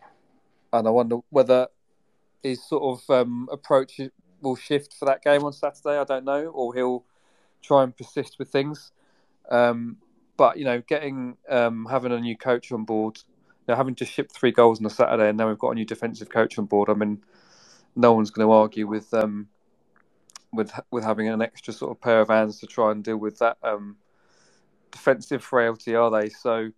and 0.72 0.86
I 0.86 0.90
wonder 0.90 1.18
whether 1.30 1.68
his 2.42 2.66
sort 2.66 3.00
of 3.00 3.10
um, 3.10 3.48
approach 3.52 4.00
will 4.40 4.56
shift 4.56 4.94
for 4.94 5.04
that 5.06 5.22
game 5.22 5.44
on 5.44 5.52
Saturday. 5.52 5.98
I 5.98 6.04
don't 6.04 6.24
know, 6.24 6.46
or 6.46 6.74
he'll 6.74 7.04
try 7.62 7.82
and 7.82 7.96
persist 7.96 8.38
with 8.38 8.48
things. 8.48 8.92
Um, 9.50 9.96
but 10.36 10.56
you 10.56 10.64
know, 10.64 10.80
getting 10.80 11.36
um, 11.48 11.86
having 11.90 12.12
a 12.12 12.20
new 12.20 12.36
coach 12.36 12.72
on 12.72 12.84
board, 12.84 13.18
know, 13.72 13.76
having 13.76 13.94
just 13.94 14.12
shipped 14.12 14.32
three 14.32 14.52
goals 14.52 14.80
on 14.80 14.86
a 14.86 14.90
Saturday, 14.90 15.28
and 15.28 15.38
now 15.38 15.48
we've 15.48 15.58
got 15.58 15.70
a 15.70 15.74
new 15.74 15.84
defensive 15.84 16.28
coach 16.28 16.58
on 16.58 16.66
board. 16.66 16.88
I 16.88 16.94
mean, 16.94 17.22
no 17.94 18.12
one's 18.12 18.30
going 18.30 18.46
to 18.46 18.52
argue 18.52 18.86
with 18.86 19.12
um, 19.14 19.48
with 20.52 20.72
with 20.90 21.04
having 21.04 21.28
an 21.28 21.42
extra 21.42 21.72
sort 21.72 21.92
of 21.92 22.00
pair 22.00 22.20
of 22.20 22.28
hands 22.28 22.60
to 22.60 22.66
try 22.66 22.92
and 22.92 23.04
deal 23.04 23.16
with 23.16 23.38
that 23.38 23.58
um, 23.62 23.96
defensive 24.90 25.42
frailty, 25.42 25.94
are 25.94 26.10
they? 26.10 26.28
So, 26.28 26.70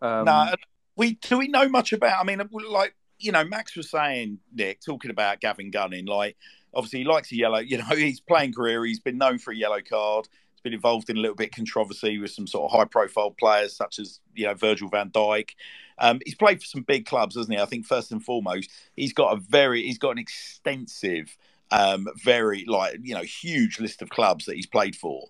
um, 0.00 0.24
no, 0.24 0.54
we 0.96 1.14
do 1.14 1.38
we 1.38 1.48
know 1.48 1.68
much 1.68 1.92
about? 1.92 2.20
I 2.20 2.24
mean, 2.24 2.40
like 2.68 2.94
you 3.18 3.32
know, 3.32 3.44
Max 3.44 3.76
was 3.76 3.90
saying, 3.90 4.38
Nick, 4.52 4.80
talking 4.80 5.10
about 5.10 5.40
Gavin 5.40 5.70
Gunning, 5.70 6.06
like 6.06 6.36
obviously 6.74 7.00
he 7.00 7.04
likes 7.04 7.32
a 7.32 7.36
yellow. 7.36 7.58
You 7.58 7.78
know, 7.78 7.84
he's 7.90 8.20
playing 8.20 8.52
career. 8.52 8.84
He's 8.84 9.00
been 9.00 9.18
known 9.18 9.38
for 9.38 9.52
a 9.52 9.56
yellow 9.56 9.80
card. 9.80 10.28
Been 10.62 10.72
involved 10.72 11.10
in 11.10 11.16
a 11.16 11.20
little 11.20 11.36
bit 11.36 11.48
of 11.50 11.56
controversy 11.56 12.18
with 12.18 12.30
some 12.30 12.46
sort 12.46 12.70
of 12.70 12.78
high 12.78 12.84
profile 12.84 13.32
players 13.32 13.74
such 13.74 13.98
as 13.98 14.20
you 14.34 14.46
know 14.46 14.54
Virgil 14.54 14.88
Van 14.88 15.10
Dijk. 15.10 15.50
Um, 15.98 16.20
he's 16.24 16.34
played 16.34 16.60
for 16.60 16.66
some 16.66 16.82
big 16.82 17.06
clubs, 17.06 17.36
hasn't 17.36 17.54
he? 17.54 17.60
I 17.60 17.66
think 17.66 17.86
first 17.86 18.12
and 18.12 18.24
foremost, 18.24 18.70
he's 18.96 19.12
got 19.12 19.36
a 19.36 19.40
very 19.40 19.82
he's 19.82 19.98
got 19.98 20.10
an 20.10 20.18
extensive, 20.18 21.36
um, 21.70 22.06
very 22.22 22.64
like 22.66 22.98
you 23.02 23.14
know 23.14 23.22
huge 23.22 23.80
list 23.80 24.02
of 24.02 24.10
clubs 24.10 24.46
that 24.46 24.56
he's 24.56 24.66
played 24.66 24.96
for. 24.96 25.28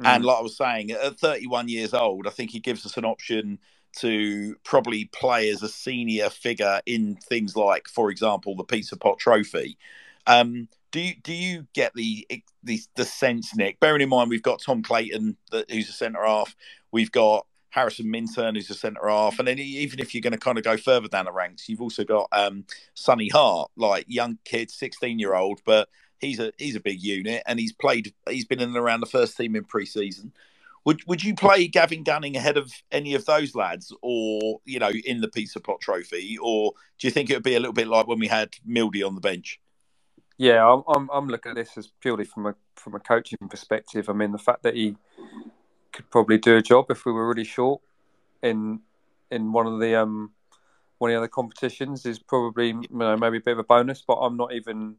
Mm. 0.00 0.06
And 0.06 0.24
like 0.24 0.38
I 0.38 0.42
was 0.42 0.56
saying, 0.56 0.90
at 0.90 1.18
31 1.18 1.68
years 1.68 1.94
old, 1.94 2.26
I 2.26 2.30
think 2.30 2.50
he 2.50 2.60
gives 2.60 2.84
us 2.84 2.96
an 2.96 3.04
option 3.04 3.58
to 3.98 4.56
probably 4.64 5.04
play 5.06 5.50
as 5.50 5.62
a 5.62 5.68
senior 5.68 6.28
figure 6.30 6.80
in 6.86 7.16
things 7.16 7.56
like, 7.56 7.86
for 7.88 8.10
example, 8.10 8.56
the 8.56 8.64
Pizza 8.64 8.96
Pot 8.96 9.18
Trophy. 9.18 9.78
Um, 10.26 10.68
do 10.94 11.00
you 11.00 11.14
do 11.24 11.32
you 11.32 11.66
get 11.74 11.92
the, 11.94 12.24
the 12.62 12.80
the 12.94 13.04
sense, 13.04 13.56
Nick? 13.56 13.80
Bearing 13.80 14.00
in 14.00 14.08
mind 14.08 14.30
we've 14.30 14.44
got 14.44 14.62
Tom 14.62 14.80
Clayton, 14.80 15.36
who's 15.68 15.88
a 15.88 15.92
centre 15.92 16.24
half. 16.24 16.54
We've 16.92 17.10
got 17.10 17.48
Harrison 17.70 18.08
Minturn, 18.08 18.54
who's 18.54 18.70
a 18.70 18.74
centre 18.74 19.08
half, 19.08 19.40
and 19.40 19.48
then 19.48 19.58
even 19.58 19.98
if 19.98 20.14
you're 20.14 20.22
going 20.22 20.34
to 20.34 20.38
kind 20.38 20.56
of 20.56 20.62
go 20.62 20.76
further 20.76 21.08
down 21.08 21.24
the 21.24 21.32
ranks, 21.32 21.68
you've 21.68 21.80
also 21.80 22.04
got 22.04 22.28
um, 22.30 22.64
Sonny 22.94 23.28
Hart, 23.28 23.72
like 23.76 24.04
young 24.06 24.38
kid, 24.44 24.70
16 24.70 25.18
year 25.18 25.34
old, 25.34 25.60
but 25.66 25.88
he's 26.20 26.38
a 26.38 26.52
he's 26.58 26.76
a 26.76 26.80
big 26.80 27.02
unit, 27.02 27.42
and 27.44 27.58
he's 27.58 27.72
played. 27.72 28.14
He's 28.30 28.44
been 28.44 28.60
in 28.60 28.68
and 28.68 28.76
around 28.76 29.00
the 29.00 29.06
first 29.06 29.36
team 29.36 29.56
in 29.56 29.64
pre-season. 29.64 30.32
Would 30.84 31.00
would 31.08 31.24
you 31.24 31.34
play 31.34 31.66
Gavin 31.66 32.04
Gunning 32.04 32.36
ahead 32.36 32.56
of 32.56 32.72
any 32.92 33.14
of 33.14 33.24
those 33.24 33.56
lads, 33.56 33.92
or 34.00 34.60
you 34.64 34.78
know, 34.78 34.90
in 34.90 35.22
the 35.22 35.28
Pizza 35.28 35.58
Pot 35.58 35.80
Trophy, 35.80 36.38
or 36.40 36.72
do 37.00 37.08
you 37.08 37.10
think 37.10 37.30
it 37.30 37.34
would 37.34 37.42
be 37.42 37.56
a 37.56 37.60
little 37.60 37.72
bit 37.72 37.88
like 37.88 38.06
when 38.06 38.20
we 38.20 38.28
had 38.28 38.54
Mildy 38.64 39.02
on 39.02 39.16
the 39.16 39.20
bench? 39.20 39.58
Yeah, 40.36 40.66
I'm, 40.66 40.82
I'm 40.88 41.08
I'm 41.12 41.28
looking 41.28 41.50
at 41.50 41.56
this 41.56 41.76
as 41.78 41.88
purely 42.00 42.24
from 42.24 42.46
a 42.46 42.54
from 42.74 42.94
a 42.94 43.00
coaching 43.00 43.38
perspective. 43.48 44.08
I 44.08 44.12
mean, 44.12 44.32
the 44.32 44.38
fact 44.38 44.62
that 44.64 44.74
he 44.74 44.96
could 45.92 46.10
probably 46.10 46.38
do 46.38 46.56
a 46.56 46.62
job 46.62 46.86
if 46.90 47.06
we 47.06 47.12
were 47.12 47.28
really 47.28 47.44
short 47.44 47.80
in 48.42 48.80
in 49.30 49.52
one 49.52 49.66
of 49.66 49.78
the 49.78 49.94
um 49.94 50.32
one 50.98 51.10
of 51.10 51.14
the 51.14 51.18
other 51.18 51.28
competitions 51.28 52.04
is 52.04 52.18
probably 52.18 52.68
you 52.68 52.88
know 52.90 53.16
maybe 53.16 53.38
a 53.38 53.40
bit 53.40 53.52
of 53.52 53.58
a 53.58 53.64
bonus. 53.64 54.02
But 54.06 54.14
I'm 54.14 54.36
not 54.36 54.52
even 54.52 54.96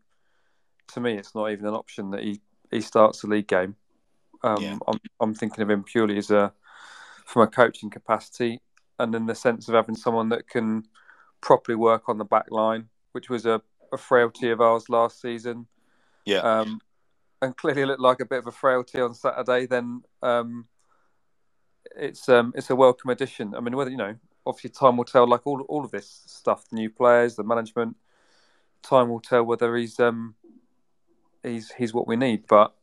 to 0.90 1.00
me, 1.00 1.16
it's 1.16 1.36
not 1.36 1.52
even 1.52 1.66
an 1.66 1.74
option 1.74 2.12
that 2.12 2.24
he 2.24 2.42
he 2.72 2.82
starts 2.82 3.22
the 3.22 3.28
league 3.28 3.48
game. 3.48 3.76
Um, 4.44 4.62
yeah. 4.62 4.78
I'm 4.88 5.00
I'm 5.20 5.34
thinking 5.34 5.62
of 5.62 5.70
him 5.70 5.84
purely 5.84 6.18
as 6.18 6.32
a 6.32 6.54
from 7.26 7.42
a 7.42 7.48
coaching 7.48 7.90
capacity, 7.90 8.62
and 9.00 9.14
in 9.16 9.26
the 9.26 9.36
sense 9.36 9.68
of 9.68 9.76
having 9.76 9.96
someone 9.96 10.30
that 10.30 10.48
can 10.48 10.86
properly 11.42 11.76
work 11.76 12.08
on 12.08 12.18
the 12.18 12.26
back 12.26 12.46
line, 12.52 12.88
which 13.12 13.30
was 13.30 13.46
a, 13.46 13.62
a 13.94 13.98
frailty 13.98 14.50
of 14.52 14.62
ours 14.62 14.90
last 14.90 15.22
season. 15.22 15.68
Yeah. 16.26 16.40
Um, 16.40 16.80
and 17.42 17.56
clearly 17.56 17.86
looked 17.86 18.02
like 18.02 18.20
a 18.20 18.26
bit 18.26 18.40
of 18.40 18.48
a 18.48 18.52
frailty 18.52 19.00
on 19.00 19.14
Saturday. 19.14 19.66
Then 19.66 20.04
um, 20.22 20.68
it's 21.96 22.28
um, 22.30 22.54
it's 22.56 22.70
a 22.70 22.76
welcome 22.76 23.10
addition. 23.10 23.56
I 23.56 23.60
mean, 23.60 23.76
whether 23.76 23.92
you 23.92 23.98
know, 23.98 24.16
obviously, 24.46 24.72
time 24.72 24.98
will 24.98 25.06
tell. 25.06 25.28
Like 25.28 25.46
all 25.46 25.62
all 25.62 25.86
of 25.86 25.92
this 25.92 26.24
stuff, 26.26 26.68
the 26.70 26.76
new 26.76 26.90
players, 26.90 27.36
the 27.36 27.44
management, 27.44 27.96
time 28.82 29.10
will 29.10 29.20
tell 29.20 29.44
whether 29.44 29.76
he's 29.76 30.00
um, 30.00 30.36
he's 31.44 31.72
he's 31.72 31.94
what 31.94 32.08
we 32.08 32.16
need. 32.16 32.46
But 32.48 32.74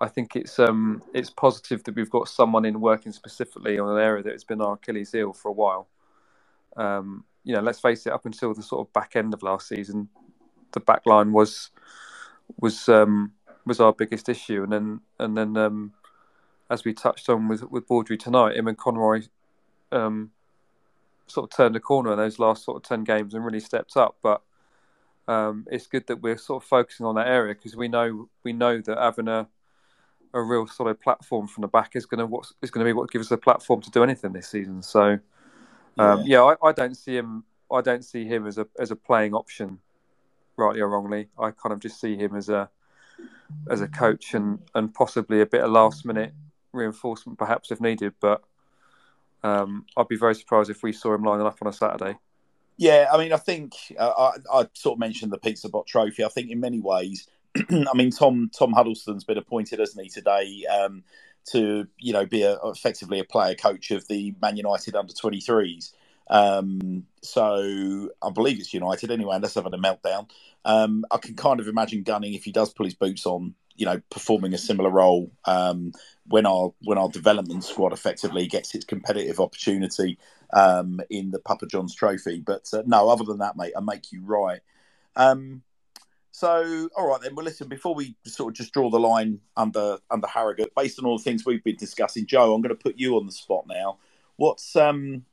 I 0.00 0.08
think 0.08 0.36
it's 0.36 0.58
um 0.58 1.02
it's 1.12 1.30
positive 1.30 1.84
that 1.84 1.94
we've 1.94 2.10
got 2.10 2.28
someone 2.28 2.64
in 2.64 2.80
working 2.80 3.12
specifically 3.12 3.78
on 3.78 3.88
an 3.88 4.02
area 4.02 4.22
that 4.22 4.32
has 4.32 4.44
been 4.44 4.60
our 4.60 4.74
Achilles 4.74 5.12
heel 5.12 5.32
for 5.32 5.48
a 5.48 5.52
while. 5.52 5.88
Um, 6.76 7.24
you 7.44 7.54
know, 7.54 7.60
let's 7.60 7.80
face 7.80 8.06
it, 8.06 8.12
up 8.12 8.26
until 8.26 8.54
the 8.54 8.62
sort 8.62 8.86
of 8.86 8.92
back 8.92 9.16
end 9.16 9.34
of 9.34 9.42
last 9.42 9.68
season, 9.68 10.08
the 10.74 10.80
back 10.80 11.06
line 11.06 11.32
was 11.32 11.70
was 12.60 12.88
um, 12.88 13.32
was 13.64 13.80
our 13.80 13.92
biggest 13.92 14.28
issue, 14.28 14.62
and 14.62 14.72
then 14.72 15.00
and 15.18 15.36
then 15.36 15.56
um, 15.56 15.92
as 16.70 16.84
we 16.84 16.92
touched 16.92 17.28
on 17.28 17.48
with 17.48 17.62
with 17.70 17.88
Baudry 17.88 18.18
tonight, 18.18 18.56
him 18.56 18.68
and 18.68 18.76
Conroy 18.76 19.22
um, 19.92 20.30
sort 21.26 21.50
of 21.50 21.56
turned 21.56 21.74
the 21.74 21.80
corner 21.80 22.12
in 22.12 22.18
those 22.18 22.38
last 22.38 22.64
sort 22.64 22.76
of 22.76 22.82
ten 22.82 23.04
games 23.04 23.34
and 23.34 23.44
really 23.44 23.60
stepped 23.60 23.96
up. 23.96 24.16
But 24.22 24.42
um, 25.26 25.66
it's 25.70 25.86
good 25.86 26.06
that 26.08 26.20
we're 26.22 26.36
sort 26.36 26.62
of 26.62 26.68
focusing 26.68 27.06
on 27.06 27.14
that 27.14 27.28
area 27.28 27.54
because 27.54 27.76
we 27.76 27.88
know 27.88 28.28
we 28.42 28.52
know 28.52 28.80
that 28.80 28.98
having 28.98 29.28
a 29.28 29.48
a 30.34 30.42
real 30.42 30.66
solid 30.66 31.00
platform 31.00 31.46
from 31.46 31.62
the 31.62 31.68
back 31.68 31.94
is 31.94 32.06
going 32.06 32.18
to 32.18 32.26
what 32.26 32.50
is 32.60 32.70
going 32.70 32.84
to 32.84 32.88
be 32.88 32.92
what 32.92 33.10
gives 33.10 33.28
us 33.28 33.30
a 33.30 33.38
platform 33.38 33.80
to 33.80 33.90
do 33.90 34.02
anything 34.02 34.32
this 34.32 34.48
season. 34.48 34.82
So, 34.82 35.18
um, 35.96 36.24
yeah, 36.24 36.24
yeah 36.24 36.42
I, 36.42 36.68
I, 36.68 36.72
don't 36.72 36.96
see 36.96 37.16
him. 37.16 37.44
I 37.70 37.80
don't 37.80 38.04
see 38.04 38.24
him 38.24 38.46
as 38.46 38.58
a 38.58 38.66
as 38.78 38.90
a 38.90 38.96
playing 38.96 39.32
option, 39.32 39.78
rightly 40.56 40.80
or 40.80 40.88
wrongly. 40.88 41.28
I 41.38 41.50
kind 41.50 41.72
of 41.72 41.80
just 41.80 42.00
see 42.00 42.16
him 42.16 42.36
as 42.36 42.48
a 42.48 42.70
as 43.70 43.80
a 43.80 43.88
coach 43.88 44.34
and 44.34 44.58
and 44.74 44.92
possibly 44.92 45.40
a 45.40 45.46
bit 45.46 45.62
of 45.62 45.70
last 45.70 46.04
minute 46.04 46.32
reinforcement, 46.72 47.38
perhaps 47.38 47.70
if 47.70 47.80
needed. 47.80 48.14
But 48.20 48.42
um, 49.42 49.86
I'd 49.96 50.08
be 50.08 50.16
very 50.16 50.34
surprised 50.34 50.70
if 50.70 50.82
we 50.82 50.92
saw 50.92 51.14
him 51.14 51.22
lining 51.22 51.46
up 51.46 51.58
on 51.60 51.68
a 51.68 51.72
Saturday. 51.72 52.18
Yeah, 52.76 53.08
I 53.12 53.18
mean, 53.18 53.32
I 53.32 53.36
think 53.36 53.74
uh, 53.96 54.32
I, 54.52 54.60
I, 54.60 54.68
sort 54.74 54.96
of 54.96 54.98
mentioned 54.98 55.32
the 55.32 55.38
Pizza 55.38 55.68
Bot 55.68 55.86
Trophy. 55.86 56.24
I 56.24 56.28
think 56.28 56.50
in 56.50 56.58
many 56.58 56.80
ways 56.80 57.28
I 57.70 57.94
mean, 57.94 58.10
Tom 58.10 58.50
Tom 58.56 58.72
Huddlestone's 58.72 59.24
been 59.24 59.38
appointed, 59.38 59.78
hasn't 59.78 60.02
he, 60.02 60.08
today 60.08 60.64
um, 60.66 61.04
to 61.46 61.86
you 61.98 62.12
know 62.12 62.26
be 62.26 62.42
a, 62.42 62.58
effectively 62.64 63.20
a 63.20 63.24
player 63.24 63.54
coach 63.54 63.90
of 63.90 64.06
the 64.08 64.34
Man 64.42 64.56
United 64.56 64.96
under 64.96 65.12
23s. 65.12 65.92
Um, 66.28 67.04
so 67.22 68.10
I 68.22 68.30
believe 68.30 68.58
it's 68.58 68.74
United 68.74 69.10
anyway, 69.10 69.36
unless 69.36 69.54
having 69.54 69.74
a 69.74 69.78
meltdown. 69.78 70.28
Um, 70.64 71.04
I 71.10 71.18
can 71.18 71.34
kind 71.34 71.60
of 71.60 71.68
imagine 71.68 72.02
Gunning 72.02 72.34
if 72.34 72.44
he 72.44 72.52
does 72.52 72.72
pull 72.72 72.86
his 72.86 72.94
boots 72.94 73.26
on, 73.26 73.54
you 73.76 73.84
know, 73.84 74.00
performing 74.10 74.54
a 74.54 74.58
similar 74.58 74.90
role 74.90 75.30
um, 75.44 75.92
when 76.26 76.46
our 76.46 76.72
when 76.82 76.96
our 76.96 77.08
development 77.08 77.64
squad 77.64 77.92
effectively 77.92 78.46
gets 78.46 78.74
its 78.74 78.84
competitive 78.84 79.40
opportunity 79.40 80.18
um, 80.52 81.00
in 81.10 81.30
the 81.30 81.38
Papa 81.38 81.66
John's 81.66 81.94
Trophy. 81.94 82.40
But 82.40 82.68
uh, 82.72 82.82
no, 82.86 83.10
other 83.10 83.24
than 83.24 83.38
that, 83.38 83.56
mate, 83.56 83.72
I 83.76 83.80
make 83.80 84.12
you 84.12 84.22
right. 84.24 84.60
Um, 85.16 85.62
so, 86.30 86.88
all 86.96 87.08
right 87.08 87.20
then. 87.20 87.34
Well, 87.34 87.44
listen. 87.44 87.68
Before 87.68 87.94
we 87.94 88.16
sort 88.24 88.52
of 88.52 88.56
just 88.56 88.72
draw 88.72 88.90
the 88.90 88.98
line 88.98 89.40
under 89.56 89.98
under 90.10 90.26
Harrogate, 90.26 90.74
based 90.74 90.98
on 90.98 91.04
all 91.04 91.18
the 91.18 91.22
things 91.22 91.44
we've 91.44 91.62
been 91.62 91.76
discussing, 91.76 92.26
Joe, 92.26 92.54
I'm 92.54 92.62
going 92.62 92.74
to 92.74 92.82
put 92.82 92.98
you 92.98 93.16
on 93.16 93.26
the 93.26 93.32
spot 93.32 93.66
now. 93.68 93.98
What's 94.36 94.74
um, 94.74 95.24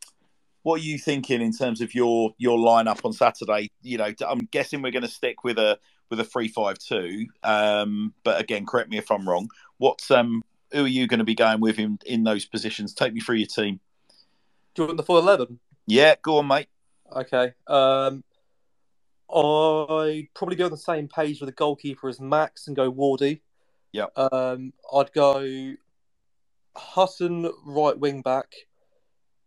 what 0.64 0.80
are 0.80 0.84
you 0.84 0.98
thinking 0.98 1.42
in 1.42 1.52
terms 1.52 1.82
of 1.82 1.96
your 1.96 2.34
your 2.38 2.58
lineup 2.58 3.04
on 3.06 3.14
Saturday? 3.14 3.72
You 3.82 3.98
know, 3.98 4.14
I'm 4.28 4.48
guessing 4.52 4.82
we're 4.82 4.92
going 4.92 5.04
to 5.04 5.08
stick 5.08 5.44
with 5.44 5.58
a 5.58 5.80
with 6.10 6.20
a 6.20 6.24
three 6.24 6.48
five 6.48 6.78
two. 6.78 7.28
Um, 7.44 8.14
but 8.24 8.40
again, 8.40 8.66
correct 8.66 8.90
me 8.90 8.98
if 8.98 9.12
I'm 9.12 9.28
wrong. 9.28 9.50
What's 9.78 10.12
um, 10.12 10.44
who 10.72 10.86
are 10.86 10.88
you 10.88 11.08
going 11.08 11.20
to 11.20 11.26
be 11.26 11.36
going 11.36 11.62
with 11.62 11.80
in 11.80 12.00
in 12.06 12.24
those 12.24 12.46
positions? 12.46 12.94
Take 12.94 13.14
me 13.14 13.20
through 13.20 13.38
your 13.38 13.48
team. 13.48 13.80
Do 14.76 14.84
you 14.84 14.88
want 14.88 14.98
the 14.98 15.04
full 15.04 15.18
eleven? 15.20 15.60
Yeah, 15.88 16.16
go 16.22 16.38
on, 16.38 16.48
mate. 16.48 16.68
Okay. 17.12 17.54
Um, 17.68 18.24
I'd 19.34 20.28
probably 20.34 20.56
be 20.58 20.64
on 20.64 20.72
the 20.72 20.78
same 20.78 21.08
page 21.08 21.40
with 21.40 21.48
the 21.48 21.56
goalkeeper 21.56 22.10
as 22.10 22.20
Max 22.20 22.68
and 22.68 22.76
go 22.76 22.92
Wardy. 22.92 23.42
Yeah. 23.94 24.08
Um, 24.16 24.74
I'd 24.94 25.12
go 25.14 25.74
Hutton 26.76 27.52
right 27.66 27.98
wing 27.98 28.22
back. 28.22 28.54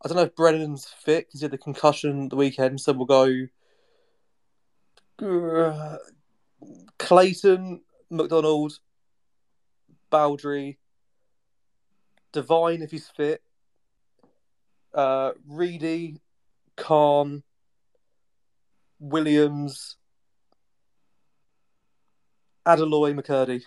I 0.04 0.08
don't 0.08 0.16
know 0.18 0.24
if 0.24 0.36
Brennan's 0.36 0.86
fit 0.86 1.26
because 1.26 1.40
he 1.40 1.44
had 1.44 1.50
the 1.50 1.58
concussion 1.58 2.28
the 2.28 2.36
weekend, 2.36 2.78
so 2.80 2.92
we'll 2.92 3.06
go 3.06 3.46
uh, 5.22 5.96
Clayton, 6.98 7.80
MacDonald, 8.10 8.78
Baudry, 10.10 10.78
Devine 12.32 12.82
if 12.82 12.90
he's 12.90 13.08
fit, 13.08 13.42
uh, 14.92 15.32
Reedy, 15.48 16.20
Khan, 16.76 17.42
Williams, 18.98 19.96
Adeloye, 22.66 23.18
McKirdy. 23.18 23.62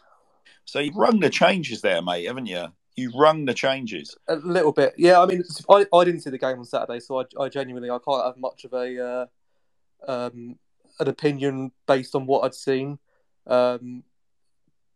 So 0.65 0.79
you've 0.79 0.95
rung 0.95 1.19
the 1.19 1.29
changes 1.29 1.81
there, 1.81 2.01
mate, 2.01 2.25
haven't 2.25 2.45
you? 2.45 2.67
You 2.97 3.11
rung 3.15 3.45
the 3.45 3.53
changes 3.53 4.15
a 4.27 4.35
little 4.37 4.71
bit. 4.71 4.95
Yeah, 4.97 5.21
I 5.21 5.25
mean, 5.27 5.43
I, 5.69 5.85
I 5.93 6.03
didn't 6.03 6.21
see 6.21 6.31
the 6.31 6.37
game 6.37 6.57
on 6.57 6.65
Saturday, 6.65 6.99
so 6.99 7.21
I, 7.21 7.43
I 7.43 7.47
genuinely 7.47 7.91
I 7.91 7.99
can't 8.03 8.25
have 8.25 8.37
much 8.37 8.65
of 8.65 8.73
a 8.73 9.29
uh, 10.07 10.11
um, 10.11 10.57
an 10.99 11.07
opinion 11.07 11.71
based 11.85 12.15
on 12.15 12.25
what 12.25 12.43
I'd 12.43 12.55
seen. 12.55 12.97
Um, 13.45 14.03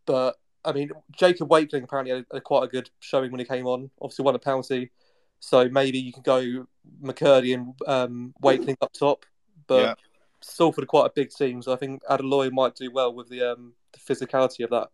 but 0.06 0.36
I 0.66 0.72
mean, 0.72 0.90
Jacob 1.16 1.50
Wakeling 1.50 1.84
apparently 1.84 2.16
had, 2.16 2.26
a, 2.32 2.42
quite 2.42 2.64
a 2.64 2.68
good 2.68 2.90
showing 3.00 3.32
when 3.32 3.40
he 3.40 3.46
came 3.46 3.68
on. 3.68 3.90
Obviously, 4.02 4.26
won 4.26 4.36
a 4.36 4.40
penalty, 4.40 4.92
so 5.40 5.70
maybe 5.70 6.00
you 6.00 6.12
can 6.12 6.24
go 6.24 6.66
McKirdy 7.04 7.54
and 7.54 7.74
um, 7.88 8.34
Wakeling 8.42 8.78
up 8.82 8.94
top. 8.94 9.26
But 9.68 10.00
Salford 10.42 10.84
are 10.84 10.88
quite 10.88 11.06
a 11.06 11.14
big 11.16 11.30
team, 11.30 11.62
so 11.62 11.72
I 11.72 11.76
think 11.76 12.04
Adeloye 12.10 12.52
might 12.52 12.76
do 12.76 12.92
well 12.92 13.14
with 13.14 13.30
the 13.30 13.54
um, 13.54 13.74
the 13.94 14.00
physicality 14.00 14.64
of 14.64 14.72
that 14.72 14.90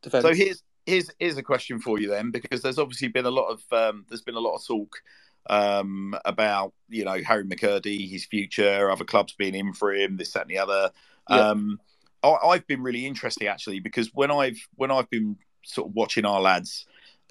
defence. 0.00 0.24
So 0.24 0.34
here's 0.34 0.62
here's 0.86 1.10
here's 1.18 1.36
a 1.36 1.42
question 1.42 1.78
for 1.78 1.98
you 2.00 2.08
then, 2.08 2.30
because 2.30 2.62
there's 2.62 2.78
obviously 2.78 3.08
been 3.08 3.26
a 3.26 3.30
lot 3.30 3.48
of 3.48 3.62
um, 3.72 4.04
there's 4.08 4.22
been 4.22 4.34
a 4.34 4.40
lot 4.40 4.56
of 4.56 4.66
talk 4.66 5.02
um, 5.48 6.14
about 6.24 6.72
you 6.88 7.04
know 7.04 7.18
Harry 7.24 7.44
McKirdy, 7.44 8.08
his 8.10 8.24
future, 8.26 8.90
other 8.90 9.04
clubs 9.04 9.34
being 9.34 9.54
in 9.54 9.72
for 9.72 9.92
him, 9.92 10.16
this 10.16 10.32
that 10.32 10.42
and 10.42 10.50
the 10.50 10.58
other. 10.58 10.90
Yeah. 11.28 11.50
Um, 11.50 11.80
I, 12.22 12.36
I've 12.44 12.66
been 12.66 12.82
really 12.82 13.06
interesting 13.06 13.48
actually 13.48 13.80
because 13.80 14.10
when 14.14 14.30
I've 14.30 14.58
when 14.76 14.90
I've 14.90 15.10
been 15.10 15.36
sort 15.64 15.88
of 15.88 15.94
watching 15.94 16.24
our 16.24 16.40
lads, 16.40 16.86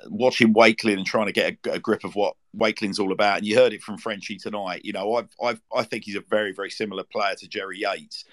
watching 0.07 0.53
Wakeling 0.53 0.97
and 0.97 1.05
trying 1.05 1.27
to 1.27 1.31
get 1.31 1.57
a, 1.65 1.71
a 1.73 1.79
grip 1.79 2.03
of 2.03 2.15
what 2.15 2.35
Wakeling's 2.55 2.99
all 2.99 3.11
about, 3.11 3.37
and 3.37 3.45
you 3.45 3.55
heard 3.55 3.73
it 3.73 3.83
from 3.83 3.97
Frenchie 3.97 4.37
tonight. 4.37 4.81
You 4.83 4.93
know, 4.93 5.15
I've, 5.15 5.29
I've 5.41 5.61
I 5.75 5.83
think 5.83 6.05
he's 6.05 6.15
a 6.15 6.21
very 6.21 6.53
very 6.53 6.71
similar 6.71 7.03
player 7.03 7.35
to 7.35 7.47
Jerry 7.47 7.79
Yates. 7.79 8.25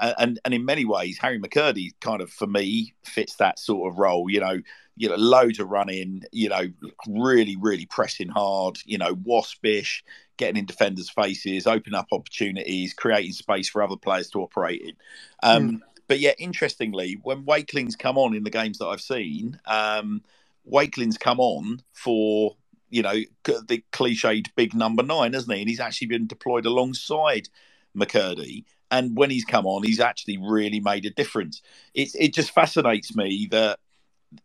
And, 0.00 0.38
and 0.44 0.54
in 0.54 0.64
many 0.64 0.84
ways, 0.84 1.18
Harry 1.18 1.40
McKirdy 1.40 1.94
kind 2.00 2.20
of 2.20 2.30
for 2.30 2.46
me 2.46 2.94
fits 3.04 3.36
that 3.36 3.58
sort 3.58 3.90
of 3.90 3.98
role. 3.98 4.28
You 4.30 4.40
know, 4.40 4.60
you 4.96 5.08
know, 5.08 5.16
loads 5.16 5.60
of 5.60 5.68
running. 5.68 6.24
You 6.32 6.48
know, 6.48 6.68
really 7.08 7.56
really 7.56 7.86
pressing 7.86 8.28
hard. 8.28 8.78
You 8.84 8.98
know, 8.98 9.14
waspish, 9.14 10.04
getting 10.36 10.56
in 10.56 10.66
defenders' 10.66 11.10
faces, 11.10 11.66
opening 11.66 11.98
up 11.98 12.08
opportunities, 12.12 12.94
creating 12.94 13.32
space 13.32 13.68
for 13.68 13.82
other 13.82 13.96
players 13.96 14.30
to 14.30 14.42
operate 14.42 14.82
in. 14.82 14.96
Um, 15.42 15.82
But 16.08 16.20
yet, 16.20 16.36
interestingly, 16.38 17.18
when 17.22 17.44
Wakeling's 17.44 17.96
come 17.96 18.16
on 18.16 18.34
in 18.34 18.44
the 18.44 18.50
games 18.50 18.78
that 18.78 18.86
I've 18.86 19.00
seen, 19.00 19.58
um, 19.66 20.22
Wakeling's 20.70 21.18
come 21.18 21.40
on 21.40 21.80
for 21.92 22.56
you 22.90 23.02
know 23.02 23.14
the 23.44 23.82
cliched 23.92 24.48
big 24.54 24.74
number 24.74 25.02
nine, 25.02 25.32
hasn't 25.32 25.52
he? 25.52 25.60
And 25.60 25.68
he's 25.68 25.80
actually 25.80 26.06
been 26.08 26.26
deployed 26.28 26.66
alongside 26.66 27.48
McKirdy. 27.96 28.64
And 28.90 29.16
when 29.16 29.30
he's 29.30 29.44
come 29.44 29.66
on, 29.66 29.82
he's 29.82 30.00
actually 30.00 30.38
really 30.38 30.80
made 30.80 31.06
a 31.06 31.10
difference. 31.10 31.62
It 31.94 32.10
it 32.14 32.34
just 32.34 32.52
fascinates 32.52 33.16
me 33.16 33.48
that 33.50 33.78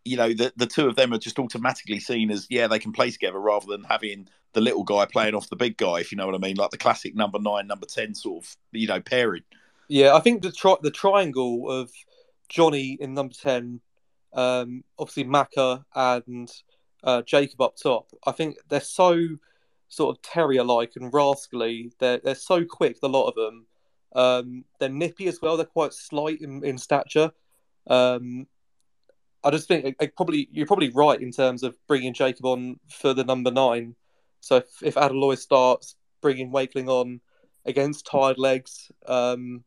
you 0.04 0.16
know 0.16 0.32
the 0.32 0.52
the 0.56 0.66
two 0.66 0.86
of 0.86 0.96
them 0.96 1.12
are 1.12 1.18
just 1.18 1.38
automatically 1.38 2.00
seen 2.00 2.30
as 2.30 2.46
yeah 2.50 2.66
they 2.66 2.78
can 2.78 2.92
play 2.92 3.10
together 3.10 3.38
rather 3.38 3.66
than 3.66 3.84
having 3.84 4.28
the 4.52 4.60
little 4.60 4.84
guy 4.84 5.04
playing 5.04 5.34
off 5.34 5.48
the 5.48 5.56
big 5.56 5.76
guy 5.76 5.96
if 5.96 6.12
you 6.12 6.16
know 6.16 6.26
what 6.26 6.34
I 6.34 6.38
mean 6.38 6.56
like 6.56 6.70
the 6.70 6.78
classic 6.78 7.14
number 7.14 7.38
nine 7.38 7.66
number 7.66 7.86
ten 7.86 8.14
sort 8.14 8.44
of 8.44 8.56
you 8.72 8.86
know 8.86 9.00
pairing. 9.00 9.42
Yeah, 9.88 10.14
I 10.14 10.20
think 10.20 10.42
the 10.42 10.52
tri- 10.52 10.76
the 10.82 10.90
triangle 10.90 11.70
of 11.70 11.90
Johnny 12.48 12.96
in 13.00 13.14
number 13.14 13.34
ten, 13.34 13.80
um, 14.32 14.84
obviously 14.98 15.24
Maka 15.24 15.84
and 15.94 16.50
uh, 17.04 17.22
Jacob 17.22 17.60
up 17.60 17.76
top. 17.76 18.10
I 18.26 18.32
think 18.32 18.56
they're 18.68 18.80
so 18.80 19.26
sort 19.88 20.16
of 20.16 20.22
terrier-like 20.22 20.92
and 20.96 21.12
rascally. 21.12 21.92
They're 21.98 22.18
they're 22.18 22.34
so 22.34 22.64
quick. 22.64 23.00
The 23.00 23.08
lot 23.08 23.28
of 23.28 23.34
them. 23.34 23.66
Um, 24.14 24.64
they're 24.78 24.88
nippy 24.88 25.26
as 25.26 25.40
well. 25.40 25.56
They're 25.56 25.66
quite 25.66 25.92
slight 25.92 26.40
in, 26.40 26.64
in 26.64 26.78
stature. 26.78 27.32
Um, 27.86 28.46
I 29.44 29.50
just 29.50 29.68
think 29.68 29.84
I, 29.86 30.04
I 30.04 30.06
probably 30.06 30.48
you're 30.52 30.66
probably 30.66 30.90
right 30.90 31.20
in 31.20 31.32
terms 31.32 31.62
of 31.62 31.76
bringing 31.88 32.14
Jacob 32.14 32.46
on 32.46 32.78
for 32.88 33.14
the 33.14 33.24
number 33.24 33.50
nine. 33.50 33.96
So 34.40 34.56
if, 34.56 34.66
if 34.82 34.94
Adeloye 34.94 35.38
starts 35.38 35.96
bringing 36.20 36.50
Wakeling 36.52 36.88
on 36.88 37.20
against 37.64 38.06
tired 38.06 38.38
legs, 38.38 38.90
um, 39.06 39.64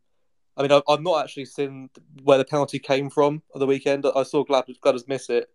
I 0.56 0.62
mean, 0.62 0.72
I, 0.72 0.80
I've 0.88 1.02
not 1.02 1.22
actually 1.22 1.46
seen 1.46 1.90
where 2.22 2.38
the 2.38 2.44
penalty 2.44 2.78
came 2.78 3.10
from 3.10 3.42
on 3.54 3.60
the 3.60 3.66
weekend. 3.66 4.06
I 4.14 4.22
saw 4.22 4.44
Glad 4.44 4.64
Gladders 4.82 5.08
miss 5.08 5.28
it, 5.28 5.48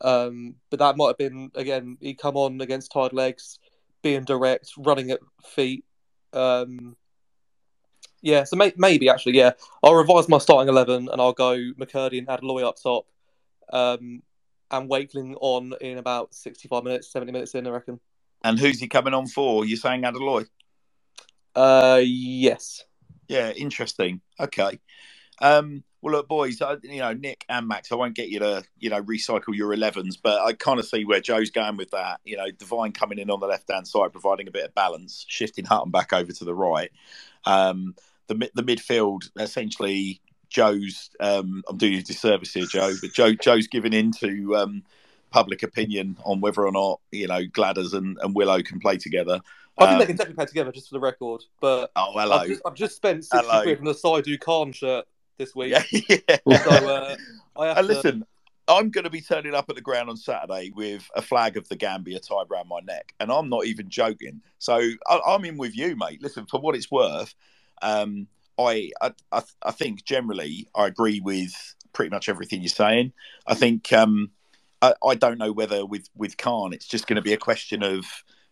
um, 0.00 0.56
but 0.70 0.78
that 0.78 0.96
might 0.96 1.08
have 1.08 1.18
been 1.18 1.50
again. 1.54 1.96
He 2.00 2.14
come 2.14 2.36
on 2.36 2.60
against 2.60 2.92
tired 2.92 3.12
legs, 3.12 3.58
being 4.02 4.24
direct, 4.24 4.70
running 4.78 5.10
at 5.10 5.20
feet. 5.44 5.84
Um, 6.32 6.96
yeah, 8.24 8.44
so 8.44 8.56
may, 8.56 8.72
maybe 8.76 9.10
actually, 9.10 9.36
yeah, 9.36 9.52
I'll 9.82 9.94
revise 9.94 10.30
my 10.30 10.38
starting 10.38 10.70
eleven 10.70 11.10
and 11.10 11.20
I'll 11.20 11.34
go 11.34 11.56
McKirdy 11.78 12.18
and 12.18 12.26
Adeloye 12.26 12.64
up 12.64 12.76
top, 12.82 13.06
um, 13.70 14.22
and 14.70 14.88
Wakeling 14.88 15.36
on 15.40 15.74
in 15.82 15.98
about 15.98 16.34
sixty-five 16.34 16.84
minutes, 16.84 17.12
seventy 17.12 17.32
minutes 17.32 17.54
in, 17.54 17.66
I 17.66 17.70
reckon. 17.70 18.00
And 18.42 18.58
who's 18.58 18.80
he 18.80 18.88
coming 18.88 19.12
on 19.12 19.26
for? 19.26 19.66
You're 19.66 19.76
saying 19.76 20.02
Adeloye? 20.02 20.46
Uh, 21.54 22.00
yes. 22.02 22.84
Yeah, 23.28 23.50
interesting. 23.50 24.22
Okay. 24.40 24.80
Um, 25.40 25.84
well, 26.00 26.16
look, 26.16 26.28
boys, 26.28 26.60
I, 26.62 26.76
you 26.82 27.00
know, 27.00 27.12
Nick 27.12 27.44
and 27.48 27.66
Max, 27.68 27.90
I 27.90 27.94
won't 27.94 28.14
get 28.14 28.28
you 28.28 28.38
to, 28.38 28.62
you 28.78 28.90
know, 28.90 29.02
recycle 29.02 29.54
your 29.54 29.74
11s, 29.74 30.16
but 30.22 30.40
I 30.42 30.52
kind 30.52 30.78
of 30.78 30.86
see 30.86 31.04
where 31.04 31.20
Joe's 31.20 31.50
going 31.50 31.76
with 31.76 31.90
that. 31.90 32.20
You 32.24 32.36
know, 32.36 32.50
Devine 32.50 32.92
coming 32.92 33.18
in 33.18 33.30
on 33.30 33.40
the 33.40 33.46
left 33.46 33.70
hand 33.70 33.88
side, 33.88 34.12
providing 34.12 34.48
a 34.48 34.50
bit 34.50 34.64
of 34.64 34.74
balance, 34.74 35.24
shifting 35.28 35.64
Hutton 35.64 35.90
back 35.90 36.12
over 36.12 36.30
to 36.30 36.44
the 36.44 36.54
right. 36.54 36.90
Um, 37.46 37.94
the 38.28 38.50
the 38.54 38.62
midfield, 38.62 39.30
essentially, 39.38 40.20
Joe's. 40.48 41.10
Um, 41.20 41.62
I'm 41.68 41.76
doing 41.76 41.92
you 41.94 41.98
a 41.98 42.02
disservice 42.02 42.52
here, 42.54 42.66
Joe, 42.66 42.94
but 43.00 43.12
Joe 43.12 43.34
Joe's 43.34 43.66
giving 43.66 43.92
in 43.92 44.12
to 44.12 44.56
um, 44.56 44.82
public 45.30 45.62
opinion 45.62 46.16
on 46.24 46.40
whether 46.40 46.66
or 46.66 46.72
not 46.72 47.00
you 47.10 47.26
know 47.26 47.42
Gladders 47.44 47.92
and, 47.94 48.18
and 48.22 48.34
Willow 48.34 48.62
can 48.62 48.80
play 48.80 48.96
together. 48.96 49.40
I 49.76 49.86
think 49.86 49.98
they 49.98 50.04
Um, 50.04 50.08
can 50.08 50.16
definitely 50.16 50.36
play 50.36 50.46
together, 50.46 50.72
just 50.72 50.88
for 50.88 50.94
the 50.94 51.00
record. 51.00 51.42
But 51.60 51.90
Oh, 51.96 52.12
hello. 52.14 52.36
I've, 52.36 52.46
just, 52.46 52.62
I've 52.64 52.74
just 52.74 52.96
spent 52.96 53.24
sixty 53.24 53.48
Hello. 53.48 53.62
quid 53.62 53.80
on 53.80 53.86
a 53.88 53.94
Saidou 53.94 54.40
Khan 54.40 54.72
shirt 54.72 55.04
this 55.38 55.54
week. 55.54 55.72
Yeah, 55.72 55.82
yeah. 56.08 56.36
So 56.62 56.70
uh, 56.88 57.16
I 57.56 57.66
have 57.66 57.78
And 57.78 57.88
to, 57.88 57.94
listen, 57.94 58.24
I'm 58.68 58.90
going 58.90 59.04
to 59.04 59.10
be 59.10 59.20
turning 59.20 59.54
up 59.54 59.68
at 59.68 59.74
the 59.76 59.82
ground 59.82 60.08
on 60.08 60.16
Saturday 60.16 60.70
with 60.74 61.08
a 61.16 61.22
flag 61.22 61.56
of 61.56 61.68
the 61.68 61.76
Gambia 61.76 62.20
tied 62.20 62.46
around 62.50 62.68
my 62.68 62.80
neck, 62.80 63.12
and 63.20 63.30
I'm 63.30 63.48
not 63.48 63.66
even 63.66 63.90
joking. 63.90 64.40
So 64.58 64.80
I, 65.08 65.20
I'm 65.26 65.44
in 65.44 65.56
with 65.58 65.76
you, 65.76 65.96
mate. 65.96 66.22
Listen, 66.22 66.46
for 66.46 66.60
what 66.60 66.76
it's 66.76 66.90
worth, 66.90 67.34
um, 67.82 68.28
I, 68.58 68.90
I 69.00 69.42
I 69.62 69.70
think 69.70 70.04
generally 70.04 70.68
I 70.74 70.86
agree 70.86 71.20
with 71.20 71.52
pretty 71.92 72.10
much 72.10 72.28
everything 72.28 72.60
you're 72.60 72.68
saying. 72.68 73.12
I 73.46 73.54
think 73.54 73.92
um, 73.92 74.30
I, 74.82 74.94
I 75.06 75.14
don't 75.14 75.38
know 75.38 75.52
whether 75.52 75.84
with 75.86 76.08
with 76.16 76.36
Khan 76.36 76.72
it's 76.72 76.86
just 76.86 77.06
going 77.06 77.16
to 77.16 77.22
be 77.22 77.32
a 77.32 77.38
question 77.38 77.82
of 77.82 78.04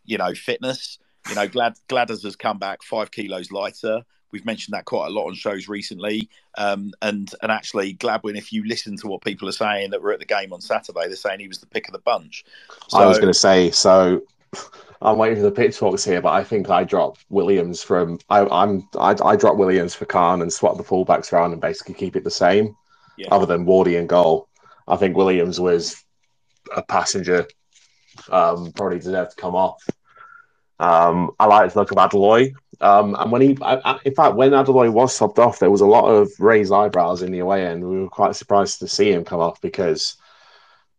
you 0.05 0.19
know 0.19 0.35
fitness. 0.35 0.99
You 1.29 1.37
know, 1.37 1.47
Glad 1.47 1.75
Gladders 1.89 2.25
has 2.25 2.35
come 2.35 2.59
back 2.59 2.83
five 2.83 3.13
kilos 3.13 3.53
lighter. 3.53 4.03
We've 4.33 4.47
mentioned 4.47 4.75
that 4.75 4.87
quite 4.87 5.09
a 5.09 5.11
lot 5.11 5.27
on 5.27 5.35
shows 5.35 5.69
recently. 5.69 6.29
Um, 6.59 6.93
and 7.03 7.33
and 7.43 7.53
actually, 7.53 7.95
Gladwin, 7.95 8.37
if 8.37 8.53
you 8.53 8.67
listen 8.67 8.97
to 8.99 9.07
what 9.07 9.23
people 9.23 9.49
are 9.49 9.53
saying 9.53 9.91
that 9.91 10.03
were 10.03 10.13
at 10.13 10.19
the 10.19 10.25
game 10.25 10.53
on 10.53 10.61
Saturday, 10.61 11.07
they're 11.07 11.17
saying 11.17 11.39
he 11.39 11.49
was 11.49 11.59
the 11.59 11.67
pick 11.67 11.87
of 11.87 11.93
the 11.93 12.01
bunch. 12.01 12.45
So, 12.89 12.99
I 12.99 13.07
was 13.07 13.19
going 13.19 13.33
to 13.33 13.39
say, 13.39 13.71
so 13.71 14.23
I'm 15.05 15.19
waiting 15.19 15.37
for 15.37 15.43
the 15.43 15.51
pitchforks 15.51 16.05
here, 16.05 16.21
but 16.23 16.33
I 16.33 16.45
think 16.45 16.71
I 16.71 16.85
dropped 16.85 17.25
Williams 17.29 17.83
from 17.83 18.19
I, 18.31 18.41
I'm 18.47 18.89
I, 18.99 19.17
I 19.25 19.37
dropped 19.37 19.59
Williams 19.59 19.95
for 19.95 20.05
Khan 20.05 20.43
and 20.43 20.53
swap 20.53 20.77
the 20.77 20.85
fullbacks 20.85 21.33
around 21.33 21.53
and 21.53 21.61
basically 21.61 21.95
keep 21.95 22.17
it 22.17 22.25
the 22.25 22.31
same, 22.31 22.77
Yeah. 23.17 23.29
other 23.31 23.47
than 23.47 23.67
Wardy 23.67 23.99
and 23.99 24.09
goal. 24.09 24.49
I 24.87 24.97
think 24.97 25.17
Williams 25.17 25.59
was 25.61 26.03
a 26.77 26.83
passenger, 26.83 27.47
um, 28.31 28.73
probably 28.73 28.99
deserved 28.99 29.31
to 29.33 29.37
come 29.37 29.55
off. 29.55 29.83
Um, 30.79 31.31
I 31.39 31.47
like 31.47 31.73
the 31.73 31.79
look 31.79 31.93
of 31.93 31.99
Adeloye. 31.99 32.55
Um, 32.81 33.15
and 33.19 33.31
when 33.31 33.43
he, 33.43 33.57
I, 33.63 33.77
I- 33.93 34.01
in 34.05 34.15
fact, 34.15 34.35
when 34.35 34.51
Adeloye 34.51 34.93
was 34.93 35.17
subbed 35.17 35.39
off, 35.39 35.59
there 35.61 35.71
was 35.71 35.81
a 35.83 35.87
lot 35.87 36.07
of 36.09 36.31
raised 36.41 36.73
eyebrows 36.73 37.23
in 37.23 37.31
the 37.31 37.39
away 37.39 37.65
end. 37.67 37.89
We 37.89 38.01
were 38.01 38.09
quite 38.09 38.35
surprised 38.35 38.81
to 38.81 38.89
see 38.89 39.13
him 39.13 39.25
come 39.25 39.41
off 39.41 39.61
because 39.61 40.17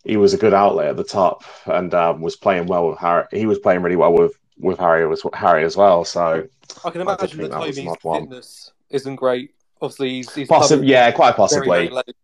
he 0.04 0.18
was 0.18 0.34
a 0.34 0.38
good 0.38 0.54
outlet 0.54 0.88
at 0.88 0.98
the 0.98 1.04
top 1.04 1.44
and 1.66 1.94
um, 1.94 2.22
was 2.22 2.36
playing 2.36 2.68
well 2.68 2.90
with 2.90 3.00
Harry. 3.00 3.26
He 3.32 3.46
was 3.46 3.60
playing 3.60 3.82
really 3.82 3.96
well 3.96 4.14
with 4.14 4.38
with 4.58 4.78
Harry 4.80 5.08
was 5.08 5.26
Harry 5.34 5.64
as 5.64 5.76
well. 5.76 6.06
So 6.06 6.48
I 6.86 6.90
can 6.90 7.02
imagine 7.02 7.28
think 7.28 7.42
that 7.42 7.52
that 7.52 7.60
was 7.60 7.78
an 7.78 7.86
Toby's 7.86 8.22
fitness 8.22 8.72
isn't 8.90 9.16
great. 9.16 9.52
Obviously, 9.82 10.10
he's, 10.10 10.34
he's 10.34 10.48
Possi- 10.48 10.88
yeah, 10.88 11.12
quite 11.12 11.36
possibly. 11.36 11.68
very 11.68 11.90
late. 11.90 12.16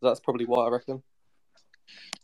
That's 0.00 0.20
probably 0.20 0.46
why 0.46 0.66
I 0.66 0.70
reckon. 0.70 1.02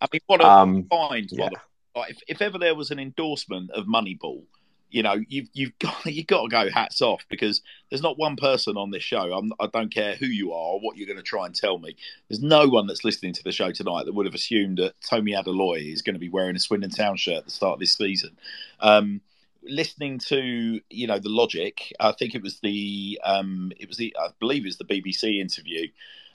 I 0.00 0.06
mean, 0.12 0.20
what 0.26 0.40
a 0.40 0.48
Um, 0.48 0.84
find! 0.84 1.28
yeah. 1.30 1.48
by 1.48 1.50
the. 1.50 2.00
Like, 2.00 2.10
if, 2.12 2.18
if 2.28 2.42
ever 2.42 2.58
there 2.58 2.74
was 2.74 2.90
an 2.90 2.98
endorsement 2.98 3.70
of 3.72 3.86
Moneyball, 3.86 4.44
you 4.90 5.02
know, 5.02 5.16
you've 5.28 5.48
you've 5.52 5.78
got 5.78 6.06
you've 6.06 6.26
got 6.26 6.42
to 6.42 6.48
go 6.48 6.70
hats 6.70 7.00
off 7.02 7.24
because 7.28 7.62
there's 7.90 8.02
not 8.02 8.18
one 8.18 8.36
person 8.36 8.76
on 8.76 8.90
this 8.90 9.02
show. 9.02 9.32
I'm, 9.32 9.52
I 9.60 9.66
don't 9.66 9.92
care 9.92 10.14
who 10.16 10.26
you 10.26 10.52
are 10.52 10.72
or 10.72 10.80
what 10.80 10.96
you're 10.96 11.06
going 11.06 11.18
to 11.18 11.22
try 11.22 11.46
and 11.46 11.54
tell 11.54 11.78
me. 11.78 11.96
There's 12.28 12.42
no 12.42 12.66
one 12.68 12.86
that's 12.86 13.04
listening 13.04 13.32
to 13.34 13.42
the 13.42 13.52
show 13.52 13.72
tonight 13.72 14.06
that 14.06 14.14
would 14.14 14.26
have 14.26 14.34
assumed 14.34 14.78
that 14.78 14.94
Tommy 15.00 15.32
Adeloye 15.32 15.92
is 15.92 16.02
going 16.02 16.14
to 16.14 16.20
be 16.20 16.28
wearing 16.28 16.56
a 16.56 16.58
Swindon 16.58 16.90
Town 16.90 17.16
shirt 17.16 17.38
at 17.38 17.44
the 17.44 17.50
start 17.50 17.74
of 17.74 17.80
this 17.80 17.96
season. 17.96 18.36
Um, 18.80 19.20
listening 19.62 20.18
to 20.18 20.80
you 20.90 21.06
know 21.06 21.18
the 21.18 21.28
logic, 21.28 21.92
I 22.00 22.12
think 22.12 22.34
it 22.34 22.42
was 22.42 22.60
the 22.60 23.20
um, 23.24 23.72
it 23.78 23.88
was 23.88 23.98
the 23.98 24.14
I 24.18 24.28
believe 24.40 24.64
it 24.64 24.68
was 24.68 24.78
the 24.78 24.84
BBC 24.84 25.40
interview. 25.40 25.88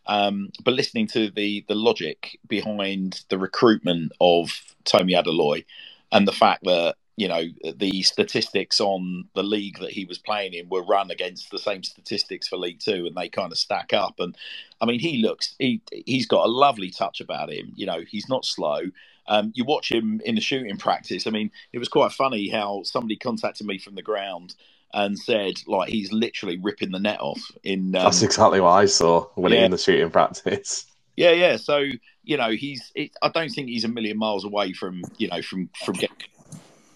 Um, 0.05 0.49
but 0.63 0.73
listening 0.73 1.07
to 1.07 1.29
the 1.29 1.63
the 1.67 1.75
logic 1.75 2.39
behind 2.47 3.23
the 3.29 3.37
recruitment 3.37 4.11
of 4.19 4.75
Tommy 4.83 5.13
Adeloye 5.13 5.65
and 6.11 6.27
the 6.27 6.33
fact 6.33 6.63
that 6.65 6.95
you 7.15 7.27
know 7.27 7.43
the 7.75 8.01
statistics 8.01 8.79
on 8.79 9.25
the 9.35 9.43
league 9.43 9.79
that 9.79 9.91
he 9.91 10.05
was 10.05 10.17
playing 10.17 10.53
in 10.53 10.69
were 10.69 10.83
run 10.83 11.11
against 11.11 11.51
the 11.51 11.59
same 11.59 11.83
statistics 11.83 12.47
for 12.47 12.57
League 12.57 12.79
Two, 12.79 13.05
and 13.05 13.15
they 13.15 13.29
kind 13.29 13.51
of 13.51 13.57
stack 13.57 13.93
up. 13.93 14.19
And 14.19 14.35
I 14.81 14.85
mean, 14.85 14.99
he 14.99 15.21
looks 15.21 15.55
he 15.59 15.81
he's 15.91 16.25
got 16.25 16.45
a 16.45 16.51
lovely 16.51 16.89
touch 16.89 17.21
about 17.21 17.51
him. 17.51 17.71
You 17.75 17.85
know, 17.85 18.01
he's 18.07 18.29
not 18.29 18.45
slow. 18.45 18.81
Um, 19.27 19.53
you 19.55 19.63
watch 19.63 19.91
him 19.91 20.21
in 20.25 20.35
the 20.35 20.41
shooting 20.41 20.77
practice. 20.77 21.27
I 21.27 21.29
mean, 21.29 21.51
it 21.71 21.79
was 21.79 21.87
quite 21.87 22.11
funny 22.11 22.49
how 22.49 22.83
somebody 22.83 23.15
contacted 23.15 23.65
me 23.65 23.77
from 23.77 23.95
the 23.95 24.01
ground 24.01 24.55
and 24.93 25.17
said 25.17 25.55
like 25.65 25.89
he's 25.89 26.11
literally 26.11 26.57
ripping 26.57 26.91
the 26.91 26.99
net 26.99 27.19
off. 27.19 27.41
In 27.63 27.95
um, 27.95 28.03
that's 28.03 28.23
exactly 28.23 28.59
what 28.59 28.71
I 28.71 28.85
saw 28.85 29.27
when 29.35 29.51
yeah. 29.51 29.59
he 29.59 29.65
in 29.65 29.71
the 29.71 29.77
shooting 29.77 30.09
practice. 30.09 30.87
Yeah, 31.15 31.31
yeah. 31.31 31.57
So 31.57 31.85
you 32.23 32.37
know, 32.37 32.49
he's. 32.49 32.91
It, 32.95 33.11
I 33.21 33.29
don't 33.29 33.49
think 33.49 33.69
he's 33.69 33.83
a 33.83 33.87
million 33.87 34.17
miles 34.17 34.45
away 34.45 34.73
from 34.73 35.03
you 35.17 35.27
know 35.27 35.43
from 35.43 35.69
from 35.85 35.93
getting 35.93 36.17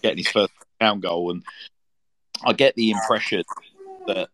getting 0.02 0.18
his 0.18 0.28
first 0.28 0.52
town 0.80 1.00
goal, 1.00 1.30
and 1.30 1.42
I 2.44 2.52
get 2.52 2.74
the 2.74 2.90
impression 2.90 3.44
that 4.06 4.28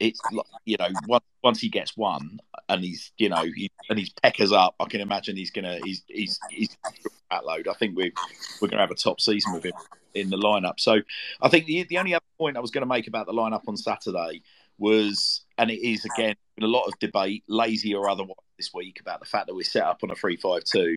it's 0.00 0.20
you 0.64 0.76
know 0.78 0.88
once 1.06 1.24
once 1.42 1.60
he 1.60 1.68
gets 1.68 1.96
one 1.96 2.38
and 2.68 2.84
he's 2.84 3.12
you 3.18 3.28
know 3.28 3.42
he, 3.42 3.70
and 3.88 3.98
he's 3.98 4.10
peckers 4.22 4.52
up, 4.52 4.74
I 4.80 4.84
can 4.86 5.00
imagine 5.00 5.36
he's 5.36 5.50
gonna 5.50 5.78
he's 5.82 6.02
he's 6.08 6.38
he's 6.50 6.76
that 7.30 7.44
load. 7.44 7.68
I 7.68 7.74
think 7.74 7.96
we 7.96 8.12
we're 8.60 8.68
gonna 8.68 8.82
have 8.82 8.90
a 8.90 8.94
top 8.94 9.20
season 9.20 9.54
with 9.54 9.64
him 9.64 9.72
in 10.14 10.30
the 10.30 10.36
lineup. 10.36 10.78
So 10.78 11.00
I 11.40 11.48
think 11.48 11.66
the 11.66 11.84
the 11.84 11.98
only 11.98 12.14
other 12.14 12.24
point 12.38 12.56
I 12.56 12.60
was 12.60 12.70
going 12.70 12.82
to 12.82 12.86
make 12.86 13.06
about 13.06 13.26
the 13.26 13.32
lineup 13.32 13.62
on 13.66 13.76
Saturday 13.76 14.42
was, 14.78 15.42
and 15.56 15.70
it 15.70 15.86
is 15.86 16.04
again 16.04 16.36
a 16.60 16.66
lot 16.66 16.86
of 16.86 16.98
debate, 16.98 17.44
lazy 17.48 17.94
or 17.94 18.08
otherwise, 18.08 18.36
this 18.56 18.72
week 18.74 19.00
about 19.00 19.20
the 19.20 19.26
fact 19.26 19.46
that 19.46 19.54
we're 19.54 19.62
set 19.62 19.84
up 19.84 20.00
on 20.02 20.10
a 20.10 20.14
three-five-two, 20.14 20.94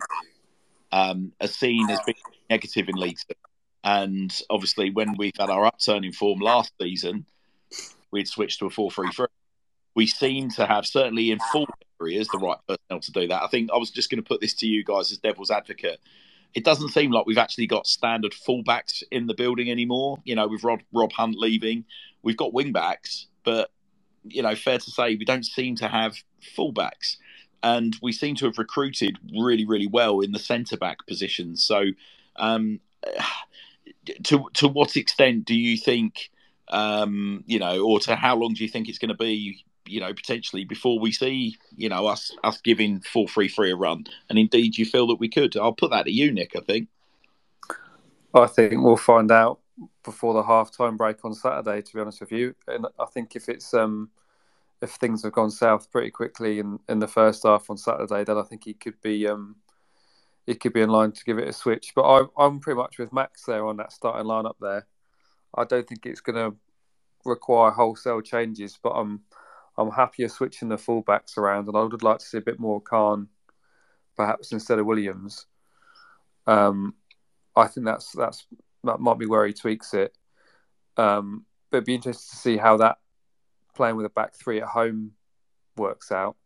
um, 0.90 1.32
as 1.40 1.54
seen 1.54 1.88
as 1.90 2.00
being 2.04 2.16
negative 2.50 2.88
in 2.88 2.96
League 2.96 3.18
Two. 3.18 3.34
And 3.84 4.32
obviously, 4.48 4.90
when 4.90 5.16
we've 5.16 5.32
had 5.38 5.50
our 5.50 5.66
upturn 5.66 6.04
in 6.04 6.12
form 6.12 6.40
last 6.40 6.72
season, 6.80 7.26
we'd 8.10 8.28
switched 8.28 8.60
to 8.60 8.66
a 8.66 8.70
4 8.70 8.90
3 8.90 9.10
3. 9.10 9.26
We 9.94 10.06
seem 10.06 10.50
to 10.50 10.66
have, 10.66 10.86
certainly 10.86 11.30
in 11.30 11.38
full 11.52 11.66
areas, 12.00 12.28
the 12.28 12.38
right 12.38 12.58
personnel 12.66 13.00
to 13.00 13.12
do 13.12 13.28
that. 13.28 13.42
I 13.42 13.48
think 13.48 13.70
I 13.72 13.76
was 13.76 13.90
just 13.90 14.10
going 14.10 14.22
to 14.22 14.28
put 14.28 14.40
this 14.40 14.54
to 14.54 14.66
you 14.66 14.84
guys 14.84 15.10
as 15.12 15.18
devil's 15.18 15.50
advocate. 15.50 16.00
It 16.54 16.64
doesn't 16.64 16.90
seem 16.90 17.10
like 17.10 17.26
we've 17.26 17.38
actually 17.38 17.66
got 17.66 17.86
standard 17.86 18.32
fullbacks 18.32 19.02
in 19.10 19.26
the 19.26 19.34
building 19.34 19.70
anymore. 19.70 20.18
You 20.24 20.36
know, 20.36 20.48
with 20.48 20.64
Rob, 20.64 20.80
Rob 20.92 21.12
Hunt 21.12 21.36
leaving, 21.36 21.84
we've 22.22 22.36
got 22.36 22.52
wingbacks, 22.52 23.26
but, 23.42 23.70
you 24.24 24.42
know, 24.42 24.54
fair 24.54 24.78
to 24.78 24.90
say, 24.90 25.16
we 25.16 25.24
don't 25.24 25.46
seem 25.46 25.76
to 25.76 25.88
have 25.88 26.16
fullbacks. 26.56 27.16
And 27.62 27.96
we 28.02 28.12
seem 28.12 28.34
to 28.36 28.46
have 28.46 28.58
recruited 28.58 29.18
really, 29.38 29.64
really 29.64 29.86
well 29.86 30.20
in 30.20 30.32
the 30.32 30.38
centre 30.38 30.76
back 30.76 31.06
positions. 31.06 31.64
So, 31.64 31.84
um, 32.36 32.80
to 34.24 34.48
to 34.54 34.68
what 34.68 34.96
extent 34.96 35.44
do 35.44 35.54
you 35.54 35.76
think 35.76 36.30
um, 36.72 37.44
you 37.46 37.58
know, 37.58 37.84
or 37.84 38.00
to 38.00 38.16
how 38.16 38.34
long 38.36 38.54
do 38.54 38.64
you 38.64 38.68
think 38.68 38.88
it's 38.88 38.98
going 38.98 39.10
to 39.10 39.14
be, 39.14 39.62
you 39.86 40.00
know, 40.00 40.12
potentially 40.12 40.64
before 40.64 40.98
we 40.98 41.12
see, 41.12 41.56
you 41.76 41.88
know, 41.88 42.06
us 42.06 42.34
us 42.42 42.60
giving 42.60 43.00
four 43.00 43.28
three 43.28 43.48
three 43.48 43.70
a 43.70 43.76
run? 43.76 44.04
And 44.28 44.38
indeed, 44.38 44.78
you 44.78 44.86
feel 44.86 45.06
that 45.08 45.20
we 45.20 45.28
could? 45.28 45.56
I'll 45.56 45.74
put 45.74 45.90
that 45.90 46.04
to 46.04 46.12
you, 46.12 46.32
Nick. 46.32 46.56
I 46.56 46.60
think. 46.60 46.88
I 48.34 48.46
think 48.46 48.82
we'll 48.82 48.96
find 48.96 49.30
out 49.30 49.60
before 50.04 50.32
the 50.32 50.42
half 50.42 50.74
time 50.74 50.96
break 50.96 51.22
on 51.24 51.34
Saturday. 51.34 51.82
To 51.82 51.94
be 51.94 52.00
honest 52.00 52.20
with 52.20 52.32
you, 52.32 52.54
and 52.66 52.86
I 52.98 53.04
think 53.04 53.36
if 53.36 53.50
it's 53.50 53.74
um, 53.74 54.10
if 54.80 54.92
things 54.92 55.22
have 55.24 55.32
gone 55.32 55.50
south 55.50 55.92
pretty 55.92 56.10
quickly 56.10 56.58
in, 56.58 56.78
in 56.88 57.00
the 57.00 57.08
first 57.08 57.42
half 57.42 57.68
on 57.68 57.76
Saturday, 57.76 58.24
then 58.24 58.38
I 58.38 58.42
think 58.42 58.64
he 58.64 58.72
could 58.72 59.00
be 59.02 59.28
um, 59.28 59.56
he 60.46 60.54
could 60.54 60.72
be 60.72 60.80
in 60.80 60.90
line 60.90 61.12
to 61.12 61.24
give 61.24 61.38
it 61.38 61.48
a 61.48 61.52
switch. 61.52 61.92
But 61.94 62.02
I'm 62.02 62.28
I'm 62.36 62.60
pretty 62.60 62.78
much 62.78 62.98
with 62.98 63.12
Max 63.12 63.44
there 63.44 63.66
on 63.66 63.76
that 63.78 63.92
starting 63.92 64.26
lineup 64.26 64.56
there. 64.60 64.86
I 65.54 65.64
don't 65.64 65.86
think 65.86 66.06
it's 66.06 66.20
going 66.20 66.36
to 66.36 66.56
require 67.24 67.70
wholesale 67.70 68.20
changes, 68.20 68.78
but 68.82 68.90
I'm 68.90 69.20
I'm 69.78 69.90
happier 69.90 70.28
switching 70.28 70.68
the 70.68 70.76
fullbacks 70.76 71.36
around, 71.38 71.68
and 71.68 71.76
I 71.76 71.82
would 71.82 72.02
like 72.02 72.18
to 72.18 72.24
see 72.24 72.38
a 72.38 72.42
bit 72.42 72.60
more 72.60 72.80
Khan, 72.80 73.28
perhaps 74.16 74.52
instead 74.52 74.78
of 74.78 74.86
Williams. 74.86 75.46
Um, 76.46 76.94
I 77.56 77.66
think 77.68 77.86
that's 77.86 78.12
that's 78.12 78.46
that 78.84 79.00
might 79.00 79.18
be 79.18 79.26
where 79.26 79.46
he 79.46 79.52
tweaks 79.52 79.94
it. 79.94 80.16
Um, 80.96 81.46
but 81.70 81.78
it'd 81.78 81.86
be 81.86 81.94
interesting 81.94 82.30
to 82.30 82.36
see 82.36 82.56
how 82.56 82.76
that 82.78 82.98
playing 83.74 83.96
with 83.96 84.06
a 84.06 84.10
back 84.10 84.34
three 84.34 84.60
at 84.60 84.68
home 84.68 85.12
works 85.76 86.12
out. 86.12 86.36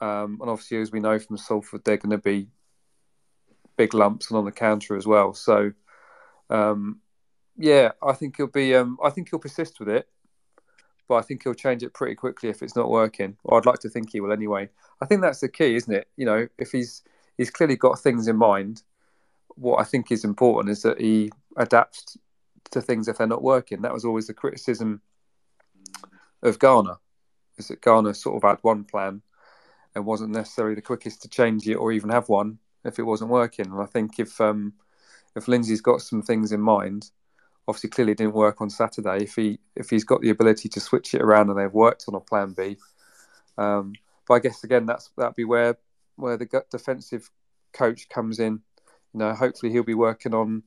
Um, 0.00 0.38
and 0.40 0.50
obviously, 0.50 0.78
as 0.78 0.92
we 0.92 1.00
know 1.00 1.18
from 1.18 1.36
Salford, 1.36 1.84
they're 1.84 1.96
going 1.96 2.10
to 2.10 2.18
be 2.18 2.48
big 3.76 3.94
lumps 3.94 4.30
and 4.30 4.38
on 4.38 4.44
the 4.44 4.52
counter 4.52 4.96
as 4.96 5.06
well. 5.06 5.34
So 5.34 5.72
um, 6.50 7.00
yeah, 7.56 7.92
I 8.02 8.12
think 8.12 8.36
he'll 8.36 8.46
be. 8.46 8.74
Um, 8.74 8.98
I 9.02 9.10
think 9.10 9.30
he'll 9.30 9.38
persist 9.38 9.78
with 9.80 9.88
it, 9.88 10.08
but 11.08 11.16
I 11.16 11.22
think 11.22 11.42
he'll 11.42 11.54
change 11.54 11.82
it 11.82 11.94
pretty 11.94 12.14
quickly 12.14 12.48
if 12.48 12.62
it's 12.62 12.76
not 12.76 12.90
working. 12.90 13.36
Or 13.44 13.58
I'd 13.58 13.66
like 13.66 13.80
to 13.80 13.88
think 13.88 14.12
he 14.12 14.20
will 14.20 14.32
anyway. 14.32 14.68
I 15.00 15.06
think 15.06 15.22
that's 15.22 15.40
the 15.40 15.48
key, 15.48 15.76
isn't 15.76 15.92
it? 15.92 16.08
You 16.16 16.26
know, 16.26 16.48
if 16.58 16.72
he's 16.72 17.02
he's 17.36 17.50
clearly 17.50 17.76
got 17.76 17.98
things 17.98 18.28
in 18.28 18.36
mind. 18.36 18.82
What 19.58 19.80
I 19.80 19.84
think 19.84 20.12
is 20.12 20.22
important 20.22 20.70
is 20.70 20.82
that 20.82 21.00
he 21.00 21.32
adapts 21.56 22.18
to 22.72 22.82
things 22.82 23.08
if 23.08 23.16
they're 23.16 23.26
not 23.26 23.42
working. 23.42 23.80
That 23.80 23.94
was 23.94 24.04
always 24.04 24.26
the 24.26 24.34
criticism 24.34 25.00
of 26.42 26.58
Garner, 26.58 26.96
is 27.56 27.68
that 27.68 27.80
Garner 27.80 28.12
sort 28.12 28.36
of 28.36 28.46
had 28.46 28.58
one 28.60 28.84
plan 28.84 29.22
and 29.94 30.04
wasn't 30.04 30.34
necessarily 30.34 30.74
the 30.74 30.82
quickest 30.82 31.22
to 31.22 31.28
change 31.28 31.66
it 31.66 31.76
or 31.76 31.90
even 31.90 32.10
have 32.10 32.28
one 32.28 32.58
if 32.86 32.98
it 32.98 33.02
wasn't 33.02 33.30
working. 33.30 33.66
And 33.66 33.80
I 33.80 33.86
think 33.86 34.18
if 34.18 34.40
um, 34.40 34.72
if 35.34 35.48
Lindsay's 35.48 35.80
got 35.80 36.00
some 36.00 36.22
things 36.22 36.52
in 36.52 36.60
mind 36.60 37.10
obviously 37.68 37.90
clearly 37.90 38.14
didn't 38.14 38.34
work 38.34 38.60
on 38.60 38.70
Saturday. 38.70 39.24
If 39.24 39.34
he 39.34 39.58
if 39.74 39.90
he's 39.90 40.04
got 40.04 40.20
the 40.20 40.30
ability 40.30 40.68
to 40.70 40.80
switch 40.80 41.14
it 41.14 41.22
around 41.22 41.50
and 41.50 41.58
they've 41.58 41.72
worked 41.72 42.04
on 42.08 42.14
a 42.14 42.20
plan 42.20 42.54
B, 42.56 42.76
um, 43.58 43.94
but 44.26 44.34
I 44.34 44.38
guess 44.38 44.64
again 44.64 44.86
that's 44.86 45.10
that'd 45.16 45.34
be 45.34 45.44
where 45.44 45.76
where 46.16 46.36
the 46.36 46.64
defensive 46.70 47.30
coach 47.72 48.08
comes 48.08 48.38
in. 48.38 48.60
You 49.12 49.20
know, 49.20 49.34
hopefully 49.34 49.72
he'll 49.72 49.82
be 49.82 49.94
working 49.94 50.34
on 50.34 50.62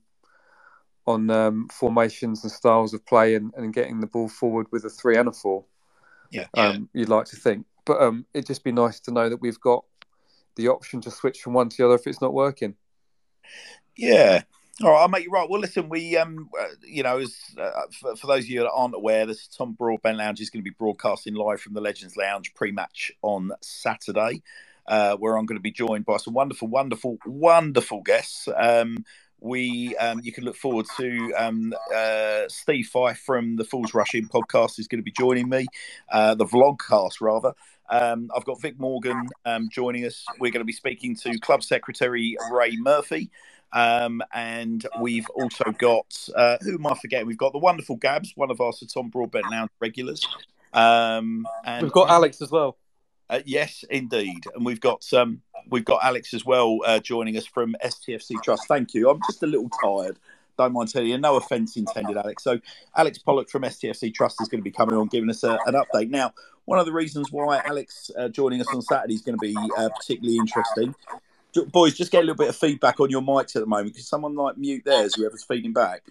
on 1.05 1.29
um, 1.29 1.67
formations 1.69 2.43
and 2.43 2.51
styles 2.51 2.93
of 2.93 3.05
play 3.05 3.35
and, 3.35 3.51
and 3.55 3.73
getting 3.73 3.99
the 3.99 4.07
ball 4.07 4.29
forward 4.29 4.67
with 4.71 4.85
a 4.85 4.89
three 4.89 5.17
and 5.17 5.27
a 5.27 5.31
four. 5.31 5.65
Yeah, 6.31 6.47
um, 6.53 6.89
you'd 6.93 7.09
like 7.09 7.25
to 7.27 7.35
think, 7.35 7.65
but 7.85 8.01
um, 8.01 8.25
it'd 8.33 8.47
just 8.47 8.63
be 8.63 8.71
nice 8.71 8.99
to 9.01 9.11
know 9.11 9.29
that 9.29 9.41
we've 9.41 9.59
got 9.59 9.85
the 10.55 10.67
option 10.67 11.01
to 11.01 11.11
switch 11.11 11.41
from 11.41 11.53
one 11.53 11.69
to 11.69 11.77
the 11.77 11.85
other 11.85 11.95
if 11.95 12.07
it's 12.07 12.21
not 12.21 12.33
working. 12.33 12.75
Yeah, 13.95 14.43
all 14.81 14.91
right, 14.91 15.01
I'll 15.01 15.09
make 15.09 15.25
you 15.25 15.31
right. 15.31 15.49
Well, 15.49 15.59
listen, 15.59 15.89
we, 15.89 16.15
um, 16.15 16.49
uh, 16.57 16.67
you 16.81 17.03
know, 17.03 17.17
as 17.17 17.35
uh, 17.59 17.81
for, 17.91 18.15
for, 18.15 18.27
those 18.27 18.45
of 18.45 18.49
you 18.49 18.61
that 18.61 18.71
aren't 18.71 18.95
aware, 18.95 19.25
this 19.25 19.47
Tom 19.47 19.73
Broadbent 19.73 20.17
Lounge 20.17 20.39
is 20.39 20.49
going 20.49 20.63
to 20.63 20.69
be 20.69 20.75
broadcasting 20.77 21.33
live 21.33 21.59
from 21.59 21.73
the 21.73 21.81
Legends 21.81 22.15
Lounge 22.15 22.53
pre-match 22.53 23.11
on 23.21 23.51
Saturday, 23.61 24.41
uh, 24.87 25.17
where 25.17 25.35
I'm 25.35 25.45
going 25.45 25.57
to 25.57 25.61
be 25.61 25.71
joined 25.71 26.05
by 26.05 26.15
some 26.15 26.33
wonderful, 26.33 26.69
wonderful, 26.69 27.17
wonderful 27.25 28.01
guests. 28.03 28.47
Um, 28.55 29.03
we, 29.41 29.97
um, 29.97 30.21
you 30.23 30.31
can 30.31 30.45
look 30.45 30.55
forward 30.55 30.85
to 30.95 31.33
um, 31.37 31.73
uh, 31.93 32.43
Steve 32.47 32.87
Fife 32.87 33.19
from 33.19 33.57
the 33.57 33.65
Fools 33.65 33.93
Rushing 33.93 34.29
podcast 34.29 34.79
is 34.79 34.87
going 34.87 34.99
to 34.99 35.03
be 35.03 35.11
joining 35.11 35.49
me, 35.49 35.65
uh, 36.09 36.35
the 36.35 36.45
vlogcast 36.45 37.19
rather. 37.19 37.53
Um, 37.89 38.29
I've 38.35 38.45
got 38.45 38.61
Vic 38.61 38.79
Morgan 38.79 39.27
um, 39.45 39.69
joining 39.71 40.05
us. 40.05 40.25
We're 40.39 40.51
going 40.51 40.61
to 40.61 40.65
be 40.65 40.73
speaking 40.73 41.15
to 41.17 41.37
Club 41.39 41.63
Secretary 41.63 42.37
Ray 42.51 42.75
Murphy. 42.77 43.29
Um, 43.71 44.21
and 44.33 44.85
we've 44.99 45.29
also 45.31 45.65
got 45.77 46.27
uh, 46.35 46.57
who 46.61 46.75
am 46.75 46.87
I 46.87 46.95
forgetting? 46.95 47.27
We've 47.27 47.37
got 47.37 47.53
the 47.53 47.59
wonderful 47.59 47.97
Gabs, 47.97 48.33
one 48.35 48.51
of 48.51 48.61
our 48.61 48.73
Sir 48.73 48.87
Tom 48.87 49.09
Broadbent 49.09 49.49
Lounge 49.51 49.69
regulars. 49.79 50.27
Um, 50.73 51.47
and 51.65 51.83
we've 51.83 51.91
got 51.91 52.09
Alex 52.09 52.41
as 52.41 52.51
well. 52.51 52.77
Uh, 53.29 53.41
yes, 53.45 53.85
indeed, 53.91 54.45
and 54.55 54.65
we've 54.65 54.79
got 54.79 55.05
um, 55.13 55.41
we've 55.69 55.85
got 55.85 56.03
Alex 56.03 56.33
as 56.33 56.45
well 56.45 56.79
uh, 56.85 56.99
joining 56.99 57.37
us 57.37 57.45
from 57.45 57.75
STFC 57.83 58.41
Trust. 58.41 58.67
Thank 58.67 58.95
you. 58.95 59.09
I'm 59.09 59.21
just 59.27 59.43
a 59.43 59.47
little 59.47 59.69
tired. 59.69 60.17
Don't 60.59 60.73
mind 60.73 60.89
telling 60.89 61.09
you. 61.09 61.17
No 61.17 61.35
offence 61.37 61.75
intended, 61.75 62.17
Alex. 62.17 62.43
So, 62.43 62.59
Alex 62.95 63.17
Pollock 63.17 63.49
from 63.49 63.63
STFC 63.63 64.13
Trust 64.13 64.41
is 64.41 64.47
going 64.47 64.59
to 64.59 64.63
be 64.63 64.71
coming 64.71 64.95
on, 64.95 65.07
giving 65.07 65.29
us 65.29 65.43
a, 65.43 65.57
an 65.65 65.73
update. 65.73 66.09
Now, 66.09 66.33
one 66.65 66.77
of 66.79 66.85
the 66.85 66.93
reasons 66.93 67.31
why 67.31 67.61
Alex 67.65 68.11
uh, 68.17 68.29
joining 68.29 68.61
us 68.61 68.67
on 68.73 68.81
Saturday 68.81 69.15
is 69.15 69.21
going 69.21 69.37
to 69.37 69.41
be 69.41 69.55
uh, 69.77 69.89
particularly 69.89 70.37
interesting 70.37 70.93
boys, 71.71 71.95
just 71.95 72.11
get 72.11 72.19
a 72.19 72.21
little 72.21 72.35
bit 72.35 72.49
of 72.49 72.55
feedback 72.55 72.99
on 72.99 73.09
your 73.09 73.21
mics 73.21 73.55
at 73.55 73.61
the 73.61 73.65
moment 73.65 73.93
because 73.93 74.07
someone 74.07 74.35
like 74.35 74.57
mute 74.57 74.83
theirs, 74.85 75.15
whoever's 75.15 75.43
feeding 75.43 75.73
back. 75.73 76.03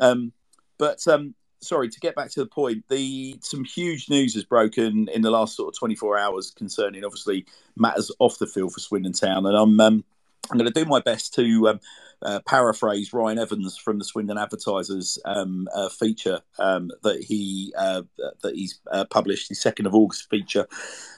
Um, 0.00 0.32
but 0.78 1.06
um, 1.08 1.34
sorry 1.60 1.88
to 1.88 2.00
get 2.00 2.14
back 2.14 2.30
to 2.30 2.40
the 2.40 2.46
point. 2.46 2.84
The 2.88 3.38
some 3.42 3.64
huge 3.64 4.08
news 4.08 4.34
has 4.34 4.44
broken 4.44 5.08
in 5.08 5.22
the 5.22 5.30
last 5.30 5.56
sort 5.56 5.72
of 5.74 5.78
24 5.78 6.18
hours 6.18 6.50
concerning 6.50 7.04
obviously 7.04 7.46
matters 7.76 8.10
off 8.18 8.38
the 8.38 8.46
field 8.46 8.72
for 8.72 8.80
Swindon 8.80 9.12
Town, 9.12 9.46
and 9.46 9.56
I'm 9.56 9.78
um, 9.80 10.04
I'm 10.50 10.58
going 10.58 10.70
to 10.70 10.84
do 10.84 10.88
my 10.88 11.00
best 11.00 11.34
to 11.34 11.68
um, 11.68 11.80
uh, 12.22 12.40
paraphrase 12.46 13.12
Ryan 13.12 13.38
Evans 13.38 13.76
from 13.76 13.98
the 13.98 14.04
Swindon 14.04 14.38
Advertisers 14.38 15.18
um, 15.24 15.68
uh, 15.74 15.88
feature 15.88 16.40
um, 16.58 16.90
that 17.02 17.22
he 17.22 17.72
uh, 17.76 18.02
that 18.42 18.54
he's 18.54 18.80
uh, 18.90 19.04
published, 19.04 19.48
the 19.48 19.54
second 19.54 19.86
of 19.86 19.94
August 19.94 20.28
feature, 20.28 20.66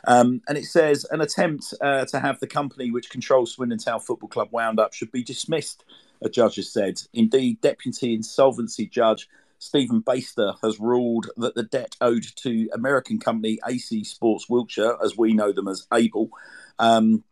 um, 0.07 0.43
and 0.49 0.59
it 0.59 0.67
says 0.67 1.07
an 1.11 1.21
attempt 1.21 1.73
uh, 1.81 2.05
to 2.07 2.21
have 2.21 2.41
the 2.41 2.47
company 2.47 2.91
which 2.91 3.11
controls 3.11 3.53
Swindon 3.53 3.79
Town 3.79 4.01
Football 4.01 4.29
Club 4.29 4.49
wound 4.51 4.79
up 4.79 4.93
should 4.93 5.13
be 5.13 5.23
dismissed. 5.23 5.85
A 6.25 6.29
judge 6.29 6.57
has 6.57 6.71
said. 6.71 7.03
Indeed, 7.13 7.61
Deputy 7.61 8.15
Insolvency 8.15 8.87
Judge 8.87 9.29
Stephen 9.63 10.03
Baister 10.03 10.57
has 10.63 10.81
ruled 10.81 11.31
that 11.37 11.55
the 11.55 11.63
debt 11.63 11.95
owed 12.01 12.25
to 12.37 12.69
American 12.75 13.21
company 13.21 13.61
AC 13.69 14.03
Sports 14.03 14.49
Wiltshire, 14.49 14.97
as 15.03 15.17
we 15.17 15.35
know 15.35 15.53
them 15.53 15.69
as 15.69 15.87
Able, 15.93 16.31
um, 16.81 17.23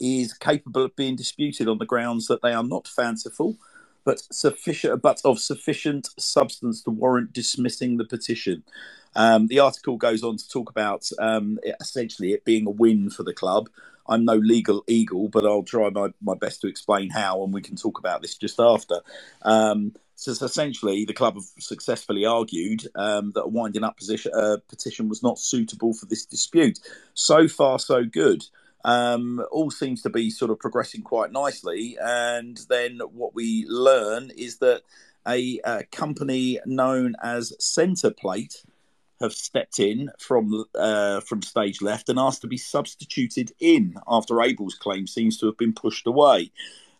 is 0.00 0.32
capable 0.32 0.84
of 0.84 0.96
being 0.96 1.16
disputed 1.16 1.68
on 1.68 1.78
the 1.78 1.86
grounds 1.86 2.26
that 2.26 2.42
they 2.42 2.52
are 2.52 2.64
not 2.64 2.88
fanciful, 2.88 3.56
but 4.04 4.20
sufficient, 4.32 5.02
but 5.02 5.20
of 5.24 5.38
sufficient 5.38 6.08
substance 6.18 6.82
to 6.82 6.90
warrant 6.90 7.32
dismissing 7.32 7.96
the 7.96 8.04
petition. 8.04 8.62
Um, 9.16 9.46
the 9.46 9.60
article 9.60 9.96
goes 9.96 10.22
on 10.22 10.36
to 10.36 10.48
talk 10.48 10.70
about 10.70 11.08
um, 11.18 11.58
essentially 11.80 12.32
it 12.32 12.44
being 12.44 12.66
a 12.66 12.70
win 12.70 13.10
for 13.10 13.22
the 13.22 13.32
club. 13.32 13.68
I'm 14.06 14.24
no 14.24 14.34
legal 14.34 14.84
eagle, 14.86 15.28
but 15.28 15.46
I'll 15.46 15.62
try 15.62 15.88
my, 15.88 16.12
my 16.20 16.34
best 16.34 16.60
to 16.60 16.66
explain 16.66 17.10
how, 17.10 17.42
and 17.42 17.54
we 17.54 17.62
can 17.62 17.76
talk 17.76 17.98
about 17.98 18.20
this 18.20 18.36
just 18.36 18.60
after. 18.60 19.00
Um, 19.42 19.94
so 20.16 20.30
essentially, 20.30 21.04
the 21.04 21.14
club 21.14 21.34
have 21.34 21.44
successfully 21.58 22.24
argued 22.24 22.86
um, 22.94 23.32
that 23.34 23.42
a 23.42 23.48
winding 23.48 23.82
up 23.82 23.96
position, 23.96 24.32
uh, 24.34 24.58
petition 24.68 25.08
was 25.08 25.22
not 25.22 25.38
suitable 25.38 25.92
for 25.92 26.06
this 26.06 26.24
dispute. 26.24 26.78
So 27.14 27.48
far, 27.48 27.78
so 27.78 28.04
good. 28.04 28.44
Um, 28.84 29.42
all 29.50 29.70
seems 29.70 30.02
to 30.02 30.10
be 30.10 30.30
sort 30.30 30.50
of 30.50 30.58
progressing 30.58 31.02
quite 31.02 31.32
nicely. 31.32 31.96
And 32.00 32.60
then 32.68 33.00
what 33.12 33.34
we 33.34 33.64
learn 33.66 34.30
is 34.36 34.58
that 34.58 34.82
a, 35.26 35.60
a 35.64 35.84
company 35.84 36.60
known 36.66 37.16
as 37.22 37.54
Centerplate 37.58 38.64
have 39.20 39.32
stepped 39.32 39.78
in 39.78 40.10
from 40.18 40.64
uh, 40.74 41.20
from 41.20 41.40
stage 41.40 41.80
left 41.80 42.08
and 42.08 42.18
asked 42.18 42.42
to 42.42 42.46
be 42.46 42.58
substituted 42.58 43.52
in 43.58 43.94
after 44.06 44.42
Abel's 44.42 44.74
claim 44.74 45.06
seems 45.06 45.38
to 45.38 45.46
have 45.46 45.56
been 45.56 45.72
pushed 45.72 46.06
away. 46.06 46.50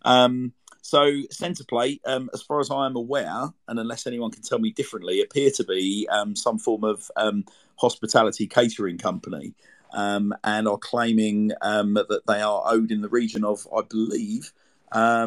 Um, 0.04 0.52
so 0.80 1.00
Centerplate, 1.32 2.00
um, 2.04 2.28
as 2.34 2.42
far 2.42 2.60
as 2.60 2.70
I 2.70 2.86
am 2.86 2.94
aware, 2.94 3.48
and 3.68 3.78
unless 3.78 4.06
anyone 4.06 4.30
can 4.30 4.42
tell 4.42 4.58
me 4.58 4.70
differently, 4.70 5.22
appear 5.22 5.50
to 5.52 5.64
be 5.64 6.06
um, 6.10 6.36
some 6.36 6.58
form 6.58 6.84
of 6.84 7.10
um, 7.16 7.44
hospitality 7.76 8.46
catering 8.46 8.98
company, 8.98 9.54
um, 9.94 10.34
and 10.44 10.68
are 10.68 10.76
claiming 10.76 11.52
um, 11.62 11.94
that 11.94 12.26
they 12.26 12.42
are 12.42 12.62
owed 12.66 12.90
in 12.90 13.00
the 13.00 13.08
region 13.08 13.44
of, 13.44 13.66
I 13.74 13.82
believe, 13.88 14.52
uh, 14.92 15.26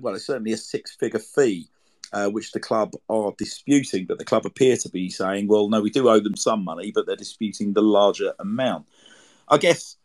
well, 0.00 0.14
it's 0.14 0.26
certainly 0.26 0.52
a 0.52 0.56
six-figure 0.56 1.20
fee 1.20 1.68
uh, 2.12 2.28
which 2.28 2.52
the 2.52 2.60
club 2.60 2.92
are 3.08 3.32
disputing. 3.38 4.06
But 4.06 4.18
the 4.18 4.24
club 4.24 4.46
appear 4.46 4.76
to 4.76 4.88
be 4.88 5.10
saying, 5.10 5.48
well, 5.48 5.68
no, 5.68 5.80
we 5.80 5.90
do 5.90 6.08
owe 6.08 6.20
them 6.20 6.36
some 6.36 6.64
money, 6.64 6.92
but 6.92 7.06
they're 7.06 7.16
disputing 7.16 7.72
the 7.72 7.82
larger 7.82 8.34
amount. 8.38 8.86
I 9.48 9.58
guess, 9.58 9.96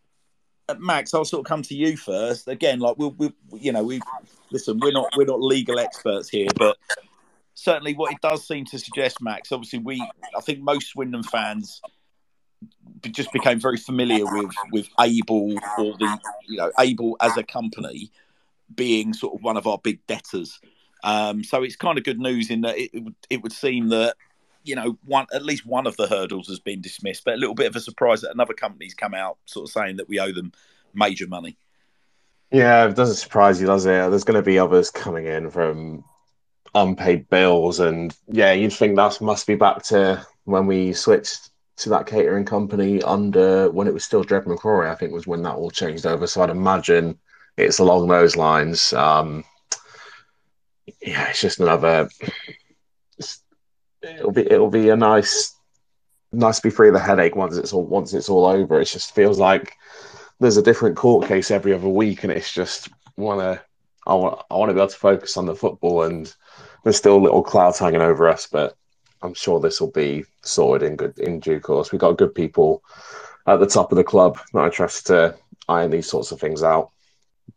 uh, 0.69 0.76
Max, 0.80 1.14
I'll 1.14 1.26
sort 1.26 1.45
of 1.45 1.49
come 1.49 1.64
to 1.64 1.76
you 1.76 1.97
first. 1.97 2.47
Again, 2.47 2.80
like 2.80 2.97
we'll, 2.97 3.15
we, 3.18 3.34
you 3.53 3.72
know, 3.72 3.84
we 3.84 4.01
listen. 4.51 4.80
We're 4.80 4.91
not 4.91 5.09
we're 5.15 5.26
not 5.26 5.41
legal 5.41 5.80
experts 5.80 6.30
here, 6.30 6.47
but 6.55 6.77
certainly 7.53 7.93
what 7.93 8.11
it 8.11 8.22
does 8.22 8.45
seem 8.47 8.65
to 8.65 8.80
suggest, 8.80 9.22
Max. 9.22 9.51
Obviously, 9.51 9.80
we 9.80 10.01
I 10.35 10.41
think 10.41 10.59
most 10.59 10.91
Swindon 10.91 11.23
fans 11.23 11.81
just 13.01 13.31
became 13.31 13.59
very 13.59 13.77
familiar 13.77 14.25
with 14.25 14.51
with 14.71 14.89
Abel 14.99 15.53
or 15.77 15.97
the 15.97 16.19
you 16.47 16.57
know 16.57 16.71
Abel 16.79 17.17
as 17.21 17.37
a 17.37 17.43
company 17.43 18.11
being 18.75 19.13
sort 19.13 19.35
of 19.35 19.43
one 19.43 19.57
of 19.57 19.67
our 19.67 19.77
big 19.77 20.05
debtors. 20.07 20.59
Um, 21.03 21.43
so 21.43 21.63
it's 21.63 21.75
kind 21.75 21.97
of 21.97 22.03
good 22.03 22.19
news 22.19 22.49
in 22.49 22.61
that 22.61 22.77
it, 22.77 22.89
it, 22.93 23.03
would, 23.03 23.15
it 23.29 23.41
would 23.43 23.53
seem 23.53 23.89
that 23.89 24.15
you 24.63 24.75
know 24.75 24.97
one 25.05 25.27
at 25.33 25.45
least 25.45 25.65
one 25.65 25.87
of 25.87 25.95
the 25.97 26.07
hurdles 26.07 26.47
has 26.47 26.59
been 26.59 26.81
dismissed, 26.81 27.23
but 27.23 27.35
a 27.35 27.37
little 27.37 27.55
bit 27.55 27.67
of 27.67 27.75
a 27.75 27.79
surprise 27.79 28.21
that 28.21 28.31
another 28.31 28.53
company's 28.53 28.93
come 28.93 29.13
out 29.13 29.37
sort 29.45 29.69
of 29.69 29.71
saying 29.71 29.97
that 29.97 30.09
we 30.09 30.19
owe 30.19 30.31
them 30.31 30.51
major 30.93 31.27
money. 31.27 31.57
Yeah, 32.51 32.85
it 32.87 32.95
doesn't 32.95 33.15
surprise 33.15 33.59
you, 33.59 33.67
does 33.67 33.85
it? 33.85 34.09
There's 34.09 34.23
going 34.23 34.39
to 34.39 34.45
be 34.45 34.57
others 34.57 34.89
coming 34.89 35.25
in 35.25 35.49
from 35.49 36.03
unpaid 36.73 37.29
bills, 37.29 37.79
and 37.79 38.15
yeah, 38.27 38.53
you'd 38.53 38.73
think 38.73 38.95
that 38.95 39.21
must 39.21 39.47
be 39.47 39.55
back 39.55 39.83
to 39.83 40.25
when 40.45 40.65
we 40.65 40.93
switched 40.93 41.49
to 41.77 41.89
that 41.89 42.07
catering 42.07 42.45
company 42.45 43.01
under 43.03 43.69
when 43.71 43.87
it 43.87 43.93
was 43.93 44.03
still 44.03 44.23
Dred 44.23 44.45
McCrory. 44.45 44.89
I 44.89 44.95
think 44.95 45.13
was 45.13 45.27
when 45.27 45.43
that 45.43 45.55
all 45.55 45.69
changed 45.69 46.05
over. 46.05 46.25
So 46.27 46.41
I'd 46.41 46.49
imagine 46.49 47.17
it's 47.55 47.79
along 47.79 48.07
those 48.07 48.35
lines. 48.35 48.93
Um, 48.93 49.43
yeah, 51.01 51.29
it's 51.29 51.41
just 51.41 51.59
another. 51.59 52.09
It's, 53.17 53.41
it'll 54.01 54.31
be 54.31 54.49
it'll 54.49 54.69
be 54.69 54.89
a 54.89 54.95
nice, 54.95 55.55
nice 56.31 56.57
to 56.57 56.68
be 56.68 56.69
free 56.69 56.87
of 56.87 56.93
the 56.93 56.99
headache 56.99 57.35
once 57.35 57.57
it's 57.57 57.73
all 57.73 57.85
once 57.85 58.13
it's 58.13 58.29
all 58.29 58.45
over. 58.45 58.81
It 58.81 58.85
just 58.85 59.13
feels 59.13 59.37
like 59.37 59.73
there's 60.39 60.57
a 60.57 60.63
different 60.63 60.97
court 60.97 61.27
case 61.27 61.52
every 61.52 61.73
other 61.73 61.89
week, 61.89 62.23
and 62.23 62.31
it's 62.31 62.52
just 62.52 62.89
wanna 63.18 63.61
I 64.07 64.13
want 64.15 64.41
I 64.49 64.55
want 64.55 64.69
to 64.69 64.73
be 64.73 64.79
able 64.79 64.89
to 64.89 64.95
focus 64.95 65.37
on 65.37 65.45
the 65.45 65.55
football, 65.55 66.03
and 66.03 66.34
there's 66.84 66.97
still 66.97 67.21
little 67.21 67.43
clouds 67.43 67.77
hanging 67.77 68.02
over 68.02 68.27
us, 68.27 68.47
but 68.47 68.76
I'm 69.21 69.34
sure 69.34 69.60
this 69.60 69.81
will 69.81 69.91
be 69.91 70.26
sorted 70.44 70.87
in 70.87 70.96
good 70.96 71.18
in 71.20 71.39
due 71.39 71.60
course. 71.60 71.91
We've 71.91 72.02
got 72.02 72.18
good 72.18 72.36
people 72.36 72.84
at 73.46 73.60
the 73.60 73.68
top 73.68 73.91
of 73.91 73.97
the 73.97 74.04
club 74.04 74.39
that 74.54 74.63
I 74.63 74.70
trust 74.70 75.07
to 75.07 75.36
iron 75.68 75.91
these 75.91 76.10
sorts 76.10 76.31
of 76.31 76.39
things 76.39 76.63
out. 76.63 76.91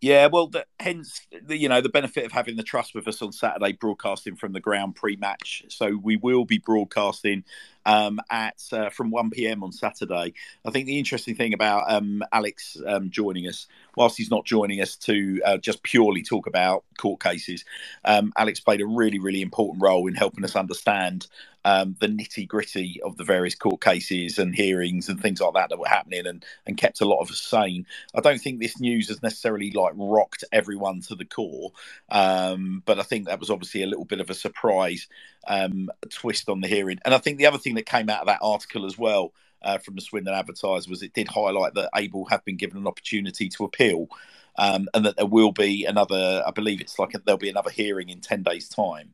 Yeah, 0.01 0.29
well, 0.29 0.47
the, 0.47 0.65
hence 0.79 1.27
the, 1.43 1.57
you 1.57 1.69
know 1.69 1.81
the 1.81 1.89
benefit 1.89 2.25
of 2.25 2.33
having 2.33 2.57
the 2.57 2.63
trust 2.63 2.95
with 2.95 3.07
us 3.09 3.21
on 3.21 3.33
Saturday, 3.33 3.73
broadcasting 3.73 4.37
from 4.37 4.53
the 4.53 4.61
ground 4.61 4.97
pre-match. 4.97 5.65
So 5.69 5.99
we 6.03 6.17
will 6.17 6.45
be 6.45 6.59
broadcasting 6.59 7.45
um, 7.87 8.21
at 8.31 8.61
uh, 8.73 8.91
from 8.91 9.11
one 9.11 9.31
pm 9.31 9.63
on 9.63 9.73
Saturday. 9.73 10.35
I 10.65 10.71
think 10.71 10.87
the 10.87 10.99
interesting 10.99 11.35
thing 11.35 11.55
about 11.55 11.91
um, 11.91 12.23
Alex 12.33 12.77
um, 12.87 13.11
joining 13.11 13.47
us, 13.47 13.67
whilst 13.97 14.17
he's 14.17 14.31
not 14.31 14.45
joining 14.45 14.81
us 14.81 14.97
to 14.97 15.41
uh, 15.45 15.57
just 15.59 15.83
purely 15.83 16.23
talk 16.23 16.47
about 16.47 16.85
court 16.99 17.21
cases, 17.21 17.65
um, 18.05 18.33
Alex 18.37 18.61
played 18.61 18.81
a 18.81 18.87
really 18.87 19.19
really 19.19 19.43
important 19.43 19.83
role 19.83 20.07
in 20.07 20.15
helping 20.15 20.45
us 20.45 20.57
understand 20.57 21.27
um, 21.65 21.97
the 22.01 22.07
nitty 22.07 22.49
gritty 22.49 23.01
of 23.05 23.17
the 23.17 23.25
various 23.25 23.55
court 23.55 23.81
cases 23.81 24.39
and 24.39 24.55
hearings 24.55 25.09
and 25.09 25.21
things 25.21 25.41
like 25.41 25.55
that 25.55 25.69
that 25.69 25.79
were 25.79 25.89
happening 25.89 26.27
and, 26.27 26.45
and 26.67 26.77
kept 26.77 27.01
a 27.01 27.05
lot 27.05 27.21
of 27.21 27.31
us 27.31 27.41
sane. 27.41 27.87
I 28.15 28.21
don't 28.21 28.41
think 28.41 28.61
this 28.61 28.81
news 28.81 29.09
has 29.09 29.23
necessarily 29.23 29.71
like 29.71 29.93
rocked 29.97 30.45
everyone 30.53 31.03
to 31.03 31.15
the 31.15 31.25
core, 31.25 31.73
um, 32.11 32.83
but 32.87 32.99
I 32.99 33.03
think 33.03 33.27
that 33.27 33.41
was 33.41 33.51
obviously 33.51 33.83
a 33.83 33.87
little 33.87 34.05
bit 34.05 34.21
of 34.21 34.31
a 34.31 34.35
surprise 34.35 35.07
um, 35.47 35.91
twist 36.09 36.49
on 36.49 36.61
the 36.61 36.69
hearing. 36.69 36.99
And 37.05 37.15
I 37.15 37.19
think 37.19 37.39
the 37.39 37.47
other 37.47 37.59
thing 37.59 37.70
that 37.77 37.87
came 37.87 38.09
out 38.09 38.21
of 38.21 38.27
that 38.27 38.41
article 38.43 38.87
as 38.87 38.99
well. 38.99 39.33
Uh, 39.63 39.77
from 39.77 39.95
the 39.95 40.01
Swindon 40.01 40.33
Advertiser 40.33 40.89
was 40.89 41.03
it 41.03 41.13
did 41.13 41.29
highlight 41.29 41.75
that 41.75 41.91
Abel 41.95 42.25
have 42.31 42.43
been 42.47 42.57
given 42.57 42.79
an 42.79 42.87
opportunity 42.87 43.47
to 43.51 43.65
appeal, 43.65 44.09
um, 44.57 44.89
and 44.95 45.05
that 45.05 45.17
there 45.17 45.27
will 45.27 45.53
be 45.53 45.85
another. 45.85 46.43
I 46.47 46.51
believe 46.51 46.81
it's 46.81 46.99
like 46.99 47.13
there'll 47.13 47.39
be 47.39 47.51
another 47.51 47.71
hearing 47.71 48.09
in 48.09 48.21
ten 48.21 48.43
days' 48.43 48.71
time. 48.71 49.13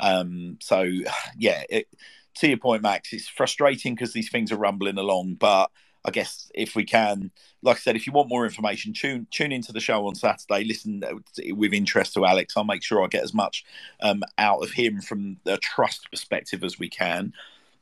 Um, 0.00 0.58
so, 0.60 0.82
yeah, 1.36 1.64
it, 1.68 1.88
to 2.36 2.48
your 2.48 2.58
point, 2.58 2.82
Max, 2.82 3.12
it's 3.12 3.28
frustrating 3.28 3.94
because 3.94 4.12
these 4.12 4.30
things 4.30 4.52
are 4.52 4.56
rumbling 4.56 4.98
along. 4.98 5.34
But 5.34 5.70
I 6.04 6.10
guess 6.10 6.50
if 6.54 6.76
we 6.76 6.84
can, 6.84 7.30
like 7.62 7.76
I 7.76 7.80
said, 7.80 7.96
if 7.96 8.06
you 8.06 8.12
want 8.12 8.28
more 8.28 8.44
information, 8.44 8.92
tune 8.92 9.26
tune 9.30 9.52
into 9.52 9.72
the 9.72 9.80
show 9.80 10.06
on 10.06 10.14
Saturday. 10.14 10.64
Listen 10.64 11.02
with 11.50 11.74
interest 11.74 12.14
to 12.14 12.24
Alex. 12.24 12.56
I'll 12.56 12.64
make 12.64 12.82
sure 12.82 13.02
I 13.02 13.08
get 13.08 13.24
as 13.24 13.34
much 13.34 13.64
um, 14.00 14.22
out 14.38 14.62
of 14.62 14.70
him 14.70 15.00
from 15.00 15.38
a 15.44 15.58
trust 15.58 16.10
perspective 16.10 16.62
as 16.62 16.78
we 16.78 16.88
can. 16.88 17.32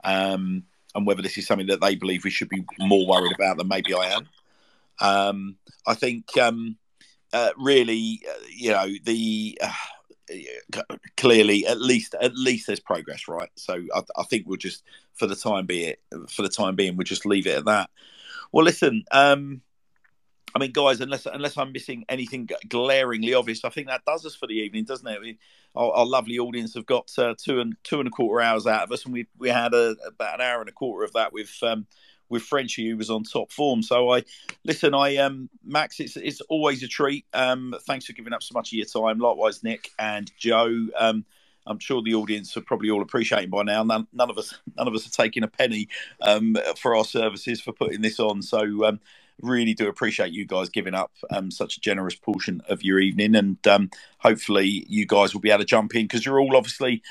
Um, 0.07 0.65
and 0.95 1.07
whether 1.07 1.21
this 1.21 1.37
is 1.37 1.47
something 1.47 1.67
that 1.67 1.83
they 1.83 1.95
believe 1.95 2.25
we 2.25 2.31
should 2.31 2.49
be 2.49 2.65
more 2.79 3.07
worried 3.07 3.35
about 3.35 3.59
than 3.59 3.69
maybe 3.69 3.93
I 3.93 4.07
am. 4.13 4.29
Um, 4.99 5.57
I 5.87 5.93
think 5.93 6.37
um, 6.39 6.79
uh, 7.35 7.51
really, 7.59 8.23
uh, 8.27 8.45
you 8.49 8.71
know, 8.71 8.89
the 9.05 9.61
uh, 9.63 9.73
clearly 11.17 11.67
at 11.67 11.81
least 11.81 12.15
at 12.21 12.35
least 12.35 12.67
there's 12.67 12.81
progress 12.81 13.29
right 13.29 13.49
so 13.55 13.75
I, 13.95 14.03
I, 14.17 14.25
think 14.25 14.45
we'll 14.47 14.57
just 14.57 14.83
for 15.15 15.29
the 15.29 15.37
time 15.37 15.67
being 15.67 15.95
for 16.29 16.43
the 16.43 16.49
time 16.49 16.75
being 16.75 16.97
we'll 16.97 17.05
just 17.05 17.25
leave 17.25 17.47
it 17.47 17.59
at 17.59 17.65
that 17.67 17.91
well 18.51 18.65
listen 18.65 19.05
um 19.13 19.63
i 20.57 20.59
mean 20.59 20.73
guys 20.73 21.01
unless 21.01 21.27
unless 21.27 21.57
i'm 21.57 21.71
missing 21.71 22.05
anything 22.09 22.49
glaringly 22.69 23.35
obvious 23.35 23.65
i 23.65 23.69
think 23.69 23.87
that 23.87 24.05
does 24.05 24.25
us 24.27 24.35
for 24.35 24.47
the 24.47 24.55
evening 24.55 24.85
doesn't 24.85 25.07
it 25.07 25.21
we, 25.21 25.39
our, 25.75 25.93
our, 25.93 26.07
lovely 26.07 26.39
audience 26.39 26.75
have 26.75 26.87
got 26.87 27.11
uh, 27.19 27.35
two 27.39 27.61
and 27.61 27.77
two 27.85 27.99
and 27.99 28.09
a 28.09 28.11
quarter 28.11 28.43
hours 28.43 28.67
out 28.67 28.83
of 28.83 28.91
us 28.91 29.05
and 29.05 29.13
we 29.13 29.27
we 29.39 29.49
had 29.49 29.75
a, 29.75 29.95
about 30.07 30.35
an 30.35 30.41
hour 30.41 30.61
and 30.61 30.69
a 30.69 30.73
quarter 30.73 31.05
of 31.05 31.13
that 31.13 31.33
with 31.33 31.55
um 31.63 31.87
with 32.29 32.43
Frenchie, 32.43 32.89
who 32.91 32.97
was 32.97 33.11
on 33.11 33.23
top 33.23 33.53
form. 33.53 33.83
So 33.83 34.13
I 34.13 34.25
listen. 34.65 34.95
I 34.95 35.17
um 35.17 35.49
Max, 35.65 36.01
it's 36.01 36.17
it's 36.17 36.41
always 36.43 36.83
a 36.83 36.89
treat. 36.89 37.25
Um, 37.33 37.75
thanks 37.83 38.07
for 38.07 38.13
giving 38.15 38.33
up 38.33 38.43
so 38.43 38.53
much 38.53 38.73
of 38.73 38.73
your 38.73 38.87
time. 38.87 39.19
Likewise, 39.19 39.63
Nick 39.63 39.91
and 39.99 40.31
Joe. 40.39 40.89
Um, 40.99 41.25
I'm 41.69 41.79
sure 41.81 42.01
the 42.01 42.15
audience 42.15 42.57
are 42.57 42.61
probably 42.61 42.91
all 42.91 43.03
appreciating 43.03 43.51
by 43.51 43.65
now. 43.65 43.83
None, 43.83 44.07
none 44.13 44.31
of 44.31 44.39
us, 44.39 44.55
none 44.77 44.87
of 44.87 44.95
us 44.95 45.07
are 45.07 45.23
taking 45.23 45.43
a 45.43 45.49
penny 45.49 45.89
um, 46.21 46.57
for 46.77 46.95
our 46.95 47.05
services 47.05 47.61
for 47.61 47.73
putting 47.73 48.03
this 48.03 48.21
on. 48.21 48.41
So 48.43 48.85
um, 48.85 49.01
really 49.43 49.75
do 49.75 49.89
appreciate 49.89 50.33
you 50.33 50.47
guys 50.47 50.69
giving 50.69 50.95
up 50.95 51.13
um, 51.31 51.51
such 51.51 51.77
a 51.77 51.81
generous 51.81 52.15
portion 52.15 52.63
of 52.69 52.83
your 52.83 52.99
evening, 52.99 53.35
and 53.35 53.65
um, 53.67 53.91
hopefully 54.19 54.87
you 54.89 55.07
guys 55.07 55.35
will 55.35 55.41
be 55.41 55.51
able 55.51 55.61
to 55.61 55.65
jump 55.65 55.95
in 55.95 56.05
because 56.05 56.25
you're 56.25 56.41
all 56.41 56.57
obviously 56.57 57.03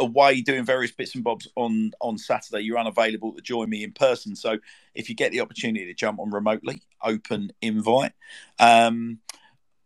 away 0.00 0.40
doing 0.40 0.64
various 0.64 0.92
bits 0.92 1.14
and 1.14 1.24
bobs 1.24 1.48
on 1.56 1.92
on 2.00 2.18
Saturday. 2.18 2.62
You're 2.62 2.78
unavailable 2.78 3.32
to 3.34 3.42
join 3.42 3.68
me 3.68 3.84
in 3.84 3.92
person, 3.92 4.36
so 4.36 4.58
if 4.94 5.08
you 5.08 5.14
get 5.14 5.32
the 5.32 5.40
opportunity 5.40 5.84
to 5.86 5.94
jump 5.94 6.18
on 6.18 6.30
remotely, 6.30 6.82
open 7.02 7.52
invite. 7.60 8.12
Um, 8.58 9.18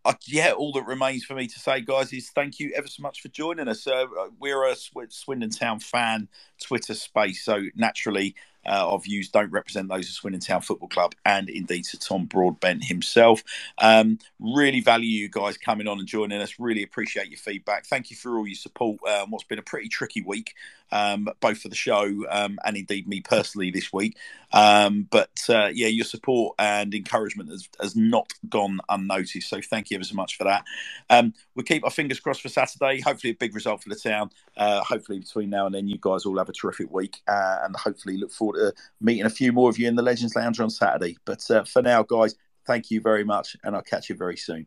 uh, 0.04 0.14
yeah, 0.26 0.52
all 0.52 0.72
that 0.72 0.86
remains 0.86 1.24
for 1.24 1.34
me 1.34 1.46
to 1.46 1.58
say, 1.58 1.80
guys, 1.82 2.12
is 2.12 2.30
thank 2.30 2.58
you 2.58 2.72
ever 2.74 2.88
so 2.88 3.02
much 3.02 3.20
for 3.20 3.28
joining 3.28 3.68
us. 3.68 3.86
Uh, 3.86 4.06
we're 4.38 4.64
a 4.64 4.74
Swindon 5.10 5.50
Town 5.50 5.78
fan 5.78 6.28
Twitter 6.58 6.94
space, 6.94 7.44
so 7.44 7.64
naturally 7.74 8.34
uh, 8.66 8.88
of 8.88 9.04
views 9.04 9.28
don't 9.28 9.50
represent 9.50 9.88
those 9.88 10.08
of 10.08 10.14
Swindon 10.14 10.40
Town 10.40 10.60
Football 10.60 10.88
Club 10.88 11.14
and 11.24 11.48
indeed 11.48 11.84
to 11.86 11.98
Tom 11.98 12.26
Broadbent 12.26 12.84
himself. 12.84 13.42
Um, 13.78 14.18
really 14.38 14.80
value 14.80 15.08
you 15.08 15.28
guys 15.28 15.56
coming 15.56 15.86
on 15.86 15.98
and 15.98 16.06
joining 16.06 16.40
us. 16.40 16.58
Really 16.58 16.82
appreciate 16.82 17.28
your 17.28 17.38
feedback. 17.38 17.86
Thank 17.86 18.10
you 18.10 18.16
for 18.16 18.36
all 18.36 18.46
your 18.46 18.56
support. 18.56 18.98
Um, 19.08 19.30
what's 19.30 19.44
been 19.44 19.58
a 19.58 19.62
pretty 19.62 19.88
tricky 19.88 20.22
week, 20.22 20.54
um, 20.92 21.28
both 21.40 21.60
for 21.60 21.68
the 21.68 21.74
show 21.74 22.12
um, 22.30 22.58
and 22.64 22.76
indeed 22.76 23.08
me 23.08 23.20
personally 23.20 23.70
this 23.70 23.92
week. 23.92 24.16
Um, 24.52 25.06
but 25.10 25.30
uh, 25.48 25.70
yeah, 25.72 25.86
your 25.86 26.04
support 26.04 26.56
and 26.58 26.94
encouragement 26.94 27.50
has, 27.50 27.68
has, 27.80 27.94
not 27.94 28.32
gone 28.48 28.80
unnoticed. 28.88 29.48
So 29.48 29.60
thank 29.60 29.90
you 29.90 29.96
ever 29.96 30.04
so 30.04 30.14
much 30.14 30.36
for 30.36 30.44
that. 30.44 30.64
Um, 31.08 31.34
we'll 31.54 31.64
keep 31.64 31.84
our 31.84 31.90
fingers 31.90 32.18
crossed 32.18 32.42
for 32.42 32.48
Saturday. 32.48 33.00
Hopefully, 33.00 33.32
a 33.32 33.36
big 33.36 33.54
result 33.54 33.82
for 33.82 33.88
the 33.88 33.96
town. 33.96 34.30
Uh, 34.56 34.82
hopefully, 34.82 35.20
between 35.20 35.50
now 35.50 35.66
and 35.66 35.74
then, 35.74 35.86
you 35.86 35.98
guys 36.00 36.24
all 36.24 36.38
have 36.38 36.48
a 36.48 36.52
terrific 36.52 36.90
week 36.90 37.18
uh, 37.28 37.58
and 37.62 37.76
hopefully 37.76 38.16
look 38.16 38.32
forward 38.50 38.74
to 38.74 38.82
meeting 39.00 39.26
a 39.26 39.30
few 39.30 39.52
more 39.52 39.68
of 39.68 39.78
you 39.78 39.88
in 39.88 39.96
the 39.96 40.02
Legends 40.02 40.36
Lounge 40.36 40.60
on 40.60 40.70
Saturday. 40.70 41.16
But 41.24 41.48
uh, 41.50 41.64
for 41.64 41.82
now, 41.82 42.02
guys, 42.02 42.34
thank 42.66 42.90
you 42.90 43.00
very 43.00 43.24
much, 43.24 43.56
and 43.64 43.74
I'll 43.74 43.82
catch 43.82 44.08
you 44.08 44.16
very 44.16 44.36
soon. 44.36 44.66